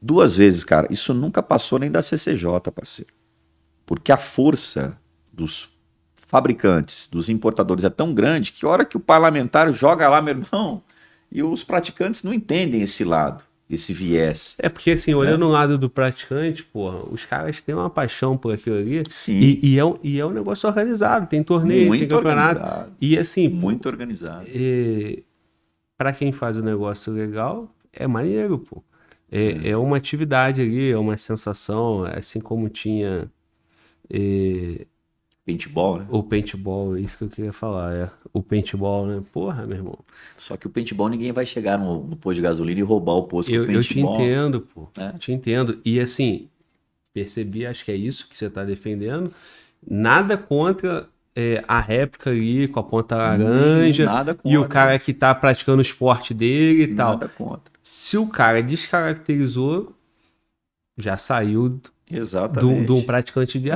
Duas 0.01 0.37
vezes, 0.37 0.65
cara. 0.65 0.87
Isso 0.91 1.13
nunca 1.13 1.43
passou 1.43 1.79
nem 1.79 1.91
da 1.91 2.03
CCJ, 2.03 2.71
parceiro. 2.75 3.13
Porque 3.85 4.11
a 4.13 4.17
força 4.17 4.97
dos 5.33 5.71
fabricantes, 6.17 7.09
dos 7.09 7.29
importadores 7.29 7.85
é 7.85 7.91
tão 7.91 8.15
grande 8.15 8.53
que 8.53 8.65
a 8.65 8.69
hora 8.69 8.85
que 8.85 8.97
o 8.97 9.01
parlamentar 9.01 9.73
joga 9.73 10.09
lá, 10.09 10.23
meu 10.23 10.37
irmão, 10.37 10.83
e 11.31 11.43
os 11.43 11.65
praticantes 11.65 12.23
não 12.23 12.33
entendem 12.33 12.83
esse 12.83 13.05
lado 13.05 13.45
esse 13.71 13.95
viés. 13.95 14.57
É 14.59 14.69
porque, 14.69 14.91
assim, 14.91 15.15
olhando 15.15 15.45
é. 15.45 15.49
o 15.49 15.51
lado 15.51 15.79
do 15.79 15.89
praticante, 15.89 16.65
porra, 16.65 17.05
os 17.09 17.25
caras 17.25 17.61
têm 17.61 17.73
uma 17.75 17.89
paixão 17.89 18.37
por 18.37 18.53
aquilo 18.53 18.77
ali. 18.77 19.05
Sim. 19.09 19.39
E, 19.39 19.61
e, 19.63 19.79
é, 19.79 19.85
um, 19.85 19.95
e 20.03 20.19
é 20.19 20.27
um 20.27 20.31
negócio 20.31 20.69
organizado, 20.69 21.29
tem 21.29 21.43
torneio, 21.43 21.87
Muito 21.87 22.01
tem 22.01 22.09
campeonato. 22.09 22.61
Organizado. 22.61 22.93
E 23.01 23.17
assim. 23.17 23.49
Muito 23.49 23.87
organizado. 23.87 24.47
É, 24.53 25.21
para 25.97 26.13
quem 26.13 26.33
faz 26.33 26.57
o 26.57 26.63
negócio 26.63 27.13
legal, 27.13 27.73
é 27.93 28.09
maneiro, 28.09 28.59
pô. 28.59 28.83
É, 29.31 29.69
é. 29.69 29.69
é 29.70 29.77
uma 29.77 29.97
atividade 29.97 30.61
ali, 30.61 30.90
é 30.90 30.98
uma 30.98 31.16
sensação, 31.16 32.05
assim 32.05 32.40
como 32.40 32.69
tinha. 32.69 33.31
É, 34.09 34.86
Paintball, 35.51 35.98
né? 35.98 36.07
O 36.11 36.23
paintball, 36.23 36.97
é 36.97 37.01
isso 37.01 37.19
que 37.19 37.24
eu 37.24 37.28
queria 37.28 37.52
falar, 37.52 37.94
é. 37.94 38.11
O 38.32 38.43
paintball, 38.43 39.07
né? 39.07 39.23
Porra, 39.32 39.66
meu 39.66 39.77
irmão. 39.77 39.98
Só 40.36 40.57
que 40.57 40.66
o 40.66 40.70
paintball 40.70 41.09
ninguém 41.09 41.32
vai 41.32 41.44
chegar 41.44 41.78
no, 41.78 42.05
no 42.05 42.16
posto 42.16 42.36
de 42.36 42.43
gasolina 42.43 42.78
e 42.78 42.82
roubar 42.82 43.15
o 43.15 43.24
posto 43.24 43.51
eu, 43.51 43.69
Eu 43.69 43.82
te 43.82 43.98
entendo, 43.98 44.61
pô. 44.61 44.89
É. 44.97 45.12
Te 45.19 45.32
entendo. 45.32 45.81
E 45.85 45.98
assim, 45.98 46.48
percebi, 47.12 47.66
acho 47.66 47.85
que 47.85 47.90
é 47.90 47.97
isso 47.97 48.28
que 48.28 48.36
você 48.36 48.47
está 48.47 48.65
defendendo. 48.65 49.32
Nada 49.86 50.36
contra 50.36 51.09
é, 51.35 51.62
a 51.66 51.81
réplica 51.81 52.31
ali 52.31 52.69
com 52.69 52.81
a 52.81 52.82
ponta 52.82 53.15
hum, 53.15 53.19
laranja. 53.19 54.11
Hum. 54.11 54.36
E 54.44 54.59
o 54.59 54.69
cara 54.69 54.98
que 54.98 55.11
está 55.11 55.35
praticando 55.35 55.78
o 55.78 55.82
esporte 55.82 56.35
dele 56.35 56.85
e 56.85 56.86
nada 56.89 56.97
tal. 56.97 57.12
Nada 57.12 57.28
contra. 57.28 57.73
Se 57.82 58.16
o 58.16 58.27
cara 58.27 58.62
descaracterizou, 58.62 59.94
já 60.97 61.16
saiu 61.16 61.81
Exatamente. 62.11 62.86
de 62.86 62.93
um 62.93 63.02
praticante 63.02 63.59
de 63.59 63.70
é. 63.70 63.74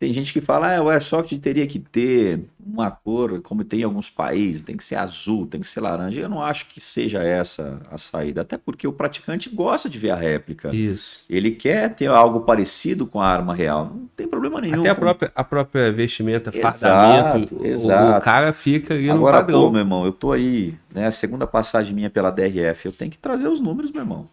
Tem 0.00 0.10
gente 0.14 0.32
que 0.32 0.40
fala, 0.40 0.74
ah, 0.74 0.82
o 0.82 0.88
airsoft 0.88 1.36
teria 1.40 1.66
que 1.66 1.78
ter 1.78 2.40
uma 2.58 2.90
cor, 2.90 3.42
como 3.42 3.62
tem 3.62 3.80
em 3.80 3.84
alguns 3.84 4.08
países, 4.08 4.62
tem 4.62 4.74
que 4.74 4.82
ser 4.82 4.94
azul, 4.94 5.46
tem 5.46 5.60
que 5.60 5.68
ser 5.68 5.80
laranja. 5.80 6.22
Eu 6.22 6.28
não 6.30 6.42
acho 6.42 6.68
que 6.70 6.80
seja 6.80 7.22
essa 7.22 7.82
a 7.90 7.98
saída, 7.98 8.40
até 8.40 8.56
porque 8.56 8.88
o 8.88 8.94
praticante 8.94 9.50
gosta 9.50 9.90
de 9.90 9.98
ver 9.98 10.12
a 10.12 10.16
réplica. 10.16 10.74
Isso. 10.74 11.22
Ele 11.28 11.50
quer 11.50 11.94
ter 11.94 12.06
algo 12.06 12.40
parecido 12.40 13.06
com 13.06 13.20
a 13.20 13.28
arma 13.28 13.54
real. 13.54 13.92
Não 13.94 14.08
tem 14.16 14.26
problema 14.26 14.58
nenhum. 14.58 14.80
Até 14.80 14.88
a 14.88 14.94
própria, 14.94 15.32
a 15.34 15.44
própria 15.44 15.92
vestimenta, 15.92 16.50
fardamento, 16.50 17.62
exato. 17.62 18.20
O, 18.20 18.22
cara 18.22 18.54
fica 18.54 18.94
ali 18.94 19.10
Agora, 19.10 19.36
no 19.36 19.42
padrão. 19.42 19.60
Pô, 19.64 19.70
meu 19.70 19.80
irmão, 19.80 20.06
eu 20.06 20.12
tô 20.12 20.32
aí, 20.32 20.76
né, 20.94 21.08
a 21.08 21.10
segunda 21.12 21.46
passagem 21.46 21.94
minha 21.94 22.08
pela 22.08 22.30
DRF, 22.30 22.86
eu 22.86 22.92
tenho 22.92 23.10
que 23.10 23.18
trazer 23.18 23.48
os 23.48 23.60
números, 23.60 23.92
meu 23.92 24.00
irmão 24.00 24.26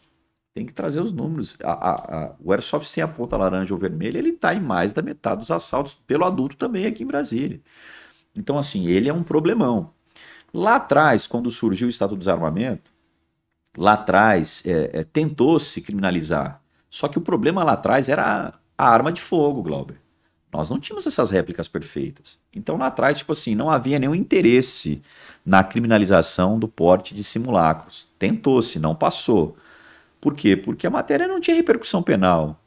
tem 0.57 0.65
que 0.65 0.73
trazer 0.73 0.99
os 1.01 1.11
números. 1.11 1.55
A, 1.63 1.71
a, 1.71 1.91
a, 1.91 2.31
o 2.43 2.51
Airsoft 2.51 2.87
sem 2.87 3.03
a 3.03 3.07
ponta 3.07 3.37
laranja 3.37 3.75
ou 3.75 3.79
vermelha, 3.79 4.17
ele 4.17 4.29
está 4.29 4.55
em 4.55 4.59
mais 4.59 4.91
da 4.91 5.03
metade 5.03 5.41
dos 5.41 5.51
assaltos 5.51 5.93
pelo 5.93 6.25
adulto 6.25 6.57
também 6.57 6.87
aqui 6.87 7.03
em 7.03 7.05
Brasília. 7.05 7.61
Então, 8.35 8.57
assim, 8.57 8.87
ele 8.87 9.07
é 9.07 9.13
um 9.13 9.21
problemão. 9.21 9.91
Lá 10.51 10.77
atrás, 10.77 11.27
quando 11.27 11.51
surgiu 11.51 11.85
o 11.85 11.91
Estado 11.91 12.15
do 12.15 12.17
Desarmamento, 12.17 12.89
lá 13.77 13.93
atrás 13.93 14.63
é, 14.65 14.89
é, 14.93 15.03
tentou-se 15.03 15.79
criminalizar. 15.79 16.59
Só 16.89 17.07
que 17.07 17.19
o 17.19 17.21
problema 17.21 17.63
lá 17.63 17.73
atrás 17.73 18.09
era 18.09 18.55
a, 18.75 18.89
arma 18.89 19.11
de 19.11 19.21
fogo, 19.21 19.61
Glauber. 19.61 20.01
Nós 20.51 20.71
não 20.71 20.79
tínhamos 20.79 21.05
essas 21.05 21.29
réplicas 21.29 21.67
perfeitas. 21.67 22.39
Então, 22.51 22.77
lá 22.77 22.87
atrás, 22.87 23.19
tipo 23.19 23.31
assim, 23.31 23.53
não 23.53 23.69
havia 23.69 23.99
nenhum 23.99 24.15
interesse 24.15 25.03
na 25.45 25.63
criminalização 25.63 26.57
do 26.57 26.67
porte 26.67 27.13
de 27.13 27.23
simulacros. 27.23 28.09
Tentou-se, 28.17 28.79
não 28.79 28.95
passou. 28.95 29.55
Por 30.19 30.35
quê? 30.35 30.55
Porque 30.55 30.87
a 30.87 30.89
matéria 30.89 31.27
não 31.27 31.39
tinha 31.39 31.55
repercussão 31.55 32.01
penal. 32.01 32.61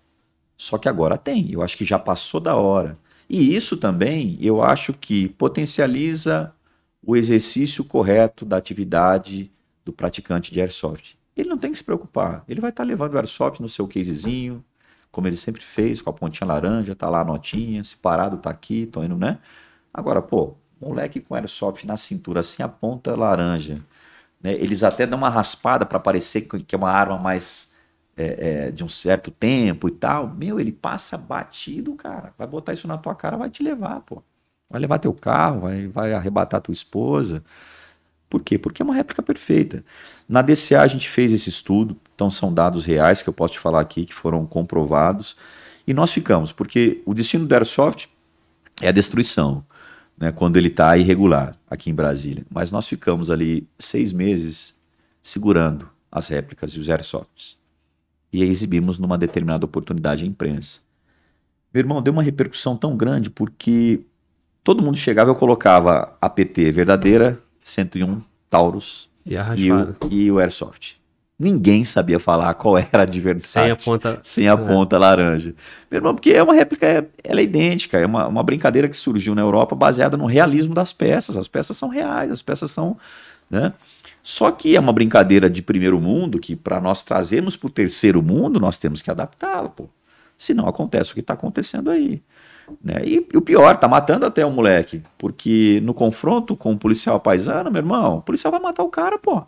Só 0.57 0.79
que 0.79 0.89
agora 0.89 1.17
tem. 1.17 1.51
Eu 1.51 1.63
acho 1.63 1.77
que 1.77 1.85
já 1.85 1.99
passou 1.99 2.41
da 2.41 2.55
hora. 2.57 2.99
E 3.29 3.55
isso 3.55 3.77
também, 3.77 4.37
eu 4.41 4.63
acho 4.63 4.93
que 4.93 5.29
potencializa 5.29 6.53
o 7.03 7.17
exercício 7.17 7.85
correto 7.85 8.45
da 8.45 8.57
atividade 8.57 9.51
do 9.85 9.93
praticante 9.93 10.53
de 10.53 10.61
airsoft. 10.61 11.17
Ele 11.37 11.49
não 11.49 11.57
tem 11.57 11.71
que 11.73 11.79
se 11.79 11.85
preocupar. 11.85 12.45
Ele 12.49 12.61
vai 12.61 12.71
estar 12.71 12.83
tá 12.83 12.89
levando 12.89 13.15
o 13.15 13.19
airsoft 13.19 13.61
no 13.61 13.69
seu 13.69 13.87
casezinho, 13.89 14.65
como 15.11 15.27
ele 15.27 15.37
sempre 15.37 15.63
fez, 15.63 16.03
com 16.03 16.11
a 16.11 16.13
pontinha 16.13 16.47
laranja, 16.47 16.95
tá 16.95 17.09
lá 17.09 17.21
a 17.21 17.25
notinha, 17.25 17.83
se 17.83 17.97
parado 17.97 18.37
tá 18.37 18.51
aqui, 18.51 18.87
tô 18.87 19.03
indo, 19.03 19.17
né? 19.17 19.39
Agora, 19.93 20.23
pô, 20.23 20.55
moleque 20.81 21.21
com 21.21 21.35
airsoft 21.35 21.87
na 21.87 21.97
cintura, 21.97 22.41
assim, 22.41 22.63
a 22.63 22.69
ponta 22.69 23.15
laranja, 23.17 23.83
né? 24.43 24.53
Eles 24.55 24.83
até 24.83 25.07
dão 25.07 25.19
uma 25.19 25.29
raspada 25.29 25.85
para 25.85 26.01
parecer 26.01 26.43
que 26.43 26.75
é 26.75 26.79
uma 26.79 26.91
arma 26.91 27.19
mais 27.19 27.73
é, 28.17 28.67
é, 28.67 28.71
de 28.71 28.83
um 28.83 28.89
certo 28.89 29.31
tempo 29.31 29.89
e 29.89 29.93
tal. 29.93 30.29
Meu, 30.29 30.59
ele 30.59 30.73
passa 30.73 31.17
batido, 31.17 31.95
cara. 31.95 32.33
Vai 32.39 32.47
botar 32.47 32.73
isso 32.73 32.89
na 32.89 32.99
tua 32.99 33.15
cara, 33.15 33.37
vai 33.37 33.51
te 33.51 33.63
levar, 33.63 34.01
pô. 34.01 34.23
Vai 34.69 34.81
levar 34.81 34.99
teu 34.99 35.13
carro, 35.13 35.61
vai, 35.63 35.89
vai 35.89 36.13
arrebatar 36.13 36.61
tua 36.61 36.73
esposa. 36.73 37.43
Por 38.29 38.43
quê? 38.43 38.57
Porque 38.57 38.81
é 38.81 38.85
uma 38.85 38.95
réplica 38.95 39.23
perfeita. 39.23 39.85
Na 40.29 40.41
DCA 40.43 40.83
a 40.83 40.87
gente 40.87 41.09
fez 41.09 41.33
esse 41.33 41.49
estudo, 41.49 41.97
então 42.15 42.31
são 42.31 42.55
dados 42.55 42.85
reais 42.85 43.23
que 43.23 43.29
eu 43.29 43.33
posso 43.33 43.55
te 43.55 43.59
falar 43.59 43.81
aqui, 43.81 44.07
que 44.07 44.15
foram 44.15 44.47
comprovados. 44.47 45.37
E 45.87 45.93
nós 45.93 46.13
ficamos, 46.13 46.53
porque 46.53 47.03
o 47.05 47.13
destino 47.13 47.47
do 47.47 47.53
Airsoft 47.53 48.09
é 48.81 48.89
a 48.89 48.93
destruição 48.93 49.65
né, 50.21 50.31
quando 50.31 50.59
ele 50.59 50.69
está 50.69 50.95
irregular 50.99 51.57
aqui 51.69 51.91
em 51.91 51.95
Brasília. 51.95 52.45
Mas 52.51 52.71
nós 52.71 52.87
ficamos 52.87 53.31
ali 53.31 53.67
seis 53.79 54.13
meses 54.13 54.75
segurando 55.23 55.89
as 56.13 56.29
réplicas 56.29 56.73
e 56.73 56.79
os 56.79 56.91
airsofts. 56.91 57.57
E 58.31 58.43
exibimos 58.43 58.99
numa 58.99 59.17
determinada 59.17 59.65
oportunidade 59.65 60.23
à 60.23 60.27
imprensa. 60.27 60.81
Meu 61.73 61.81
irmão, 61.81 62.03
deu 62.03 62.13
uma 62.13 62.23
repercussão 62.23 62.77
tão 62.77 62.97
grande 62.97 63.31
porque 63.31 64.01
todo 64.63 64.83
mundo 64.83 64.99
chegava, 64.99 65.31
eu 65.31 65.35
colocava 65.35 66.17
a 66.21 66.29
PT 66.29 66.71
verdadeira, 66.71 67.41
101 67.61 68.21
Taurus 68.51 69.09
e, 69.25 69.35
e, 69.57 69.73
o, 69.73 69.97
e 70.11 70.31
o 70.31 70.39
Airsoft. 70.39 71.00
Ninguém 71.41 71.85
sabia 71.85 72.21
falar 72.21 72.53
qual 72.53 72.77
era 72.77 72.99
a 72.99 73.03
adversário. 73.03 73.69
Sem 73.69 73.71
a 73.71 73.77
ponta, 73.77 74.21
sem 74.23 74.49
a 74.49 74.53
é. 74.53 74.57
ponta 74.57 74.99
laranja. 74.99 75.55
Meu 75.91 75.97
irmão, 75.99 76.15
porque 76.15 76.33
é 76.33 76.43
uma 76.43 76.53
réplica, 76.53 76.87
é, 76.87 77.07
ela 77.25 77.41
é 77.41 77.45
idêntica, 77.45 77.99
é 77.99 78.05
uma, 78.05 78.27
uma 78.27 78.43
brincadeira 78.43 78.87
que 78.91 78.97
surgiu 78.97 79.35
na 79.35 79.41
Europa 79.41 79.75
baseada 79.75 80.19
no 80.19 80.27
realismo 80.27 80.75
das 80.75 80.93
peças. 80.93 81.39
As 81.39 81.49
peças 81.49 81.79
são 81.79 81.89
reais, 81.89 82.31
as 82.31 82.43
peças 82.43 82.71
são. 82.71 82.95
Né? 83.51 83.73
Só 84.23 84.51
que 84.51 84.77
é 84.77 84.81
uma 84.81 84.93
brincadeira 84.93 85.49
de 85.49 85.63
primeiro 85.63 85.99
mundo 85.99 86.39
que, 86.39 86.55
para 86.55 86.79
nós 86.79 87.03
trazermos 87.03 87.57
para 87.57 87.69
o 87.69 87.71
terceiro 87.71 88.23
mundo, 88.23 88.61
nós 88.61 88.79
temos 88.79 89.01
que 89.01 89.11
adaptá-la. 89.11 89.71
Pô. 89.71 89.87
Senão 90.37 90.69
acontece 90.69 91.13
o 91.13 91.15
que 91.15 91.21
está 91.21 91.33
acontecendo 91.33 91.91
aí. 91.91 92.21
Né? 92.85 93.03
E, 93.03 93.27
e, 93.33 93.37
o 93.39 93.41
pior, 93.41 93.79
tá 93.79 93.89
matando 93.89 94.27
até 94.27 94.45
o 94.45 94.51
moleque. 94.51 95.03
Porque 95.17 95.81
no 95.83 95.95
confronto 95.95 96.55
com 96.55 96.73
o 96.73 96.79
policial 96.79 97.19
paisano, 97.19 97.71
meu 97.71 97.81
irmão, 97.81 98.19
o 98.19 98.23
policial 98.23 98.51
vai 98.51 98.61
matar 98.61 98.83
o 98.83 98.91
cara, 98.91 99.17
pô. 99.17 99.43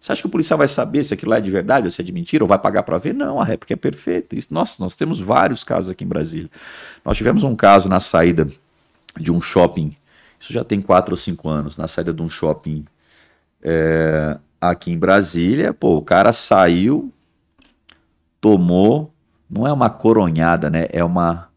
Você 0.00 0.12
acha 0.12 0.20
que 0.20 0.28
o 0.28 0.30
policial 0.30 0.56
vai 0.56 0.68
saber 0.68 1.02
se 1.02 1.12
aquilo 1.12 1.30
lá 1.30 1.38
é 1.38 1.40
de 1.40 1.50
verdade 1.50 1.86
ou 1.86 1.90
se 1.90 2.00
é 2.00 2.04
de 2.04 2.12
mentira 2.12 2.44
ou 2.44 2.48
vai 2.48 2.58
pagar 2.58 2.84
para 2.84 2.98
ver? 2.98 3.12
Não, 3.12 3.40
a 3.40 3.44
réplica 3.44 3.74
é 3.74 3.76
perfeita. 3.76 4.36
Isso, 4.36 4.48
nossa, 4.50 4.76
nós 4.82 4.94
temos 4.94 5.20
vários 5.20 5.64
casos 5.64 5.90
aqui 5.90 6.04
em 6.04 6.08
Brasília. 6.08 6.50
Nós 7.04 7.16
tivemos 7.16 7.42
um 7.42 7.56
caso 7.56 7.88
na 7.88 7.98
saída 7.98 8.48
de 9.18 9.32
um 9.32 9.40
shopping, 9.40 9.96
isso 10.38 10.52
já 10.52 10.62
tem 10.62 10.80
quatro 10.80 11.12
ou 11.12 11.16
cinco 11.16 11.48
anos, 11.48 11.76
na 11.76 11.88
saída 11.88 12.12
de 12.12 12.22
um 12.22 12.28
shopping 12.28 12.84
é, 13.60 14.38
aqui 14.60 14.92
em 14.92 14.98
Brasília. 14.98 15.74
Pô, 15.74 15.96
o 15.96 16.02
cara 16.02 16.32
saiu, 16.32 17.12
tomou, 18.40 19.12
não 19.50 19.66
é 19.66 19.72
uma 19.72 19.90
coronhada, 19.90 20.70
né? 20.70 20.86
É 20.92 21.02
uma 21.02 21.48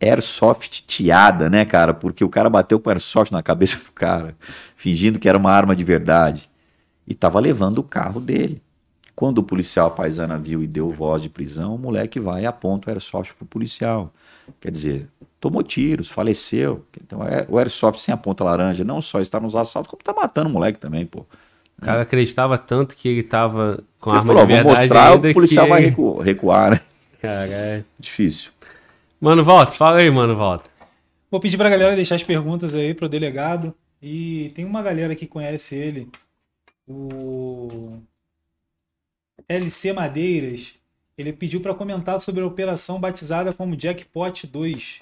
airsoft 0.00 0.84
tiada, 0.86 1.50
né, 1.50 1.64
cara? 1.64 1.92
Porque 1.92 2.22
o 2.22 2.28
cara 2.28 2.48
bateu 2.48 2.78
com 2.78 2.88
airsoft 2.88 3.32
na 3.32 3.42
cabeça 3.42 3.78
do 3.78 3.90
cara, 3.90 4.36
fingindo 4.76 5.18
que 5.18 5.28
era 5.28 5.36
uma 5.36 5.50
arma 5.50 5.74
de 5.74 5.82
verdade 5.82 6.49
e 7.10 7.12
estava 7.12 7.40
levando 7.40 7.78
o 7.78 7.82
carro 7.82 8.20
dele. 8.20 8.62
Quando 9.16 9.38
o 9.38 9.42
policial 9.42 9.90
paisana 9.90 10.38
viu 10.38 10.62
e 10.62 10.66
deu 10.66 10.90
voz 10.92 11.20
de 11.20 11.28
prisão, 11.28 11.74
o 11.74 11.78
moleque 11.78 12.20
vai 12.20 12.44
e 12.44 12.46
aponta 12.46 12.88
o 12.88 12.92
airsoft 12.92 13.34
pro 13.34 13.44
policial. 13.44 14.14
Quer 14.60 14.70
dizer, 14.70 15.08
tomou 15.40 15.62
tiros, 15.64 16.08
faleceu. 16.08 16.86
Então 17.04 17.22
é, 17.24 17.44
o 17.48 17.58
airsoft 17.58 18.00
sem 18.00 18.14
a 18.14 18.16
ponta 18.16 18.44
laranja 18.44 18.84
não 18.84 19.00
só 19.00 19.20
está 19.20 19.40
nos 19.40 19.56
assaltos, 19.56 19.90
como 19.90 20.00
está 20.00 20.12
matando 20.14 20.48
o 20.48 20.52
moleque 20.52 20.78
também, 20.78 21.04
pô. 21.04 21.26
O 21.76 21.82
cara 21.82 22.02
acreditava 22.02 22.56
tanto 22.56 22.94
que 22.94 23.08
ele 23.08 23.20
estava 23.20 23.82
com 23.98 24.10
a 24.10 24.18
arma 24.18 24.26
falou, 24.32 24.46
de 24.46 24.52
verdade 24.52 24.80
mostrar, 24.80 25.16
o 25.16 25.32
policial 25.34 25.66
que... 25.66 25.70
vai 25.70 25.80
recu 25.82 26.18
recuar, 26.20 26.70
né? 26.70 26.80
Cara, 27.20 27.50
é 27.50 27.84
difícil. 27.98 28.52
Mano, 29.20 29.42
volta, 29.42 29.72
fala 29.72 29.98
aí, 29.98 30.10
mano, 30.10 30.36
volta. 30.36 30.70
Vou 31.28 31.40
pedir 31.40 31.56
pra 31.56 31.68
galera 31.68 31.96
deixar 31.96 32.14
as 32.14 32.22
perguntas 32.22 32.72
aí 32.72 32.94
pro 32.94 33.08
delegado. 33.08 33.74
E 34.00 34.52
tem 34.54 34.64
uma 34.64 34.82
galera 34.82 35.14
que 35.14 35.26
conhece 35.26 35.74
ele 35.74 36.08
o 36.90 38.02
LC 39.48 39.92
Madeiras, 39.92 40.74
ele 41.16 41.32
pediu 41.32 41.60
para 41.60 41.74
comentar 41.74 42.18
sobre 42.18 42.42
a 42.42 42.46
operação 42.46 43.00
batizada 43.00 43.52
como 43.52 43.76
Jackpot 43.76 44.46
2. 44.46 44.98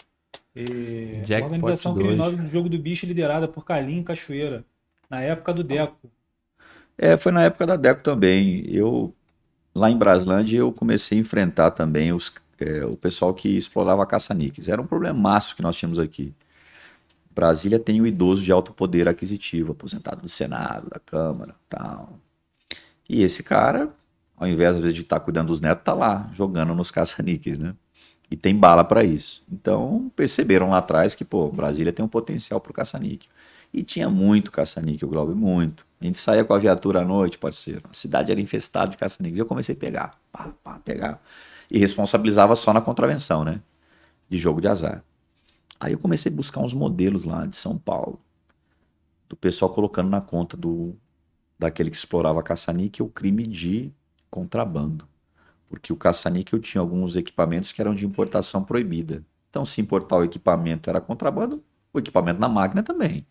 E 0.55 1.23
Jackpot 1.25 1.41
uma 1.41 1.57
organização 1.57 1.95
2. 1.95 2.07
criminosa 2.07 2.37
do 2.37 2.47
jogo 2.47 2.69
do 2.69 2.79
bicho 2.79 3.07
liderada 3.07 3.49
por 3.49 3.65
Calim 3.65 4.03
Cachoeira, 4.03 4.65
na 5.09 5.23
época 5.23 5.55
do 5.55 5.65
Deco. 5.65 6.11
É, 6.97 7.17
foi 7.17 7.33
na 7.33 7.45
época 7.45 7.67
da 7.67 7.77
Deco 7.77 8.03
também. 8.03 8.65
Eu, 8.69 9.15
lá 9.75 9.91
em 9.91 9.97
Braslândia, 9.97 10.59
eu 10.59 10.73
comecei 10.73 11.17
a 11.17 11.21
enfrentar 11.21 11.71
também 11.71 12.13
os, 12.13 12.33
é, 12.61 12.85
o 12.85 12.97
pessoal 12.97 13.33
que 13.33 13.57
explorava 13.57 14.05
caça-níqueis. 14.05 14.69
Era 14.69 14.83
um 14.83 14.87
problemaço 14.87 15.57
que 15.57 15.63
nós 15.63 15.77
tínhamos 15.77 15.99
aqui. 15.99 16.35
Brasília 17.39 17.79
tem 17.79 18.01
o 18.01 18.07
idoso 18.07 18.43
de 18.43 18.51
alto 18.51 18.73
poder 18.73 19.09
aquisitivo, 19.09 19.71
aposentado 19.71 20.21
do 20.21 20.29
Senado, 20.29 20.91
da 20.91 20.99
Câmara, 20.99 21.55
tal. 21.69 22.19
E 23.09 23.23
esse 23.23 23.45
cara, 23.45 23.91
ao 24.37 24.49
invés 24.49 24.75
às 24.75 24.81
vezes 24.81 24.97
de 24.97 25.03
estar 25.03 25.21
tá 25.21 25.25
cuidando 25.25 25.47
dos 25.47 25.61
netos, 25.61 25.85
tá 25.85 25.95
lá 25.95 26.29
jogando 26.33 26.75
nos 26.75 26.91
caça-níqueis, 26.91 27.61
né? 27.61 27.77
E 28.29 28.37
tem 28.37 28.57
bala 28.57 28.83
para 28.83 29.05
isso. 29.05 29.45
Então 29.49 30.11
perceberam 30.17 30.71
lá 30.71 30.79
atrás 30.79 31.15
que, 31.15 31.25
pô, 31.25 31.49
Brasília 31.49 31.93
tem 31.93 32.05
um 32.05 32.09
potencial 32.09 32.61
pro 32.61 32.73
caça-níquel. 32.73 33.31
E 33.73 33.85
tinha 33.85 34.11
muito 34.11 34.51
caça-níquel, 34.51 35.09
Glauber, 35.09 35.37
muito. 35.37 35.87
A 36.01 36.07
gente 36.07 36.19
saía 36.19 36.45
com 36.45 36.55
a 36.55 36.59
viatura 36.59 37.03
à 37.03 37.05
noite, 37.05 37.39
parceiro. 37.39 37.83
A 37.89 37.95
cidade 37.95 38.33
era 38.33 38.41
infestada 38.41 38.91
de 38.91 38.97
caça-níqueis. 38.97 39.39
Eu 39.39 39.47
comecei 39.47 39.77
a 39.77 39.79
pegar, 39.79 40.19
pá, 40.33 40.51
pá, 40.65 40.81
pegar. 40.85 41.23
E 41.71 41.79
responsabilizava 41.79 42.57
só 42.57 42.73
na 42.73 42.81
contravenção, 42.81 43.45
né? 43.45 43.61
De 44.29 44.39
jogo 44.39 44.61
de 44.61 44.67
azar. 44.67 45.05
Aí 45.81 45.93
eu 45.93 45.99
comecei 45.99 46.33
a 46.33 46.35
buscar 46.35 46.61
uns 46.61 46.75
modelos 46.75 47.25
lá 47.25 47.47
de 47.47 47.57
São 47.57 47.79
Paulo, 47.79 48.21
do 49.29 49.37
pessoal 49.37 49.73
colocando 49.73 50.09
na 50.09 50.21
conta 50.21 50.57
do 50.57 50.97
daquele 51.59 51.91
que 51.91 51.97
explorava 51.97 52.43
caça-níquel 52.43 53.07
o 53.07 53.11
crime 53.11 53.47
de 53.47 53.93
contrabando. 54.31 55.09
Porque 55.69 55.93
o 55.93 55.97
caça-níquel 55.97 56.61
tinha 56.61 56.81
alguns 56.81 57.17
equipamentos 57.17 57.73
que 57.73 57.81
eram 57.81 57.95
de 57.95 58.07
importação 58.07 58.63
proibida. 58.65 59.25
Então, 59.51 59.67
se 59.67 59.81
importar 59.81 60.17
o 60.17 60.25
equipamento 60.25 60.89
era 60.89 61.01
contrabando, 61.01 61.63
o 61.93 61.99
equipamento 61.99 62.41
na 62.41 62.49
máquina 62.49 62.83
também. 62.83 63.27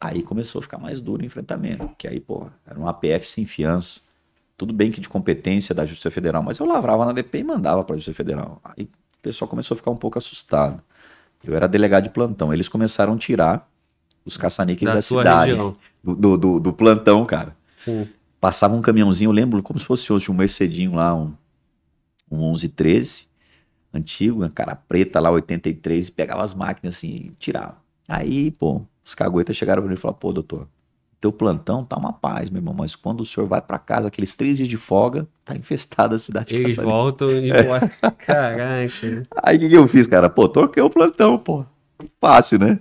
Aí 0.00 0.22
começou 0.22 0.60
a 0.60 0.62
ficar 0.62 0.78
mais 0.78 1.00
duro 1.00 1.22
o 1.22 1.26
enfrentamento, 1.26 1.88
que 1.96 2.06
aí, 2.06 2.20
pô, 2.20 2.48
era 2.66 2.78
um 2.78 2.86
APF 2.86 3.28
sem 3.28 3.44
fiança. 3.46 4.00
Tudo 4.56 4.72
bem 4.72 4.92
que 4.92 5.00
de 5.00 5.08
competência 5.08 5.74
da 5.74 5.84
Justiça 5.84 6.10
Federal, 6.10 6.42
mas 6.42 6.58
eu 6.58 6.66
lavrava 6.66 7.04
na 7.04 7.12
DP 7.12 7.38
e 7.38 7.44
mandava 7.44 7.82
para 7.82 7.94
a 7.94 7.98
Justiça 7.98 8.14
Federal. 8.14 8.60
Aí 8.62 8.84
o 8.84 9.22
pessoal 9.22 9.48
começou 9.48 9.74
a 9.74 9.78
ficar 9.78 9.90
um 9.90 9.96
pouco 9.96 10.18
assustado. 10.18 10.82
Eu 11.44 11.54
era 11.54 11.68
delegado 11.68 12.04
de 12.04 12.10
plantão. 12.10 12.52
Eles 12.52 12.68
começaram 12.68 13.14
a 13.14 13.18
tirar 13.18 13.68
os 14.24 14.36
caça-níqueis 14.36 14.88
da, 14.88 14.96
da 14.96 15.02
cidade. 15.02 15.56
Do, 16.02 16.36
do, 16.36 16.60
do, 16.60 16.72
plantão, 16.72 17.24
cara. 17.24 17.56
Sim. 17.76 18.08
Passava 18.40 18.74
um 18.74 18.82
caminhãozinho, 18.82 19.28
eu 19.28 19.32
lembro 19.32 19.62
como 19.62 19.78
se 19.78 19.84
fosse 19.84 20.12
hoje 20.12 20.30
um 20.30 20.34
Mercedinho 20.34 20.94
lá, 20.94 21.14
um, 21.14 21.32
um 22.30 22.38
1113, 22.38 23.26
antigo, 23.92 24.40
uma 24.40 24.48
cara 24.48 24.76
preta 24.76 25.18
lá, 25.18 25.30
83, 25.30 26.08
e 26.08 26.12
pegava 26.12 26.42
as 26.42 26.54
máquinas 26.54 26.96
assim 26.96 27.08
e 27.08 27.32
tirava. 27.38 27.76
Aí, 28.06 28.50
pô, 28.52 28.82
os 29.04 29.14
caguetas 29.14 29.56
chegaram 29.56 29.82
pra 29.82 29.88
mim 29.88 29.96
e 29.96 30.00
falaram, 30.00 30.18
pô, 30.18 30.32
doutor, 30.32 30.68
teu 31.20 31.32
plantão 31.32 31.84
tá 31.84 31.96
uma 31.96 32.12
paz, 32.12 32.48
meu 32.48 32.60
irmão, 32.60 32.74
mas 32.74 32.94
quando 32.94 33.20
o 33.20 33.26
senhor 33.26 33.46
vai 33.46 33.60
para 33.60 33.78
casa, 33.78 34.08
aqueles 34.08 34.36
três 34.36 34.56
dias 34.56 34.68
de 34.68 34.76
folga, 34.76 35.26
tá 35.44 35.56
infestada 35.56 36.14
a 36.14 36.18
cidade. 36.18 36.54
Eles 36.54 36.76
voltam 36.76 37.30
e 37.30 37.50
é. 37.50 37.64
Caraca. 38.24 39.26
Aí 39.42 39.56
o 39.56 39.60
que, 39.60 39.68
que 39.68 39.76
eu 39.76 39.88
fiz, 39.88 40.06
cara? 40.06 40.30
Pô, 40.30 40.48
troquei 40.48 40.82
o 40.82 40.90
plantão, 40.90 41.36
pô. 41.36 41.64
Fácil, 42.20 42.60
né? 42.60 42.78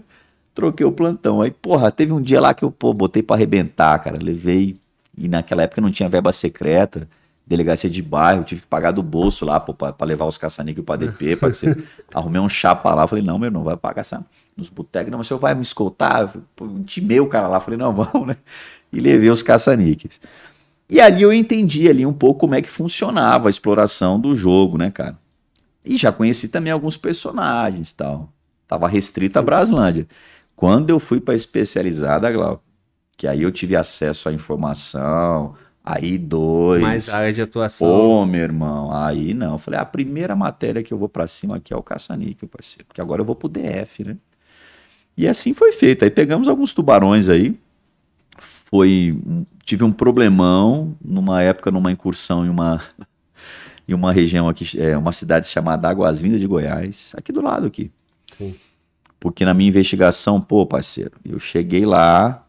Troquei 0.53 0.85
o 0.85 0.91
plantão. 0.91 1.41
Aí, 1.41 1.49
porra, 1.49 1.91
teve 1.91 2.11
um 2.11 2.21
dia 2.21 2.39
lá 2.39 2.53
que 2.53 2.63
eu, 2.63 2.69
pô, 2.69 2.93
botei 2.93 3.23
para 3.23 3.35
arrebentar, 3.35 3.97
cara. 3.99 4.19
Levei, 4.21 4.79
e 5.17 5.27
naquela 5.27 5.63
época 5.63 5.81
não 5.81 5.89
tinha 5.89 6.07
verba 6.07 6.31
secreta, 6.31 7.07
delegacia 7.45 7.89
de 7.89 8.03
bairro, 8.03 8.43
tive 8.43 8.61
que 8.61 8.67
pagar 8.67 8.91
do 8.91 9.01
bolso 9.01 9.45
lá, 9.45 9.59
pô, 9.59 9.73
pra, 9.73 9.91
pra 9.91 10.05
levar 10.05 10.25
os 10.25 10.37
caça-níquel 10.37 10.83
pra 10.83 10.95
DP, 10.95 11.37
pra 11.37 11.51
ser... 11.53 11.83
Arrumei 12.13 12.39
um 12.39 12.49
chapa 12.49 12.93
lá, 12.93 13.07
falei, 13.07 13.23
não, 13.23 13.39
meu 13.39 13.47
irmão, 13.47 13.63
vai 13.63 13.77
pagar 13.77 14.01
essa 14.01 14.23
nos 14.57 14.69
botecos. 14.69 15.11
Não, 15.11 15.19
mas 15.19 15.27
o 15.27 15.29
senhor 15.29 15.39
vai 15.39 15.53
me 15.53 15.61
escoltar? 15.61 16.33
Intimei 16.61 17.19
o 17.19 17.27
cara 17.27 17.47
lá. 17.47 17.59
Falei, 17.59 17.79
não, 17.79 17.93
vamos, 17.95 18.27
né? 18.27 18.37
E 18.91 18.99
levei 18.99 19.29
os 19.29 19.43
caça-níqueis. 19.43 20.19
E 20.89 21.01
ali 21.01 21.21
eu 21.21 21.33
entendi 21.33 21.89
ali 21.89 22.05
um 22.05 22.13
pouco 22.13 22.41
como 22.41 22.55
é 22.55 22.61
que 22.61 22.69
funcionava 22.69 23.49
a 23.49 23.51
exploração 23.51 24.19
do 24.19 24.35
jogo, 24.35 24.77
né, 24.77 24.89
cara? 24.89 25.17
E 25.83 25.97
já 25.97 26.11
conheci 26.11 26.47
também 26.47 26.71
alguns 26.71 26.97
personagens 26.97 27.93
tal. 27.93 28.29
Tava 28.67 28.87
restrito 28.87 29.39
a 29.39 29.41
Braslândia. 29.41 30.07
Quando 30.55 30.89
eu 30.89 30.99
fui 30.99 31.19
para 31.19 31.35
especializada, 31.35 32.31
Glau, 32.31 32.63
que 33.15 33.27
aí 33.27 33.43
eu 33.43 33.51
tive 33.51 33.75
acesso 33.75 34.27
à 34.27 34.33
informação, 34.33 35.55
aí 35.83 36.17
dois. 36.17 36.81
Mais 36.81 37.09
área 37.09 37.31
de 37.31 37.41
atuação. 37.41 37.87
Pô, 37.87 38.25
meu 38.25 38.41
irmão, 38.41 38.91
aí 38.93 39.33
não. 39.33 39.53
Eu 39.53 39.57
falei, 39.57 39.79
a 39.79 39.85
primeira 39.85 40.35
matéria 40.35 40.83
que 40.83 40.93
eu 40.93 40.97
vou 40.97 41.07
para 41.07 41.27
cima 41.27 41.57
aqui 41.57 41.73
é 41.73 41.77
o 41.77 41.83
caça-níquel, 41.83 42.49
parceiro. 42.49 42.85
Porque 42.85 42.99
agora 42.99 43.21
eu 43.21 43.25
vou 43.25 43.35
pro 43.35 43.47
DF, 43.47 44.03
né? 44.03 44.17
E 45.17 45.27
assim 45.27 45.53
foi 45.53 45.71
feito. 45.71 46.03
Aí 46.03 46.11
pegamos 46.11 46.47
alguns 46.47 46.73
tubarões 46.73 47.27
aí. 47.27 47.57
Foi. 48.37 49.17
Tive 49.65 49.83
um 49.83 49.91
problemão 49.91 50.95
numa 51.03 51.41
época, 51.41 51.71
numa 51.71 51.91
incursão 51.91 52.45
em 52.45 52.49
uma. 52.49 52.81
em 53.87 53.93
uma 53.93 54.11
região 54.11 54.49
aqui, 54.49 54.79
é, 54.79 54.97
uma 54.97 55.13
cidade 55.13 55.47
chamada 55.47 55.87
Águas 55.89 56.19
Lindas 56.19 56.41
de 56.41 56.47
Goiás, 56.47 57.13
aqui 57.15 57.31
do 57.31 57.41
lado 57.41 57.65
aqui. 57.65 57.89
Sim. 58.37 58.53
Porque 59.17 59.45
na 59.45 59.53
minha 59.53 59.69
investigação, 59.69 60.41
pô, 60.41 60.65
parceiro, 60.65 61.13
eu 61.23 61.39
cheguei 61.39 61.85
lá, 61.85 62.45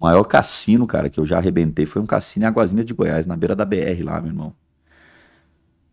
o 0.00 0.04
maior 0.04 0.22
cassino, 0.22 0.86
cara, 0.86 1.10
que 1.10 1.18
eu 1.18 1.26
já 1.26 1.38
arrebentei 1.38 1.86
foi 1.86 2.00
um 2.00 2.06
cassino 2.06 2.44
em 2.44 2.48
Águas 2.48 2.70
Lindas 2.70 2.86
de 2.86 2.94
Goiás, 2.94 3.26
na 3.26 3.36
beira 3.36 3.56
da 3.56 3.64
BR 3.64 4.02
lá, 4.04 4.20
meu 4.20 4.30
irmão. 4.30 4.54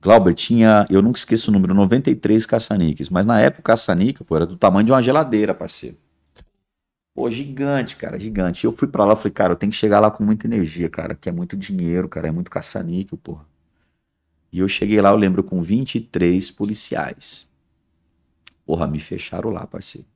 Glauber 0.02 0.34
tinha, 0.34 0.86
eu 0.90 1.02
nunca 1.02 1.18
esqueço 1.18 1.50
o 1.50 1.54
número, 1.54 1.74
93 1.74 2.46
caça-níqueis. 2.46 3.10
Mas 3.10 3.26
na 3.26 3.40
época 3.40 3.62
o 3.62 3.64
caça-níquel, 3.64 4.26
pô, 4.26 4.36
era 4.36 4.46
do 4.46 4.58
tamanho 4.58 4.86
de 4.86 4.92
uma 4.92 5.02
geladeira, 5.02 5.54
parceiro. 5.54 5.98
Pô, 7.14 7.32
gigante, 7.32 7.96
cara, 7.96 8.20
gigante. 8.20 8.66
Eu 8.66 8.72
fui 8.72 8.88
para 8.88 9.04
lá, 9.04 9.16
falei, 9.16 9.32
cara, 9.32 9.54
eu 9.54 9.58
tenho 9.58 9.72
que 9.72 9.78
chegar 9.78 10.00
lá 10.00 10.12
com 10.12 10.24
muita 10.24 10.46
energia, 10.46 10.88
cara, 10.88 11.16
que 11.16 11.28
é 11.28 11.32
muito 11.32 11.58
dinheiro, 11.58 12.08
cara, 12.08 12.28
é 12.28 12.32
muito 12.32 12.52
caça-níquel, 12.52 13.18
porra. 13.18 13.46
E 14.52 14.60
eu 14.60 14.68
cheguei 14.68 15.02
lá, 15.02 15.10
eu 15.10 15.16
lembro, 15.16 15.44
com 15.44 15.62
23 15.62 16.52
policiais. 16.52 17.50
Porra, 18.66 18.86
me 18.86 19.00
fecharam 19.00 19.50
lá, 19.50 19.66
parceiro. 19.66 20.08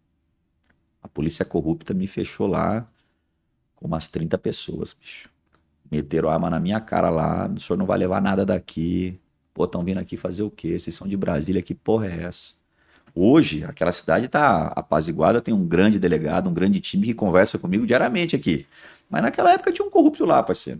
A 1.02 1.08
polícia 1.08 1.44
corrupta 1.44 1.94
me 1.94 2.06
fechou 2.06 2.48
lá 2.48 2.88
com 3.76 3.88
umas 3.88 4.08
30 4.08 4.38
pessoas, 4.38 4.94
bicho. 4.94 5.30
Meteram 5.92 6.30
arma 6.30 6.50
na 6.50 6.60
minha 6.60 6.80
cara 6.80 7.10
lá, 7.10 7.48
o 7.50 7.60
senhor 7.60 7.78
não 7.78 7.86
vai 7.86 7.98
levar 7.98 8.22
nada 8.22 8.46
daqui. 8.46 9.20
Pô, 9.54 9.66
estão 9.66 9.84
vindo 9.84 10.00
aqui 10.00 10.16
fazer 10.16 10.44
o 10.44 10.50
quê? 10.50 10.80
Vocês 10.80 10.96
são 10.96 11.08
de 11.08 11.18
Brasília, 11.18 11.62
que 11.62 11.76
porra 11.76 12.08
é 12.08 12.24
essa? 12.24 12.54
Hoje, 13.14 13.66
aquela 13.66 13.92
cidade 13.92 14.28
está 14.28 14.68
apaziguada, 14.68 15.42
tem 15.42 15.54
um 15.54 15.66
grande 15.66 16.00
delegado, 16.00 16.50
um 16.50 16.54
grande 16.54 16.80
time 16.80 17.08
que 17.08 17.14
conversa 17.14 17.60
comigo 17.60 17.86
diariamente 17.86 18.36
aqui. 18.36 18.66
Mas 19.10 19.22
naquela 19.22 19.52
época 19.52 19.72
tinha 19.74 19.86
um 19.86 19.92
corrupto 19.92 20.26
lá, 20.26 20.42
parceiro. 20.42 20.80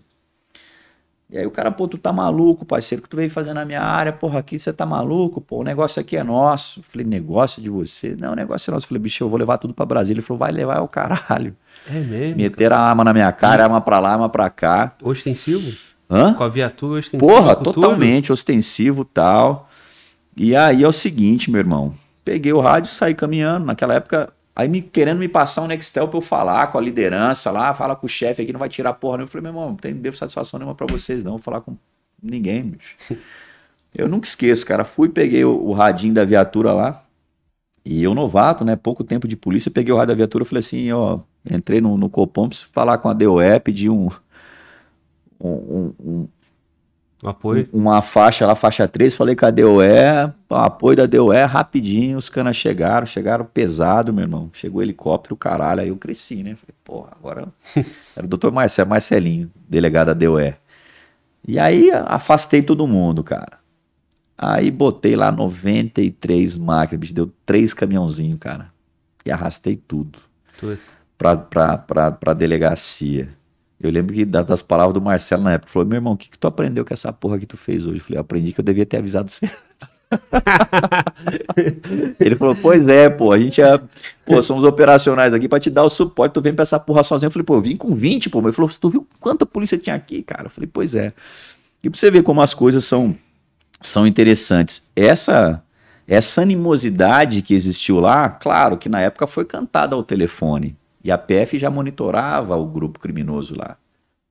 E 1.30 1.38
aí 1.38 1.46
o 1.46 1.52
cara, 1.52 1.72
pô, 1.72 1.88
tu 1.88 1.98
tá 1.98 2.12
maluco, 2.12 2.66
parceiro, 2.66 3.02
que 3.02 3.08
tu 3.08 3.16
veio 3.16 3.30
fazer 3.30 3.54
na 3.54 3.64
minha 3.64 3.82
área, 3.82 4.12
porra, 4.12 4.40
aqui 4.40 4.60
você 4.60 4.74
tá 4.74 4.86
maluco, 4.86 5.40
pô, 5.40 5.60
o 5.60 5.64
negócio 5.64 6.02
aqui 6.02 6.18
é 6.18 6.24
nosso. 6.24 6.80
Eu 6.80 6.84
falei, 6.84 7.08
negócio 7.08 7.62
de 7.62 7.70
você? 7.70 8.18
Não, 8.20 8.34
o 8.34 8.36
negócio 8.36 8.70
é 8.70 8.74
nosso. 8.74 8.86
Eu 8.86 8.90
falei, 8.90 9.02
bicho, 9.02 9.24
eu 9.24 9.30
vou 9.30 9.40
levar 9.40 9.58
tudo 9.58 9.74
pra 9.74 9.86
Brasília. 9.86 10.20
Ele 10.20 10.26
falou, 10.26 10.40
vai 10.40 10.52
levar 10.52 10.78
é 10.78 10.82
o 10.82 10.90
caralho. 10.90 11.56
É 11.90 12.00
mesmo? 12.00 12.36
Meteram 12.36 12.76
a 12.76 12.80
arma 12.80 13.04
na 13.06 13.14
minha 13.14 13.32
cara, 13.32 13.64
arma 13.64 13.80
pra 13.80 14.00
lá, 14.00 14.12
arma 14.12 14.28
pra 14.28 14.50
cá. 14.50 14.94
Ostensivo? 15.02 15.72
Hã? 16.12 16.34
Com 16.34 16.44
a 16.44 16.50
viatura 16.50 17.00
ostensiva? 17.00 17.34
Porra, 17.34 17.56
com 17.56 17.64
tudo? 17.64 17.76
totalmente 17.76 18.34
ostensivo 18.34 19.06
tal. 19.06 19.70
E 20.36 20.54
aí 20.56 20.84
é 20.84 20.88
o 20.88 20.92
seguinte, 20.92 21.50
meu 21.50 21.60
irmão. 21.60 21.94
Peguei 22.26 22.52
o 22.52 22.60
rádio, 22.60 22.92
saí 22.92 23.16
caminhando. 23.16 23.66
Naquela 23.66 23.96
época, 23.96 24.32
aí 24.54 24.68
me 24.68 24.82
querendo 24.82 25.20
me 25.20 25.30
passar 25.30 25.62
um 25.62 25.68
Nextel 25.68 26.10
pra 26.10 26.18
eu 26.18 26.22
falar 26.22 26.68
com 26.68 26.78
a 26.78 26.82
liderança 26.82 27.50
lá, 27.50 27.74
fala 27.74 27.96
com 27.96 28.06
o 28.06 28.10
chefe 28.10 28.42
aqui, 28.42 28.52
não 28.52 28.60
vai 28.60 28.68
tirar 28.68 28.94
porra 28.94 29.18
nenhuma. 29.18 29.28
Eu 29.28 29.32
falei, 29.32 29.44
meu 29.44 29.52
irmão, 29.52 29.70
não 29.70 29.76
tem, 29.76 29.94
devo 29.94 30.18
satisfação 30.18 30.60
nenhuma 30.60 30.76
pra 30.76 30.88
vocês, 30.88 31.24
não. 31.24 31.32
Vou 31.34 31.40
falar 31.40 31.62
com 31.62 31.78
ninguém, 32.22 32.64
bicho. 32.64 32.96
Eu 33.94 34.08
nunca 34.08 34.26
esqueço, 34.26 34.66
cara. 34.66 34.86
Fui, 34.86 35.10
peguei 35.10 35.44
o, 35.44 35.54
o 35.54 35.74
radinho 35.74 36.14
da 36.14 36.24
viatura 36.24 36.72
lá. 36.72 37.04
E 37.84 38.04
eu, 38.04 38.14
novato, 38.14 38.64
né? 38.64 38.78
Pouco 38.78 39.04
tempo 39.04 39.28
de 39.28 39.36
polícia, 39.36 39.70
peguei 39.70 39.94
o 39.94 39.98
rádio 39.98 40.10
da 40.10 40.16
viatura 40.16 40.44
e 40.44 40.48
falei 40.48 40.60
assim, 40.60 40.92
ó, 40.94 41.20
entrei 41.50 41.82
no, 41.82 41.98
no 41.98 42.10
Copom, 42.10 42.48
preciso 42.48 42.70
falar 42.72 43.00
com 43.00 43.10
a 43.10 43.14
DOE, 43.14 43.60
pedi 43.62 43.90
um, 43.90 44.10
um, 45.50 45.94
um, 46.00 46.28
Um 47.24 47.30
apoio? 47.30 47.70
uma 47.72 48.02
faixa 48.02 48.46
lá, 48.48 48.56
faixa 48.56 48.88
3, 48.88 49.14
falei 49.16 49.36
com 49.36 49.46
a 49.46 49.52
DOE, 49.52 50.34
apoio 50.50 50.98
da 50.98 51.06
DOE, 51.06 51.44
rapidinho, 51.46 52.18
os 52.18 52.30
caras 52.30 52.56
chegaram, 52.56 53.06
chegaram 53.06 53.46
pesado, 53.46 54.12
meu 54.14 54.24
irmão. 54.24 54.50
Chegou 54.54 54.80
o 54.80 54.84
helicóptero, 54.84 55.36
caralho, 55.36 55.82
aí 55.82 55.90
eu 55.90 55.98
cresci, 55.98 56.44
né? 56.44 56.56
Falei, 56.56 56.76
porra, 56.84 57.10
agora. 57.18 57.48
Era 58.16 58.26
o 58.26 58.30
doutor 58.30 58.52
Marcelo, 58.52 58.90
Marcelinho, 58.90 59.52
delegado 59.70 60.08
da 60.08 60.14
DOE. 60.14 60.56
E 61.48 61.58
aí 61.60 61.90
afastei 61.92 62.62
todo 62.62 62.88
mundo, 62.88 63.24
cara. 63.24 63.60
Aí 64.38 64.72
botei 64.72 65.16
lá 65.16 65.32
93 65.32 66.58
máquinas, 66.58 67.00
bicho, 67.00 67.14
deu 67.14 67.32
três 67.46 67.74
caminhãozinhos, 67.74 68.40
cara. 68.40 68.72
E 69.24 69.32
arrastei 69.32 69.76
tudo 69.76 70.18
Tudo. 70.58 70.80
pra, 71.18 71.38
pra, 71.38 71.78
pra, 71.78 72.12
pra 72.12 72.34
delegacia. 72.34 73.30
Eu 73.82 73.90
lembro 73.92 74.14
que 74.14 74.24
da- 74.26 74.44
das 74.44 74.62
palavras 74.62 74.94
do 74.94 75.02
Marcelo 75.02 75.44
na 75.44 75.54
época, 75.54 75.72
falou, 75.72 75.88
meu 75.88 75.98
irmão, 75.98 76.14
o 76.14 76.18
que, 76.18 76.30
que 76.30 76.38
tu 76.38 76.48
aprendeu 76.48 76.86
com 76.86 76.94
essa 76.94 77.12
porra 77.12 77.40
que 77.40 77.46
tu 77.46 77.58
fez 77.58 77.86
hoje? 77.86 77.98
Eu 77.98 78.02
falei, 78.04 78.18
eu 78.18 78.22
aprendi 78.22 78.52
que 78.54 78.60
eu 78.60 78.66
devia 78.66 78.86
ter 78.86 78.98
avisado 78.98 79.30
você. 79.32 79.50
Ele 82.20 82.36
falou, 82.36 82.56
pois 82.56 82.88
é, 82.88 83.10
pô, 83.10 83.32
a 83.32 83.40
gente 83.40 83.62
é, 83.62 83.80
pô, 84.26 84.42
somos 84.44 84.64
operacionais 84.64 85.34
aqui 85.34 85.48
pra 85.48 85.60
te 85.60 85.70
dar 85.70 85.84
o 85.84 85.90
suporte, 85.90 86.34
tu 86.34 86.42
vem 86.42 86.54
pra 86.54 86.64
essa 86.64 86.80
porra 86.80 87.04
sozinho. 87.04 87.28
Eu 87.28 87.32
falei, 87.32 87.46
pô, 87.46 87.56
eu 87.56 87.62
vim 87.62 87.78
com 87.78 87.96
20, 87.96 88.30
pô. 88.30 88.40
Ele 88.42 88.52
falou, 88.52 88.72
tu 88.80 88.90
viu 88.90 89.08
quanta 89.20 89.46
polícia 89.46 89.78
tinha 89.78 89.96
aqui, 89.96 90.22
cara? 90.24 90.46
Eu 90.46 90.50
falei, 90.50 90.70
pois 90.72 90.96
é. 90.96 91.14
E 91.84 91.90
pra 91.90 91.98
você 92.00 92.12
ver 92.12 92.24
como 92.24 92.42
as 92.42 92.54
coisas 92.54 92.84
são, 92.86 93.16
são 93.82 94.06
interessantes. 94.06 94.92
Essa, 94.96 95.62
essa 96.08 96.42
animosidade 96.42 97.42
que 97.42 97.54
existiu 97.54 98.00
lá, 98.00 98.30
claro 98.30 98.78
que 98.78 98.90
na 98.90 99.02
época 99.02 99.28
foi 99.28 99.46
cantada 99.46 99.96
ao 99.96 100.04
telefone. 100.04 100.76
E 101.04 101.12
a 101.12 101.18
PF 101.18 101.58
já 101.58 101.70
monitorava 101.70 102.56
o 102.56 102.66
grupo 102.66 103.00
criminoso 103.00 103.56
lá. 103.58 103.78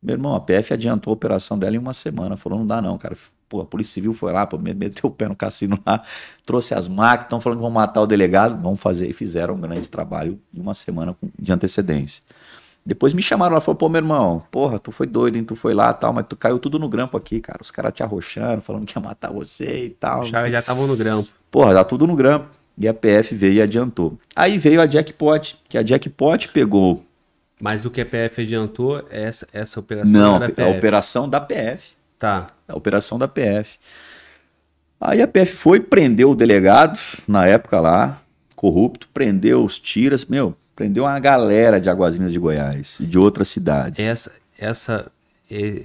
Meu 0.02 0.14
irmão, 0.14 0.34
a 0.34 0.40
PF 0.40 0.72
adiantou 0.72 1.10
a 1.10 1.14
operação 1.14 1.58
dela 1.58 1.76
em 1.76 1.78
uma 1.78 1.92
semana. 1.92 2.36
Falou, 2.36 2.58
não 2.58 2.66
dá 2.66 2.80
não, 2.80 2.96
cara. 2.96 3.16
Pô, 3.48 3.60
a 3.60 3.64
Polícia 3.66 3.94
Civil 3.94 4.14
foi 4.14 4.32
lá, 4.32 4.46
pô, 4.46 4.56
me- 4.56 4.72
meteu 4.72 5.10
o 5.10 5.12
pé 5.12 5.28
no 5.28 5.34
cassino 5.36 5.78
lá, 5.84 6.02
trouxe 6.46 6.72
as 6.72 6.86
máquinas, 6.88 7.24
estão 7.26 7.40
falando 7.40 7.58
que 7.58 7.62
vão 7.62 7.70
matar 7.70 8.00
o 8.00 8.06
delegado. 8.06 8.60
Vão 8.62 8.76
fazer. 8.76 9.08
E 9.08 9.12
fizeram 9.12 9.54
um 9.54 9.60
grande 9.60 9.88
trabalho 9.90 10.38
em 10.54 10.60
uma 10.60 10.72
semana 10.72 11.14
de 11.38 11.52
antecedência. 11.52 12.22
Depois 12.86 13.12
me 13.12 13.20
chamaram 13.20 13.54
lá, 13.54 13.60
falou, 13.60 13.76
pô, 13.76 13.88
meu 13.90 13.98
irmão, 13.98 14.42
porra, 14.50 14.78
tu 14.78 14.90
foi 14.90 15.06
doido, 15.06 15.36
hein? 15.36 15.44
Tu 15.44 15.54
foi 15.54 15.74
lá 15.74 15.92
tal, 15.92 16.14
mas 16.14 16.24
tu 16.26 16.34
caiu 16.34 16.58
tudo 16.58 16.78
no 16.78 16.88
grampo 16.88 17.14
aqui, 17.16 17.38
cara. 17.40 17.58
Os 17.60 17.70
caras 17.70 17.92
te 17.92 18.02
arrochando, 18.02 18.62
falando 18.62 18.86
que 18.86 18.96
ia 18.96 19.02
matar 19.02 19.30
você 19.30 19.84
e 19.84 19.90
tal. 19.90 20.22
Os 20.22 20.30
caras 20.30 20.50
já 20.50 20.60
estavam 20.60 20.86
no 20.86 20.96
grampo. 20.96 21.28
Porra, 21.50 21.74
dá 21.74 21.84
tudo 21.84 22.06
no 22.06 22.16
grampo. 22.16 22.48
E 22.76 22.88
a 22.88 22.94
PF 22.94 23.34
veio 23.34 23.54
e 23.54 23.62
adiantou. 23.62 24.18
Aí 24.34 24.58
veio 24.58 24.80
a 24.80 24.86
Jackpot, 24.86 25.58
que 25.68 25.76
a 25.76 25.82
Jackpot 25.82 26.48
pegou. 26.48 27.04
Mas 27.60 27.84
o 27.84 27.90
que 27.90 28.00
a 28.00 28.06
PF 28.06 28.40
adiantou, 28.42 29.06
é 29.10 29.24
essa, 29.24 29.46
essa 29.52 29.78
operação 29.78 30.12
Não, 30.12 30.36
era 30.36 30.46
a 30.46 30.50
PF. 30.50 30.78
operação 30.78 31.28
da 31.28 31.40
PF. 31.40 31.92
Tá. 32.18 32.48
A 32.66 32.76
operação 32.76 33.18
da 33.18 33.28
PF. 33.28 33.78
Aí 35.00 35.22
a 35.22 35.28
PF 35.28 35.54
foi, 35.54 35.80
prendeu 35.80 36.30
o 36.30 36.34
delegado, 36.34 36.98
na 37.26 37.46
época 37.46 37.80
lá, 37.80 38.20
corrupto, 38.54 39.08
prendeu 39.12 39.64
os 39.64 39.78
tiras, 39.78 40.24
meu, 40.26 40.54
prendeu 40.76 41.04
uma 41.04 41.18
galera 41.18 41.80
de 41.80 41.88
Águas-Lindas 41.88 42.32
de 42.32 42.38
Goiás 42.38 42.98
e 43.00 43.06
de 43.06 43.18
outras 43.18 43.48
cidades. 43.48 44.04
Essa, 44.04 44.32
essa, 44.58 45.12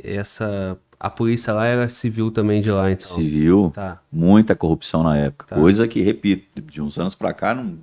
essa, 0.03 0.77
a 0.99 1.09
polícia 1.09 1.53
lá 1.53 1.65
era 1.65 1.89
civil 1.89 2.31
também 2.31 2.61
de 2.61 2.71
lá, 2.71 2.91
então. 2.91 3.05
Civil, 3.07 3.71
Tá. 3.73 3.99
muita 4.11 4.55
corrupção 4.55 5.03
na 5.03 5.17
época. 5.17 5.47
Tá. 5.47 5.55
Coisa 5.55 5.87
que, 5.87 6.01
repito, 6.01 6.61
de 6.61 6.81
uns 6.81 6.97
anos 6.97 7.15
pra 7.15 7.33
cá 7.33 7.53
não 7.53 7.77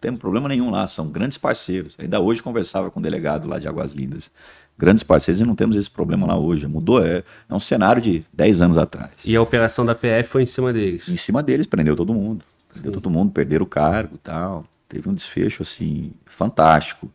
tem 0.00 0.16
problema 0.16 0.48
nenhum 0.48 0.70
lá, 0.70 0.86
são 0.86 1.08
grandes 1.08 1.38
parceiros. 1.38 1.94
Ainda 1.98 2.20
hoje 2.20 2.42
conversava 2.42 2.90
com 2.90 2.98
o 2.98 3.02
delegado 3.02 3.48
lá 3.48 3.58
de 3.58 3.68
Águas 3.68 3.92
Lindas. 3.92 4.30
Grandes 4.76 5.02
parceiros 5.04 5.40
e 5.40 5.44
não 5.44 5.54
temos 5.54 5.76
esse 5.76 5.90
problema 5.90 6.26
lá 6.26 6.36
hoje. 6.36 6.66
Mudou, 6.66 7.04
é, 7.04 7.22
é 7.48 7.54
um 7.54 7.58
cenário 7.60 8.02
de 8.02 8.24
10 8.32 8.62
anos 8.62 8.78
atrás. 8.78 9.10
E 9.24 9.36
a 9.36 9.40
operação 9.42 9.84
da 9.86 9.94
PF 9.94 10.24
foi 10.28 10.42
em 10.42 10.46
cima 10.46 10.72
deles. 10.72 11.08
Em 11.08 11.14
cima 11.14 11.42
deles, 11.42 11.66
prendeu 11.66 11.94
todo 11.94 12.12
mundo. 12.12 12.44
Prendeu 12.72 12.90
todo 12.90 13.10
mundo, 13.10 13.30
perderam 13.32 13.64
o 13.64 13.68
cargo 13.68 14.14
e 14.14 14.18
tal. 14.18 14.64
Teve 14.88 15.08
um 15.08 15.14
desfecho, 15.14 15.62
assim, 15.62 16.10
fantástico. 16.26 17.08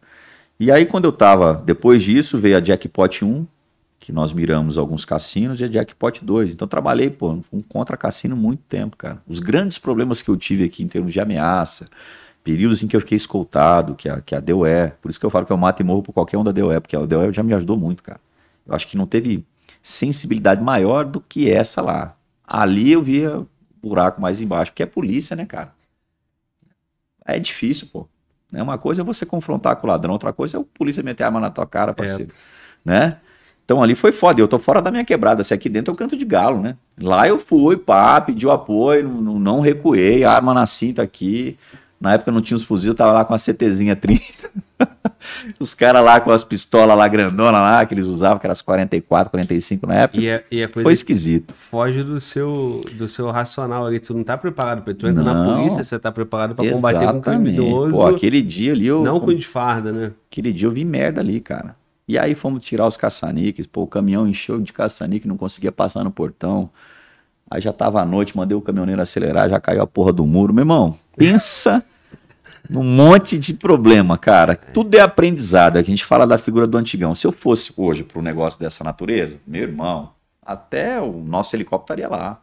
E 0.59 0.71
aí, 0.71 0.85
quando 0.85 1.05
eu 1.05 1.11
tava, 1.11 1.61
depois 1.65 2.01
disso, 2.03 2.37
veio 2.37 2.57
a 2.57 2.61
Jackpot 2.63 3.25
1, 3.25 3.45
que 4.07 4.13
nós 4.13 4.31
miramos 4.31 4.77
alguns 4.77 5.03
cassinos, 5.03 5.59
e 5.59 5.65
a 5.65 5.67
Jackpot 5.67 6.23
2. 6.23 6.53
Então, 6.53 6.65
trabalhei, 6.65 7.09
pô, 7.09 7.41
um 7.51 7.61
contra 7.61 7.97
cassino 7.97 8.37
muito 8.37 8.61
tempo, 8.61 8.95
cara. 8.95 9.21
Os 9.27 9.41
grandes 9.41 9.77
problemas 9.77 10.21
que 10.21 10.29
eu 10.29 10.37
tive 10.37 10.63
aqui 10.63 10.81
em 10.81 10.87
termos 10.87 11.11
de 11.11 11.19
ameaça, 11.19 11.89
períodos 12.41 12.81
em 12.81 12.87
que 12.87 12.95
eu 12.95 13.01
fiquei 13.01 13.17
escoltado, 13.17 13.95
que 13.95 14.07
a, 14.07 14.21
que 14.21 14.33
a 14.33 14.39
DOE, 14.39 14.93
por 15.01 15.09
isso 15.09 15.19
que 15.19 15.25
eu 15.25 15.29
falo 15.29 15.45
que 15.45 15.51
eu 15.51 15.57
mato 15.57 15.81
e 15.81 15.83
morro 15.83 16.01
por 16.01 16.13
qualquer 16.13 16.37
um 16.37 16.43
da 16.45 16.53
DOE, 16.53 16.79
porque 16.79 16.95
a 16.95 17.05
DOE 17.05 17.33
já 17.33 17.43
me 17.43 17.53
ajudou 17.53 17.75
muito, 17.75 18.01
cara. 18.01 18.21
Eu 18.65 18.73
acho 18.73 18.87
que 18.87 18.95
não 18.95 19.05
teve 19.05 19.45
sensibilidade 19.83 20.63
maior 20.63 21.03
do 21.03 21.19
que 21.19 21.51
essa 21.51 21.81
lá. 21.81 22.15
Ali 22.45 22.93
eu 22.93 23.03
via 23.03 23.45
buraco 23.83 24.21
mais 24.21 24.39
embaixo, 24.39 24.71
porque 24.71 24.83
é 24.83 24.85
polícia, 24.85 25.35
né, 25.35 25.45
cara? 25.45 25.73
É 27.25 27.37
difícil, 27.37 27.89
pô. 27.91 28.07
Né? 28.49 28.63
Uma 28.63 28.77
coisa 28.77 29.01
é 29.01 29.03
você 29.03 29.25
confrontar 29.25 29.75
com 29.75 29.85
o 29.85 29.89
ladrão, 29.89 30.13
outra 30.13 30.31
coisa 30.31 30.55
é 30.55 30.59
o 30.61 30.63
polícia 30.63 31.03
meter 31.03 31.23
a 31.23 31.25
arma 31.25 31.41
na 31.41 31.49
tua 31.49 31.67
cara, 31.67 31.93
parceiro. 31.93 32.33
Né? 32.85 33.17
Então 33.67 33.83
ali 33.83 33.95
foi 33.95 34.13
foda. 34.13 34.39
Eu 34.39 34.47
tô 34.47 34.57
fora 34.57 34.81
da 34.81 34.89
minha 34.89 35.03
quebrada. 35.03 35.43
Se 35.43 35.53
aqui 35.53 35.67
dentro 35.67 35.91
eu 35.91 35.97
canto 35.97 36.15
de 36.15 36.23
galo, 36.23 36.61
né? 36.61 36.77
Lá 36.97 37.27
eu 37.27 37.37
fui, 37.37 37.75
pá, 37.75 38.21
pedi 38.21 38.47
o 38.47 38.51
apoio, 38.51 39.05
não, 39.09 39.37
não 39.37 39.59
recuei, 39.59 40.23
a 40.23 40.31
arma 40.31 40.53
na 40.53 40.65
cinta 40.65 41.01
aqui. 41.01 41.57
Na 41.99 42.13
época 42.13 42.31
não 42.31 42.41
tinha 42.41 42.55
os 42.55 42.63
fuzis, 42.63 42.87
eu 42.87 42.95
tava 42.95 43.11
lá 43.11 43.25
com 43.25 43.33
a 43.33 43.37
CTzinha 43.37 43.93
30. 43.93 44.23
os 45.59 45.73
caras 45.73 46.01
lá 46.05 46.21
com 46.21 46.31
as 46.31 46.45
pistolas 46.45 46.97
lá 46.97 47.07
grandona 47.09 47.59
lá, 47.59 47.85
que 47.85 47.93
eles 47.93 48.05
usavam, 48.05 48.39
que 48.39 48.45
eram 48.45 48.53
as 48.53 48.61
44, 48.61 49.31
45 49.31 49.85
na 49.85 49.95
época. 49.95 50.21
E 50.21 50.31
a, 50.31 50.41
e 50.49 50.63
a 50.63 50.69
coisa 50.69 50.85
Foi 50.85 50.93
esquisito. 50.93 51.53
foge 51.53 52.03
do 52.03 52.21
seu, 52.21 52.85
do 52.93 53.09
seu 53.09 53.29
racional 53.31 53.85
ali. 53.85 53.99
Tu 53.99 54.13
não 54.13 54.23
tá 54.23 54.37
preparado 54.37 54.81
pra 54.81 54.93
Tu 54.93 55.07
entra 55.07 55.23
na 55.23 55.33
Não. 55.33 55.55
polícia, 55.57 55.83
você 55.83 55.99
tá 55.99 56.09
preparado 56.09 56.55
pra 56.55 56.69
combater 56.71 56.99
com 56.99 57.05
um 57.05 57.09
Exatamente. 57.09 57.55
criminoso. 57.55 57.91
Pô, 57.91 58.05
aquele 58.05 58.41
dia 58.41 58.71
ali 58.71 58.87
eu. 58.87 59.03
Não 59.03 59.19
com 59.19 59.33
de 59.33 59.45
farda, 59.45 59.91
né? 59.91 60.11
Aquele 60.31 60.53
dia 60.53 60.67
eu 60.67 60.71
vi 60.71 60.85
merda 60.85 61.19
ali, 61.19 61.41
cara. 61.41 61.75
E 62.07 62.17
aí 62.17 62.33
fomos 62.33 62.63
tirar 62.63 62.87
os 62.87 62.95
caçaniques, 62.95 63.65
pô, 63.65 63.83
o 63.83 63.87
caminhão 63.87 64.27
encheu 64.27 64.59
de 64.59 64.71
caçanique, 64.71 65.27
não 65.27 65.35
conseguia 65.35 65.71
passar 65.71 66.03
no 66.03 66.11
portão. 66.11 66.69
Aí 67.49 67.59
já 67.59 67.73
tava 67.73 68.01
à 68.01 68.05
noite, 68.05 68.35
mandei 68.35 68.57
o 68.57 68.61
caminhoneiro 68.61 69.01
acelerar, 69.01 69.49
já 69.49 69.59
caiu 69.59 69.81
a 69.81 69.87
porra 69.87 70.13
do 70.13 70.25
muro. 70.25 70.53
Meu 70.53 70.61
irmão, 70.61 70.97
pensa 71.17 71.83
num 72.69 72.83
monte 72.83 73.37
de 73.37 73.53
problema, 73.53 74.17
cara. 74.17 74.55
Tudo 74.55 74.95
é 74.95 75.01
aprendizado. 75.01 75.77
A 75.77 75.83
gente 75.83 76.05
fala 76.05 76.25
da 76.25 76.37
figura 76.37 76.65
do 76.65 76.77
antigão. 76.77 77.13
Se 77.13 77.27
eu 77.27 77.31
fosse 77.31 77.73
hoje 77.75 78.03
para 78.03 78.19
um 78.19 78.21
negócio 78.21 78.59
dessa 78.59 78.83
natureza, 78.83 79.37
meu 79.45 79.63
irmão, 79.63 80.11
até 80.41 81.01
o 81.01 81.11
nosso 81.11 81.55
helicóptero 81.55 81.99
estaria 81.99 82.07
lá. 82.07 82.41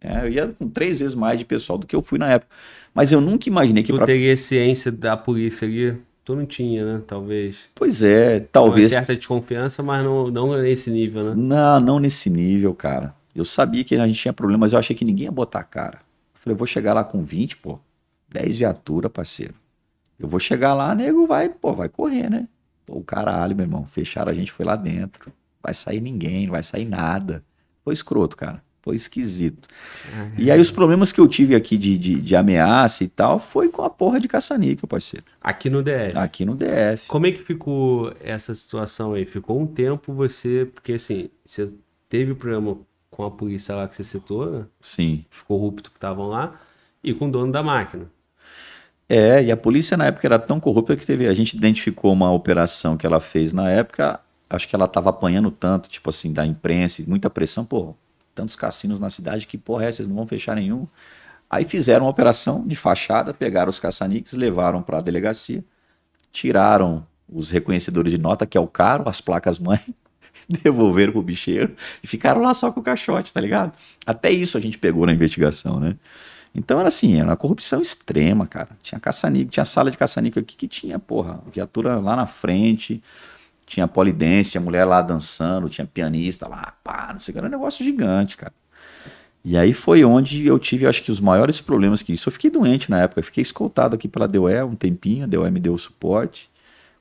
É, 0.00 0.24
eu 0.24 0.28
ia 0.30 0.48
com 0.48 0.68
três 0.68 1.00
vezes 1.00 1.14
mais 1.14 1.38
de 1.38 1.44
pessoal 1.44 1.78
do 1.78 1.86
que 1.86 1.94
eu 1.94 2.02
fui 2.02 2.18
na 2.18 2.30
época. 2.30 2.54
Mas 2.94 3.12
eu 3.12 3.20
nunca 3.20 3.48
imaginei 3.48 3.82
que 3.82 3.92
Tu 3.92 3.96
pra... 3.96 4.06
teria 4.06 4.36
ciência 4.36 4.90
da 4.90 5.16
polícia 5.16 5.66
ali. 5.66 5.96
Tu 6.24 6.36
não 6.36 6.46
tinha, 6.46 6.84
né? 6.84 7.02
Talvez. 7.06 7.56
Pois 7.74 8.02
é, 8.02 8.36
Uma 8.38 8.48
talvez. 8.52 8.92
certa 8.92 9.16
desconfiança, 9.16 9.82
mas 9.82 10.04
não, 10.04 10.30
não 10.30 10.56
nesse 10.56 10.90
nível, 10.90 11.24
né? 11.24 11.34
Não, 11.36 11.80
não 11.80 11.98
nesse 11.98 12.30
nível, 12.30 12.74
cara. 12.74 13.14
Eu 13.34 13.44
sabia 13.44 13.82
que 13.82 13.96
a 13.96 14.06
gente 14.06 14.20
tinha 14.20 14.32
problema, 14.32 14.60
mas 14.60 14.72
eu 14.72 14.78
achei 14.78 14.94
que 14.94 15.04
ninguém 15.04 15.24
ia 15.24 15.32
botar 15.32 15.60
a 15.60 15.64
cara. 15.64 15.98
Eu 16.34 16.40
falei, 16.40 16.54
eu 16.54 16.58
vou 16.58 16.66
chegar 16.66 16.92
lá 16.94 17.02
com 17.02 17.24
20, 17.24 17.56
pô. 17.56 17.78
10 18.28 18.58
viatura, 18.58 19.10
parceiro. 19.10 19.54
Eu 20.18 20.28
vou 20.28 20.38
chegar 20.38 20.74
lá, 20.74 20.94
nego 20.94 21.26
vai, 21.26 21.48
pô, 21.48 21.72
vai 21.72 21.88
correr, 21.88 22.30
né? 22.30 22.46
Pô, 22.86 22.98
o 22.98 23.02
caralho, 23.04 23.56
meu 23.56 23.64
irmão. 23.64 23.84
Fecharam 23.86 24.30
a 24.30 24.34
gente, 24.34 24.52
foi 24.52 24.64
lá 24.64 24.76
dentro. 24.76 25.32
Vai 25.62 25.74
sair 25.74 26.00
ninguém, 26.00 26.46
não 26.46 26.52
vai 26.52 26.62
sair 26.62 26.84
nada. 26.84 27.42
Foi 27.84 27.92
escroto, 27.94 28.36
cara. 28.36 28.62
Foi 28.82 28.96
esquisito. 28.96 29.68
E 30.36 30.50
aí 30.50 30.60
os 30.60 30.70
problemas 30.70 31.12
que 31.12 31.20
eu 31.20 31.28
tive 31.28 31.54
aqui 31.54 31.78
de, 31.78 31.96
de, 31.96 32.20
de 32.20 32.34
ameaça 32.34 33.04
e 33.04 33.08
tal, 33.08 33.38
foi 33.38 33.68
com 33.68 33.82
a 33.82 33.88
porra 33.88 34.18
de 34.18 34.26
caça-níquel, 34.26 34.88
parceiro. 34.88 35.24
Aqui 35.40 35.70
no 35.70 35.84
DF. 35.84 36.16
Aqui 36.18 36.44
no 36.44 36.56
DF. 36.56 37.06
Como 37.06 37.26
é 37.26 37.30
que 37.30 37.40
ficou 37.40 38.12
essa 38.20 38.52
situação 38.54 39.14
aí? 39.14 39.24
Ficou 39.24 39.60
um 39.60 39.66
tempo 39.66 40.12
você, 40.12 40.68
porque 40.74 40.94
assim, 40.94 41.30
você 41.44 41.70
teve 42.08 42.34
problema 42.34 42.76
com 43.08 43.24
a 43.24 43.30
polícia 43.30 43.74
lá 43.76 43.86
que 43.86 43.94
você 43.94 44.02
citou, 44.02 44.50
né? 44.50 44.66
Sim. 44.80 45.24
Os 45.30 45.42
corruptos 45.42 45.90
que 45.90 45.96
estavam 45.96 46.26
lá, 46.26 46.60
e 47.04 47.14
com 47.14 47.28
o 47.28 47.30
dono 47.30 47.52
da 47.52 47.62
máquina. 47.62 48.10
É, 49.08 49.44
e 49.44 49.52
a 49.52 49.56
polícia 49.56 49.96
na 49.96 50.06
época 50.06 50.26
era 50.26 50.38
tão 50.38 50.58
corrupta 50.58 50.96
que 50.96 51.04
teve. 51.04 51.28
A 51.28 51.34
gente 51.34 51.56
identificou 51.56 52.12
uma 52.12 52.32
operação 52.32 52.96
que 52.96 53.06
ela 53.06 53.20
fez 53.20 53.52
na 53.52 53.70
época. 53.70 54.18
Acho 54.48 54.66
que 54.66 54.74
ela 54.74 54.86
estava 54.86 55.10
apanhando 55.10 55.50
tanto, 55.50 55.88
tipo 55.88 56.10
assim, 56.10 56.32
da 56.32 56.44
imprensa, 56.44 57.02
muita 57.06 57.30
pressão, 57.30 57.64
pô, 57.64 57.94
tantos 58.34 58.56
cassinos 58.56 58.98
na 58.98 59.10
cidade 59.10 59.46
que, 59.46 59.58
porra, 59.58 59.84
é, 59.84 59.92
vocês 59.92 60.08
não 60.08 60.16
vão 60.16 60.26
fechar 60.26 60.56
nenhum. 60.56 60.86
Aí 61.48 61.64
fizeram 61.64 62.06
uma 62.06 62.10
operação 62.10 62.66
de 62.66 62.74
fachada, 62.74 63.34
pegaram 63.34 63.68
os 63.68 63.78
caçaniques, 63.78 64.32
levaram 64.32 64.82
para 64.82 64.98
a 64.98 65.00
delegacia, 65.00 65.62
tiraram 66.32 67.06
os 67.28 67.50
reconhecedores 67.50 68.12
de 68.12 68.18
nota, 68.18 68.46
que 68.46 68.56
é 68.56 68.60
o 68.60 68.66
caro, 68.66 69.08
as 69.08 69.20
placas 69.20 69.58
mãe, 69.58 69.80
devolveram 70.48 71.12
pro 71.12 71.22
bicheiro 71.22 71.74
e 72.02 72.06
ficaram 72.06 72.40
lá 72.40 72.54
só 72.54 72.72
com 72.72 72.80
o 72.80 72.82
caixote, 72.82 73.32
tá 73.32 73.40
ligado? 73.40 73.72
Até 74.06 74.30
isso 74.30 74.56
a 74.56 74.60
gente 74.60 74.78
pegou 74.78 75.06
na 75.06 75.12
investigação, 75.12 75.78
né? 75.78 75.96
Então 76.54 76.78
era 76.78 76.88
assim, 76.88 77.16
era 77.16 77.28
uma 77.28 77.36
corrupção 77.36 77.80
extrema, 77.80 78.46
cara. 78.46 78.70
Tinha 78.82 79.00
caçanico, 79.00 79.50
tinha 79.50 79.64
sala 79.64 79.90
de 79.90 79.96
caçanico 79.96 80.38
aqui 80.38 80.54
que 80.54 80.68
tinha, 80.68 80.98
porra, 80.98 81.40
viatura 81.52 81.98
lá 81.98 82.14
na 82.14 82.26
frente, 82.26 83.02
tinha 83.66 83.88
polidense, 83.88 84.52
tinha 84.52 84.60
mulher 84.60 84.84
lá 84.84 85.00
dançando, 85.00 85.68
tinha 85.68 85.86
pianista 85.86 86.48
lá, 86.48 86.74
pá, 86.84 87.10
não 87.12 87.20
sei 87.20 87.32
o 87.32 87.34
que, 87.34 87.38
era 87.38 87.48
um 87.48 87.50
negócio 87.50 87.84
gigante, 87.84 88.36
cara. 88.36 88.52
E 89.44 89.56
aí 89.56 89.72
foi 89.72 90.04
onde 90.04 90.46
eu 90.46 90.58
tive, 90.58 90.86
acho 90.86 91.02
que, 91.02 91.10
os 91.10 91.20
maiores 91.20 91.60
problemas 91.60 92.00
que 92.00 92.12
isso. 92.12 92.28
Eu 92.28 92.32
fiquei 92.32 92.50
doente 92.50 92.90
na 92.90 93.00
época, 93.00 93.22
fiquei 93.22 93.42
escoltado 93.42 93.96
aqui 93.96 94.06
pela 94.06 94.28
DOE 94.28 94.62
um 94.62 94.76
tempinho, 94.76 95.24
a 95.24 95.26
DOE 95.26 95.50
me 95.50 95.58
deu 95.58 95.76
suporte, 95.76 96.48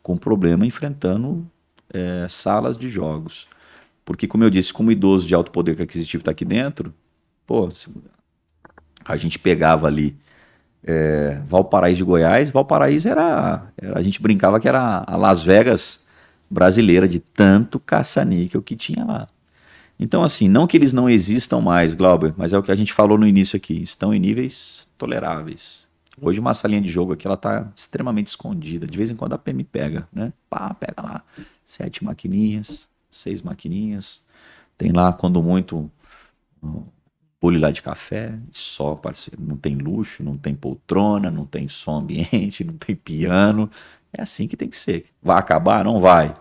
com 0.01 0.17
problema 0.17 0.65
enfrentando 0.65 1.47
é, 1.93 2.25
salas 2.27 2.77
de 2.77 2.89
jogos. 2.89 3.47
Porque, 4.03 4.27
como 4.27 4.43
eu 4.43 4.49
disse, 4.49 4.73
como 4.73 4.91
idoso 4.91 5.27
de 5.27 5.35
alto 5.35 5.51
poder 5.51 5.79
aquisitivo 5.81 6.21
está 6.21 6.31
aqui 6.31 6.43
dentro, 6.43 6.93
pô, 7.45 7.69
a 9.05 9.15
gente 9.17 9.37
pegava 9.37 9.85
ali 9.85 10.17
é, 10.83 11.39
Valparaíso 11.45 11.97
de 11.97 12.03
Goiás, 12.03 12.49
Valparaíso 12.49 13.07
era, 13.07 13.71
era, 13.77 13.99
A 13.99 14.01
gente 14.01 14.21
brincava 14.21 14.59
que 14.59 14.67
era 14.67 15.03
a 15.05 15.15
Las 15.15 15.43
Vegas 15.43 16.00
brasileira, 16.51 17.07
de 17.07 17.19
tanto 17.19 17.79
caça-níquel 17.79 18.61
que 18.61 18.75
tinha 18.75 19.05
lá. 19.05 19.27
Então, 19.97 20.23
assim, 20.23 20.49
não 20.49 20.67
que 20.67 20.75
eles 20.75 20.91
não 20.91 21.09
existam 21.09 21.61
mais, 21.61 21.93
Glauber, 21.93 22.33
mas 22.35 22.51
é 22.51 22.57
o 22.57 22.63
que 22.63 22.71
a 22.71 22.75
gente 22.75 22.91
falou 22.91 23.17
no 23.17 23.25
início 23.25 23.55
aqui, 23.55 23.81
estão 23.81 24.13
em 24.13 24.19
níveis 24.19 24.89
toleráveis. 24.97 25.87
Hoje 26.19 26.39
uma 26.39 26.53
salinha 26.53 26.81
de 26.81 26.91
jogo 26.91 27.13
aqui, 27.13 27.25
ela 27.25 27.37
tá 27.37 27.71
extremamente 27.75 28.27
escondida. 28.27 28.85
De 28.85 28.97
vez 28.97 29.09
em 29.09 29.15
quando 29.15 29.33
a 29.33 29.37
PM 29.37 29.63
pega, 29.63 30.07
né? 30.11 30.33
Pá, 30.49 30.73
pega 30.73 31.01
lá 31.01 31.23
sete 31.65 32.03
maquininhas, 32.03 32.87
seis 33.09 33.41
maquininhas. 33.41 34.21
Tem 34.77 34.91
lá, 34.91 35.13
quando 35.13 35.41
muito, 35.41 35.89
um 36.61 36.83
lá 37.59 37.71
de 37.71 37.81
café, 37.81 38.37
só, 38.51 38.95
parceiro. 38.95 39.41
Não 39.41 39.55
tem 39.55 39.75
luxo, 39.75 40.23
não 40.23 40.37
tem 40.37 40.53
poltrona, 40.53 41.31
não 41.31 41.45
tem 41.45 41.67
som 41.67 41.99
ambiente, 41.99 42.63
não 42.65 42.73
tem 42.73 42.95
piano. 42.95 43.69
É 44.13 44.21
assim 44.21 44.47
que 44.47 44.57
tem 44.57 44.69
que 44.69 44.77
ser. 44.77 45.05
Vai 45.21 45.37
acabar? 45.37 45.83
Não 45.83 45.99
vai. 45.99 46.33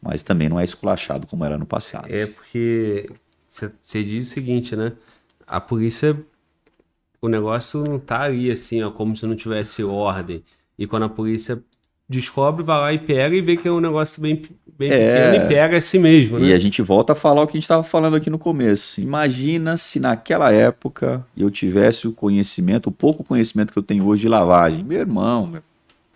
Mas 0.00 0.22
também 0.22 0.48
não 0.48 0.58
é 0.58 0.64
esculachado 0.64 1.26
como 1.26 1.44
era 1.44 1.56
no 1.56 1.66
passado. 1.66 2.06
É 2.12 2.26
porque 2.26 3.08
você 3.48 4.04
diz 4.04 4.28
o 4.28 4.30
seguinte, 4.30 4.74
né? 4.74 4.92
A 5.46 5.60
polícia 5.60 6.16
o 7.22 7.28
negócio 7.28 7.84
não 7.84 8.00
tá 8.00 8.22
ali 8.22 8.50
assim, 8.50 8.82
ó, 8.82 8.90
como 8.90 9.16
se 9.16 9.24
não 9.24 9.36
tivesse 9.36 9.84
ordem. 9.84 10.42
E 10.76 10.88
quando 10.88 11.04
a 11.04 11.08
polícia 11.08 11.62
descobre, 12.08 12.64
vai 12.64 12.80
lá 12.80 12.92
e 12.92 12.98
pega 12.98 13.36
e 13.36 13.40
vê 13.40 13.56
que 13.56 13.68
é 13.68 13.70
um 13.70 13.78
negócio 13.78 14.20
bem, 14.20 14.42
bem 14.76 14.90
é... 14.90 15.30
pequeno 15.30 15.44
e 15.44 15.48
pega 15.48 15.78
assim 15.78 16.00
mesmo. 16.00 16.40
Né? 16.40 16.48
E 16.48 16.52
a 16.52 16.58
gente 16.58 16.82
volta 16.82 17.12
a 17.12 17.16
falar 17.16 17.42
o 17.42 17.46
que 17.46 17.52
a 17.52 17.58
gente 17.58 17.62
estava 17.62 17.84
falando 17.84 18.16
aqui 18.16 18.28
no 18.28 18.40
começo. 18.40 19.00
Imagina 19.00 19.76
se 19.76 20.00
naquela 20.00 20.52
época 20.52 21.24
eu 21.36 21.48
tivesse 21.48 22.08
o 22.08 22.12
conhecimento, 22.12 22.88
o 22.88 22.92
pouco 22.92 23.22
conhecimento 23.22 23.72
que 23.72 23.78
eu 23.78 23.84
tenho 23.84 24.04
hoje 24.04 24.22
de 24.22 24.28
lavagem. 24.28 24.82
Meu 24.82 24.98
irmão, 24.98 25.46
meu, 25.46 25.62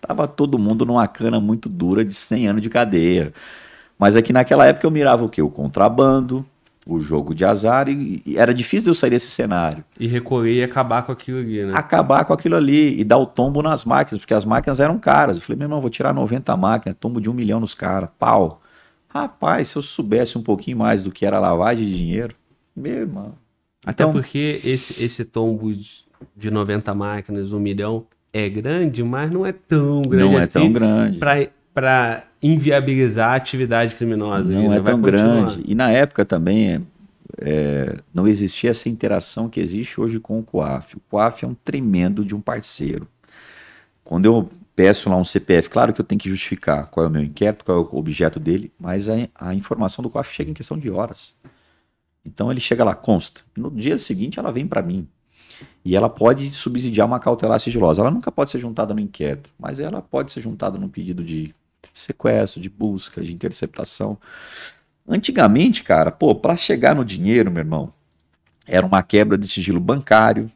tava 0.01 0.27
todo 0.27 0.59
mundo 0.59 0.85
numa 0.85 1.07
cana 1.07 1.39
muito 1.39 1.67
dura 1.69 2.03
de 2.03 2.13
100 2.13 2.47
anos 2.47 2.61
de 2.61 2.69
cadeia. 2.69 3.33
Mas 3.97 4.15
aqui 4.15 4.31
naquela 4.31 4.65
época 4.65 4.85
eu 4.85 4.91
mirava 4.91 5.25
o 5.25 5.29
quê? 5.29 5.41
O 5.41 5.49
contrabando, 5.49 6.45
o 6.85 6.99
jogo 6.99 7.35
de 7.35 7.43
azar 7.43 7.89
e, 7.89 8.21
e, 8.25 8.37
era 8.37 8.53
difícil 8.53 8.89
eu 8.89 8.95
sair 8.95 9.09
desse 9.09 9.29
cenário. 9.29 9.83
E 9.99 10.07
recolher 10.07 10.53
e 10.53 10.63
acabar 10.63 11.03
com 11.03 11.11
aquilo 11.11 11.39
ali, 11.39 11.63
né? 11.63 11.71
Acabar 11.73 12.23
com 12.25 12.33
aquilo 12.33 12.55
ali 12.55 12.99
e 12.99 13.03
dar 13.03 13.17
o 13.17 13.25
tombo 13.25 13.61
nas 13.61 13.83
máquinas, 13.83 14.19
porque 14.19 14.33
as 14.33 14.45
máquinas 14.45 14.79
eram 14.79 14.97
caras. 14.97 15.37
Eu 15.37 15.43
falei, 15.43 15.57
meu 15.57 15.65
irmão, 15.65 15.81
vou 15.81 15.89
tirar 15.89 16.13
90 16.13 16.55
máquinas, 16.55 16.97
tombo 16.99 17.19
de 17.19 17.29
um 17.29 17.33
milhão 17.33 17.59
nos 17.59 17.73
caras, 17.73 18.09
pau. 18.17 18.61
Rapaz, 19.09 19.69
se 19.69 19.75
eu 19.75 19.81
soubesse 19.81 20.37
um 20.37 20.43
pouquinho 20.43 20.77
mais 20.77 21.03
do 21.03 21.11
que 21.11 21.25
era 21.25 21.39
lavagem 21.39 21.85
de 21.85 21.95
dinheiro, 21.95 22.35
meu 22.75 22.93
irmão. 22.93 23.33
Até 23.85 24.03
então, 24.03 24.11
porque 24.13 24.61
esse, 24.63 25.01
esse 25.01 25.25
tombo 25.25 25.71
de 26.35 26.51
90 26.51 26.93
máquinas, 26.93 27.51
um 27.51 27.59
milhão, 27.59 28.05
é 28.45 28.49
grande, 28.49 29.03
mas 29.03 29.31
não 29.31 29.45
é 29.45 29.51
tão 29.51 30.01
grande 30.01 30.25
Não 30.25 30.39
é 30.39 30.43
assim 30.43 30.59
é 30.59 30.61
tão 30.61 30.71
grande. 30.71 31.17
Para 31.73 32.23
inviabilizar 32.41 33.31
a 33.31 33.35
atividade 33.35 33.95
criminosa. 33.95 34.51
Não 34.51 34.73
é 34.73 34.81
tão 34.81 35.01
grande. 35.01 35.63
E 35.65 35.75
na 35.75 35.91
época 35.91 36.25
também 36.25 36.85
é, 37.39 37.99
não 38.13 38.27
existia 38.27 38.71
essa 38.71 38.89
interação 38.89 39.49
que 39.49 39.59
existe 39.59 39.99
hoje 39.99 40.19
com 40.19 40.39
o 40.39 40.43
COAF. 40.43 40.97
O 40.97 41.01
COAF 41.09 41.45
é 41.45 41.47
um 41.47 41.53
tremendo 41.53 42.25
de 42.25 42.35
um 42.35 42.41
parceiro. 42.41 43.07
Quando 44.03 44.25
eu 44.25 44.49
peço 44.75 45.09
lá 45.09 45.17
um 45.17 45.25
CPF, 45.25 45.69
claro 45.69 45.93
que 45.93 45.99
eu 45.99 46.05
tenho 46.05 46.19
que 46.19 46.29
justificar 46.29 46.87
qual 46.87 47.05
é 47.05 47.09
o 47.09 47.11
meu 47.11 47.23
inquérito, 47.23 47.65
qual 47.65 47.77
é 47.77 47.81
o 47.81 47.97
objeto 47.97 48.39
dele, 48.39 48.71
mas 48.79 49.09
a, 49.09 49.13
a 49.35 49.53
informação 49.53 50.01
do 50.01 50.09
COAF 50.09 50.33
chega 50.33 50.51
em 50.51 50.53
questão 50.53 50.77
de 50.77 50.89
horas. 50.89 51.33
Então 52.25 52.51
ele 52.51 52.59
chega 52.59 52.83
lá, 52.83 52.93
consta. 52.93 53.41
No 53.55 53.71
dia 53.71 53.97
seguinte 53.97 54.39
ela 54.39 54.51
vem 54.51 54.67
para 54.67 54.81
mim. 54.81 55.07
E 55.83 55.95
ela 55.95 56.09
pode 56.09 56.51
subsidiar 56.51 57.07
uma 57.07 57.19
cautelar 57.19 57.59
sigilosa. 57.59 58.01
Ela 58.01 58.11
nunca 58.11 58.31
pode 58.31 58.51
ser 58.51 58.59
juntada 58.59 58.93
no 58.93 58.99
inquérito, 58.99 59.49
mas 59.57 59.79
ela 59.79 60.01
pode 60.01 60.31
ser 60.31 60.41
juntada 60.41 60.77
no 60.77 60.89
pedido 60.89 61.23
de 61.23 61.53
sequestro, 61.93 62.61
de 62.61 62.69
busca, 62.69 63.21
de 63.21 63.33
interceptação. 63.33 64.17
Antigamente, 65.07 65.83
cara, 65.83 66.11
pô, 66.11 66.35
para 66.35 66.55
chegar 66.57 66.93
no 66.93 67.05
dinheiro, 67.05 67.49
meu 67.49 67.61
irmão, 67.61 67.93
era 68.65 68.85
uma 68.85 69.01
quebra 69.01 69.37
de 69.37 69.47
sigilo 69.47 69.79
bancário 69.79 70.51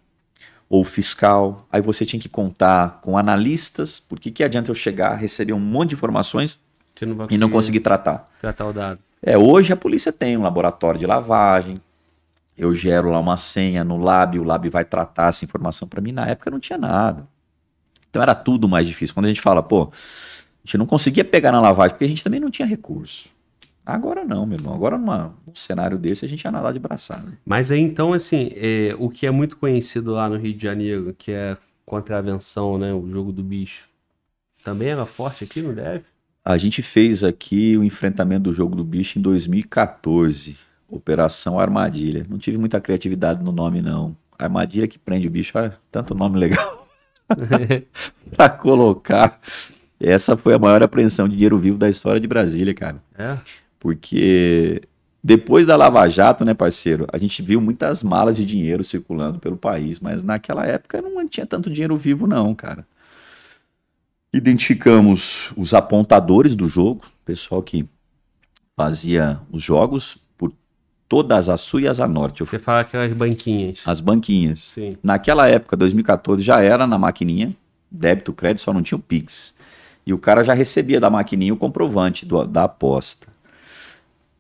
ou 0.70 0.84
fiscal. 0.84 1.66
Aí 1.72 1.82
você 1.82 2.06
tinha 2.06 2.20
que 2.20 2.30
contar 2.30 3.00
com 3.02 3.18
analistas, 3.18 4.00
porque 4.00 4.30
que 4.30 4.44
adianta 4.44 4.70
eu 4.70 4.76
chegar, 4.76 5.16
receber 5.16 5.54
um 5.54 5.60
monte 5.60 5.90
de 5.90 5.96
informações 5.96 6.60
não 7.02 7.28
e 7.30 7.38
não 7.38 7.50
conseguir 7.50 7.80
tratar? 7.80 8.30
Tratar 8.40 8.66
o 8.68 8.74
dado. 8.74 9.00
É, 9.22 9.38
hoje 9.38 9.72
a 9.72 9.78
polícia 9.78 10.12
tem 10.12 10.36
um 10.38 10.44
laboratório 10.44 11.00
de 11.00 11.06
lavagem. 11.06 11.82
Eu 12.58 12.76
gero 12.76 13.10
lá 13.12 13.20
uma 13.20 13.38
senha 13.38 13.84
no 13.84 13.98
lab, 13.98 14.38
o 14.38 14.44
lab 14.44 14.70
vai 14.70 14.86
tratar 14.86 15.30
essa 15.30 15.46
informação 15.46 15.88
para 15.88 16.02
mim. 16.02 16.12
Na 16.12 16.28
época 16.28 16.52
não 16.52 16.60
tinha 16.60 16.78
nada. 16.78 17.28
Então 18.10 18.22
era 18.22 18.36
tudo 18.36 18.68
mais 18.68 18.86
difícil. 18.88 19.16
Quando 19.16 19.26
a 19.26 19.30
gente 19.30 19.42
fala, 19.42 19.64
pô, 19.64 19.84
a 19.84 20.66
gente 20.66 20.78
não 20.78 20.86
conseguia 20.86 21.24
pegar 21.24 21.52
na 21.52 21.62
lavagem 21.62 21.92
porque 21.92 22.06
a 22.06 22.10
gente 22.10 22.24
também 22.24 22.40
não 22.40 22.52
tinha 22.52 22.68
recurso. 22.68 23.30
Agora 23.86 24.24
não, 24.24 24.46
meu 24.46 24.58
irmão. 24.58 24.74
Agora 24.74 24.98
numa, 24.98 25.34
num 25.46 25.56
cenário 25.56 25.98
desse 25.98 26.24
a 26.24 26.28
gente 26.28 26.44
ia 26.44 26.52
nadar 26.52 26.74
de 26.74 26.80
braçada. 26.80 27.38
Mas 27.46 27.72
aí 27.72 27.80
então, 27.80 28.14
assim, 28.14 28.52
é, 28.54 28.96
o 29.00 29.10
que 29.10 29.26
é 29.26 29.32
muito 29.32 29.58
conhecido 29.58 30.12
lá 30.12 30.30
no 30.30 30.38
Rio 30.38 30.54
de 30.54 30.62
Janeiro, 30.62 31.16
que 31.18 31.32
é 31.32 31.58
contravenção, 31.86 32.78
né? 32.78 32.94
O 32.94 33.10
jogo 33.10 33.32
do 33.32 33.44
bicho. 33.44 33.90
Também 34.64 34.90
era 34.90 35.06
forte 35.06 35.44
aqui 35.44 35.62
no 35.62 35.74
DF? 35.74 36.06
A 36.44 36.58
gente 36.58 36.82
fez 36.82 37.24
aqui 37.24 37.78
o 37.78 37.84
enfrentamento 37.84 38.44
do 38.44 38.54
jogo 38.54 38.76
do 38.76 38.84
bicho 38.84 39.20
em 39.20 39.22
2014. 39.22 40.58
Operação 40.92 41.58
Armadilha. 41.58 42.26
Não 42.30 42.38
tive 42.38 42.58
muita 42.58 42.82
criatividade 42.82 43.42
no 43.42 43.54
nome, 43.54 43.82
não. 43.82 44.16
Armadilha 44.38 44.88
que 44.88 45.00
prende 45.00 45.28
o 45.28 45.32
bicho. 45.32 45.58
Olha, 45.58 45.78
tanto 45.90 46.14
nome 46.14 46.38
legal. 46.38 46.88
pra 48.36 48.50
colocar. 48.50 49.40
Essa 49.98 50.36
foi 50.36 50.54
a 50.54 50.60
maior 50.60 50.84
apreensão 50.84 51.30
de 51.30 51.36
dinheiro 51.36 51.58
vivo 51.58 51.78
da 51.78 51.90
história 51.90 52.20
de 52.20 52.28
Brasília, 52.28 52.74
cara. 52.74 53.02
É? 53.18 53.38
Porque 53.80 54.82
depois 55.24 55.66
da 55.66 55.76
Lava 55.78 56.08
Jato, 56.10 56.44
né, 56.44 56.54
parceiro, 56.54 57.08
a 57.14 57.18
gente 57.18 57.42
viu 57.42 57.62
muitas 57.62 58.04
malas 58.04 58.36
de 58.36 58.44
dinheiro 58.44 58.84
circulando 58.84 59.40
pelo 59.40 59.56
país, 59.56 60.00
mas 60.00 60.24
naquela 60.24 60.66
época 60.66 61.02
não 61.02 61.26
tinha 61.28 61.46
tanto 61.46 61.70
dinheiro 61.70 61.96
vivo, 61.96 62.28
não, 62.28 62.54
cara. 62.54 62.86
Identificamos 64.34 65.52
os 65.56 65.74
apontadores 65.74 66.56
do 66.56 66.68
jogo, 66.68 67.04
pessoal 67.24 67.62
que 67.62 67.88
fazia 68.76 69.40
os 69.52 69.62
jogos 69.62 70.18
todas 71.12 71.50
as 71.50 71.60
sul 71.60 71.82
e 71.82 71.90
as 71.90 72.00
a 72.00 72.08
norte. 72.08 72.40
Você 72.40 72.58
fala 72.58 72.80
aquelas 72.80 73.12
banquinhas. 73.12 73.80
As 73.86 74.00
banquinhas. 74.00 74.72
Sim. 74.74 74.96
Naquela 75.04 75.46
época, 75.46 75.76
2014, 75.76 76.42
já 76.42 76.62
era 76.62 76.88
na 76.88 76.98
maquininha, 76.98 77.54
débito, 77.92 78.32
crédito, 78.32 78.62
só 78.62 78.72
não 78.72 78.82
tinha 78.82 78.98
o 78.98 79.02
Pix. 79.02 79.54
E 80.08 80.14
o 80.14 80.18
cara 80.18 80.42
já 80.46 80.54
recebia 80.54 81.02
da 81.02 81.10
maquininha 81.10 81.54
o 81.54 81.58
comprovante 81.58 82.26
do, 82.26 82.46
da 82.46 82.64
aposta. 82.64 83.28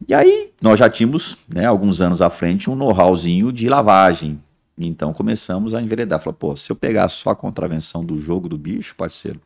E 0.07 0.13
aí 0.13 0.51
nós 0.61 0.79
já 0.79 0.89
tínhamos, 0.89 1.37
né, 1.45 1.65
alguns 1.65 1.99
anos 1.99 2.21
à 2.21 2.29
frente, 2.29 2.69
um 2.69 2.75
know-howzinho 2.75 3.51
de 3.51 3.67
lavagem. 3.67 4.41
Então 4.77 5.11
começamos 5.11 5.73
a 5.73 5.81
enveredar. 5.81 6.21
Falei, 6.21 6.37
pô, 6.39 6.55
se 6.55 6.71
eu 6.71 6.75
pegar 6.77 7.09
só 7.09 7.31
a 7.31 7.35
contravenção 7.35 8.05
do 8.05 8.15
jogo 8.15 8.47
do 8.47 8.57
bicho, 8.57 8.95
parceiro, 8.95 9.41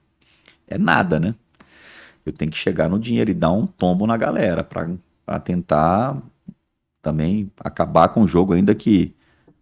é 0.68 0.78
nada, 0.78 1.20
né? 1.20 1.34
Eu 2.24 2.32
tenho 2.32 2.52
que 2.52 2.58
chegar 2.58 2.88
no 2.88 3.00
dinheiro 3.00 3.32
e 3.32 3.34
dar 3.34 3.52
um 3.52 3.66
tombo 3.66 4.06
na 4.06 4.16
galera 4.16 4.64
para 4.64 5.40
tentar 5.40 6.22
também 7.06 7.52
acabar 7.60 8.10
com 8.10 8.24
o 8.24 8.28
jogo, 8.28 8.54
ainda 8.54 8.74
que 8.74 9.14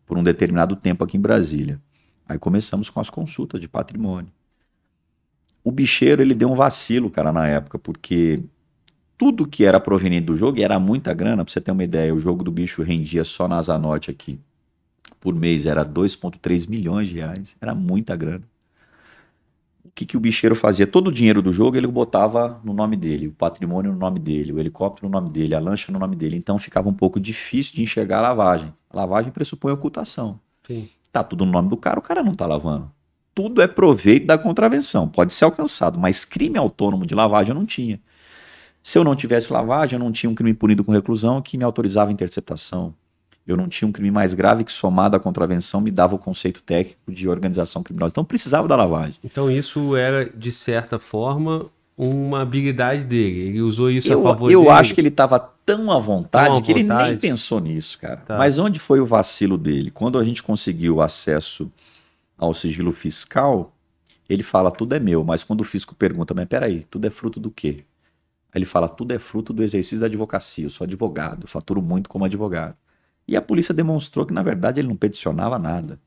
por 0.06 0.18
um 0.18 0.24
determinado 0.24 0.78
tempo 0.78 1.04
aqui 1.04 1.18
em 1.18 1.20
Brasília. 1.20 1.78
Aí 2.26 2.40
começamos 2.40 2.90
com 2.90 3.02
as 3.02 3.10
consultas 3.10 3.60
de 3.60 3.68
patrimônio. 3.68 4.32
O 5.62 5.70
bicheiro, 5.70 6.22
ele 6.22 6.34
deu 6.34 6.50
um 6.50 6.56
vacilo, 6.56 7.10
cara, 7.10 7.34
na 7.34 7.46
época, 7.46 7.78
porque 7.78 8.42
tudo 9.18 9.46
que 9.46 9.66
era 9.66 9.78
proveniente 9.78 10.26
do 10.26 10.38
jogo, 10.38 10.58
e 10.58 10.64
era 10.64 10.80
muita 10.80 11.14
grana, 11.14 11.44
pra 11.44 11.52
você 11.52 11.60
ter 11.60 11.72
uma 11.72 11.84
ideia, 11.84 12.16
o 12.16 12.20
jogo 12.20 12.46
do 12.46 12.52
bicho 12.52 12.82
rendia 12.82 13.26
só 13.26 13.46
na 13.46 13.58
Asa 13.58 13.78
Norte 13.78 14.10
aqui, 14.10 14.40
por 15.20 15.36
mês, 15.36 15.66
era 15.66 15.84
2,3 15.84 16.70
milhões 16.70 17.10
de 17.10 17.16
reais, 17.16 17.58
era 17.60 17.76
muita 17.76 18.16
grana. 18.16 18.44
O 19.86 19.92
que, 19.94 20.06
que 20.06 20.16
o 20.16 20.20
bicheiro 20.20 20.56
fazia? 20.56 20.88
Todo 20.88 21.10
o 21.10 21.12
dinheiro 21.12 21.42
do 21.42 21.52
jogo 21.52 21.76
ele 21.76 21.88
botava 21.88 22.60
no 22.64 22.74
nome 22.74 22.96
dele, 22.96 23.28
o 23.28 23.32
patrimônio 23.34 23.92
no 23.92 23.98
nome 23.98 24.20
dele, 24.20 24.54
o 24.54 24.60
helicóptero 24.60 25.08
no 25.08 25.12
nome 25.12 25.30
dele, 25.30 25.54
a 25.54 25.60
lancha 25.60 25.92
no 25.92 26.00
nome 26.00 26.16
dele, 26.16 26.38
então 26.38 26.58
ficava 26.58 26.88
um 26.88 26.94
pouco 26.94 27.20
difícil 27.20 27.76
de 27.76 27.84
enxergar 27.84 28.20
a 28.20 28.22
lavagem. 28.22 28.74
A 28.90 28.98
lavagem 28.98 29.32
pressupõe 29.32 29.74
ocultação. 29.74 30.40
Sim. 30.66 30.90
Tá 31.12 31.24
tudo 31.24 31.46
no 31.46 31.52
nome 31.52 31.70
do 31.70 31.78
cara, 31.78 32.00
o 32.00 32.02
cara 32.02 32.24
não 32.24 32.34
tá 32.34 32.48
lavando. 32.48 32.90
Tudo 33.36 33.62
é 33.62 33.68
proveito 33.68 34.26
da 34.26 34.38
contravenção, 34.38 35.08
pode 35.08 35.34
ser 35.34 35.46
alcançado, 35.46 36.00
mas 36.00 36.24
crime 36.24 36.58
autônomo 36.58 37.06
de 37.06 37.14
lavagem 37.14 37.54
eu 37.54 37.60
não 37.60 37.66
tinha. 37.66 38.00
Se 38.82 38.98
eu 38.98 39.04
não 39.04 39.16
tivesse 39.16 39.52
lavagem, 39.52 39.98
eu 39.98 40.04
não 40.04 40.12
tinha 40.12 40.30
um 40.30 40.36
crime 40.36 40.54
punido 40.54 40.84
com 40.84 40.92
reclusão 40.92 41.42
que 41.42 41.58
me 41.58 41.64
autorizava 41.64 42.10
a 42.10 42.14
interceptação. 42.14 42.94
Eu 43.46 43.58
não 43.58 43.68
tinha 43.68 43.88
um 43.88 43.92
crime 43.92 44.10
mais 44.10 44.34
grave 44.34 44.64
que, 44.64 44.72
somado 44.72 45.18
à 45.18 45.20
contravenção, 45.20 45.82
me 45.82 45.92
dava 45.92 46.16
o 46.16 46.20
conceito 46.20 46.62
técnico 46.62 47.12
de 47.12 47.28
organização 47.28 47.84
criminosa. 47.84 48.14
Então, 48.14 48.24
precisava 48.24 48.68
da 48.68 48.76
lavagem. 48.76 49.16
Então, 49.24 49.52
isso 49.52 49.96
era, 49.96 50.30
de 50.30 50.52
certa 50.52 50.98
forma, 50.98 51.70
uma 51.98 52.42
habilidade 52.42 53.04
dele. 53.04 53.40
Ele 53.40 53.62
usou 53.62 53.92
isso 53.92 54.12
eu, 54.12 54.22
a 54.22 54.32
favor 54.32 54.52
eu 54.52 54.62
dele. 54.62 54.72
Acho 54.72 54.94
que 54.94 55.02
ele 55.02 55.10
estava 55.10 55.40
tão 55.40 55.92
à 55.92 56.00
vontade 56.00 56.48
tão 56.48 56.58
à 56.58 56.62
que 56.62 56.74
vontade. 56.74 57.02
ele 57.02 57.10
nem 57.12 57.18
pensou 57.18 57.60
nisso, 57.60 58.00
cara. 58.00 58.18
Tá. 58.18 58.38
Mas 58.38 58.58
onde 58.60 58.80
foi 58.80 59.00
o 59.00 59.06
vacilo 59.06 59.58
dele? 59.58 59.92
Quando 59.92 60.18
a 60.18 60.24
gente 60.24 60.42
conseguiu 60.42 61.02
acesso 61.02 61.72
ao 62.38 62.54
sigilo 62.54 62.94
fiscal, 62.94 63.74
ele 64.28 64.44
fala 64.44 64.72
tudo 64.72 64.96
é 64.96 65.00
meu, 65.00 65.24
mas 65.24 65.44
quando 65.44 65.62
o 65.62 65.64
fisco 65.66 65.94
pergunta, 65.94 66.34
mas 66.34 66.48
peraí, 66.48 66.86
tudo 66.90 67.06
é 67.06 67.10
fruto 67.10 67.40
do 67.40 67.52
quê? 67.52 67.84
Ele 68.54 68.66
fala: 68.66 68.88
tudo 68.88 69.14
é 69.14 69.20
fruto 69.20 69.52
do 69.52 69.64
exercício 69.64 70.00
da 70.00 70.06
advocacia. 70.06 70.66
Eu 70.66 70.70
sou 70.70 70.86
advogado, 70.86 71.48
faturo 71.48 71.82
muito 71.82 72.10
como 72.10 72.26
advogado. 72.26 72.76
E 73.28 73.36
a 73.36 73.42
polícia 73.42 73.74
demonstrou 73.74 74.26
que, 74.26 74.34
na 74.34 74.44
verdade, 74.44 74.80
ele 74.80 74.88
não 74.88 74.96
peticionava 74.96 75.58
nada. 75.58 76.00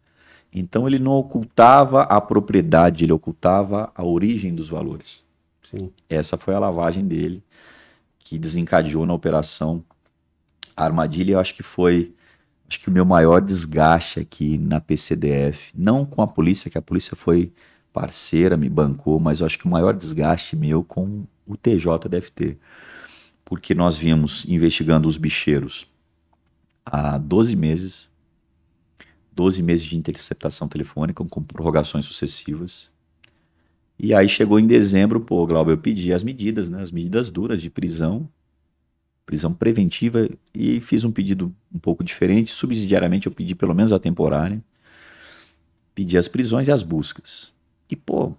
Então, 0.53 0.87
ele 0.87 0.99
não 0.99 1.13
ocultava 1.13 2.03
a 2.03 2.21
propriedade, 2.21 3.05
ele 3.05 3.13
ocultava 3.13 3.91
a 3.95 4.05
origem 4.05 4.55
dos 4.55 4.69
valores. 4.69 5.25
Sim. 5.71 5.91
Essa 6.09 6.37
foi 6.37 6.55
a 6.55 6.59
lavagem 6.59 7.07
dele, 7.07 7.43
que 8.19 8.39
desencadeou 8.39 9.05
na 9.05 9.15
operação 9.15 9.83
a 10.77 10.85
armadilha. 10.85 11.33
Eu 11.33 11.41
acho 11.41 11.55
que 11.55 11.63
foi 11.63 12.13
acho 12.69 12.81
que 12.81 12.89
o 12.89 12.93
meu 12.93 13.05
maior 13.05 13.41
desgaste 13.41 14.19
aqui 14.19 14.59
na 14.59 14.81
PCDF, 14.81 15.71
não 15.75 16.05
com 16.05 16.21
a 16.21 16.27
polícia, 16.27 16.71
que 16.71 16.79
a 16.79 16.83
polícia 16.83 17.17
foi 17.17 17.53
parceira, 17.93 18.57
me 18.57 18.69
bancou, 18.69 19.19
mas 19.21 19.41
eu 19.41 19.47
acho 19.47 19.59
que 19.59 19.67
o 19.67 19.71
maior 19.71 19.95
desgaste 19.95 20.57
meu 20.57 20.83
com 20.83 21.25
o 21.47 21.57
TJ 21.57 22.09
deve 22.09 22.31
ter. 22.31 22.59
Porque 23.45 23.75
nós 23.75 23.97
vimos 23.97 24.45
investigando 24.49 25.07
os 25.07 25.17
bicheiros 25.17 25.87
há 26.87 27.19
12 27.19 27.57
meses, 27.57 28.09
12 29.33 29.63
meses 29.63 29.85
de 29.85 29.97
interceptação 29.97 30.69
telefônica 30.69 31.23
com 31.25 31.43
prorrogações 31.43 32.07
sucessivas. 32.07 32.89
E 33.99 34.15
aí 34.15 34.29
chegou 34.29 34.61
em 34.61 34.67
dezembro, 34.67 35.21
pô, 35.21 35.45
Glauber, 35.47 35.73
eu 35.73 35.79
pedi 35.79 36.13
as 36.13 36.23
medidas, 36.23 36.69
né, 36.69 36.81
as 36.81 36.91
medidas 36.91 37.29
duras 37.31 37.61
de 37.61 37.69
prisão, 37.69 38.29
prisão 39.25 39.53
preventiva, 39.53 40.29
e 40.55 40.81
fiz 40.81 41.03
um 41.03 41.11
pedido 41.11 41.53
um 41.75 41.79
pouco 41.79 42.05
diferente. 42.05 42.53
Subsidiariamente 42.53 43.27
eu 43.27 43.33
pedi 43.33 43.55
pelo 43.55 43.75
menos 43.75 43.93
a 43.93 43.99
temporária. 43.99 44.63
Pedi 45.95 46.17
as 46.17 46.29
prisões 46.29 46.69
e 46.69 46.73
as 46.73 46.83
buscas. 46.83 47.53
E, 47.89 47.97
pô, 47.97 48.35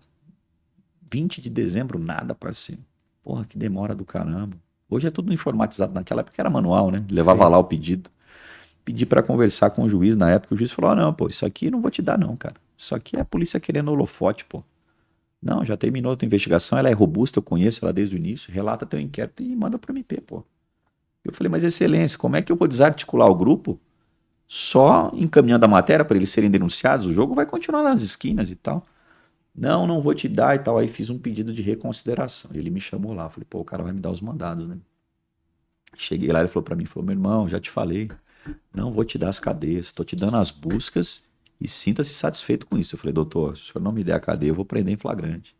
20 1.11 1.41
de 1.41 1.49
dezembro, 1.49 1.97
nada, 1.97 2.35
parceiro. 2.35 2.81
Porra, 3.23 3.45
que 3.45 3.57
demora 3.57 3.95
do 3.95 4.05
caramba. 4.05 4.55
Hoje 4.89 5.07
é 5.07 5.11
tudo 5.11 5.33
informatizado. 5.33 5.93
Naquela 5.93 6.21
época 6.21 6.39
era 6.39 6.49
manual, 6.49 6.91
né? 6.91 7.03
Levava 7.09 7.45
Sim. 7.45 7.51
lá 7.51 7.57
o 7.57 7.63
pedido. 7.63 8.09
Pedi 8.87 9.05
para 9.05 9.21
conversar 9.21 9.71
com 9.71 9.83
o 9.83 9.89
juiz 9.89 10.15
na 10.15 10.29
época. 10.31 10.55
O 10.55 10.57
juiz 10.57 10.71
falou: 10.71 10.91
ah, 10.91 10.95
não, 10.95 11.13
pô, 11.13 11.27
isso 11.27 11.45
aqui 11.45 11.69
não 11.69 11.81
vou 11.81 11.91
te 11.91 12.01
dar, 12.01 12.17
não, 12.17 12.37
cara. 12.37 12.55
Isso 12.77 12.95
aqui 12.95 13.17
é 13.17 13.19
a 13.19 13.25
polícia 13.25 13.59
querendo 13.59 13.91
holofote, 13.91 14.45
pô. 14.45 14.63
Não, 15.43 15.65
já 15.65 15.75
terminou 15.75 16.13
a 16.13 16.15
tua 16.15 16.25
investigação, 16.25 16.77
ela 16.77 16.87
é 16.87 16.93
robusta, 16.93 17.39
eu 17.39 17.43
conheço 17.43 17.83
ela 17.83 17.91
desde 17.91 18.15
o 18.15 18.17
início. 18.17 18.49
Relata 18.49 18.85
teu 18.85 18.97
inquérito 18.97 19.43
e 19.43 19.53
manda 19.57 19.77
para 19.77 19.91
o 19.91 19.93
MP, 19.93 20.21
pô. 20.21 20.41
Eu 21.21 21.33
falei, 21.33 21.51
mas 21.51 21.65
excelência, 21.65 22.17
como 22.17 22.37
é 22.37 22.41
que 22.41 22.49
eu 22.49 22.55
vou 22.55 22.65
desarticular 22.65 23.27
o 23.27 23.35
grupo 23.35 23.77
só 24.47 25.11
encaminhando 25.13 25.65
a 25.65 25.67
matéria 25.67 26.05
para 26.05 26.15
eles 26.15 26.29
serem 26.29 26.49
denunciados? 26.49 27.07
O 27.07 27.13
jogo 27.13 27.35
vai 27.35 27.45
continuar 27.45 27.83
nas 27.83 28.01
esquinas 28.01 28.49
e 28.49 28.55
tal. 28.55 28.85
Não, 29.53 29.85
não 29.85 29.99
vou 29.99 30.13
te 30.13 30.29
dar 30.29 30.55
e 30.55 30.59
tal. 30.59 30.77
Aí 30.77 30.87
fiz 30.87 31.09
um 31.09 31.19
pedido 31.19 31.53
de 31.53 31.61
reconsideração. 31.61 32.51
Ele 32.53 32.69
me 32.69 32.79
chamou 32.79 33.11
lá. 33.13 33.29
Falei, 33.29 33.45
pô, 33.49 33.59
o 33.59 33.65
cara 33.65 33.83
vai 33.83 33.91
me 33.91 33.99
dar 33.99 34.11
os 34.11 34.21
mandados, 34.21 34.65
né? 34.65 34.77
Cheguei 35.97 36.31
lá, 36.31 36.39
ele 36.39 36.47
falou 36.47 36.63
para 36.63 36.75
mim, 36.75 36.85
falou, 36.85 37.05
meu 37.05 37.13
irmão, 37.13 37.49
já 37.49 37.59
te 37.59 37.69
falei, 37.69 38.09
não 38.73 38.91
vou 38.91 39.03
te 39.03 39.17
dar 39.17 39.29
as 39.29 39.39
cadeias, 39.39 39.87
estou 39.87 40.05
te 40.05 40.15
dando 40.15 40.37
as 40.37 40.51
buscas 40.51 41.25
e 41.59 41.67
sinta-se 41.67 42.13
satisfeito 42.13 42.65
com 42.67 42.77
isso. 42.77 42.95
Eu 42.95 42.99
falei, 42.99 43.13
doutor, 43.13 43.57
se 43.57 43.63
o 43.63 43.65
senhor 43.65 43.83
não 43.83 43.91
me 43.91 44.03
der 44.03 44.13
a 44.13 44.19
cadeia, 44.19 44.51
eu 44.51 44.55
vou 44.55 44.65
prender 44.65 44.93
em 44.93 44.97
flagrante. 44.97 45.55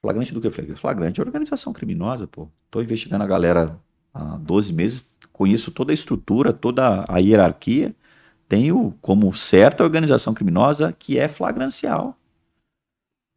Flagrante 0.00 0.32
do 0.32 0.40
que? 0.40 0.46
Eu 0.46 0.52
falei, 0.52 0.76
flagrante 0.76 1.20
é 1.20 1.24
organização 1.24 1.72
criminosa, 1.72 2.26
pô. 2.26 2.48
Tô 2.70 2.80
investigando 2.80 3.24
a 3.24 3.26
galera 3.26 3.78
há 4.14 4.36
12 4.36 4.72
meses, 4.72 5.14
conheço 5.32 5.72
toda 5.72 5.92
a 5.92 5.94
estrutura, 5.94 6.52
toda 6.52 7.04
a 7.08 7.18
hierarquia, 7.18 7.94
tenho 8.48 8.94
como 9.02 9.32
certa 9.34 9.84
organização 9.84 10.32
criminosa 10.32 10.92
que 10.92 11.18
é 11.18 11.28
flagrancial. 11.28 12.16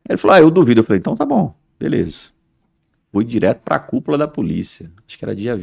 Ele 0.07 0.17
falou: 0.17 0.35
Ah, 0.35 0.39
eu 0.39 0.51
duvido. 0.51 0.81
Eu 0.81 0.83
falei: 0.83 0.99
Então 0.99 1.15
tá 1.15 1.25
bom, 1.25 1.53
beleza. 1.79 2.29
Fui 3.11 3.25
direto 3.25 3.61
para 3.61 3.75
a 3.75 3.79
cúpula 3.79 4.17
da 4.17 4.27
polícia. 4.27 4.91
Acho 5.05 5.17
que 5.17 5.25
era 5.25 5.35
dia 5.35 5.57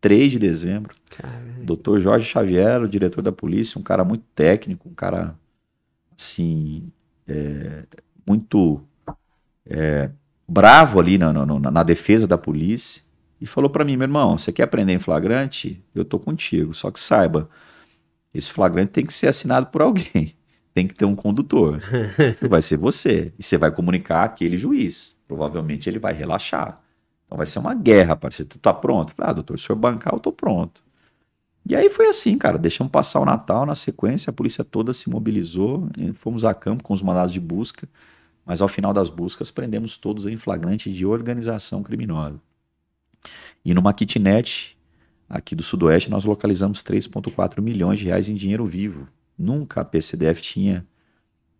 23 0.00 0.32
de 0.32 0.38
dezembro. 0.38 0.94
Caramba. 1.10 1.64
Doutor 1.64 2.00
Jorge 2.00 2.26
Xavier, 2.26 2.80
o 2.82 2.88
diretor 2.88 3.22
da 3.22 3.32
polícia, 3.32 3.78
um 3.78 3.82
cara 3.82 4.04
muito 4.04 4.24
técnico, 4.34 4.88
um 4.88 4.94
cara 4.94 5.34
assim, 6.16 6.90
é, 7.26 7.84
muito 8.26 8.82
é, 9.66 10.10
bravo 10.46 10.98
ali 11.00 11.18
na, 11.18 11.32
na, 11.32 11.70
na, 11.70 11.82
defesa 11.82 12.26
da 12.26 12.38
polícia. 12.38 13.02
E 13.40 13.46
falou 13.46 13.70
para 13.70 13.84
mim: 13.84 13.96
Meu 13.96 14.06
irmão, 14.06 14.38
você 14.38 14.52
quer 14.52 14.64
aprender 14.64 14.92
em 14.92 14.98
flagrante? 14.98 15.82
Eu 15.94 16.04
tô 16.04 16.18
contigo. 16.18 16.72
Só 16.72 16.90
que 16.90 16.98
saiba, 16.98 17.48
esse 18.32 18.50
flagrante 18.50 18.92
tem 18.92 19.06
que 19.06 19.14
ser 19.14 19.28
assinado 19.28 19.66
por 19.66 19.82
alguém 19.82 20.34
tem 20.74 20.86
que 20.86 20.94
ter 20.94 21.04
um 21.04 21.16
condutor. 21.16 21.80
vai 22.48 22.62
ser 22.62 22.76
você. 22.76 23.32
E 23.38 23.42
você 23.42 23.56
vai 23.56 23.70
comunicar 23.70 24.24
aquele 24.24 24.56
juiz. 24.56 25.18
Provavelmente 25.26 25.88
ele 25.88 25.98
vai 25.98 26.12
relaxar. 26.12 26.80
Então 27.28 27.36
vai 27.36 27.46
ser 27.46 27.58
uma 27.58 27.74
guerra, 27.74 28.16
parceiro. 28.16 28.48
Tu 28.48 28.58
tá 28.58 28.72
pronto? 28.72 29.12
Ah, 29.18 29.34
doutor, 29.34 29.58
se 29.58 29.64
o 29.64 29.66
senhor 29.66 29.78
bancar, 29.78 30.14
eu 30.14 30.18
tô 30.18 30.32
pronto. 30.32 30.82
E 31.68 31.76
aí 31.76 31.90
foi 31.90 32.08
assim, 32.08 32.38
cara. 32.38 32.56
Deixamos 32.56 32.90
passar 32.90 33.20
o 33.20 33.24
Natal 33.26 33.66
na 33.66 33.74
sequência, 33.74 34.30
a 34.30 34.32
polícia 34.32 34.64
toda 34.64 34.94
se 34.94 35.10
mobilizou, 35.10 35.86
fomos 36.14 36.46
a 36.46 36.54
campo 36.54 36.82
com 36.82 36.94
os 36.94 37.02
mandados 37.02 37.32
de 37.32 37.38
busca, 37.38 37.86
mas 38.46 38.62
ao 38.62 38.68
final 38.68 38.94
das 38.94 39.10
buscas 39.10 39.50
prendemos 39.50 39.98
todos 39.98 40.26
em 40.26 40.38
flagrante 40.38 40.90
de 40.90 41.04
organização 41.04 41.82
criminosa. 41.82 42.40
E 43.62 43.74
numa 43.74 43.92
kitnet 43.92 44.78
aqui 45.28 45.54
do 45.54 45.62
Sudoeste 45.62 46.10
nós 46.10 46.24
localizamos 46.24 46.82
3,4 46.82 47.60
milhões 47.60 47.98
de 47.98 48.06
reais 48.06 48.30
em 48.30 48.34
dinheiro 48.34 48.64
vivo. 48.64 49.06
Nunca 49.36 49.82
a 49.82 49.84
PCDF 49.84 50.40
tinha 50.40 50.86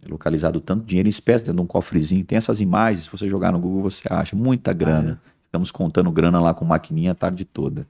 localizado 0.08 0.60
tanto 0.60 0.86
dinheiro 0.86 1.08
em 1.08 1.10
espécie 1.10 1.44
dentro 1.44 1.56
de 1.56 1.62
um 1.62 1.66
cofrezinho. 1.66 2.24
Tem 2.24 2.38
essas 2.38 2.62
imagens, 2.62 3.04
se 3.04 3.10
você 3.10 3.28
jogar 3.28 3.52
no 3.52 3.58
Google 3.58 3.82
você 3.82 4.08
acha. 4.10 4.34
Muita 4.34 4.72
grana. 4.72 5.20
Ah, 5.22 5.28
é. 5.28 5.37
Ficamos 5.58 5.70
contando 5.72 6.10
grana 6.12 6.40
lá 6.40 6.54
com 6.54 6.64
maquininha 6.64 7.10
a 7.10 7.14
tarde 7.14 7.44
toda. 7.44 7.84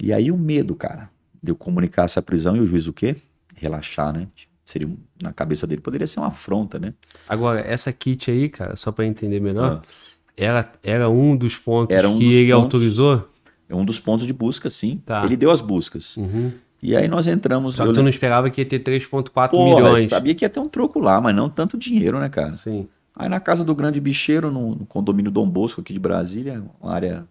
E 0.00 0.10
aí 0.10 0.32
o 0.32 0.36
medo, 0.38 0.74
cara, 0.74 1.10
de 1.42 1.50
eu 1.50 1.54
comunicar 1.54 2.04
essa 2.04 2.22
prisão 2.22 2.56
e 2.56 2.60
o 2.60 2.66
juiz 2.66 2.86
o 2.86 2.94
quê? 2.94 3.16
Relaxar, 3.56 4.12
né? 4.12 4.26
Seria, 4.64 4.88
na 5.22 5.34
cabeça 5.34 5.66
dele, 5.66 5.82
poderia 5.82 6.06
ser 6.06 6.20
uma 6.20 6.28
afronta, 6.28 6.78
né? 6.78 6.94
Agora, 7.28 7.60
essa 7.60 7.92
kit 7.92 8.30
aí, 8.30 8.48
cara, 8.48 8.74
só 8.74 8.90
para 8.90 9.04
entender 9.04 9.38
melhor, 9.38 9.82
ah. 9.82 9.86
era, 10.34 10.72
era 10.82 11.10
um 11.10 11.36
dos 11.36 11.58
pontos 11.58 11.94
um 12.08 12.18
que 12.18 12.24
dos 12.24 12.34
ele 12.34 12.52
pontos, 12.52 12.64
autorizou? 12.64 13.28
É 13.68 13.74
um 13.74 13.84
dos 13.84 14.00
pontos 14.00 14.26
de 14.26 14.32
busca, 14.32 14.70
sim. 14.70 15.02
Tá. 15.04 15.26
Ele 15.26 15.36
deu 15.36 15.50
as 15.50 15.60
buscas. 15.60 16.16
Uhum. 16.16 16.52
E 16.82 16.96
aí 16.96 17.06
nós 17.06 17.26
entramos. 17.26 17.74
Só 17.74 17.86
que 17.86 17.92
tu 17.92 18.02
não 18.02 18.08
esperava 18.08 18.48
que 18.48 18.62
ia 18.62 18.66
ter 18.66 18.80
3,4 18.80 19.52
milhões. 19.52 20.08
Sabia 20.08 20.34
que 20.34 20.44
ia 20.44 20.48
ter 20.48 20.58
um 20.58 20.68
troco 20.68 20.98
lá, 20.98 21.20
mas 21.20 21.36
não 21.36 21.50
tanto 21.50 21.76
dinheiro, 21.76 22.18
né, 22.18 22.30
cara? 22.30 22.54
Sim. 22.54 22.88
Aí 23.14 23.28
na 23.28 23.40
casa 23.40 23.64
do 23.64 23.74
grande 23.74 24.00
bicheiro, 24.00 24.50
no, 24.50 24.74
no 24.74 24.86
condomínio 24.86 25.30
Dom 25.30 25.48
Bosco 25.48 25.80
aqui 25.80 25.92
de 25.92 26.00
Brasília, 26.00 26.64
uma 26.80 26.92
área 26.92 27.26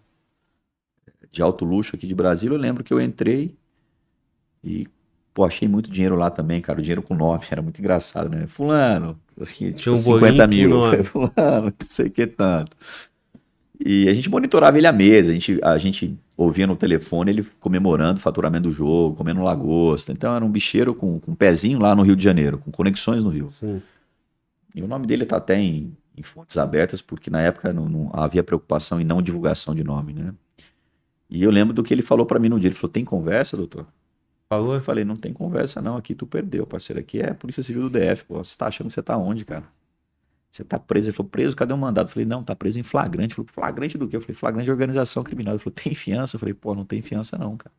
de 1.31 1.41
alto 1.41 1.65
luxo 1.65 1.95
aqui 1.95 2.05
de 2.05 2.13
Brasília, 2.13 2.55
eu 2.55 2.59
lembro 2.59 2.83
que 2.83 2.93
eu 2.93 3.01
entrei 3.01 3.55
e, 4.63 4.87
pô, 5.33 5.45
achei 5.45 5.67
muito 5.67 5.89
dinheiro 5.89 6.15
lá 6.15 6.29
também, 6.29 6.61
cara. 6.61 6.79
O 6.79 6.81
dinheiro 6.81 7.01
com 7.01 7.15
nome, 7.15 7.43
era 7.49 7.61
muito 7.61 7.79
engraçado, 7.79 8.29
né? 8.29 8.45
Fulano, 8.47 9.19
assim, 9.39 9.71
tipo, 9.71 9.91
um 9.91 9.95
50 9.95 10.47
mil. 10.47 10.69
Fulano, 11.05 11.67
não 11.67 11.89
sei 11.89 12.07
o 12.07 12.11
que 12.11 12.27
tanto. 12.27 12.75
E 13.83 14.07
a 14.07 14.13
gente 14.13 14.29
monitorava 14.29 14.77
ele 14.77 14.85
à 14.85 14.91
mesa, 14.91 15.31
a 15.31 15.33
gente, 15.33 15.59
a 15.63 15.77
gente 15.79 16.15
ouvia 16.37 16.67
no 16.67 16.75
telefone 16.75 17.31
ele 17.31 17.43
comemorando 17.59 18.19
o 18.19 18.21
faturamento 18.21 18.69
do 18.69 18.71
jogo, 18.71 19.15
comendo 19.15 19.41
lagosta. 19.41 20.11
Então 20.11 20.35
era 20.35 20.45
um 20.45 20.51
bicheiro 20.51 20.93
com, 20.93 21.19
com 21.19 21.31
um 21.31 21.35
pezinho 21.35 21.79
lá 21.79 21.95
no 21.95 22.03
Rio 22.03 22.15
de 22.15 22.23
Janeiro, 22.23 22.59
com 22.59 22.69
conexões 22.69 23.23
no 23.23 23.31
Rio. 23.31 23.49
Sim. 23.51 23.81
E 24.73 24.81
o 24.81 24.87
nome 24.87 25.07
dele 25.07 25.23
está 25.23 25.37
até 25.37 25.57
em, 25.57 25.95
em, 26.17 26.23
fontes 26.23 26.57
abertas, 26.57 27.01
porque 27.01 27.29
na 27.29 27.41
época 27.41 27.73
não, 27.73 27.87
não, 27.89 28.09
havia 28.13 28.43
preocupação 28.43 29.01
em 29.01 29.03
não 29.03 29.21
divulgação 29.21 29.75
de 29.75 29.83
nome, 29.83 30.13
né? 30.13 30.33
E 31.29 31.43
eu 31.43 31.51
lembro 31.51 31.73
do 31.73 31.83
que 31.83 31.93
ele 31.93 32.01
falou 32.01 32.25
para 32.25 32.39
mim 32.39 32.49
no 32.49 32.59
dia. 32.59 32.67
Ele 32.67 32.75
falou: 32.75 32.91
Tem 32.91 33.05
conversa, 33.05 33.55
doutor? 33.55 33.87
Falou? 34.49 34.75
Eu 34.75 34.81
falei: 34.81 35.05
Não 35.05 35.15
tem 35.15 35.33
conversa, 35.33 35.81
não. 35.81 35.97
Aqui 35.97 36.13
tu 36.13 36.25
perdeu, 36.25 36.65
parceiro. 36.67 36.99
Aqui 36.99 37.19
é 37.19 37.31
a 37.31 37.35
Polícia 37.35 37.63
Civil 37.63 37.89
do 37.89 37.89
DF. 37.89 38.25
Pô, 38.25 38.43
você 38.43 38.57
tá 38.57 38.67
achando 38.67 38.87
que 38.87 38.93
você 38.93 39.01
tá 39.01 39.17
onde, 39.17 39.45
cara? 39.45 39.63
Você 40.51 40.65
tá 40.65 40.77
preso? 40.77 41.09
Ele 41.09 41.15
falou, 41.15 41.29
preso, 41.29 41.55
cadê 41.55 41.73
o 41.73 41.77
mandado? 41.77 42.07
Eu 42.07 42.11
falei, 42.11 42.25
não, 42.25 42.43
tá 42.43 42.53
preso 42.53 42.77
em 42.77 42.83
flagrante. 42.83 43.27
Ele 43.27 43.35
falou, 43.35 43.49
flagrante 43.53 43.97
do 43.97 44.07
quê? 44.07 44.17
Eu 44.17 44.21
falei, 44.21 44.35
flagrante 44.35 44.65
de 44.65 44.71
organização 44.71 45.23
criminal. 45.23 45.53
Ele 45.53 45.63
falou, 45.63 45.73
tem 45.73 45.95
fiança? 45.95 46.35
Eu 46.35 46.39
falei, 46.41 46.53
pô, 46.53 46.75
não 46.75 46.83
tem 46.83 47.01
fiança 47.01 47.37
não, 47.37 47.55
cara. 47.55 47.73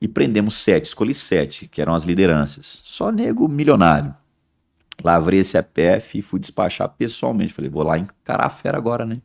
E 0.00 0.08
prendemos 0.08 0.54
sete, 0.54 0.86
escolhi 0.86 1.12
sete, 1.12 1.68
que 1.68 1.82
eram 1.82 1.94
as 1.94 2.04
lideranças. 2.04 2.80
Só 2.84 3.12
nego 3.12 3.46
milionário. 3.46 4.14
Lavrei 5.02 5.40
esse 5.40 5.56
APF 5.56 6.18
e 6.18 6.22
fui 6.22 6.38
despachar 6.38 6.88
pessoalmente. 6.88 7.52
Falei, 7.52 7.70
vou 7.70 7.82
lá 7.82 7.98
encarar 7.98 8.46
a 8.46 8.50
fera 8.50 8.76
agora, 8.76 9.04
né? 9.04 9.18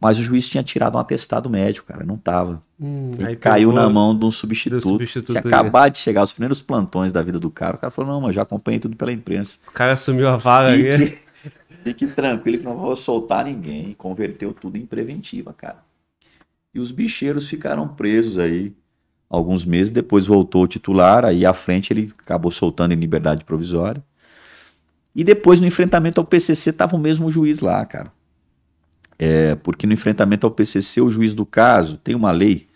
Mas 0.00 0.18
o 0.18 0.22
juiz 0.22 0.48
tinha 0.48 0.62
tirado 0.62 0.96
um 0.96 1.00
atestado 1.00 1.50
médico, 1.50 1.88
cara, 1.88 2.04
não 2.04 2.16
tava. 2.16 2.62
Hum, 2.80 3.10
e 3.18 3.34
caiu 3.34 3.72
na 3.72 3.88
mão 3.90 4.16
de 4.16 4.24
um 4.24 4.30
substituto. 4.30 4.82
substituto 4.82 5.32
tinha 5.32 5.40
acabado 5.40 5.92
de 5.92 5.98
chegar 5.98 6.22
os 6.22 6.32
primeiros 6.32 6.62
plantões 6.62 7.10
da 7.10 7.20
vida 7.20 7.40
do 7.40 7.50
cara. 7.50 7.76
O 7.76 7.78
cara 7.80 7.90
falou: 7.90 8.12
não, 8.12 8.20
mas 8.20 8.34
já 8.34 8.42
acompanhei 8.42 8.78
tudo 8.78 8.94
pela 8.94 9.12
imprensa. 9.12 9.58
O 9.66 9.72
cara 9.72 9.92
assumiu 9.94 10.28
a 10.28 10.36
vaga 10.36 10.76
Fique, 10.76 11.18
Fique 11.82 12.06
tranquilo 12.06 12.58
que 12.58 12.64
não 12.64 12.76
vou 12.76 12.94
soltar 12.94 13.44
ninguém. 13.44 13.92
Converteu 13.94 14.52
tudo 14.52 14.76
em 14.76 14.86
preventiva, 14.86 15.52
cara. 15.52 15.78
E 16.72 16.78
os 16.78 16.92
bicheiros 16.92 17.48
ficaram 17.48 17.88
presos 17.88 18.38
aí 18.38 18.72
alguns 19.28 19.64
meses. 19.64 19.90
Depois 19.90 20.26
voltou 20.26 20.62
o 20.62 20.68
titular. 20.68 21.24
Aí 21.24 21.44
à 21.44 21.52
frente 21.52 21.92
ele 21.92 22.12
acabou 22.22 22.52
soltando 22.52 22.94
em 22.94 22.96
liberdade 22.96 23.44
provisória. 23.44 24.00
E 25.14 25.24
depois 25.24 25.60
no 25.60 25.66
enfrentamento 25.66 26.20
ao 26.20 26.26
PCC 26.26 26.72
tava 26.72 26.96
o 26.96 26.98
mesmo 26.98 27.30
juiz 27.30 27.60
lá, 27.60 27.84
cara. 27.84 28.12
É, 29.18 29.56
porque 29.56 29.86
no 29.86 29.92
enfrentamento 29.92 30.46
ao 30.46 30.50
PCC, 30.50 31.00
o 31.00 31.10
juiz 31.10 31.34
do 31.34 31.44
caso 31.44 31.96
tem 31.96 32.14
uma 32.14 32.30
lei, 32.30 32.68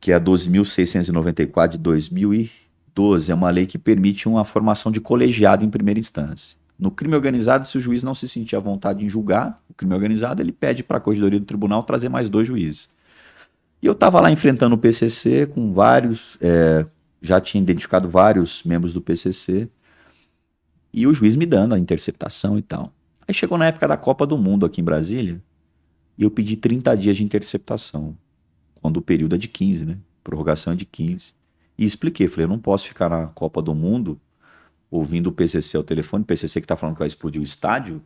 que 0.00 0.10
é 0.10 0.16
a 0.16 0.20
12.694 0.20 1.68
de 1.68 1.78
2012, 1.78 3.30
é 3.30 3.34
uma 3.34 3.50
lei 3.50 3.66
que 3.66 3.78
permite 3.78 4.28
uma 4.28 4.44
formação 4.44 4.90
de 4.90 5.00
colegiado 5.00 5.64
em 5.64 5.70
primeira 5.70 6.00
instância. 6.00 6.56
No 6.76 6.90
crime 6.90 7.14
organizado, 7.14 7.68
se 7.68 7.78
o 7.78 7.80
juiz 7.80 8.02
não 8.02 8.16
se 8.16 8.28
sentir 8.28 8.56
à 8.56 8.60
vontade 8.60 9.04
em 9.04 9.08
julgar 9.08 9.62
o 9.70 9.74
crime 9.74 9.94
organizado, 9.94 10.42
ele 10.42 10.50
pede 10.50 10.82
para 10.82 10.96
a 10.96 11.00
corregedoria 11.00 11.38
do 11.38 11.46
tribunal 11.46 11.84
trazer 11.84 12.08
mais 12.08 12.28
dois 12.28 12.48
juízes. 12.48 12.88
E 13.80 13.86
eu 13.86 13.92
estava 13.92 14.20
lá 14.20 14.30
enfrentando 14.30 14.74
o 14.74 14.78
PCC 14.78 15.46
com 15.46 15.72
vários, 15.72 16.36
é, 16.40 16.84
já 17.22 17.40
tinha 17.40 17.62
identificado 17.62 18.08
vários 18.08 18.64
membros 18.64 18.92
do 18.92 19.00
PCC, 19.00 19.68
e 20.94 21.08
o 21.08 21.12
juiz 21.12 21.34
me 21.34 21.44
dando 21.44 21.74
a 21.74 21.78
interceptação 21.78 22.56
e 22.56 22.62
tal. 22.62 22.92
Aí 23.26 23.34
chegou 23.34 23.58
na 23.58 23.66
época 23.66 23.88
da 23.88 23.96
Copa 23.96 24.24
do 24.24 24.38
Mundo 24.38 24.64
aqui 24.64 24.80
em 24.80 24.84
Brasília, 24.84 25.42
e 26.16 26.22
eu 26.22 26.30
pedi 26.30 26.56
30 26.56 26.96
dias 26.96 27.16
de 27.16 27.24
interceptação, 27.24 28.16
quando 28.76 28.98
o 28.98 29.02
período 29.02 29.34
é 29.34 29.38
de 29.38 29.48
15, 29.48 29.84
né? 29.84 29.98
Prorrogação 30.22 30.72
é 30.72 30.76
de 30.76 30.84
15. 30.84 31.34
E 31.76 31.84
expliquei, 31.84 32.28
falei, 32.28 32.44
eu 32.44 32.48
não 32.48 32.60
posso 32.60 32.86
ficar 32.86 33.08
na 33.08 33.26
Copa 33.26 33.60
do 33.60 33.74
Mundo 33.74 34.20
ouvindo 34.88 35.26
o 35.26 35.32
PCC 35.32 35.76
ao 35.76 35.82
telefone, 35.82 36.22
o 36.22 36.26
PCC 36.26 36.60
que 36.60 36.64
está 36.64 36.76
falando 36.76 36.94
que 36.94 37.00
vai 37.00 37.08
explodir 37.08 37.40
o 37.40 37.44
estádio, 37.44 38.00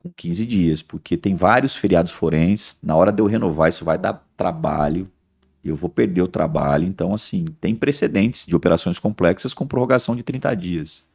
com 0.00 0.10
15 0.10 0.44
dias, 0.44 0.82
porque 0.82 1.16
tem 1.16 1.36
vários 1.36 1.76
feriados 1.76 2.10
forenses. 2.10 2.76
Na 2.82 2.96
hora 2.96 3.12
de 3.12 3.22
eu 3.22 3.26
renovar, 3.26 3.68
isso 3.68 3.84
vai 3.84 3.96
dar 3.96 4.26
trabalho, 4.36 5.08
eu 5.64 5.76
vou 5.76 5.88
perder 5.88 6.22
o 6.22 6.28
trabalho. 6.28 6.84
Então, 6.84 7.14
assim, 7.14 7.44
tem 7.60 7.76
precedentes 7.76 8.44
de 8.44 8.56
operações 8.56 8.98
complexas 8.98 9.54
com 9.54 9.66
prorrogação 9.66 10.16
de 10.16 10.24
30 10.24 10.54
dias. 10.56 11.07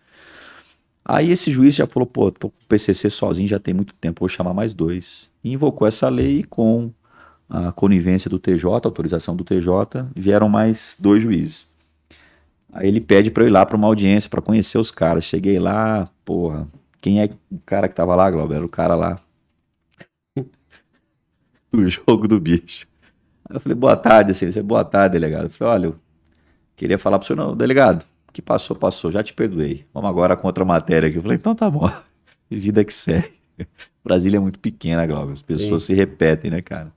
Aí 1.05 1.31
esse 1.31 1.51
juiz 1.51 1.75
já 1.75 1.85
falou, 1.85 2.07
pô, 2.07 2.31
tô 2.31 2.49
com 2.49 2.55
o 2.63 2.67
PCC 2.67 3.09
sozinho 3.09 3.47
já 3.47 3.59
tem 3.59 3.73
muito 3.73 3.93
tempo, 3.95 4.21
vou 4.21 4.29
chamar 4.29 4.53
mais 4.53 4.73
dois. 4.73 5.29
E 5.43 5.51
invocou 5.51 5.87
essa 5.87 6.07
lei 6.07 6.43
com 6.43 6.91
a 7.49 7.71
conivência 7.71 8.29
do 8.29 8.39
TJ, 8.39 8.65
autorização 8.85 9.35
do 9.35 9.43
TJ, 9.43 10.07
vieram 10.15 10.47
mais 10.47 10.95
dois 10.99 11.21
juízes. 11.21 11.71
Aí 12.71 12.87
ele 12.87 13.01
pede 13.01 13.29
para 13.29 13.43
eu 13.43 13.47
ir 13.47 13.51
lá 13.51 13.65
para 13.65 13.77
uma 13.77 13.87
audiência 13.87 14.29
para 14.29 14.41
conhecer 14.41 14.77
os 14.77 14.89
caras. 14.89 15.25
Cheguei 15.25 15.59
lá, 15.59 16.09
porra, 16.25 16.67
quem 16.99 17.21
é 17.21 17.29
o 17.51 17.59
cara 17.65 17.87
que 17.87 17.95
tava 17.95 18.15
lá, 18.15 18.31
Glauber? 18.31 18.55
Era 18.55 18.65
o 18.65 18.69
cara 18.69 18.95
lá 18.95 19.19
do 21.71 21.87
jogo 21.87 22.27
do 22.27 22.39
bicho. 22.39 22.87
Aí 23.47 23.57
eu 23.57 23.59
falei, 23.59 23.75
boa 23.75 23.95
tarde, 23.95 24.31
assim, 24.31 24.51
você 24.51 24.63
boa 24.63 24.83
tarde, 24.83 25.13
delegado. 25.13 25.43
Eu 25.43 25.49
falei, 25.49 25.73
olha, 25.73 25.85
eu 25.87 25.95
queria 26.75 26.97
falar 26.97 27.19
pro 27.19 27.27
senhor, 27.27 27.37
não, 27.37 27.55
delegado, 27.55 28.05
que 28.33 28.41
passou, 28.41 28.75
passou, 28.75 29.11
já 29.11 29.21
te 29.21 29.31
perdoei. 29.33 29.85
Vamos 29.93 30.09
agora 30.09 30.35
com 30.35 30.47
outra 30.47 30.65
matéria 30.65 31.07
aqui. 31.07 31.17
Eu 31.17 31.21
falei, 31.21 31.37
então 31.37 31.53
tá 31.53 31.69
bom. 31.69 31.89
Vida 32.49 32.83
que 32.83 32.93
segue. 32.93 33.31
Brasília 34.03 34.37
é 34.37 34.39
muito 34.39 34.59
pequena, 34.59 35.05
Glauber. 35.05 35.33
As 35.33 35.41
pessoas 35.41 35.83
Sim. 35.83 35.93
se 35.93 35.93
repetem, 35.93 36.51
né, 36.51 36.61
cara? 36.61 36.91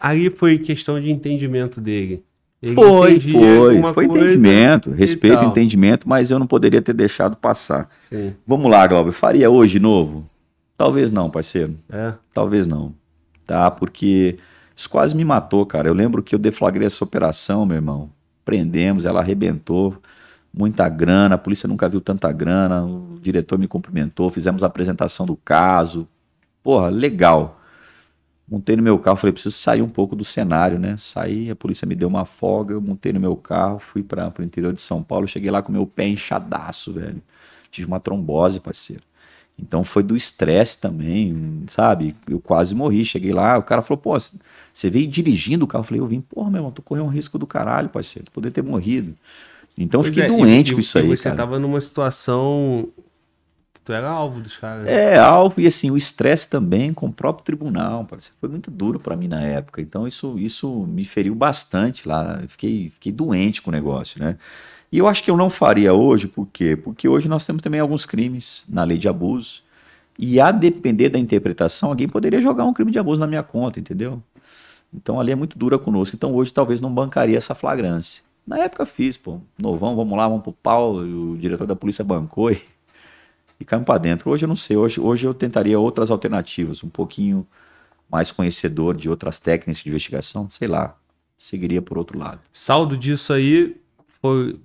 Aí 0.00 0.30
foi 0.30 0.58
questão 0.58 1.00
de 1.00 1.10
entendimento 1.10 1.80
dele. 1.80 2.24
Ele 2.62 2.74
foi, 2.74 3.20
foi, 3.20 3.94
foi 3.94 4.04
entendimento, 4.04 4.90
respeito, 4.90 5.42
entendimento, 5.44 6.06
mas 6.06 6.30
eu 6.30 6.38
não 6.38 6.46
poderia 6.46 6.82
ter 6.82 6.92
deixado 6.92 7.34
passar. 7.34 7.88
Sim. 8.10 8.34
Vamos 8.46 8.70
lá, 8.70 8.86
Glauber, 8.86 9.12
faria 9.12 9.48
hoje 9.48 9.78
novo? 9.78 10.28
Talvez 10.76 11.10
não, 11.10 11.30
parceiro. 11.30 11.74
É. 11.90 12.12
Talvez 12.34 12.66
não. 12.66 12.94
Tá? 13.46 13.70
Porque 13.70 14.36
isso 14.76 14.90
quase 14.90 15.16
me 15.16 15.24
matou, 15.24 15.64
cara. 15.64 15.88
Eu 15.88 15.94
lembro 15.94 16.22
que 16.22 16.34
eu 16.34 16.38
deflagrei 16.38 16.86
essa 16.86 17.02
operação, 17.02 17.64
meu 17.64 17.76
irmão. 17.76 18.10
Prendemos, 18.44 19.06
ela 19.06 19.20
arrebentou. 19.20 19.96
Muita 20.52 20.88
grana, 20.88 21.36
a 21.36 21.38
polícia 21.38 21.68
nunca 21.68 21.88
viu 21.88 22.00
tanta 22.00 22.30
grana. 22.32 22.84
O 22.84 23.18
diretor 23.20 23.58
me 23.58 23.68
cumprimentou, 23.68 24.30
fizemos 24.30 24.62
a 24.62 24.66
apresentação 24.66 25.24
do 25.24 25.36
caso. 25.36 26.08
Porra, 26.62 26.88
legal. 26.88 27.60
Montei 28.48 28.74
no 28.74 28.82
meu 28.82 28.98
carro, 28.98 29.16
falei, 29.16 29.32
preciso 29.32 29.56
sair 29.56 29.80
um 29.80 29.88
pouco 29.88 30.16
do 30.16 30.24
cenário, 30.24 30.76
né? 30.76 30.96
Saí, 30.98 31.50
a 31.50 31.54
polícia 31.54 31.86
me 31.86 31.94
deu 31.94 32.08
uma 32.08 32.24
folga, 32.24 32.74
eu 32.74 32.80
montei 32.80 33.12
no 33.12 33.20
meu 33.20 33.36
carro, 33.36 33.78
fui 33.78 34.02
para 34.02 34.32
o 34.36 34.42
interior 34.42 34.72
de 34.72 34.82
São 34.82 35.04
Paulo, 35.04 35.28
cheguei 35.28 35.52
lá 35.52 35.62
com 35.62 35.70
meu 35.70 35.86
pé 35.86 36.08
inchadaço, 36.08 36.92
velho. 36.92 37.22
Tive 37.70 37.86
uma 37.86 38.00
trombose, 38.00 38.58
parceiro. 38.58 39.04
Então 39.56 39.84
foi 39.84 40.02
do 40.02 40.16
estresse 40.16 40.80
também, 40.80 41.62
sabe? 41.68 42.16
Eu 42.28 42.40
quase 42.40 42.74
morri. 42.74 43.04
Cheguei 43.04 43.32
lá, 43.32 43.56
o 43.56 43.62
cara 43.62 43.82
falou, 43.82 43.98
pô, 43.98 44.18
você 44.18 44.90
veio 44.90 45.06
dirigindo 45.06 45.64
o 45.64 45.68
carro? 45.68 45.82
Eu 45.82 45.86
falei, 45.86 46.00
eu 46.00 46.06
vim, 46.06 46.20
porra, 46.20 46.50
meu 46.50 46.58
irmão, 46.58 46.72
tu 46.72 46.82
correu 46.82 47.04
um 47.04 47.08
risco 47.08 47.38
do 47.38 47.46
caralho, 47.46 47.88
parceiro, 47.88 48.30
poder 48.32 48.50
ter 48.50 48.62
morrido. 48.62 49.14
Então 49.78 50.02
pois 50.02 50.14
fiquei 50.14 50.24
é, 50.24 50.36
doente 50.36 50.72
e, 50.72 50.74
com 50.74 50.80
isso 50.80 50.98
e 50.98 51.02
aí. 51.02 51.08
Você 51.08 51.24
cara. 51.24 51.36
tava 51.36 51.58
numa 51.58 51.80
situação 51.80 52.88
Tu 53.90 53.94
era 53.94 54.08
alvo 54.08 54.40
dos 54.40 54.56
caras. 54.56 54.86
É, 54.86 55.18
alvo 55.18 55.60
e 55.60 55.66
assim, 55.66 55.90
o 55.90 55.96
estresse 55.96 56.48
também 56.48 56.92
com 56.92 57.06
o 57.06 57.12
próprio 57.12 57.44
tribunal. 57.44 58.04
Parece, 58.04 58.30
foi 58.38 58.48
muito 58.48 58.70
duro 58.70 59.00
para 59.00 59.16
mim 59.16 59.26
na 59.26 59.42
época. 59.42 59.80
Então 59.80 60.06
isso, 60.06 60.38
isso 60.38 60.86
me 60.86 61.04
feriu 61.04 61.34
bastante 61.34 62.06
lá. 62.06 62.40
Fiquei, 62.46 62.90
fiquei 62.90 63.10
doente 63.10 63.62
com 63.62 63.70
o 63.70 63.72
negócio, 63.72 64.20
né? 64.20 64.36
E 64.92 64.98
eu 64.98 65.08
acho 65.08 65.22
que 65.24 65.30
eu 65.30 65.36
não 65.36 65.48
faria 65.48 65.94
hoje, 65.94 66.28
por 66.28 66.46
quê? 66.52 66.76
Porque 66.76 67.08
hoje 67.08 67.28
nós 67.28 67.46
temos 67.46 67.62
também 67.62 67.80
alguns 67.80 68.04
crimes 68.04 68.66
na 68.68 68.84
lei 68.84 68.98
de 68.98 69.08
abuso. 69.08 69.62
E 70.18 70.38
a 70.38 70.52
depender 70.52 71.08
da 71.08 71.18
interpretação, 71.18 71.90
alguém 71.90 72.08
poderia 72.08 72.40
jogar 72.40 72.64
um 72.64 72.74
crime 72.74 72.90
de 72.90 72.98
abuso 72.98 73.20
na 73.20 73.26
minha 73.26 73.42
conta, 73.42 73.80
entendeu? 73.80 74.22
Então 74.92 75.18
a 75.18 75.22
lei 75.22 75.32
é 75.32 75.36
muito 75.36 75.58
dura 75.58 75.78
conosco. 75.78 76.14
Então 76.14 76.34
hoje 76.34 76.52
talvez 76.52 76.80
não 76.80 76.92
bancaria 76.92 77.38
essa 77.38 77.54
flagrância. 77.54 78.22
Na 78.46 78.58
época 78.58 78.84
fiz, 78.84 79.16
pô, 79.16 79.40
novão, 79.58 79.94
vamos 79.94 80.16
lá, 80.16 80.26
vamos 80.28 80.42
pro 80.42 80.52
pau. 80.52 80.94
O 80.94 81.36
diretor 81.38 81.66
da 81.66 81.76
polícia 81.76 82.04
bancou 82.04 82.50
e 82.50 82.60
e 83.60 83.64
caímos 83.64 83.84
para 83.84 83.98
dentro. 83.98 84.30
Hoje 84.30 84.44
eu 84.44 84.48
não 84.48 84.56
sei, 84.56 84.76
hoje, 84.76 84.98
hoje 84.98 85.26
eu 85.26 85.34
tentaria 85.34 85.78
outras 85.78 86.10
alternativas, 86.10 86.82
um 86.82 86.88
pouquinho 86.88 87.46
mais 88.10 88.32
conhecedor 88.32 88.96
de 88.96 89.08
outras 89.08 89.38
técnicas 89.38 89.82
de 89.82 89.88
investigação, 89.90 90.48
sei 90.50 90.66
lá, 90.66 90.96
seguiria 91.36 91.82
por 91.82 91.98
outro 91.98 92.18
lado. 92.18 92.40
Saldo 92.52 92.96
disso 92.96 93.32
aí 93.32 93.76
foi 94.20 94.58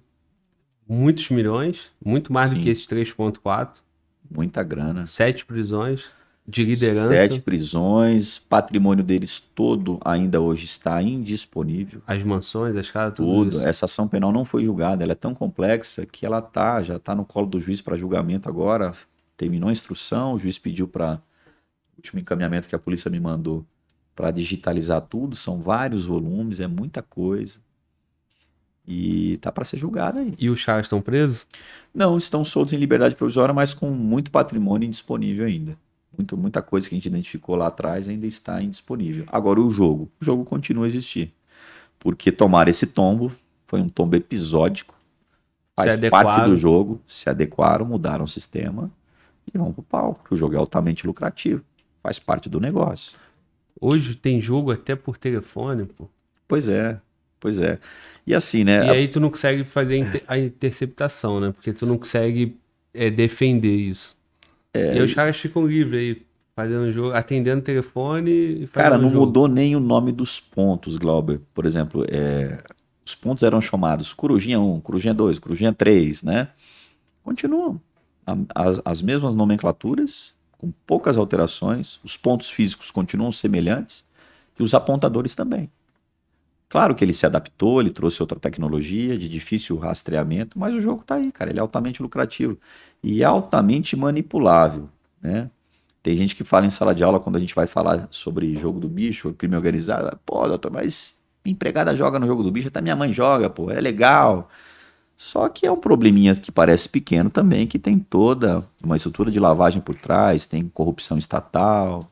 muitos 0.87 1.29
milhões, 1.29 1.91
muito 2.03 2.31
mais 2.31 2.49
Sim. 2.49 2.55
do 2.55 2.61
que 2.61 2.69
esses 2.69 2.87
3.4. 2.87 3.83
Muita 4.31 4.63
grana. 4.63 5.05
Sete 5.05 5.45
prisões 5.45 6.05
de 6.47 6.63
liderança. 6.63 7.09
Sete 7.09 7.39
prisões, 7.39 8.37
patrimônio 8.37 9.03
deles 9.03 9.39
todo 9.39 9.99
ainda 10.05 10.39
hoje 10.39 10.65
está 10.65 11.01
indisponível. 11.01 12.01
As 12.05 12.23
mansões, 12.23 12.75
as 12.75 12.91
casas, 12.91 13.15
tudo, 13.15 13.51
tudo. 13.51 13.65
Essa 13.65 13.85
ação 13.85 14.07
penal 14.07 14.31
não 14.31 14.45
foi 14.45 14.63
julgada, 14.63 15.03
ela 15.03 15.13
é 15.13 15.15
tão 15.15 15.33
complexa 15.33 16.05
que 16.05 16.25
ela 16.25 16.41
tá, 16.41 16.83
já 16.83 16.97
está 16.97 17.15
no 17.15 17.25
colo 17.25 17.47
do 17.47 17.59
juiz 17.59 17.81
para 17.81 17.97
julgamento 17.97 18.47
agora. 18.47 18.93
Terminou 19.35 19.69
a 19.69 19.71
instrução, 19.71 20.33
o 20.33 20.39
juiz 20.39 20.59
pediu 20.59 20.87
para 20.87 21.19
último 21.97 22.19
encaminhamento 22.19 22.67
que 22.67 22.75
a 22.75 22.79
polícia 22.79 23.09
me 23.09 23.19
mandou 23.19 23.65
para 24.15 24.31
digitalizar 24.31 25.01
tudo, 25.01 25.35
são 25.35 25.59
vários 25.59 26.05
volumes, 26.05 26.59
é 26.59 26.67
muita 26.67 27.01
coisa. 27.01 27.59
E 28.87 29.37
tá 29.37 29.51
para 29.51 29.65
ser 29.65 29.77
julgado 29.77 30.19
aí. 30.19 30.35
E 30.37 30.47
os 30.47 30.63
caras 30.63 30.85
estão 30.85 31.01
presos? 31.01 31.47
Não, 31.93 32.17
estão 32.17 32.45
soltos 32.45 32.73
em 32.73 32.77
liberdade 32.77 33.15
provisória, 33.15 33.53
mas 33.53 33.73
com 33.73 33.89
muito 33.89 34.29
patrimônio 34.29 34.85
indisponível 34.85 35.47
ainda 35.47 35.75
Muito, 36.17 36.37
muita 36.37 36.61
coisa 36.61 36.87
que 36.87 36.95
a 36.95 36.97
gente 36.97 37.07
identificou 37.07 37.55
lá 37.55 37.67
atrás 37.67 38.07
ainda 38.07 38.25
está 38.25 38.61
indisponível. 38.61 39.25
Agora, 39.27 39.59
o 39.59 39.69
jogo. 39.69 40.09
O 40.21 40.25
jogo 40.25 40.45
continua 40.45 40.85
a 40.85 40.87
existir. 40.87 41.33
Porque 41.99 42.31
tomar 42.31 42.67
esse 42.67 42.87
tombo 42.87 43.31
foi 43.67 43.81
um 43.81 43.89
tombo 43.89 44.15
episódico. 44.15 44.95
Faz 45.75 45.95
parte 46.09 46.49
do 46.49 46.57
jogo. 46.57 47.01
Se 47.07 47.29
adequaram, 47.29 47.85
mudaram 47.85 48.25
o 48.25 48.27
sistema 48.27 48.91
e 49.53 49.57
vão 49.57 49.73
pro 49.73 49.83
palco. 49.83 50.33
O 50.33 50.37
jogo 50.37 50.55
é 50.55 50.57
altamente 50.57 51.05
lucrativo. 51.05 51.63
Faz 52.01 52.19
parte 52.19 52.47
do 52.47 52.59
negócio. 52.59 53.17
Hoje 53.79 54.15
tem 54.15 54.39
jogo 54.39 54.71
até 54.71 54.95
por 54.95 55.17
telefone, 55.17 55.85
pô. 55.85 56.07
Pois 56.47 56.69
é, 56.69 56.99
pois 57.39 57.59
é. 57.59 57.79
E 58.25 58.33
assim, 58.33 58.63
né? 58.63 58.85
E 58.85 58.89
aí 58.89 59.07
tu 59.07 59.19
não 59.19 59.29
consegue 59.29 59.63
fazer 59.63 60.23
a 60.27 60.37
interceptação, 60.37 61.39
né? 61.39 61.51
Porque 61.51 61.73
tu 61.73 61.85
não 61.85 61.97
consegue 61.97 62.57
é, 62.93 63.09
defender 63.09 63.75
isso. 63.75 64.14
É, 64.75 64.97
e 64.97 65.01
os 65.01 65.13
caras 65.13 65.37
ficam 65.37 65.65
livres 65.65 65.99
aí, 65.99 66.21
fazendo 66.55 66.91
jogo, 66.91 67.13
atendendo 67.13 67.61
o 67.61 67.63
telefone 67.63 68.67
Cara, 68.73 68.97
não 68.97 69.09
jogo. 69.09 69.25
mudou 69.25 69.47
nem 69.47 69.75
o 69.75 69.79
nome 69.79 70.11
dos 70.11 70.39
pontos, 70.39 70.97
Glauber. 70.97 71.39
Por 71.53 71.65
exemplo, 71.65 72.05
é, 72.09 72.61
os 73.05 73.15
pontos 73.15 73.43
eram 73.43 73.61
chamados 73.61 74.11
Corujinha 74.13 74.59
1, 74.59 74.81
Corujinha 74.81 75.13
2, 75.13 75.39
Corujinha 75.39 75.73
3, 75.73 76.23
né? 76.23 76.49
Continuam. 77.23 77.79
As, 78.53 78.81
as 78.83 79.01
mesmas 79.01 79.35
nomenclaturas, 79.35 80.33
com 80.57 80.71
poucas 80.85 81.15
alterações, 81.15 81.99
os 82.03 82.17
pontos 82.17 82.49
físicos 82.49 82.91
continuam 82.91 83.31
semelhantes 83.31 84.03
e 84.59 84.63
os 84.63 84.73
apontadores 84.73 85.35
também. 85.35 85.69
Claro 86.75 86.93
que 86.93 87.05
ele 87.05 87.13
se 87.13 87.25
adaptou, 87.25 87.79
ele 87.79 87.89
trouxe 87.89 88.21
outra 88.21 88.37
tecnologia 88.37 89.17
de 89.17 89.29
difícil 89.29 89.77
rastreamento, 89.77 90.59
mas 90.59 90.73
o 90.73 90.81
jogo 90.81 91.03
está 91.03 91.15
aí, 91.15 91.31
cara. 91.31 91.49
Ele 91.49 91.57
é 91.57 91.61
altamente 91.61 92.01
lucrativo 92.01 92.57
e 93.01 93.23
altamente 93.23 93.95
manipulável, 93.95 94.89
né? 95.21 95.49
Tem 96.03 96.17
gente 96.17 96.35
que 96.35 96.43
fala 96.43 96.65
em 96.65 96.69
sala 96.69 96.93
de 96.93 97.01
aula 97.01 97.17
quando 97.17 97.37
a 97.37 97.39
gente 97.39 97.55
vai 97.55 97.65
falar 97.65 98.09
sobre 98.11 98.53
jogo 98.57 98.77
do 98.77 98.89
bicho, 98.89 99.33
crime 99.35 99.55
organizado, 99.55 100.19
pô, 100.25 100.45
doutor, 100.49 100.69
mas 100.69 101.17
minha 101.45 101.53
empregada 101.53 101.95
joga 101.95 102.19
no 102.19 102.27
jogo 102.27 102.43
do 102.43 102.51
bicho, 102.51 102.67
até 102.67 102.81
minha 102.81 102.93
mãe 102.93 103.13
joga, 103.13 103.49
pô, 103.49 103.71
é 103.71 103.79
legal. 103.79 104.49
Só 105.15 105.47
que 105.47 105.65
é 105.65 105.71
um 105.71 105.77
probleminha 105.77 106.35
que 106.35 106.51
parece 106.51 106.89
pequeno 106.89 107.29
também, 107.29 107.65
que 107.65 107.79
tem 107.79 107.97
toda 107.97 108.67
uma 108.83 108.97
estrutura 108.97 109.31
de 109.31 109.39
lavagem 109.39 109.81
por 109.81 109.95
trás, 109.95 110.45
tem 110.45 110.67
corrupção 110.67 111.17
estatal, 111.17 112.11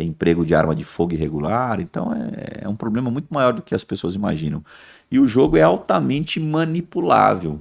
tem 0.00 0.08
emprego 0.08 0.46
de 0.46 0.54
arma 0.54 0.74
de 0.74 0.82
fogo 0.82 1.12
irregular, 1.12 1.78
então 1.78 2.10
é, 2.14 2.62
é, 2.64 2.68
um 2.68 2.74
problema 2.74 3.10
muito 3.10 3.26
maior 3.28 3.52
do 3.52 3.60
que 3.60 3.74
as 3.74 3.84
pessoas 3.84 4.14
imaginam. 4.14 4.64
E 5.10 5.20
o 5.20 5.26
jogo 5.26 5.58
é 5.58 5.62
altamente 5.62 6.40
manipulável. 6.40 7.60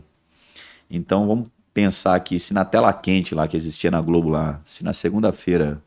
Então 0.90 1.28
vamos 1.28 1.50
pensar 1.74 2.16
aqui, 2.16 2.40
se 2.40 2.54
na 2.54 2.64
tela 2.64 2.94
quente 2.94 3.36
lá 3.36 3.46
que 3.46 3.58
existia 3.58 3.92
na 3.92 4.00
Globo 4.00 4.30
lá, 4.30 4.62
se 4.66 4.86
na 4.86 4.94
segunda-feira, 4.94 5.82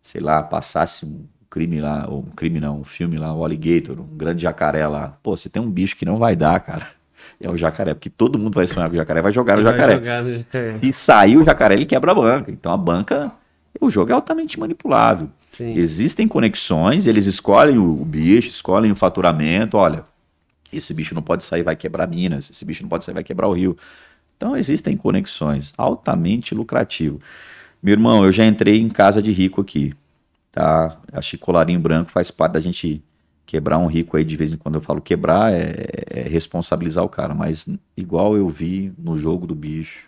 sei 0.00 0.22
lá, 0.22 0.42
passasse 0.42 1.04
um 1.04 1.26
crime 1.50 1.78
lá, 1.78 2.06
ou 2.08 2.20
um 2.20 2.30
crime 2.30 2.58
não, 2.58 2.80
um 2.80 2.84
filme 2.84 3.18
lá, 3.18 3.34
o 3.34 3.44
Alligator, 3.44 4.00
um 4.00 4.16
grande 4.16 4.44
jacaré 4.44 4.86
lá, 4.86 5.18
pô, 5.22 5.36
você 5.36 5.50
tem 5.50 5.60
um 5.60 5.70
bicho 5.70 5.94
que 5.94 6.06
não 6.06 6.16
vai 6.16 6.34
dar, 6.34 6.58
cara. 6.60 6.88
É 7.40 7.48
o 7.48 7.56
jacaré, 7.56 7.94
porque 7.94 8.10
todo 8.10 8.36
mundo 8.36 8.54
vai 8.54 8.66
sonhar 8.66 8.88
com 8.88 8.94
o 8.94 8.98
jacaré, 8.98 9.20
vai 9.20 9.32
jogar 9.32 9.56
no 9.56 9.62
jacaré. 9.62 9.94
Jogar 9.94 10.22
no 10.24 10.38
jacaré. 10.38 10.78
E 10.82 10.92
sair 10.92 11.36
o 11.36 11.44
jacaré, 11.44 11.74
ele 11.74 11.86
quebra 11.86 12.10
a 12.10 12.14
banca. 12.14 12.50
Então 12.50 12.72
a 12.72 12.76
banca, 12.76 13.32
o 13.80 13.90
jogo 13.90 14.10
é 14.10 14.14
altamente 14.14 14.58
manipulável. 14.58 15.28
Sim. 15.50 15.74
Existem 15.76 16.28
conexões, 16.28 17.06
eles 17.06 17.26
escolhem 17.26 17.78
o 17.78 18.04
bicho, 18.04 18.48
escolhem 18.48 18.92
o 18.92 18.96
faturamento. 18.96 19.76
Olha, 19.76 20.04
esse 20.72 20.92
bicho 20.92 21.14
não 21.14 21.22
pode 21.22 21.44
sair, 21.44 21.62
vai 21.62 21.76
quebrar 21.76 22.06
Minas. 22.06 22.50
Esse 22.50 22.64
bicho 22.64 22.82
não 22.82 22.88
pode 22.88 23.04
sair, 23.04 23.14
vai 23.14 23.24
quebrar 23.24 23.48
o 23.48 23.52
Rio. 23.52 23.76
Então 24.36 24.56
existem 24.56 24.96
conexões, 24.96 25.72
altamente 25.76 26.54
lucrativo. 26.54 27.20
Meu 27.82 27.92
irmão, 27.92 28.24
eu 28.24 28.32
já 28.32 28.46
entrei 28.46 28.80
em 28.80 28.88
casa 28.88 29.20
de 29.20 29.32
rico 29.32 29.60
aqui, 29.60 29.94
tá? 30.52 30.96
Acho 31.12 31.30
que 31.30 31.38
colarinho 31.38 31.80
branco 31.80 32.10
faz 32.10 32.30
parte 32.30 32.52
da 32.52 32.60
gente 32.60 33.02
quebrar 33.46 33.78
um 33.78 33.86
rico 33.86 34.16
aí 34.16 34.24
de 34.24 34.36
vez 34.36 34.52
em 34.52 34.56
quando. 34.56 34.76
Eu 34.76 34.80
falo 34.80 35.00
quebrar 35.00 35.52
é, 35.52 35.86
é 36.06 36.22
responsabilizar 36.28 37.02
o 37.02 37.08
cara, 37.08 37.34
mas 37.34 37.66
igual 37.96 38.36
eu 38.36 38.48
vi 38.48 38.92
no 38.98 39.16
jogo 39.16 39.46
do 39.46 39.54
bicho, 39.54 40.06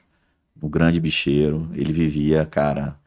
no 0.60 0.68
grande 0.68 1.00
bicheiro, 1.00 1.68
ele 1.74 1.92
vivia, 1.92 2.44
cara, 2.44 2.99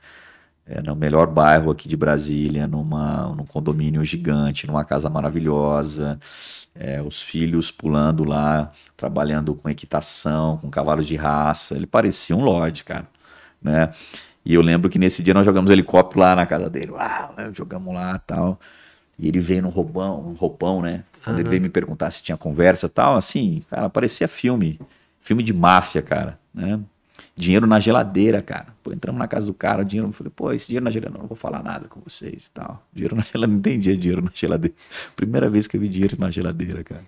é, 0.66 0.82
no 0.82 0.96
melhor 0.96 1.28
bairro 1.28 1.72
aqui 1.72 1.88
de 1.88 1.98
Brasília, 1.98 2.68
numa, 2.68 3.28
num 3.36 3.46
condomínio 3.46 4.04
gigante, 4.06 4.66
numa 4.66 4.86
casa 4.86 5.10
maravilhosa, 5.10 6.20
é, 6.74 7.02
os 7.02 7.22
filhos 7.22 7.70
pulando 7.70 8.24
lá, 8.24 8.72
trabalhando 8.96 9.54
com 9.56 9.70
equitação, 9.70 10.58
com 10.58 10.70
cavalos 10.70 11.06
de 11.06 11.16
raça. 11.16 11.76
Ele 11.76 11.86
parecia 11.86 12.36
um 12.36 12.44
lorde, 12.44 12.84
cara, 12.84 13.08
né? 13.62 13.94
E 14.46 14.54
eu 14.54 14.62
lembro 14.62 14.90
que 14.90 15.00
nesse 15.00 15.24
dia 15.24 15.34
nós 15.34 15.46
jogamos 15.46 15.72
helicóptero 15.72 16.20
lá 16.20 16.36
na 16.36 16.46
casa 16.46 16.70
dele. 16.70 16.92
Uau, 16.92 17.34
né? 17.38 17.50
jogamos 17.54 17.94
lá 17.94 18.20
tal. 18.20 18.60
E 19.18 19.28
ele 19.28 19.40
veio 19.40 19.62
no 19.62 19.70
roupão, 19.70 20.20
um 20.28 20.34
roupão, 20.34 20.82
né? 20.82 21.04
Quando 21.24 21.36
uhum. 21.36 21.42
ele 21.42 21.50
veio 21.50 21.62
me 21.62 21.70
perguntar 21.70 22.12
se 22.12 22.22
tinha 22.22 22.38
conversa 22.38 22.90
tal, 22.90 23.16
assim, 23.16 23.64
cara, 23.70 23.90
parecia 23.90 24.28
filme. 24.28 24.80
Filme 25.22 25.42
de 25.42 25.54
máfia, 25.54 26.02
cara, 26.02 26.38
né? 26.54 26.80
Dinheiro 27.36 27.66
na 27.66 27.80
geladeira, 27.80 28.42
cara. 28.42 28.68
Pô, 28.84 28.94
entramos 28.94 29.18
na 29.18 29.28
casa 29.28 29.48
do 29.48 29.54
cara, 29.54 29.84
dinheiro. 29.84 30.10
Eu 30.10 30.14
falei, 30.14 30.32
pô, 30.36 30.52
esse 30.52 30.68
dinheiro 30.68 30.84
na 30.84 30.92
geladeira, 30.92 31.16
não, 31.16 31.22
não 31.22 31.28
vou 31.28 31.36
falar 31.36 31.64
nada 31.64 31.88
com 31.88 32.00
vocês 32.00 32.46
e 32.46 32.52
tal. 32.52 32.86
Dinheiro 32.94 33.16
na 33.16 33.24
geladeira, 33.26 33.48
não 33.48 33.58
entendia 33.58 33.98
dinheiro 33.98 34.22
na 34.22 34.32
geladeira. 34.34 34.76
Primeira 35.16 35.50
vez 35.50 35.66
que 35.66 35.76
eu 35.76 35.82
vi 35.82 35.90
dinheiro 35.90 36.16
na 36.20 36.30
geladeira, 36.30 36.84
cara. 36.84 37.04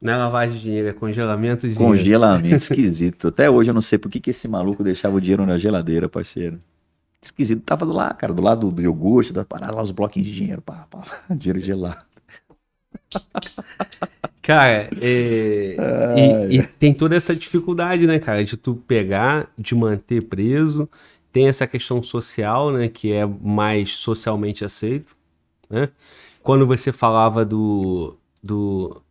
Não 0.00 0.12
é 0.12 0.16
lavagem 0.16 0.56
de 0.56 0.62
dinheiro, 0.62 0.88
é 0.88 0.92
congelamento 0.92 1.66
de 1.66 1.74
dinheiro. 1.74 1.98
Congelamento 1.98 2.54
esquisito. 2.54 3.28
Até 3.28 3.50
hoje 3.50 3.70
eu 3.70 3.74
não 3.74 3.80
sei 3.80 3.98
por 3.98 4.10
que, 4.10 4.20
que 4.20 4.30
esse 4.30 4.46
maluco 4.46 4.84
deixava 4.84 5.16
o 5.16 5.20
dinheiro 5.20 5.44
na 5.44 5.56
geladeira, 5.56 6.08
parceiro. 6.08 6.60
Esquisito. 7.20 7.62
Tava 7.62 7.84
do 7.84 7.92
lado, 7.92 8.16
cara, 8.16 8.32
do 8.32 8.42
lado 8.42 8.70
do 8.70 8.82
iogurte, 8.82 9.32
da 9.32 9.44
parada 9.44 9.74
lá, 9.74 9.82
os 9.82 9.90
bloquinhos 9.90 10.28
de 10.28 10.34
dinheiro. 10.34 10.62
Pá, 10.62 10.86
pá, 10.90 11.02
dinheiro 11.34 11.60
gelado. 11.60 12.04
Cara, 14.48 14.88
é, 14.98 15.76
e, 16.16 16.56
e, 16.56 16.62
tem 16.66 16.94
toda 16.94 17.14
essa 17.14 17.36
dificuldade, 17.36 18.06
né, 18.06 18.18
cara, 18.18 18.42
de 18.42 18.56
tu 18.56 18.76
pegar, 18.76 19.52
de 19.58 19.74
manter 19.74 20.22
preso. 20.22 20.88
Tem 21.30 21.48
essa 21.48 21.66
questão 21.66 22.02
social, 22.02 22.72
né, 22.72 22.88
que 22.88 23.12
é 23.12 23.26
mais 23.26 23.98
socialmente 23.98 24.64
aceito, 24.64 25.14
né? 25.68 25.90
Quando 26.42 26.66
você 26.66 26.90
falava 26.92 27.44
do, 27.44 28.16
do 28.42 29.02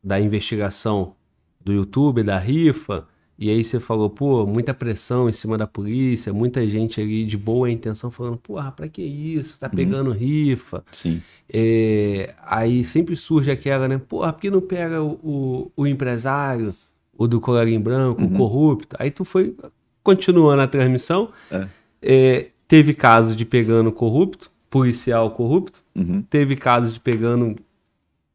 da 0.00 0.20
investigação 0.20 1.16
do 1.60 1.72
YouTube, 1.72 2.22
da 2.22 2.38
rifa, 2.38 3.08
e 3.38 3.50
aí 3.50 3.64
você 3.64 3.80
falou, 3.80 4.08
pô, 4.08 4.46
muita 4.46 4.72
pressão 4.72 5.28
em 5.28 5.32
cima 5.32 5.56
da 5.58 5.66
polícia, 5.66 6.32
muita 6.32 6.66
gente 6.68 7.00
ali 7.00 7.24
de 7.24 7.36
boa 7.36 7.70
intenção 7.70 8.10
falando, 8.10 8.36
porra, 8.36 8.70
pra 8.70 8.88
que 8.88 9.02
isso? 9.02 9.58
Tá 9.58 9.66
uhum. 9.66 9.74
pegando 9.74 10.10
uhum. 10.10 10.16
rifa. 10.16 10.84
Sim. 10.92 11.20
É, 11.52 12.34
aí 12.46 12.84
sempre 12.84 13.16
surge 13.16 13.50
aquela, 13.50 13.88
né? 13.88 13.98
Porra, 13.98 14.32
por 14.32 14.40
que 14.40 14.50
não 14.50 14.60
pega 14.60 15.02
o, 15.02 15.18
o, 15.22 15.72
o 15.76 15.86
empresário, 15.86 16.74
o 17.16 17.26
do 17.26 17.40
colarinho 17.40 17.80
branco, 17.80 18.22
uhum. 18.22 18.28
o 18.28 18.36
corrupto? 18.36 18.96
Aí 18.98 19.10
tu 19.10 19.24
foi 19.24 19.56
continuando 20.02 20.62
a 20.62 20.66
transmissão. 20.66 21.30
É. 21.50 21.68
É, 22.00 22.46
teve 22.68 22.94
casos 22.94 23.34
de 23.34 23.44
pegando 23.44 23.90
corrupto, 23.90 24.52
policial 24.70 25.30
corrupto. 25.30 25.82
Uhum. 25.96 26.22
Teve 26.22 26.54
casos 26.54 26.94
de 26.94 27.00
pegando 27.00 27.56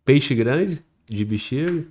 peixe 0.03 0.35
grande, 0.35 0.83
de 1.07 1.23
bicheiro 1.23 1.87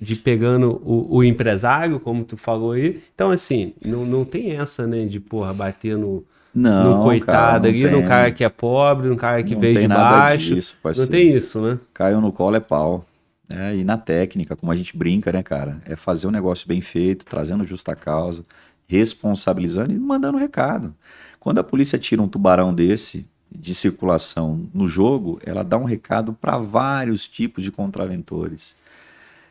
de 0.00 0.16
pegando 0.16 0.80
o, 0.84 1.16
o, 1.16 1.24
empresário, 1.24 2.00
como 2.00 2.24
tu 2.24 2.36
falou 2.36 2.72
aí. 2.72 3.02
Então, 3.14 3.30
assim, 3.30 3.74
não, 3.84 4.04
não 4.06 4.24
tem 4.24 4.52
essa, 4.52 4.86
né, 4.86 5.04
de, 5.04 5.20
porra, 5.20 5.52
bater 5.52 5.96
no, 5.96 6.24
não, 6.54 6.96
no 6.98 7.02
coitado 7.02 7.64
cara, 7.64 7.68
ali, 7.68 7.82
tem. 7.82 7.92
no 7.92 8.08
cara 8.08 8.32
que 8.32 8.42
é 8.42 8.48
pobre, 8.48 9.08
no 9.08 9.16
cara 9.16 9.42
que 9.42 9.54
não 9.54 9.60
veio 9.60 9.78
de 9.78 9.88
baixo. 9.88 10.54
Disso, 10.54 10.76
não 10.96 11.06
tem 11.06 11.34
isso, 11.34 11.60
né? 11.60 11.78
Caiu 11.92 12.20
no 12.20 12.32
colo 12.32 12.56
é 12.56 12.60
pau. 12.60 13.04
É, 13.48 13.76
e 13.76 13.84
na 13.84 13.98
técnica, 13.98 14.56
como 14.56 14.70
a 14.70 14.76
gente 14.76 14.96
brinca, 14.96 15.32
né, 15.32 15.42
cara? 15.42 15.82
É 15.84 15.96
fazer 15.96 16.26
um 16.26 16.30
negócio 16.30 16.66
bem 16.66 16.80
feito, 16.80 17.26
trazendo 17.26 17.66
justa 17.66 17.94
causa, 17.96 18.44
responsabilizando 18.86 19.92
e 19.92 19.98
mandando 19.98 20.38
recado. 20.38 20.94
Quando 21.38 21.58
a 21.58 21.64
polícia 21.64 21.98
tira 21.98 22.22
um 22.22 22.28
tubarão 22.28 22.72
desse 22.72 23.28
de 23.52 23.74
circulação 23.74 24.68
no 24.72 24.86
jogo, 24.86 25.40
ela 25.44 25.64
dá 25.64 25.76
um 25.76 25.84
recado 25.84 26.32
para 26.32 26.56
vários 26.58 27.26
tipos 27.26 27.64
de 27.64 27.72
contraventores. 27.72 28.76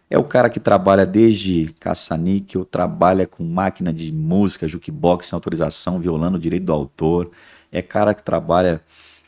É 0.10 0.18
o 0.18 0.24
cara 0.24 0.50
que 0.50 0.60
trabalha 0.60 1.06
desde 1.06 1.74
caça-níquel, 1.80 2.66
trabalha 2.66 3.28
com 3.28 3.44
máquina 3.44 3.94
de 3.94 4.12
música, 4.12 4.68
jukebox 4.68 5.28
sem 5.28 5.38
autorização, 5.38 6.00
violando 6.00 6.38
o 6.38 6.40
direito 6.40 6.66
do 6.66 6.74
autor. 6.74 7.30
É 7.72 7.82
cara 7.82 8.16
que 8.16 8.24
trabalha 8.24 8.82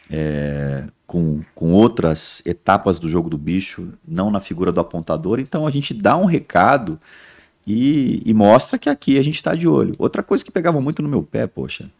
é, 0.09 0.85
com, 1.05 1.41
com 1.53 1.71
outras 1.71 2.41
etapas 2.45 2.97
do 2.97 3.07
jogo 3.07 3.29
do 3.29 3.37
bicho, 3.37 3.93
não 4.07 4.31
na 4.31 4.39
figura 4.39 4.71
do 4.71 4.79
apontador. 4.79 5.39
Então 5.39 5.67
a 5.67 5.71
gente 5.71 5.93
dá 5.93 6.17
um 6.17 6.25
recado 6.25 6.99
e, 7.65 8.23
e 8.25 8.33
mostra 8.33 8.79
que 8.79 8.89
aqui 8.89 9.19
a 9.19 9.23
gente 9.23 9.35
está 9.35 9.53
de 9.53 9.67
olho. 9.67 9.95
Outra 9.99 10.23
coisa 10.23 10.43
que 10.43 10.51
pegava 10.51 10.81
muito 10.81 11.03
no 11.03 11.09
meu 11.09 11.21
pé, 11.21 11.45
poxa, 11.45 11.91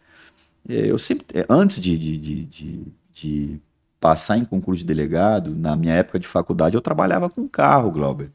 é, 0.68 0.90
eu 0.90 0.98
sempre, 0.98 1.26
é, 1.34 1.46
antes 1.48 1.78
de, 1.80 1.96
de, 1.96 2.18
de, 2.18 2.44
de, 2.44 2.86
de 3.12 3.60
passar 4.00 4.36
em 4.36 4.44
concurso 4.44 4.80
de 4.80 4.86
delegado, 4.86 5.54
na 5.54 5.76
minha 5.76 5.94
época 5.94 6.18
de 6.18 6.26
faculdade, 6.26 6.74
eu 6.74 6.80
trabalhava 6.80 7.30
com 7.30 7.48
carro, 7.48 7.90
Glauber. 7.90 8.30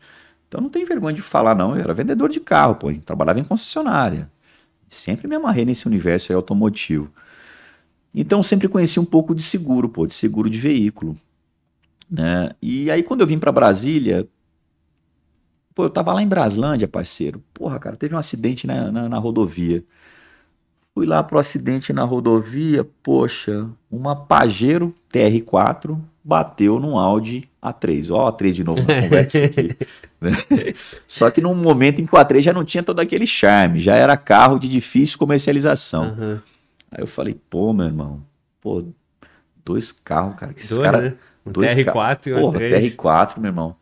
Então 0.48 0.62
não 0.62 0.70
tem 0.70 0.86
vergonha 0.86 1.16
de 1.16 1.22
falar, 1.22 1.56
não. 1.56 1.76
Eu 1.76 1.82
era 1.82 1.94
vendedor 1.94 2.30
de 2.30 2.40
carro, 2.40 2.76
pô, 2.76 2.94
trabalhava 3.06 3.40
em 3.40 3.44
concessionária. 3.44 4.32
Sempre 4.90 5.28
me 5.28 5.36
amarrei 5.36 5.66
nesse 5.66 5.86
universo 5.88 6.34
automotivo. 6.34 7.12
Então 8.16 8.42
sempre 8.42 8.68
conheci 8.68 9.00
um 9.00 9.06
pouco 9.06 9.36
de 9.36 9.44
seguro, 9.44 9.90
pô, 9.90 10.08
de 10.08 10.14
seguro 10.14 10.50
de 10.50 10.60
veículo. 10.60 11.18
Né? 12.10 12.52
E 12.62 12.90
aí 12.90 13.04
quando 13.04 13.22
eu 13.22 13.28
vim 13.28 13.38
para 13.38 13.52
Brasília, 13.52 14.28
pô, 15.76 15.84
eu 15.84 15.90
tava 15.90 16.14
lá 16.14 16.24
em 16.24 16.28
Braslândia, 16.28 16.88
parceiro. 16.88 17.44
Porra, 17.54 17.78
cara, 17.80 17.98
teve 17.98 18.16
um 18.16 18.18
acidente 18.18 18.66
na, 18.66 18.92
na, 18.92 19.10
na 19.10 19.18
rodovia. 19.18 19.84
Fui 20.94 21.06
lá 21.06 21.22
pro 21.22 21.38
acidente 21.38 21.94
na 21.94 22.04
rodovia, 22.04 22.84
poxa, 23.04 23.70
uma 23.92 24.16
Pajero 24.16 24.96
TR4 25.14 26.00
bateu 26.24 26.80
num 26.80 26.98
Audi 26.98 27.48
A3. 27.74 28.12
Ó, 28.12 28.32
A3 28.32 28.52
de 28.52 28.64
novo 28.64 28.80
na 28.82 29.02
conversa 29.04 29.46
aqui. 29.46 29.76
Né? 30.20 30.32
Só 31.06 31.30
que 31.30 31.42
num 31.42 31.54
momento 31.56 32.02
em 32.02 32.06
que 32.06 32.16
o 32.16 32.18
A3 32.18 32.42
já 32.42 32.54
não 32.54 32.66
tinha 32.66 32.84
todo 32.84 33.00
aquele 33.00 33.28
charme, 33.28 33.80
já 33.80 33.96
era 33.96 34.18
carro 34.18 34.60
de 34.60 34.68
difícil 34.68 35.18
comercialização. 35.18 36.16
Uhum. 36.18 36.40
Aí 36.92 37.04
eu 37.04 37.08
falei, 37.08 37.38
pô, 37.50 37.74
meu 37.74 37.86
irmão, 37.86 38.24
pô, 38.62 38.84
dois 39.64 39.92
carros, 39.92 40.36
cara, 40.36 40.54
que 40.54 40.62
esses 40.62 40.78
caras. 40.78 41.12
Né? 41.12 41.18
Um 41.46 41.52
dois 41.52 41.76
TR4 41.76 42.28
e 42.28 42.34
um 42.34 42.40
Porra, 42.40 42.60
TR4, 42.60 43.38
meu 43.38 43.50
irmão. 43.50 43.76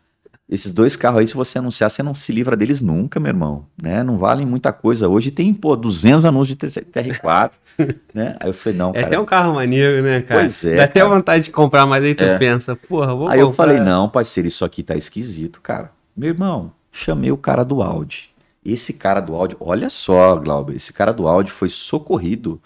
Esses 0.47 0.71
dois 0.71 0.95
carros 0.95 1.21
aí, 1.21 1.27
se 1.27 1.33
você 1.33 1.57
anunciar, 1.57 1.89
você 1.89 2.03
não 2.03 2.13
se 2.13 2.31
livra 2.31 2.55
deles 2.55 2.79
nunca, 2.79 3.19
meu 3.19 3.29
irmão. 3.29 3.65
Né? 3.81 4.03
Não 4.03 4.19
valem 4.19 4.45
muita 4.45 4.71
coisa. 4.71 5.09
Hoje 5.09 5.31
tem, 5.31 5.51
pô, 5.51 5.75
200 5.75 6.23
anúncios 6.23 6.55
de 6.55 6.67
TR4. 6.67 7.51
né? 8.13 8.37
Aí 8.39 8.49
eu 8.49 8.53
falei, 8.53 8.77
não, 8.77 8.89
é 8.91 8.93
cara. 8.93 9.05
É 9.05 9.07
até 9.07 9.19
um 9.19 9.25
carro 9.25 9.55
maneiro, 9.55 10.03
né, 10.03 10.21
cara? 10.21 10.41
Pois 10.41 10.63
é. 10.63 10.75
Dá 10.75 10.83
até 10.83 11.03
vontade 11.03 11.45
de 11.45 11.51
comprar, 11.51 11.87
mas 11.87 12.03
aí 12.03 12.13
tu 12.13 12.23
é. 12.23 12.37
pensa, 12.37 12.75
porra, 12.75 13.15
vou 13.15 13.27
Aí 13.27 13.39
comprar. 13.39 13.41
eu 13.41 13.53
falei, 13.53 13.79
não, 13.79 14.07
parceiro, 14.07 14.47
isso 14.47 14.63
aqui 14.63 14.83
tá 14.83 14.95
esquisito, 14.95 15.59
cara. 15.61 15.91
Meu 16.15 16.29
irmão, 16.29 16.71
chamei 16.91 17.31
o 17.31 17.37
cara 17.37 17.65
do 17.65 17.81
Audi. 17.81 18.31
Esse 18.63 18.93
cara 18.93 19.21
do 19.21 19.35
Audi, 19.35 19.55
olha 19.59 19.89
só, 19.89 20.35
Glauber, 20.35 20.75
esse 20.75 20.93
cara 20.93 21.11
do 21.11 21.27
Audi 21.27 21.51
foi 21.51 21.69
socorrido 21.69 22.61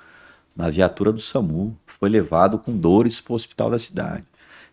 na 0.55 0.69
viatura 0.69 1.11
do 1.11 1.21
SAMU. 1.21 1.75
Foi 1.87 2.09
levado 2.09 2.59
com 2.59 2.77
dores 2.77 3.19
para 3.19 3.33
o 3.33 3.35
hospital 3.35 3.71
da 3.71 3.79
cidade. 3.79 4.23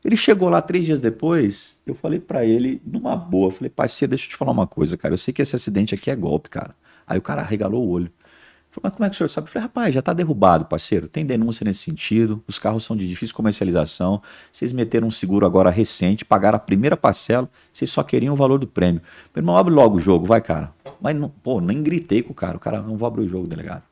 Ele 0.07 0.15
chegou 0.17 0.49
lá 0.49 0.63
três 0.63 0.87
dias 0.87 1.01
depois, 1.01 1.81
eu 1.85 1.93
falei 1.93 2.21
para 2.21 2.45
ele, 2.45 2.81
numa 2.87 3.17
boa, 3.17 3.51
falei, 3.51 3.69
parceiro, 3.69 4.11
deixa 4.11 4.27
eu 4.27 4.31
te 4.31 4.37
falar 4.37 4.53
uma 4.53 4.65
coisa, 4.65 4.97
cara. 4.97 5.13
Eu 5.13 5.19
sei 5.19 5.35
que 5.35 5.43
esse 5.43 5.57
acidente 5.57 5.97
aqui 5.97 6.09
é 6.09 6.15
golpe, 6.15 6.49
cara. 6.49 6.77
Aí 7.05 7.19
o 7.19 7.23
cara 7.23 7.43
regalou 7.43 7.85
o 7.85 7.91
olho. 7.91 8.09
Falei, 8.71 8.83
mas 8.85 8.93
como 8.93 9.05
é 9.05 9.09
que 9.09 9.17
o 9.17 9.19
senhor 9.19 9.29
sabe? 9.29 9.49
Eu 9.49 9.53
falei, 9.53 9.65
rapaz, 9.65 9.93
já 9.93 10.01
tá 10.01 10.13
derrubado, 10.13 10.67
parceiro. 10.67 11.09
Tem 11.09 11.27
denúncia 11.27 11.65
nesse 11.65 11.81
sentido. 11.81 12.41
Os 12.47 12.57
carros 12.57 12.85
são 12.85 12.97
de 12.97 13.09
difícil 13.09 13.35
comercialização. 13.35 14.23
Vocês 14.53 14.73
meteram 14.73 15.09
um 15.09 15.11
seguro 15.11 15.45
agora 15.45 15.71
recente, 15.71 16.25
pagaram 16.25 16.55
a 16.55 16.61
primeira 16.61 16.97
parcela, 16.97 17.51
vocês 17.73 17.91
só 17.91 18.05
queriam 18.05 18.33
o 18.33 18.37
valor 18.37 18.61
do 18.61 18.67
prêmio. 18.69 19.03
Meu 19.35 19.43
irmão, 19.43 19.57
abre 19.57 19.75
logo 19.75 19.97
o 19.97 20.01
jogo, 20.01 20.25
vai, 20.25 20.41
cara. 20.41 20.73
Mas, 21.01 21.17
não, 21.17 21.29
pô, 21.29 21.61
nem 21.61 21.83
gritei 21.83 22.23
com 22.23 22.31
o 22.31 22.35
cara. 22.35 22.57
O 22.57 22.61
cara, 22.61 22.81
não 22.81 22.97
vou 22.97 23.09
abrir 23.09 23.23
o 23.23 23.29
jogo, 23.29 23.49
delegado. 23.49 23.83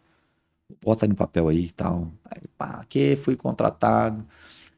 Bota 0.80 1.08
no 1.08 1.16
papel 1.16 1.48
aí 1.48 1.64
e 1.64 1.72
tal. 1.72 2.12
Aí, 2.24 2.42
pá, 2.56 2.84
que 2.88 3.16
fui 3.16 3.34
contratado 3.34 4.24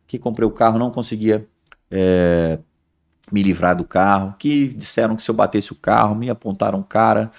que 0.07 0.18
comprei 0.18 0.47
o 0.47 0.51
carro 0.51 0.78
não 0.78 0.91
conseguia 0.91 1.47
é, 1.91 2.59
me 3.31 3.43
livrar 3.43 3.76
do 3.76 3.85
carro, 3.85 4.35
que 4.39 4.68
disseram 4.68 5.17
que 5.17 5.23
se 5.23 5.31
eu 5.31 5.35
batesse 5.35 5.73
o 5.73 5.76
carro, 5.76 6.15
me 6.15 6.31
apontaram 6.31 6.78
um 6.78 6.83
cara 6.83 7.31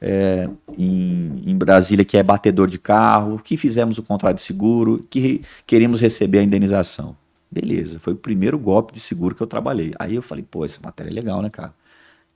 é, 0.00 0.48
em, 0.76 1.42
em, 1.46 1.56
Brasília 1.56 2.04
que 2.04 2.16
é 2.16 2.22
batedor 2.22 2.68
de 2.68 2.78
carro, 2.78 3.38
que 3.38 3.56
fizemos 3.56 3.98
o 3.98 4.02
contrato 4.02 4.36
de 4.36 4.42
seguro, 4.42 5.04
que 5.08 5.42
queríamos 5.66 6.00
receber 6.00 6.40
a 6.40 6.42
indenização. 6.42 7.16
Beleza, 7.50 7.98
foi 8.00 8.12
o 8.12 8.16
primeiro 8.16 8.58
golpe 8.58 8.94
de 8.94 9.00
seguro 9.00 9.34
que 9.34 9.42
eu 9.42 9.46
trabalhei. 9.46 9.92
Aí 9.98 10.14
eu 10.14 10.22
falei, 10.22 10.44
pô, 10.48 10.64
essa 10.64 10.80
matéria 10.82 11.10
é 11.10 11.12
legal, 11.12 11.42
né, 11.42 11.50
cara? 11.50 11.72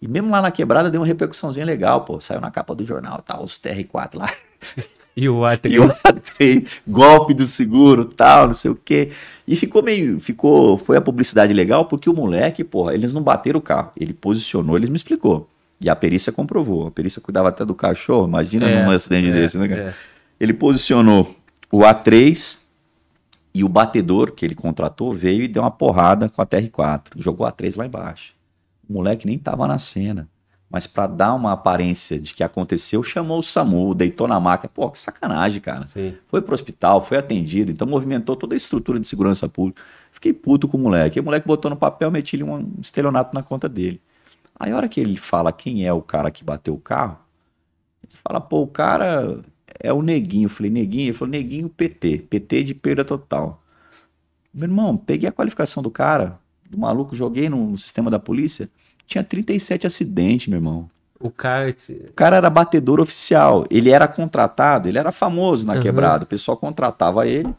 E 0.00 0.06
mesmo 0.06 0.30
lá 0.30 0.42
na 0.42 0.50
quebrada 0.50 0.90
deu 0.90 1.00
uma 1.00 1.06
repercussãozinha 1.06 1.64
legal, 1.64 2.04
pô. 2.04 2.20
Saiu 2.20 2.40
na 2.40 2.50
capa 2.50 2.74
do 2.74 2.84
jornal, 2.84 3.22
tal, 3.22 3.42
os 3.42 3.58
TR4 3.58 4.14
lá. 4.14 4.30
E 5.16 5.28
o 5.28 5.40
A3. 5.40 5.72
E 5.72 5.80
o 5.80 5.88
A3, 5.88 6.68
golpe 6.86 7.32
do 7.32 7.46
seguro, 7.46 8.04
tal, 8.04 8.48
não 8.48 8.54
sei 8.54 8.70
o 8.70 8.76
quê. 8.76 9.10
E 9.46 9.54
ficou 9.54 9.82
meio, 9.82 10.18
ficou, 10.18 10.76
foi 10.76 10.96
a 10.96 11.00
publicidade 11.00 11.52
legal 11.52 11.84
porque 11.84 12.10
o 12.10 12.14
moleque, 12.14 12.64
porra, 12.64 12.94
eles 12.94 13.14
não 13.14 13.22
bateram 13.22 13.58
o 13.60 13.62
carro. 13.62 13.92
Ele 13.96 14.12
posicionou, 14.12 14.76
ele 14.76 14.90
me 14.90 14.96
explicou. 14.96 15.48
E 15.80 15.88
a 15.88 15.94
perícia 15.94 16.32
comprovou. 16.32 16.88
A 16.88 16.90
perícia 16.90 17.20
cuidava 17.20 17.50
até 17.50 17.64
do 17.64 17.74
cachorro, 17.74 18.26
imagina 18.26 18.68
é, 18.68 18.84
num 18.84 18.90
acidente 18.90 19.28
é, 19.28 19.32
desse, 19.32 19.56
né, 19.56 19.68
cara? 19.68 19.80
É. 19.82 19.94
Ele 20.40 20.52
posicionou 20.52 21.36
o 21.70 21.80
A3 21.80 22.60
e 23.54 23.62
o 23.62 23.68
batedor 23.68 24.32
que 24.32 24.44
ele 24.44 24.54
contratou 24.54 25.12
veio 25.14 25.42
e 25.42 25.48
deu 25.48 25.62
uma 25.62 25.70
porrada 25.70 26.28
com 26.28 26.42
a 26.42 26.46
TR4. 26.46 27.12
Jogou 27.16 27.46
a 27.46 27.50
3 27.50 27.76
lá 27.76 27.86
embaixo. 27.86 28.34
O 28.88 28.94
moleque 28.94 29.26
nem 29.26 29.38
tava 29.38 29.66
na 29.66 29.78
cena. 29.78 30.28
Mas 30.76 30.86
para 30.86 31.06
dar 31.06 31.32
uma 31.32 31.52
aparência 31.52 32.18
de 32.18 32.34
que 32.34 32.44
aconteceu, 32.44 33.02
chamou 33.02 33.38
o 33.38 33.42
SAMU, 33.42 33.94
deitou 33.94 34.28
na 34.28 34.38
máquina. 34.38 34.68
Pô, 34.68 34.90
que 34.90 34.98
sacanagem, 34.98 35.58
cara. 35.58 35.86
Sim. 35.86 36.14
Foi 36.28 36.42
pro 36.42 36.54
hospital, 36.54 37.02
foi 37.02 37.16
atendido, 37.16 37.72
então 37.72 37.86
movimentou 37.86 38.36
toda 38.36 38.54
a 38.54 38.58
estrutura 38.58 39.00
de 39.00 39.08
segurança 39.08 39.48
pública. 39.48 39.80
Fiquei 40.12 40.34
puto 40.34 40.68
com 40.68 40.76
o 40.76 40.80
moleque. 40.82 41.18
E 41.18 41.20
o 41.20 41.24
moleque 41.24 41.48
botou 41.48 41.70
no 41.70 41.78
papel, 41.78 42.10
meti-lhe 42.10 42.42
um 42.44 42.74
estelionato 42.78 43.34
na 43.34 43.42
conta 43.42 43.70
dele. 43.70 44.02
Aí 44.60 44.70
a 44.70 44.76
hora 44.76 44.86
que 44.86 45.00
ele 45.00 45.16
fala 45.16 45.50
quem 45.50 45.86
é 45.86 45.90
o 45.94 46.02
cara 46.02 46.30
que 46.30 46.44
bateu 46.44 46.74
o 46.74 46.78
carro, 46.78 47.16
ele 48.06 48.12
fala, 48.22 48.38
pô, 48.38 48.60
o 48.60 48.66
cara 48.66 49.40
é 49.80 49.90
o 49.94 50.02
Neguinho. 50.02 50.44
Eu 50.44 50.50
falei, 50.50 50.70
Neguinho? 50.70 51.06
Ele 51.06 51.14
falou, 51.14 51.32
Neguinho 51.32 51.70
PT. 51.70 52.26
PT 52.28 52.64
de 52.64 52.74
perda 52.74 53.02
total. 53.02 53.62
Meu 54.52 54.68
irmão, 54.68 54.94
peguei 54.94 55.26
a 55.26 55.32
qualificação 55.32 55.82
do 55.82 55.90
cara, 55.90 56.38
do 56.68 56.76
maluco, 56.76 57.16
joguei 57.16 57.48
no 57.48 57.78
sistema 57.78 58.10
da 58.10 58.18
polícia 58.18 58.68
tinha 59.06 59.22
37 59.22 59.86
acidentes, 59.86 60.46
meu 60.48 60.58
irmão. 60.58 60.88
O 61.18 61.30
cara... 61.30 61.74
o 62.08 62.12
cara 62.12 62.36
era 62.36 62.50
batedor 62.50 63.00
oficial. 63.00 63.66
Ele 63.70 63.90
era 63.90 64.06
contratado, 64.06 64.88
ele 64.88 64.98
era 64.98 65.10
famoso 65.10 65.66
na 65.66 65.74
uhum. 65.74 65.80
quebrada. 65.80 66.24
O 66.24 66.26
pessoal 66.26 66.56
contratava 66.56 67.26
ele. 67.26 67.54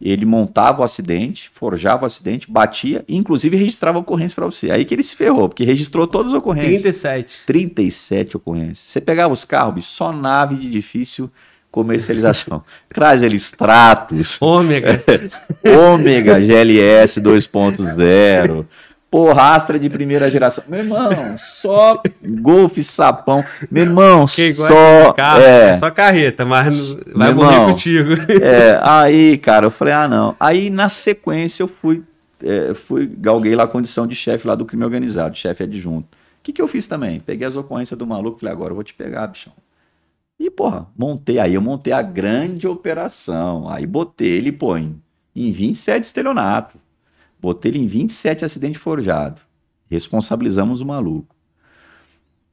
Ele 0.00 0.24
montava 0.24 0.80
o 0.80 0.84
acidente, 0.84 1.50
forjava 1.52 2.04
o 2.04 2.06
acidente, 2.06 2.50
batia 2.50 3.04
inclusive 3.06 3.54
registrava 3.54 3.98
ocorrência 3.98 4.34
para 4.34 4.46
você. 4.46 4.70
Aí 4.70 4.86
que 4.86 4.94
ele 4.94 5.02
se 5.02 5.14
ferrou, 5.14 5.46
porque 5.46 5.62
registrou 5.62 6.06
todas 6.06 6.32
as 6.32 6.38
ocorrências. 6.38 6.80
37. 6.80 7.42
37 7.44 8.36
ocorrências. 8.38 8.78
Você 8.78 9.00
pegava 9.00 9.34
os 9.34 9.44
carros, 9.44 9.84
só 9.84 10.10
nave 10.10 10.54
de 10.54 10.70
difícil 10.70 11.30
comercialização. 11.70 12.62
Chrysler 12.92 13.34
Stratos. 13.34 14.40
Ômega. 14.40 15.04
Ômega 15.92 16.40
GLS 16.40 17.20
2.0. 17.20 18.66
Porrastra 19.10 19.78
de 19.78 19.90
primeira 19.90 20.30
geração. 20.30 20.62
Meu 20.68 20.80
irmão, 20.80 21.36
só 21.36 22.00
golfe, 22.22 22.84
sapão. 22.84 23.44
Meu 23.68 23.82
irmão, 23.82 24.26
só. 24.28 25.12
Carro, 25.12 25.40
é, 25.40 25.74
só 25.76 25.90
carreta, 25.90 26.44
mas 26.44 26.94
não 27.06 27.18
vai 27.18 27.34
morrer 27.34 27.54
irmão, 27.54 27.70
contigo. 27.72 28.12
É, 28.40 28.78
aí, 28.82 29.36
cara, 29.38 29.66
eu 29.66 29.70
falei, 29.70 29.94
ah, 29.94 30.06
não. 30.06 30.36
Aí, 30.38 30.70
na 30.70 30.88
sequência, 30.88 31.64
eu 31.64 31.68
fui, 31.68 32.04
é, 32.44 32.72
fui 32.72 33.10
galguei 33.18 33.56
lá 33.56 33.64
a 33.64 33.68
condição 33.68 34.06
de 34.06 34.14
chefe 34.14 34.46
lá 34.46 34.54
do 34.54 34.64
crime 34.64 34.84
organizado, 34.84 35.36
chefe 35.36 35.64
adjunto. 35.64 36.06
O 36.40 36.42
que, 36.42 36.52
que 36.52 36.62
eu 36.62 36.68
fiz 36.68 36.86
também? 36.86 37.18
Peguei 37.18 37.46
as 37.46 37.56
ocorrências 37.56 37.98
do 37.98 38.06
maluco 38.06 38.38
falei, 38.38 38.52
agora 38.52 38.70
eu 38.70 38.76
vou 38.76 38.84
te 38.84 38.94
pegar, 38.94 39.26
bichão. 39.26 39.52
E, 40.38 40.48
porra, 40.50 40.86
montei. 40.96 41.38
Aí 41.38 41.54
eu 41.54 41.60
montei 41.60 41.92
a 41.92 42.00
grande 42.00 42.66
operação. 42.66 43.68
Aí 43.68 43.86
botei 43.86 44.28
ele, 44.28 44.50
pô, 44.50 44.74
em, 44.76 45.02
em 45.36 45.52
27 45.52 46.04
estelionato. 46.04 46.78
Botei 47.40 47.70
ele 47.72 47.78
em 47.78 47.86
27 47.86 48.44
acidente 48.44 48.78
forjado. 48.78 49.40
Responsabilizamos 49.90 50.80
o 50.80 50.86
maluco. 50.86 51.34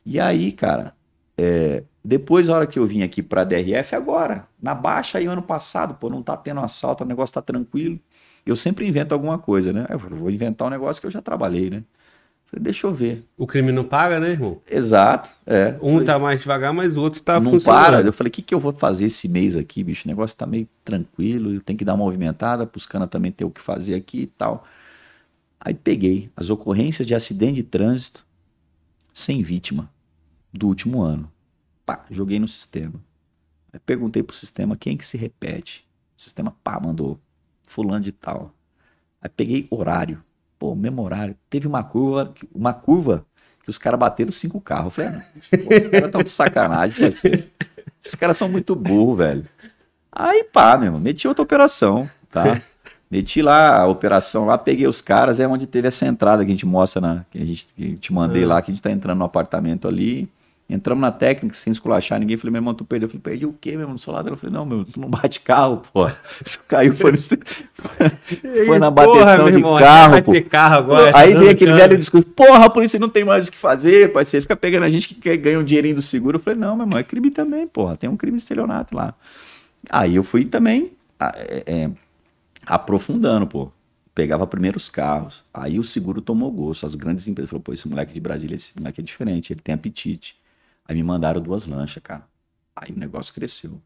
E 0.06 0.20
aí, 0.20 0.52
cara, 0.52 0.94
é, 1.38 1.84
depois, 2.04 2.50
a 2.50 2.56
hora 2.56 2.68
que 2.68 2.80
eu 2.80 2.88
vim 2.88 3.04
aqui 3.04 3.22
pra 3.22 3.44
DRF, 3.44 3.94
agora, 3.94 4.48
na 4.62 4.74
baixa 4.74 5.18
aí 5.18 5.26
ano 5.26 5.42
passado, 5.42 5.96
pô, 5.96 6.10
não 6.10 6.24
tá 6.24 6.38
tendo 6.38 6.62
assalto, 6.62 7.04
o 7.04 7.08
negócio 7.08 7.34
tá 7.34 7.42
tranquilo. 7.42 8.00
Eu 8.46 8.56
sempre 8.56 8.88
invento 8.88 9.14
alguma 9.14 9.38
coisa, 9.38 9.74
né? 9.74 9.86
Eu 9.90 10.00
vou 10.00 10.32
inventar 10.32 10.68
um 10.68 10.72
negócio 10.72 11.02
que 11.02 11.08
eu 11.08 11.12
já 11.12 11.22
trabalhei, 11.22 11.70
né? 11.70 11.84
Falei, 12.46 12.64
deixa 12.64 12.88
eu 12.88 12.94
ver. 12.94 13.26
O 13.38 13.46
crime 13.46 13.74
não 13.74 13.84
paga, 13.84 14.22
né, 14.22 14.30
irmão? 14.30 14.62
Exato, 14.72 15.30
é. 15.46 15.76
Um 15.82 15.92
falei, 15.92 16.06
tá 16.06 16.18
mais 16.18 16.40
devagar, 16.40 16.74
mas 16.74 16.96
o 16.96 17.02
outro 17.02 17.22
tá 17.22 17.42
Não 17.42 17.60
para. 17.60 18.00
Eu 18.00 18.14
falei, 18.14 18.30
o 18.30 18.32
que, 18.32 18.42
que 18.42 18.56
eu 18.56 18.60
vou 18.60 18.72
fazer 18.72 19.08
esse 19.08 19.28
mês 19.28 19.58
aqui, 19.58 19.84
bicho? 19.84 20.08
O 20.08 20.10
negócio 20.10 20.38
tá 20.38 20.46
meio 20.46 20.66
tranquilo, 20.86 21.54
eu 21.54 21.60
tenho 21.60 21.78
que 21.78 21.84
dar 21.84 21.94
uma 21.94 22.06
movimentada, 22.06 22.66
pros 22.66 22.86
canas 22.86 23.10
também 23.10 23.34
ter 23.34 23.44
o 23.44 23.52
que 23.52 23.60
fazer 23.60 23.96
aqui 23.96 24.22
e 24.22 24.28
tal. 24.28 24.66
Aí 25.60 25.74
peguei 25.74 26.32
as 26.36 26.50
ocorrências 26.50 27.08
de 27.08 27.16
acidente 27.16 27.56
de 27.56 27.64
trânsito 27.64 28.26
sem 29.14 29.42
vítima 29.42 29.90
do 30.54 30.68
último 30.68 31.02
ano. 31.02 31.32
Pá, 31.86 32.06
joguei 32.10 32.40
no 32.40 32.48
sistema. 32.48 32.94
Aí 33.72 33.80
perguntei 33.80 34.22
pro 34.24 34.36
sistema 34.36 34.76
quem 34.76 34.96
que 34.96 35.06
se 35.06 35.18
repete. 35.18 35.88
O 36.18 36.22
sistema, 36.22 36.56
pá, 36.64 36.80
mandou 36.80 37.20
fulano 37.64 38.04
de 38.04 38.12
tal. 38.12 38.54
Aí 39.22 39.30
peguei 39.30 39.68
horário. 39.70 40.24
Pô, 40.60 40.76
mesmo 40.76 41.02
horário. 41.02 41.36
Teve 41.50 41.68
uma 41.68 41.84
curva, 41.84 42.34
uma 42.54 42.74
curva 42.74 43.26
que 43.64 43.70
os 43.70 43.78
caras 43.78 44.00
bateram 44.00 44.32
cinco 44.32 44.62
carros. 44.62 44.86
Eu 44.86 44.92
falei, 44.92 45.12
ah, 45.12 45.82
os 45.82 45.88
caras 45.88 46.24
de 46.24 46.30
sacanagem. 46.32 47.08
Assim. 47.08 47.32
Esses 48.02 48.16
caras 48.16 48.38
são 48.38 48.50
muito 48.50 48.76
burros, 48.76 49.18
velho. 49.18 49.46
Aí, 50.12 50.44
pá, 50.46 50.78
meu 50.78 50.88
irmão, 50.88 51.00
meti 51.00 51.28
outra 51.28 51.44
operação, 51.44 52.10
tá? 52.30 52.62
Meti 53.10 53.42
lá 53.42 53.80
a 53.82 53.88
operação 53.88 54.46
lá, 54.46 54.58
peguei 54.58 54.86
os 54.86 55.00
caras, 55.00 55.40
é 55.40 55.48
onde 55.48 55.66
teve 55.66 55.88
essa 55.88 56.06
entrada 56.06 56.44
que 56.44 56.52
a 56.52 56.54
gente 56.54 56.66
mostra 56.66 57.00
na. 57.00 57.26
Que 57.32 57.42
a 57.42 57.46
gente 57.46 57.68
que 57.76 57.96
te 57.96 58.12
mandei 58.12 58.44
é. 58.44 58.46
lá, 58.46 58.62
que 58.62 58.70
a 58.70 58.74
gente 58.74 58.84
tá 58.84 58.92
entrando 58.92 59.20
no 59.20 59.26
apartamento 59.26 59.88
ali. 59.88 60.30
Entramos 60.70 61.02
na 61.02 61.14
técnica 61.14 61.56
sem 61.56 61.72
esculachar 61.72 62.20
ninguém. 62.20 62.36
Falei, 62.36 62.52
meu 62.52 62.60
irmão, 62.60 62.74
tu 62.74 62.84
perdeu. 62.84 63.06
Eu 63.06 63.10
falei, 63.10 63.22
perdi 63.22 63.46
o 63.46 63.54
quê, 63.54 63.72
meu 63.72 63.82
irmão? 63.82 63.96
Do 63.96 64.02
seu 64.02 64.12
lado. 64.12 64.28
Eu 64.28 64.36
falei, 64.36 64.54
não, 64.54 64.66
meu, 64.66 64.84
tu 64.84 65.00
não 65.00 65.08
bate 65.08 65.40
carro, 65.40 65.82
pô. 65.94 66.06
Tu 66.44 66.60
caiu, 66.68 66.94
foi, 66.94 67.14
no... 67.14 67.18
foi 68.68 68.78
na 68.78 68.92
bateção 68.92 69.50
de 69.50 69.62
carro, 69.62 70.12
vai 70.12 70.22
pô. 70.22 70.34
Ter 70.34 70.42
carro 70.42 70.76
agora, 70.76 71.18
Aí 71.18 71.34
tá 71.34 71.40
vem 71.40 71.48
aquele 71.48 71.72
velho 71.72 71.98
discurso, 71.98 72.28
porra, 72.28 72.66
a 72.66 72.70
polícia 72.70 73.00
não 73.00 73.08
tem 73.08 73.24
mais 73.24 73.48
o 73.48 73.52
que 73.52 73.58
fazer. 73.58 74.12
Você 74.12 74.42
fica 74.42 74.58
pegando 74.58 74.84
a 74.84 74.90
gente 74.90 75.08
que 75.08 75.16
quer 75.16 75.38
ganhar 75.38 75.60
um 75.60 75.64
dinheirinho 75.64 75.96
do 75.96 76.02
seguro. 76.02 76.36
Eu 76.36 76.42
falei, 76.42 76.60
não, 76.60 76.76
meu 76.76 76.86
irmão, 76.86 77.00
é 77.00 77.04
crime 77.04 77.32
também, 77.32 77.66
porra. 77.66 77.96
Tem 77.96 78.10
um 78.10 78.18
crime 78.18 78.38
estelionato 78.38 78.94
lá. 78.94 79.14
Aí 79.90 80.18
eu 80.18 80.24
fui 80.24 80.44
também 80.44 80.92
é, 81.20 81.64
é, 81.66 81.90
aprofundando, 82.68 83.48
pô. 83.48 83.72
Pegava 84.14 84.46
primeiro 84.48 84.78
os 84.78 84.90
carros. 84.90 85.46
Aí 85.54 85.80
o 85.80 85.84
seguro 85.84 86.22
tomou 86.22 86.52
gosto. 86.52 86.86
As 86.86 86.96
grandes 86.96 87.28
empresas 87.28 87.50
falaram, 87.50 87.64
pô, 87.64 87.74
esse 87.74 87.88
moleque 87.88 88.14
de 88.14 88.20
Brasília, 88.20 88.56
esse 88.56 88.78
moleque 88.78 89.00
é 89.00 89.04
diferente, 89.04 89.54
ele 89.54 89.62
tem 89.62 89.76
apetite. 89.76 90.36
Aí 90.88 90.96
me 90.96 91.04
mandaram 91.04 91.40
duas 91.40 91.66
lanchas, 91.68 92.02
cara. 92.02 92.24
Aí 92.76 92.92
o 92.96 93.00
negócio 93.00 93.34
cresceu. 93.34 93.80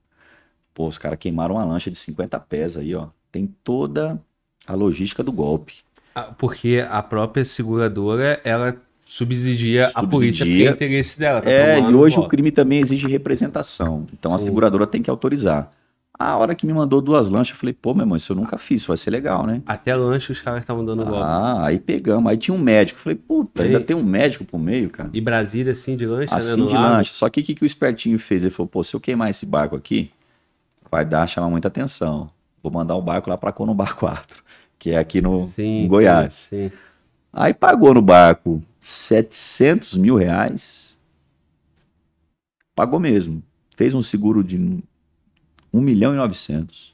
Pô, 0.74 0.88
os 0.88 0.98
caras 0.98 1.20
queimaram 1.20 1.56
uma 1.56 1.66
lancha 1.66 1.92
de 1.92 1.98
50 1.98 2.40
pés 2.40 2.78
aí, 2.78 2.96
ó. 2.96 3.10
Tem 3.32 3.48
toda 3.64 4.22
a 4.66 4.74
logística 4.74 5.22
do 5.22 5.32
golpe. 5.32 5.76
Ah, 6.16 6.24
porque 6.24 6.86
a 6.90 7.02
própria 7.02 7.44
seguradora, 7.44 8.40
ela 8.44 8.78
subsidia, 9.06 9.90
subsidia. 9.90 9.92
a 9.96 10.08
polícia 10.08 10.46
porque 10.46 10.68
é 10.68 10.72
interesse 10.72 11.20
dela. 11.20 11.42
Tá 11.42 11.50
é, 11.50 11.80
e 11.80 11.94
hoje 11.94 12.20
o 12.20 12.28
crime 12.28 12.52
também 12.52 12.80
exige 12.80 13.08
representação. 13.08 14.08
Então 14.14 14.32
Sim. 14.32 14.36
a 14.36 14.40
seguradora 14.48 14.88
tem 14.88 15.02
que 15.02 15.10
autorizar. 15.10 15.72
A 16.20 16.38
hora 16.38 16.54
que 16.54 16.68
me 16.68 16.74
mandou 16.74 17.02
duas 17.02 17.28
lanchas, 17.28 17.56
eu 17.56 17.60
falei, 17.60 17.74
pô, 17.74 17.94
meu 17.94 18.04
irmão, 18.04 18.16
isso 18.16 18.32
eu 18.32 18.36
nunca 18.36 18.58
fiz, 18.58 18.86
vai 18.86 18.96
ser 18.96 19.10
legal, 19.10 19.46
né? 19.46 19.62
Até 19.66 19.96
lanche 19.96 20.32
os 20.32 20.40
caras 20.40 20.62
estavam 20.62 20.86
dando 20.86 21.04
golpe. 21.04 21.24
Ah, 21.24 21.66
aí 21.66 21.80
pegamos. 21.80 22.30
Aí 22.30 22.38
tinha 22.38 22.54
um 22.54 22.60
médico. 22.60 23.00
Eu 23.00 23.04
falei, 23.04 23.18
puta, 23.18 23.64
ainda 23.64 23.80
tem 23.80 23.96
um 23.96 24.04
médico 24.04 24.46
pro 24.46 24.60
meio, 24.60 24.90
cara. 24.90 25.10
E 25.14 25.20
Brasília, 25.20 25.72
assim, 25.72 25.96
de 25.96 26.06
lanche, 26.06 26.32
assim, 26.32 26.48
né? 26.48 26.54
Assim, 26.54 26.68
de 26.68 26.74
lanche. 26.74 27.14
Só 27.14 27.28
que 27.28 27.42
o 27.42 27.44
que, 27.44 27.56
que 27.56 27.64
o 27.64 27.66
espertinho 27.66 28.20
fez? 28.20 28.44
Ele 28.44 28.52
falou, 28.52 28.68
pô, 28.68 28.84
se 28.84 28.96
eu 28.96 29.00
queimar 29.00 29.32
esse 29.32 29.46
barco 29.46 29.76
aqui, 29.76 30.12
vai 30.92 31.04
dar, 31.04 31.26
chamar 31.26 31.50
muita 31.50 31.70
atenção. 31.70 32.30
Vou 32.62 32.72
mandar 32.72 32.96
o 32.96 33.02
barco 33.02 33.30
lá 33.30 33.38
pra 33.38 33.52
Conubar 33.52 33.96
4, 33.96 34.44
que 34.78 34.92
é 34.92 35.00
aqui 35.00 35.22
no 35.22 35.40
sim, 35.40 35.86
em 35.86 35.88
Goiás. 35.88 36.36
Sim, 36.36 36.70
sim. 36.70 36.76
Aí 37.34 37.54
pagou 37.54 37.94
no 37.94 38.02
barco 38.02 38.62
700 38.80 39.96
mil 39.96 40.16
reais. 40.16 40.98
Pagou 42.76 43.00
mesmo. 43.00 43.42
Fez 43.76 43.96
um 43.96 44.02
seguro 44.02 44.44
de 44.44 44.84
1 45.74 45.82
milhão 45.82 46.14
e 46.14 46.18
900. 46.18 46.92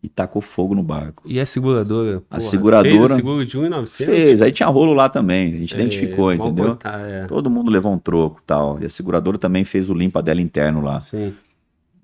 E 0.00 0.08
tacou 0.08 0.40
fogo 0.40 0.76
no 0.76 0.82
barco. 0.82 1.24
E 1.26 1.40
a 1.40 1.46
seguradora? 1.46 2.22
A 2.30 2.38
seguradora. 2.38 3.08
Fez 3.08 3.16
seguro 3.16 3.44
de 3.44 3.58
1,900? 3.58 4.14
Fez. 4.14 4.42
Aí 4.42 4.52
tinha 4.52 4.68
rolo 4.68 4.94
lá 4.94 5.08
também. 5.08 5.54
A 5.54 5.58
gente 5.58 5.74
é, 5.74 5.80
identificou, 5.80 6.32
entendeu? 6.32 6.68
Botar, 6.68 7.00
é. 7.00 7.26
Todo 7.26 7.50
mundo 7.50 7.68
levou 7.68 7.92
um 7.92 7.98
troco 7.98 8.40
tal. 8.46 8.80
E 8.80 8.84
a 8.84 8.88
seguradora 8.88 9.36
também 9.38 9.64
fez 9.64 9.90
o 9.90 9.94
limpa 9.94 10.22
dela 10.22 10.40
interno 10.40 10.80
lá. 10.80 11.00
Sim. 11.00 11.34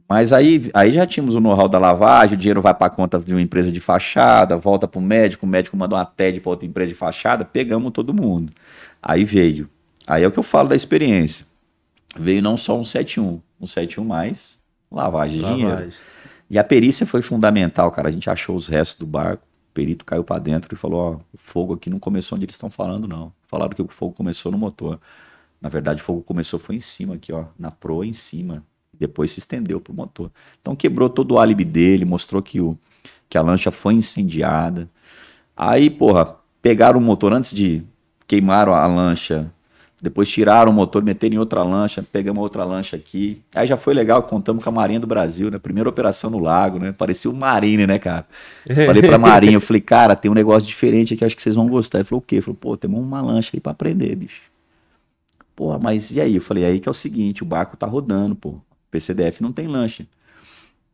Mas 0.08 0.33
aí, 0.33 0.70
aí 0.74 0.92
já 0.92 1.07
tínhamos 1.07 1.34
o 1.36 1.41
know-how 1.41 1.68
da 1.68 1.78
lavagem, 1.78 2.34
o 2.34 2.39
dinheiro 2.39 2.60
vai 2.60 2.74
para 2.74 2.91
conta 2.91 3.18
de 3.18 3.33
uma 3.33 3.41
empresa 3.41 3.73
de 3.73 3.81
fachada, 3.81 4.57
volta 4.57 4.86
para 4.86 4.99
o 4.99 5.02
médico, 5.02 5.47
o 5.47 5.49
médico 5.49 5.76
manda 5.76 5.94
uma 5.97 6.05
TED 6.05 6.41
para 6.41 6.50
outra 6.50 6.66
empresa 6.66 6.89
de 6.91 6.94
fachada, 6.94 7.44
pegamos 7.44 7.91
todo 7.92 8.12
mundo. 8.12 8.52
Aí 9.02 9.24
veio. 9.24 9.68
Aí 10.07 10.23
é 10.23 10.26
o 10.26 10.31
que 10.31 10.39
eu 10.39 10.42
falo 10.42 10.68
da 10.68 10.76
experiência. 10.76 11.47
Veio 12.18 12.42
não 12.42 12.57
só 12.57 12.78
um 12.78 12.84
71, 12.84 13.41
um 13.60 13.66
71 13.66 14.05
mais 14.05 14.62
lavagem 14.94 15.39
de 15.39 15.42
lavagem. 15.42 15.66
dinheiro. 15.66 15.92
E 16.48 16.58
a 16.58 16.64
perícia 16.64 17.06
foi 17.06 17.23
fundamental, 17.23 17.90
cara. 17.90 18.08
A 18.08 18.12
gente 18.12 18.28
achou 18.28 18.56
os 18.56 18.68
restos 18.68 18.98
do 18.98 19.06
barco, 19.06 19.42
o 19.44 19.74
perito 19.74 20.05
caiu 20.05 20.23
para 20.23 20.39
dentro 20.40 20.73
e 20.74 20.76
falou: 20.76 21.00
ó, 21.00 21.12
o 21.32 21.39
fogo 21.39 21.74
aqui 21.74 21.90
não 21.90 21.98
começou 21.98 22.36
onde 22.36 22.44
eles 22.44 22.55
estão 22.55 22.70
falando, 22.70 23.08
não. 23.08 23.32
Falaram 23.48 23.73
que 23.73 23.82
o 23.82 23.89
fogo 23.89 24.12
começou 24.12 24.52
no 24.52 24.58
motor. 24.58 25.00
Na 25.60 25.68
verdade, 25.68 26.02
o 26.02 26.05
fogo 26.05 26.23
começou 26.23 26.58
foi 26.58 26.76
em 26.76 26.81
cima 26.81 27.14
aqui, 27.14 27.32
ó, 27.32 27.47
na 27.58 27.70
proa 27.70 28.06
em 28.06 28.12
cima. 28.12 28.62
Depois 28.92 29.32
se 29.32 29.40
estendeu 29.40 29.81
pro 29.81 29.94
motor. 29.94 30.31
Então 30.60 30.76
quebrou 30.76 31.08
todo 31.08 31.32
o 31.32 31.39
álibi 31.39 31.64
dele, 31.64 32.05
mostrou 32.05 32.42
que, 32.42 32.60
o, 32.60 32.78
que 33.28 33.36
a 33.36 33.42
lancha 33.42 33.70
foi 33.70 33.94
incendiada. 33.94 34.89
Aí, 35.56 35.90
porra, 35.90 36.36
pegaram 36.62 37.00
o 37.00 37.02
motor 37.02 37.32
antes 37.32 37.52
de 37.52 37.82
queimaram 38.26 38.74
a 38.74 38.86
lancha 38.86 39.50
depois 40.05 40.28
tiraram 40.28 40.70
o 40.70 40.74
motor, 40.74 41.02
meteram 41.02 41.36
em 41.36 41.39
outra 41.39 41.62
lancha, 41.62 42.02
pegamos 42.02 42.42
outra 42.42 42.62
lancha 42.62 42.94
aqui. 42.94 43.41
Aí 43.55 43.66
já 43.66 43.78
foi 43.78 43.94
legal, 43.94 44.23
contamos 44.23 44.62
com 44.62 44.68
a 44.68 44.73
Marinha 44.73 45.00
do 45.00 45.07
Brasil, 45.07 45.50
né? 45.50 45.58
Primeira 45.58 45.89
operação 45.89 46.28
no 46.28 46.39
lago, 46.39 46.78
né? 46.78 46.92
Parecia 46.92 47.31
o 47.31 47.34
Marine, 47.34 47.86
né, 47.86 47.99
cara? 47.99 48.26
Falei 48.84 49.00
pra 49.00 49.16
Marinha, 49.16 49.55
eu 49.55 49.60
falei, 49.62 49.81
cara, 49.81 50.15
tem 50.15 50.31
um 50.31 50.34
negócio 50.34 50.68
diferente 50.68 51.15
aqui, 51.15 51.24
acho 51.24 51.34
que 51.34 51.41
vocês 51.41 51.55
vão 51.55 51.66
gostar. 51.66 52.00
Ele 52.00 52.05
falou, 52.05 52.20
o 52.20 52.23
quê? 52.23 52.42
Falou, 52.42 52.55
pô, 52.60 52.76
temos 52.76 53.00
uma 53.00 53.23
lancha 53.23 53.52
aí 53.55 53.60
pra 53.60 53.73
aprender, 53.73 54.15
bicho. 54.15 54.42
Porra, 55.57 55.78
mas 55.78 56.10
e 56.10 56.20
aí? 56.20 56.36
Eu 56.36 56.42
falei, 56.42 56.66
aí 56.66 56.81
que 56.81 56.89
é 56.89 56.91
o 56.91 56.94
seguinte, 56.94 57.42
o 57.42 57.47
barco 57.47 57.74
tá 57.74 57.86
rodando, 57.86 58.34
pô. 58.34 58.57
PCDF 58.91 59.42
não 59.42 59.52
tem 59.52 59.66
lancha. 59.66 60.07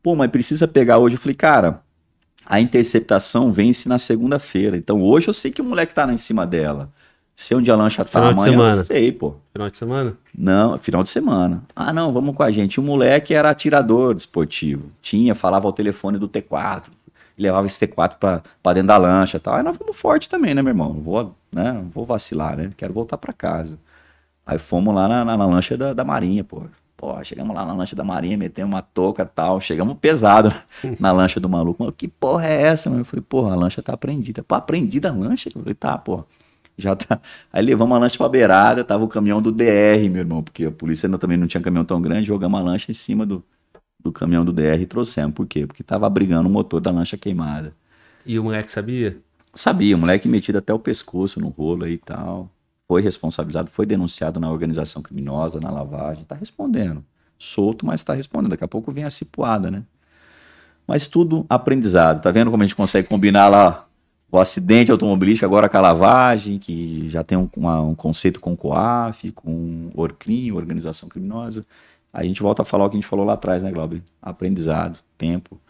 Pô, 0.01 0.15
mas 0.15 0.31
precisa 0.31 0.69
pegar 0.69 0.99
hoje. 0.99 1.17
Eu 1.17 1.21
falei, 1.21 1.35
cara, 1.35 1.83
a 2.47 2.61
interceptação 2.61 3.53
vence 3.53 3.89
na 3.89 3.99
segunda-feira. 3.99 4.77
Então 4.77 5.03
hoje 5.03 5.27
eu 5.27 5.35
sei 5.35 5.51
que 5.51 5.61
o 5.61 5.65
moleque 5.65 5.93
tá 5.93 6.07
lá 6.07 6.13
em 6.13 6.17
cima 6.17 6.47
dela. 6.47 6.93
Sei 7.41 7.57
onde 7.57 7.71
a 7.71 7.75
lancha 7.75 8.05
tá 8.05 8.11
final 8.11 8.33
amanhã. 8.33 8.45
De 8.45 8.51
semana. 8.51 8.85
sei, 8.85 9.13
pô. 9.13 9.35
Final 9.51 9.71
de 9.71 9.79
semana? 9.79 10.15
Não, 10.37 10.79
final 10.79 11.03
de 11.03 11.09
semana. 11.09 11.63
Ah, 11.75 11.91
não, 11.91 12.13
vamos 12.13 12.37
com 12.37 12.43
a 12.43 12.51
gente. 12.51 12.79
O 12.79 12.83
moleque 12.83 13.33
era 13.33 13.49
atirador 13.49 14.15
esportivo. 14.15 14.91
Tinha, 15.01 15.35
falava 15.35 15.67
ao 15.67 15.73
telefone 15.73 16.19
do 16.19 16.29
T4. 16.29 16.89
Levava 17.39 17.67
esse 17.67 17.87
T4 17.87 18.17
pra, 18.21 18.43
pra 18.63 18.75
dentro 18.75 18.89
da 18.89 18.99
lancha 18.99 19.39
e 19.39 19.41
tal. 19.41 19.55
Aí 19.55 19.63
nós 19.63 19.75
fomos 19.75 19.97
forte 19.97 20.29
também, 20.29 20.53
né, 20.53 20.61
meu 20.61 20.73
irmão? 20.73 20.93
Não 20.93 21.01
vou, 21.01 21.35
né, 21.51 21.73
não 21.73 21.89
vou 21.89 22.05
vacilar, 22.05 22.59
né? 22.59 22.73
Quero 22.77 22.93
voltar 22.93 23.17
pra 23.17 23.33
casa. 23.33 23.79
Aí 24.45 24.59
fomos 24.59 24.95
lá 24.95 25.09
na, 25.09 25.25
na, 25.25 25.35
na 25.35 25.47
lancha 25.47 25.79
da, 25.79 25.95
da 25.95 26.05
Marinha, 26.05 26.45
pô. 26.45 26.65
Pô, 26.95 27.25
chegamos 27.25 27.57
lá 27.57 27.65
na 27.65 27.73
lancha 27.73 27.97
da 27.97 28.05
Marinha, 28.05 28.37
metemos 28.37 28.71
uma 28.75 28.83
touca 28.83 29.23
e 29.23 29.27
tal. 29.27 29.63
Chegamos 29.63 29.97
pesado 29.99 30.53
na 31.01 31.11
lancha 31.11 31.41
do 31.41 31.49
maluco. 31.49 31.83
Mano, 31.83 31.93
que 31.95 32.07
porra 32.07 32.49
é 32.49 32.65
essa, 32.65 32.91
mano? 32.91 33.01
Eu 33.01 33.07
falei, 33.07 33.25
porra, 33.27 33.55
a 33.55 33.57
lancha 33.57 33.81
tá 33.83 33.97
prendida. 33.97 34.43
Pô, 34.43 34.55
aprendida 34.55 35.09
a 35.09 35.13
lancha? 35.13 35.49
Eu 35.49 35.63
falei, 35.63 35.75
tá, 35.75 35.97
porra. 35.97 36.27
Já 36.81 36.97
tá. 36.97 37.21
Aí 37.53 37.65
levamos 37.65 37.97
a 37.97 38.01
lancha 38.01 38.17
pra 38.17 38.29
beirada, 38.29 38.83
tava 38.83 39.05
o 39.05 39.09
caminhão 39.09 39.43
do 39.43 39.53
DR, 39.53 40.09
meu 40.11 40.21
irmão, 40.21 40.43
porque 40.43 40.65
a 40.65 40.71
polícia 40.71 41.07
ainda 41.07 41.19
também 41.19 41.37
não 41.37 41.47
tinha 41.47 41.61
caminhão 41.61 41.85
tão 41.85 42.01
grande, 42.01 42.27
jogamos 42.27 42.59
a 42.59 42.63
lancha 42.63 42.91
em 42.91 42.95
cima 42.95 43.27
do, 43.27 43.45
do 44.03 44.11
caminhão 44.11 44.45
do 44.45 44.53
DR 44.53 44.81
e 44.81 44.87
trouxemos. 44.87 45.35
Por 45.35 45.47
quê? 45.47 45.67
Porque 45.67 45.83
tava 45.83 46.07
abrigando 46.07 46.49
o 46.49 46.53
motor 46.53 46.81
da 46.81 46.91
lancha 46.91 47.17
queimada. 47.17 47.75
E 48.25 48.39
o 48.39 48.45
moleque 48.45 48.71
sabia? 48.71 49.19
Sabia, 49.55 49.97
o 49.97 49.99
moleque 49.99 50.29
metido 50.29 50.59
até 50.59 50.73
o 50.73 50.79
pescoço 50.79 51.41
no 51.41 51.49
rolo 51.49 51.85
aí 51.85 51.95
e 51.95 51.99
tal. 51.99 52.51
Foi 52.89 53.03
responsabilizado, 53.03 53.71
foi 53.71 53.87
denunciado 53.87 54.41
na 54.41 54.51
organização 54.51 55.03
criminosa, 55.03 55.61
na 55.61 55.71
lavagem, 55.71 56.25
tá 56.25 56.35
respondendo. 56.35 57.05
Solto, 57.39 57.87
mas 57.87 58.03
tá 58.03 58.15
respondendo. 58.15 58.51
Daqui 58.51 58.65
a 58.65 58.69
pouco 58.69 58.91
vem 58.91 59.05
a 59.05 59.11
cipuada, 59.11 59.71
né? 59.71 59.83
Mas 60.87 61.07
tudo 61.07 61.47
aprendizado. 61.49 62.21
Tá 62.21 62.31
vendo 62.31 62.51
como 62.51 62.63
a 62.63 62.67
gente 62.67 62.75
consegue 62.75 63.09
combinar 63.09 63.49
lá 63.49 63.87
o 64.31 64.39
acidente 64.39 64.93
automobilístico 64.93 65.45
agora 65.45 65.69
com 65.69 65.77
a 65.77 65.81
lavagem, 65.81 66.59
que 66.59 67.09
já 67.09 67.25
tem 67.25 67.37
um, 67.37 67.49
uma, 67.57 67.81
um 67.81 67.95
conceito 67.95 68.39
com 68.39 68.57
COAF, 68.57 69.33
com 69.33 69.91
ORCRIM, 69.95 70.53
Organização 70.53 71.09
Criminosa. 71.09 71.65
Aí 72.13 72.25
a 72.25 72.29
gente 72.29 72.43
volta 72.43 72.63
a 72.63 72.65
falar 72.65 72.87
o 72.87 72.91
que 72.91 72.97
a 72.97 73.01
gente 73.01 73.09
falou 73.09 73.25
lá 73.25 73.35
atrás, 73.35 73.63
né, 73.63 73.71
Glauber? 73.73 74.03
Aprendizado, 74.23 74.99
tempo. 75.19 75.61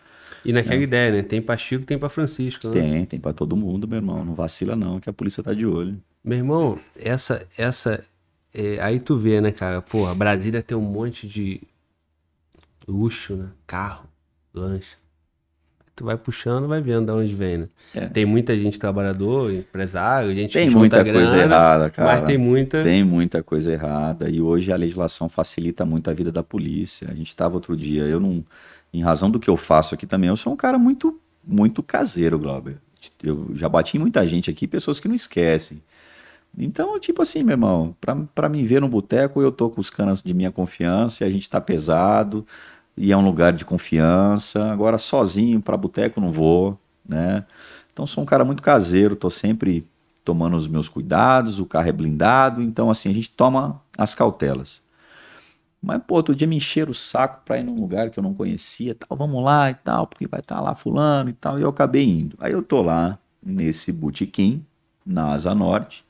E 0.44 0.52
naquela 0.52 0.76
é. 0.76 0.82
ideia, 0.82 1.12
né? 1.12 1.22
Tem 1.22 1.40
pra 1.40 1.56
Chico, 1.56 1.84
tem 1.84 1.98
pra 1.98 2.08
Francisco. 2.08 2.68
Né? 2.68 2.72
Tem, 2.74 3.04
tem 3.06 3.20
pra 3.20 3.32
todo 3.32 3.56
mundo, 3.56 3.88
meu 3.88 3.96
irmão. 3.96 4.24
Não 4.24 4.34
vacila 4.34 4.76
não, 4.76 5.00
que 5.00 5.08
a 5.08 5.12
polícia 5.12 5.42
tá 5.42 5.54
de 5.54 5.66
olho. 5.66 6.00
Meu 6.22 6.38
irmão, 6.38 6.78
essa, 6.98 7.46
essa, 7.56 8.04
é, 8.52 8.78
aí 8.80 9.00
tu 9.00 9.16
vê, 9.16 9.40
né, 9.40 9.52
cara? 9.52 9.80
Pô, 9.80 10.06
a 10.06 10.14
Brasília 10.14 10.62
tem 10.62 10.76
um 10.76 10.82
monte 10.82 11.26
de 11.26 11.62
luxo, 12.86 13.36
né? 13.36 13.48
Carro, 13.66 14.06
lanche 14.52 14.99
tu 16.00 16.04
vai 16.06 16.16
puxando, 16.16 16.66
vai 16.66 16.80
vendo 16.80 17.04
de 17.04 17.12
onde 17.12 17.34
vem, 17.34 17.58
né? 17.58 17.64
É. 17.94 18.06
Tem 18.06 18.24
muita 18.24 18.56
gente 18.56 18.78
trabalhador, 18.78 19.52
empresário, 19.52 20.34
gente 20.34 20.54
tem 20.54 20.70
que 20.70 20.74
muita 20.74 21.04
coisa 21.04 21.36
errada, 21.36 21.90
cara. 21.90 22.08
Mas 22.08 22.26
tem 22.26 22.38
muita 22.38 22.82
tem 22.82 23.04
muita 23.04 23.42
coisa 23.42 23.70
errada 23.70 24.30
e 24.30 24.40
hoje 24.40 24.72
a 24.72 24.76
legislação 24.76 25.28
facilita 25.28 25.84
muito 25.84 26.08
a 26.08 26.14
vida 26.14 26.32
da 26.32 26.42
polícia. 26.42 27.06
A 27.10 27.14
gente 27.14 27.28
estava 27.28 27.54
outro 27.54 27.76
dia, 27.76 28.04
eu 28.04 28.18
não, 28.18 28.42
em 28.94 29.02
razão 29.02 29.30
do 29.30 29.38
que 29.38 29.50
eu 29.50 29.58
faço 29.58 29.94
aqui 29.94 30.06
também, 30.06 30.30
eu 30.30 30.38
sou 30.38 30.54
um 30.54 30.56
cara 30.56 30.78
muito 30.78 31.20
muito 31.46 31.82
caseiro, 31.82 32.38
Glauber. 32.38 32.78
Eu 33.22 33.50
já 33.54 33.68
bati 33.68 33.98
em 33.98 34.00
muita 34.00 34.26
gente 34.26 34.50
aqui, 34.50 34.66
pessoas 34.66 34.98
que 34.98 35.06
não 35.06 35.14
esquecem. 35.14 35.82
Então, 36.56 36.98
tipo 36.98 37.20
assim, 37.20 37.42
meu 37.42 37.52
irmão, 37.52 37.94
para 38.34 38.48
me 38.48 38.64
ver 38.66 38.80
no 38.80 38.88
boteco, 38.88 39.42
eu 39.42 39.52
tô 39.52 39.68
com 39.68 39.82
os 39.82 39.90
canas 39.90 40.22
de 40.22 40.32
minha 40.32 40.50
confiança 40.50 41.24
e 41.24 41.26
a 41.26 41.30
gente 41.30 41.48
tá 41.48 41.60
pesado 41.60 42.46
e 43.00 43.12
é 43.12 43.16
um 43.16 43.24
lugar 43.24 43.54
de 43.54 43.64
confiança. 43.64 44.70
Agora, 44.70 44.98
sozinho 44.98 45.60
para 45.60 45.76
boteco 45.76 46.20
não 46.20 46.30
vou, 46.30 46.78
né? 47.08 47.46
Então, 47.92 48.06
sou 48.06 48.22
um 48.22 48.26
cara 48.26 48.44
muito 48.44 48.62
caseiro, 48.62 49.16
tô 49.16 49.30
sempre 49.30 49.86
tomando 50.24 50.56
os 50.56 50.68
meus 50.68 50.88
cuidados, 50.88 51.58
o 51.58 51.66
carro 51.66 51.88
é 51.88 51.92
blindado, 51.92 52.62
então, 52.62 52.90
assim, 52.90 53.10
a 53.10 53.14
gente 53.14 53.30
toma 53.30 53.82
as 53.96 54.14
cautelas. 54.14 54.82
Mas, 55.82 56.02
pô, 56.06 56.16
outro 56.16 56.34
dia 56.36 56.46
me 56.46 56.56
encheram 56.56 56.90
o 56.92 56.94
saco 56.94 57.42
para 57.44 57.58
ir 57.58 57.64
num 57.64 57.80
lugar 57.80 58.10
que 58.10 58.18
eu 58.18 58.22
não 58.22 58.34
conhecia, 58.34 58.94
tal, 58.94 59.16
vamos 59.16 59.42
lá 59.42 59.70
e 59.70 59.74
tal, 59.74 60.06
porque 60.06 60.26
vai 60.26 60.40
estar 60.40 60.56
tá 60.56 60.60
lá 60.60 60.74
fulano 60.74 61.30
e 61.30 61.32
tal, 61.32 61.58
e 61.58 61.62
eu 61.62 61.70
acabei 61.70 62.04
indo. 62.06 62.36
Aí 62.40 62.52
eu 62.52 62.62
tô 62.62 62.82
lá 62.82 63.18
nesse 63.42 63.92
botequim, 63.92 64.64
na 65.04 65.32
Asa 65.32 65.54
Norte, 65.54 66.04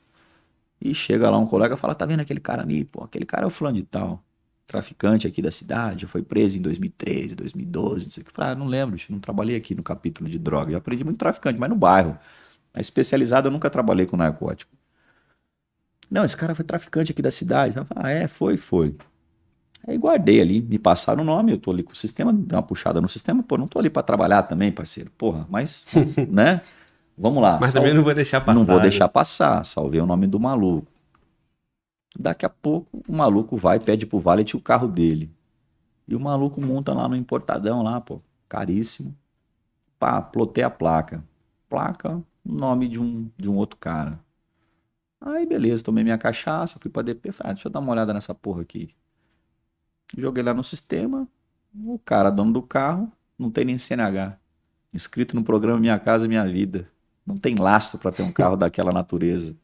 E 0.81 0.95
chega 0.95 1.29
lá 1.29 1.37
um 1.37 1.47
colega 1.47 1.75
e 1.75 1.77
fala: 1.77 1.95
tá 1.95 2.05
vendo 2.05 2.21
aquele 2.21 2.39
cara 2.39 2.63
ali? 2.63 2.85
Pô, 2.85 3.03
aquele 3.03 3.25
cara 3.25 3.43
é 3.45 3.47
o 3.47 3.49
fulano 3.51 3.77
de 3.77 3.83
tal. 3.83 4.23
Traficante 4.67 5.27
aqui 5.27 5.41
da 5.41 5.51
cidade, 5.51 6.05
foi 6.05 6.21
preso 6.21 6.57
em 6.57 6.61
2013, 6.61 7.35
2012, 7.35 8.05
não 8.05 8.11
sei 8.11 8.23
o 8.23 8.25
que. 8.25 8.31
Ah, 8.37 8.55
não 8.55 8.67
lembro, 8.67 8.97
não 9.09 9.19
trabalhei 9.19 9.55
aqui 9.55 9.75
no 9.75 9.83
capítulo 9.83 10.29
de 10.29 10.39
droga. 10.39 10.71
Eu 10.71 10.77
aprendi 10.77 11.03
muito 11.03 11.17
traficante, 11.17 11.59
mas 11.59 11.69
no 11.69 11.75
bairro. 11.75 12.17
A 12.73 12.79
especializado 12.79 13.47
eu 13.47 13.51
nunca 13.51 13.69
trabalhei 13.69 14.05
com 14.05 14.15
narcótico. 14.15 14.71
Não, 16.09 16.23
esse 16.23 16.35
cara 16.35 16.55
foi 16.55 16.63
traficante 16.63 17.11
aqui 17.11 17.21
da 17.21 17.31
cidade. 17.31 17.77
Eu 17.77 17.85
falo, 17.85 18.01
ah, 18.03 18.09
é, 18.09 18.27
foi, 18.27 18.57
foi. 18.57 18.95
Aí 19.87 19.97
guardei 19.97 20.39
ali, 20.39 20.61
me 20.61 20.77
passaram 20.77 21.23
o 21.23 21.25
nome, 21.25 21.53
eu 21.53 21.57
tô 21.57 21.71
ali 21.71 21.81
com 21.81 21.91
o 21.91 21.95
sistema, 21.95 22.31
dei 22.31 22.55
uma 22.55 22.61
puxada 22.61 23.01
no 23.01 23.09
sistema, 23.09 23.41
pô, 23.41 23.57
não 23.57 23.67
tô 23.67 23.79
ali 23.79 23.89
para 23.89 24.03
trabalhar 24.03 24.43
também, 24.43 24.71
parceiro. 24.71 25.09
Porra, 25.17 25.45
mas, 25.49 25.85
né? 26.29 26.61
Vamos 27.17 27.41
lá. 27.41 27.57
Mas 27.59 27.73
também 27.73 27.93
não 27.93 28.03
vou 28.03 28.13
deixar 28.13 28.41
passar. 28.41 28.59
Não 28.59 28.65
vou 28.65 28.79
deixar 28.79 29.07
passar. 29.07 29.63
Salvei 29.65 30.01
o 30.01 30.05
nome 30.05 30.27
do 30.27 30.39
maluco. 30.39 30.90
Daqui 32.17 32.45
a 32.45 32.49
pouco 32.49 33.03
o 33.07 33.13
maluco 33.15 33.57
vai 33.57 33.79
pede 33.79 34.05
pro 34.05 34.19
valet 34.19 34.55
o 34.55 34.61
carro 34.61 34.87
dele. 34.87 35.33
E 36.07 36.15
o 36.15 36.19
maluco 36.19 36.59
monta 36.61 36.93
lá 36.93 37.07
no 37.07 37.15
importadão 37.15 37.81
lá, 37.81 38.01
pô, 38.01 38.21
caríssimo. 38.49 39.15
Pá, 39.97 40.21
plotei 40.21 40.63
a 40.63 40.69
placa. 40.69 41.23
Placa, 41.69 42.21
nome 42.43 42.87
de 42.87 42.99
um, 42.99 43.29
de 43.37 43.49
um 43.49 43.55
outro 43.55 43.77
cara. 43.77 44.19
Aí 45.21 45.45
beleza, 45.45 45.83
tomei 45.83 46.03
minha 46.03 46.17
cachaça, 46.17 46.79
fui 46.79 46.89
pra 46.89 47.03
DP, 47.03 47.31
falei, 47.31 47.51
ah, 47.51 47.53
deixa 47.53 47.67
eu 47.67 47.71
dar 47.71 47.79
uma 47.79 47.91
olhada 47.91 48.13
nessa 48.13 48.33
porra 48.33 48.63
aqui. 48.63 48.89
Joguei 50.17 50.43
lá 50.43 50.53
no 50.53 50.63
sistema, 50.63 51.27
o 51.73 51.99
cara, 51.99 52.29
dono 52.29 52.51
do 52.51 52.61
carro, 52.61 53.11
não 53.37 53.49
tem 53.49 53.63
nem 53.63 53.77
CNH. 53.77 54.37
Inscrito 54.93 55.35
no 55.35 55.43
programa 55.43 55.79
Minha 55.79 55.97
Casa 55.99 56.27
Minha 56.27 56.45
Vida. 56.45 56.89
Não 57.25 57.37
tem 57.37 57.55
lastro 57.55 57.99
para 57.99 58.11
ter 58.11 58.23
um 58.23 58.31
carro 58.31 58.57
daquela 58.57 58.91
natureza. 58.91 59.55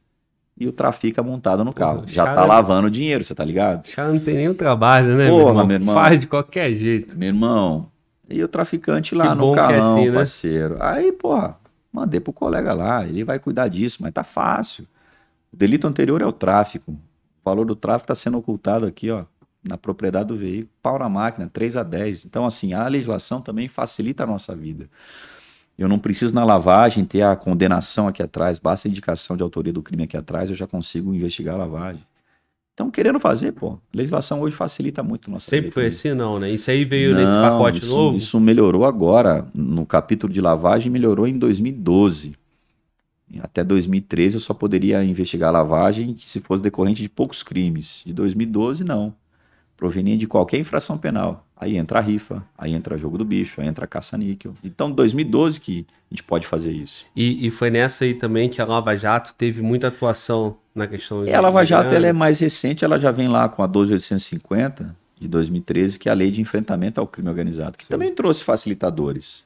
E 0.59 0.67
o 0.67 0.71
trafica 0.71 1.21
montado 1.21 1.63
no 1.63 1.71
carro. 1.71 1.99
Porra, 1.99 2.07
Já 2.11 2.33
tá 2.33 2.43
lavando 2.43 2.89
dinheiro, 2.89 3.23
você 3.23 3.35
tá 3.35 3.45
ligado? 3.45 3.87
Já 3.87 4.07
não 4.07 4.19
tem 4.19 4.35
nenhum 4.35 4.55
trabalho, 4.55 5.15
né, 5.15 5.29
Porra, 5.29 5.43
meu 5.43 5.47
irmão? 5.49 5.67
meu 5.67 5.75
irmão? 5.75 5.95
Faz 5.95 6.19
de 6.19 6.27
qualquer 6.27 6.73
jeito. 6.73 7.17
Meu 7.17 7.27
irmão. 7.27 7.91
E 8.29 8.43
o 8.43 8.47
traficante 8.47 9.15
lá 9.15 9.29
que 9.29 9.35
no 9.35 9.53
é 9.53 9.55
carrão, 9.55 9.97
é 9.97 10.01
assim, 10.01 10.09
né? 10.09 10.15
parceiro. 10.17 10.77
Aí, 10.81 11.11
porra, 11.11 11.57
mandei 11.93 12.19
pro 12.19 12.33
colega 12.33 12.73
lá, 12.73 13.05
ele 13.05 13.23
vai 13.23 13.39
cuidar 13.39 13.67
disso, 13.67 13.99
mas 14.01 14.11
tá 14.11 14.23
fácil. 14.23 14.85
O 15.53 15.55
delito 15.55 15.87
anterior 15.87 16.21
é 16.21 16.25
o 16.25 16.31
tráfico. 16.31 16.91
O 16.91 16.99
valor 17.45 17.65
do 17.65 17.75
tráfico 17.75 18.07
tá 18.07 18.15
sendo 18.15 18.37
ocultado 18.37 18.85
aqui, 18.85 19.09
ó, 19.09 19.25
na 19.67 19.77
propriedade 19.77 20.27
do 20.27 20.37
veículo. 20.37 20.69
Pau 20.81 20.99
na 20.99 21.07
máquina, 21.07 21.49
3 21.51 21.77
a 21.77 21.83
10. 21.83 22.25
Então, 22.25 22.45
assim, 22.45 22.73
a 22.73 22.87
legislação 22.87 23.41
também 23.41 23.67
facilita 23.67 24.23
a 24.23 24.27
nossa 24.27 24.55
vida. 24.55 24.89
Eu 25.77 25.87
não 25.87 25.99
preciso 25.99 26.33
na 26.33 26.43
lavagem 26.43 27.05
ter 27.05 27.21
a 27.21 27.35
condenação 27.35 28.07
aqui 28.07 28.23
atrás, 28.23 28.57
basta 28.57 28.87
a 28.87 28.91
indicação 28.91 29.37
de 29.37 29.43
autoria 29.43 29.71
do 29.71 29.83
crime 29.83 30.03
aqui 30.03 30.17
atrás, 30.17 30.49
eu 30.49 30.55
já 30.55 30.65
consigo 30.65 31.13
investigar 31.13 31.53
a 31.53 31.59
lavagem. 31.59 32.01
Então, 32.73 32.89
querendo 32.89 33.19
fazer, 33.19 33.51
pô, 33.53 33.71
a 33.73 33.77
legislação 33.93 34.41
hoje 34.41 34.55
facilita 34.55 35.01
muito 35.01 35.31
nossa 35.31 35.49
Sempre 35.49 35.71
foi 35.71 35.87
assim, 35.87 36.13
não, 36.13 36.39
né? 36.39 36.51
Isso 36.51 36.69
aí 36.69 36.83
veio 36.83 37.11
não, 37.11 37.19
nesse 37.19 37.31
pacote 37.31 37.83
isso, 37.83 37.95
novo? 37.95 38.17
Isso 38.17 38.39
melhorou 38.39 38.85
agora, 38.85 39.47
no 39.53 39.85
capítulo 39.85 40.31
de 40.31 40.41
lavagem, 40.41 40.91
melhorou 40.91 41.27
em 41.27 41.37
2012. 41.37 42.35
Até 43.39 43.63
2013 43.63 44.37
eu 44.37 44.39
só 44.39 44.53
poderia 44.53 45.03
investigar 45.03 45.49
a 45.49 45.53
lavagem 45.53 46.17
se 46.23 46.39
fosse 46.39 46.63
decorrente 46.63 47.01
de 47.01 47.09
poucos 47.09 47.43
crimes. 47.43 48.01
De 48.05 48.13
2012, 48.13 48.83
não 48.83 49.13
proveniente 49.77 50.21
de 50.21 50.27
qualquer 50.27 50.57
infração 50.57 50.97
penal. 50.97 51.45
Aí 51.55 51.77
entra 51.77 51.99
a 51.99 52.01
rifa, 52.01 52.43
aí 52.57 52.73
entra 52.73 52.97
jogo 52.97 53.17
do 53.17 53.23
bicho, 53.23 53.61
aí 53.61 53.67
entra 53.67 53.87
caça-níquel. 53.87 54.53
Então, 54.63 54.91
2012 54.91 55.59
que 55.59 55.85
a 55.89 56.13
gente 56.13 56.23
pode 56.23 56.47
fazer 56.47 56.71
isso. 56.71 57.05
E, 57.15 57.47
e, 57.47 57.51
foi 57.51 57.69
nessa 57.69 58.03
aí 58.03 58.13
também 58.13 58.49
que 58.49 58.61
a 58.61 58.65
Lava 58.65 58.95
Jato 58.97 59.33
teve 59.35 59.61
muita 59.61 59.87
atuação 59.87 60.57
na 60.73 60.87
questão... 60.87 61.23
É, 61.25 61.33
a 61.33 61.41
Lava 61.41 61.63
Jato 61.63 61.93
ela 61.93 62.07
é 62.07 62.13
mais 62.13 62.39
recente, 62.39 62.83
ela 62.83 62.99
já 62.99 63.11
vem 63.11 63.27
lá 63.27 63.47
com 63.47 63.63
a 63.63 63.67
12850 63.67 64.95
de 65.19 65.27
2013, 65.27 65.97
que 65.97 66.09
é 66.09 66.11
a 66.11 66.15
Lei 66.15 66.29
de 66.29 66.41
Enfrentamento 66.41 66.99
ao 66.99 67.07
Crime 67.07 67.29
Organizado, 67.29 67.77
que 67.77 67.85
Sim. 67.85 67.89
também 67.89 68.13
trouxe 68.13 68.43
facilitadores. 68.43 69.43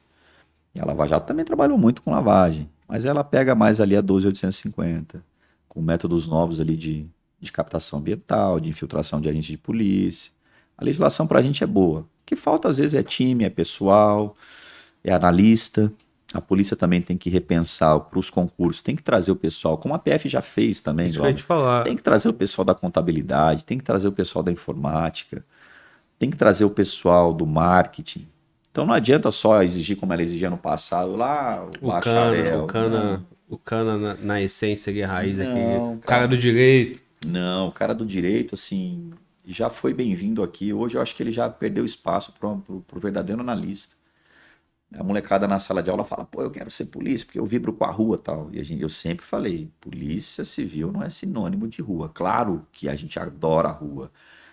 E 0.75 0.79
a 0.79 0.85
Lava 0.85 1.07
Jato 1.07 1.27
também 1.27 1.45
trabalhou 1.45 1.77
muito 1.77 2.01
com 2.01 2.11
lavagem, 2.11 2.69
mas 2.87 3.05
ela 3.05 3.23
pega 3.23 3.55
mais 3.55 3.79
ali 3.79 3.95
a 3.95 4.01
12850, 4.01 5.23
com 5.67 5.81
métodos 5.81 6.27
novos 6.27 6.59
ali 6.59 6.75
de 6.75 7.05
de 7.41 7.51
captação 7.51 7.99
ambiental, 7.99 8.59
de 8.59 8.69
infiltração 8.69 9.19
de 9.19 9.27
agentes 9.27 9.49
de 9.49 9.57
polícia. 9.57 10.31
A 10.77 10.85
legislação 10.85 11.25
para 11.25 11.39
a 11.39 11.41
gente 11.41 11.63
é 11.63 11.67
boa. 11.67 12.01
O 12.01 12.05
que 12.25 12.35
falta 12.35 12.67
às 12.67 12.77
vezes 12.77 12.95
é 12.95 13.03
time, 13.03 13.43
é 13.43 13.49
pessoal, 13.49 14.35
é 15.03 15.11
analista. 15.11 15.91
A 16.33 16.39
polícia 16.39 16.77
também 16.77 17.01
tem 17.01 17.17
que 17.17 17.29
repensar 17.29 17.99
para 17.99 18.17
os 18.17 18.29
concursos, 18.29 18.81
tem 18.81 18.95
que 18.95 19.03
trazer 19.03 19.31
o 19.31 19.35
pessoal, 19.35 19.77
como 19.77 19.93
a 19.93 19.99
PF 19.99 20.29
já 20.29 20.41
fez 20.41 20.79
também. 20.79 21.07
Isso 21.07 21.17
Glauber, 21.17 21.41
falar. 21.41 21.83
Tem 21.83 21.95
que 21.95 22.03
trazer 22.03 22.29
o 22.29 22.33
pessoal 22.33 22.63
da 22.63 22.73
contabilidade, 22.73 23.65
tem 23.65 23.77
que 23.77 23.83
trazer 23.83 24.07
o 24.07 24.11
pessoal 24.13 24.41
da 24.41 24.51
informática, 24.51 25.43
tem 26.17 26.29
que 26.29 26.37
trazer 26.37 26.63
o 26.63 26.69
pessoal 26.69 27.33
do 27.33 27.45
marketing. 27.45 28.27
Então 28.71 28.85
não 28.85 28.93
adianta 28.93 29.29
só 29.29 29.61
exigir 29.61 29.97
como 29.97 30.13
ela 30.13 30.21
exigia 30.21 30.49
no 30.49 30.57
passado, 30.57 31.17
lá 31.17 31.65
o, 31.81 31.85
o 31.85 31.91
bacharel. 31.91 32.65
Cana, 32.65 32.65
o 32.65 32.67
cana, 32.67 33.25
o 33.49 33.57
cana 33.57 33.97
na, 33.97 34.13
na 34.15 34.41
essência 34.41 34.89
e 34.91 35.01
raiz 35.01 35.37
não, 35.37 35.45
aqui. 35.45 36.01
Cara, 36.01 36.19
cara 36.19 36.27
do 36.29 36.37
direito. 36.37 37.01
Não, 37.25 37.67
o 37.67 37.71
cara 37.71 37.93
do 37.93 38.05
direito, 38.05 38.55
assim, 38.55 39.11
já 39.45 39.69
foi 39.69 39.93
bem-vindo 39.93 40.43
aqui. 40.43 40.73
Hoje 40.73 40.97
eu 40.97 41.01
acho 41.01 41.15
que 41.15 41.21
ele 41.21 41.31
já 41.31 41.49
perdeu 41.49 41.85
espaço 41.85 42.33
para 42.33 42.49
o 42.49 42.99
verdadeiro 42.99 43.41
analista. 43.41 43.95
A 44.93 45.03
molecada 45.03 45.47
na 45.47 45.57
sala 45.57 45.81
de 45.81 45.89
aula 45.89 46.03
fala, 46.03 46.25
pô, 46.25 46.41
eu 46.41 46.51
quero 46.51 46.69
ser 46.69 46.87
polícia 46.87 47.25
porque 47.25 47.39
eu 47.39 47.45
vibro 47.45 47.71
com 47.71 47.85
a 47.85 47.91
rua 47.91 48.17
tal. 48.17 48.49
E 48.51 48.59
a 48.59 48.63
gente, 48.63 48.81
eu 48.81 48.89
sempre 48.89 49.25
falei, 49.25 49.71
polícia 49.79 50.43
civil 50.43 50.91
não 50.91 51.01
é 51.01 51.09
sinônimo 51.09 51.67
de 51.67 51.81
rua. 51.81 52.09
Claro 52.13 52.67
que 52.73 52.89
a 52.89 52.95
gente 52.95 53.17
adora 53.17 53.69
a 53.69 53.71
rua. 53.71 54.11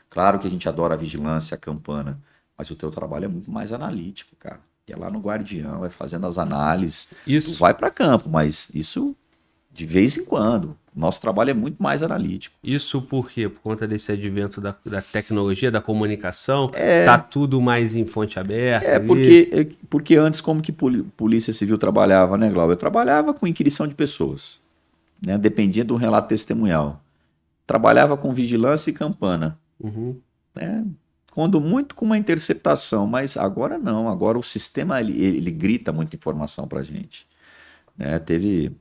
Claro 0.09 0.39
que 0.39 0.47
a 0.47 0.51
gente 0.51 0.69
adora 0.69 0.95
a 0.95 0.97
vigilância, 0.97 1.57
a 1.57 1.59
campana. 1.59 2.21
Mas 2.57 2.71
o 2.71 2.77
teu 2.77 2.91
trabalho 2.91 3.25
é 3.25 3.29
muito 3.29 3.51
mais 3.51 3.73
analítico, 3.73 4.37
cara. 4.37 4.61
É 4.87 4.97
lá 4.97 5.11
no 5.11 5.19
Guardião, 5.19 5.85
é 5.85 5.91
fazendo 5.91 6.27
as 6.27 6.39
análises. 6.39 7.09
Isso. 7.27 7.55
Tu 7.55 7.59
vai 7.59 7.75
para 7.75 7.91
campo, 7.91 8.29
mas 8.29 8.71
isso 8.75 9.15
de 9.71 9.85
vez 9.85 10.17
em 10.17 10.25
quando. 10.25 10.77
Nosso 10.99 11.20
trabalho 11.20 11.51
é 11.51 11.55
muito 11.55 11.81
mais 11.81 12.02
analítico. 12.02 12.57
Isso 12.62 13.01
por 13.01 13.31
quê? 13.31 13.49
Por 13.49 13.60
conta 13.60 13.86
desse 13.86 14.10
advento 14.10 14.60
da, 14.60 14.75
da 14.85 15.01
tecnologia, 15.01 15.70
da 15.70 15.81
comunicação? 15.81 16.68
É, 16.75 17.05
tá 17.05 17.17
tudo 17.17 17.60
mais 17.60 17.94
em 17.94 18.05
fonte 18.05 18.36
aberta? 18.36 18.85
É, 18.85 18.99
porque, 18.99 19.49
é, 19.52 19.67
porque 19.89 20.17
antes 20.17 20.41
como 20.41 20.60
que 20.60 20.73
polícia 20.73 21.52
civil 21.52 21.78
trabalhava, 21.78 22.36
né, 22.36 22.51
Glauber? 22.51 22.73
Eu 22.73 22.77
trabalhava 22.77 23.33
com 23.33 23.47
inquirição 23.47 23.86
de 23.86 23.94
pessoas, 23.94 24.60
né? 25.25 25.39
Dependia 25.39 25.85
do 25.85 25.94
relato 25.94 26.31
testemunhal. 26.31 27.01
Trabalhava 27.65 28.17
com 28.17 28.35
vigilância 28.35 28.91
e 28.91 28.93
campana. 28.93 29.57
Uhum. 29.78 30.17
Né? 30.52 30.85
Quando 31.33 31.60
muito 31.60 31.94
com 31.94 32.05
uma 32.07 32.18
interceptação, 32.18 33.07
mas 33.07 33.36
agora 33.36 33.78
não. 33.78 34.09
Agora 34.09 34.36
o 34.36 34.43
sistema, 34.43 34.99
ele, 34.99 35.25
ele 35.25 35.52
grita 35.52 35.93
muita 35.93 36.17
informação 36.17 36.67
pra 36.67 36.83
gente. 36.83 37.25
Né? 37.97 38.18
Teve 38.18 38.73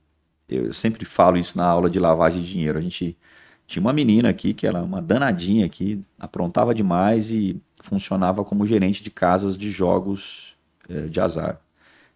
eu 0.50 0.72
sempre 0.72 1.04
falo 1.06 1.38
isso 1.38 1.58
na 1.58 1.66
aula 1.66 1.90
de 1.90 2.00
lavagem 2.00 2.42
de 2.42 2.50
dinheiro. 2.50 2.78
A 2.78 2.82
gente 2.82 3.18
tinha 3.66 3.82
uma 3.82 3.92
menina 3.92 4.30
aqui 4.30 4.54
que 4.54 4.66
era 4.66 4.82
uma 4.82 5.02
danadinha 5.02 5.66
aqui, 5.66 6.02
aprontava 6.18 6.74
demais 6.74 7.32
e 7.32 7.62
funcionava 7.82 8.44
como 8.46 8.66
gerente 8.66 9.04
de 9.04 9.12
casas 9.12 9.58
de 9.58 9.70
jogos 9.70 10.56
é, 10.90 11.02
de 11.02 11.20
azar. 11.20 11.60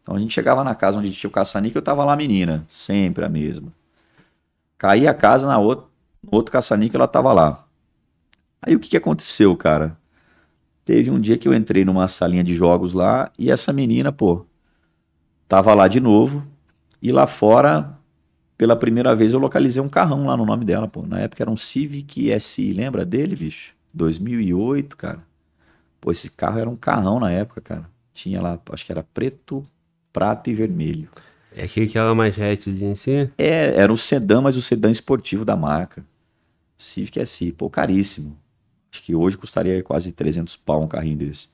Então 0.01 0.15
a 0.15 0.19
gente 0.19 0.33
chegava 0.33 0.63
na 0.63 0.73
casa 0.73 0.97
onde 0.97 1.11
tinha 1.11 1.29
o 1.29 1.31
caça-níquel, 1.31 1.79
eu 1.79 1.83
tava 1.83 2.03
lá 2.03 2.13
a 2.13 2.17
menina, 2.17 2.65
sempre 2.67 3.25
a 3.25 3.29
mesma. 3.29 3.71
Caía 4.77 5.11
a 5.11 5.13
casa 5.13 5.45
na 5.45 5.59
outra, 5.59 5.85
no 6.23 6.29
outro 6.31 6.51
caça-níquel, 6.51 6.99
ela 6.99 7.07
tava 7.07 7.33
lá. 7.33 7.65
Aí 8.61 8.75
o 8.75 8.79
que, 8.79 8.89
que 8.89 8.97
aconteceu, 8.97 9.55
cara? 9.55 9.97
Teve 10.85 11.11
um 11.11 11.19
dia 11.19 11.37
que 11.37 11.47
eu 11.47 11.53
entrei 11.53 11.85
numa 11.85 12.07
salinha 12.07 12.43
de 12.43 12.55
jogos 12.55 12.93
lá 12.93 13.31
e 13.37 13.51
essa 13.51 13.71
menina, 13.71 14.11
pô, 14.11 14.45
tava 15.47 15.73
lá 15.75 15.87
de 15.87 15.99
novo 15.99 16.45
e 17.01 17.11
lá 17.11 17.27
fora 17.27 17.97
pela 18.61 18.75
primeira 18.75 19.15
vez 19.15 19.33
eu 19.33 19.39
localizei 19.39 19.81
um 19.81 19.89
carrão 19.89 20.27
lá 20.27 20.37
no 20.37 20.45
nome 20.45 20.63
dela, 20.63 20.87
pô. 20.87 21.01
Na 21.01 21.19
época 21.21 21.41
era 21.41 21.49
um 21.49 21.57
Civic 21.57 22.29
SI, 22.39 22.73
lembra 22.73 23.03
dele, 23.03 23.35
bicho? 23.35 23.73
2008, 23.91 24.95
cara. 24.95 25.17
Pô, 25.99 26.11
esse 26.11 26.29
carro 26.29 26.59
era 26.59 26.69
um 26.69 26.75
carrão 26.75 27.19
na 27.19 27.31
época, 27.31 27.59
cara. 27.59 27.89
Tinha 28.13 28.39
lá, 28.39 28.59
acho 28.71 28.85
que 28.85 28.91
era 28.91 29.01
preto, 29.01 29.65
prata 30.13 30.51
e 30.51 30.53
vermelho. 30.53 31.09
É 31.55 31.63
aquele 31.63 31.87
que 31.87 31.97
era 31.97 32.13
mais 32.13 32.39
hatchzinho 32.39 32.91
assim? 32.91 33.31
É, 33.35 33.81
era 33.81 33.91
o 33.91 33.97
sedã, 33.97 34.39
mas 34.41 34.55
o 34.55 34.61
sedã 34.61 34.91
esportivo 34.91 35.43
da 35.43 35.55
marca. 35.55 36.05
Civic 36.77 37.19
SI, 37.25 37.51
pô, 37.53 37.67
caríssimo. 37.67 38.37
Acho 38.91 39.01
que 39.01 39.15
hoje 39.15 39.39
custaria 39.39 39.81
quase 39.81 40.11
300 40.11 40.55
pau 40.55 40.83
um 40.83 40.87
carrinho 40.87 41.17
desse. 41.17 41.49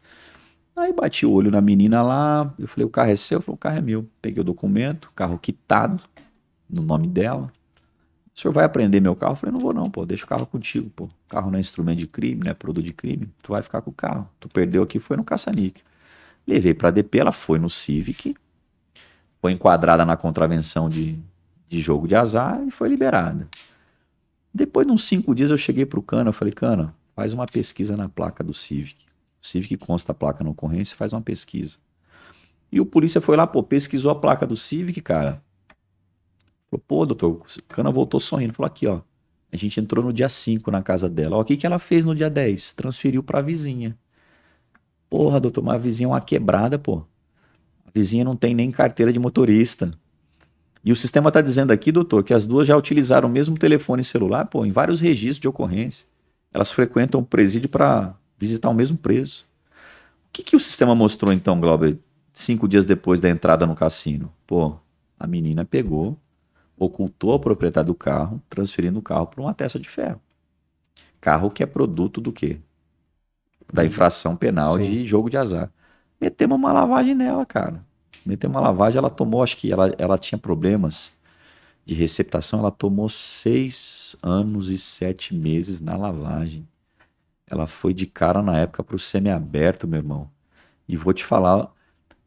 Aí 0.76 0.92
bati 0.92 1.26
o 1.26 1.32
olho 1.32 1.52
na 1.52 1.62
menina 1.62 2.02
lá, 2.02 2.54
eu 2.60 2.68
falei, 2.68 2.86
o 2.86 2.90
carro 2.90 3.12
é 3.12 3.16
seu? 3.16 3.38
Eu 3.38 3.42
falei, 3.42 3.56
o 3.56 3.58
carro 3.58 3.78
é 3.78 3.82
meu. 3.82 4.06
Peguei 4.22 4.42
o 4.42 4.44
documento, 4.44 5.10
carro 5.16 5.40
quitado, 5.40 6.04
no 6.70 6.82
nome 6.82 7.08
dela. 7.08 7.52
O 8.36 8.40
senhor 8.40 8.54
vai 8.54 8.66
aprender 8.66 9.00
meu 9.00 9.16
carro? 9.16 9.34
Eu 9.34 9.36
falei, 9.36 9.54
não 9.54 9.60
vou 9.60 9.74
não, 9.74 9.90
pô, 9.90 10.06
deixa 10.06 10.26
o 10.26 10.28
carro 10.28 10.46
contigo, 10.46 10.90
pô. 10.92 11.06
O 11.06 11.12
carro 11.28 11.50
não 11.50 11.58
é 11.58 11.60
instrumento 11.60 11.98
de 11.98 12.08
crime, 12.08 12.44
não 12.44 12.52
é 12.52 12.54
produto 12.54 12.86
de 12.86 12.94
crime. 12.94 13.30
Tu 13.42 13.52
vai 13.52 13.64
ficar 13.64 13.82
com 13.82 13.90
o 13.90 13.94
carro. 13.94 14.30
Tu 14.40 14.48
perdeu 14.48 14.84
aqui, 14.84 15.00
foi 15.00 15.18
no 15.18 15.24
caça-níquel. 15.24 15.84
Levei 16.46 16.74
pra 16.74 16.92
DP, 16.92 17.20
ela 17.20 17.32
foi 17.32 17.58
no 17.60 17.70
Civic, 17.70 18.36
foi 19.42 19.52
enquadrada 19.52 20.06
na 20.06 20.16
contravenção 20.16 20.88
de, 20.88 21.20
de 21.68 21.82
jogo 21.82 22.08
de 22.08 22.16
azar 22.16 22.64
e 22.66 22.72
foi 22.72 22.88
liberada. 22.90 23.48
Depois 24.54 24.86
de 24.88 24.94
uns 24.94 25.04
cinco 25.04 25.36
dias 25.36 25.52
eu 25.52 25.58
cheguei 25.58 25.86
pro 25.86 26.02
Cana, 26.02 26.30
eu 26.30 26.34
falei, 26.34 26.54
Cana, 26.54 26.94
faz 27.16 27.34
uma 27.34 27.46
pesquisa 27.46 27.98
na 27.98 28.08
placa 28.08 28.44
do 28.44 28.54
Civic. 28.54 29.06
O 29.42 29.46
Civic 29.46 29.78
consta 29.78 30.12
a 30.12 30.16
placa 30.16 30.44
na 30.44 30.50
ocorrência, 30.50 30.96
faz 30.96 31.12
uma 31.12 31.22
pesquisa. 31.22 31.78
E 32.72 32.80
o 32.80 32.86
polícia 32.86 33.20
foi 33.20 33.36
lá, 33.36 33.48
pô, 33.48 33.64
pesquisou 33.64 34.12
a 34.12 34.16
placa 34.16 34.46
do 34.46 34.56
Civic, 34.56 35.02
cara. 35.02 35.42
Falou, 36.70 36.84
pô, 36.86 37.06
doutor, 37.06 37.32
o 37.32 37.64
Cana 37.70 37.92
voltou 37.92 38.20
sorrindo. 38.20 38.54
Falou, 38.54 38.68
aqui, 38.68 38.88
ó. 38.88 39.02
A 39.52 39.56
gente 39.56 39.80
entrou 39.80 40.04
no 40.04 40.12
dia 40.12 40.28
5 40.28 40.70
na 40.70 40.84
casa 40.84 41.10
dela. 41.10 41.38
Ó, 41.38 41.42
o 41.42 41.46
que, 41.46 41.56
que 41.56 41.66
ela 41.66 41.80
fez 41.80 42.04
no 42.04 42.14
dia 42.14 42.30
10? 42.30 42.74
Transferiu 42.74 43.24
pra 43.24 43.42
vizinha. 43.42 43.98
Porra, 45.10 45.40
doutor, 45.40 45.64
mas 45.64 45.76
a 45.76 45.78
vizinha 45.78 46.08
é 46.08 46.10
uma 46.10 46.22
quebrada, 46.22 46.78
pô. 46.78 47.04
A 47.86 47.92
vizinha 47.94 48.26
não 48.26 48.36
tem 48.36 48.54
nem 48.54 48.70
carteira 48.70 49.14
de 49.14 49.20
motorista. 49.20 49.92
E 50.84 50.92
o 50.92 50.96
sistema 50.96 51.30
está 51.30 51.42
dizendo 51.42 51.72
aqui, 51.72 51.92
doutor, 51.92 52.24
que 52.24 52.34
as 52.34 52.46
duas 52.46 52.68
já 52.68 52.76
utilizaram 52.76 53.30
o 53.30 53.32
mesmo 53.32 53.58
telefone 53.58 54.04
celular, 54.04 54.46
pô, 54.46 54.66
em 54.66 54.72
vários 54.72 55.00
registros 55.00 55.40
de 55.40 55.48
ocorrência. 55.48 56.06
Elas 56.54 56.72
frequentam 56.72 57.22
o 57.22 57.26
presídio 57.26 57.70
para 57.70 58.16
visitar 58.38 58.70
o 58.70 58.74
mesmo 58.74 58.98
preso. 58.98 59.46
O 60.28 60.32
que, 60.34 60.44
que 60.44 60.56
o 60.56 60.60
sistema 60.60 60.94
mostrou 60.94 61.32
então, 61.34 61.60
Glauber, 61.60 61.98
cinco 62.34 62.68
dias 62.68 62.86
depois 62.86 63.20
da 63.20 63.30
entrada 63.30 63.66
no 63.66 63.76
cassino? 63.76 64.32
Pô, 64.46 64.76
a 65.20 65.26
menina 65.26 65.66
pegou, 65.66 66.18
ocultou 66.78 67.34
a 67.34 67.40
propriedade 67.40 67.88
do 67.88 67.96
carro, 67.96 68.42
transferindo 68.50 69.00
o 69.00 69.02
carro 69.02 69.28
para 69.28 69.42
uma 69.42 69.54
testa 69.54 69.80
de 69.80 69.90
ferro. 69.90 70.22
Carro 71.20 71.50
que 71.50 71.64
é 71.64 71.66
produto 71.66 72.22
do 72.22 72.32
quê? 72.32 72.60
Da 73.74 73.84
infração 73.84 74.36
penal 74.36 74.78
Sim. 74.78 74.84
de 74.84 75.06
jogo 75.06 75.30
de 75.30 75.38
azar. 75.38 75.72
Metemos 76.22 76.56
uma 76.58 76.72
lavagem 76.72 77.16
nela, 77.16 77.46
cara. 77.46 77.84
Metemos 78.26 78.56
uma 78.56 78.62
lavagem, 78.62 78.98
ela 78.98 79.10
tomou, 79.10 79.42
acho 79.42 79.58
que 79.58 79.72
ela, 79.72 79.94
ela 79.98 80.18
tinha 80.18 80.38
problemas 80.38 81.12
de 81.86 81.96
receptação, 81.96 82.60
ela 82.60 82.72
tomou 82.72 83.08
seis 83.08 84.16
anos 84.22 84.70
e 84.70 84.78
sete 84.78 85.34
meses 85.34 85.80
na 85.80 85.96
lavagem. 85.96 86.68
Ela 87.50 87.66
foi 87.66 87.94
de 87.94 88.06
cara 88.06 88.42
na 88.42 88.58
época 88.58 88.84
para 88.84 88.96
o 88.96 89.00
semiaberto, 89.00 89.88
meu 89.88 90.00
irmão. 90.00 90.30
E 90.88 90.98
vou 90.98 91.14
te 91.14 91.24
falar, 91.24 91.72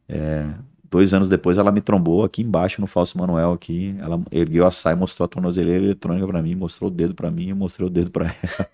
é, 0.09 0.51
Dois 0.91 1.13
anos 1.13 1.29
depois 1.29 1.57
ela 1.57 1.71
me 1.71 1.79
trombou 1.79 2.25
aqui 2.25 2.41
embaixo 2.41 2.81
no 2.81 2.85
falso 2.85 3.17
Manuel 3.17 3.53
aqui. 3.53 3.95
Ela 3.97 4.21
ergueu 4.29 4.65
a 4.65 4.71
saia, 4.71 4.93
mostrou 4.93 5.23
a 5.23 5.27
tornozeleira 5.27 5.85
eletrônica 5.85 6.27
para 6.27 6.41
mim, 6.41 6.53
mostrou 6.53 6.89
o 6.89 6.93
dedo 6.93 7.15
para 7.15 7.31
mim, 7.31 7.49
eu 7.49 7.55
mostrei 7.55 7.87
o 7.87 7.89
dedo 7.89 8.11
para 8.11 8.25
ela. 8.43 8.69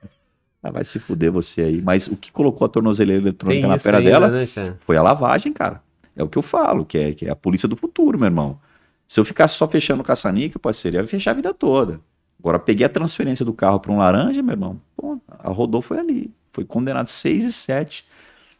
ela 0.63 0.73
vai 0.73 0.83
se 0.83 0.97
fuder 0.97 1.31
você 1.31 1.61
aí. 1.61 1.79
Mas 1.79 2.07
o 2.07 2.17
que 2.17 2.31
colocou 2.31 2.65
a 2.65 2.69
tornozeleira 2.69 3.21
eletrônica 3.21 3.61
Tem 3.61 3.69
na 3.69 3.77
perna 3.77 4.01
dela 4.01 4.27
né, 4.29 4.47
foi 4.79 4.97
a 4.97 5.03
lavagem, 5.03 5.53
cara. 5.53 5.79
É 6.15 6.23
o 6.23 6.27
que 6.27 6.39
eu 6.39 6.41
falo, 6.41 6.83
que 6.83 6.97
é, 6.97 7.13
que 7.13 7.27
é 7.27 7.29
a 7.29 7.35
polícia 7.35 7.69
do 7.69 7.75
futuro, 7.75 8.17
meu 8.17 8.25
irmão. 8.25 8.59
Se 9.07 9.19
eu 9.19 9.23
ficar 9.23 9.47
só 9.47 9.67
fechando 9.67 10.01
o 10.01 10.03
caça-níquel, 10.03 10.59
parceiro, 10.59 10.97
ia 10.97 11.07
fechar 11.07 11.31
a 11.31 11.35
vida 11.35 11.53
toda. 11.53 12.01
Agora, 12.39 12.57
peguei 12.57 12.85
a 12.85 12.89
transferência 12.89 13.45
do 13.45 13.53
carro 13.53 13.79
para 13.79 13.91
um 13.91 13.99
laranja, 13.99 14.41
meu 14.41 14.53
irmão. 14.53 14.81
Pô, 14.95 15.19
a 15.27 15.49
rodou 15.49 15.83
foi 15.83 15.99
ali. 15.99 16.31
Foi 16.51 16.65
condenado 16.65 17.07
6 17.07 17.43
e 17.45 17.53
7 17.53 18.03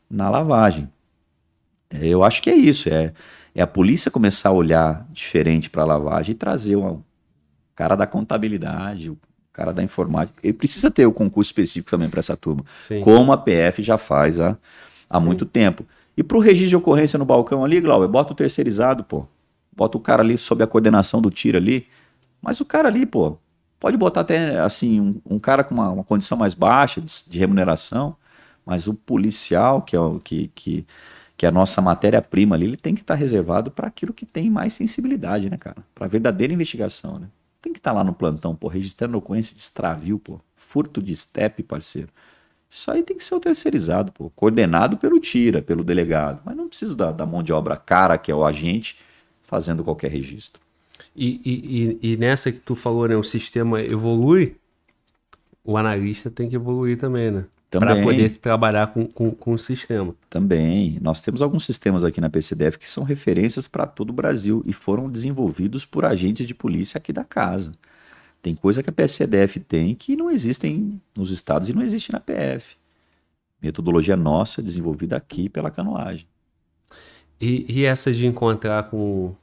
na 0.08 0.30
lavagem. 0.30 0.88
É, 1.90 2.06
eu 2.06 2.24
acho 2.24 2.40
que 2.42 2.52
é 2.52 2.56
isso. 2.56 2.88
É, 2.90 3.14
é 3.58 3.64
a 3.64 3.68
polícia 3.68 4.12
começar 4.12 4.50
a 4.50 4.52
olhar 4.52 5.08
diferente 5.12 5.68
para 5.68 5.82
a 5.82 5.86
lavagem 5.86 6.34
e 6.34 6.36
trazer 6.36 6.76
o 6.76 7.04
cara 7.76 7.96
da 7.96 8.06
contabilidade, 8.06 9.10
o 9.10 9.18
cara 9.52 9.74
da 9.74 9.82
informática. 9.82 10.38
Ele 10.44 10.54
precisa 10.54 10.92
ter 10.92 11.08
o 11.08 11.12
concurso 11.12 11.50
específico 11.50 11.90
também 11.90 12.08
para 12.08 12.20
essa 12.20 12.38
turma, 12.38 12.64
Sim. 12.88 13.02
como 13.02 13.34
a 13.34 13.38
PF 13.38 13.82
já 13.82 13.98
faz 13.98 14.40
há, 14.40 14.56
há 15.10 15.20
muito 15.20 15.44
tempo. 15.44 15.84
E 16.16 16.22
para 16.22 16.38
o 16.38 16.40
registro 16.40 16.70
de 16.70 16.76
ocorrência 16.76 17.18
no 17.18 17.26
balcão 17.26 17.66
ali, 17.66 17.82
Glauber, 17.82 18.08
bota 18.08 18.32
o 18.32 18.36
terceirizado, 18.36 19.04
pô. 19.04 19.26
Bota 19.76 19.98
o 19.98 20.02
cara 20.02 20.22
ali 20.22 20.38
sob 20.38 20.64
a 20.64 20.68
coordenação 20.68 21.20
do 21.20 21.32
tiro 21.32 21.58
ali. 21.58 21.88
Mas 22.40 22.62
o 22.62 22.66
cara 22.66 22.88
ali, 22.88 23.08
pô, 23.08 23.40
pode 23.80 23.98
botar 23.98 24.22
até 24.22 24.60
assim, 24.60 25.02
um, 25.02 25.20
um 25.26 25.40
cara 25.40 25.64
com 25.64 25.74
uma, 25.74 25.90
uma, 25.90 26.04
condição 26.04 26.38
mais 26.38 26.54
baixa 26.54 27.02
de, 27.02 27.12
de, 27.28 27.40
remuneração, 27.40 28.16
mas 28.64 28.88
o 28.88 28.94
policial, 28.94 29.82
que 29.82 29.96
é 29.96 30.00
o 30.00 30.20
que, 30.20 30.52
que 30.54 30.86
que 31.38 31.46
a 31.46 31.52
nossa 31.52 31.80
matéria-prima 31.80 32.56
ali, 32.56 32.66
ele 32.66 32.78
tem 32.78 32.96
que 32.96 33.02
estar 33.02 33.14
tá 33.14 33.20
reservado 33.20 33.70
para 33.70 33.88
aquilo 33.88 34.12
que 34.12 34.26
tem 34.26 34.50
mais 34.50 34.74
sensibilidade, 34.74 35.50
né, 35.50 35.58
cara? 35.58 35.78
Para 35.94 36.08
verdadeira 36.08 36.52
investigação, 36.52 37.20
né? 37.20 37.28
Tem 37.62 37.72
que 37.72 37.80
estar 37.80 37.92
tá 37.92 37.98
lá 37.98 38.04
no 38.04 38.12
plantão, 38.12 38.56
pô, 38.56 38.68
registrando 38.68 39.18
ocorrência 39.18 39.54
de 39.54 39.62
extravio, 39.62 40.18
pô, 40.18 40.42
furto 40.56 41.02
de 41.02 41.16
step, 41.16 41.62
parceiro. 41.62 42.10
Isso 42.70 42.90
aí 42.90 43.04
tem 43.04 43.16
que 43.16 43.24
ser 43.24 43.36
o 43.36 43.40
terceirizado, 43.40 44.12
pô, 44.12 44.32
coordenado 44.32 44.98
pelo 44.98 45.20
tira, 45.20 45.62
pelo 45.62 45.84
delegado. 45.84 46.42
Mas 46.44 46.58
não 46.58 46.68
precisa 46.68 46.96
da, 46.96 47.12
da 47.12 47.26
mão 47.26 47.44
de 47.44 47.54
obra 47.54 47.78
cara, 47.78 48.18
que 48.18 48.32
é 48.32 48.36
o 48.36 48.44
agente, 48.44 48.98
fazendo 49.44 49.84
qualquer 49.84 50.12
registro. 50.12 50.62
E, 51.16 52.00
e, 52.02 52.14
e 52.14 52.18
nessa 52.18 52.52
que 52.52 52.60
tu 52.60 52.76
falou, 52.76 53.08
né, 53.08 53.16
o 53.16 53.24
sistema 53.24 53.82
evolui, 53.82 54.56
o 55.64 55.78
analista 55.78 56.32
tem 56.32 56.50
que 56.50 56.56
evoluir 56.56 56.98
também, 56.98 57.30
né? 57.30 57.46
Para 57.70 58.02
poder 58.02 58.38
trabalhar 58.38 58.88
com, 58.88 59.06
com, 59.08 59.32
com, 59.32 59.54
o 59.54 59.58
sistema. 59.58 60.16
Também. 60.30 60.98
Nós 61.02 61.22
temos 61.22 61.42
alguns 61.42 61.66
sistemas 61.66 62.04
aqui 62.04 62.22
na 62.22 62.30
PCDF 62.30 62.78
que 62.80 62.90
são 62.90 63.04
referências 63.04 63.68
para 63.68 63.86
todo 63.86 64.12
o 64.12 64.14
Brasil 64.14 64.64
e 64.66 64.72
foram 64.72 65.10
desenvolvidos 65.10 65.86
por 65.86 66.06
agentes 66.06 66.48
de 66.48 66.56
polícia 66.56 66.98
aqui 66.98 67.12
da 67.12 67.24
casa. 67.24 67.72
Tem 68.42 68.56
coisa 68.56 68.82
que 68.82 68.90
a 68.90 68.94
PCDF 68.94 69.60
tem 69.60 69.94
que 69.96 70.16
não 70.16 70.32
existem 70.32 71.02
nos 71.18 71.32
estados 71.32 71.68
e 71.68 71.74
não 71.74 71.82
existe 71.82 72.12
na 72.12 72.20
PF. 72.20 72.78
Metodologia 73.62 74.16
nossa 74.16 74.62
desenvolvida 74.62 75.18
aqui 75.18 75.50
pela 75.50 75.70
canoagem. 75.70 76.28
E, 77.42 77.66
e 77.68 77.86
essa 77.86 78.12
de 78.12 78.26
encontrar 78.26 78.90
com 78.90 79.36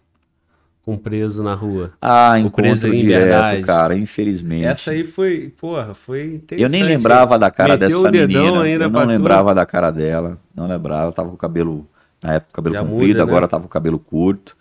com 0.85 0.99
preso 0.99 1.43
na 1.43 1.55
rua. 1.55 1.93
Ah, 2.01 2.39
encontro 2.39 2.91
direto, 2.91 3.25
verdade. 3.25 3.63
cara, 3.63 3.97
infelizmente. 3.97 4.67
Essa 4.67 4.91
aí 4.91 5.03
foi, 5.03 5.53
porra, 5.59 5.95
foi 5.95 6.35
interessante. 6.35 6.63
Eu 6.63 6.69
nem 6.69 6.83
lembrava 6.83 7.39
da 7.39 7.51
cara 7.51 7.73
Meteu 7.73 7.89
dessa 7.89 8.11
menina. 8.11 8.63
Ainda 8.63 8.85
eu 8.85 8.91
não 8.91 9.07
lembrava 9.07 9.53
tu... 9.53 9.55
da 9.55 9.67
cara 9.67 9.91
dela, 9.91 10.39
não 10.55 10.67
lembrava. 10.67 11.11
tava 11.11 11.31
com 11.31 11.37
o 11.37 11.39
cabelo, 11.39 11.87
na 12.23 12.35
época, 12.35 12.53
cabelo 12.53 12.75
Já 12.75 12.83
comprido, 12.83 13.01
muda, 13.01 13.15
né? 13.15 13.23
agora 13.23 13.49
tava 13.49 13.63
com 13.63 13.69
o 13.69 13.71
cabelo 13.71 13.99
curto. 13.99 14.55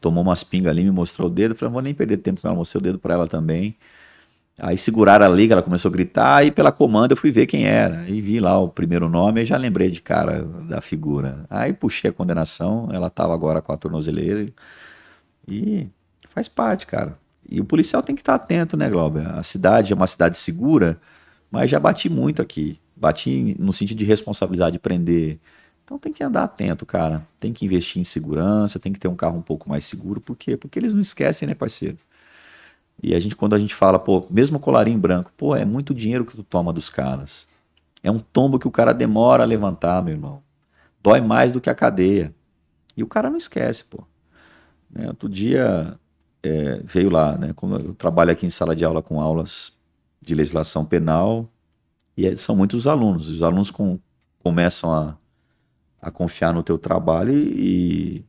Tomou 0.00 0.22
umas 0.22 0.42
pingas 0.42 0.70
ali, 0.70 0.82
me 0.82 0.90
mostrou 0.90 1.28
o 1.28 1.30
dedo. 1.30 1.54
Falei, 1.54 1.68
não 1.68 1.74
vou 1.74 1.82
nem 1.82 1.92
perder 1.92 2.18
tempo 2.18 2.40
com 2.40 2.48
ela, 2.48 2.56
mostrei 2.56 2.80
o 2.80 2.82
dedo 2.82 2.98
para 2.98 3.14
ela 3.14 3.26
também. 3.26 3.76
Aí 4.58 4.78
seguraram 4.78 5.26
a 5.26 5.28
liga, 5.28 5.52
ela 5.52 5.62
começou 5.62 5.90
a 5.90 5.92
gritar, 5.92 6.46
e 6.46 6.50
pela 6.50 6.72
comanda 6.72 7.12
eu 7.12 7.16
fui 7.18 7.30
ver 7.30 7.44
quem 7.44 7.66
era. 7.66 8.08
E 8.08 8.22
vi 8.22 8.40
lá 8.40 8.58
o 8.58 8.68
primeiro 8.70 9.10
nome 9.10 9.42
e 9.42 9.44
já 9.44 9.58
lembrei 9.58 9.90
de 9.90 10.00
cara 10.00 10.42
da 10.42 10.80
figura. 10.80 11.44
Aí 11.50 11.74
puxei 11.74 12.08
a 12.08 12.12
condenação, 12.12 12.88
ela 12.90 13.10
tava 13.10 13.34
agora 13.34 13.60
com 13.60 13.72
a 13.72 13.76
tornozeleira. 13.76 14.46
E 15.46 15.88
faz 16.30 16.48
parte, 16.48 16.86
cara. 16.86 17.18
E 17.48 17.60
o 17.60 17.64
policial 17.64 18.02
tem 18.02 18.14
que 18.14 18.22
estar 18.22 18.34
atento, 18.34 18.76
né, 18.76 18.90
Glauber? 18.90 19.26
A 19.28 19.42
cidade 19.42 19.92
é 19.92 19.96
uma 19.96 20.06
cidade 20.06 20.36
segura, 20.36 21.00
mas 21.50 21.70
já 21.70 21.78
bati 21.78 22.08
muito 22.08 22.42
aqui. 22.42 22.80
Bati 22.96 23.56
no 23.58 23.72
sentido 23.72 23.98
de 23.98 24.04
responsabilidade 24.04 24.74
de 24.74 24.78
prender. 24.78 25.38
Então 25.84 25.98
tem 25.98 26.12
que 26.12 26.24
andar 26.24 26.44
atento, 26.44 26.84
cara. 26.84 27.26
Tem 27.38 27.52
que 27.52 27.64
investir 27.64 28.00
em 28.00 28.04
segurança, 28.04 28.78
tem 28.80 28.92
que 28.92 28.98
ter 28.98 29.06
um 29.06 29.14
carro 29.14 29.38
um 29.38 29.42
pouco 29.42 29.68
mais 29.68 29.84
seguro. 29.84 30.20
Por 30.20 30.36
quê? 30.36 30.56
Porque 30.56 30.78
eles 30.78 30.92
não 30.92 31.00
esquecem, 31.00 31.46
né, 31.46 31.54
parceiro? 31.54 31.98
E 33.02 33.14
a 33.14 33.20
gente, 33.20 33.36
quando 33.36 33.54
a 33.54 33.58
gente 33.58 33.74
fala, 33.74 33.98
pô, 33.98 34.26
mesmo 34.30 34.58
colarinho 34.58 34.98
branco, 34.98 35.30
pô, 35.36 35.54
é 35.54 35.64
muito 35.64 35.94
dinheiro 35.94 36.24
que 36.24 36.34
tu 36.34 36.42
toma 36.42 36.72
dos 36.72 36.90
caras. 36.90 37.46
É 38.02 38.10
um 38.10 38.18
tombo 38.18 38.58
que 38.58 38.66
o 38.66 38.70
cara 38.70 38.92
demora 38.92 39.42
a 39.42 39.46
levantar, 39.46 40.02
meu 40.02 40.14
irmão. 40.14 40.42
Dói 41.02 41.20
mais 41.20 41.52
do 41.52 41.60
que 41.60 41.70
a 41.70 41.74
cadeia. 41.74 42.34
E 42.96 43.02
o 43.02 43.06
cara 43.06 43.30
não 43.30 43.36
esquece, 43.36 43.84
pô. 43.84 44.04
Né? 44.90 45.08
Outro 45.08 45.28
dia 45.28 45.98
é, 46.42 46.80
veio 46.84 47.10
lá, 47.10 47.36
né? 47.36 47.52
Como 47.54 47.76
eu 47.76 47.94
trabalho 47.94 48.30
aqui 48.30 48.46
em 48.46 48.50
sala 48.50 48.74
de 48.74 48.84
aula 48.84 49.02
com 49.02 49.20
aulas 49.20 49.72
de 50.20 50.34
legislação 50.34 50.84
penal 50.84 51.48
e 52.16 52.26
é, 52.26 52.36
são 52.36 52.56
muitos 52.56 52.86
alunos. 52.86 53.28
Os 53.30 53.42
alunos 53.42 53.70
com, 53.70 53.98
começam 54.42 54.92
a, 54.92 55.16
a 56.00 56.10
confiar 56.10 56.52
no 56.54 56.62
teu 56.62 56.78
trabalho 56.78 57.36
e, 57.36 58.18
e 58.18 58.24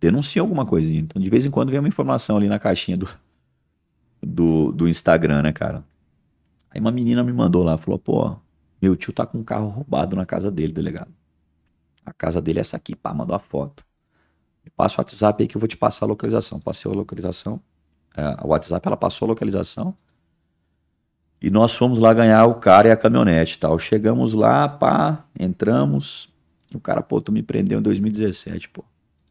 denunciam 0.00 0.44
alguma 0.44 0.64
coisinha. 0.66 1.00
Então, 1.00 1.20
de 1.20 1.30
vez 1.30 1.44
em 1.44 1.50
quando 1.50 1.70
vem 1.70 1.78
uma 1.78 1.88
informação 1.88 2.36
ali 2.36 2.48
na 2.48 2.58
caixinha 2.58 2.96
do, 2.96 3.08
do, 4.22 4.72
do 4.72 4.88
Instagram, 4.88 5.42
né, 5.42 5.52
cara? 5.52 5.84
Aí 6.70 6.80
uma 6.80 6.90
menina 6.90 7.24
me 7.24 7.32
mandou 7.32 7.64
lá, 7.64 7.76
falou, 7.78 7.98
pô, 7.98 8.36
meu 8.80 8.94
tio 8.94 9.12
tá 9.12 9.26
com 9.26 9.38
um 9.38 9.44
carro 9.44 9.68
roubado 9.68 10.14
na 10.14 10.26
casa 10.26 10.50
dele, 10.50 10.72
delegado. 10.72 11.12
A 12.04 12.12
casa 12.12 12.40
dele 12.40 12.58
é 12.58 12.62
essa 12.62 12.76
aqui, 12.76 12.94
pá, 12.94 13.12
mandou 13.12 13.34
a 13.34 13.38
foto. 13.38 13.84
Passa 14.78 14.94
o 14.94 15.00
WhatsApp 15.00 15.42
aí 15.42 15.48
que 15.48 15.56
eu 15.56 15.60
vou 15.60 15.66
te 15.66 15.76
passar 15.76 16.06
a 16.06 16.08
localização. 16.08 16.60
Passei 16.60 16.88
a 16.88 16.94
localização. 16.94 17.60
É, 18.16 18.36
o 18.44 18.50
WhatsApp 18.50 18.86
ela 18.86 18.96
passou 18.96 19.26
a 19.26 19.30
localização. 19.30 19.92
E 21.42 21.50
nós 21.50 21.74
fomos 21.74 21.98
lá 21.98 22.14
ganhar 22.14 22.46
o 22.46 22.54
cara 22.54 22.86
e 22.86 22.92
a 22.92 22.96
caminhonete 22.96 23.58
tal. 23.58 23.76
Chegamos 23.76 24.34
lá, 24.34 24.68
pá, 24.68 25.24
entramos. 25.36 26.32
E 26.72 26.76
o 26.76 26.80
cara, 26.80 27.02
pô, 27.02 27.20
tu 27.20 27.32
me 27.32 27.42
prendeu 27.42 27.80
em 27.80 27.82
2017, 27.82 28.68
pô. 28.68 28.84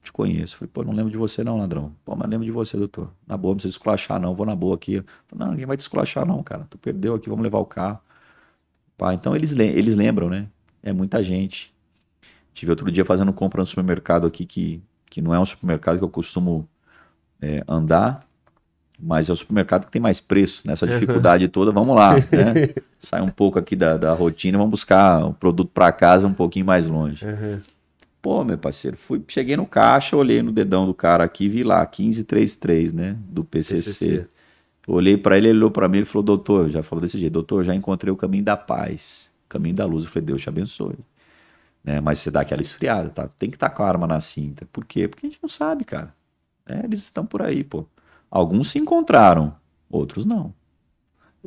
Te 0.04 0.12
conheço. 0.12 0.58
Falei, 0.58 0.70
pô, 0.74 0.84
não 0.84 0.92
lembro 0.92 1.12
de 1.12 1.18
você 1.18 1.46
não, 1.46 1.58
ladrão. 1.58 1.96
Pô, 2.04 2.14
mas 2.14 2.30
lembro 2.30 2.46
de 2.46 2.52
você, 2.52 2.76
doutor. 2.76 3.10
Na 3.26 3.38
boa, 3.38 3.54
não 3.54 3.56
precisa 3.56 3.72
esculachar 3.72 4.20
não, 4.20 4.36
vou 4.36 4.46
na 4.46 4.56
boa 4.56 4.76
aqui. 4.76 5.02
Falei, 5.28 5.46
não, 5.46 5.52
ninguém 5.52 5.66
vai 5.66 5.78
te 5.78 5.82
esculachar 5.82 6.26
não, 6.26 6.44
cara. 6.44 6.68
Tu 6.70 6.78
perdeu 6.78 7.16
aqui, 7.16 7.30
vamos 7.30 7.44
levar 7.44 7.60
o 7.60 7.66
carro. 7.66 8.02
Pá, 8.98 9.14
então 9.14 9.34
eles, 9.34 9.58
eles 9.58 9.96
lembram, 9.96 10.30
né? 10.30 10.50
É 10.84 10.92
muita 10.92 11.24
gente. 11.24 11.74
Tive 12.54 12.72
outro 12.72 12.92
dia 12.92 13.06
fazendo 13.06 13.32
compra 13.32 13.62
no 13.62 13.66
supermercado 13.66 14.28
aqui 14.28 14.46
que 14.46 14.84
que 15.10 15.22
não 15.22 15.34
é 15.34 15.40
um 15.40 15.46
supermercado 15.46 15.98
que 15.98 16.04
eu 16.04 16.10
costumo 16.10 16.68
é, 17.42 17.64
andar. 17.68 18.26
mas 19.00 19.30
é 19.30 19.34
o 19.34 19.36
supermercado 19.36 19.86
que 19.86 19.92
tem 19.92 20.02
mais 20.02 20.20
preço. 20.20 20.68
Nessa 20.68 20.88
dificuldade 20.88 21.48
toda, 21.48 21.72
vamos 21.72 21.96
lá. 21.96 22.16
Né? 22.32 22.74
Sai 23.00 23.22
um 23.22 23.30
pouco 23.30 23.60
aqui 23.60 23.76
da, 23.76 23.98
da 23.98 24.14
rotina, 24.14 24.58
vamos 24.58 24.72
buscar 24.72 25.26
o 25.26 25.34
produto 25.34 25.70
para 25.74 25.92
casa 25.92 26.28
um 26.28 26.34
pouquinho 26.34 26.66
mais 26.66 26.86
longe. 26.86 27.26
Uhum. 27.26 27.62
Pô, 28.22 28.44
meu 28.44 28.58
parceiro, 28.58 28.98
fui, 28.98 29.24
cheguei 29.28 29.56
no 29.56 29.66
caixa, 29.66 30.18
olhei 30.18 30.42
no 30.42 30.52
dedão 30.52 30.86
do 30.86 30.94
cara 30.94 31.24
aqui, 31.24 31.48
vi 31.48 31.64
lá, 31.64 31.80
1533, 31.82 32.92
né? 32.92 33.16
Do 33.30 33.44
PCC. 33.44 33.82
PCC. 33.82 34.28
Olhei 34.88 35.18
para 35.18 35.38
ele, 35.38 35.50
ele 35.50 35.58
olhou 35.58 35.72
para 35.72 35.88
mim 35.88 36.00
e 36.00 36.06
falou: 36.06 36.24
Doutor, 36.24 36.70
já 36.70 36.82
falou 36.82 37.02
desse 37.02 37.20
jeito, 37.20 37.34
doutor, 37.34 37.66
já 37.66 37.76
encontrei 37.76 38.12
o 38.12 38.16
caminho 38.16 38.44
da 38.44 38.56
paz, 38.56 39.30
caminho 39.48 39.76
da 39.76 39.86
luz. 39.86 40.06
Eu 40.06 40.10
falei: 40.10 40.26
Deus 40.26 40.42
te 40.42 40.50
abençoe. 40.50 40.96
Né? 41.88 42.02
Mas 42.02 42.20
você 42.20 42.30
dá 42.30 42.42
aquela 42.42 42.62
esfriada, 42.62 43.10
tá? 43.10 43.30
Tem 43.40 43.50
que 43.50 43.56
estar 43.56 43.70
com 43.70 43.82
a 43.82 43.88
arma 43.88 44.06
na 44.06 44.20
cinta. 44.20 44.68
Por 44.74 44.84
quê? 44.84 45.08
Porque 45.08 45.26
a 45.26 45.30
gente 45.30 45.40
não 45.42 45.48
sabe, 45.48 45.86
cara. 45.86 46.14
É, 46.66 46.84
eles 46.84 47.02
estão 47.02 47.26
por 47.26 47.42
aí, 47.42 47.64
pô. 47.64 47.86
Alguns 48.30 48.72
se 48.72 48.78
encontraram, 48.78 49.56
outros 49.90 50.26
não. 50.26 50.54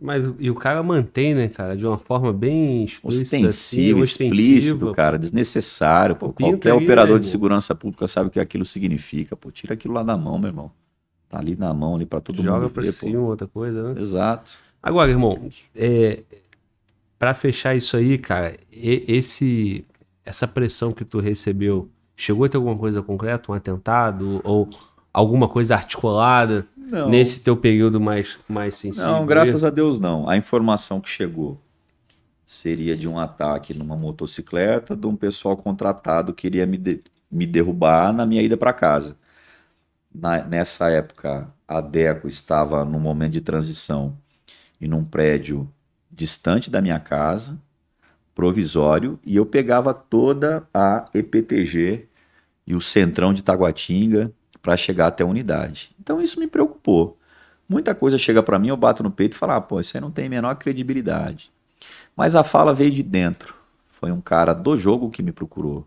Mas 0.00 0.24
e 0.38 0.50
o 0.50 0.54
cara 0.54 0.82
mantém, 0.82 1.34
né, 1.34 1.48
cara, 1.48 1.76
de 1.76 1.84
uma 1.84 1.98
forma 1.98 2.32
bem 2.32 2.90
ostensiva, 3.02 3.98
assim, 4.02 4.24
explícito, 4.28 4.90
cara, 4.94 5.18
desnecessário. 5.18 6.16
Pô. 6.16 6.32
Qualquer 6.32 6.72
operador 6.72 7.18
de 7.18 7.26
segurança 7.26 7.74
pública 7.74 8.08
sabe 8.08 8.28
o 8.28 8.30
que 8.30 8.40
aquilo 8.40 8.64
significa. 8.64 9.36
Pô, 9.36 9.50
tira 9.50 9.74
aquilo 9.74 9.92
lá 9.92 10.02
da 10.02 10.16
mão, 10.16 10.38
meu 10.38 10.48
irmão. 10.48 10.70
Tá 11.28 11.38
ali 11.38 11.54
na 11.54 11.74
mão, 11.74 11.96
ali 11.96 12.06
para 12.06 12.22
todo 12.22 12.36
Joga 12.36 12.50
mundo. 12.50 12.62
Joga 12.62 12.72
pra 12.72 12.82
ver, 12.82 12.92
cima, 12.92 13.20
pô. 13.20 13.26
outra 13.26 13.46
coisa, 13.46 13.92
né? 13.92 14.00
Exato. 14.00 14.52
Agora, 14.82 15.10
irmão, 15.10 15.50
é, 15.76 16.22
para 17.18 17.34
fechar 17.34 17.76
isso 17.76 17.94
aí, 17.94 18.16
cara, 18.16 18.56
esse 18.72 19.84
essa 20.24 20.47
pressão 20.47 20.92
que 20.92 21.05
tu 21.05 21.18
recebeu, 21.20 21.90
chegou 22.16 22.44
a 22.44 22.49
ter 22.49 22.57
alguma 22.57 22.76
coisa 22.76 23.02
concreta, 23.02 23.50
um 23.50 23.55
atentado 23.55 24.40
ou 24.44 24.68
alguma 25.12 25.49
coisa 25.49 25.74
articulada 25.74 26.66
não. 26.76 27.08
nesse 27.08 27.40
teu 27.40 27.57
período 27.57 28.00
mais, 28.00 28.39
mais 28.49 28.76
sensível? 28.76 29.10
Não, 29.10 29.26
graças 29.26 29.65
a 29.65 29.70
Deus 29.70 29.99
não. 29.99 30.28
A 30.28 30.36
informação 30.36 31.00
que 31.00 31.08
chegou 31.08 31.60
seria 32.47 32.97
de 32.97 33.08
um 33.08 33.18
ataque 33.18 33.73
numa 33.73 33.97
motocicleta 33.97 34.97
de 34.97 35.07
um 35.07 35.15
pessoal 35.15 35.57
contratado 35.57 36.32
que 36.34 36.42
queria 36.42 36.66
me, 36.66 36.76
de, 36.76 37.02
me 37.31 37.47
derrubar 37.47 38.12
na 38.12 38.26
minha 38.26 38.42
ida 38.42 38.57
para 38.57 38.73
casa. 38.73 39.16
Na, 40.12 40.42
nessa 40.42 40.90
época, 40.90 41.49
a 41.66 41.81
DECO 41.81 42.26
estava 42.26 42.84
num 42.84 42.99
momento 42.99 43.32
de 43.32 43.40
transição 43.40 44.16
e 44.81 44.89
num 44.89 45.05
prédio 45.05 45.73
distante 46.10 46.68
da 46.68 46.82
minha 46.82 46.99
casa, 46.99 47.57
provisório, 48.40 49.20
e 49.22 49.36
eu 49.36 49.44
pegava 49.44 49.92
toda 49.92 50.66
a 50.72 51.04
EPTG 51.12 52.08
e 52.66 52.74
o 52.74 52.80
centrão 52.80 53.34
de 53.34 53.42
Taguatinga 53.42 54.32
para 54.62 54.78
chegar 54.78 55.08
até 55.08 55.22
a 55.22 55.26
unidade. 55.26 55.94
Então 56.00 56.22
isso 56.22 56.40
me 56.40 56.46
preocupou. 56.46 57.18
Muita 57.68 57.94
coisa 57.94 58.16
chega 58.16 58.42
para 58.42 58.58
mim, 58.58 58.68
eu 58.68 58.78
bato 58.78 59.02
no 59.02 59.10
peito 59.10 59.34
e 59.34 59.38
falo, 59.38 59.52
ah, 59.52 59.60
pô, 59.60 59.78
isso 59.78 59.94
aí 59.94 60.00
não 60.00 60.10
tem 60.10 60.24
a 60.24 60.30
menor 60.30 60.54
credibilidade. 60.54 61.52
Mas 62.16 62.34
a 62.34 62.42
fala 62.42 62.72
veio 62.72 62.90
de 62.90 63.02
dentro. 63.02 63.54
Foi 63.90 64.10
um 64.10 64.22
cara 64.22 64.54
do 64.54 64.78
jogo 64.78 65.10
que 65.10 65.22
me 65.22 65.32
procurou. 65.32 65.86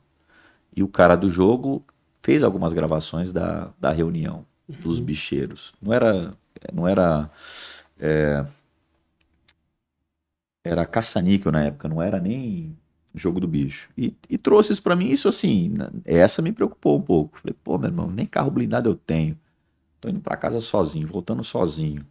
E 0.75 0.83
o 0.83 0.87
cara 0.87 1.15
do 1.15 1.31
jogo 1.31 1.83
fez 2.21 2.43
algumas 2.43 2.71
gravações 2.71 3.31
da, 3.31 3.69
da 3.79 3.91
reunião 3.91 4.45
dos 4.69 4.99
uhum. 4.99 5.05
bicheiros. 5.05 5.73
Não 5.81 5.91
era. 5.91 6.33
Não 6.71 6.87
era. 6.87 7.31
É, 7.99 8.45
era 10.63 10.85
caça-níquel 10.85 11.51
na 11.51 11.63
época, 11.65 11.89
não 11.89 12.01
era 12.01 12.19
nem 12.19 12.77
jogo 13.13 13.39
do 13.39 13.47
bicho. 13.47 13.89
E, 13.97 14.15
e 14.29 14.37
trouxe 14.37 14.71
isso 14.73 14.81
para 14.81 14.95
mim, 14.95 15.09
isso 15.09 15.27
assim, 15.27 15.73
essa 16.05 16.41
me 16.41 16.51
preocupou 16.51 16.97
um 16.97 17.01
pouco. 17.01 17.39
Falei, 17.39 17.55
pô, 17.63 17.77
meu 17.77 17.89
irmão, 17.89 18.09
nem 18.09 18.25
carro 18.25 18.49
blindado 18.49 18.89
eu 18.89 18.95
tenho. 18.95 19.37
Tô 19.99 20.09
indo 20.09 20.19
para 20.19 20.37
casa 20.37 20.59
sozinho, 20.59 21.07
voltando 21.07 21.43
sozinho. 21.43 22.05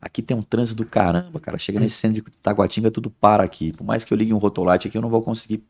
Aqui 0.00 0.22
tem 0.22 0.36
um 0.36 0.42
trânsito 0.42 0.82
do 0.82 0.88
caramba, 0.88 1.38
cara. 1.38 1.58
Chega 1.58 1.78
nesse 1.78 1.96
centro 1.96 2.22
de 2.22 2.30
Taguatinga, 2.42 2.90
tudo 2.90 3.10
para 3.10 3.42
aqui. 3.44 3.72
Por 3.72 3.84
mais 3.84 4.02
que 4.02 4.12
eu 4.12 4.16
ligue 4.16 4.32
um 4.32 4.38
rotolite 4.38 4.88
aqui, 4.88 4.96
eu 4.96 5.02
não 5.02 5.10
vou 5.10 5.22
conseguir 5.22 5.62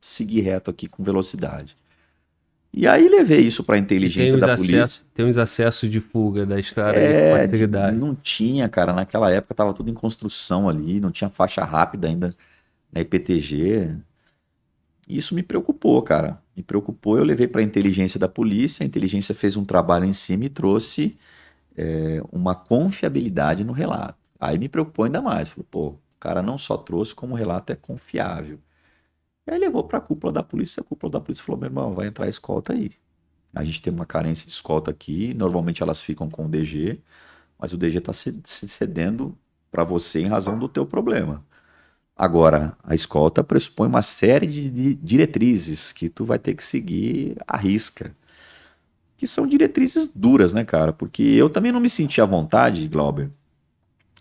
seguir 0.00 0.40
reto 0.40 0.70
aqui 0.70 0.88
com 0.88 1.02
velocidade. 1.02 1.76
E 2.74 2.86
aí 2.86 3.06
levei 3.06 3.40
isso 3.40 3.62
para 3.62 3.76
a 3.76 3.78
inteligência 3.78 4.38
da 4.38 4.54
acesso, 4.54 4.70
polícia. 4.70 5.04
Tem 5.12 5.26
uns 5.26 5.36
acessos 5.36 5.90
de 5.90 6.00
fuga 6.00 6.46
da 6.46 6.58
estrada 6.58 6.98
é, 6.98 7.30
com 7.30 7.36
Não 7.92 8.14
tinha, 8.14 8.66
cara. 8.66 8.94
Naquela 8.94 9.30
época 9.30 9.54
tava 9.54 9.74
tudo 9.74 9.90
em 9.90 9.94
construção 9.94 10.68
ali, 10.68 10.98
não 10.98 11.10
tinha 11.10 11.28
faixa 11.28 11.62
rápida 11.64 12.08
ainda 12.08 12.34
na 12.90 13.02
IPTG. 13.02 13.94
Isso 15.06 15.34
me 15.34 15.42
preocupou, 15.42 16.00
cara. 16.00 16.40
Me 16.56 16.62
preocupou, 16.62 17.18
eu 17.18 17.24
levei 17.24 17.46
para 17.46 17.60
a 17.60 17.64
inteligência 17.64 18.18
da 18.18 18.28
polícia, 18.28 18.84
a 18.84 18.86
inteligência 18.86 19.34
fez 19.34 19.56
um 19.56 19.64
trabalho 19.64 20.06
em 20.06 20.12
cima 20.14 20.46
e 20.46 20.48
trouxe 20.48 21.18
é, 21.76 22.22
uma 22.32 22.54
confiabilidade 22.54 23.64
no 23.64 23.72
relato. 23.72 24.18
Aí 24.40 24.58
me 24.58 24.68
preocupou 24.68 25.04
ainda 25.04 25.20
mais. 25.20 25.50
Falei, 25.50 25.66
pô, 25.70 25.88
o 25.88 25.98
cara 26.18 26.42
não 26.42 26.56
só 26.56 26.78
trouxe, 26.78 27.14
como 27.14 27.34
o 27.34 27.36
relato 27.36 27.70
é 27.70 27.76
confiável. 27.76 28.58
Aí 29.46 29.58
levou 29.58 29.84
para 29.84 29.98
a 29.98 30.00
cúpula 30.00 30.32
da 30.32 30.42
polícia, 30.42 30.80
a 30.80 30.84
cúpula 30.84 31.12
da 31.12 31.20
polícia 31.20 31.44
falou, 31.44 31.60
meu 31.60 31.68
irmão, 31.68 31.94
vai 31.94 32.06
entrar 32.06 32.28
escolta 32.28 32.72
aí. 32.72 32.92
A 33.54 33.64
gente 33.64 33.82
tem 33.82 33.92
uma 33.92 34.06
carência 34.06 34.46
de 34.46 34.52
escolta 34.52 34.90
aqui, 34.90 35.34
normalmente 35.34 35.82
elas 35.82 36.00
ficam 36.02 36.30
com 36.30 36.46
o 36.46 36.48
DG, 36.48 37.00
mas 37.58 37.72
o 37.72 37.76
DG 37.76 37.98
está 37.98 38.12
cedendo 38.12 39.36
para 39.70 39.84
você 39.84 40.20
em 40.20 40.28
razão 40.28 40.58
do 40.58 40.68
teu 40.68 40.86
problema. 40.86 41.44
Agora, 42.16 42.76
a 42.84 42.94
escolta 42.94 43.42
pressupõe 43.42 43.88
uma 43.88 44.02
série 44.02 44.46
de 44.46 44.94
diretrizes 44.96 45.92
que 45.92 46.08
tu 46.08 46.24
vai 46.24 46.38
ter 46.38 46.54
que 46.54 46.62
seguir 46.64 47.36
à 47.46 47.56
risca. 47.56 48.14
Que 49.16 49.26
são 49.26 49.46
diretrizes 49.46 50.08
duras, 50.08 50.52
né, 50.52 50.64
cara? 50.64 50.92
Porque 50.92 51.22
eu 51.22 51.48
também 51.48 51.72
não 51.72 51.80
me 51.80 51.88
senti 51.90 52.20
à 52.20 52.26
vontade, 52.26 52.86
Glauber, 52.88 53.30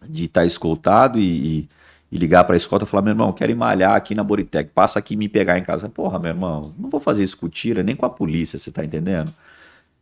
de 0.08 0.25
estar 0.25 0.41
tá 0.41 0.45
escoltado 0.45 1.19
e, 1.19 1.59
e, 1.59 1.69
e 2.11 2.17
ligar 2.17 2.43
para 2.43 2.56
a 2.56 2.57
escolta 2.57 2.85
e 2.85 2.88
falar: 2.88 3.03
meu 3.03 3.11
irmão, 3.11 3.33
quero 3.33 3.51
ir 3.51 3.56
malhar 3.56 3.95
aqui 3.95 4.14
na 4.15 4.23
Boritec, 4.23 4.72
passa 4.72 4.99
aqui 4.99 5.14
e 5.14 5.17
me 5.17 5.30
pegar 5.30 5.57
em 5.57 5.64
casa. 5.64 5.90
Porra, 5.90 6.19
meu 6.19 6.30
irmão, 6.30 6.73
não 6.77 6.90
vou 6.90 6.99
fazer 6.99 7.23
isso 7.23 7.38
com 7.38 7.48
tira, 7.49 7.83
nem 7.83 7.95
com 7.95 8.06
a 8.06 8.09
polícia, 8.09 8.59
você 8.59 8.72
tá 8.72 8.83
entendendo? 8.83 9.33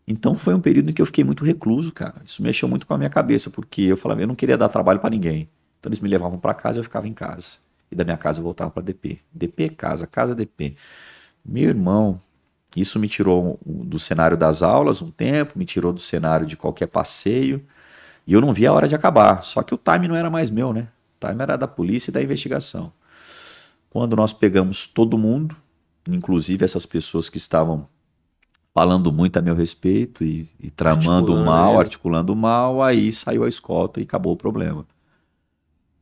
Então 0.08 0.36
foi 0.36 0.54
um 0.56 0.60
período 0.60 0.90
em 0.90 0.94
que 0.94 1.02
eu 1.02 1.06
fiquei 1.06 1.24
muito 1.24 1.46
recluso, 1.46 1.92
cara. 1.92 2.16
Isso 2.26 2.42
mexeu 2.42 2.68
muito 2.68 2.88
com 2.88 2.94
a 2.94 2.98
minha 2.98 3.10
cabeça, 3.10 3.50
porque 3.50 3.84
eu 3.84 3.98
falava, 3.98 4.22
eu 4.22 4.28
não 4.28 4.36
queria 4.36 4.58
dar 4.58 4.70
trabalho 4.70 5.00
para 5.00 5.10
ninguém. 5.12 5.50
Então 5.80 5.90
eles 5.90 6.00
me 6.00 6.10
levavam 6.10 6.40
para 6.40 6.54
casa 6.54 6.80
e 6.80 6.82
eu 6.82 6.84
ficava 6.84 7.08
em 7.08 7.14
casa 7.14 7.58
e 7.92 7.96
da 7.96 8.04
minha 8.04 8.18
casa 8.18 8.40
eu 8.40 8.44
voltava 8.44 8.70
para 8.70 8.84
DP. 8.84 9.20
DP 9.34 9.70
casa, 9.70 10.06
casa 10.06 10.36
DP. 10.36 10.76
Meu 11.44 11.70
irmão, 11.70 12.20
isso 12.76 13.00
me 13.00 13.08
tirou 13.08 13.60
do 13.66 13.98
cenário 13.98 14.38
das 14.38 14.62
aulas 14.62 15.02
um 15.02 15.12
tempo, 15.12 15.58
me 15.58 15.66
tirou 15.66 15.92
do 15.92 16.00
cenário 16.00 16.46
de 16.46 16.56
qualquer 16.56 16.88
passeio, 16.88 17.66
e 18.28 18.34
eu 18.34 18.42
não 18.42 18.54
via 18.54 18.70
a 18.70 18.74
hora 18.74 18.88
de 18.88 18.96
acabar. 18.96 19.44
Só 19.44 19.64
que 19.64 19.74
o 19.74 19.78
time 19.78 20.08
não 20.08 20.16
era 20.16 20.30
mais 20.30 20.50
meu, 20.50 20.72
né? 20.74 20.88
O 21.22 21.28
time 21.28 21.42
era 21.42 21.58
da 21.58 21.68
polícia 21.68 22.12
e 22.12 22.14
da 22.14 22.22
investigação. 22.22 22.94
Quando 23.90 24.16
nós 24.16 24.32
pegamos 24.32 24.88
todo 24.88 25.18
mundo, 25.18 25.56
inclusive 26.08 26.64
essas 26.64 26.86
pessoas 26.86 27.30
que 27.30 27.38
estavam 27.38 27.88
falando 28.74 29.12
muito 29.12 29.38
a 29.38 29.42
meu 29.42 29.56
respeito 29.56 30.24
e, 30.24 30.48
e 30.60 30.70
tramando 30.70 31.34
articulando, 31.34 31.46
mal, 31.46 31.80
articulando 31.80 32.36
mal, 32.36 32.82
aí 32.82 33.12
saiu 33.12 33.44
a 33.44 33.50
escolta 33.50 34.00
e 34.00 34.04
acabou 34.04 34.34
o 34.34 34.38
problema. 34.38 34.86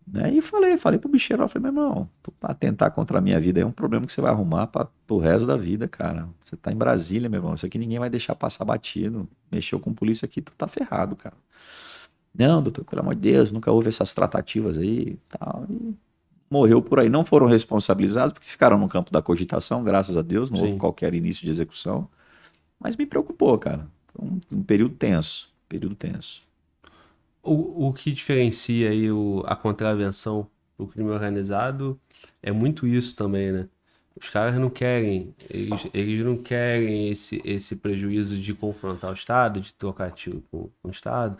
Né? 0.06 0.34
E 0.36 0.42
falei, 0.42 0.78
falei 0.78 1.00
pro 1.00 1.10
bicheiro, 1.10 1.44
eu 1.44 1.50
falei, 1.50 1.72
meu 1.72 1.84
irmão, 1.84 2.10
tu 2.24 2.34
atentar 2.42 2.92
contra 2.92 3.18
a 3.18 3.22
minha 3.22 3.40
vida 3.42 3.60
é 3.60 3.66
um 3.66 3.72
problema 3.72 4.06
que 4.06 4.14
você 4.14 4.22
vai 4.22 4.32
arrumar 4.32 4.68
para 4.68 4.88
o 5.10 5.18
resto 5.18 5.46
da 5.46 5.58
vida, 5.58 5.88
cara. 5.88 6.30
Você 6.44 6.56
tá 6.56 6.72
em 6.72 6.78
Brasília, 6.78 7.28
meu 7.28 7.40
irmão, 7.40 7.56
isso 7.56 7.66
aqui 7.66 7.78
ninguém 7.78 8.00
vai 8.00 8.10
deixar 8.10 8.34
passar 8.36 8.64
batido. 8.64 9.28
Mexeu 9.52 9.80
com 9.80 9.94
polícia 9.94 10.26
aqui, 10.26 10.42
tu 10.42 10.54
tá 10.58 10.68
ferrado, 10.68 11.16
cara. 11.16 11.36
Não, 12.34 12.62
doutor, 12.62 12.86
pelo 12.86 13.02
amor 13.02 13.16
de 13.16 13.22
Deus, 13.22 13.52
nunca 13.52 13.72
houve 13.72 13.90
essas 13.90 14.14
tratativas 14.14 14.78
aí 14.78 15.18
tal. 15.30 15.66
E 15.70 15.96
morreu 16.50 16.82
por 16.82 17.00
aí. 17.00 17.10
Não 17.10 17.26
foram 17.26 17.48
responsabilizados 17.48 18.34
porque 18.34 18.48
ficaram 18.48 18.78
no 18.78 18.88
campo 18.88 19.12
da 19.12 19.22
cogitação, 19.22 19.84
graças 19.84 20.16
a 20.18 20.22
Deus, 20.22 20.50
não 20.52 20.60
Sim. 20.60 20.66
houve 20.66 20.78
qualquer 20.78 21.14
início 21.14 21.44
de 21.44 21.50
execução. 21.50 22.08
Mas 22.80 22.96
me 22.96 23.06
preocupou, 23.06 23.58
cara. 23.58 23.88
Um, 24.20 24.40
um 24.52 24.64
período 24.64 24.96
tenso, 24.96 25.50
período 25.68 25.96
tenso 25.96 26.48
o, 27.48 27.88
o 27.88 27.94
que 27.94 28.12
diferencia 28.12 28.90
aí 28.90 29.10
o, 29.12 29.42
a 29.46 29.56
contravenção 29.56 30.48
do 30.78 30.86
crime 30.86 31.10
organizado 31.10 32.00
é 32.44 32.52
muito 32.52 32.86
isso 32.86 33.16
também, 33.16 33.52
né? 33.52 33.70
Os 34.20 34.30
caras 34.30 34.56
não 34.56 34.70
querem, 34.70 35.34
eles, 35.48 35.88
eles 35.94 36.26
não 36.26 36.38
querem 36.38 37.10
esse, 37.10 37.40
esse 37.46 37.76
prejuízo 37.76 38.38
de 38.38 38.54
confrontar 38.54 39.12
o 39.12 39.14
Estado, 39.14 39.62
de 39.62 39.74
trocar 39.76 40.12
tiro 40.12 40.44
com, 40.50 40.70
com 40.82 40.88
o 40.88 40.92
Estado. 40.92 41.38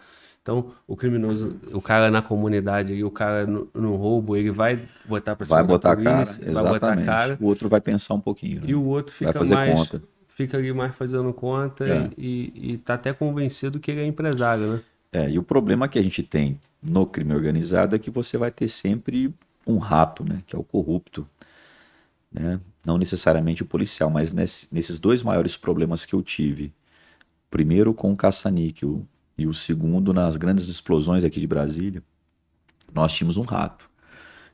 Então, 0.48 0.72
o 0.88 0.96
criminoso, 0.96 1.60
o 1.74 1.82
cara 1.82 2.10
na 2.10 2.22
comunidade, 2.22 3.04
o 3.04 3.12
cara 3.12 3.46
no, 3.46 3.68
no 3.74 3.98
roubo, 3.98 4.34
ele 4.34 4.50
vai 4.50 4.80
botar 5.04 5.36
para 5.36 5.46
cima 5.46 5.58
vai 5.58 5.68
botar 5.68 5.94
polícia, 5.94 6.40
cara, 6.40 6.54
vai 6.54 6.80
botar 6.80 7.04
cara. 7.04 7.38
O 7.42 7.46
outro 7.48 7.68
vai 7.68 7.82
pensar 7.82 8.14
um 8.14 8.22
pouquinho. 8.22 8.62
Né? 8.62 8.68
E 8.70 8.74
o 8.74 8.82
outro 8.86 9.14
fica 9.14 9.44
mais, 9.44 9.74
conta. 9.74 10.02
fica 10.30 10.58
ali 10.58 10.72
mais 10.72 10.96
fazendo 10.96 11.34
conta 11.34 11.86
é. 11.86 12.10
e, 12.18 12.54
e, 12.56 12.72
e 12.72 12.78
tá 12.78 12.94
até 12.94 13.12
convencido 13.12 13.78
que 13.78 13.92
ele 13.92 14.00
é 14.00 14.06
empresário, 14.06 14.68
né? 14.76 14.82
É, 15.12 15.30
e 15.30 15.38
o 15.38 15.44
problema 15.44 15.90
que 15.90 16.00
a 16.00 16.02
gente 16.02 16.24
tem 16.24 16.58
no 16.82 17.06
crime 17.06 17.34
organizado 17.34 17.94
é 17.94 18.00
que 18.00 18.10
você 18.10 18.38
vai 18.38 18.50
ter 18.50 18.70
sempre 18.70 19.34
um 19.66 19.78
rato, 19.78 20.24
né, 20.24 20.42
que 20.48 20.56
é 20.56 20.60
o 20.60 20.64
corrupto. 20.64 21.28
Né? 22.32 22.58
Não 22.86 22.98
necessariamente 22.98 23.64
o 23.64 23.66
policial, 23.66 24.10
mas 24.10 24.32
nesse, 24.32 24.74
nesses 24.74 24.98
dois 24.98 25.22
maiores 25.24 25.58
problemas 25.58 26.06
que 26.06 26.14
eu 26.14 26.24
tive, 26.24 26.72
primeiro 27.52 27.94
com 27.94 28.14
o 28.14 28.16
caça-níquel 28.16 29.06
E 29.38 29.46
o 29.46 29.54
segundo, 29.54 30.14
nas 30.14 30.36
grandes 30.36 30.68
explosões 30.68 31.24
aqui 31.24 31.40
de 31.40 31.48
Brasília, 31.48 32.04
nós 32.94 33.14
tínhamos 33.14 33.38
um 33.38 33.44
rato. 33.44 33.90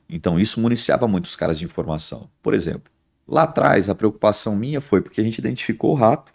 Então 0.08 0.38
isso 0.38 0.60
municiava 0.60 1.08
muito 1.08 1.26
os 1.26 1.36
caras 1.36 1.58
de 1.58 1.64
informação. 1.64 2.28
Por 2.42 2.52
exemplo, 2.54 2.92
lá 3.26 3.44
atrás 3.44 3.88
a 3.88 3.94
preocupação 3.94 4.54
minha 4.54 4.80
foi 4.80 5.00
porque 5.00 5.20
a 5.20 5.24
gente 5.24 5.38
identificou 5.38 5.92
o 5.92 5.94
rato. 5.94 6.32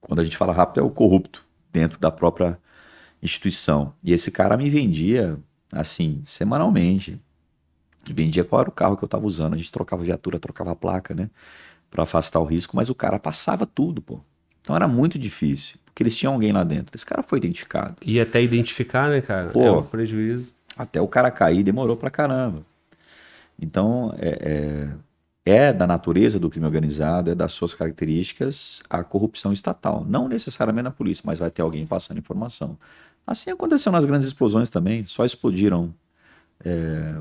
Quando 0.00 0.20
a 0.20 0.24
gente 0.24 0.36
fala 0.36 0.52
rato 0.52 0.80
é 0.80 0.82
o 0.82 0.90
corrupto 0.90 1.44
dentro 1.70 1.98
da 1.98 2.10
própria 2.10 2.58
instituição. 3.22 3.94
E 4.02 4.12
esse 4.12 4.30
cara 4.30 4.56
me 4.56 4.70
vendia 4.70 5.38
assim, 5.72 6.22
semanalmente. 6.24 7.20
Vendia 8.06 8.44
qual 8.44 8.62
era 8.62 8.70
o 8.70 8.72
carro 8.72 8.96
que 8.96 9.04
eu 9.04 9.06
estava 9.06 9.26
usando. 9.26 9.54
A 9.54 9.56
gente 9.56 9.70
trocava 9.70 10.02
viatura, 10.02 10.38
trocava 10.38 10.74
placa, 10.74 11.14
né? 11.14 11.28
Para 11.90 12.04
afastar 12.04 12.40
o 12.40 12.44
risco, 12.44 12.76
mas 12.76 12.88
o 12.88 12.94
cara 12.94 13.18
passava 13.18 13.66
tudo, 13.66 14.00
pô. 14.00 14.20
Então 14.68 14.76
era 14.76 14.86
muito 14.86 15.18
difícil, 15.18 15.78
porque 15.86 16.02
eles 16.02 16.14
tinham 16.14 16.34
alguém 16.34 16.52
lá 16.52 16.62
dentro. 16.62 16.94
Esse 16.94 17.06
cara 17.06 17.22
foi 17.22 17.38
identificado. 17.38 17.96
E 18.04 18.20
até 18.20 18.42
identificar, 18.42 19.08
né, 19.08 19.22
cara? 19.22 19.48
Pô, 19.48 19.64
é 19.64 19.72
um 19.72 19.82
prejuízo. 19.82 20.52
Até 20.76 21.00
o 21.00 21.08
cara 21.08 21.30
cair 21.30 21.62
demorou 21.62 21.96
pra 21.96 22.10
caramba. 22.10 22.62
Então, 23.58 24.14
é, 24.18 24.90
é, 25.46 25.68
é, 25.68 25.72
da 25.72 25.86
natureza 25.86 26.38
do 26.38 26.50
crime 26.50 26.66
organizado, 26.66 27.30
é 27.30 27.34
das 27.34 27.52
suas 27.52 27.72
características 27.72 28.82
a 28.90 29.02
corrupção 29.02 29.54
estatal. 29.54 30.04
Não 30.06 30.28
necessariamente 30.28 30.84
na 30.84 30.90
polícia, 30.90 31.22
mas 31.24 31.38
vai 31.38 31.50
ter 31.50 31.62
alguém 31.62 31.86
passando 31.86 32.18
informação. 32.18 32.76
Assim 33.26 33.50
aconteceu 33.50 33.90
nas 33.90 34.04
grandes 34.04 34.28
explosões 34.28 34.68
também. 34.68 35.06
Só 35.06 35.24
explodiram 35.24 35.94
é, 36.62 37.14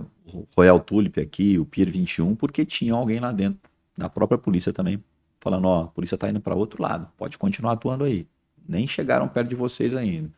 Royal 0.53 0.82
Tulip 0.82 1.17
aqui, 1.22 1.58
o 1.58 1.64
Pier 1.64 1.90
21, 1.90 2.35
porque 2.35 2.66
tinha 2.66 2.93
alguém 2.93 3.22
lá 3.22 3.32
dentro, 3.32 3.61
da 3.98 4.09
própria 4.09 4.38
polícia 4.38 4.74
também, 4.74 5.01
falando: 5.40 5.66
ó, 5.66 5.83
a 5.83 5.88
polícia 5.88 6.16
está 6.16 6.30
indo 6.30 6.40
para 6.40 6.56
outro 6.56 6.82
lado, 6.82 7.07
pode 7.17 7.38
continuar 7.38 7.74
atuando 7.74 8.03
aí. 8.03 8.27
Nem 8.67 8.88
chegaram 8.88 9.27
perto 9.27 9.49
de 9.49 9.56
vocês 9.56 9.95
ainda. 9.95 10.30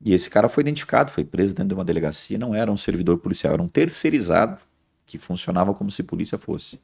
E 0.00 0.12
esse 0.12 0.28
cara 0.28 0.48
foi 0.48 0.62
identificado, 0.62 1.10
foi 1.10 1.24
preso 1.24 1.54
dentro 1.54 1.68
de 1.68 1.74
uma 1.74 1.84
delegacia, 1.84 2.38
não 2.38 2.54
era 2.54 2.70
um 2.70 2.76
servidor 2.76 3.18
policial, 3.18 3.54
era 3.54 3.62
um 3.62 3.68
terceirizado 3.68 4.58
que 5.06 5.18
funcionava 5.18 5.72
como 5.74 5.90
se 5.90 6.02
polícia 6.02 6.36
fosse. 6.36 6.80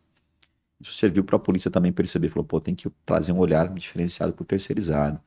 Isso 0.81 0.92
serviu 0.92 1.23
para 1.23 1.36
a 1.36 1.39
polícia 1.39 1.70
também 1.70 1.92
perceber, 1.92 2.31
falou, 2.31 2.44
pô, 2.44 2.60
tem 2.60 2.75
que 2.75 2.89
trazer 3.05 3.33
um 3.33 3.39
olhar 3.39 3.68
diferenciado 3.68 4.33
para 4.33 4.42
o 4.42 4.47
terceirizado. 4.47 5.20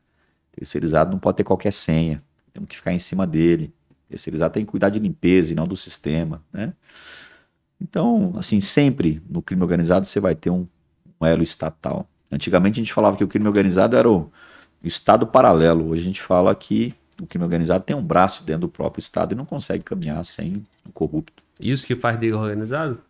Terceirizado 0.50 1.12
não 1.12 1.18
pode 1.18 1.36
ter 1.36 1.44
qualquer 1.44 1.72
senha, 1.72 2.22
temos 2.52 2.68
que 2.68 2.76
ficar 2.76 2.92
em 2.92 2.98
cima 2.98 3.26
dele. 3.26 3.72
Terceirizado 4.08 4.54
tem 4.54 4.64
que 4.64 4.70
cuidar 4.70 4.90
de 4.90 4.98
limpeza 4.98 5.52
e 5.52 5.54
não 5.54 5.66
do 5.66 5.76
sistema, 5.76 6.42
né? 6.52 6.72
Então, 7.80 8.32
assim, 8.36 8.60
sempre 8.60 9.22
no 9.28 9.42
crime 9.42 9.62
organizado 9.62 10.06
você 10.06 10.18
vai 10.18 10.34
ter 10.34 10.50
um, 10.50 10.66
um 11.24 11.26
elo 11.26 11.42
estatal. 11.42 12.06
Antigamente 12.30 12.80
a 12.80 12.82
gente 12.82 12.92
falava 12.92 13.16
que 13.16 13.24
o 13.24 13.28
crime 13.28 13.46
organizado 13.46 13.96
era 13.96 14.10
o, 14.10 14.30
Estado 14.82 15.26
paralelo. 15.26 15.88
Hoje 15.88 16.02
a 16.02 16.04
gente 16.04 16.20
fala 16.20 16.54
que 16.54 16.94
o 17.18 17.26
crime 17.26 17.42
organizado 17.42 17.82
tem 17.84 17.96
um 17.96 18.02
braço 18.02 18.44
dentro 18.44 18.62
do 18.62 18.68
próprio 18.68 19.00
Estado 19.00 19.32
e 19.32 19.34
não 19.34 19.46
consegue 19.46 19.82
caminhar 19.82 20.22
sem 20.24 20.66
o 20.86 20.92
corrupto. 20.92 21.42
Isso 21.58 21.86
que 21.86 21.96
faz 21.96 22.18
dele 22.18 22.34
organizado? 22.34 23.00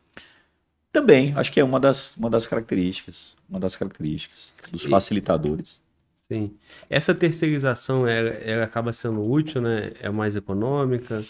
Também, 0.93 1.33
acho 1.35 1.51
que 1.51 1.59
é 1.59 1.65
uma 1.65 1.81
das, 1.81 2.17
uma 2.17 2.31
das 2.31 2.47
características, 2.47 3.35
uma 3.51 3.59
das 3.59 3.75
características 3.75 4.53
dos 4.71 4.85
facilitadores. 4.85 5.81
Sim. 6.29 6.53
Essa 6.89 7.13
terceirização, 7.13 8.07
ela, 8.07 8.29
ela 8.29 8.65
acaba 8.65 8.93
sendo 8.93 9.29
útil, 9.29 9.61
né? 9.61 9.93
É 10.01 10.09
mais 10.09 10.37
econômica, 10.37 11.25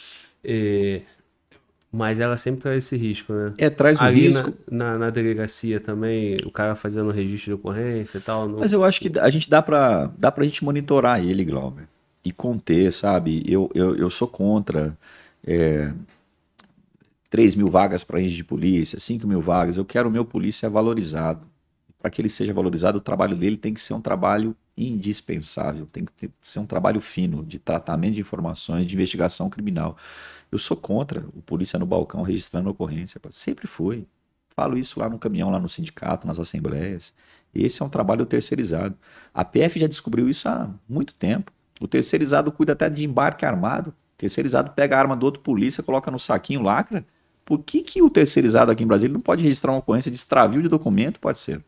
e... 0.44 1.00
mas 1.94 2.18
ela 2.18 2.36
sempre 2.36 2.60
traz 2.60 2.84
esse 2.84 2.96
risco, 2.96 3.32
né? 3.32 3.54
É, 3.56 3.70
traz 3.70 4.00
o 4.00 4.04
Ali 4.04 4.26
risco. 4.26 4.52
Na, 4.70 4.92
na, 4.92 4.98
na, 4.98 5.10
delegacia 5.10 5.78
também, 5.78 6.36
o 6.44 6.50
cara 6.50 6.74
fazendo 6.74 7.10
registro 7.10 7.50
de 7.50 7.54
ocorrência 7.54 8.18
e 8.18 8.20
tal. 8.20 8.48
Não... 8.48 8.58
Mas 8.58 8.72
eu 8.72 8.82
acho 8.84 9.00
que 9.00 9.18
a 9.18 9.30
gente 9.30 9.48
dá 9.48 9.62
pra, 9.62 10.10
dá 10.18 10.32
pra 10.32 10.44
gente 10.44 10.64
monitorar 10.64 11.24
ele, 11.24 11.44
Glauber 11.44 11.86
e 12.24 12.32
conter, 12.32 12.90
sabe? 12.90 13.42
Eu, 13.46 13.70
eu, 13.74 13.94
eu 13.96 14.08
sou 14.08 14.26
contra 14.26 14.96
é, 15.46 15.92
3 17.28 17.54
mil 17.54 17.68
vagas 17.68 18.02
para 18.02 18.18
agente 18.18 18.34
de 18.34 18.42
polícia, 18.42 18.98
5 18.98 19.26
mil 19.26 19.42
vagas. 19.42 19.76
Eu 19.76 19.84
quero 19.84 20.08
o 20.08 20.12
meu 20.12 20.24
polícia 20.24 20.70
valorizado. 20.70 21.46
Para 22.00 22.10
que 22.10 22.20
ele 22.20 22.28
seja 22.28 22.52
valorizado, 22.52 22.98
o 22.98 23.00
trabalho 23.00 23.36
dele 23.36 23.56
tem 23.56 23.74
que 23.74 23.80
ser 23.80 23.94
um 23.94 24.00
trabalho 24.00 24.56
indispensável, 24.76 25.86
tem 25.86 26.04
que 26.04 26.12
ter, 26.12 26.30
ser 26.42 26.58
um 26.58 26.66
trabalho 26.66 27.00
fino 27.00 27.44
de 27.44 27.58
tratamento 27.58 28.14
de 28.14 28.20
informações, 28.20 28.86
de 28.86 28.94
investigação 28.94 29.48
criminal. 29.48 29.96
Eu 30.54 30.58
sou 30.60 30.76
contra 30.76 31.18
o 31.34 31.42
polícia 31.42 31.80
no 31.80 31.84
balcão 31.84 32.22
registrando 32.22 32.70
ocorrência. 32.70 33.20
Sempre 33.32 33.66
foi. 33.66 34.06
Falo 34.54 34.78
isso 34.78 35.00
lá 35.00 35.08
no 35.08 35.18
caminhão, 35.18 35.50
lá 35.50 35.58
no 35.58 35.68
sindicato, 35.68 36.28
nas 36.28 36.38
assembleias. 36.38 37.12
Esse 37.52 37.82
é 37.82 37.84
um 37.84 37.88
trabalho 37.88 38.24
terceirizado. 38.24 38.96
A 39.34 39.44
PF 39.44 39.80
já 39.80 39.88
descobriu 39.88 40.28
isso 40.28 40.48
há 40.48 40.70
muito 40.88 41.12
tempo. 41.12 41.50
O 41.80 41.88
terceirizado 41.88 42.52
cuida 42.52 42.72
até 42.72 42.88
de 42.88 43.04
embarque 43.04 43.44
armado. 43.44 43.90
O 43.90 44.16
terceirizado 44.16 44.70
pega 44.70 44.96
a 44.96 45.00
arma 45.00 45.16
do 45.16 45.26
outro 45.26 45.42
polícia, 45.42 45.82
coloca 45.82 46.08
no 46.08 46.20
saquinho, 46.20 46.62
lacra. 46.62 47.04
Por 47.44 47.58
que, 47.58 47.82
que 47.82 48.00
o 48.00 48.08
terceirizado 48.08 48.70
aqui 48.70 48.84
em 48.84 48.86
Brasília 48.86 49.12
não 49.12 49.20
pode 49.20 49.42
registrar 49.42 49.72
uma 49.72 49.78
ocorrência 49.78 50.08
de 50.08 50.16
extravio 50.16 50.62
de 50.62 50.68
documento? 50.68 51.18
Pode 51.18 51.40
ser. 51.40 51.64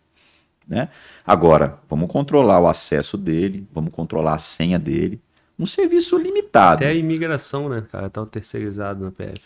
Né? 0.64 0.90
Agora, 1.26 1.80
vamos 1.88 2.08
controlar 2.08 2.60
o 2.60 2.68
acesso 2.68 3.16
dele, 3.16 3.66
vamos 3.72 3.92
controlar 3.92 4.34
a 4.34 4.38
senha 4.38 4.78
dele. 4.78 5.20
Um 5.58 5.66
serviço 5.66 6.18
limitado. 6.18 6.84
Até 6.84 6.88
a 6.88 6.94
imigração, 6.94 7.68
né, 7.68 7.84
cara? 7.90 8.10
Tá 8.10 8.24
terceirizado 8.26 9.04
na 9.04 9.10
PF. 9.10 9.40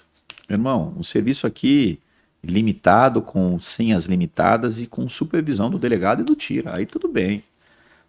Meu 0.48 0.56
irmão, 0.56 0.94
um 0.96 1.02
serviço 1.02 1.46
aqui 1.46 2.00
limitado, 2.42 3.22
com 3.22 3.60
senhas 3.60 4.06
limitadas 4.06 4.80
e 4.80 4.86
com 4.86 5.08
supervisão 5.08 5.70
do 5.70 5.78
delegado 5.78 6.22
e 6.22 6.24
do 6.24 6.34
tira. 6.34 6.76
Aí 6.76 6.86
tudo 6.86 7.06
bem. 7.06 7.44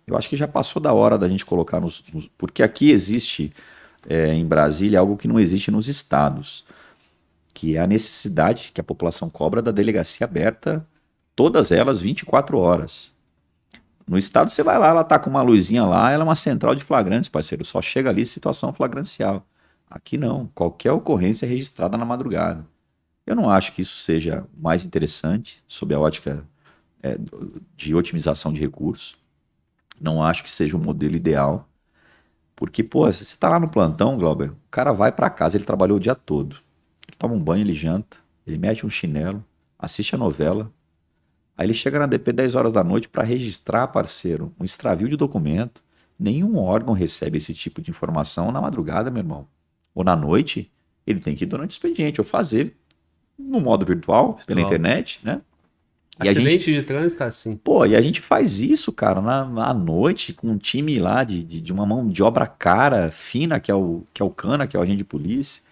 Eu 0.07 0.17
acho 0.17 0.29
que 0.29 0.35
já 0.35 0.47
passou 0.47 0.81
da 0.81 0.93
hora 0.93 1.17
da 1.17 1.27
gente 1.27 1.45
colocar 1.45 1.79
nos. 1.79 2.03
nos 2.13 2.27
porque 2.37 2.63
aqui 2.63 2.89
existe 2.89 3.53
é, 4.07 4.33
em 4.33 4.45
Brasília 4.45 4.99
algo 4.99 5.17
que 5.17 5.27
não 5.27 5.39
existe 5.39 5.69
nos 5.69 5.87
estados, 5.87 6.65
que 7.53 7.77
é 7.77 7.81
a 7.81 7.87
necessidade 7.87 8.71
que 8.73 8.81
a 8.81 8.83
população 8.83 9.29
cobra 9.29 9.61
da 9.61 9.71
delegacia 9.71 10.25
aberta, 10.25 10.85
todas 11.35 11.71
elas 11.71 12.01
24 12.01 12.57
horas. 12.57 13.11
No 14.11 14.17
estado 14.17 14.51
você 14.51 14.61
vai 14.61 14.77
lá, 14.77 14.89
ela 14.89 15.05
tá 15.05 15.17
com 15.17 15.29
uma 15.29 15.41
luzinha 15.41 15.85
lá, 15.85 16.11
ela 16.11 16.23
é 16.23 16.25
uma 16.25 16.35
central 16.35 16.75
de 16.75 16.83
flagrantes, 16.83 17.29
parceiro, 17.29 17.63
só 17.63 17.81
chega 17.81 18.09
ali 18.09 18.25
situação 18.25 18.73
flagrancial. 18.73 19.47
Aqui 19.89 20.17
não, 20.17 20.47
qualquer 20.53 20.91
ocorrência 20.91 21.45
é 21.45 21.49
registrada 21.49 21.97
na 21.97 22.03
madrugada. 22.03 22.67
Eu 23.25 23.37
não 23.37 23.49
acho 23.49 23.71
que 23.71 23.81
isso 23.81 24.01
seja 24.01 24.45
mais 24.53 24.83
interessante 24.83 25.63
sob 25.65 25.95
a 25.95 25.99
ótica 26.01 26.45
é, 27.01 27.17
de 27.77 27.95
otimização 27.95 28.51
de 28.51 28.59
recursos. 28.59 29.15
Não 29.97 30.21
acho 30.21 30.43
que 30.43 30.51
seja 30.51 30.75
o 30.75 30.79
modelo 30.81 31.15
ideal. 31.15 31.65
Porque, 32.53 32.83
pô, 32.83 33.05
você 33.05 33.37
tá 33.37 33.47
lá 33.47 33.61
no 33.61 33.69
plantão, 33.69 34.17
Glauber, 34.17 34.49
o 34.51 34.57
cara 34.69 34.91
vai 34.91 35.13
para 35.13 35.29
casa, 35.29 35.55
ele 35.55 35.63
trabalhou 35.63 35.95
o 35.95 36.01
dia 36.01 36.15
todo. 36.15 36.57
Ele 37.07 37.15
toma 37.17 37.33
um 37.33 37.39
banho, 37.39 37.61
ele 37.61 37.73
janta, 37.73 38.17
ele 38.45 38.57
mete 38.57 38.85
um 38.85 38.89
chinelo, 38.89 39.41
assiste 39.79 40.15
a 40.15 40.17
novela. 40.17 40.69
Aí 41.57 41.65
ele 41.65 41.73
chega 41.73 41.99
na 41.99 42.05
DP 42.05 42.31
10 42.31 42.55
horas 42.55 42.73
da 42.73 42.83
noite 42.83 43.09
para 43.09 43.23
registrar, 43.23 43.87
parceiro, 43.87 44.53
um 44.59 44.65
extravio 44.65 45.07
de 45.07 45.15
documento. 45.15 45.83
Nenhum 46.19 46.57
órgão 46.57 46.93
recebe 46.93 47.37
esse 47.37 47.53
tipo 47.53 47.81
de 47.81 47.91
informação 47.91 48.51
na 48.51 48.61
madrugada, 48.61 49.11
meu 49.11 49.21
irmão. 49.21 49.47
Ou 49.93 50.03
na 50.03 50.15
noite, 50.15 50.71
ele 51.05 51.19
tem 51.19 51.35
que 51.35 51.43
ir 51.43 51.47
durante 51.47 51.71
o 51.71 51.73
expediente, 51.73 52.21
ou 52.21 52.25
fazer 52.25 52.75
no 53.37 53.59
modo 53.59 53.85
virtual, 53.85 54.35
virtual. 54.35 54.45
pela 54.45 54.61
internet, 54.61 55.19
né? 55.23 55.41
E 56.23 56.29
Acidente 56.29 56.47
a 56.47 56.51
gente, 56.51 56.73
de 56.73 56.83
trânsito, 56.83 57.23
assim. 57.23 57.55
Pô, 57.55 57.85
e 57.85 57.95
a 57.95 58.01
gente 58.01 58.21
faz 58.21 58.59
isso, 58.61 58.91
cara, 58.91 59.21
na, 59.21 59.45
na 59.45 59.73
noite, 59.73 60.33
com 60.33 60.47
um 60.47 60.57
time 60.57 60.99
lá 60.99 61.23
de, 61.23 61.41
de, 61.43 61.59
de, 61.59 61.73
uma 61.73 61.85
mão 61.85 62.07
de 62.07 62.21
obra 62.21 62.45
cara, 62.45 63.09
fina, 63.09 63.59
que 63.59 63.71
é 63.71 63.75
o, 63.75 64.03
que 64.13 64.21
é 64.21 64.25
o 64.25 64.29
Cana, 64.29 64.67
que 64.67 64.77
é 64.77 64.79
o 64.79 64.83
agente 64.83 64.97
de 64.97 65.03
polícia. 65.03 65.63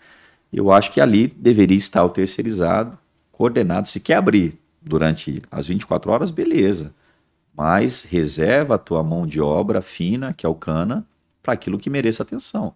Eu 0.51 0.72
acho 0.72 0.91
que 0.91 0.99
ali 0.99 1.27
deveria 1.27 1.77
estar 1.77 2.03
o 2.03 2.09
terceirizado, 2.09 2.98
coordenado. 3.32 3.88
Se 3.88 3.99
quer 3.99 4.16
abrir 4.16 4.58
durante 4.82 5.41
as 5.51 5.67
24 5.67 6.11
horas, 6.11 6.32
beleza. 6.32 6.93
Mas 7.56 8.03
reserva 8.03 8.75
a 8.75 8.77
tua 8.77 9.03
mão 9.03 9.27
de 9.27 9.41
obra 9.41 9.82
fina, 9.82 10.33
que 10.33 10.45
é 10.45 10.49
o 10.49 10.56
Cana, 10.56 11.06
para 11.41 11.53
aquilo 11.53 11.80
que 11.80 11.90
mereça 11.90 12.24
atenção. 12.24 12.74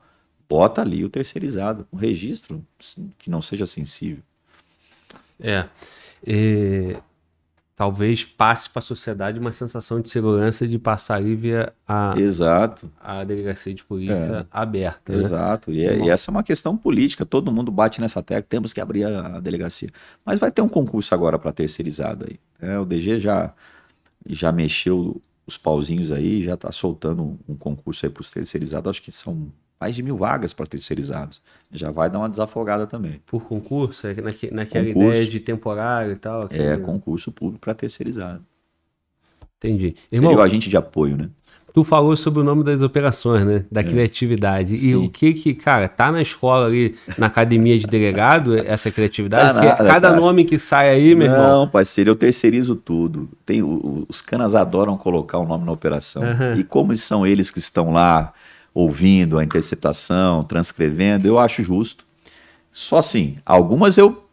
Bota 0.49 0.81
ali 0.81 1.03
o 1.05 1.09
terceirizado, 1.09 1.87
um 1.91 1.97
registro 1.97 2.65
que 3.17 3.29
não 3.29 3.41
seja 3.41 3.65
sensível. 3.65 4.23
É. 5.39 5.65
E 6.25 6.97
talvez 7.75 8.23
passe 8.23 8.69
para 8.69 8.79
a 8.79 8.83
sociedade 8.83 9.39
uma 9.39 9.51
sensação 9.51 9.99
de 9.99 10.09
segurança 10.09 10.67
de 10.67 10.77
passar 10.77 11.15
ali 11.15 11.35
via 11.35 11.73
a, 11.87 12.13
Exato. 12.17 12.91
a 13.01 13.23
delegacia 13.23 13.73
de 13.73 13.83
polícia 13.83 14.13
é. 14.13 14.45
aberta. 14.51 15.11
Né? 15.11 15.23
Exato. 15.23 15.71
E, 15.71 15.85
é, 15.85 15.97
e, 15.97 16.09
essa 16.09 16.29
é 16.29 16.31
uma 16.31 16.43
questão 16.43 16.77
política. 16.77 17.25
Todo 17.25 17.51
mundo 17.51 17.71
bate 17.71 17.99
nessa 17.99 18.21
tecla, 18.21 18.45
temos 18.47 18.71
que 18.71 18.79
abrir 18.79 19.05
a, 19.05 19.37
a 19.37 19.39
delegacia. 19.39 19.89
Mas 20.23 20.39
vai 20.39 20.51
ter 20.51 20.61
um 20.61 20.69
concurso 20.69 21.13
agora 21.15 21.39
para 21.39 21.51
terceirizado 21.51 22.25
aí. 22.29 22.39
É, 22.61 22.77
o 22.77 22.85
DG 22.85 23.19
já, 23.19 23.53
já 24.25 24.51
mexeu 24.51 25.19
os 25.45 25.57
pauzinhos 25.57 26.11
aí, 26.11 26.41
já 26.43 26.53
está 26.53 26.71
soltando 26.71 27.37
um 27.47 27.55
concurso 27.55 28.05
aí 28.05 28.11
para 28.11 28.21
os 28.21 28.31
terceirizados. 28.31 28.89
Acho 28.89 29.01
que 29.01 29.11
são 29.11 29.51
mais 29.83 29.95
de 29.97 30.01
mil 30.01 30.15
vagas 30.15 30.53
para 30.53 30.65
terceirizados. 30.65 31.41
Já 31.69 31.91
vai 31.91 32.09
dar 32.09 32.19
uma 32.19 32.29
desafogada 32.29 32.87
também. 32.87 33.19
Por 33.25 33.43
concurso? 33.43 34.07
É 34.07 34.13
naque, 34.13 34.49
naquela 34.49 34.85
concurso. 34.85 35.09
ideia 35.09 35.27
de 35.27 35.39
temporário 35.41 36.13
e 36.13 36.15
tal? 36.15 36.47
É, 36.49 36.77
concurso 36.77 37.33
público 37.33 37.59
para 37.59 37.73
terceirizado. 37.73 38.41
Entendi. 39.57 39.95
Irmão, 40.09 40.31
Seria 40.31 40.41
o 40.41 40.45
agente 40.45 40.69
de 40.69 40.77
apoio, 40.77 41.17
né? 41.17 41.29
Tu 41.73 41.83
falou 41.83 42.15
sobre 42.15 42.39
o 42.39 42.43
nome 42.43 42.63
das 42.63 42.81
operações, 42.81 43.43
né? 43.43 43.65
Da 43.69 43.81
é. 43.81 43.83
criatividade. 43.83 44.77
Sim. 44.77 44.91
E 44.91 44.95
o 44.95 45.09
que 45.09 45.33
que, 45.33 45.53
cara, 45.53 45.89
tá 45.89 46.11
na 46.11 46.21
escola 46.21 46.67
ali, 46.67 46.95
na 47.17 47.25
academia 47.25 47.77
de 47.77 47.85
delegado, 47.85 48.55
essa 48.55 48.89
criatividade? 48.89 49.47
Tá 49.47 49.53
Porque 49.53 49.83
nada, 49.83 49.89
cada 49.89 50.15
nome 50.15 50.45
que 50.45 50.57
sai 50.57 50.91
aí, 50.91 51.15
meu 51.15 51.27
Não, 51.27 51.35
irmão. 51.35 51.59
Não, 51.61 51.67
parceiro, 51.67 52.11
eu 52.11 52.15
terceirizo 52.15 52.75
tudo. 52.75 53.27
Tem, 53.45 53.61
os 53.63 54.21
canas 54.21 54.55
adoram 54.55 54.95
colocar 54.95 55.39
o 55.39 55.45
nome 55.45 55.65
na 55.65 55.71
operação. 55.73 56.21
Uhum. 56.21 56.53
E 56.57 56.63
como 56.63 56.95
são 56.95 57.27
eles 57.27 57.51
que 57.51 57.59
estão 57.59 57.91
lá 57.91 58.31
ouvindo 58.73 59.37
a 59.37 59.43
interceptação, 59.43 60.43
transcrevendo, 60.43 61.27
eu 61.27 61.37
acho 61.37 61.63
justo. 61.63 62.05
Só 62.71 62.97
assim, 62.97 63.37
algumas 63.45 63.97
eu 63.97 64.23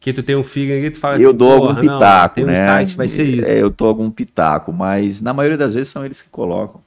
que 0.00 0.12
tu 0.12 0.22
tem 0.22 0.36
um 0.36 0.44
figure 0.44 0.86
e 0.86 0.90
tu 0.90 0.98
fala 0.98 1.18
Eu 1.18 1.32
dou 1.32 1.52
algum 1.52 1.74
pitaco, 1.74 2.40
não, 2.40 2.46
né? 2.46 2.64
Um 2.64 2.66
site, 2.66 2.96
vai 2.96 3.08
ser 3.08 3.24
isso. 3.24 3.50
É, 3.50 3.60
eu 3.60 3.70
dou 3.70 3.88
algum 3.88 4.10
pitaco, 4.10 4.72
mas 4.72 5.20
na 5.20 5.32
maioria 5.32 5.58
das 5.58 5.74
vezes 5.74 5.88
são 5.88 6.04
eles 6.04 6.22
que 6.22 6.28
colocam. 6.28 6.80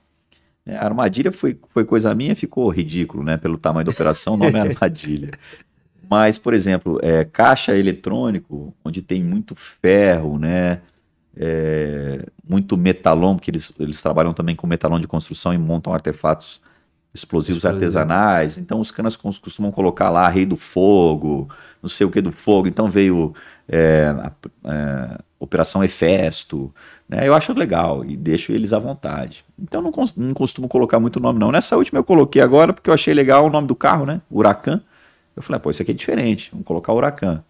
É, 0.65 0.77
a 0.77 0.85
armadilha 0.85 1.31
foi, 1.31 1.57
foi 1.73 1.83
coisa 1.83 2.13
minha, 2.15 2.35
ficou 2.35 2.69
ridículo, 2.69 3.23
né? 3.23 3.35
Pelo 3.35 3.57
tamanho 3.57 3.85
da 3.85 3.91
operação, 3.91 4.35
o 4.35 4.37
nome 4.37 4.57
é 4.57 4.61
armadilha. 4.61 5.31
Mas, 6.09 6.37
por 6.37 6.53
exemplo, 6.53 6.97
é, 7.03 7.23
caixa 7.23 7.77
eletrônico, 7.77 8.73
onde 8.83 9.01
tem 9.01 9.23
muito 9.23 9.53
ferro, 9.53 10.39
né? 10.39 10.79
É, 11.35 12.25
muito 12.47 12.75
metalon, 12.77 13.35
porque 13.35 13.51
eles, 13.51 13.71
eles 13.79 14.01
trabalham 14.01 14.33
também 14.33 14.55
com 14.55 14.65
metalon 14.65 14.99
de 14.99 15.07
construção 15.07 15.53
e 15.53 15.57
montam 15.57 15.93
artefatos 15.93 16.61
explosivos 17.13 17.65
artesanais. 17.65 18.57
Então, 18.57 18.79
os 18.79 18.91
canas 18.91 19.15
costumam 19.15 19.71
colocar 19.71 20.09
lá 20.09 20.27
Rei 20.27 20.45
do 20.45 20.55
Fogo, 20.55 21.49
não 21.81 21.89
sei 21.89 22.05
o 22.05 22.11
que 22.11 22.21
do 22.21 22.31
fogo, 22.31 22.67
então 22.67 22.89
veio 22.89 23.33
é, 23.67 24.13
a, 24.17 24.31
é, 24.65 25.17
Operação 25.39 25.83
Efesto, 25.83 26.73
né? 27.07 27.25
Eu 27.27 27.33
acho 27.33 27.53
legal 27.53 28.03
e 28.03 28.17
deixo 28.17 28.51
eles 28.51 28.73
à 28.73 28.79
vontade. 28.79 29.45
Então 29.57 29.81
não, 29.81 29.91
não 30.17 30.33
costumo 30.33 30.67
colocar 30.67 30.99
muito 30.99 31.19
nome 31.19 31.39
não. 31.39 31.51
Nessa 31.51 31.77
última 31.77 31.99
eu 31.99 32.03
coloquei 32.03 32.41
agora 32.41 32.73
porque 32.73 32.89
eu 32.89 32.93
achei 32.93 33.13
legal 33.13 33.45
o 33.45 33.49
nome 33.49 33.67
do 33.67 33.75
carro, 33.75 34.05
né? 34.05 34.21
Huracan. 34.29 34.81
Eu 35.35 35.41
falei, 35.41 35.57
ah, 35.57 35.59
pô, 35.61 35.69
isso 35.69 35.81
aqui 35.81 35.91
é 35.91 35.93
diferente, 35.93 36.49
vamos 36.51 36.67
colocar 36.67 36.91
Huracan. 36.91 37.41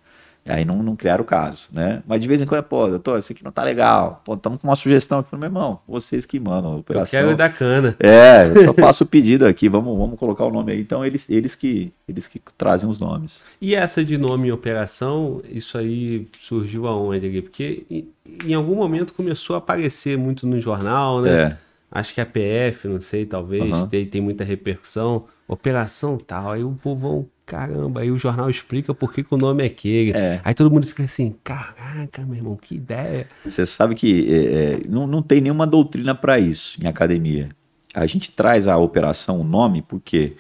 Aí 0.48 0.66
não, 0.66 0.82
não 0.82 0.96
criaram 0.96 1.24
o 1.24 1.28
caso, 1.28 1.70
né? 1.72 2.02
Mas 2.08 2.20
de 2.20 2.28
vez 2.28 2.42
em 2.42 2.46
quando, 2.46 2.64
pô, 2.64 2.88
doutor, 2.88 3.20
isso 3.20 3.32
aqui 3.32 3.44
não 3.44 3.52
tá 3.52 3.64
legal. 3.64 4.22
Pô, 4.26 4.34
estamos 4.34 4.60
com 4.60 4.68
uma 4.68 4.76
sugestão 4.76 5.20
aqui. 5.20 5.36
Meu 5.36 5.46
irmão, 5.46 5.80
vocês 5.88 6.26
que 6.26 6.40
mandam 6.40 6.74
a 6.74 6.76
operação. 6.78 7.20
Eu 7.20 7.26
quero 7.28 7.38
dar 7.38 7.50
cana. 7.50 7.96
É, 8.00 8.48
eu 8.48 8.66
só 8.66 8.74
faço 8.82 9.04
o 9.04 9.08
pedido 9.08 9.46
aqui, 9.46 9.70
vamos, 9.70 9.96
vamos 9.98 10.18
colocar 10.18 10.46
o 10.46 10.52
nome 10.52 10.72
aí. 10.72 10.82
Então, 10.82 11.06
eles, 11.06 11.30
eles, 11.30 11.54
que, 11.54 11.94
eles 12.08 12.28
que 12.28 12.42
trazem 12.58 12.90
os 12.90 13.00
nomes. 13.00 13.44
E 13.62 13.76
essa 13.76 14.04
de 14.04 14.18
nome 14.18 14.48
em 14.48 14.52
operação, 14.52 15.42
isso 15.50 15.78
aí 15.78 16.28
surgiu 16.40 16.88
aonde 16.88 17.28
ali? 17.28 17.42
Porque 17.42 17.86
em, 17.90 18.08
em 18.46 18.54
algum 18.54 18.76
momento 18.76 19.14
começou 19.14 19.56
a 19.56 19.60
aparecer 19.60 20.18
muito 20.18 20.48
no 20.48 20.60
jornal, 20.60 21.22
né? 21.22 21.42
É. 21.42 21.58
Acho 21.92 22.14
que 22.14 22.22
a 22.22 22.26
PF, 22.26 22.88
não 22.88 23.02
sei, 23.02 23.26
talvez, 23.26 23.64
uhum. 23.64 23.88
tem, 23.88 24.06
tem 24.06 24.22
muita 24.22 24.44
repercussão. 24.44 25.26
Operação 25.48 26.18
tal, 26.18 26.52
aí 26.52 26.64
o 26.64 26.72
povão 26.72 27.28
caramba, 27.50 28.02
aí 28.02 28.12
o 28.12 28.18
jornal 28.18 28.48
explica 28.48 28.94
por 28.94 29.12
que, 29.12 29.24
que 29.24 29.34
o 29.34 29.38
nome 29.38 29.64
é 29.64 29.66
aquele. 29.66 30.12
É. 30.12 30.40
Aí 30.44 30.54
todo 30.54 30.70
mundo 30.70 30.86
fica 30.86 31.02
assim, 31.02 31.36
caraca, 31.44 32.24
meu 32.24 32.36
irmão, 32.36 32.56
que 32.56 32.76
ideia. 32.76 33.28
Você 33.44 33.66
sabe 33.66 33.96
que 33.96 34.32
é, 34.32 34.36
é, 34.36 34.88
não, 34.88 35.08
não 35.08 35.24
tem 35.24 35.42
nenhuma 35.42 35.66
doutrina 35.66 36.14
para 36.14 36.38
isso 36.38 36.78
em 36.80 36.86
academia. 36.86 37.50
A 37.96 38.06
gente 38.06 38.30
traz 38.30 38.68
a 38.68 38.78
operação 38.78 39.42
o 39.42 39.44
nome 39.44 39.82
porque 39.82 40.36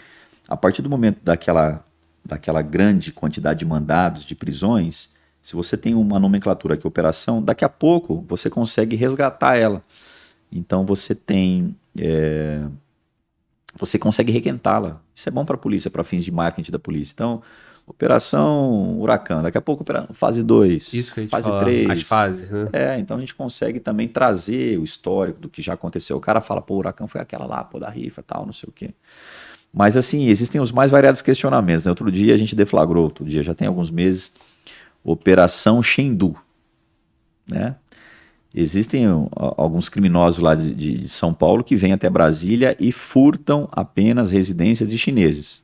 a 0.47 0.55
partir 0.55 0.83
do 0.83 0.89
momento 0.89 1.17
daquela, 1.23 1.83
daquela 2.23 2.61
grande 2.61 3.11
quantidade 3.11 3.59
de 3.59 3.65
mandados, 3.65 4.23
de 4.23 4.35
prisões, 4.35 5.09
se 5.41 5.55
você 5.55 5.75
tem 5.75 5.95
uma 5.95 6.19
nomenclatura 6.19 6.77
que 6.77 6.85
é 6.85 6.87
operação, 6.87 7.41
daqui 7.41 7.65
a 7.65 7.69
pouco 7.69 8.23
você 8.27 8.51
consegue 8.51 8.95
resgatar 8.95 9.57
ela. 9.57 9.83
Então 10.51 10.85
você 10.85 11.15
tem. 11.15 11.75
É, 11.97 12.61
você 13.75 13.99
consegue 13.99 14.31
requentá-la. 14.31 15.01
Isso 15.13 15.27
é 15.27 15.31
bom 15.31 15.45
para 15.45 15.55
a 15.55 15.59
polícia, 15.59 15.89
para 15.89 16.03
fins 16.03 16.23
de 16.23 16.31
marketing 16.31 16.71
da 16.71 16.79
polícia. 16.79 17.13
Então, 17.13 17.41
operação 17.85 18.99
Huracan, 18.99 19.41
daqui 19.41 19.57
a 19.57 19.61
pouco 19.61 19.83
fase 20.13 20.43
2, 20.43 21.11
fase 21.29 21.49
3. 21.59 21.89
As 21.89 22.01
fases, 22.03 22.49
né? 22.49 22.69
É, 22.71 22.99
então 22.99 23.17
a 23.17 23.19
gente 23.19 23.33
consegue 23.33 23.79
também 23.79 24.07
trazer 24.07 24.77
o 24.77 24.83
histórico 24.83 25.39
do 25.39 25.49
que 25.49 25.61
já 25.61 25.73
aconteceu. 25.73 26.17
O 26.17 26.21
cara 26.21 26.41
fala, 26.41 26.61
pô, 26.61 26.75
o 26.75 26.77
Huracan 26.77 27.07
foi 27.07 27.21
aquela 27.21 27.45
lá, 27.45 27.63
pô, 27.63 27.79
da 27.79 27.89
rifa 27.89 28.21
tal, 28.21 28.45
não 28.45 28.53
sei 28.53 28.69
o 28.69 28.71
quê. 28.71 28.91
Mas 29.73 29.95
assim, 29.97 30.27
existem 30.27 30.59
os 30.59 30.71
mais 30.71 30.91
variados 30.91 31.21
questionamentos. 31.21 31.85
Né? 31.85 31.91
Outro 31.91 32.11
dia 32.11 32.33
a 32.33 32.37
gente 32.37 32.55
deflagrou, 32.55 33.03
outro 33.03 33.25
dia 33.25 33.43
já 33.43 33.53
tem 33.53 33.67
alguns 33.67 33.91
meses, 33.91 34.33
Operação 35.03 35.81
Shendu, 35.81 36.35
né? 37.47 37.75
Existem 38.53 39.05
alguns 39.35 39.89
criminosos 39.89 40.39
lá 40.39 40.55
de, 40.55 40.73
de, 40.73 41.07
São 41.07 41.33
Paulo 41.33 41.63
que 41.63 41.75
vêm 41.75 41.93
até 41.93 42.09
Brasília 42.09 42.75
e 42.79 42.91
furtam 42.91 43.69
apenas 43.71 44.31
residências 44.31 44.89
de 44.89 44.97
chineses. 44.97 45.63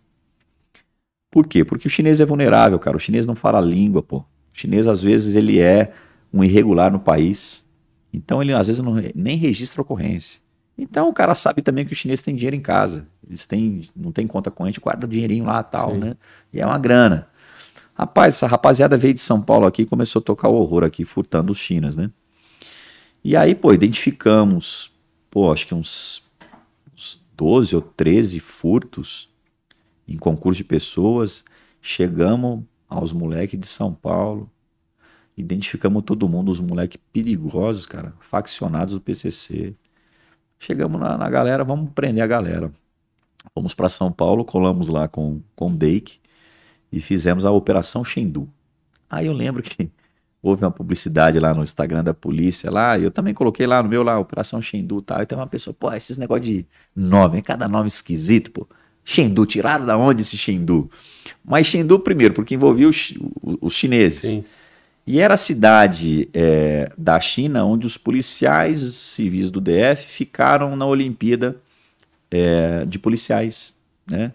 Por 1.31 1.47
quê? 1.47 1.65
Porque 1.65 1.87
o 1.87 1.89
chinês 1.89 2.19
é 2.19 2.25
vulnerável, 2.25 2.77
cara. 2.77 2.95
O 2.95 2.99
chinês 2.99 3.25
não 3.25 3.35
fala 3.35 3.57
a 3.57 3.61
língua, 3.61 4.03
pô. 4.03 4.17
O 4.17 4.25
chinês, 4.53 4.87
às 4.87 5.01
vezes, 5.01 5.35
ele 5.35 5.59
é 5.59 5.93
um 6.31 6.43
irregular 6.43 6.91
no 6.91 6.99
país. 6.99 7.65
Então, 8.13 8.41
ele, 8.41 8.53
às 8.53 8.67
vezes, 8.67 8.81
não, 8.81 9.01
nem 9.15 9.35
registra 9.35 9.81
ocorrência. 9.81 10.39
Então, 10.77 11.09
o 11.09 11.13
cara 11.13 11.33
sabe 11.33 11.61
também 11.61 11.85
que 11.85 11.93
o 11.93 11.95
chinês 11.95 12.21
tem 12.21 12.35
dinheiro 12.35 12.55
em 12.55 12.61
casa. 12.61 13.07
Eles 13.27 13.45
têm, 13.47 13.81
não 13.95 14.11
tem 14.11 14.27
conta 14.27 14.51
corrente, 14.51 14.79
guarda 14.79 15.05
o 15.05 15.09
dinheirinho 15.09 15.45
lá 15.45 15.63
tal, 15.63 15.93
Sim. 15.93 15.99
né? 15.99 16.15
E 16.53 16.61
é 16.61 16.65
uma 16.65 16.77
grana. 16.77 17.27
Rapaz, 17.95 18.35
essa 18.35 18.47
rapaziada 18.47 18.97
veio 18.97 19.13
de 19.13 19.21
São 19.21 19.41
Paulo 19.41 19.65
aqui 19.65 19.81
e 19.81 19.85
começou 19.85 20.19
a 20.19 20.23
tocar 20.23 20.49
o 20.49 20.55
horror 20.55 20.83
aqui, 20.83 21.03
furtando 21.03 21.51
os 21.51 21.57
chinas, 21.57 21.95
né? 21.95 22.11
E 23.27 23.35
aí, 23.35 23.55
pô, 23.55 23.73
identificamos, 23.73 24.93
pô, 25.31 25.51
acho 25.51 25.65
que 25.65 25.73
uns, 25.73 26.21
uns 26.95 27.25
12 27.35 27.75
ou 27.75 27.81
13 27.81 28.39
furtos 28.39 29.27
em 30.07 30.15
concurso 30.15 30.59
de 30.59 30.63
pessoas. 30.63 31.43
Chegamos 31.81 32.63
aos 32.87 33.11
moleques 33.11 33.59
de 33.59 33.65
São 33.65 33.91
Paulo, 33.91 34.47
identificamos 35.35 36.03
todo 36.03 36.29
mundo, 36.29 36.49
os 36.49 36.59
moleques 36.59 37.01
perigosos, 37.11 37.87
cara, 37.87 38.13
faccionados 38.19 38.93
do 38.93 39.01
PCC. 39.01 39.73
Chegamos 40.59 41.01
na, 41.01 41.17
na 41.17 41.27
galera, 41.27 41.63
vamos 41.63 41.93
prender 41.95 42.23
a 42.23 42.27
galera. 42.27 42.71
Fomos 43.55 43.73
para 43.73 43.89
São 43.89 44.11
Paulo, 44.11 44.45
colamos 44.45 44.87
lá 44.87 45.07
com, 45.07 45.41
com 45.55 45.71
o 45.71 45.75
Dake 45.75 46.19
e 46.91 46.99
fizemos 46.99 47.43
a 47.43 47.49
Operação 47.49 48.05
Xendu. 48.05 48.47
Aí 49.09 49.25
eu 49.25 49.33
lembro 49.33 49.63
que 49.63 49.89
houve 50.45 50.63
uma 50.63 50.69
publicidade 50.69 51.39
lá 51.39 51.55
no 51.55 51.63
Instagram 51.63 52.03
da 52.03 52.13
polícia 52.13 52.69
lá, 52.69 52.97
e 52.99 53.03
eu 53.03 53.09
também 53.09 53.33
coloquei 53.33 53.65
lá 53.65 53.81
no 53.81 53.89
meu 53.89 54.03
lá, 54.03 54.19
Operação 54.19 54.61
Xendu 54.61 54.99
e 54.99 55.01
tal, 55.01 55.21
e 55.21 55.25
tem 55.25 55.35
uma 55.35 55.47
pessoa, 55.47 55.73
pô, 55.73 55.91
esses 55.91 56.17
negócios 56.17 56.47
de 56.47 56.65
nome, 56.95 57.41
cada 57.41 57.67
nome 57.67 57.87
esquisito, 57.87 58.51
pô. 58.51 58.67
Xendu, 59.03 59.45
tiraram 59.45 59.85
da 59.87 59.97
onde 59.97 60.21
esse 60.21 60.37
Xendu? 60.37 60.89
Mas 61.43 61.65
Xendu 61.65 61.99
primeiro, 61.99 62.33
porque 62.35 62.53
envolvia 62.53 62.87
os, 62.87 63.13
os 63.41 63.73
chineses. 63.73 64.21
Sim. 64.21 64.43
E 65.07 65.19
era 65.19 65.33
a 65.33 65.37
cidade 65.37 66.29
é, 66.33 66.91
da 66.97 67.19
China 67.19 67.65
onde 67.65 67.87
os 67.87 67.97
policiais 67.97 68.79
civis 68.79 69.49
do 69.49 69.61
DF 69.61 70.05
ficaram 70.07 70.75
na 70.75 70.85
Olimpíada 70.85 71.55
é, 72.29 72.85
de 72.85 72.97
policiais, 72.99 73.73
né? 74.09 74.31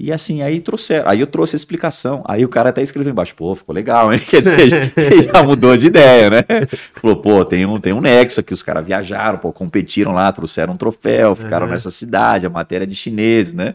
E 0.00 0.12
assim, 0.12 0.42
aí 0.42 0.60
trouxeram, 0.60 1.08
aí 1.08 1.20
eu 1.20 1.26
trouxe 1.26 1.56
a 1.56 1.58
explicação. 1.58 2.22
Aí 2.26 2.44
o 2.44 2.48
cara 2.48 2.70
até 2.70 2.82
escreveu 2.82 3.10
embaixo, 3.10 3.34
pô, 3.34 3.54
ficou 3.54 3.74
legal, 3.74 4.12
hein? 4.12 4.20
Quer 4.28 4.42
dizer, 4.42 4.92
já 5.32 5.42
mudou 5.42 5.76
de 5.76 5.88
ideia, 5.88 6.30
né? 6.30 6.42
Falou, 6.94 7.16
pô, 7.16 7.44
tem 7.44 7.66
um, 7.66 7.80
tem 7.80 7.92
um 7.92 8.00
nexo 8.00 8.40
aqui, 8.40 8.54
os 8.54 8.62
caras 8.62 8.86
viajaram, 8.86 9.38
pô, 9.38 9.52
competiram 9.52 10.12
lá, 10.12 10.30
trouxeram 10.30 10.74
um 10.74 10.76
troféu, 10.76 11.34
ficaram 11.34 11.66
uhum. 11.66 11.72
nessa 11.72 11.90
cidade, 11.90 12.46
a 12.46 12.50
matéria 12.50 12.84
é 12.84 12.86
de 12.86 12.94
chineses, 12.94 13.52
né? 13.52 13.74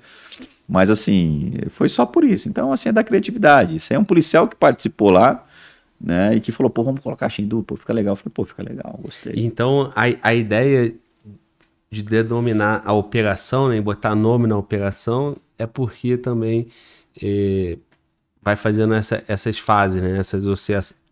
Mas 0.68 0.90
assim, 0.90 1.54
foi 1.70 1.90
só 1.90 2.06
por 2.06 2.24
isso. 2.24 2.48
Então, 2.48 2.72
assim, 2.72 2.90
é 2.90 2.92
da 2.92 3.04
criatividade. 3.04 3.76
Isso 3.76 3.92
aí 3.92 3.98
é 3.98 4.00
um 4.00 4.06
policial 4.06 4.48
que 4.48 4.56
participou 4.56 5.12
lá, 5.12 5.46
né? 6.00 6.36
E 6.36 6.40
que 6.40 6.52
falou, 6.52 6.70
pô, 6.70 6.84
vamos 6.84 7.02
colocar 7.02 7.28
Xindu, 7.28 7.64
pô, 7.64 7.76
fica 7.76 7.94
legal. 7.94 8.14
Eu 8.14 8.16
falei, 8.16 8.32
pô, 8.34 8.46
fica 8.46 8.64
legal, 8.64 8.98
gostei. 9.02 9.34
Então, 9.36 9.92
a, 9.94 10.04
a 10.22 10.34
ideia 10.34 10.94
de 11.94 12.02
denominar 12.02 12.82
a 12.84 12.92
operação, 12.92 13.70
né, 13.70 13.80
botar 13.80 14.16
nome 14.16 14.48
na 14.48 14.58
operação, 14.58 15.38
é 15.58 15.66
porque 15.66 16.18
também 16.18 16.68
é, 17.22 17.78
vai 18.42 18.56
fazendo 18.56 18.94
essa, 18.94 19.24
essas 19.28 19.58
fases, 19.58 20.02
né, 20.02 20.18
essas 20.18 20.46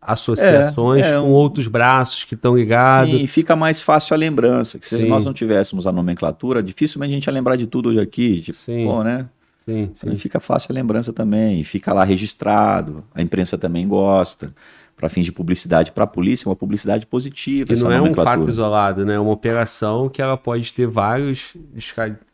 associações 0.02 1.04
é, 1.04 1.16
é, 1.16 1.20
com 1.20 1.28
um... 1.28 1.32
outros 1.32 1.68
braços 1.68 2.24
que 2.24 2.36
estão 2.36 2.56
ligados. 2.56 3.14
Sim, 3.14 3.28
fica 3.28 3.56
mais 3.56 3.82
fácil 3.82 4.14
a 4.14 4.18
lembrança, 4.18 4.78
que 4.78 4.88
se 4.88 4.98
sim. 4.98 5.08
nós 5.08 5.26
não 5.26 5.34
tivéssemos 5.34 5.88
a 5.88 5.92
nomenclatura, 5.92 6.62
dificilmente 6.62 7.12
a 7.12 7.16
gente 7.16 7.26
ia 7.26 7.34
lembrar 7.34 7.56
de 7.56 7.68
tudo 7.68 7.90
hoje 7.90 8.00
aqui, 8.00 8.42
tipo, 8.42 8.58
sim. 8.58 8.84
pô, 8.86 9.04
né? 9.04 9.28
Sim, 9.66 9.92
sim. 9.94 10.16
fica 10.16 10.40
fácil 10.40 10.72
a 10.72 10.74
lembrança 10.74 11.14
também, 11.14 11.64
fica 11.64 11.94
lá 11.94 12.04
registrado, 12.04 13.04
a 13.14 13.22
imprensa 13.22 13.58
também 13.58 13.88
gosta 13.88 14.54
para 15.02 15.10
fins 15.10 15.26
de 15.26 15.32
publicidade 15.32 15.92
para 15.92 16.04
a 16.04 16.08
polícia, 16.08 16.48
uma 16.48 16.56
publicidade 16.56 17.08
positiva. 17.08 17.74
E 17.74 17.80
não 17.80 17.92
é 17.92 18.00
um 18.00 18.14
fato 18.14 18.48
isolado, 18.48 19.04
né? 19.04 19.16
É 19.16 19.20
uma 19.20 19.32
operação 19.32 20.08
que 20.08 20.22
ela 20.22 20.38
pode 20.38 20.72
ter 20.74 20.86
vários. 20.86 21.56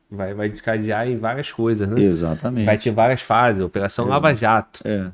Vai, 0.09 0.33
vai 0.33 0.49
descadear 0.49 1.07
em 1.07 1.17
várias 1.17 1.51
coisas, 1.51 1.87
né? 1.87 2.01
Exatamente. 2.01 2.65
Vai 2.65 2.77
ter 2.77 2.91
várias 2.91 3.21
fases. 3.21 3.63
Operação 3.63 4.05
Exato. 4.05 4.23
Lava 4.23 4.35
Jato. 4.35 4.81
É. 4.85 5.07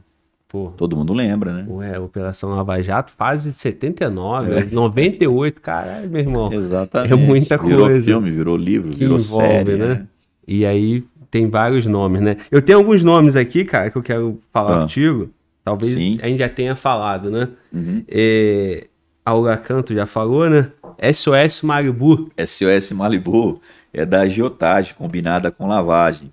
Pô, 0.48 0.72
Todo 0.78 0.96
mundo 0.96 1.14
lembra, 1.14 1.52
né? 1.52 1.66
Ué, 1.68 1.98
Operação 1.98 2.52
Lava 2.52 2.80
Jato, 2.80 3.12
fase 3.18 3.52
79, 3.52 4.54
é. 4.54 4.66
98, 4.66 5.60
caralho, 5.60 6.08
meu 6.08 6.22
irmão. 6.22 6.54
Exatamente. 6.54 7.12
É 7.12 7.16
muita 7.16 7.58
coisa. 7.58 7.76
Virou 7.76 8.04
filme, 8.04 8.30
virou 8.30 8.56
livro, 8.56 8.92
que 8.92 9.00
virou 9.00 9.18
envolve, 9.18 9.48
série, 9.48 9.76
né? 9.78 9.88
né? 9.88 10.08
E 10.48 10.64
aí 10.64 11.04
tem 11.32 11.50
vários 11.50 11.88
nomes, 11.88 12.22
né? 12.22 12.38
Eu 12.52 12.62
tenho 12.62 12.78
alguns 12.78 13.04
nomes 13.04 13.36
aqui, 13.36 13.66
cara, 13.66 13.90
que 13.90 13.98
eu 13.98 14.04
quero 14.04 14.40
falar 14.52 14.78
ah. 14.78 14.82
contigo. 14.82 15.32
Talvez 15.64 15.94
Sim. 15.94 16.20
a 16.22 16.28
gente 16.28 16.38
já 16.38 16.50
tenha 16.50 16.76
falado, 16.76 17.32
né? 17.32 17.50
Uhum. 17.74 18.04
É, 18.08 18.86
a 19.26 19.34
Huracanto 19.34 19.92
já 19.96 20.06
falou, 20.06 20.48
né? 20.48 20.70
SOS 21.12 21.64
Malibu. 21.64 22.30
SOS 22.46 22.92
Malibu 22.92 23.60
é 23.94 24.06
da 24.06 24.22
agiotagem 24.22 24.96
combinada 24.96 25.52
com 25.52 25.68
lavagem, 25.68 26.32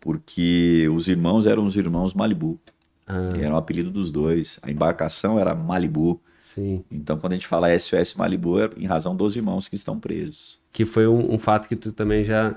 porque 0.00 0.88
os 0.94 1.06
irmãos 1.06 1.46
eram 1.46 1.66
os 1.66 1.76
irmãos 1.76 2.14
Malibu. 2.14 2.58
Ah. 3.06 3.34
Era 3.38 3.54
o 3.54 3.56
apelido 3.56 3.90
dos 3.90 4.10
dois. 4.10 4.58
A 4.62 4.70
embarcação 4.70 5.38
era 5.38 5.54
Malibu. 5.54 6.20
Sim. 6.42 6.82
Então, 6.90 7.18
quando 7.18 7.32
a 7.32 7.36
gente 7.36 7.46
fala 7.46 7.78
SOS 7.78 8.14
Malibu, 8.14 8.60
é 8.60 8.70
em 8.76 8.86
razão 8.86 9.14
dos 9.14 9.36
irmãos 9.36 9.68
que 9.68 9.74
estão 9.74 9.98
presos. 9.98 10.58
Que 10.72 10.84
foi 10.84 11.06
um, 11.06 11.34
um 11.34 11.38
fato 11.38 11.68
que 11.68 11.76
tu 11.76 11.92
também 11.92 12.24
já, 12.24 12.54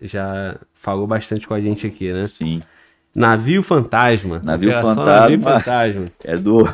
já 0.00 0.58
falou 0.74 1.06
bastante 1.06 1.48
com 1.48 1.54
a 1.54 1.60
gente 1.60 1.86
aqui, 1.86 2.12
né? 2.12 2.26
Sim. 2.26 2.62
Navio 3.14 3.62
Fantasma. 3.62 4.40
Navio 4.44 4.72
Fantasma, 4.72 5.04
Navio 5.04 5.42
Fantasma. 5.42 6.12
É 6.22 6.36
do 6.36 6.66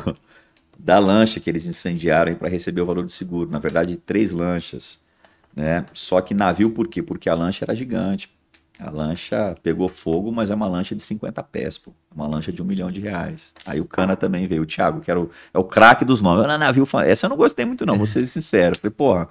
da 0.77 0.99
lancha 0.99 1.39
que 1.39 1.49
eles 1.49 1.65
incendiaram 1.65 2.35
para 2.35 2.49
receber 2.49 2.81
o 2.81 2.85
valor 2.85 3.05
do 3.05 3.11
seguro. 3.11 3.49
Na 3.49 3.59
verdade, 3.59 3.95
três 3.95 4.31
lanchas. 4.31 4.99
Né? 5.55 5.85
Só 5.93 6.19
que 6.21 6.33
navio 6.33 6.71
por 6.71 6.87
quê? 6.87 7.01
Porque 7.01 7.29
a 7.29 7.35
lancha 7.35 7.65
era 7.65 7.75
gigante. 7.75 8.29
A 8.79 8.89
lancha 8.89 9.53
pegou 9.61 9.87
fogo, 9.87 10.31
mas 10.31 10.49
é 10.49 10.55
uma 10.55 10.67
lancha 10.67 10.95
de 10.95 11.01
50 11.01 11.43
pés, 11.43 11.77
pô. 11.77 11.93
Uma 12.13 12.27
lancha 12.27 12.51
de 12.51 12.61
um 12.61 12.65
milhão 12.65 12.91
de 12.91 12.99
reais. 12.99 13.53
Aí 13.65 13.79
o 13.79 13.85
Cana 13.85 14.15
também 14.15 14.47
veio, 14.47 14.63
o 14.63 14.65
Thiago, 14.65 14.99
que 14.99 15.11
era 15.11 15.21
o, 15.21 15.29
é 15.53 15.59
o 15.59 15.63
craque 15.63 16.03
dos 16.03 16.21
nomes. 16.21 16.43
Eu, 16.43 16.57
navio, 16.57 16.87
essa 17.05 17.27
eu 17.27 17.29
não 17.29 17.37
gostei 17.37 17.65
muito, 17.65 17.85
não, 17.85 17.95
vou 17.95 18.07
ser 18.07 18.27
sincero. 18.27 18.77
Falei, 18.77 18.91
porra, 18.91 19.29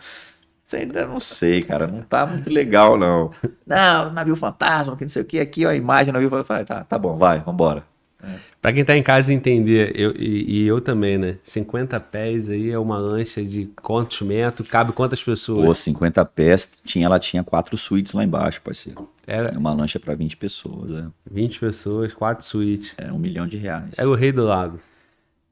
isso 0.64 0.76
ainda 0.76 1.06
não 1.06 1.18
sei, 1.18 1.62
cara. 1.62 1.86
Não 1.88 2.02
tá 2.02 2.24
muito 2.24 2.48
legal, 2.48 2.96
não. 2.96 3.30
Não, 3.66 4.12
navio 4.12 4.36
fantasma, 4.36 4.96
que 4.96 5.04
não 5.04 5.08
sei 5.08 5.22
o 5.22 5.24
que, 5.24 5.40
aqui, 5.40 5.66
ó, 5.66 5.70
a 5.70 5.74
imagem, 5.74 6.12
navio 6.12 6.30
fantasma. 6.30 6.64
Tá, 6.64 6.84
tá 6.84 6.98
bom, 6.98 7.16
vai, 7.16 7.40
vambora. 7.40 7.84
É. 8.22 8.36
Para 8.60 8.72
quem 8.72 8.84
tá 8.84 8.96
em 8.96 9.02
casa 9.02 9.32
entender, 9.32 9.92
eu, 9.94 10.12
e, 10.16 10.62
e, 10.62 10.66
eu 10.66 10.80
também, 10.80 11.18
né? 11.18 11.38
50 11.42 11.98
pés 11.98 12.48
aí 12.48 12.70
é 12.70 12.78
uma 12.78 12.96
lancha 12.96 13.42
de 13.42 13.68
quantos 13.82 14.20
metros? 14.22 14.68
Cabe 14.68 14.92
quantas 14.92 15.22
pessoas? 15.22 15.64
Pô, 15.66 15.74
50 15.74 16.24
pés, 16.26 16.70
tinha, 16.84 17.06
ela 17.06 17.18
tinha 17.18 17.42
quatro 17.42 17.76
suítes 17.76 18.12
lá 18.12 18.22
embaixo, 18.22 18.62
parceiro. 18.62 19.08
Era 19.26 19.58
uma 19.58 19.72
lancha 19.72 19.98
para 19.98 20.14
20 20.14 20.36
pessoas, 20.36 20.90
é. 20.92 21.04
20 21.30 21.58
pessoas, 21.58 22.12
quatro 22.12 22.44
suítes. 22.44 22.94
É 22.96 23.12
um 23.12 23.18
milhão 23.18 23.46
de 23.46 23.56
reais. 23.56 23.90
Era 23.96 24.08
o 24.08 24.14
rei 24.14 24.30
do 24.30 24.44
lago. 24.44 24.78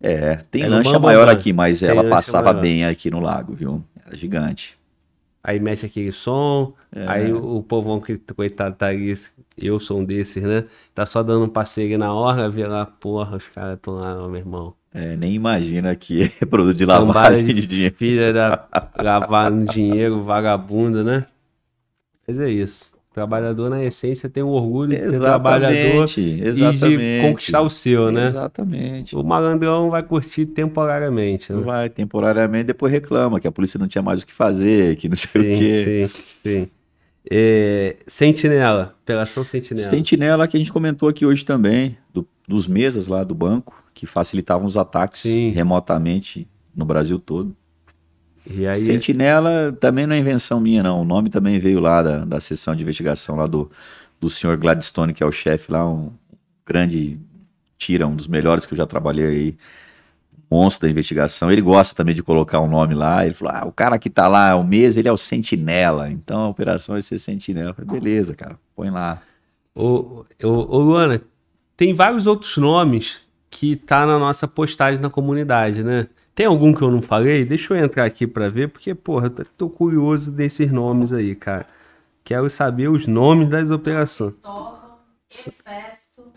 É, 0.01 0.37
tem 0.51 0.63
Era 0.63 0.77
lancha 0.77 0.99
maior 0.99 1.29
aqui, 1.29 1.53
mas 1.53 1.83
ela 1.83 2.09
passava 2.09 2.53
maior. 2.53 2.63
bem 2.63 2.87
aqui 2.87 3.11
no 3.11 3.21
lago, 3.21 3.53
viu? 3.53 3.85
Era 4.07 4.17
gigante. 4.17 4.80
Aí 5.43 5.59
mexe 5.59 5.87
aquele 5.87 6.13
som, 6.13 6.75
é. 6.93 7.07
aí 7.09 7.33
o, 7.33 7.57
o 7.57 7.63
povão 7.63 8.01
que, 8.01 8.19
coitado, 8.19 8.77
tá 8.77 8.87
aí, 8.89 9.15
eu 9.57 9.81
sou 9.81 10.01
um 10.01 10.05
desses, 10.05 10.43
né? 10.43 10.67
Tá 10.95 11.07
só 11.07 11.23
dando 11.23 11.47
um 11.47 11.49
passeio 11.49 11.99
na 11.99 12.13
hora, 12.13 12.51
vê 12.51 12.67
lá, 12.67 12.85
porra, 12.85 13.39
os 13.39 13.49
caras 13.49 13.77
estão 13.77 13.95
lá, 13.95 14.15
meu 14.29 14.37
irmão. 14.37 14.75
É, 14.93 15.17
nem 15.17 15.33
imagina 15.35 15.95
que 15.97 16.25
é 16.41 16.45
produto 16.45 16.77
de 16.77 16.85
lavagem 16.85 17.47
de, 17.47 17.55
de 17.55 17.67
dinheiro. 17.67 17.95
Filha 17.97 18.33
da 18.33 18.69
lavando 19.01 19.73
dinheiro, 19.73 20.23
vagabundo, 20.23 21.03
né? 21.03 21.27
Mas 22.27 22.39
é 22.39 22.51
isso 22.51 23.00
trabalhador, 23.13 23.69
na 23.69 23.83
essência, 23.83 24.29
tem 24.29 24.43
o 24.43 24.49
orgulho 24.49 24.91
de 24.91 25.11
ser 25.11 25.19
trabalhador 25.19 26.05
exatamente. 26.05 26.85
e 26.87 26.97
de 26.97 27.23
conquistar 27.23 27.61
o 27.61 27.69
seu, 27.69 28.13
né? 28.13 28.29
Exatamente. 28.29 29.17
O 29.17 29.23
malandrão 29.23 29.91
vai 29.91 30.03
curtir 30.03 30.47
temporariamente. 30.47 31.53
Né? 31.53 31.61
Vai, 31.61 31.91
temporariamente, 31.91 32.65
depois 32.65 32.93
reclama 32.93 33.41
que 33.41 33.49
a 33.49 33.53
polícia 33.53 33.79
não 33.79 33.89
tinha 33.89 34.03
mais 34.03 34.23
o 34.23 34.27
que 34.27 34.33
fazer, 34.33 34.97
que 34.97 35.09
não 35.09 35.17
sei 35.17 35.43
sim, 35.43 35.55
o 35.55 35.59
quê. 35.59 36.09
Sim, 36.09 36.21
sim. 36.45 36.69
É, 37.29 37.97
Sentinela, 38.07 38.95
Operação 39.03 39.45
Sentinela. 39.45 39.91
Sentinela 39.91 40.49
que 40.49 40.57
a 40.57 40.61
gente 40.61 40.73
comentou 40.73 41.09
aqui 41.09 41.27
hoje 41.27 41.45
também, 41.45 41.99
do, 42.15 42.27
dos 42.49 42.67
mesas 42.67 43.09
lá 43.09 43.25
do 43.25 43.35
banco, 43.35 43.85
que 43.93 44.07
facilitavam 44.07 44.67
os 44.67 44.77
ataques 44.77 45.23
sim. 45.23 45.51
remotamente 45.51 46.49
no 46.75 46.85
Brasil 46.85 47.19
todo. 47.19 47.55
Aí... 48.49 48.77
Sentinela 48.77 49.77
também 49.79 50.07
não 50.07 50.15
é 50.15 50.19
invenção 50.19 50.61
minha, 50.61 50.83
não. 50.83 51.01
O 51.01 51.05
nome 51.05 51.31
também 51.31 51.59
veio 51.59 51.81
lá 51.81 52.03
da, 52.03 52.25
da 52.25 52.41
sessão 52.41 52.75
de 52.75 52.83
investigação 52.83 53.37
lá 53.37 53.47
do, 53.47 53.71
do 54.21 54.29
senhor 54.29 54.57
Gladstone, 54.57 55.15
que 55.15 55.23
é 55.23 55.27
o 55.27 55.33
chefe 55.33 55.71
lá, 55.71 55.89
um 55.89 56.13
grande 56.67 57.19
tira, 57.79 58.07
um 58.07 58.15
dos 58.15 58.29
melhores 58.29 58.67
que 58.67 58.75
eu 58.75 58.79
já 58.79 58.87
trabalhei 58.87 59.27
aí, 59.27 59.57
monstro 60.51 60.87
da 60.87 60.91
investigação. 60.91 61.51
Ele 61.51 61.63
gosta 61.63 61.95
também 61.95 62.15
de 62.15 62.23
colocar 62.23 62.61
um 62.61 62.69
nome 62.69 62.95
lá. 62.95 63.25
Ele 63.25 63.35
falou: 63.35 63.55
ah, 63.55 63.67
o 63.67 63.73
cara 63.73 63.99
que 63.99 64.11
tá 64.11 64.29
lá 64.29 64.55
o 64.57 64.65
mês, 64.65 64.97
ele 64.97 65.09
é 65.09 65.13
o 65.13 65.17
Sentinela. 65.17 66.11
Então 66.11 66.41
a 66.41 66.49
operação 66.49 66.95
vai 66.95 67.03
ser 67.03 67.19
Sentinela. 67.19 67.73
falei, 67.75 67.91
beleza, 67.91 68.35
cara, 68.35 68.59
põe 68.75 68.91
lá. 68.91 69.23
Ô, 69.75 70.25
ô, 70.43 70.49
ô, 70.49 70.79
Luana, 70.79 71.23
tem 71.77 71.95
vários 71.95 72.27
outros 72.27 72.57
nomes 72.57 73.21
que 73.49 73.77
tá 73.77 74.05
na 74.07 74.19
nossa 74.19 74.47
postagem 74.47 75.01
na 75.01 75.11
comunidade, 75.11 75.83
né? 75.83 76.07
Tem 76.35 76.47
algum 76.47 76.73
que 76.73 76.83
eu 76.83 76.91
não 76.91 77.03
falei? 77.03 77.45
Deixa 77.45 77.75
eu 77.75 77.85
entrar 77.85 78.05
aqui 78.05 78.27
para 78.27 78.49
ver, 78.49 78.69
porque, 78.69 78.95
porra, 78.95 79.33
eu 79.37 79.47
tô 79.57 79.69
curioso 79.69 80.33
desses 80.33 80.71
nomes 80.71 81.13
aí, 81.13 81.35
cara. 81.35 81.67
Quero 82.25 82.49
saber 82.49 82.89
os 82.89 83.07
nomes 83.07 83.49
das 83.49 83.71
operações. 83.71 84.37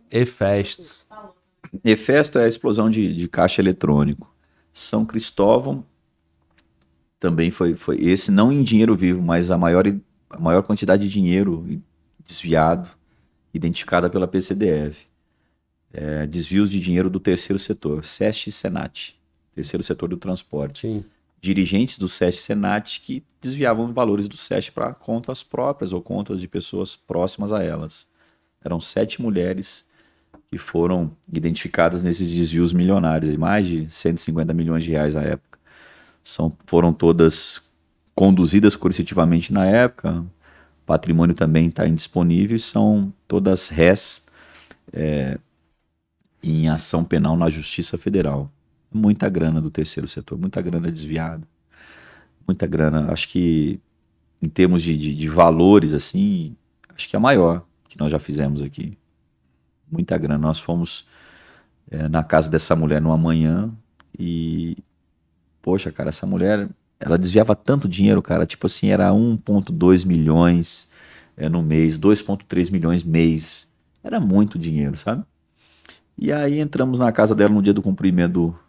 Efesto. 0.10 1.08
Efesto 1.84 2.40
é 2.40 2.46
a 2.46 2.48
explosão 2.48 2.90
de, 2.90 3.16
de 3.16 3.28
caixa 3.28 3.62
eletrônico. 3.62 4.34
São 4.72 5.06
Cristóvão 5.06 5.86
também 7.20 7.52
foi, 7.52 7.76
foi 7.76 8.04
esse, 8.04 8.32
não 8.32 8.52
em 8.52 8.64
dinheiro 8.64 8.96
vivo, 8.96 9.22
mas 9.22 9.50
a 9.50 9.58
maior, 9.58 9.86
a 10.30 10.40
maior 10.40 10.64
quantidade 10.64 11.04
de 11.04 11.10
dinheiro 11.10 11.82
desviado, 12.26 12.90
identificada 13.54 14.10
pela 14.10 14.28
PCDF. 14.28 15.06
É, 15.94 16.26
desvios 16.26 16.70
de 16.70 16.80
dinheiro 16.80 17.10
do 17.10 17.20
terceiro 17.20 17.60
setor, 17.60 18.04
SEST 18.04 18.48
e 18.48 18.52
SENAT 18.52 19.16
terceiro 19.54 19.84
setor 19.84 20.10
do 20.10 20.18
transporte. 20.18 20.82
Sim. 20.82 21.06
Dirigentes 21.40 21.98
do 21.98 22.08
SESC 22.08 22.40
e 22.40 22.44
Senat 22.44 23.02
que 23.02 23.24
desviavam 23.42 23.92
valores 23.94 24.28
do 24.28 24.38
SESC 24.38 24.72
para 24.72 24.94
contas 24.94 25.44
próprias 25.44 25.92
ou 25.92 26.02
contas 26.02 26.40
de 26.40 26.48
pessoas 26.48 26.96
próximas 26.96 27.52
a 27.52 27.62
elas. 27.62 28.08
Eram 28.64 28.80
sete 28.80 29.22
mulheres 29.22 29.86
que 30.50 30.58
foram 30.58 31.12
identificadas 31.32 32.04
nesses 32.04 32.32
desvios 32.32 32.72
milionários, 32.72 33.36
mais 33.36 33.68
de 33.68 33.90
150 33.90 34.54
milhões 34.54 34.84
de 34.84 34.92
reais 34.92 35.16
à 35.16 35.22
época. 35.22 35.60
São, 36.24 36.56
foram 36.66 36.94
todas 36.94 37.62
conduzidas 38.16 38.76
coercitivamente 38.76 39.52
na 39.52 39.66
época, 39.66 40.22
o 40.22 40.86
patrimônio 40.86 41.36
também 41.36 41.68
está 41.68 41.88
indisponível, 41.88 42.58
são 42.60 43.12
todas 43.28 43.68
réis 43.68 44.24
é, 44.94 45.38
em 46.42 46.70
ação 46.70 47.04
penal 47.04 47.36
na 47.36 47.50
Justiça 47.50 47.98
Federal 47.98 48.50
muita 48.94 49.30
grana 49.30 49.60
do 49.60 49.72
terceiro 49.72 50.08
setor, 50.08 50.38
muita 50.38 50.62
grana 50.62 50.92
desviada, 50.92 51.48
muita 52.48 52.68
grana. 52.68 53.12
Acho 53.12 53.28
que 53.28 53.80
em 54.42 54.50
termos 54.50 54.82
de, 54.84 54.98
de, 54.98 55.16
de 55.16 55.30
valores, 55.30 55.94
assim, 55.94 56.56
acho 56.96 57.08
que 57.08 57.16
é 57.16 57.18
a 57.18 57.22
maior 57.22 57.66
que 57.88 57.98
nós 57.98 58.12
já 58.12 58.20
fizemos 58.20 58.62
aqui. 58.62 58.98
Muita 59.90 60.18
grana. 60.18 60.38
Nós 60.38 60.60
fomos 60.60 61.08
é, 61.90 62.10
na 62.10 62.24
casa 62.24 62.50
dessa 62.50 62.76
mulher 62.76 63.02
numa 63.02 63.18
manhã 63.18 63.72
e, 64.18 64.78
poxa, 65.62 65.92
cara, 65.92 66.10
essa 66.10 66.26
mulher, 66.26 66.68
ela 67.00 67.18
desviava 67.18 67.56
tanto 67.56 67.88
dinheiro, 67.88 68.22
cara, 68.22 68.46
tipo 68.46 68.66
assim, 68.68 68.90
era 68.90 69.10
1,2 69.12 70.06
milhões 70.06 70.90
é, 71.38 71.48
no 71.48 71.62
mês, 71.62 72.00
2,3 72.00 72.72
milhões 72.72 73.04
mês. 73.04 73.68
Era 74.04 74.20
muito 74.20 74.60
dinheiro, 74.60 74.98
sabe? 74.98 75.24
E 76.18 76.32
aí 76.32 76.60
entramos 76.60 77.00
na 77.00 77.12
casa 77.12 77.34
dela 77.34 77.54
no 77.54 77.62
dia 77.62 77.74
do 77.74 77.82
cumprimento 77.82 78.34
do 78.34 78.60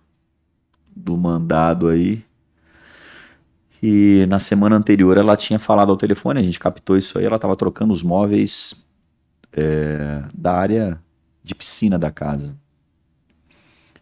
mandado 0.96 1.88
aí. 1.88 2.24
E 3.82 4.24
na 4.28 4.38
semana 4.38 4.76
anterior 4.76 5.16
ela 5.18 5.36
tinha 5.36 5.58
falado 5.58 5.90
ao 5.90 5.96
telefone, 5.96 6.40
a 6.40 6.42
gente 6.42 6.58
captou 6.58 6.96
isso 6.96 7.18
aí, 7.18 7.24
ela 7.24 7.36
estava 7.36 7.54
trocando 7.54 7.92
os 7.92 8.02
móveis 8.02 8.74
é, 9.52 10.22
da 10.32 10.54
área 10.54 10.98
de 11.42 11.54
piscina 11.54 11.98
da 11.98 12.10
casa. 12.10 12.56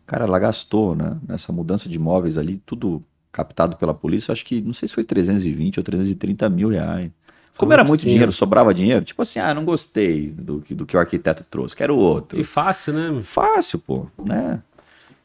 Cara, 0.06 0.24
ela 0.24 0.38
gastou, 0.38 0.94
né? 0.94 1.18
Nessa 1.26 1.52
mudança 1.52 1.88
de 1.88 1.98
móveis 1.98 2.38
ali, 2.38 2.62
tudo 2.64 3.02
captado 3.32 3.76
pela 3.76 3.94
polícia, 3.94 4.30
acho 4.30 4.44
que, 4.44 4.60
não 4.60 4.72
sei 4.72 4.86
se 4.86 4.94
foi 4.94 5.04
320 5.04 5.78
ou 5.78 5.82
330 5.84 6.48
mil 6.50 6.68
reais. 6.68 7.10
Como 7.56 7.72
era 7.72 7.84
muito 7.84 8.06
dinheiro, 8.06 8.32
sobrava 8.32 8.72
dinheiro, 8.72 9.04
tipo 9.04 9.20
assim, 9.20 9.38
ah, 9.38 9.52
não 9.52 9.64
gostei 9.64 10.30
do, 10.30 10.64
do 10.70 10.86
que 10.86 10.96
o 10.96 11.00
arquiteto 11.00 11.44
trouxe, 11.50 11.76
quero 11.76 11.96
outro. 11.96 12.40
E 12.40 12.44
fácil, 12.44 12.94
né? 12.94 13.22
Fácil, 13.22 13.78
pô, 13.78 14.06
né? 14.24 14.62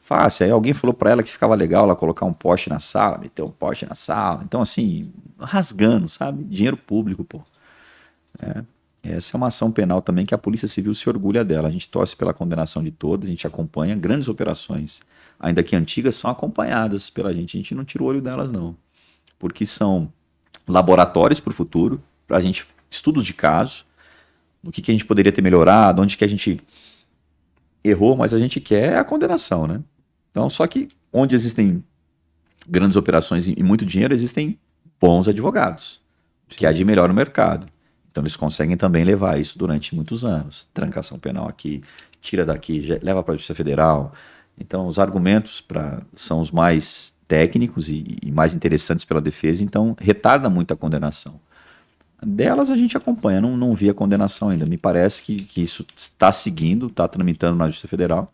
Fácil. 0.08 0.46
Aí 0.46 0.50
alguém 0.50 0.72
falou 0.72 0.94
para 0.94 1.10
ela 1.10 1.22
que 1.22 1.30
ficava 1.30 1.54
legal 1.54 1.84
ela 1.84 1.94
colocar 1.94 2.24
um 2.24 2.32
poste 2.32 2.70
na 2.70 2.80
sala, 2.80 3.18
meter 3.18 3.42
um 3.42 3.50
poste 3.50 3.84
na 3.84 3.94
sala. 3.94 4.42
Então, 4.42 4.62
assim, 4.62 5.12
rasgando, 5.38 6.08
sabe? 6.08 6.44
Dinheiro 6.44 6.78
público, 6.78 7.22
pô. 7.22 7.42
É, 8.40 8.64
essa 9.02 9.36
é 9.36 9.36
uma 9.36 9.48
ação 9.48 9.70
penal 9.70 10.00
também 10.00 10.24
que 10.24 10.34
a 10.34 10.38
Polícia 10.38 10.66
Civil 10.66 10.94
se 10.94 11.06
orgulha 11.10 11.44
dela. 11.44 11.68
A 11.68 11.70
gente 11.70 11.90
torce 11.90 12.16
pela 12.16 12.32
condenação 12.32 12.82
de 12.82 12.90
todas, 12.90 13.28
a 13.28 13.30
gente 13.30 13.46
acompanha 13.46 13.94
grandes 13.94 14.28
operações, 14.28 15.02
ainda 15.38 15.62
que 15.62 15.76
antigas, 15.76 16.14
são 16.14 16.30
acompanhadas 16.30 17.10
pela 17.10 17.34
gente. 17.34 17.58
A 17.58 17.60
gente 17.60 17.74
não 17.74 17.84
tira 17.84 18.02
o 18.02 18.06
olho 18.06 18.22
delas, 18.22 18.50
não. 18.50 18.74
Porque 19.38 19.66
são 19.66 20.10
laboratórios 20.66 21.38
para 21.38 21.50
o 21.50 21.54
futuro, 21.54 22.02
para 22.26 22.38
a 22.38 22.40
gente, 22.40 22.66
estudos 22.88 23.26
de 23.26 23.34
caso, 23.34 23.84
o 24.64 24.72
que, 24.72 24.80
que 24.80 24.90
a 24.90 24.94
gente 24.94 25.04
poderia 25.04 25.32
ter 25.32 25.42
melhorado, 25.42 26.00
onde 26.00 26.16
que 26.16 26.24
a 26.24 26.28
gente 26.28 26.58
errou, 27.84 28.16
mas 28.16 28.32
a 28.32 28.38
gente 28.38 28.58
quer 28.58 28.96
a 28.96 29.04
condenação, 29.04 29.66
né? 29.66 29.82
Então, 30.38 30.48
só 30.48 30.68
que 30.68 30.86
onde 31.12 31.34
existem 31.34 31.82
grandes 32.68 32.96
operações 32.96 33.48
e 33.48 33.60
muito 33.60 33.84
dinheiro, 33.84 34.14
existem 34.14 34.56
bons 35.00 35.26
advogados, 35.26 36.00
que 36.46 36.64
há 36.64 36.70
de 36.70 36.84
melhor 36.84 37.08
no 37.08 37.14
mercado. 37.14 37.66
Então 38.08 38.22
eles 38.22 38.36
conseguem 38.36 38.76
também 38.76 39.02
levar 39.02 39.40
isso 39.40 39.58
durante 39.58 39.96
muitos 39.96 40.24
anos. 40.24 40.68
Trancação 40.72 41.18
penal 41.18 41.48
aqui, 41.48 41.82
tira 42.20 42.46
daqui, 42.46 42.86
leva 43.02 43.20
para 43.20 43.34
a 43.34 43.36
Justiça 43.36 43.52
Federal. 43.52 44.12
Então 44.56 44.86
os 44.86 45.00
argumentos 45.00 45.60
pra, 45.60 46.02
são 46.14 46.40
os 46.40 46.52
mais 46.52 47.12
técnicos 47.26 47.88
e, 47.88 48.16
e 48.22 48.30
mais 48.30 48.54
interessantes 48.54 49.04
pela 49.04 49.20
defesa, 49.20 49.64
então 49.64 49.96
retarda 50.00 50.48
muito 50.48 50.72
a 50.72 50.76
condenação. 50.76 51.40
Delas 52.22 52.70
a 52.70 52.76
gente 52.76 52.96
acompanha, 52.96 53.40
não, 53.40 53.56
não 53.56 53.74
vi 53.74 53.90
a 53.90 53.94
condenação 53.94 54.50
ainda. 54.50 54.64
Me 54.64 54.78
parece 54.78 55.20
que, 55.20 55.34
que 55.34 55.60
isso 55.60 55.84
está 55.96 56.30
seguindo, 56.30 56.86
está 56.86 57.08
tramitando 57.08 57.56
na 57.56 57.66
Justiça 57.66 57.88
Federal, 57.88 58.32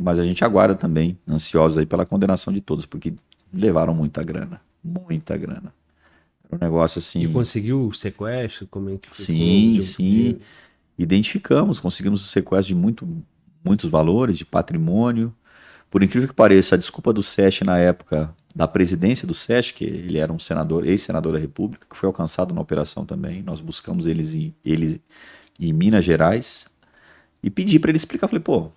mas 0.00 0.18
a 0.18 0.24
gente 0.24 0.44
aguarda 0.44 0.74
também, 0.74 1.18
ansiosos 1.28 1.78
aí 1.78 1.86
pela 1.86 2.06
condenação 2.06 2.52
de 2.52 2.60
todos, 2.60 2.86
porque 2.86 3.14
levaram 3.52 3.94
muita 3.94 4.22
grana, 4.22 4.60
muita 4.82 5.36
grana. 5.36 5.72
Era 6.50 6.56
um 6.56 6.64
negócio 6.64 6.98
assim. 6.98 7.22
E 7.22 7.28
conseguiu 7.28 7.86
o 7.86 7.94
sequestro? 7.94 8.66
Como 8.66 8.90
é 8.90 8.96
que 8.96 9.08
sim, 9.12 9.80
sim. 9.80 10.38
Identificamos, 10.98 11.78
conseguimos 11.78 12.24
o 12.24 12.28
sequestro 12.28 12.68
de 12.68 12.74
muito, 12.74 13.06
muitos 13.64 13.88
valores, 13.88 14.36
de 14.36 14.44
patrimônio. 14.44 15.32
Por 15.90 16.02
incrível 16.02 16.28
que 16.28 16.34
pareça, 16.34 16.74
a 16.74 16.78
desculpa 16.78 17.12
do 17.12 17.22
SESC 17.22 17.64
na 17.64 17.78
época 17.78 18.34
da 18.54 18.66
presidência 18.66 19.26
do 19.26 19.34
SESC, 19.34 19.74
que 19.74 19.84
ele 19.84 20.18
era 20.18 20.32
um 20.32 20.38
senador, 20.38 20.86
ex-senador 20.86 21.32
da 21.32 21.38
República, 21.38 21.86
que 21.88 21.96
foi 21.96 22.08
alcançado 22.08 22.52
na 22.52 22.60
operação 22.60 23.04
também. 23.06 23.42
Nós 23.42 23.60
buscamos 23.60 24.06
eles 24.06 24.34
em, 24.34 24.54
ele 24.64 25.00
em 25.60 25.72
Minas 25.72 26.04
Gerais 26.04 26.66
e 27.42 27.50
pedi 27.50 27.78
para 27.78 27.90
ele 27.90 27.98
explicar. 27.98 28.26
Falei, 28.26 28.42
pô, 28.42 28.70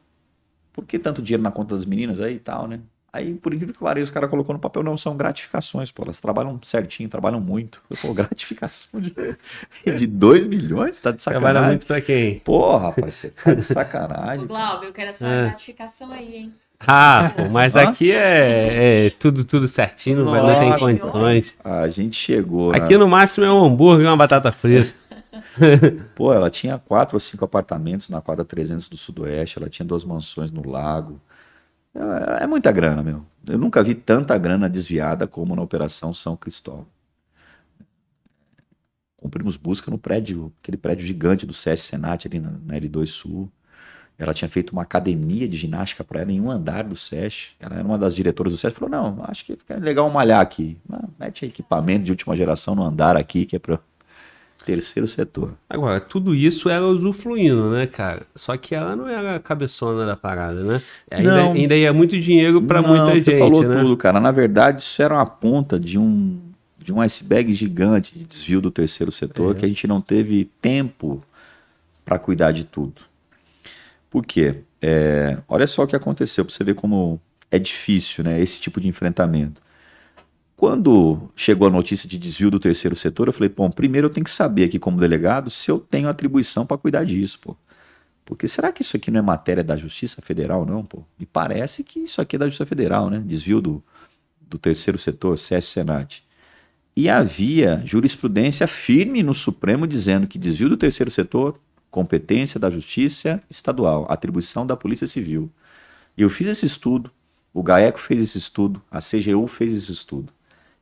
por 0.74 0.86
que 0.86 0.98
tanto 1.00 1.22
dinheiro 1.22 1.44
na 1.44 1.52
conta 1.52 1.76
das 1.76 1.86
meninas 1.86 2.20
aí 2.20 2.36
e 2.36 2.40
tal, 2.40 2.68
né? 2.68 2.80
Aí, 3.14 3.34
por 3.34 3.54
incrível 3.54 3.74
que 3.74 3.82
pareça, 3.82 4.10
o 4.10 4.14
cara 4.14 4.26
colocou 4.26 4.54
no 4.54 4.60
papel, 4.60 4.82
não, 4.84 4.96
são 4.96 5.18
gratificações, 5.18 5.92
pô, 5.92 6.04
elas 6.04 6.22
trabalham 6.22 6.58
certinho, 6.64 7.10
trabalham 7.10 7.42
muito. 7.42 7.82
Eu, 7.90 7.98
pô, 7.98 8.14
gratificação 8.16 9.02
de 9.02 10.08
2 10.08 10.48
milhões? 10.48 11.02
Tá 11.02 11.12
de 11.12 11.22
sacanagem. 11.22 11.52
Trabalha 11.52 11.68
muito 11.68 11.86
pra 11.86 12.00
quem? 12.00 12.40
Pô, 12.40 12.78
rapaz, 12.78 13.16
você 13.16 13.30
tá 13.32 13.54
de 13.54 13.64
sacanagem. 13.64 14.48
Glauber, 14.48 14.88
eu 14.88 14.94
quero 14.94 15.10
essa 15.10 15.28
é. 15.28 15.44
gratificação 15.48 16.10
aí, 16.14 16.36
hein? 16.36 16.54
Ah, 16.88 17.34
pô, 17.36 17.50
mas 17.50 17.76
aqui 17.76 18.12
é, 18.12 19.08
é, 19.08 19.10
tudo, 19.12 19.44
tudo 19.44 19.68
certinho, 19.68 20.24
Nossa, 20.24 20.42
não 20.42 20.60
tem 20.60 20.78
condições. 20.78 21.56
A 21.64 21.88
gente 21.90 22.16
chegou. 22.16 22.74
Aqui 22.74 22.98
no 22.98 23.08
máximo 23.08 23.46
é 23.46 23.52
um 23.52 23.64
hambúrguer 23.64 24.06
e 24.06 24.08
uma 24.08 24.18
batata 24.18 24.52
frita. 24.52 25.01
Pô, 26.16 26.34
ela 26.34 26.50
tinha 26.50 26.78
quatro 26.78 27.16
ou 27.16 27.20
cinco 27.20 27.46
apartamentos 27.46 28.10
na 28.10 28.22
quadra 28.22 28.46
300 28.46 28.88
do 28.90 28.98
Sudoeste, 28.98 29.58
ela 29.58 29.70
tinha 29.70 29.86
duas 29.86 30.04
mansões 30.04 30.52
no 30.52 30.68
lago. 30.68 31.20
É, 31.94 32.44
é 32.44 32.48
muita 32.48 32.72
grana, 32.72 33.04
meu. 33.04 33.26
Eu 33.48 33.58
nunca 33.58 33.84
vi 33.84 33.96
tanta 33.96 34.38
grana 34.38 34.70
desviada 34.70 35.28
como 35.28 35.56
na 35.56 35.62
Operação 35.62 36.14
São 36.14 36.36
Cristóvão. 36.36 36.88
Cumprimos 39.18 39.56
busca 39.56 39.92
no 39.92 39.98
prédio, 39.98 40.52
aquele 40.62 40.78
prédio 40.78 41.06
gigante 41.06 41.46
do 41.46 41.54
SESC 41.54 41.86
Senat 41.86 42.28
ali 42.28 42.40
na, 42.40 42.52
na 42.52 42.74
L2 42.76 43.06
Sul. 43.06 43.52
Ela 44.18 44.34
tinha 44.34 44.50
feito 44.50 44.72
uma 44.72 44.84
academia 44.84 45.48
de 45.48 45.56
ginástica 45.56 46.04
para 46.04 46.22
ela 46.22 46.32
em 46.32 46.40
um 46.40 46.50
andar 46.50 46.84
do 46.84 46.96
SESC. 46.96 47.54
Ela 47.60 47.78
era 47.78 47.84
uma 47.84 47.98
das 47.98 48.16
diretoras 48.16 48.54
do 48.54 48.58
SESC. 48.58 48.78
Falou: 48.78 48.90
Não, 48.90 49.24
acho 49.26 49.46
que 49.46 49.56
fica 49.56 49.78
legal 49.78 50.10
malhar 50.10 50.40
aqui. 50.40 50.78
Mete 51.20 51.46
equipamento 51.46 52.06
de 52.06 52.12
última 52.12 52.36
geração 52.36 52.76
no 52.76 52.84
andar 52.84 53.16
aqui, 53.16 53.46
que 53.46 53.56
é 53.56 53.60
para 53.60 53.80
terceiro 54.64 55.08
setor. 55.08 55.54
Agora, 55.70 56.00
tudo 56.00 56.36
isso 56.36 56.70
era 56.70 56.86
usufruindo, 56.86 57.72
né, 57.72 57.88
cara? 57.88 58.24
Só 58.36 58.56
que 58.58 58.76
ela 58.76 58.96
não 58.96 59.08
era 59.08 59.36
a 59.36 59.40
cabeçona 59.40 60.06
da 60.06 60.16
parada, 60.16 60.64
né? 60.64 60.82
Ainda, 61.10 61.36
não, 61.36 61.54
ainda 61.54 61.76
ia 61.76 61.92
muito 61.92 62.20
dinheiro 62.20 62.62
para 62.62 62.82
muita 62.82 63.16
gente. 63.16 63.26
Você 63.26 63.40
falou 63.40 63.64
né? 63.64 63.82
tudo, 63.82 63.98
cara. 63.98 64.20
Na 64.20 64.32
verdade, 64.32 64.82
isso 64.82 65.02
era 65.02 65.16
uma 65.16 65.26
ponta 65.26 65.80
de 65.80 65.98
um, 65.98 66.40
de 66.80 66.94
um 66.94 67.02
iceberg 67.02 67.54
gigante 67.54 68.18
de 68.18 68.26
desvio 68.26 68.62
do 68.62 68.72
terceiro 68.72 69.12
setor 69.12 69.56
é. 69.56 69.60
que 69.60 69.66
a 69.66 69.68
gente 69.68 69.88
não 69.88 70.00
teve 70.02 70.50
tempo 70.62 71.24
para 72.06 72.20
cuidar 72.20 72.52
de 72.52 72.64
tudo. 72.64 73.02
Por 74.10 74.26
quê? 74.26 74.58
É, 74.82 75.38
olha 75.48 75.68
só 75.68 75.84
o 75.84 75.88
que 75.88 75.96
aconteceu, 75.96 76.44
para 76.44 76.54
você 76.54 76.64
ver 76.64 76.76
como 76.76 77.20
é 77.50 77.60
difícil 77.60 78.24
né, 78.24 78.42
esse 78.42 78.60
tipo 78.60 78.80
de 78.82 78.88
enfrentamento. 78.88 79.62
Quando 80.62 81.32
chegou 81.36 81.68
a 81.68 81.72
notícia 81.72 82.08
de 82.08 82.20
desvio 82.20 82.52
do 82.52 82.60
terceiro 82.60 82.96
setor, 82.96 83.28
eu 83.28 83.34
falei, 83.34 83.50
bom, 83.50 83.72
primeiro 83.72 84.06
eu 84.06 84.12
tenho 84.12 84.24
que 84.24 84.30
saber 84.30 84.66
aqui 84.66 84.78
como 84.78 85.00
delegado 85.00 85.50
se 85.50 85.72
eu 85.72 85.80
tenho 85.80 86.08
atribuição 86.08 86.68
para 86.68 86.78
cuidar 86.78 87.04
disso, 87.04 87.40
pô. 87.40 87.58
Porque 88.24 88.48
será 88.48 88.72
que 88.72 88.84
isso 88.84 88.96
aqui 88.96 89.10
não 89.10 89.18
é 89.18 89.24
matéria 89.24 89.64
da 89.64 89.76
Justiça 89.76 90.22
Federal, 90.22 90.64
não, 90.64 90.86
pô? 90.86 91.04
Me 91.18 91.26
parece 91.26 91.84
que 91.84 92.02
isso 92.02 92.22
aqui 92.22 92.36
é 92.36 92.40
da 92.40 92.46
Justiça 92.46 92.68
Federal, 92.68 93.10
né? 93.10 93.24
Desvio 93.26 93.60
do, 93.60 93.84
do 94.40 94.60
terceiro 94.60 95.00
setor, 95.00 95.36
CS 95.36 95.66
Senat. 95.66 96.24
E 96.96 97.10
havia 97.10 97.82
jurisprudência 97.84 98.68
firme 98.68 99.24
no 99.24 99.34
Supremo 99.34 99.88
dizendo 99.88 100.28
que 100.28 100.38
desvio 100.38 100.70
do 100.70 100.78
terceiro 100.78 101.10
setor, 101.10 101.60
competência 101.90 102.60
da 102.60 102.70
Justiça 102.70 103.42
Estadual, 103.50 104.06
atribuição 104.08 104.68
da 104.68 104.78
Polícia 104.78 105.08
Civil. 105.08 105.50
Eu 106.16 106.30
fiz 106.30 106.46
esse 106.46 106.68
estudo, 106.68 107.10
o 107.52 107.64
GAECO 107.64 108.00
fez 108.00 108.22
esse 108.22 108.38
estudo, 108.38 108.80
a 108.92 109.00
CGU 109.00 109.48
fez 109.48 109.74
esse 109.74 109.92
estudo. 109.92 110.32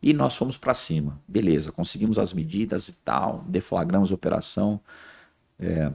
E 0.02 0.14
nós 0.14 0.36
fomos 0.36 0.58
para 0.58 0.74
cima. 0.74 1.20
Beleza, 1.28 1.72
conseguimos 1.72 2.18
as 2.18 2.34
medidas 2.34 2.88
e 2.88 2.94
tal, 2.94 3.44
deflagramos 3.48 4.12
a 4.12 4.16
operação, 4.16 4.80
é, 5.60 5.92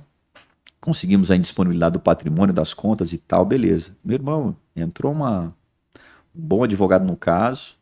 conseguimos 0.80 1.30
a 1.30 1.36
indisponibilidade 1.36 1.94
do 1.94 2.00
patrimônio, 2.00 2.54
das 2.54 2.74
contas 2.74 3.12
e 3.12 3.18
tal, 3.18 3.44
beleza. 3.46 3.96
Meu 4.04 4.16
irmão, 4.16 4.54
entrou 4.76 5.12
uma, 5.12 5.54
um 6.34 6.40
bom 6.40 6.62
advogado 6.62 7.04
no 7.04 7.16
caso, 7.16 7.76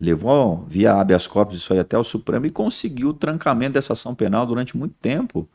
levou 0.00 0.64
via 0.68 0.94
habeas 0.94 1.26
corpus 1.26 1.56
isso 1.56 1.72
aí 1.72 1.80
até 1.80 1.98
o 1.98 2.04
Supremo 2.04 2.46
e 2.46 2.50
conseguiu 2.50 3.08
o 3.08 3.14
trancamento 3.14 3.74
dessa 3.74 3.92
ação 3.92 4.14
penal 4.14 4.46
durante 4.46 4.76
muito 4.76 4.94
tempo, 5.00 5.48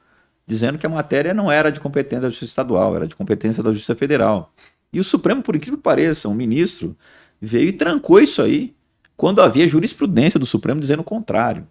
dizendo 0.46 0.78
que 0.78 0.86
a 0.86 0.90
matéria 0.90 1.34
não 1.34 1.52
era 1.52 1.72
de 1.72 1.80
competência 1.80 2.22
da 2.22 2.30
Justiça 2.30 2.52
Estadual, 2.52 2.96
era 2.96 3.08
de 3.08 3.16
competência 3.16 3.64
da 3.64 3.72
Justiça 3.72 3.96
Federal. 3.96 4.54
E 4.92 5.00
o 5.00 5.04
Supremo, 5.04 5.42
por 5.42 5.56
incrível 5.56 5.78
que 5.78 5.84
pareça, 5.84 6.30
um 6.30 6.34
ministro 6.34 6.96
veio 7.42 7.70
e 7.70 7.74
trancou 7.74 8.20
isso 8.20 8.42
aí 8.42 8.74
quando 9.18 9.42
havia 9.42 9.68
jurisprudência 9.68 10.40
do 10.40 10.46
Supremo 10.46 10.80
dizendo 10.80 11.00
o 11.00 11.04
contrário. 11.04 11.68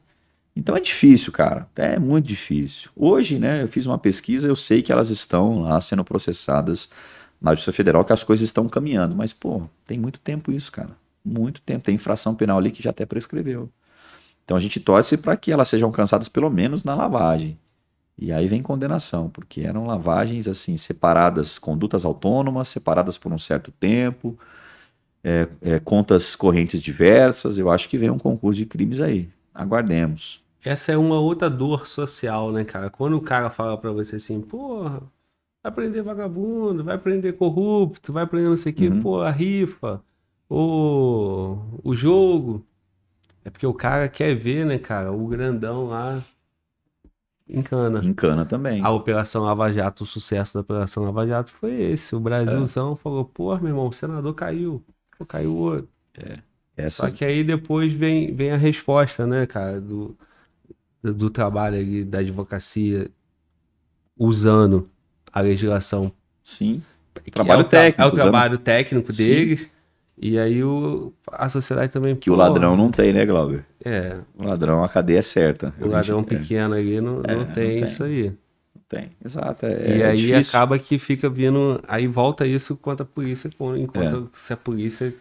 Então 0.54 0.76
é 0.76 0.80
difícil, 0.80 1.32
cara. 1.32 1.68
É 1.76 1.98
muito 1.98 2.26
difícil. 2.26 2.90
Hoje, 2.96 3.38
né, 3.38 3.62
eu 3.62 3.68
fiz 3.68 3.86
uma 3.86 3.98
pesquisa, 3.98 4.48
eu 4.48 4.56
sei 4.56 4.82
que 4.82 4.90
elas 4.90 5.10
estão 5.10 5.60
lá 5.60 5.80
sendo 5.80 6.02
processadas 6.02 6.88
na 7.40 7.52
Justiça 7.52 7.72
Federal, 7.72 8.04
que 8.04 8.12
as 8.12 8.24
coisas 8.24 8.44
estão 8.44 8.68
caminhando. 8.68 9.14
Mas, 9.14 9.32
pô, 9.32 9.62
tem 9.86 9.98
muito 9.98 10.18
tempo 10.18 10.50
isso, 10.50 10.72
cara. 10.72 10.90
Muito 11.24 11.60
tempo. 11.60 11.84
Tem 11.84 11.94
infração 11.94 12.34
penal 12.34 12.58
ali 12.58 12.72
que 12.72 12.82
já 12.82 12.90
até 12.90 13.06
prescreveu. 13.06 13.70
Então 14.44 14.56
a 14.56 14.60
gente 14.60 14.80
torce 14.80 15.16
para 15.16 15.36
que 15.36 15.52
elas 15.52 15.68
sejam 15.68 15.88
alcançadas 15.88 16.28
pelo 16.28 16.50
menos 16.50 16.82
na 16.82 16.94
lavagem. 16.94 17.58
E 18.18 18.32
aí 18.32 18.48
vem 18.48 18.62
condenação, 18.62 19.28
porque 19.28 19.60
eram 19.60 19.86
lavagens 19.86 20.48
assim, 20.48 20.76
separadas, 20.76 21.58
condutas 21.58 22.04
autônomas, 22.04 22.68
separadas 22.68 23.18
por 23.18 23.30
um 23.30 23.38
certo 23.38 23.70
tempo 23.72 24.38
é, 25.26 25.48
é, 25.60 25.80
contas 25.80 26.36
correntes 26.36 26.80
diversas. 26.80 27.58
Eu 27.58 27.68
acho 27.68 27.88
que 27.88 27.98
vem 27.98 28.08
um 28.08 28.18
concurso 28.18 28.58
de 28.58 28.64
crimes 28.64 29.00
aí. 29.00 29.28
Aguardemos. 29.52 30.40
Essa 30.64 30.92
é 30.92 30.96
uma 30.96 31.18
outra 31.18 31.50
dor 31.50 31.88
social, 31.88 32.52
né, 32.52 32.64
cara? 32.64 32.90
Quando 32.90 33.16
o 33.16 33.20
cara 33.20 33.50
fala 33.50 33.76
para 33.76 33.90
você 33.90 34.16
assim, 34.16 34.40
porra, 34.40 35.02
vai 35.62 35.72
prender 35.72 36.02
vagabundo, 36.02 36.84
vai 36.84 36.96
prender 36.96 37.36
corrupto, 37.36 38.12
vai 38.12 38.24
prender 38.24 38.50
não 38.50 38.56
sei 38.56 38.70
o 38.70 38.74
que, 38.74 38.88
uhum. 38.88 39.00
pô, 39.00 39.20
a 39.20 39.30
rifa, 39.30 40.00
o, 40.48 41.58
o 41.82 41.96
jogo. 41.96 42.64
É 43.44 43.50
porque 43.50 43.66
o 43.66 43.74
cara 43.74 44.08
quer 44.08 44.34
ver, 44.34 44.64
né, 44.64 44.78
cara, 44.78 45.10
o 45.12 45.26
grandão 45.26 45.86
lá 45.86 46.22
encana. 47.48 48.04
Encana 48.04 48.44
também. 48.44 48.82
A 48.82 48.90
Operação 48.90 49.42
Lava 49.42 49.72
Jato, 49.72 50.04
o 50.04 50.06
sucesso 50.06 50.54
da 50.54 50.60
Operação 50.60 51.04
Lava 51.04 51.26
Jato 51.26 51.52
foi 51.52 51.80
esse. 51.80 52.14
O 52.14 52.20
Brasilzão 52.20 52.92
é. 52.92 52.96
falou, 52.96 53.24
pô, 53.24 53.56
meu 53.56 53.68
irmão, 53.68 53.88
o 53.88 53.92
senador 53.92 54.34
caiu. 54.34 54.84
Pô, 55.18 55.24
caiu 55.24 55.52
o 55.52 55.56
outro. 55.56 55.88
É. 56.16 56.38
Essas... 56.76 57.10
Só 57.10 57.16
que 57.16 57.24
aí 57.24 57.42
depois 57.42 57.92
vem, 57.92 58.34
vem 58.34 58.50
a 58.50 58.56
resposta, 58.56 59.26
né, 59.26 59.46
cara, 59.46 59.80
do, 59.80 60.16
do 61.02 61.30
trabalho 61.30 61.78
ali 61.78 62.04
da 62.04 62.18
advocacia 62.18 63.10
usando 64.18 64.88
a 65.32 65.40
legislação. 65.40 66.12
Sim. 66.42 66.82
Trabalho 67.32 67.62
é 67.62 67.64
o, 67.64 67.68
técnico. 67.68 68.02
É 68.02 68.06
o 68.06 68.10
trabalho 68.10 68.58
técnico 68.58 69.12
deles. 69.12 69.62
Sim. 69.62 69.68
E 70.18 70.38
aí 70.38 70.64
o, 70.64 71.12
a 71.30 71.48
sociedade 71.48 71.92
também. 71.92 72.16
Que 72.16 72.30
pô, 72.30 72.36
o 72.36 72.38
ladrão 72.38 72.76
não 72.76 72.90
tem, 72.90 73.12
né, 73.12 73.26
Glauber? 73.26 73.64
É. 73.84 74.16
O 74.34 74.44
ladrão, 74.44 74.82
a 74.82 74.88
cadeia 74.88 75.18
é 75.18 75.22
certa. 75.22 75.74
O 75.80 75.88
ladrão 75.88 76.20
gente, 76.20 76.34
é. 76.34 76.38
pequeno 76.38 76.74
é. 76.74 76.78
ali 76.78 77.00
não, 77.00 77.16
não, 77.16 77.22
tem 77.22 77.36
não, 77.36 77.46
tem 77.46 77.84
isso 77.84 78.02
aí. 78.02 78.32
Tem, 78.88 79.10
exato. 79.24 79.66
É, 79.66 79.96
e 79.96 80.02
é 80.02 80.06
aí 80.10 80.16
difícil. 80.16 80.50
acaba 80.50 80.78
que 80.78 80.98
fica 80.98 81.28
vindo. 81.28 81.82
Aí 81.88 82.06
volta 82.06 82.46
isso 82.46 82.76
quanto 82.76 83.02
a 83.02 83.06
polícia, 83.06 83.50
enquanto 83.76 84.30
é. 84.32 84.38
se 84.38 84.52
a 84.52 84.56
polícia 84.56 85.12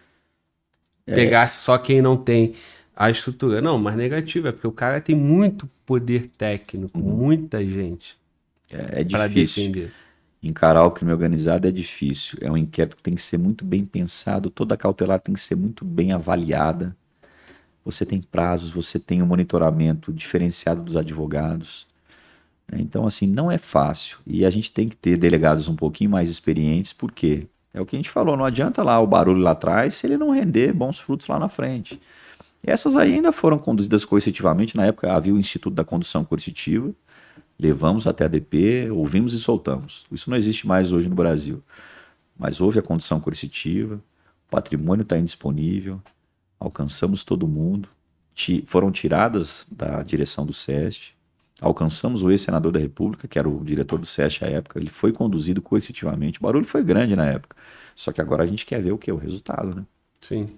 é. 1.06 1.14
pegasse 1.14 1.64
só 1.64 1.76
quem 1.76 2.00
não 2.00 2.16
tem 2.16 2.54
a 2.94 3.10
estrutura. 3.10 3.60
Não, 3.60 3.76
mas 3.78 3.96
negativo, 3.96 4.48
é 4.48 4.52
porque 4.52 4.66
o 4.66 4.72
cara 4.72 5.00
tem 5.00 5.16
muito 5.16 5.68
poder 5.84 6.30
técnico, 6.38 6.98
uhum. 6.98 7.16
muita 7.16 7.64
gente. 7.64 8.16
É, 8.70 9.00
é 9.00 9.04
difícil. 9.04 9.64
Defender. 9.64 9.92
Encarar 10.42 10.84
o 10.84 10.90
crime 10.92 11.10
organizado 11.10 11.66
é 11.66 11.72
difícil. 11.72 12.38
É 12.40 12.50
um 12.50 12.56
inquérito 12.56 12.96
que 12.96 13.02
tem 13.02 13.14
que 13.14 13.22
ser 13.22 13.38
muito 13.38 13.64
bem 13.64 13.84
pensado, 13.84 14.48
toda 14.48 14.76
cautelar 14.76 15.18
tem 15.18 15.34
que 15.34 15.40
ser 15.40 15.56
muito 15.56 15.84
bem 15.84 16.12
avaliada. 16.12 16.96
Você 17.84 18.06
tem 18.06 18.20
prazos, 18.20 18.70
você 18.70 18.98
tem 18.98 19.22
um 19.22 19.26
monitoramento 19.26 20.12
diferenciado 20.12 20.82
dos 20.82 20.96
advogados. 20.96 21.86
Então, 22.72 23.06
assim, 23.06 23.26
não 23.26 23.50
é 23.50 23.58
fácil. 23.58 24.18
E 24.26 24.44
a 24.44 24.50
gente 24.50 24.72
tem 24.72 24.88
que 24.88 24.96
ter 24.96 25.16
delegados 25.16 25.68
um 25.68 25.76
pouquinho 25.76 26.10
mais 26.10 26.28
experientes, 26.28 26.92
porque 26.92 27.46
é 27.72 27.80
o 27.80 27.86
que 27.86 27.94
a 27.94 27.98
gente 27.98 28.10
falou, 28.10 28.36
não 28.36 28.44
adianta 28.44 28.82
lá 28.82 28.98
o 28.98 29.06
barulho 29.06 29.40
lá 29.40 29.52
atrás 29.52 29.94
se 29.94 30.06
ele 30.06 30.16
não 30.16 30.30
render 30.30 30.72
bons 30.72 30.98
frutos 30.98 31.26
lá 31.26 31.38
na 31.38 31.48
frente. 31.48 32.00
Essas 32.62 32.96
aí 32.96 33.14
ainda 33.14 33.30
foram 33.30 33.58
conduzidas 33.58 34.04
coercitivamente. 34.04 34.76
Na 34.76 34.86
época 34.86 35.12
havia 35.12 35.32
o 35.32 35.38
Instituto 35.38 35.74
da 35.74 35.84
Condução 35.84 36.24
Coercitiva. 36.24 36.92
Levamos 37.58 38.06
até 38.06 38.24
a 38.24 38.28
DP, 38.28 38.90
ouvimos 38.90 39.32
e 39.32 39.38
soltamos. 39.38 40.04
Isso 40.10 40.28
não 40.28 40.36
existe 40.36 40.66
mais 40.66 40.92
hoje 40.92 41.08
no 41.08 41.14
Brasil. 41.14 41.60
Mas 42.38 42.60
houve 42.60 42.78
a 42.78 42.82
condução 42.82 43.18
coercitiva, 43.18 43.96
o 44.46 44.50
patrimônio 44.50 45.02
está 45.02 45.16
indisponível, 45.16 46.02
alcançamos 46.60 47.24
todo 47.24 47.48
mundo, 47.48 47.88
foram 48.66 48.92
tiradas 48.92 49.66
da 49.70 50.02
direção 50.02 50.44
do 50.44 50.52
SEST, 50.52 51.15
alcançamos 51.60 52.22
o 52.22 52.30
ex-senador 52.30 52.72
da 52.72 52.78
República, 52.78 53.26
que 53.26 53.38
era 53.38 53.48
o 53.48 53.64
diretor 53.64 53.98
do 53.98 54.06
SEST 54.06 54.44
à 54.44 54.48
época, 54.48 54.78
ele 54.78 54.90
foi 54.90 55.12
conduzido 55.12 55.62
coercitivamente. 55.62 56.38
O 56.38 56.42
barulho 56.42 56.66
foi 56.66 56.82
grande 56.82 57.16
na 57.16 57.26
época. 57.26 57.56
Só 57.94 58.12
que 58.12 58.20
agora 58.20 58.42
a 58.42 58.46
gente 58.46 58.66
quer 58.66 58.82
ver 58.82 58.92
o 58.92 58.98
que? 58.98 59.10
O 59.10 59.16
resultado, 59.16 59.74
né? 59.74 59.84
Sim. 60.20 60.48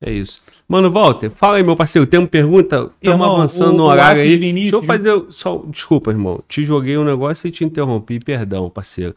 É 0.00 0.12
isso. 0.12 0.42
Mano, 0.68 0.90
Walter, 0.90 1.30
fala 1.30 1.56
aí, 1.56 1.62
meu 1.62 1.74
parceiro. 1.74 2.06
Tem 2.06 2.20
uma 2.20 2.28
pergunta? 2.28 2.90
Estamos 3.00 3.26
avançando 3.26 3.74
o, 3.74 3.78
no 3.78 3.84
horário 3.84 4.22
aí. 4.22 4.36
Vinícius, 4.36 4.82
Deixa 4.82 5.04
eu 5.04 5.22
fazer. 5.22 5.32
Só, 5.32 5.64
desculpa, 5.66 6.10
irmão. 6.10 6.42
Te 6.46 6.64
joguei 6.64 6.98
um 6.98 7.04
negócio 7.04 7.48
e 7.48 7.50
te 7.50 7.64
interrompi. 7.64 8.20
Perdão, 8.20 8.68
parceiro. 8.68 9.14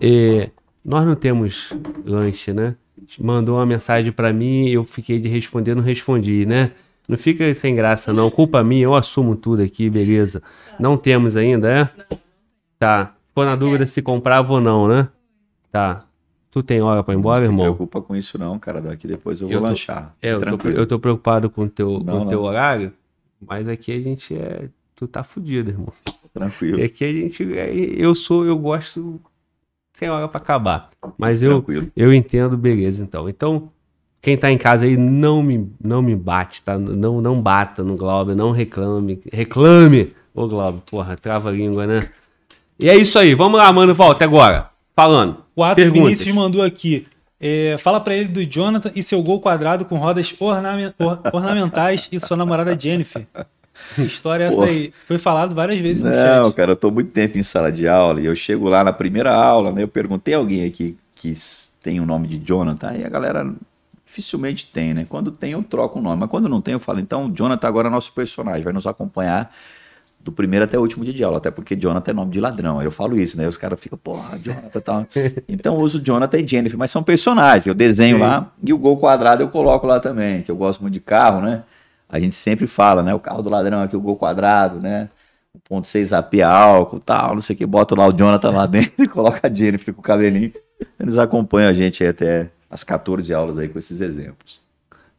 É, 0.00 0.50
nós 0.84 1.04
não 1.04 1.16
temos 1.16 1.72
lanche, 2.04 2.52
né? 2.52 2.76
Mandou 3.18 3.56
uma 3.56 3.66
mensagem 3.66 4.12
para 4.12 4.32
mim 4.32 4.68
eu 4.68 4.84
fiquei 4.84 5.18
de 5.18 5.28
responder, 5.28 5.74
não 5.74 5.82
respondi, 5.82 6.46
né? 6.46 6.72
Não 7.10 7.18
fica 7.18 7.52
sem 7.56 7.74
graça, 7.74 8.12
não. 8.12 8.30
Culpa 8.30 8.62
minha, 8.62 8.84
eu 8.84 8.94
assumo 8.94 9.34
tudo 9.34 9.62
aqui, 9.62 9.90
beleza. 9.90 10.40
Não 10.78 10.96
temos 10.96 11.36
ainda, 11.36 11.68
é? 11.68 12.16
Tá. 12.78 13.16
Ficou 13.26 13.44
na 13.44 13.56
dúvida 13.56 13.84
se 13.84 14.00
comprava 14.00 14.52
ou 14.52 14.60
não, 14.60 14.86
né? 14.86 15.08
Tá. 15.72 16.04
Tu 16.52 16.62
tem 16.62 16.80
hora 16.80 17.02
pra 17.02 17.12
ir 17.12 17.16
embora, 17.16 17.44
irmão? 17.44 17.66
Não 17.66 17.72
se 17.72 17.76
preocupa 17.76 18.00
com 18.00 18.14
isso 18.14 18.38
não, 18.38 18.56
cara. 18.60 18.80
Daqui 18.80 19.08
depois 19.08 19.40
eu 19.40 19.48
vou 19.48 19.56
eu 19.56 19.60
tô, 19.60 19.66
lanchar. 19.66 20.14
É, 20.22 20.30
eu 20.32 20.40
tô, 20.40 20.68
eu 20.68 20.86
tô, 20.86 21.00
preocupado 21.00 21.50
com 21.50 21.62
o 21.62 21.68
teu, 21.68 21.98
não, 21.98 22.20
com 22.20 22.28
teu 22.28 22.42
horário, 22.42 22.92
mas 23.44 23.68
aqui 23.68 23.90
a 23.90 24.00
gente 24.00 24.36
é... 24.36 24.68
Tu 24.94 25.08
tá 25.08 25.24
fudido, 25.24 25.70
irmão. 25.70 25.92
Tranquilo. 26.32 26.78
E 26.78 26.84
aqui 26.84 27.04
a 27.04 27.12
gente... 27.12 27.58
É, 27.58 27.72
eu 27.74 28.14
sou... 28.14 28.44
Eu 28.44 28.56
gosto 28.56 29.20
sem 29.94 30.08
hora 30.08 30.28
pra 30.28 30.40
acabar. 30.40 30.90
Mas 31.18 31.42
eu, 31.42 31.64
eu 31.96 32.14
entendo, 32.14 32.56
beleza, 32.56 33.02
então. 33.02 33.28
Então, 33.28 33.72
quem 34.22 34.36
tá 34.36 34.50
em 34.50 34.58
casa 34.58 34.84
aí, 34.84 34.96
não 34.96 35.42
me, 35.42 35.70
não 35.82 36.02
me 36.02 36.14
bate, 36.14 36.62
tá? 36.62 36.78
Não, 36.78 37.20
não 37.20 37.40
bata 37.40 37.82
no 37.82 37.96
Globo, 37.96 38.34
não 38.34 38.50
reclame. 38.50 39.20
Reclame! 39.32 40.12
Ô, 40.34 40.46
Globo, 40.46 40.82
porra, 40.90 41.16
trava 41.16 41.48
a 41.48 41.52
língua, 41.52 41.86
né? 41.86 42.08
E 42.78 42.88
é 42.88 42.96
isso 42.96 43.18
aí. 43.18 43.34
Vamos 43.34 43.58
lá, 43.58 43.72
mano. 43.72 43.94
Volta 43.94 44.24
agora. 44.24 44.70
Falando. 44.94 45.38
O 45.56 45.64
Atos 45.64 45.82
Perguntas. 45.82 46.04
Vinícius 46.04 46.34
mandou 46.34 46.62
aqui. 46.62 47.06
É, 47.40 47.76
fala 47.78 47.98
para 48.00 48.14
ele 48.14 48.28
do 48.28 48.44
Jonathan 48.44 48.92
e 48.94 49.02
seu 49.02 49.22
gol 49.22 49.40
quadrado 49.40 49.86
com 49.86 49.96
rodas 49.96 50.34
ornament, 50.38 50.92
or, 50.98 51.20
ornamentais 51.32 52.06
e 52.12 52.20
sua 52.20 52.36
namorada 52.36 52.78
Jennifer. 52.78 53.26
Que 53.94 54.02
história 54.02 54.44
é 54.44 54.48
essa 54.48 54.62
aí? 54.64 54.92
Foi 55.06 55.16
falado 55.16 55.54
várias 55.54 55.80
vezes 55.80 56.02
no 56.02 56.10
Não, 56.10 56.44
chat. 56.44 56.54
cara, 56.54 56.72
eu 56.72 56.76
tô 56.76 56.90
muito 56.90 57.12
tempo 57.12 57.38
em 57.38 57.42
sala 57.42 57.72
de 57.72 57.88
aula 57.88 58.20
e 58.20 58.26
eu 58.26 58.36
chego 58.36 58.68
lá 58.68 58.84
na 58.84 58.92
primeira 58.92 59.34
aula, 59.34 59.72
né? 59.72 59.82
Eu 59.82 59.88
perguntei 59.88 60.34
a 60.34 60.36
alguém 60.36 60.66
aqui 60.66 60.98
que 61.14 61.32
tem 61.82 61.98
o 61.98 62.04
nome 62.04 62.28
de 62.28 62.36
Jonathan 62.36 62.92
e 62.94 63.04
a 63.04 63.08
galera 63.08 63.50
dificilmente 64.10 64.66
tem, 64.66 64.92
né? 64.92 65.06
Quando 65.08 65.30
tem 65.30 65.52
eu 65.52 65.62
troco 65.62 66.00
o 66.00 66.02
nome, 66.02 66.18
mas 66.20 66.30
quando 66.30 66.48
não 66.48 66.60
tem 66.60 66.72
eu 66.72 66.80
falo, 66.80 66.98
então 66.98 67.32
Jonathan 67.32 67.68
agora 67.68 67.86
é 67.86 67.90
nosso 67.90 68.12
personagem, 68.12 68.62
vai 68.62 68.72
nos 68.72 68.86
acompanhar 68.86 69.54
do 70.18 70.32
primeiro 70.32 70.64
até 70.64 70.76
o 70.76 70.82
último 70.82 71.04
dia 71.04 71.14
de 71.14 71.24
aula, 71.24 71.38
até 71.38 71.50
porque 71.50 71.74
Jonathan 71.74 72.10
é 72.10 72.14
nome 72.14 72.32
de 72.32 72.40
ladrão. 72.40 72.78
Aí 72.78 72.86
eu 72.86 72.90
falo 72.90 73.18
isso, 73.18 73.38
né? 73.38 73.48
Os 73.48 73.56
caras 73.56 73.80
ficam, 73.80 73.96
porra, 73.96 74.38
Jonathan 74.38 74.80
tal. 74.80 75.06
Então 75.48 75.76
eu 75.76 75.80
uso 75.80 76.00
Jonathan 76.00 76.38
e 76.38 76.46
Jennifer, 76.46 76.78
mas 76.78 76.90
são 76.90 77.02
personagens. 77.02 77.66
Eu 77.66 77.74
desenho 77.74 78.16
Sim. 78.16 78.22
lá 78.22 78.52
e 78.62 78.72
o 78.72 78.78
gol 78.78 78.98
quadrado 78.98 79.42
eu 79.42 79.48
coloco 79.48 79.86
lá 79.86 80.00
também, 80.00 80.42
que 80.42 80.50
eu 80.50 80.56
gosto 80.56 80.80
muito 80.82 80.94
de 80.94 81.00
carro, 81.00 81.40
né? 81.40 81.62
A 82.08 82.18
gente 82.18 82.34
sempre 82.34 82.66
fala, 82.66 83.02
né? 83.02 83.14
O 83.14 83.20
carro 83.20 83.40
do 83.42 83.48
ladrão 83.48 83.82
aqui, 83.82 83.96
o 83.96 84.00
gol 84.00 84.16
quadrado, 84.16 84.80
né? 84.80 85.08
O 85.54 85.60
ponto 85.60 85.86
6 85.86 86.12
AP 86.12 86.34
álcool, 86.44 87.00
tal, 87.00 87.34
não 87.34 87.40
sei 87.40 87.54
o 87.54 87.58
que, 87.58 87.66
bota 87.66 87.94
lá 87.94 88.06
o 88.06 88.12
Jonathan 88.12 88.50
lá 88.50 88.66
dentro 88.68 89.04
e 89.04 89.08
coloca 89.08 89.46
a 89.46 89.52
Jennifer 89.52 89.94
com 89.94 90.00
o 90.00 90.04
cabelinho. 90.04 90.52
Eles 90.98 91.16
acompanham 91.16 91.70
a 91.70 91.72
gente 91.72 92.04
até 92.04 92.50
as 92.70 92.84
14 92.84 93.34
aulas 93.34 93.58
aí 93.58 93.68
com 93.68 93.78
esses 93.78 94.00
exemplos. 94.00 94.60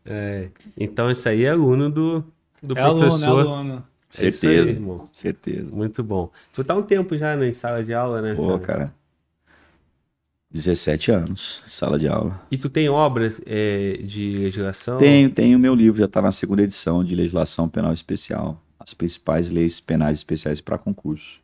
É, 0.06 0.48
então 0.78 1.12
isso 1.12 1.28
aí 1.28 1.44
é 1.44 1.50
aluno 1.50 1.90
do, 1.90 2.24
do 2.64 2.78
é 2.78 2.82
professor. 2.82 3.28
Aluno, 3.28 3.50
é 3.50 3.54
aluno. 3.54 3.84
Certeza, 4.10 4.70
é 4.70 4.74
aí, 4.74 5.00
certeza. 5.14 5.70
Muito 5.72 6.04
bom. 6.04 6.32
Tu 6.54 6.64
tá 6.64 6.76
um 6.76 6.82
tempo 6.82 7.18
já 7.18 7.36
né, 7.36 7.48
em 7.48 7.54
sala 7.54 7.84
de 7.84 7.94
aula, 7.94 8.22
né? 8.22 8.34
Pô, 8.34 8.58
cara. 8.60 8.94
17 10.52 11.12
anos, 11.12 11.64
sala 11.66 11.98
de 11.98 12.10
aula. 12.10 12.42
E 12.52 12.58
tu 12.58 12.70
tem 12.70 12.90
obra 12.90 13.34
é, 13.46 14.02
de 14.04 14.34
legislação? 14.34 14.98
Tenho, 14.98 15.30
tenho. 15.30 15.58
Meu 15.58 15.74
livro 15.74 16.00
já 16.00 16.06
está 16.06 16.22
na 16.22 16.32
segunda 16.32 16.62
edição 16.62 17.06
de 17.06 17.16
legislação 17.16 17.70
penal 17.70 17.94
especial. 17.94 18.62
As 18.78 18.94
principais 18.94 19.50
leis 19.50 19.80
penais 19.80 20.18
especiais 20.18 20.60
para 20.60 20.78
concurso. 20.78 21.41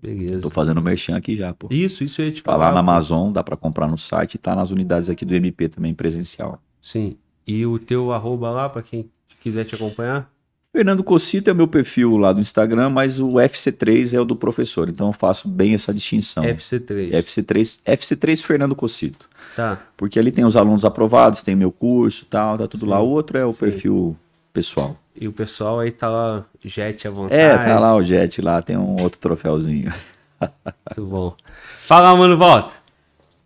Beleza. 0.00 0.42
Tô 0.42 0.50
fazendo 0.50 0.82
merchan 0.82 1.16
aqui 1.16 1.36
já, 1.36 1.54
pô. 1.54 1.68
Isso, 1.70 2.04
isso 2.04 2.20
eu 2.20 2.26
ia 2.26 2.32
te 2.32 2.42
falar. 2.42 2.58
Tá 2.58 2.64
lá 2.66 2.74
na 2.74 2.80
Amazon, 2.80 3.32
dá 3.32 3.42
para 3.42 3.56
comprar 3.56 3.88
no 3.88 3.96
site 3.96 4.34
e 4.34 4.38
tá 4.38 4.54
nas 4.54 4.70
unidades 4.70 5.08
aqui 5.08 5.24
do 5.24 5.34
MP 5.34 5.68
também 5.68 5.94
presencial. 5.94 6.60
Sim. 6.80 7.16
E 7.46 7.64
o 7.64 7.78
teu 7.78 8.12
arroba 8.12 8.50
lá, 8.50 8.68
para 8.68 8.82
quem 8.82 9.08
quiser 9.40 9.64
te 9.64 9.74
acompanhar? 9.74 10.30
Fernando 10.76 11.02
Cocito 11.02 11.48
é 11.48 11.52
o 11.54 11.56
meu 11.56 11.66
perfil 11.66 12.18
lá 12.18 12.34
do 12.34 12.40
Instagram, 12.40 12.90
mas 12.90 13.18
o 13.18 13.34
FC3 13.34 14.12
é 14.12 14.20
o 14.20 14.26
do 14.26 14.36
professor, 14.36 14.90
então 14.90 15.06
eu 15.06 15.12
faço 15.14 15.48
bem 15.48 15.72
essa 15.72 15.94
distinção. 15.94 16.44
FC3. 16.44 17.12
FC3, 17.12 17.80
FC3 17.86 18.42
Fernando 18.42 18.74
Cocito. 18.74 19.26
Tá. 19.54 19.80
Porque 19.96 20.18
ali 20.18 20.30
tem 20.30 20.44
os 20.44 20.54
alunos 20.54 20.84
aprovados, 20.84 21.40
tem 21.40 21.56
meu 21.56 21.72
curso 21.72 22.26
tal, 22.26 22.58
tá 22.58 22.68
tudo 22.68 22.84
Sim. 22.84 22.90
lá. 22.90 23.00
O 23.00 23.08
outro 23.08 23.38
é 23.38 23.46
o 23.46 23.52
Sim. 23.52 23.58
perfil 23.58 24.16
pessoal. 24.52 25.00
E 25.18 25.26
o 25.26 25.32
pessoal 25.32 25.80
aí 25.80 25.90
tá 25.90 26.08
lá, 26.08 26.44
Jet 26.62 27.08
à 27.08 27.10
vontade. 27.10 27.40
É, 27.40 27.56
tá 27.56 27.78
lá 27.78 27.94
o 27.94 28.04
Jet 28.04 28.40
lá, 28.42 28.62
tem 28.62 28.76
um 28.76 29.00
outro 29.00 29.18
troféuzinho. 29.18 29.92
Muito 30.40 31.10
bom. 31.10 31.34
Fala, 31.78 32.14
mano, 32.14 32.36
volta. 32.36 32.72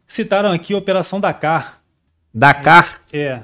Citaram 0.07 0.50
aqui 0.50 0.74
a 0.74 0.78
Operação 0.78 1.20
Dakar. 1.20 1.81
Dakar? 2.34 3.00
É. 3.12 3.42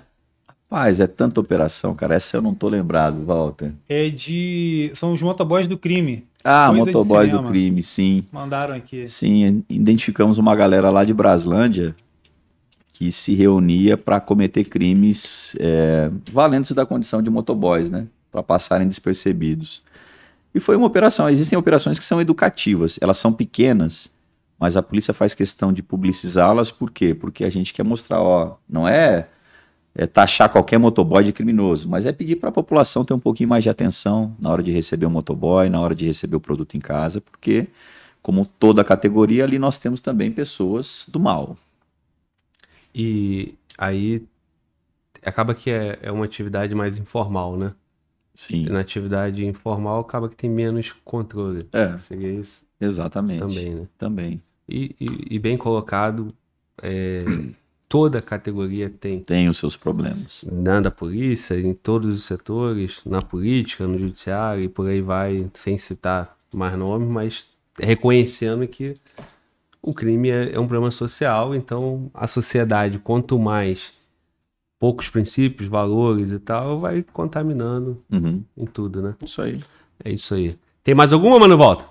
Rapaz, 0.69 0.99
é 0.99 1.07
tanta 1.07 1.41
operação, 1.41 1.95
cara. 1.95 2.17
Essa 2.17 2.39
eu 2.39 2.43
não 2.43 2.55
tô 2.55 2.69
lembrado, 2.69 3.25
Walter. 3.25 3.73
É 3.89 4.09
de. 4.09 4.91
São 4.95 5.13
os 5.13 5.23
motoboys 5.23 5.69
do 5.69 5.79
crime. 5.79 6.27
Ah, 6.43 6.69
Coisa 6.69 6.87
motoboys 6.87 7.31
do 7.31 7.43
crime, 7.45 7.83
sim. 7.83 8.25
Mandaram 8.33 8.75
aqui. 8.75 9.07
Sim, 9.09 9.65
identificamos 9.69 10.39
uma 10.39 10.55
galera 10.55 10.91
lá 10.91 11.05
de 11.05 11.15
Braslândia 11.15 11.95
que 12.93 13.13
se 13.13 13.35
reunia 13.35 13.97
para 13.97 14.21
cometer 14.21 14.65
crimes 14.65 15.55
é, 15.61 16.11
valendo-se 16.33 16.73
da 16.73 16.87
condição 16.87 17.21
de 17.21 17.29
motoboys, 17.29 17.91
né? 17.91 18.07
Para 18.37 18.43
passarem 18.43 18.87
despercebidos. 18.87 19.83
E 20.55 20.61
foi 20.61 20.77
uma 20.77 20.87
operação. 20.87 21.31
Existem 21.31 21.59
operações 21.59 21.99
que 21.99 22.05
são 22.05 22.21
educativas, 22.21 22.99
elas 23.01 23.17
são 23.17 23.33
pequenas, 23.33 24.13
mas 24.59 24.77
a 24.77 24.83
polícia 24.83 25.15
faz 25.15 25.33
questão 25.33 25.73
de 25.73 25.83
publicizá-las, 25.83 26.71
por 26.71 26.91
quê? 26.91 27.15
Porque 27.15 27.45
a 27.45 27.49
gente 27.49 27.73
quer 27.73 27.83
mostrar, 27.83 28.21
ó, 28.21 28.59
não 28.69 28.87
é 28.87 29.29
é, 29.95 30.07
taxar 30.07 30.51
qualquer 30.51 30.77
motoboy 30.79 31.25
de 31.25 31.33
criminoso, 31.33 31.89
mas 31.89 32.05
é 32.05 32.13
pedir 32.13 32.37
para 32.37 32.51
a 32.51 32.53
população 32.53 33.07
ter 33.07 33.15
um 33.15 33.19
pouquinho 33.19 33.49
mais 33.49 33.65
de 33.65 33.71
atenção 33.71 34.37
na 34.39 34.51
hora 34.51 34.63
de 34.63 34.71
receber 34.71 35.07
o 35.07 35.11
motoboy, 35.11 35.71
na 35.71 35.81
hora 35.81 35.95
de 35.95 36.05
receber 36.05 36.37
o 36.37 36.41
produto 36.41 36.77
em 36.77 36.81
casa, 36.81 37.23
porque, 37.23 37.69
como 38.21 38.45
toda 38.45 38.85
categoria, 38.85 39.45
ali 39.45 39.59
nós 39.59 39.79
temos 39.79 40.03
também 40.03 40.31
pessoas 40.31 41.07
do 41.09 41.19
mal. 41.19 41.57
E 42.95 43.55
aí 43.79 44.23
acaba 45.23 45.55
que 45.55 45.71
é, 45.71 45.99
é 46.03 46.13
uma 46.13 46.27
atividade 46.27 46.75
mais 46.75 46.99
informal, 46.99 47.57
né? 47.57 47.75
Sim. 48.37 48.67
Na 48.67 48.81
atividade 48.81 49.45
informal 49.45 49.99
acaba 50.01 50.29
que 50.29 50.37
tem 50.37 50.49
menos 50.49 50.95
controle. 51.05 51.67
É. 51.73 51.99
Seria 51.99 52.31
isso? 52.31 52.65
Exatamente. 52.81 53.41
Também, 53.41 53.75
né? 53.75 53.87
Também. 53.99 54.43
E, 54.69 54.95
e, 55.01 55.35
e 55.35 55.39
bem 55.39 55.57
colocado. 55.57 56.33
É 56.81 57.25
toda 57.89 58.21
categoria 58.21 58.91
tem. 58.91 59.21
Tem 59.21 59.49
os 59.49 59.57
seus 59.57 59.77
problemas. 59.77 60.45
Na 60.51 60.91
polícia, 60.91 61.59
em 61.59 61.73
todos 61.73 62.15
os 62.15 62.25
setores, 62.25 63.05
na 63.05 63.23
política, 63.23 63.87
no 63.87 63.99
judiciário 63.99 64.63
e 64.63 64.69
por 64.69 64.89
aí 64.89 65.01
vai, 65.01 65.49
sem 65.55 65.79
citar 65.79 66.37
mais 66.53 66.77
nomes, 66.77 67.09
mas 67.09 67.49
reconhecendo 67.81 68.67
que 68.67 68.97
o 69.81 69.95
crime 69.95 70.31
é, 70.31 70.55
é 70.55 70.61
um 70.61 70.67
problema 70.67 70.91
social, 70.91 71.55
então 71.55 72.11
a 72.13 72.27
sociedade, 72.27 72.99
quanto 72.99 73.39
mais 73.39 73.93
poucos 74.79 75.09
princípios, 75.09 75.69
valores 75.69 76.33
e 76.33 76.39
tal, 76.39 76.81
vai 76.81 77.05
contaminando 77.13 78.03
Uhum. 78.11 78.43
em 78.57 78.67
tudo, 78.67 79.01
né? 79.03 79.15
Isso 79.23 79.41
aí. 79.43 79.61
É 80.05 80.11
isso 80.11 80.35
aí. 80.35 80.57
Tem 80.85 80.95
mais 80.95 81.13
alguma, 81.13 81.39
mano, 81.39 81.57
volta? 81.57 81.87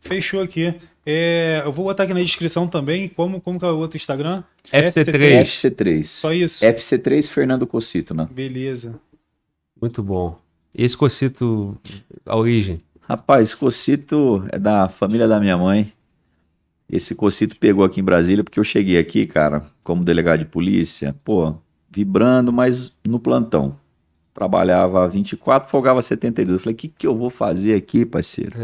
Fechou 0.00 0.42
aqui. 0.42 0.74
É, 1.06 1.62
eu 1.64 1.72
vou 1.72 1.86
botar 1.86 2.02
aqui 2.04 2.12
na 2.12 2.20
descrição 2.20 2.66
também 2.66 3.08
como, 3.08 3.40
como 3.40 3.58
que 3.58 3.64
é 3.64 3.68
o 3.70 3.78
outro 3.78 3.96
Instagram. 3.96 4.42
FC3. 4.72 5.42
FC3. 5.42 6.04
Só 6.04 6.32
isso. 6.32 6.64
FC3 6.64 7.26
Fernando 7.28 7.66
Cocito, 7.66 8.12
né? 8.14 8.28
Beleza. 8.30 9.00
Muito 9.80 10.02
bom. 10.02 10.38
E 10.74 10.84
esse 10.84 10.96
cocito, 10.96 11.76
a 12.26 12.36
origem? 12.36 12.82
Rapaz, 13.00 13.48
esse 13.48 13.56
Cocito 13.56 14.44
é 14.50 14.58
da 14.58 14.88
família 14.88 15.26
da 15.26 15.40
minha 15.40 15.56
mãe. 15.56 15.90
Esse 16.90 17.14
Cocito 17.14 17.56
pegou 17.56 17.84
aqui 17.84 18.00
em 18.00 18.04
Brasília 18.04 18.44
porque 18.44 18.60
eu 18.60 18.64
cheguei 18.64 18.98
aqui, 18.98 19.24
cara, 19.26 19.64
como 19.82 20.04
delegado 20.04 20.40
de 20.40 20.44
polícia, 20.44 21.14
pô, 21.24 21.54
vibrando, 21.90 22.52
mas 22.52 22.92
no 23.06 23.18
plantão. 23.18 23.76
Trabalhava 24.34 25.08
24, 25.08 25.68
folgava 25.68 26.00
72. 26.00 26.54
Eu 26.54 26.60
falei, 26.60 26.74
o 26.74 26.76
que, 26.76 26.88
que 26.88 27.06
eu 27.06 27.16
vou 27.16 27.30
fazer 27.30 27.74
aqui, 27.74 28.04
parceiro? 28.04 28.56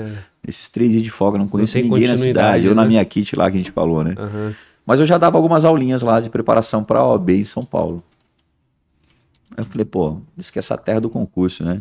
Esses 0.47 0.69
três 0.69 0.91
dias 0.91 1.03
de 1.03 1.11
folga, 1.11 1.39
não 1.39 1.49
conheço 1.49 1.73
tem 1.73 1.83
ninguém 1.83 2.07
na 2.07 2.17
cidade. 2.17 2.67
Eu 2.67 2.75
na 2.75 2.83
né? 2.83 2.89
minha 2.89 3.05
kit 3.05 3.35
lá 3.35 3.51
que 3.51 3.57
a 3.57 3.59
gente 3.59 3.73
falou, 3.73 4.05
né? 4.05 4.15
Aham. 4.17 4.55
Mas 4.87 5.01
eu 5.01 5.07
já 5.07 5.17
dava 5.17 5.39
algumas 5.39 5.65
aulinhas 5.65 6.03
lá 6.03 6.21
de 6.21 6.29
preparação 6.29 6.85
para 6.85 6.99
a 6.99 7.09
OAB 7.09 7.31
em 7.31 7.45
São 7.45 7.65
Paulo. 7.65 8.05
Aí 9.57 9.59
eu 9.59 9.65
falei, 9.65 9.85
pô, 9.85 10.19
isso 10.37 10.53
que 10.53 10.59
é 10.59 10.61
essa 10.61 10.77
terra 10.77 11.01
do 11.01 11.09
concurso, 11.09 11.65
né? 11.65 11.81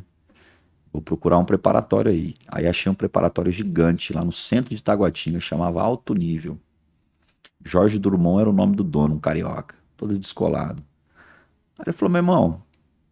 Vou 0.91 1.01
procurar 1.01 1.37
um 1.37 1.45
preparatório 1.45 2.11
aí. 2.11 2.35
Aí 2.47 2.67
achei 2.67 2.91
um 2.91 2.95
preparatório 2.95 3.51
gigante 3.51 4.13
lá 4.13 4.23
no 4.23 4.31
centro 4.31 4.75
de 4.75 4.81
Taguatinga, 4.81 5.39
chamava 5.39 5.81
Alto 5.81 6.13
Nível. 6.13 6.57
Jorge 7.65 7.97
Drummond 7.97 8.41
era 8.41 8.49
o 8.49 8.53
nome 8.53 8.75
do 8.75 8.83
dono, 8.83 9.15
um 9.15 9.19
carioca, 9.19 9.75
todo 9.97 10.17
descolado. 10.17 10.83
Ele 11.79 11.93
falou, 11.93 12.11
meu 12.11 12.19
irmão, 12.19 12.61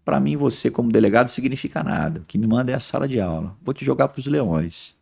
pra 0.05 0.19
mim 0.19 0.35
você 0.35 0.69
como 0.69 0.91
delegado 0.91 1.29
significa 1.29 1.83
nada. 1.83 2.19
O 2.19 2.23
que 2.23 2.37
me 2.37 2.47
manda 2.47 2.71
é 2.71 2.75
a 2.75 2.79
sala 2.79 3.07
de 3.07 3.19
aula. 3.19 3.55
Vou 3.61 3.73
te 3.73 3.83
jogar 3.83 4.09
pros 4.09 4.27
leões. 4.27 4.95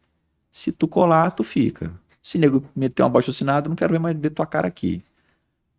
Se 0.52 0.72
tu 0.72 0.88
colar, 0.88 1.32
tu 1.32 1.44
fica. 1.44 1.92
Se 2.22 2.38
nego 2.38 2.64
meter 2.76 3.04
uma 3.04 3.10
baixa 3.10 3.32
assinada, 3.32 3.70
não 3.70 3.76
quero 3.76 3.94
ver 3.94 4.00
mais 4.00 4.18
ver 4.18 4.30
tua 4.32 4.46
cara 4.46 4.68
aqui. 4.68 5.04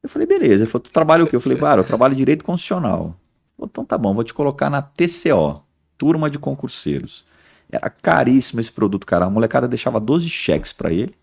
Eu 0.03 0.09
falei, 0.09 0.27
beleza. 0.27 0.65
Ele 0.65 0.71
falou, 0.71 0.83
tu 0.83 0.91
trabalha 0.91 1.25
o 1.25 1.27
quê? 1.27 1.37
Eu 1.37 1.41
falei, 1.41 1.59
cara, 1.59 1.81
eu 1.81 1.85
trabalho 1.85 2.15
direito 2.15 2.45
constitucional. 2.45 3.15
Então 3.61 3.85
tá 3.85 3.99
bom, 3.99 4.15
vou 4.15 4.25
te 4.25 4.33
colocar 4.33 4.71
na 4.71 4.81
TCO, 4.81 5.63
Turma 5.99 6.31
de 6.31 6.39
Concurseiros. 6.39 7.27
Era 7.71 7.91
caríssimo 7.91 8.61
esse 8.61 8.73
produto, 8.73 9.07
cara. 9.07 9.27
A 9.27 9.31
molecada 9.31 9.69
deixava 9.69 10.01
12 10.01 10.29
cheques 10.29 10.73
pra 10.73 10.93
ele, 10.93 11.15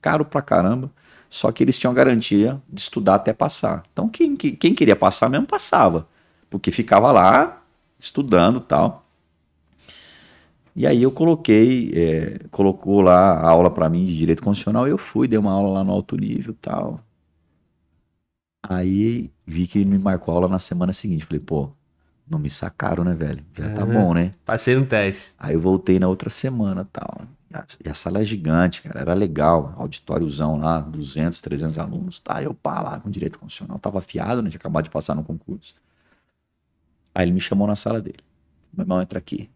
caro 0.00 0.24
pra 0.24 0.40
caramba. 0.40 0.90
Só 1.32 1.50
que 1.50 1.64
eles 1.64 1.78
tinham 1.78 1.94
garantia 1.94 2.60
de 2.68 2.78
estudar 2.82 3.14
até 3.14 3.32
passar. 3.32 3.84
Então 3.90 4.06
quem, 4.06 4.36
quem 4.36 4.74
queria 4.74 4.94
passar 4.94 5.30
mesmo 5.30 5.46
passava. 5.46 6.06
Porque 6.50 6.70
ficava 6.70 7.10
lá 7.10 7.62
estudando 7.98 8.58
e 8.58 8.62
tal. 8.64 9.06
E 10.76 10.86
aí 10.86 11.02
eu 11.02 11.10
coloquei, 11.10 11.90
é, 11.94 12.38
colocou 12.50 13.00
lá 13.00 13.32
a 13.32 13.48
aula 13.48 13.70
pra 13.70 13.88
mim 13.88 14.04
de 14.04 14.14
direito 14.16 14.42
constitucional, 14.42 14.86
eu 14.86 14.98
fui, 14.98 15.26
dei 15.26 15.38
uma 15.38 15.52
aula 15.52 15.70
lá 15.70 15.84
no 15.84 15.92
alto 15.92 16.16
nível 16.18 16.52
e 16.52 16.56
tal. 16.56 17.00
Aí 18.62 19.30
vi 19.46 19.66
que 19.66 19.78
ele 19.78 19.88
me 19.88 19.98
marcou 19.98 20.32
a 20.32 20.36
aula 20.36 20.48
na 20.48 20.58
semana 20.58 20.92
seguinte. 20.92 21.24
Falei, 21.24 21.40
pô, 21.40 21.70
não 22.28 22.38
me 22.38 22.50
sacaram, 22.50 23.04
né, 23.04 23.14
velho? 23.14 23.42
Já 23.56 23.74
tá 23.74 23.82
É. 23.82 23.84
bom, 23.86 24.12
né? 24.12 24.32
Passei 24.44 24.76
no 24.76 24.84
teste. 24.84 25.32
Aí 25.38 25.54
eu 25.54 25.60
voltei 25.60 25.98
na 25.98 26.08
outra 26.08 26.28
semana 26.28 26.86
tal. 26.92 27.22
E 27.84 27.88
a, 27.88 27.94
sala 27.94 28.20
é 28.20 28.24
gigante, 28.24 28.82
cara. 28.82 29.00
Era 29.00 29.14
legal. 29.14 29.74
Auditóriozão 29.76 30.58
lá, 30.58 30.80
200, 30.80 31.40
300 31.40 31.78
alunos. 31.78 32.18
Tá, 32.18 32.42
eu 32.42 32.54
pá 32.54 32.80
lá 32.80 33.00
com 33.00 33.10
direito 33.10 33.38
constitucional. 33.38 33.78
Tava 33.78 33.98
afiado, 33.98 34.42
né? 34.42 34.50
Tinha 34.50 34.58
acabado 34.58 34.84
de 34.84 34.90
passar 34.90 35.14
no 35.14 35.22
concurso. 35.22 35.74
Aí 37.14 37.24
ele 37.24 37.32
me 37.32 37.40
chamou 37.40 37.66
na 37.66 37.76
sala 37.76 38.00
dele. 38.00 38.20
Meu 38.72 38.84
irmão, 38.84 39.02
entra 39.02 39.18
aqui. 39.18 39.50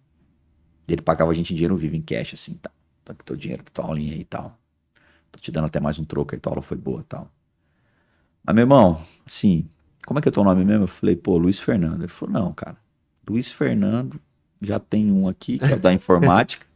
Ele 0.86 1.02
pagava 1.02 1.31
a 1.31 1.34
gente 1.34 1.52
em 1.52 1.57
dinheiro 1.57 1.76
vivo, 1.76 1.97
em 1.97 2.02
cash, 2.02 2.34
assim, 2.34 2.55
tá. 2.55 2.70
Tá 3.05 3.12
aqui 3.12 3.25
teu 3.25 3.36
dinheiro, 3.36 3.65
tua 3.73 3.84
aulinha 3.84 4.12
aí 4.12 4.20
e 4.20 4.25
tal. 4.25 4.58
Tô 5.33 5.39
te 5.39 5.50
dando 5.50 5.66
até 5.66 5.81
mais 5.81 5.99
um 5.99 6.05
troco 6.05 6.34
aí, 6.34 6.41
tua 6.41 6.52
aula 6.52 6.62
foi 6.62 6.76
boa 6.76 7.00
e 7.00 7.05
tal. 7.05 7.31
Mas, 8.44 8.55
meu 8.55 8.62
irmão, 8.62 9.02
assim, 9.25 9.68
como 10.05 10.18
é 10.18 10.23
que 10.23 10.28
é 10.28 10.33
teu 10.33 10.44
nome 10.44 10.65
mesmo? 10.65 10.84
Eu 10.84 10.89
falei, 10.89 11.16
pô, 11.16 11.36
Luiz 11.36 11.60
Fernando. 11.60 12.02
Ele 12.02 12.08
falou, 12.08 12.33
não, 12.33 12.52
cara. 12.52 12.76
Luiz 13.28 13.50
Fernando, 13.50 14.20
já 14.60 14.78
tem 14.78 15.10
um 15.10 15.28
aqui, 15.28 15.58
que 15.58 15.65
é 15.65 15.75
o 15.75 15.81
da 15.81 15.92
informática. 15.94 16.66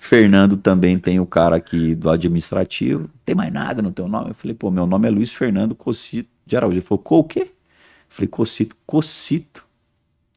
Fernando 0.00 0.56
também 0.56 0.98
tem 0.98 1.20
o 1.20 1.26
cara 1.26 1.56
aqui 1.56 1.94
do 1.94 2.10
administrativo. 2.10 3.02
Não 3.02 3.10
tem 3.24 3.34
mais 3.34 3.52
nada 3.52 3.80
no 3.80 3.92
teu 3.92 4.08
nome? 4.08 4.30
Eu 4.30 4.34
falei, 4.34 4.54
pô, 4.54 4.70
meu 4.70 4.86
nome 4.86 5.06
é 5.06 5.10
Luiz 5.10 5.32
Fernando 5.32 5.74
Cocito 5.74 6.28
de 6.44 6.56
Araújo. 6.56 6.78
Ele 6.78 6.84
falou, 6.84 7.02
co 7.02 7.18
o 7.18 7.24
quê? 7.24 7.40
Eu 7.40 7.48
falei, 8.08 8.28
Cocito. 8.28 8.76
Cocito. 8.86 9.64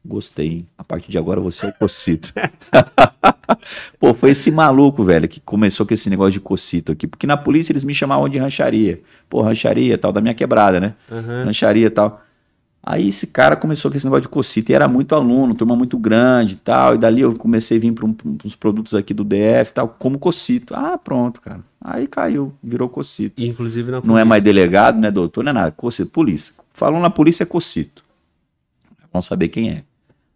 Gostei, 0.04 0.48
hein? 0.48 0.66
A 0.78 0.84
partir 0.84 1.10
de 1.10 1.18
agora 1.18 1.40
você 1.40 1.66
é 1.66 1.68
o 1.68 1.72
Cocito. 1.72 2.32
Pô, 3.98 4.14
foi 4.14 4.30
esse 4.30 4.50
maluco, 4.50 5.02
velho, 5.04 5.28
que 5.28 5.40
começou 5.40 5.84
com 5.84 5.92
esse 5.92 6.08
negócio 6.08 6.32
de 6.32 6.40
Cocito 6.40 6.92
aqui. 6.92 7.06
Porque 7.06 7.26
na 7.26 7.36
polícia 7.36 7.72
eles 7.72 7.84
me 7.84 7.92
chamavam 7.92 8.28
de 8.28 8.38
rancharia. 8.38 9.00
Pô, 9.28 9.42
rancharia 9.42 9.98
tal, 9.98 10.12
da 10.12 10.20
minha 10.20 10.34
quebrada, 10.34 10.80
né? 10.80 10.94
Aham. 11.10 11.44
rancharia 11.44 11.86
e 11.86 11.90
tal. 11.90 12.22
Aí 12.82 13.08
esse 13.08 13.26
cara 13.26 13.54
começou 13.56 13.90
com 13.90 13.96
esse 13.96 14.06
negócio 14.06 14.22
de 14.22 14.28
cocito 14.28 14.70
e 14.72 14.74
era 14.74 14.88
muito 14.88 15.14
aluno, 15.14 15.54
turma 15.54 15.76
muito 15.76 15.98
grande 15.98 16.54
e 16.54 16.56
tal. 16.56 16.94
E 16.94 16.98
dali 16.98 17.20
eu 17.20 17.34
comecei 17.34 17.76
a 17.76 17.80
vir 17.80 17.92
para 17.92 18.06
um, 18.06 18.16
uns 18.44 18.54
produtos 18.54 18.94
aqui 18.94 19.12
do 19.12 19.24
DF 19.24 19.70
e 19.70 19.72
tal, 19.74 19.88
como 19.88 20.18
cocito. 20.18 20.74
Ah, 20.74 20.96
pronto, 20.96 21.40
cara. 21.40 21.60
Aí 21.80 22.06
caiu, 22.06 22.52
virou 22.62 22.88
cocito. 22.88 23.42
Inclusive 23.42 23.90
na 23.90 24.00
Não 24.02 24.16
é 24.18 24.24
mais 24.24 24.42
polícia. 24.42 24.60
delegado, 24.60 24.98
não 25.00 25.08
é 25.08 25.10
doutor, 25.10 25.44
não 25.44 25.50
é 25.50 25.52
nada. 25.52 25.70
Cocito, 25.72 26.10
polícia. 26.10 26.54
Falou 26.72 27.00
na 27.00 27.10
polícia 27.10 27.42
é 27.42 27.46
cocito. 27.46 28.02
Vamos 29.12 29.26
saber 29.26 29.48
quem 29.48 29.70
é. 29.70 29.82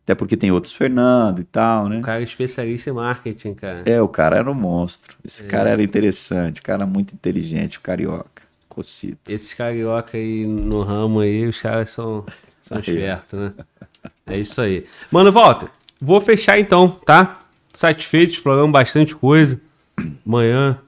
Até 0.04 0.14
porque 0.16 0.36
tem 0.36 0.50
outros 0.50 0.74
Fernando 0.74 1.40
e 1.40 1.44
tal, 1.44 1.88
né? 1.88 1.98
O 1.98 2.02
cara 2.02 2.20
é 2.20 2.24
especialista 2.24 2.90
em 2.90 2.92
marketing, 2.92 3.54
cara. 3.54 3.82
É, 3.86 4.02
o 4.02 4.08
cara 4.08 4.36
era 4.36 4.50
um 4.50 4.54
monstro. 4.54 5.16
É. 5.22 5.26
Esse 5.26 5.44
cara 5.44 5.70
era 5.70 5.82
interessante, 5.82 6.60
cara 6.60 6.84
muito 6.84 7.14
inteligente, 7.14 7.78
o 7.78 7.80
carioca. 7.80 8.41
Cocito. 8.74 9.30
Esses 9.30 9.52
carioca 9.54 10.16
aí 10.16 10.46
no 10.46 10.82
ramo 10.82 11.20
aí, 11.20 11.46
os 11.46 11.60
caras 11.60 11.90
são, 11.90 12.24
são 12.60 12.78
espertos, 12.78 13.38
né? 13.38 13.52
É 14.26 14.38
isso 14.38 14.60
aí. 14.60 14.86
Mano, 15.10 15.30
Walter, 15.30 15.68
vou 16.00 16.20
fechar 16.20 16.58
então, 16.58 16.88
tá? 16.88 17.42
Satisfeito, 17.74 18.32
exploramos 18.32 18.72
bastante 18.72 19.14
coisa. 19.14 19.60
Amanhã, 20.26 20.78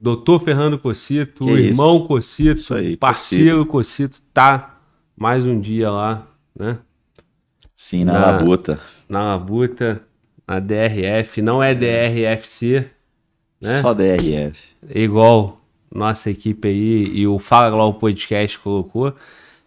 doutor 0.00 0.40
Fernando 0.42 0.78
Cocito, 0.78 1.44
Que 1.44 1.50
o 1.50 1.58
isso. 1.58 1.68
irmão 1.68 2.06
Cocito, 2.06 2.58
Isso 2.60 2.74
aí, 2.74 2.96
parceiro 2.96 3.66
Cocito, 3.66 4.20
tá 4.32 4.78
mais 5.16 5.44
um 5.46 5.60
dia 5.60 5.90
lá, 5.90 6.26
né? 6.58 6.78
Sim, 7.74 8.04
na 8.04 8.14
Na- 8.14 8.26
labuta. 8.32 8.80
Na 9.08 9.22
Labuta, 9.34 10.02
na 10.46 10.58
DRF, 10.58 11.40
não 11.42 11.62
é 11.62 11.74
DRFC, 11.74 12.88
né? 13.60 13.80
Só 13.80 13.94
DRF. 13.94 14.60
É 14.88 15.00
igual 15.00 15.57
nossa 15.94 16.30
equipe 16.30 16.68
aí 16.68 17.12
e 17.14 17.26
o 17.26 17.38
Fala 17.38 17.74
lá 17.76 17.84
o 17.84 17.94
podcast 17.94 18.58
colocou. 18.58 19.14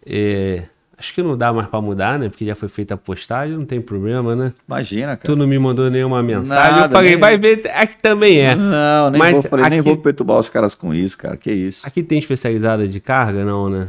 É, 0.04 0.64
acho 0.98 1.12
que 1.14 1.22
não 1.22 1.36
dá 1.36 1.52
mais 1.52 1.66
pra 1.68 1.80
mudar, 1.80 2.18
né? 2.18 2.28
Porque 2.28 2.44
já 2.44 2.54
foi 2.54 2.68
feita 2.68 2.94
a 2.94 2.96
postagem, 2.96 3.56
não 3.56 3.64
tem 3.64 3.80
problema, 3.80 4.34
né? 4.36 4.52
Imagina, 4.68 5.08
cara. 5.16 5.20
Tu 5.24 5.36
não 5.36 5.46
me 5.46 5.58
mandou 5.58 5.90
nenhuma 5.90 6.22
mensagem. 6.22 6.72
Nada, 6.80 6.86
eu 6.86 6.96
falei, 6.96 7.10
nem- 7.12 7.18
vai 7.20 7.38
ver, 7.38 7.70
aqui 7.74 7.96
também 8.00 8.38
é. 8.40 8.54
Não, 8.54 9.10
nem, 9.10 9.18
Mas 9.18 9.32
vou, 9.34 9.42
falei, 9.42 9.68
nem 9.68 9.80
aqui- 9.80 9.88
vou 9.88 9.96
perturbar 9.98 10.38
os 10.38 10.48
caras 10.48 10.74
com 10.74 10.92
isso, 10.94 11.16
cara. 11.18 11.36
Que 11.36 11.52
isso. 11.52 11.86
Aqui 11.86 12.02
tem 12.02 12.18
especializada 12.18 12.86
de 12.86 13.00
carga, 13.00 13.44
não, 13.44 13.68
né? 13.68 13.88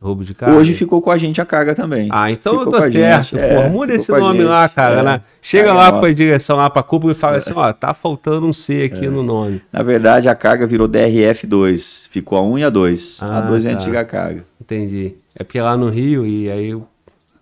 Roubo 0.00 0.24
de 0.24 0.34
carga. 0.34 0.56
Hoje 0.56 0.74
ficou 0.74 1.02
com 1.02 1.10
a 1.10 1.18
gente 1.18 1.42
a 1.42 1.44
carga 1.44 1.74
também. 1.74 2.08
Ah, 2.10 2.30
então 2.30 2.52
Ficou 2.54 2.64
eu 2.66 2.70
tô 2.70 2.76
a 2.76 2.90
certo, 2.90 3.24
gente, 3.24 3.30
pô. 3.32 3.38
é, 3.38 3.68
Muda 3.68 3.86
ficou 3.92 3.96
esse 3.96 4.14
a 4.14 4.18
nome 4.18 4.38
gente, 4.38 4.48
lá, 4.48 4.68
cara, 4.68 5.00
é. 5.00 5.02
né? 5.02 5.20
Chega 5.42 5.64
Carga 5.66 5.78
lá 5.78 5.86
é 5.86 5.90
pra 5.90 6.00
nossa. 6.00 6.14
direção 6.14 6.56
lá 6.56 6.70
pra 6.70 6.82
cúpula 6.82 7.12
e 7.12 7.14
fala 7.14 7.36
assim, 7.36 7.52
ó, 7.54 7.70
tá 7.72 7.92
faltando 7.92 8.46
um 8.46 8.52
C 8.52 8.84
aqui 8.84 9.08
no 9.08 9.22
nome. 9.22 9.60
Na 9.70 9.82
verdade, 9.82 10.26
a 10.28 10.34
carga 10.34 10.66
virou 10.66 10.88
DRF2. 10.88 12.08
Ficou 12.08 12.38
a 12.38 12.42
1 12.42 12.58
e 12.58 12.64
a 12.64 12.70
2. 12.70 13.18
Ah, 13.22 13.38
a 13.38 13.40
2 13.42 13.66
é 13.66 13.72
a 13.72 13.76
tá. 13.76 13.82
antiga 13.82 14.04
carga. 14.06 14.44
Entendi. 14.58 15.14
É 15.34 15.44
porque 15.44 15.60
lá 15.60 15.76
no 15.76 15.90
Rio, 15.90 16.26
e 16.26 16.50
aí 16.50 16.74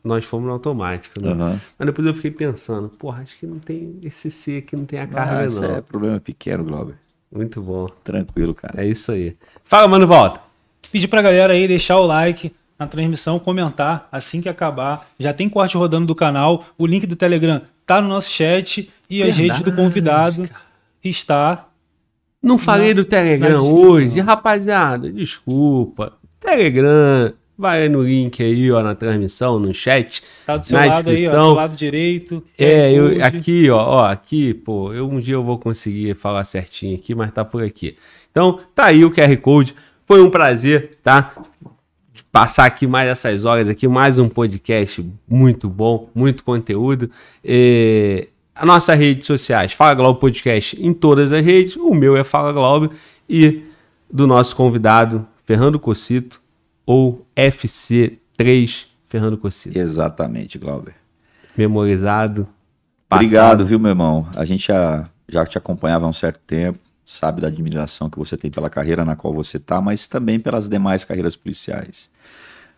nós 0.03 0.25
fomos 0.25 0.47
no 0.47 0.53
automático, 0.53 1.23
né? 1.23 1.31
Aham. 1.31 1.61
Mas 1.79 1.87
depois 1.87 2.07
eu 2.09 2.15
fiquei 2.15 2.33
pensando, 2.33 2.89
porra, 2.89 3.23
acho 3.23 3.39
que 3.39 3.47
não 3.47 3.61
tem 3.61 3.99
esse 4.03 4.33
C 4.33 4.57
aqui, 4.59 4.75
não 4.75 4.85
tem 4.85 4.99
a 4.99 5.07
carga, 5.07 5.45
isso 5.47 5.61
não. 5.61 5.77
é 5.77 5.81
problema 5.81 6.19
pequeno, 6.19 6.65
Glauber. 6.65 6.95
Muito 7.31 7.61
bom. 7.61 7.87
Tranquilo, 8.03 8.55
cara. 8.55 8.83
É 8.83 8.87
isso 8.87 9.13
aí. 9.13 9.37
Fala, 9.63 9.87
mano, 9.87 10.07
volta. 10.09 10.48
Pedir 10.91 11.09
pra 11.09 11.23
galera 11.23 11.53
aí 11.53 11.69
deixar 11.69 11.97
o 11.99 12.07
like 12.07 12.53
na 12.79 12.87
transmissão, 12.87 13.39
comentar 13.39 14.09
assim 14.13 14.41
que 14.41 14.49
acabar. 14.49 15.09
Já 15.19 15.33
tem 15.33 15.49
corte 15.49 15.77
rodando 15.77 16.07
do 16.07 16.15
canal. 16.15 16.65
O 16.79 16.87
link 16.87 17.07
do 17.07 17.17
Telegram 17.17 17.61
tá 17.85 18.01
no 18.01 18.09
nosso 18.09 18.31
chat 18.31 18.91
e 19.11 19.23
as 19.23 19.37
Verdade, 19.37 19.43
redes 19.43 19.63
do 19.63 19.73
convidado 19.73 20.49
está. 21.03 21.67
Não 22.43 22.57
falei 22.57 22.95
do 22.95 23.05
Telegram 23.05 23.57
na 23.57 23.63
hoje, 23.63 24.05
descrição. 24.05 24.27
rapaziada, 24.27 25.11
desculpa. 25.11 26.13
Telegram, 26.39 27.33
vai 27.57 27.89
no 27.89 28.03
link 28.03 28.41
aí, 28.41 28.71
ó, 28.71 28.81
na 28.81 28.95
transmissão, 28.95 29.59
no 29.59 29.75
chat. 29.75 30.23
Tá 30.47 30.57
do 30.57 30.65
seu 30.65 30.79
lado 30.79 31.11
aí, 31.11 31.27
ó, 31.27 31.33
do 31.33 31.55
lado 31.55 31.77
direito. 31.77 32.45
É, 32.57 32.93
eu, 32.93 33.25
aqui, 33.25 33.69
ó, 33.69 33.79
ó, 33.79 34.05
aqui, 34.05 34.55
pô, 34.55 34.93
eu, 34.93 35.09
um 35.09 35.19
dia 35.19 35.35
eu 35.35 35.43
vou 35.43 35.59
conseguir 35.59 36.15
falar 36.15 36.45
certinho 36.45 36.95
aqui, 36.95 37.13
mas 37.13 37.33
tá 37.33 37.45
por 37.45 37.65
aqui. 37.65 37.97
Então, 38.31 38.61
tá 38.73 38.87
aí 38.87 39.05
o 39.05 39.11
QR 39.11 39.37
Code. 39.39 39.75
Foi 40.09 40.23
um 40.23 40.31
prazer, 40.31 40.99
tá? 41.03 41.35
Passar 42.33 42.65
aqui 42.65 42.87
mais 42.87 43.11
essas 43.11 43.45
horas 43.45 43.69
aqui, 43.69 43.87
mais 43.87 44.19
um 44.19 44.27
podcast 44.27 45.07
muito 45.29 45.69
bom, 45.69 46.09
muito 46.15 46.43
conteúdo. 46.43 47.11
É, 47.45 48.29
a 48.55 48.65
nossa 48.65 48.95
rede 48.95 49.27
sociais, 49.27 49.75
Fala 49.75 49.93
Globo 49.93 50.19
Podcast 50.19 50.83
em 50.83 50.95
todas 50.95 51.31
as 51.31 51.45
redes. 51.45 51.77
O 51.77 51.93
meu 51.93 52.17
é 52.17 52.25
Fala 52.25 52.55
Globo 52.55 52.91
e 53.29 53.65
do 54.11 54.27
nosso 54.27 54.57
convidado, 54.57 55.27
Fernando 55.45 55.79
Cocito, 55.79 56.41
ou 56.87 57.27
FC3 57.37 58.87
Fernando 59.09 59.37
Cocito. 59.37 59.79
Exatamente, 59.79 60.57
Glauber. 60.57 60.95
Memorizado. 61.55 62.49
Passado. 63.11 63.25
Obrigado, 63.25 63.67
viu, 63.67 63.79
meu 63.79 63.91
irmão? 63.91 64.27
A 64.35 64.47
gente 64.47 64.69
já, 64.69 65.07
já 65.29 65.45
te 65.45 65.59
acompanhava 65.59 66.07
há 66.07 66.09
um 66.09 66.15
certo 66.15 66.41
tempo, 66.47 66.79
sabe 67.11 67.41
da 67.41 67.49
admiração 67.49 68.11
que 68.11 68.19
você 68.19 68.37
tem 68.37 68.51
pela 68.51 68.69
carreira 68.69 69.05
na 69.05 69.17
qual 69.17 69.33
você 69.33 69.57
está, 69.57 69.81
mas 69.81 70.07
também 70.07 70.39
pelas 70.39 70.69
demais 70.69 71.05
carreiras 71.05 71.37
policiais. 71.37 72.11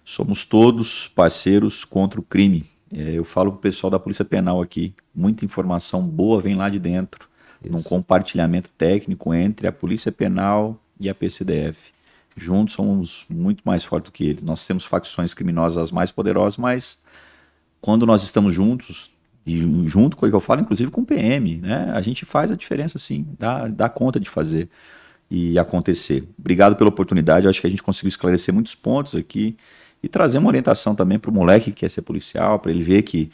Somos 0.04 0.44
todos 0.44 1.08
parceiros 1.08 1.84
contra 1.84 2.20
o 2.20 2.22
crime. 2.22 2.64
É, 2.92 3.12
eu 3.12 3.24
falo 3.24 3.52
para 3.52 3.58
o 3.58 3.62
pessoal 3.62 3.90
da 3.90 3.98
Polícia 3.98 4.24
Penal 4.24 4.60
aqui, 4.60 4.94
muita 5.14 5.44
informação 5.44 6.02
boa 6.02 6.40
vem 6.40 6.54
lá 6.54 6.68
de 6.68 6.78
dentro, 6.78 7.28
Isso. 7.62 7.72
num 7.72 7.82
compartilhamento 7.82 8.68
técnico 8.76 9.32
entre 9.32 9.66
a 9.66 9.72
Polícia 9.72 10.10
Penal 10.10 10.80
e 10.98 11.08
a 11.08 11.14
PCDF 11.14 11.76
juntos 12.36 12.74
somos 12.74 13.24
muito 13.28 13.62
mais 13.64 13.84
fortes 13.84 14.10
do 14.10 14.12
que 14.14 14.24
eles. 14.24 14.42
Nós 14.42 14.66
temos 14.66 14.84
facções 14.84 15.34
criminosas 15.34 15.78
as 15.78 15.92
mais 15.92 16.10
poderosas, 16.10 16.56
mas 16.56 16.98
quando 17.80 18.06
nós 18.06 18.22
estamos 18.22 18.52
juntos, 18.54 19.09
e 19.46 19.60
junto 19.86 20.16
com 20.16 20.26
o 20.26 20.28
que 20.28 20.34
eu 20.34 20.40
falo, 20.40 20.60
inclusive 20.60 20.90
com 20.90 21.00
o 21.00 21.06
PM, 21.06 21.56
né? 21.56 21.90
A 21.94 22.00
gente 22.02 22.24
faz 22.24 22.50
a 22.52 22.56
diferença 22.56 22.98
sim, 22.98 23.26
dá, 23.38 23.66
dá 23.68 23.88
conta 23.88 24.20
de 24.20 24.28
fazer 24.28 24.68
e 25.30 25.58
acontecer. 25.58 26.24
Obrigado 26.38 26.76
pela 26.76 26.90
oportunidade, 26.90 27.46
eu 27.46 27.50
acho 27.50 27.60
que 27.60 27.66
a 27.66 27.70
gente 27.70 27.82
conseguiu 27.82 28.08
esclarecer 28.08 28.52
muitos 28.52 28.74
pontos 28.74 29.14
aqui 29.16 29.56
e 30.02 30.08
trazer 30.08 30.38
uma 30.38 30.48
orientação 30.48 30.94
também 30.94 31.18
para 31.18 31.30
o 31.30 31.34
moleque 31.34 31.66
que 31.66 31.80
quer 31.80 31.90
ser 31.90 32.02
policial, 32.02 32.58
para 32.58 32.70
ele 32.70 32.82
ver 32.82 33.02
que, 33.02 33.30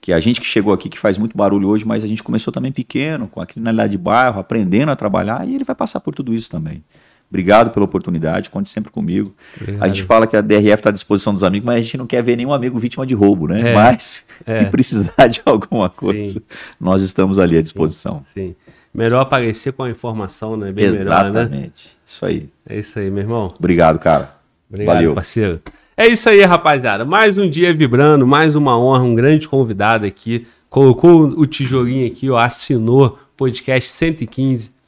que 0.00 0.12
a 0.12 0.20
gente 0.20 0.40
que 0.40 0.46
chegou 0.46 0.72
aqui, 0.72 0.88
que 0.88 0.98
faz 0.98 1.18
muito 1.18 1.36
barulho 1.36 1.68
hoje, 1.68 1.86
mas 1.86 2.04
a 2.04 2.06
gente 2.06 2.22
começou 2.22 2.52
também 2.52 2.72
pequeno, 2.72 3.26
com 3.26 3.40
a 3.40 3.46
criminalidade 3.46 3.92
de 3.92 3.98
bairro, 3.98 4.40
aprendendo 4.40 4.90
a 4.90 4.96
trabalhar, 4.96 5.48
e 5.48 5.54
ele 5.54 5.64
vai 5.64 5.74
passar 5.74 6.00
por 6.00 6.14
tudo 6.14 6.34
isso 6.34 6.50
também. 6.50 6.84
Obrigado 7.30 7.70
pela 7.70 7.84
oportunidade, 7.84 8.50
conte 8.50 8.68
sempre 8.68 8.90
comigo. 8.90 9.32
Obrigado. 9.56 9.84
A 9.84 9.86
gente 9.86 10.02
fala 10.02 10.26
que 10.26 10.36
a 10.36 10.40
DRF 10.40 10.74
está 10.74 10.88
à 10.88 10.92
disposição 10.92 11.32
dos 11.32 11.44
amigos, 11.44 11.64
mas 11.64 11.76
a 11.76 11.80
gente 11.80 11.96
não 11.96 12.06
quer 12.06 12.24
ver 12.24 12.34
nenhum 12.34 12.52
amigo 12.52 12.76
vítima 12.76 13.06
de 13.06 13.14
roubo, 13.14 13.46
né? 13.46 13.70
É, 13.70 13.74
mas, 13.74 14.26
é. 14.44 14.64
se 14.64 14.70
precisar 14.70 15.28
de 15.30 15.40
alguma 15.46 15.88
coisa, 15.88 16.40
sim. 16.40 16.44
nós 16.80 17.02
estamos 17.02 17.38
ali 17.38 17.56
à 17.56 17.62
disposição. 17.62 18.20
Sim, 18.34 18.48
sim. 18.48 18.72
Melhor 18.92 19.20
aparecer 19.20 19.72
com 19.72 19.84
a 19.84 19.90
informação, 19.90 20.56
né? 20.56 20.72
Bem 20.72 20.86
Exatamente. 20.86 21.32
melhor, 21.32 21.48
né? 21.48 21.70
Isso 22.04 22.26
aí. 22.26 22.48
É 22.68 22.80
isso 22.80 22.98
aí, 22.98 23.08
meu 23.08 23.22
irmão. 23.22 23.54
Obrigado, 23.56 24.00
cara. 24.00 24.34
Obrigado, 24.68 24.96
Valeu. 24.96 25.14
parceiro. 25.14 25.60
É 25.96 26.08
isso 26.08 26.28
aí, 26.28 26.42
rapaziada. 26.42 27.04
Mais 27.04 27.38
um 27.38 27.48
dia 27.48 27.72
vibrando, 27.72 28.26
mais 28.26 28.56
uma 28.56 28.76
honra, 28.76 29.04
um 29.04 29.14
grande 29.14 29.48
convidado 29.48 30.04
aqui. 30.04 30.48
Colocou 30.68 31.26
o 31.26 31.46
tijolinho 31.46 32.06
aqui, 32.08 32.28
ó, 32.28 32.38
assinou 32.38 33.18
podcast 33.36 33.88
115 33.90 34.79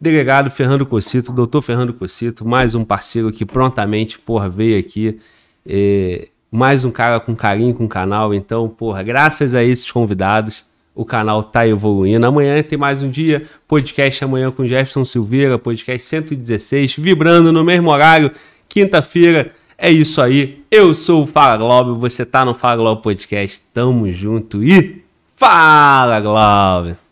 Delegado 0.00 0.48
Fernando 0.48 0.86
Cocito, 0.86 1.32
doutor 1.32 1.60
Fernando 1.60 1.92
Cocito, 1.92 2.46
mais 2.46 2.72
um 2.72 2.84
parceiro 2.84 3.32
que 3.32 3.44
prontamente, 3.44 4.16
porra, 4.16 4.48
veio 4.48 4.78
aqui. 4.78 5.18
É, 5.66 6.28
mais 6.52 6.84
um 6.84 6.90
cara 6.90 7.18
com 7.18 7.34
carinho 7.34 7.74
com 7.74 7.84
o 7.84 7.88
canal. 7.88 8.32
Então, 8.32 8.68
porra, 8.68 9.02
graças 9.02 9.56
a 9.56 9.64
esses 9.64 9.90
convidados, 9.90 10.64
o 10.94 11.04
canal 11.04 11.42
tá 11.42 11.66
evoluindo. 11.66 12.24
Amanhã 12.24 12.62
tem 12.62 12.78
mais 12.78 13.02
um 13.02 13.10
dia, 13.10 13.46
podcast 13.66 14.22
amanhã 14.22 14.52
com 14.52 14.64
Jefferson 14.64 15.04
Silveira, 15.04 15.58
podcast 15.58 16.06
116, 16.06 16.94
vibrando 16.96 17.52
no 17.52 17.64
mesmo 17.64 17.90
horário, 17.90 18.30
quinta-feira. 18.68 19.50
É 19.76 19.90
isso 19.90 20.22
aí. 20.22 20.62
Eu 20.70 20.94
sou 20.94 21.24
o 21.24 21.26
Fala 21.26 21.56
Globo, 21.56 21.94
você 21.94 22.24
tá 22.24 22.44
no 22.44 22.54
Fala 22.54 22.76
Globo 22.76 23.02
Podcast. 23.02 23.62
Tamo 23.74 24.12
junto 24.12 24.62
e 24.62 25.02
Fala 25.36 26.20
Globo! 26.20 27.07